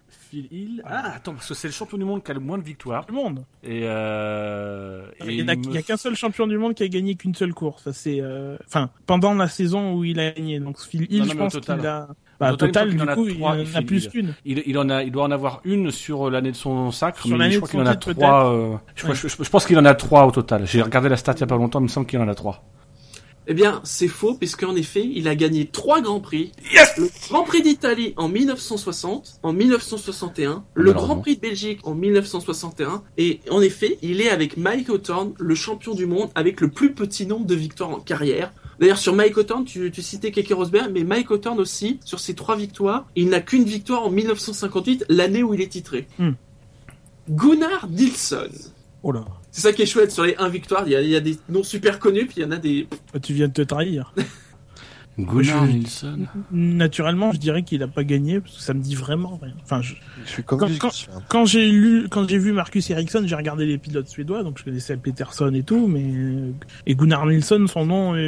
Phil 0.09 0.47
Hill. 0.51 0.83
Ah, 0.85 1.15
attends, 1.17 1.33
parce 1.35 1.49
que 1.49 1.55
c'est 1.55 1.69
le 1.69 1.73
champion 1.73 1.97
du 1.99 2.05
monde 2.05 2.23
qui 2.23 2.31
a 2.31 2.35
le 2.35 2.41
moins 2.41 2.59
de 2.59 2.63
victoires. 2.63 3.05
Le 3.09 3.15
monde. 3.15 3.45
Et 3.63 3.81
euh... 3.85 5.07
et 5.21 5.33
Il 5.33 5.41
y 5.41 5.43
en 5.43 5.49
a, 5.49 5.57
me- 5.57 5.81
qu'un 5.81 5.97
seul 5.97 6.15
champion 6.15 6.47
du 6.47 6.59
monde 6.59 6.75
qui 6.75 6.83
a 6.83 6.89
gagné 6.89 7.15
qu'une 7.15 7.35
seule 7.35 7.55
course. 7.55 7.85
Ça, 7.85 7.93
c'est, 7.93 8.21
euh, 8.21 8.57
enfin, 8.67 8.91
pendant 9.07 9.35
la 9.35 9.49
saison 9.49 9.95
où 9.95 10.05
il 10.05 10.21
a 10.21 10.31
gagné. 10.33 10.61
Donc, 10.61 10.79
Phil 10.81 11.07
Hill, 11.11 11.21
Non, 11.21 11.25
non, 11.27 11.33
je 11.33 11.37
pense 11.39 11.61
qu'il 11.61 11.87
a, 11.87 12.09
bah, 12.41 12.55
total, 12.57 12.91
du 12.91 13.01
en 13.01 13.09
a 13.09 13.15
coup, 13.15 13.27
il 13.29 13.43
en 13.43 13.51
a 13.75 13.83
plus 13.83 14.09
qu'une. 14.09 14.35
Il, 14.45 14.63
il 14.67 14.79
en 14.79 14.89
a, 14.91 15.03
il 15.03 15.11
doit 15.11 15.25
en 15.25 15.31
avoir 15.31 15.61
une 15.65 15.91
sur 15.91 16.31
l'année 16.31 16.53
de 16.53 16.57
son 16.57 16.91
sacre, 16.93 17.21
Sur 17.23 17.31
mais 17.33 17.39
l'année 17.39 17.55
je 17.55 17.59
crois 17.59 17.69
qu'il 17.69 17.81
en 17.81 17.87
a 17.87 17.97
trois. 17.97 18.53
euh, 18.53 18.75
je, 18.95 19.03
crois- 19.03 19.15
Ouais. 19.15 19.21
je- 19.21 19.43
je 19.45 19.51
pense 19.51 19.67
qu'il 19.67 19.79
en 19.79 19.85
a 19.85 19.95
trois 19.95 20.25
au 20.27 20.31
total. 20.31 20.67
J'ai 20.67 20.83
regardé 20.83 21.09
la 21.09 21.17
stat 21.17 21.33
il 21.37 21.41
y 21.41 21.45
a 21.45 21.47
pas 21.47 21.57
longtemps, 21.57 21.81
il 21.81 21.85
me 21.85 21.89
semble 21.89 22.07
qu'il 22.07 22.19
en 22.21 22.29
a 22.29 22.35
trois. 22.35 22.63
Eh 23.51 23.55
bien, 23.55 23.81
c'est 23.83 24.09
faux, 24.09 24.35
puisqu'en 24.35 24.77
effet, 24.77 25.03
il 25.11 25.27
a 25.27 25.35
gagné 25.35 25.65
trois 25.67 26.03
Grands 26.03 26.21
Prix. 26.21 26.53
le 26.99 27.09
Grand 27.31 27.45
Prix 27.45 27.63
d'Italie 27.63 28.13
en 28.19 28.29
1960, 28.29 29.41
en 29.43 29.55
1961, 29.55 30.65
le. 30.75 30.93
Grand 30.93 31.17
Prix 31.17 31.37
de 31.37 31.41
Belgique 31.41 31.81
en 31.85 31.95
1961, 31.95 33.03
et 33.17 33.41
en 33.51 33.63
effet, 33.63 33.97
il 34.03 34.21
est 34.21 34.29
avec 34.29 34.59
Mike 34.59 34.91
Hawthorne, 34.91 35.33
le 35.39 35.55
champion 35.55 35.95
du 35.95 36.05
monde, 36.05 36.29
avec 36.35 36.61
le 36.61 36.69
plus 36.69 36.93
petit 36.93 37.27
nombre 37.27 37.47
de 37.47 37.55
victoires 37.55 37.89
en 37.91 38.01
carrière. 38.01 38.53
D'ailleurs, 38.79 38.99
sur 38.99 39.15
Mike 39.15 39.37
Hawthorne, 39.37 39.65
tu, 39.65 39.91
tu 39.91 40.03
citais 40.03 40.31
Keke 40.31 40.53
Rosberg, 40.53 40.91
mais 40.93 41.03
Mike 41.05 41.31
Hawthorne 41.31 41.59
aussi, 41.59 41.99
sur 42.05 42.21
ses 42.21 42.35
trois 42.35 42.57
victoires, 42.57 43.07
il 43.17 43.29
n'a 43.29 43.41
qu'une 43.41 43.65
victoire 43.65 44.07
en 44.07 44.11
1958, 44.11 45.07
l'année 45.09 45.43
où 45.43 45.55
il 45.55 45.61
est 45.61 45.69
titré. 45.69 46.07
Hmm. 46.19 46.33
Gunnar 47.29 47.89
Nilsson. 47.89 48.51
Oh 49.03 49.13
là. 49.13 49.25
C'est 49.51 49.63
ça 49.63 49.73
qui 49.73 49.83
est 49.83 49.87
chouette 49.87 50.13
sur 50.13 50.25
les 50.25 50.37
1 50.37 50.49
victoires, 50.49 50.85
il 50.87 50.93
y 50.93 50.97
a, 50.97 51.01
il 51.01 51.09
y 51.09 51.17
a 51.17 51.21
des 51.21 51.39
noms 51.49 51.63
super 51.63 51.99
connus, 51.99 52.27
puis 52.27 52.37
il 52.39 52.43
y 52.43 52.47
en 52.47 52.51
a 52.51 52.57
des... 52.57 52.87
Tu 53.23 53.33
viens 53.33 53.49
de 53.49 53.53
te 53.53 53.63
trahir. 53.63 54.15
Gunnar 55.19 55.67
Nilsson. 55.67 56.19
Naturellement, 56.53 57.33
je 57.33 57.39
dirais 57.39 57.63
qu'il 57.63 57.83
a 57.83 57.89
pas 57.89 58.05
gagné 58.05 58.41
parce 58.41 58.57
que 58.57 58.63
ça 58.63 58.73
me 58.75 58.81
dit 58.81 58.95
vraiment 58.95 59.39
rien. 59.43 59.53
Enfin, 59.65 59.83
je- 59.83 59.95
Je 60.25 60.31
suis 60.31 60.43
comme 60.45 60.61
Quand- 60.79 60.91
quand- 61.29 61.45
j'ai 61.45 61.71
lu, 61.71 62.07
quand 62.11 62.29
j'ai 62.29 62.39
vu 62.39 62.53
Marcus 62.53 62.89
Ericsson, 62.91 63.23
j'ai 63.27 63.35
regardé 63.35 63.67
les 63.67 63.79
pilotes 63.79 64.09
suédois, 64.09 64.43
donc 64.45 64.59
je 64.59 64.65
connaissais 64.65 64.97
Peterson 64.97 65.53
et 65.55 65.63
tout, 65.63 65.87
mais 65.89 66.05
et 66.87 66.95
Gunnar 66.95 67.27
Nilsson, 67.27 67.67
son 67.67 67.87
nom 67.87 68.15
est 68.15 68.21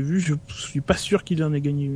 vu, 0.00 0.20
je 0.20 0.34
suis 0.48 0.80
pas 0.80 0.96
sûr 0.96 1.24
qu'il 1.24 1.42
en 1.42 1.52
ait 1.52 1.60
gagné. 1.60 1.90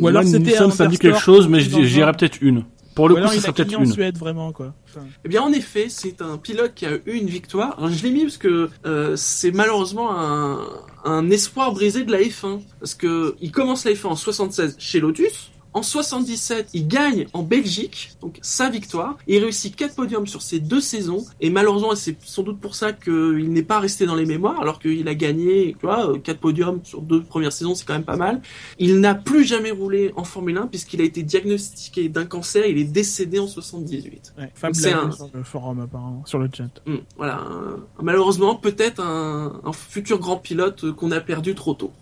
Ou 0.00 0.06
alors 0.08 0.22
c'était 0.30 0.50
ça 0.52 0.84
me 0.84 0.90
dit 0.90 0.98
quelque 0.98 1.14
chose, 1.24 1.48
mais 1.48 1.58
genre. 1.88 2.16
peut-être 2.16 2.38
une. 2.42 2.64
Pour 3.00 3.08
le 3.08 3.14
Ou 3.14 3.16
coup, 3.16 3.22
alors 3.22 3.34
il 3.34 3.46
a 3.46 3.52
peut-être 3.52 3.74
en 3.78 3.84
une. 3.84 3.90
Suède 3.90 4.18
vraiment 4.18 4.52
quoi. 4.52 4.74
Enfin, 4.84 5.06
Eh 5.24 5.28
bien, 5.30 5.40
en 5.40 5.52
effet, 5.52 5.86
c'est 5.88 6.20
un 6.20 6.36
pilote 6.36 6.74
qui 6.74 6.84
a 6.84 6.96
eu 7.06 7.12
une 7.14 7.28
victoire. 7.28 7.78
Alors, 7.78 7.90
je 7.90 8.02
l'ai 8.02 8.10
mis 8.10 8.24
parce 8.24 8.36
que 8.36 8.68
euh, 8.84 9.16
c'est 9.16 9.52
malheureusement 9.52 10.10
un, 10.18 10.66
un 11.06 11.30
espoir 11.30 11.72
brisé 11.72 12.04
de 12.04 12.12
la 12.12 12.18
F1. 12.20 12.60
Parce 12.78 12.94
que 12.94 13.36
il 13.40 13.52
commence 13.52 13.86
la 13.86 13.92
F1 13.92 14.08
en 14.08 14.16
76 14.16 14.76
chez 14.78 15.00
Lotus. 15.00 15.50
En 15.72 15.82
77, 15.84 16.70
il 16.74 16.88
gagne 16.88 17.26
en 17.32 17.42
Belgique, 17.44 18.10
donc 18.20 18.38
sa 18.42 18.68
victoire. 18.70 19.16
Il 19.28 19.38
réussit 19.38 19.76
quatre 19.76 19.94
podiums 19.94 20.26
sur 20.26 20.42
ces 20.42 20.58
deux 20.58 20.80
saisons. 20.80 21.24
Et 21.40 21.48
malheureusement, 21.48 21.92
et 21.92 21.96
c'est 21.96 22.16
sans 22.24 22.42
doute 22.42 22.58
pour 22.58 22.74
ça 22.74 22.92
qu'il 22.92 23.52
n'est 23.52 23.62
pas 23.62 23.78
resté 23.78 24.04
dans 24.04 24.16
les 24.16 24.26
mémoires, 24.26 24.60
alors 24.60 24.80
qu'il 24.80 25.06
a 25.06 25.14
gagné, 25.14 25.76
tu 25.78 25.86
vois, 25.86 26.10
euh, 26.10 26.18
quatre 26.18 26.40
podiums 26.40 26.80
sur 26.82 27.02
deux 27.02 27.22
premières 27.22 27.52
saisons, 27.52 27.76
c'est 27.76 27.84
quand 27.86 27.92
même 27.94 28.02
pas 28.04 28.16
mal. 28.16 28.42
Il 28.80 28.98
n'a 28.98 29.14
plus 29.14 29.44
jamais 29.44 29.70
roulé 29.70 30.12
en 30.16 30.24
Formule 30.24 30.56
1 30.58 30.66
puisqu'il 30.66 31.00
a 31.02 31.04
été 31.04 31.22
diagnostiqué 31.22 32.08
d'un 32.08 32.26
cancer. 32.26 32.66
Il 32.66 32.76
est 32.78 32.84
décédé 32.84 33.38
en 33.38 33.46
78. 33.46 34.32
ouais, 34.38 34.50
C'est 34.74 34.92
un- 34.92 35.06
vu 35.06 35.12
sur 35.12 35.30
le 35.32 35.42
forum 35.44 35.80
apparemment, 35.80 36.24
sur 36.26 36.40
le 36.40 36.48
chat. 36.52 36.68
Hmm, 36.86 36.96
voilà, 37.16 37.36
un- 37.42 37.76
malheureusement, 38.02 38.56
peut-être 38.56 39.00
un, 39.00 39.60
un 39.64 39.72
futur 39.72 40.18
grand 40.18 40.36
pilote 40.36 40.90
qu'on 40.92 41.12
a 41.12 41.20
perdu 41.20 41.54
trop 41.54 41.74
tôt. 41.74 41.92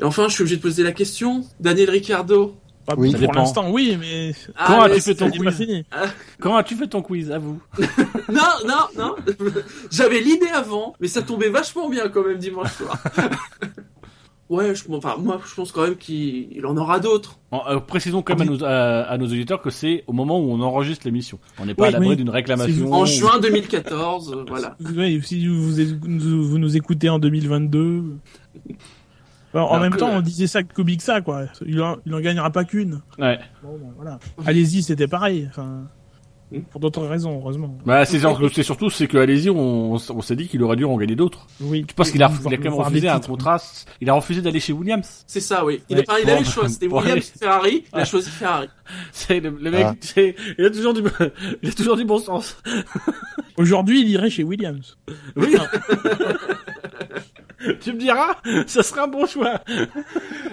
Et 0.00 0.04
enfin, 0.04 0.26
je 0.28 0.32
suis 0.34 0.42
obligé 0.42 0.56
de 0.56 0.62
poser 0.62 0.82
la 0.82 0.90
question. 0.92 1.44
Daniel 1.60 1.90
Ricciardo. 1.90 2.56
Pas 2.86 2.94
Oui. 2.96 3.12
pour 3.14 3.32
l'instant, 3.34 3.70
oui, 3.70 3.96
mais 4.00 4.32
Ah, 4.56 4.64
Quand 4.66 4.82
as-tu 4.82 5.00
fait 5.00 5.14
ton 5.14 5.30
quiz 5.30 5.56
fini. 5.56 5.84
Quand 6.40 6.56
as-tu 6.56 6.74
fait 6.74 6.86
ton 6.88 7.02
quiz 7.02 7.30
À 7.30 7.38
vous. 7.38 7.60
Non, 8.28 8.42
non, 8.66 8.86
non. 8.98 9.14
J'avais 9.90 10.20
l'idée 10.20 10.48
avant, 10.52 10.94
mais 11.00 11.06
ça 11.08 11.22
tombait 11.22 11.50
vachement 11.50 11.88
bien 11.88 12.08
quand 12.08 12.24
même 12.26 12.38
dimanche 12.38 12.72
soir. 12.72 12.96
Ouais, 14.48 14.74
je, 14.74 14.82
enfin, 14.92 15.16
moi, 15.18 15.40
je 15.48 15.54
pense 15.54 15.72
quand 15.72 15.80
même 15.82 15.96
qu'il 15.96 16.48
il 16.52 16.66
en 16.66 16.76
aura 16.76 17.00
d'autres. 17.00 17.38
Euh, 17.54 17.80
précisons 17.80 18.20
quand 18.20 18.38
même 18.38 18.48
à 18.48 18.50
nos, 18.52 18.62
à- 18.64 19.00
à 19.04 19.16
nos 19.16 19.24
auditeurs 19.24 19.62
que 19.62 19.70
c'est 19.70 20.04
au 20.06 20.12
moment 20.12 20.38
où 20.40 20.50
on 20.52 20.60
enregistre 20.60 21.06
l'émission. 21.06 21.38
On 21.58 21.64
n'est 21.64 21.72
pas 21.74 21.84
Oui, 21.84 21.88
à 21.88 21.92
l'abri 21.92 22.08
oui. 22.10 22.16
d'une 22.16 22.28
réclamation. 22.28 22.92
En 22.92 23.06
juin 23.06 23.38
2014, 23.40 24.30
euh, 24.34 24.44
voilà. 24.46 24.76
Ouais, 24.94 25.18
si 25.24 25.46
vous, 25.46 25.70
vous, 25.72 26.44
vous 26.48 26.58
nous 26.58 26.76
écoutez 26.76 27.08
en 27.08 27.18
2022. 27.18 28.04
Alors, 29.54 29.72
en 29.72 29.80
même 29.80 29.92
que- 29.92 29.98
temps, 29.98 30.10
on 30.10 30.20
disait 30.20 30.46
ça 30.46 30.62
que 30.62 30.72
Kubica, 30.72 31.20
quoi. 31.20 31.44
Il 31.66 31.80
en, 31.82 31.98
il 32.06 32.14
en 32.14 32.20
gagnera 32.20 32.50
pas 32.50 32.64
qu'une. 32.64 33.00
Ouais. 33.18 33.38
Bon, 33.62 33.78
ben, 33.78 33.92
voilà. 33.96 34.18
Allez-y, 34.46 34.82
c'était 34.82 35.06
pareil. 35.08 35.46
Enfin, 35.50 35.84
pour 36.70 36.80
d'autres 36.80 37.06
raisons, 37.06 37.38
heureusement. 37.38 37.78
Bah, 37.86 38.04
c'est 38.04 38.18
surtout 38.62 38.90
c'est 38.90 39.06
que 39.06 39.16
allez-y, 39.18 39.48
on, 39.50 39.92
on 39.94 40.20
s'est 40.22 40.36
dit 40.36 40.48
qu'il 40.48 40.62
aurait 40.62 40.76
dû 40.76 40.84
en 40.84 40.96
gagner 40.96 41.16
d'autres. 41.16 41.46
Oui. 41.60 41.84
Je 41.88 41.94
pense 41.94 42.10
qu'il 42.10 42.22
a, 42.22 42.30
il 42.46 42.52
a 42.54 42.56
quand 42.58 42.64
même 42.64 42.74
refusé 42.74 43.08
un 43.08 43.20
contrat. 43.20 43.58
Il 44.00 44.08
a 44.10 44.14
refusé 44.14 44.40
d'aller 44.42 44.60
chez 44.60 44.72
Williams. 44.72 45.24
C'est 45.26 45.40
ça, 45.40 45.64
oui. 45.64 45.82
Il, 45.88 45.96
Ouais. 45.96 46.04
enfin, 46.06 46.18
il 46.22 46.28
avait 46.28 46.38
Bon, 46.40 46.44
le 46.44 46.50
choix. 46.50 46.68
C'était 46.68 46.88
bon, 46.88 46.98
Williams, 47.00 47.12
allez. 47.18 47.38
Ferrari. 47.38 47.84
Il 47.92 47.94
a 47.94 47.98
Ouais. 48.00 48.04
choisi 48.06 48.30
Ferrari. 48.30 48.68
C'est 49.12 49.40
le, 49.40 49.50
le 49.50 49.70
mec, 49.70 49.86
Ah. 49.88 49.94
c'est- 50.00 50.34
il 50.58 50.64
a 50.66 50.70
toujours 50.70 50.92
du, 50.92 51.02
il 51.62 51.68
a 51.68 51.72
toujours 51.72 51.96
du 51.96 52.04
bon 52.04 52.18
sens. 52.18 52.56
Aujourd'hui, 53.56 54.02
il 54.02 54.08
irait 54.08 54.28
chez 54.30 54.44
Williams. 54.44 54.98
Oui. 55.36 55.54
Tu 57.80 57.92
me 57.92 57.98
diras, 57.98 58.36
ça 58.66 58.82
serait 58.82 59.02
un 59.02 59.08
bon 59.08 59.26
choix. 59.26 59.60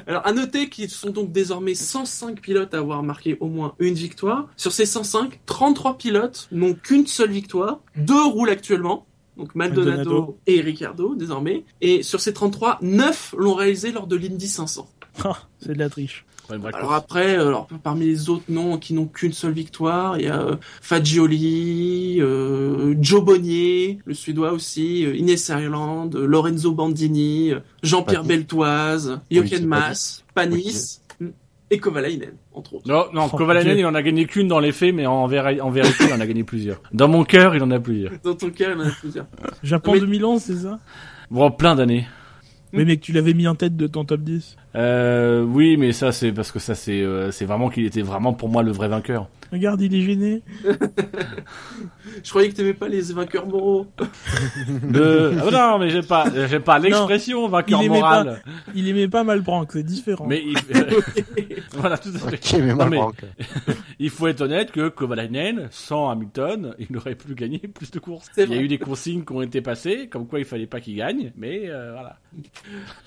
Alors, 0.07 0.25
à 0.25 0.31
noter 0.31 0.69
qu'ils 0.69 0.89
sont 0.89 1.09
donc 1.09 1.31
désormais 1.31 1.75
105 1.75 2.41
pilotes 2.41 2.73
à 2.73 2.79
avoir 2.79 3.03
marqué 3.03 3.37
au 3.39 3.47
moins 3.47 3.75
une 3.79 3.93
victoire. 3.93 4.47
Sur 4.57 4.71
ces 4.71 4.85
105, 4.85 5.39
33 5.45 5.97
pilotes 5.97 6.47
n'ont 6.51 6.73
qu'une 6.73 7.07
seule 7.07 7.31
victoire. 7.31 7.79
Deux 7.95 8.23
roulent 8.25 8.49
actuellement. 8.49 9.05
Donc 9.37 9.55
Maldonado, 9.55 9.95
Maldonado. 9.95 10.37
et 10.47 10.59
Ricardo 10.61 11.15
désormais. 11.15 11.63
Et 11.79 12.03
sur 12.03 12.19
ces 12.19 12.33
33, 12.33 12.79
9 12.81 13.35
l'ont 13.37 13.53
réalisé 13.53 13.91
lors 13.91 14.07
de 14.07 14.15
l'Indy 14.17 14.47
500. 14.47 14.89
Ah, 15.23 15.37
c'est 15.59 15.73
de 15.73 15.79
la 15.79 15.89
triche. 15.89 16.25
Alors 16.51 16.93
après, 16.93 17.37
euh, 17.37 17.47
alors, 17.47 17.67
parmi 17.83 18.05
les 18.05 18.29
autres 18.29 18.45
noms 18.49 18.77
qui 18.77 18.93
n'ont 18.93 19.05
qu'une 19.05 19.33
seule 19.33 19.51
victoire, 19.53 20.17
il 20.17 20.25
y 20.25 20.27
a 20.27 20.41
euh, 20.41 20.55
Fagioli, 20.81 22.17
euh, 22.19 22.95
Joe 22.99 23.23
Bonnier, 23.23 23.99
le 24.05 24.13
Suédois 24.13 24.51
aussi, 24.53 25.03
Inès 25.03 25.47
Ireland, 25.49 26.09
Lorenzo 26.13 26.71
Bandini, 26.71 27.51
Jean-Pierre. 27.83 28.23
Beltoise, 28.23 29.19
Oui, 29.31 29.37
Jochen 29.37 29.49
c'est 29.59 29.65
Maas, 29.65 30.23
Panis 30.33 31.01
et 31.71 31.77
Kovalainen, 31.77 32.31
entre 32.53 32.75
autres. 32.75 32.87
Non, 32.87 33.05
non, 33.13 33.29
Kovalainen, 33.29 33.77
il 33.77 33.85
en 33.85 33.93
a 33.95 34.01
gagné 34.01 34.25
qu'une 34.25 34.47
dans 34.47 34.59
les 34.59 34.71
faits, 34.71 34.93
mais 34.93 35.05
en, 35.05 35.27
véri- 35.27 35.61
en 35.61 35.69
vérité, 35.69 36.05
il 36.07 36.13
en 36.13 36.19
a 36.19 36.25
gagné 36.25 36.43
plusieurs. 36.43 36.81
Dans 36.93 37.07
mon 37.07 37.23
cœur, 37.23 37.55
il 37.55 37.61
en 37.63 37.69
a 37.71 37.79
plusieurs. 37.79 38.11
Dans 38.23 38.33
ton 38.33 38.49
cas, 38.49 38.71
il 38.73 38.77
en 38.81 38.85
a 38.85 38.89
plusieurs. 38.89 39.27
Japon 39.63 39.93
Mais- 39.93 39.99
2011, 39.99 40.41
c'est 40.41 40.55
ça? 40.55 40.79
Bon, 41.29 41.51
plein 41.51 41.75
d'années. 41.75 42.07
Oui, 42.73 42.85
mais 42.85 42.97
que 42.97 43.01
tu 43.01 43.13
l'avais 43.13 43.33
mis 43.33 43.47
en 43.47 43.55
tête 43.55 43.75
de 43.75 43.87
ton 43.87 44.05
top 44.05 44.21
10. 44.21 44.55
Euh, 44.75 45.43
oui, 45.43 45.77
mais 45.77 45.93
ça, 45.93 46.11
c'est 46.11 46.31
parce 46.31 46.51
que 46.51 46.59
ça, 46.59 46.75
c'est, 46.75 47.01
euh, 47.01 47.31
c'est 47.31 47.45
vraiment 47.45 47.69
qu'il 47.69 47.85
était 47.85 48.01
vraiment 48.01 48.33
pour 48.33 48.49
moi 48.49 48.63
le 48.63 48.71
vrai 48.71 48.87
vainqueur. 48.87 49.27
Regarde, 49.51 49.81
il 49.81 49.95
est 49.95 50.01
gêné. 50.01 50.43
Je 52.23 52.29
croyais 52.29 52.49
que 52.49 52.55
t'aimais 52.55 52.73
pas 52.73 52.87
les 52.87 53.01
vainqueurs 53.13 53.47
moraux. 53.47 53.87
De... 54.83 55.33
Ah, 55.41 55.51
non, 55.51 55.79
mais 55.79 55.89
j'ai 55.89 56.01
pas, 56.01 56.25
j'ai 56.47 56.59
pas 56.59 56.79
l'expression 56.79 57.47
vainqueur 57.47 57.81
il 57.81 57.85
aimait 57.85 57.99
moral. 57.99 58.43
Il 58.75 58.87
aimait 58.87 59.07
pas 59.07 59.23
Malbranck, 59.23 59.71
c'est 59.73 59.83
différent. 59.83 60.25
Mais 60.27 60.43
il... 60.43 60.57
voilà, 61.73 61.97
tout 61.97 62.09
à 62.09 62.29
fait. 62.29 62.35
Ok, 62.35 62.61
mais 62.61 62.73
Non, 62.73 62.75
mal 62.75 62.89
mais-. 62.89 63.75
Il 63.99 64.09
faut 64.09 64.27
être 64.27 64.41
honnête 64.41 64.71
que 64.71 64.89
Kovalainen, 64.89 65.67
sans 65.71 66.09
Hamilton, 66.09 66.75
il 66.79 66.87
n'aurait 66.89 67.15
plus 67.15 67.35
gagné 67.35 67.59
plus 67.59 67.91
de 67.91 67.99
courses. 67.99 68.29
Il 68.37 68.49
y 68.51 68.57
a 68.57 68.61
eu 68.61 68.67
des 68.67 68.79
consignes 68.79 69.23
qui 69.23 69.33
ont 69.33 69.41
été 69.41 69.61
passées, 69.61 70.07
comme 70.07 70.27
quoi 70.27 70.39
il 70.39 70.45
fallait 70.45 70.67
pas 70.67 70.79
qu'il 70.81 70.95
gagne, 70.95 71.31
mais 71.35 71.63
euh, 71.65 71.91
voilà. 71.93 72.17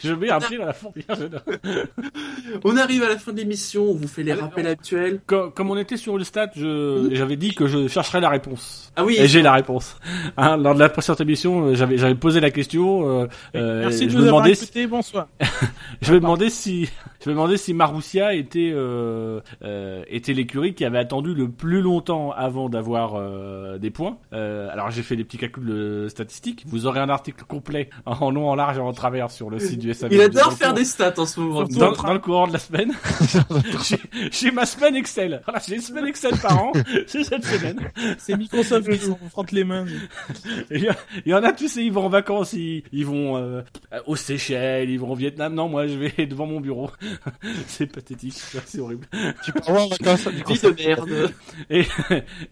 Je 0.02 0.12
mets 0.12 0.30
un 0.30 0.40
prix 0.40 0.58
dans 0.58 0.66
la 0.66 0.72
fourrière. 0.72 1.16
On 2.64 2.76
arrive 2.76 3.02
à 3.02 3.08
la 3.08 3.18
fin 3.18 3.32
de 3.32 3.38
l'émission, 3.38 3.84
on 3.84 3.94
vous 3.94 4.08
fait 4.08 4.22
les 4.22 4.32
Allez, 4.32 4.40
rappels 4.42 4.66
on- 4.66 4.70
actuels. 4.70 5.20
Comme, 5.26 5.52
comme 5.52 5.70
on 5.70 5.76
était 5.76 5.96
sur 5.96 6.18
le 6.18 6.24
stade, 6.24 6.50
je, 6.56 7.08
j'avais 7.12 7.36
dit 7.36 7.54
que 7.54 7.66
je 7.66 7.88
chercherais 7.88 8.20
la 8.20 8.28
réponse. 8.28 8.91
Ah 8.94 9.04
oui, 9.04 9.16
Et 9.18 9.26
j'ai 9.26 9.40
la 9.40 9.52
réponse. 9.52 9.96
Hein, 10.36 10.56
lors 10.58 10.74
de 10.74 10.80
la 10.80 10.88
précédente 10.90 11.20
émission, 11.22 11.66
euh, 11.68 11.74
j'avais, 11.74 11.96
j'avais 11.96 12.14
posé 12.14 12.40
la 12.40 12.50
question. 12.50 13.08
Euh, 13.22 13.26
euh, 13.54 13.80
Merci 13.82 14.06
de 14.06 14.10
je 14.10 14.16
nous 14.18 14.22
me 14.24 14.28
avoir 14.28 14.44
si- 14.46 14.52
écoutés, 14.52 14.86
bonsoir. 14.86 15.28
Je 16.02 16.12
me 16.14 16.18
demandais 16.20 16.50
si, 16.50 16.90
je 17.24 17.28
me 17.30 17.34
demandais 17.34 17.56
si 17.56 17.74
Marussia 17.74 18.34
était 18.34 18.72
euh, 18.74 19.40
euh, 19.62 20.02
était 20.08 20.32
l'écurie 20.32 20.74
qui 20.74 20.84
avait 20.84 20.98
attendu 20.98 21.32
le 21.32 21.48
plus 21.48 21.80
longtemps 21.80 22.32
avant 22.32 22.68
d'avoir 22.68 23.12
euh, 23.14 23.78
des 23.78 23.90
points. 23.90 24.16
Euh, 24.32 24.68
alors 24.72 24.90
j'ai 24.90 25.02
fait 25.02 25.14
des 25.14 25.22
petits 25.22 25.38
calculs 25.38 25.64
de 25.64 26.08
statistiques. 26.08 26.64
Vous 26.66 26.86
aurez 26.86 26.98
un 26.98 27.08
article 27.08 27.44
complet 27.46 27.88
en 28.04 28.30
long, 28.32 28.50
en 28.50 28.56
large 28.56 28.78
et 28.78 28.80
en 28.80 28.92
travers 28.92 29.30
sur 29.30 29.48
le 29.48 29.60
site 29.60 29.78
du 29.78 29.94
SAV. 29.94 30.12
il 30.12 30.20
adore 30.20 30.52
faire 30.54 30.74
des 30.74 30.84
stats 30.84 31.14
en 31.18 31.26
ce 31.26 31.38
moment. 31.38 31.62
Dans, 31.64 31.92
dans 31.92 32.12
le 32.14 32.18
courant 32.18 32.48
de 32.48 32.54
la 32.54 32.58
semaine. 32.58 32.92
j'ai, 33.84 33.96
j'ai 34.32 34.50
ma 34.50 34.66
semaine 34.66 34.96
Excel. 34.96 35.40
Voilà, 35.44 35.60
j'ai 35.66 35.76
une 35.76 35.80
semaine 35.82 36.06
Excel 36.06 36.36
par 36.38 36.60
an. 36.64 36.72
C'est 37.06 37.22
cette 37.22 37.44
semaine. 37.44 37.78
C'est 38.18 38.36
Microsoft 38.36 38.81
qui 38.82 38.98
s'en 38.98 39.18
frotte 39.30 39.52
les 39.52 39.64
mains. 39.64 39.86
Il 40.70 40.82
y, 40.82 40.88
a- 40.88 40.96
il 41.26 41.32
y 41.32 41.34
en 41.34 41.42
a, 41.42 41.52
sais, 41.68 41.84
ils 41.84 41.92
vont 41.92 42.04
en 42.06 42.08
vacances, 42.08 42.52
ils, 42.54 42.82
ils 42.92 43.04
vont 43.06 43.36
euh, 43.36 43.62
aux 44.06 44.16
Seychelles, 44.16 44.90
ils 44.90 44.98
vont 44.98 45.10
au 45.12 45.14
Vietnam. 45.14 45.54
Non, 45.54 45.68
moi, 45.68 45.86
je 45.86 45.94
vais 45.98 46.26
devant 46.26 46.46
mon 46.46 46.60
bureau. 46.60 46.90
c'est 47.66 47.86
pathétique, 47.86 48.34
c'est 48.34 48.78
horrible. 48.80 49.06
Tu 49.44 49.52
peux 49.52 49.60
en 49.72 49.88
vacances 49.88 50.24
de 50.24 50.84
merde. 50.84 51.32
Et, 51.70 51.84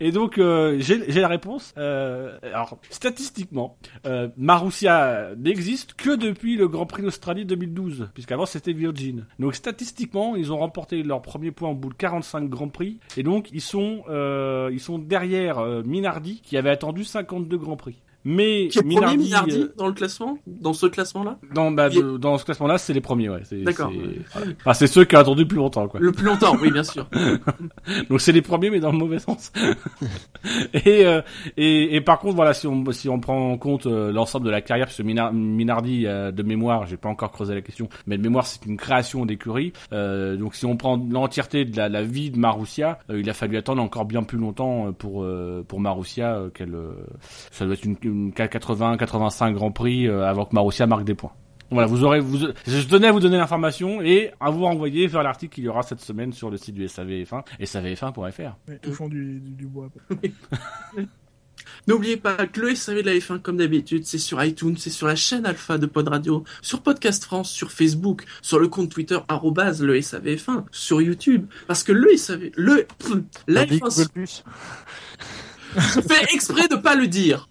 et 0.00 0.12
donc, 0.12 0.38
euh, 0.38 0.76
j'ai 0.80 1.20
la 1.20 1.28
réponse. 1.28 1.74
Euh, 1.78 2.38
alors, 2.42 2.78
statistiquement, 2.90 3.76
euh, 4.06 4.28
Marussia 4.36 5.30
n'existe 5.38 5.94
que 5.94 6.14
depuis 6.16 6.56
le 6.56 6.68
Grand 6.68 6.86
Prix 6.86 7.02
d'Australie 7.02 7.44
2012, 7.44 8.08
puisqu'avant 8.14 8.46
c'était 8.46 8.72
Virgin. 8.72 9.26
Donc, 9.38 9.54
statistiquement, 9.54 10.36
ils 10.36 10.52
ont 10.52 10.58
remporté 10.58 11.02
leur 11.02 11.22
premier 11.22 11.50
point 11.50 11.70
en 11.70 11.74
bout 11.74 11.88
de 11.90 11.94
45 11.94 12.48
Grands 12.48 12.68
Prix, 12.68 12.98
et 13.16 13.22
donc 13.22 13.48
ils 13.52 13.60
sont 13.60 14.02
euh, 14.08 14.70
ils 14.72 14.80
sont 14.80 14.98
derrière 14.98 15.58
euh, 15.58 15.82
Qui 16.42 16.56
avait 16.56 16.70
attendu 16.70 17.04
52 17.04 17.56
Grands 17.58 17.76
Prix. 17.76 17.96
Mais 18.24 18.68
Qui 18.68 18.78
est 18.80 18.82
premier 18.82 19.16
Minardi 19.16 19.60
euh, 19.62 19.72
dans 19.78 19.86
le 19.86 19.92
classement 19.94 20.38
Dans 20.46 20.74
ce 20.74 20.86
classement-là? 20.86 21.38
Dans, 21.54 21.70
bah, 21.70 21.88
est- 21.88 22.18
dans 22.18 22.36
ce 22.36 22.44
classement-là, 22.44 22.76
c'est 22.76 22.92
les 22.92 23.00
premiers, 23.00 23.30
ouais. 23.30 23.42
D'accord. 23.52 23.90
c'est-. 24.34 24.50
Enfin, 24.64 24.86
ceux 24.86 25.04
qui 25.04 25.16
ont 25.16 25.20
attendu 25.20 25.42
le 25.42 25.48
plus 25.48 25.56
longtemps, 25.56 25.88
quoi. 25.88 26.00
Le 26.00 26.12
plus 26.12 26.26
longtemps, 26.26 26.54
oui, 26.60 26.70
bien 26.70 26.82
sûr. 26.82 27.08
Donc 28.10 28.20
c'est 28.20 28.32
les 28.32 28.42
premiers, 28.42 28.68
mais 28.70 28.80
dans 28.80 28.92
le 28.92 28.98
mauvais 28.98 29.18
sens. 29.20 29.52
et, 30.74 31.06
euh, 31.06 31.22
et 31.56 31.96
et 31.96 32.00
par 32.00 32.18
contre, 32.18 32.36
voilà, 32.36 32.52
si 32.54 32.66
on 32.66 32.84
si 32.92 33.08
on 33.08 33.20
prend 33.20 33.52
en 33.52 33.58
compte 33.58 33.86
euh, 33.86 34.12
l'ensemble 34.12 34.44
de 34.46 34.50
la 34.50 34.60
carrière, 34.60 34.86
parce 34.86 34.96
que 34.98 35.02
Minardi 35.02 36.06
euh, 36.06 36.30
de 36.30 36.42
mémoire, 36.42 36.86
j'ai 36.86 36.96
pas 36.96 37.08
encore 37.08 37.30
creusé 37.32 37.54
la 37.54 37.62
question, 37.62 37.88
mais 38.06 38.18
de 38.18 38.22
mémoire, 38.22 38.46
c'est 38.46 38.64
une 38.66 38.76
création 38.76 39.24
d'écurie. 39.26 39.72
Euh, 39.92 40.36
donc 40.36 40.54
si 40.54 40.66
on 40.66 40.76
prend 40.76 40.96
l'entièreté 41.10 41.64
de 41.64 41.76
la, 41.76 41.88
la 41.88 42.02
vie 42.02 42.30
de 42.30 42.38
Marussia, 42.38 42.98
il 43.08 43.28
a 43.30 43.34
fallu 43.34 43.56
attendre 43.56 43.82
encore 43.82 44.04
bien 44.04 44.22
plus 44.22 44.38
longtemps 44.38 44.92
pour 44.92 45.26
pour 45.68 45.80
Marussia 45.80 46.44
qu'elle, 46.54 46.76
ça 47.50 47.64
doit 47.64 47.74
être 47.74 47.84
une, 47.84 47.96
une 48.10 48.32
80 48.32 48.96
85 48.96 49.54
Grand 49.54 49.72
Prix 49.72 50.06
euh, 50.06 50.26
avant 50.26 50.44
que 50.44 50.54
Marussia 50.54 50.86
marque 50.86 51.04
des 51.04 51.14
points. 51.14 51.32
Voilà, 51.70 51.86
vous 51.86 52.02
aurez, 52.02 52.18
vous, 52.18 52.38
je 52.66 52.86
tenais 52.88 53.06
à 53.06 53.12
vous 53.12 53.20
donner 53.20 53.36
l'information 53.36 54.02
et 54.02 54.32
à 54.40 54.50
vous 54.50 54.64
renvoyer 54.64 55.06
vers 55.06 55.22
l'article 55.22 55.54
qu'il 55.54 55.64
y 55.64 55.68
aura 55.68 55.82
cette 55.82 56.00
semaine 56.00 56.32
sur 56.32 56.50
le 56.50 56.56
site 56.56 56.74
du 56.74 56.84
SAVF1 56.86 57.44
et 57.60 57.64
savf1.fr. 57.64 58.56
Ouais, 58.66 58.78
touchons 58.82 59.08
du, 59.08 59.38
du, 59.38 59.52
du 59.52 59.66
bois. 59.66 59.88
N'oubliez 61.86 62.16
pas 62.16 62.46
que 62.46 62.60
le 62.60 62.74
SAV 62.74 63.02
de 63.02 63.06
la 63.06 63.14
F1, 63.14 63.40
comme 63.40 63.56
d'habitude, 63.56 64.04
c'est 64.04 64.18
sur 64.18 64.42
iTunes, 64.42 64.76
c'est 64.78 64.90
sur 64.90 65.06
la 65.06 65.16
chaîne 65.16 65.46
Alpha 65.46 65.78
de 65.78 65.86
Pod 65.86 66.08
Radio, 66.08 66.44
sur 66.62 66.82
Podcast 66.82 67.24
France, 67.24 67.50
sur 67.50 67.72
Facebook, 67.72 68.24
sur 68.42 68.58
le 68.58 68.68
compte 68.68 68.90
Twitter, 68.90 69.18
arrobase 69.28 69.82
le 69.82 69.98
SAVF1, 69.98 70.64
sur 70.70 71.00
YouTube. 71.00 71.46
Parce 71.66 71.82
que 71.82 71.92
le 71.92 72.16
SAV, 72.16 72.50
le, 72.56 72.86
la 73.46 73.66
T'as 73.66 73.66
dit 73.66 73.78
F1 73.78 74.42
Plus 75.92 76.02
fait 76.02 76.34
exprès 76.34 76.68
de 76.68 76.76
pas 76.76 76.94
le 76.94 77.06
dire. 77.06 77.48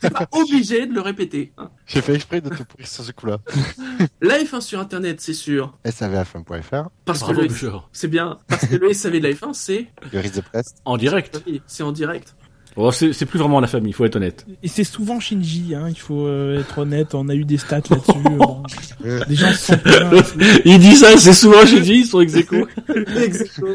C'est 0.00 0.12
pas 0.12 0.28
obligé 0.32 0.86
de 0.86 0.92
le 0.94 1.00
répéter. 1.00 1.52
hein. 1.58 1.70
J'ai 1.86 2.00
fait 2.00 2.14
exprès 2.14 2.40
de 2.40 2.48
te 2.50 2.62
pourrir 2.62 2.86
sur 2.86 3.04
ce 3.04 3.12
coup-là. 3.12 3.38
La 4.20 4.38
F1 4.38 4.60
sur 4.60 4.80
Internet, 4.80 5.20
c'est 5.20 5.34
sûr. 5.34 5.76
SAVF1.fr, 5.84 6.88
Parce 7.04 7.20
que 7.20 7.24
Bravo, 7.24 7.42
le, 7.42 7.48
Bouchard. 7.48 7.88
c'est 7.92 8.08
bien. 8.08 8.38
Parce 8.48 8.66
que 8.66 8.76
le 8.76 8.92
SAV 8.92 9.14
de 9.20 9.28
la 9.28 9.30
F1, 9.34 9.54
c'est, 9.54 9.86
le 10.12 10.20
risque 10.20 10.36
de 10.36 10.40
presse. 10.40 10.74
En 10.84 10.96
direct. 10.96 11.40
c'est 11.66 11.82
en 11.82 11.92
direct. 11.92 12.34
Oh, 12.78 12.90
c'est 12.92 13.24
plus 13.24 13.38
vraiment 13.38 13.58
la 13.60 13.66
famille, 13.66 13.92
faut 13.94 14.04
être 14.04 14.16
honnête. 14.16 14.44
Et 14.62 14.68
c'est 14.68 14.84
souvent 14.84 15.18
Shinji, 15.18 15.74
hein, 15.74 15.86
il 15.88 15.98
faut 15.98 16.26
euh, 16.26 16.60
être 16.60 16.78
honnête, 16.78 17.14
on 17.14 17.26
a 17.30 17.34
eu 17.34 17.46
des 17.46 17.56
stats 17.56 17.80
là-dessus. 17.88 18.18
euh, 19.06 19.24
des 19.24 19.34
gens 19.34 19.50
se 19.52 19.72
sont. 19.72 19.78
Il 20.66 20.78
dit 20.78 20.94
ça, 20.94 21.16
c'est 21.16 21.32
souvent 21.32 21.64
Shinji, 21.64 22.00
ils 22.00 22.06
sont 22.06 22.20
ex 22.20 22.34
aequo. 22.34 22.68
Exactement. 23.16 23.68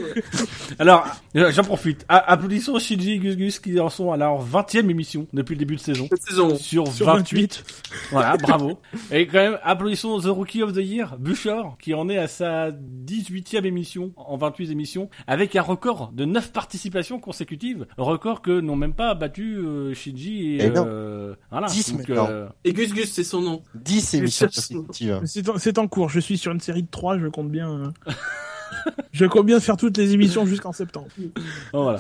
Alors, 0.78 1.08
euh, 1.36 1.52
j'en 1.52 1.64
profite. 1.64 2.06
A- 2.10 2.32
applaudissons 2.32 2.78
Shinji 2.78 3.14
et 3.14 3.18
Gus 3.18 3.36
Gus 3.38 3.60
qui 3.60 3.80
en 3.80 3.90
sont 3.90 4.12
à 4.12 4.18
leur 4.18 4.46
20e 4.46 4.88
émission 4.90 5.26
depuis 5.34 5.56
le 5.56 5.60
début 5.60 5.78
de 5.78 5.82
saison. 5.82 6.08
Cette 6.12 6.22
saison. 6.22 6.56
Sur, 6.56 6.88
Sur 6.88 7.08
28. 7.08 7.64
Voilà, 8.12 8.38
bravo. 8.38 8.80
Et 9.12 9.26
quand 9.26 9.40
même, 9.40 9.58
applaudissons 9.64 10.20
The 10.20 10.26
Rookie 10.26 10.62
of 10.62 10.74
the 10.74 10.84
Year, 10.84 11.16
Bouchard, 11.18 11.76
qui 11.82 11.96
en 11.96 12.08
est 12.08 12.18
à 12.18 12.28
sa 12.28 12.70
18e 12.72 13.66
émission, 13.66 14.12
en 14.16 14.38
28 14.38 14.70
émissions, 14.70 15.10
avec 15.26 15.56
un 15.56 15.64
record 15.64 16.12
de 16.14 16.26
9 16.26 16.52
participations 16.52 17.20
consécutives. 17.20 17.88
Record 17.98 18.42
que 18.44 18.60
n'ont 18.60 18.76
même 18.76 18.91
même 18.92 18.96
pas 18.96 19.16
battu 19.16 19.56
euh, 19.58 19.94
Shinji 19.94 20.56
et, 20.56 20.66
Eh 20.66 20.70
non. 20.70 20.86
euh, 20.88 21.34
voilà. 21.50 21.68
10 21.68 21.92
Donc, 21.92 22.00
maintenant. 22.00 22.28
euh, 22.30 22.48
Et 22.66 22.74
Gus 22.74 22.94
Gus, 22.94 23.12
c'est 23.12 23.24
son 23.24 23.42
nom. 23.42 23.62
10 23.76 24.12
Je 24.12 24.18
émissions. 24.18 24.48
C'est 25.58 25.78
en, 25.80 25.88
cours. 25.88 26.10
Je 26.10 26.20
suis 26.20 26.38
sur 26.38 26.52
une 26.52 26.60
série 26.60 26.84
de 26.84 26.90
3, 26.92 27.18
je 27.20 27.28
compte 27.28 27.50
bien. 27.50 27.94
euh, 28.08 28.12
je 29.14 29.26
compte 29.26 29.46
bien 29.46 29.60
faire 29.60 29.78
toutes 29.78 29.98
les 29.98 30.14
émissions 30.14 30.46
jusqu'en 30.46 30.74
septembre. 30.74 31.08
bon, 31.74 31.84
voilà. 31.84 32.00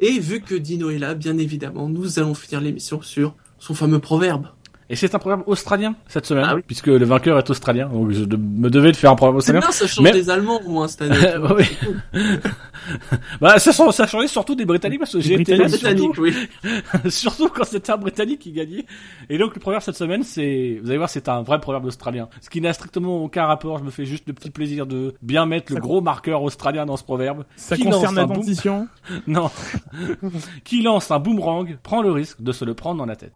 Et 0.00 0.18
vu 0.18 0.40
que 0.42 0.54
Dino 0.54 0.90
est 0.90 0.98
là, 0.98 1.14
bien 1.14 1.38
évidemment, 1.38 1.88
nous 1.88 2.18
allons 2.18 2.34
finir 2.34 2.60
l'émission 2.60 3.00
sur 3.00 3.34
son 3.58 3.74
fameux 3.74 3.98
proverbe. 4.00 4.46
Et 4.92 4.96
c'est 4.96 5.14
un 5.14 5.18
programme 5.18 5.42
australien 5.46 5.94
cette 6.06 6.26
semaine, 6.26 6.44
Ah 6.46 6.54
oui. 6.54 6.60
puisque 6.66 6.88
le 6.88 7.02
vainqueur 7.06 7.38
est 7.38 7.48
australien. 7.48 7.88
Donc 7.88 8.10
je 8.10 8.24
de- 8.24 8.36
me 8.36 8.68
devais 8.68 8.92
de 8.92 8.96
faire 8.96 9.10
un 9.10 9.16
programme 9.16 9.36
australien. 9.36 9.60
bien, 9.60 9.70
ça 9.70 9.86
change 9.86 10.04
Mais- 10.04 10.12
des 10.12 10.28
Allemands 10.28 10.60
au 10.66 10.68
moins 10.68 10.86
cette 10.86 11.00
année. 11.02 11.16
Oui. 11.56 11.64
bah 13.40 13.58
ça, 13.58 13.72
change- 13.72 13.94
ça 13.94 14.06
changeait 14.06 14.26
surtout 14.28 14.54
des 14.54 14.66
Britanniques 14.66 14.98
parce 15.00 15.12
que 15.14 15.20
j'ai 15.20 15.40
été 15.40 15.56
Britanniques, 15.56 16.14
surtout, 16.14 16.20
oui. 16.22 16.34
surtout 17.10 17.48
quand 17.48 17.64
c'était 17.64 17.90
un 17.90 17.96
Britannique 17.96 18.40
qui 18.40 18.52
gagnait. 18.52 18.84
Et 19.30 19.38
donc 19.38 19.54
le 19.54 19.60
proverbe 19.60 19.82
cette 19.82 19.96
semaine, 19.96 20.22
c'est, 20.24 20.78
vous 20.82 20.88
allez 20.90 20.98
voir, 20.98 21.08
c'est 21.08 21.28
un 21.30 21.40
vrai 21.42 21.58
proverbe 21.58 21.86
australien. 21.86 22.28
Ce 22.42 22.50
qui 22.50 22.60
n'a 22.60 22.74
strictement 22.74 23.24
aucun 23.24 23.46
rapport. 23.46 23.78
Je 23.78 23.84
me 23.84 23.90
fais 23.90 24.04
juste 24.04 24.24
le 24.26 24.34
petit 24.34 24.50
plaisir 24.50 24.84
de 24.86 25.14
bien 25.22 25.46
mettre 25.46 25.72
le 25.72 25.76
Ça 25.76 25.80
gros 25.80 26.02
marqueur 26.02 26.42
australien 26.42 26.84
dans 26.84 26.98
ce 26.98 27.04
proverbe. 27.04 27.44
Ça 27.56 27.76
Qui 27.76 27.84
concerne 27.84 28.14
la 28.16 28.22
un 28.22 28.26
boom- 28.26 28.36
dentition. 28.36 28.88
Non. 29.26 29.50
qui 30.64 30.82
lance 30.82 31.10
un 31.10 31.18
boomerang 31.18 31.78
prend 31.82 32.02
le 32.02 32.12
risque 32.12 32.42
de 32.42 32.52
se 32.52 32.64
le 32.66 32.74
prendre 32.74 32.98
dans 32.98 33.06
la 33.06 33.16
tête. 33.16 33.32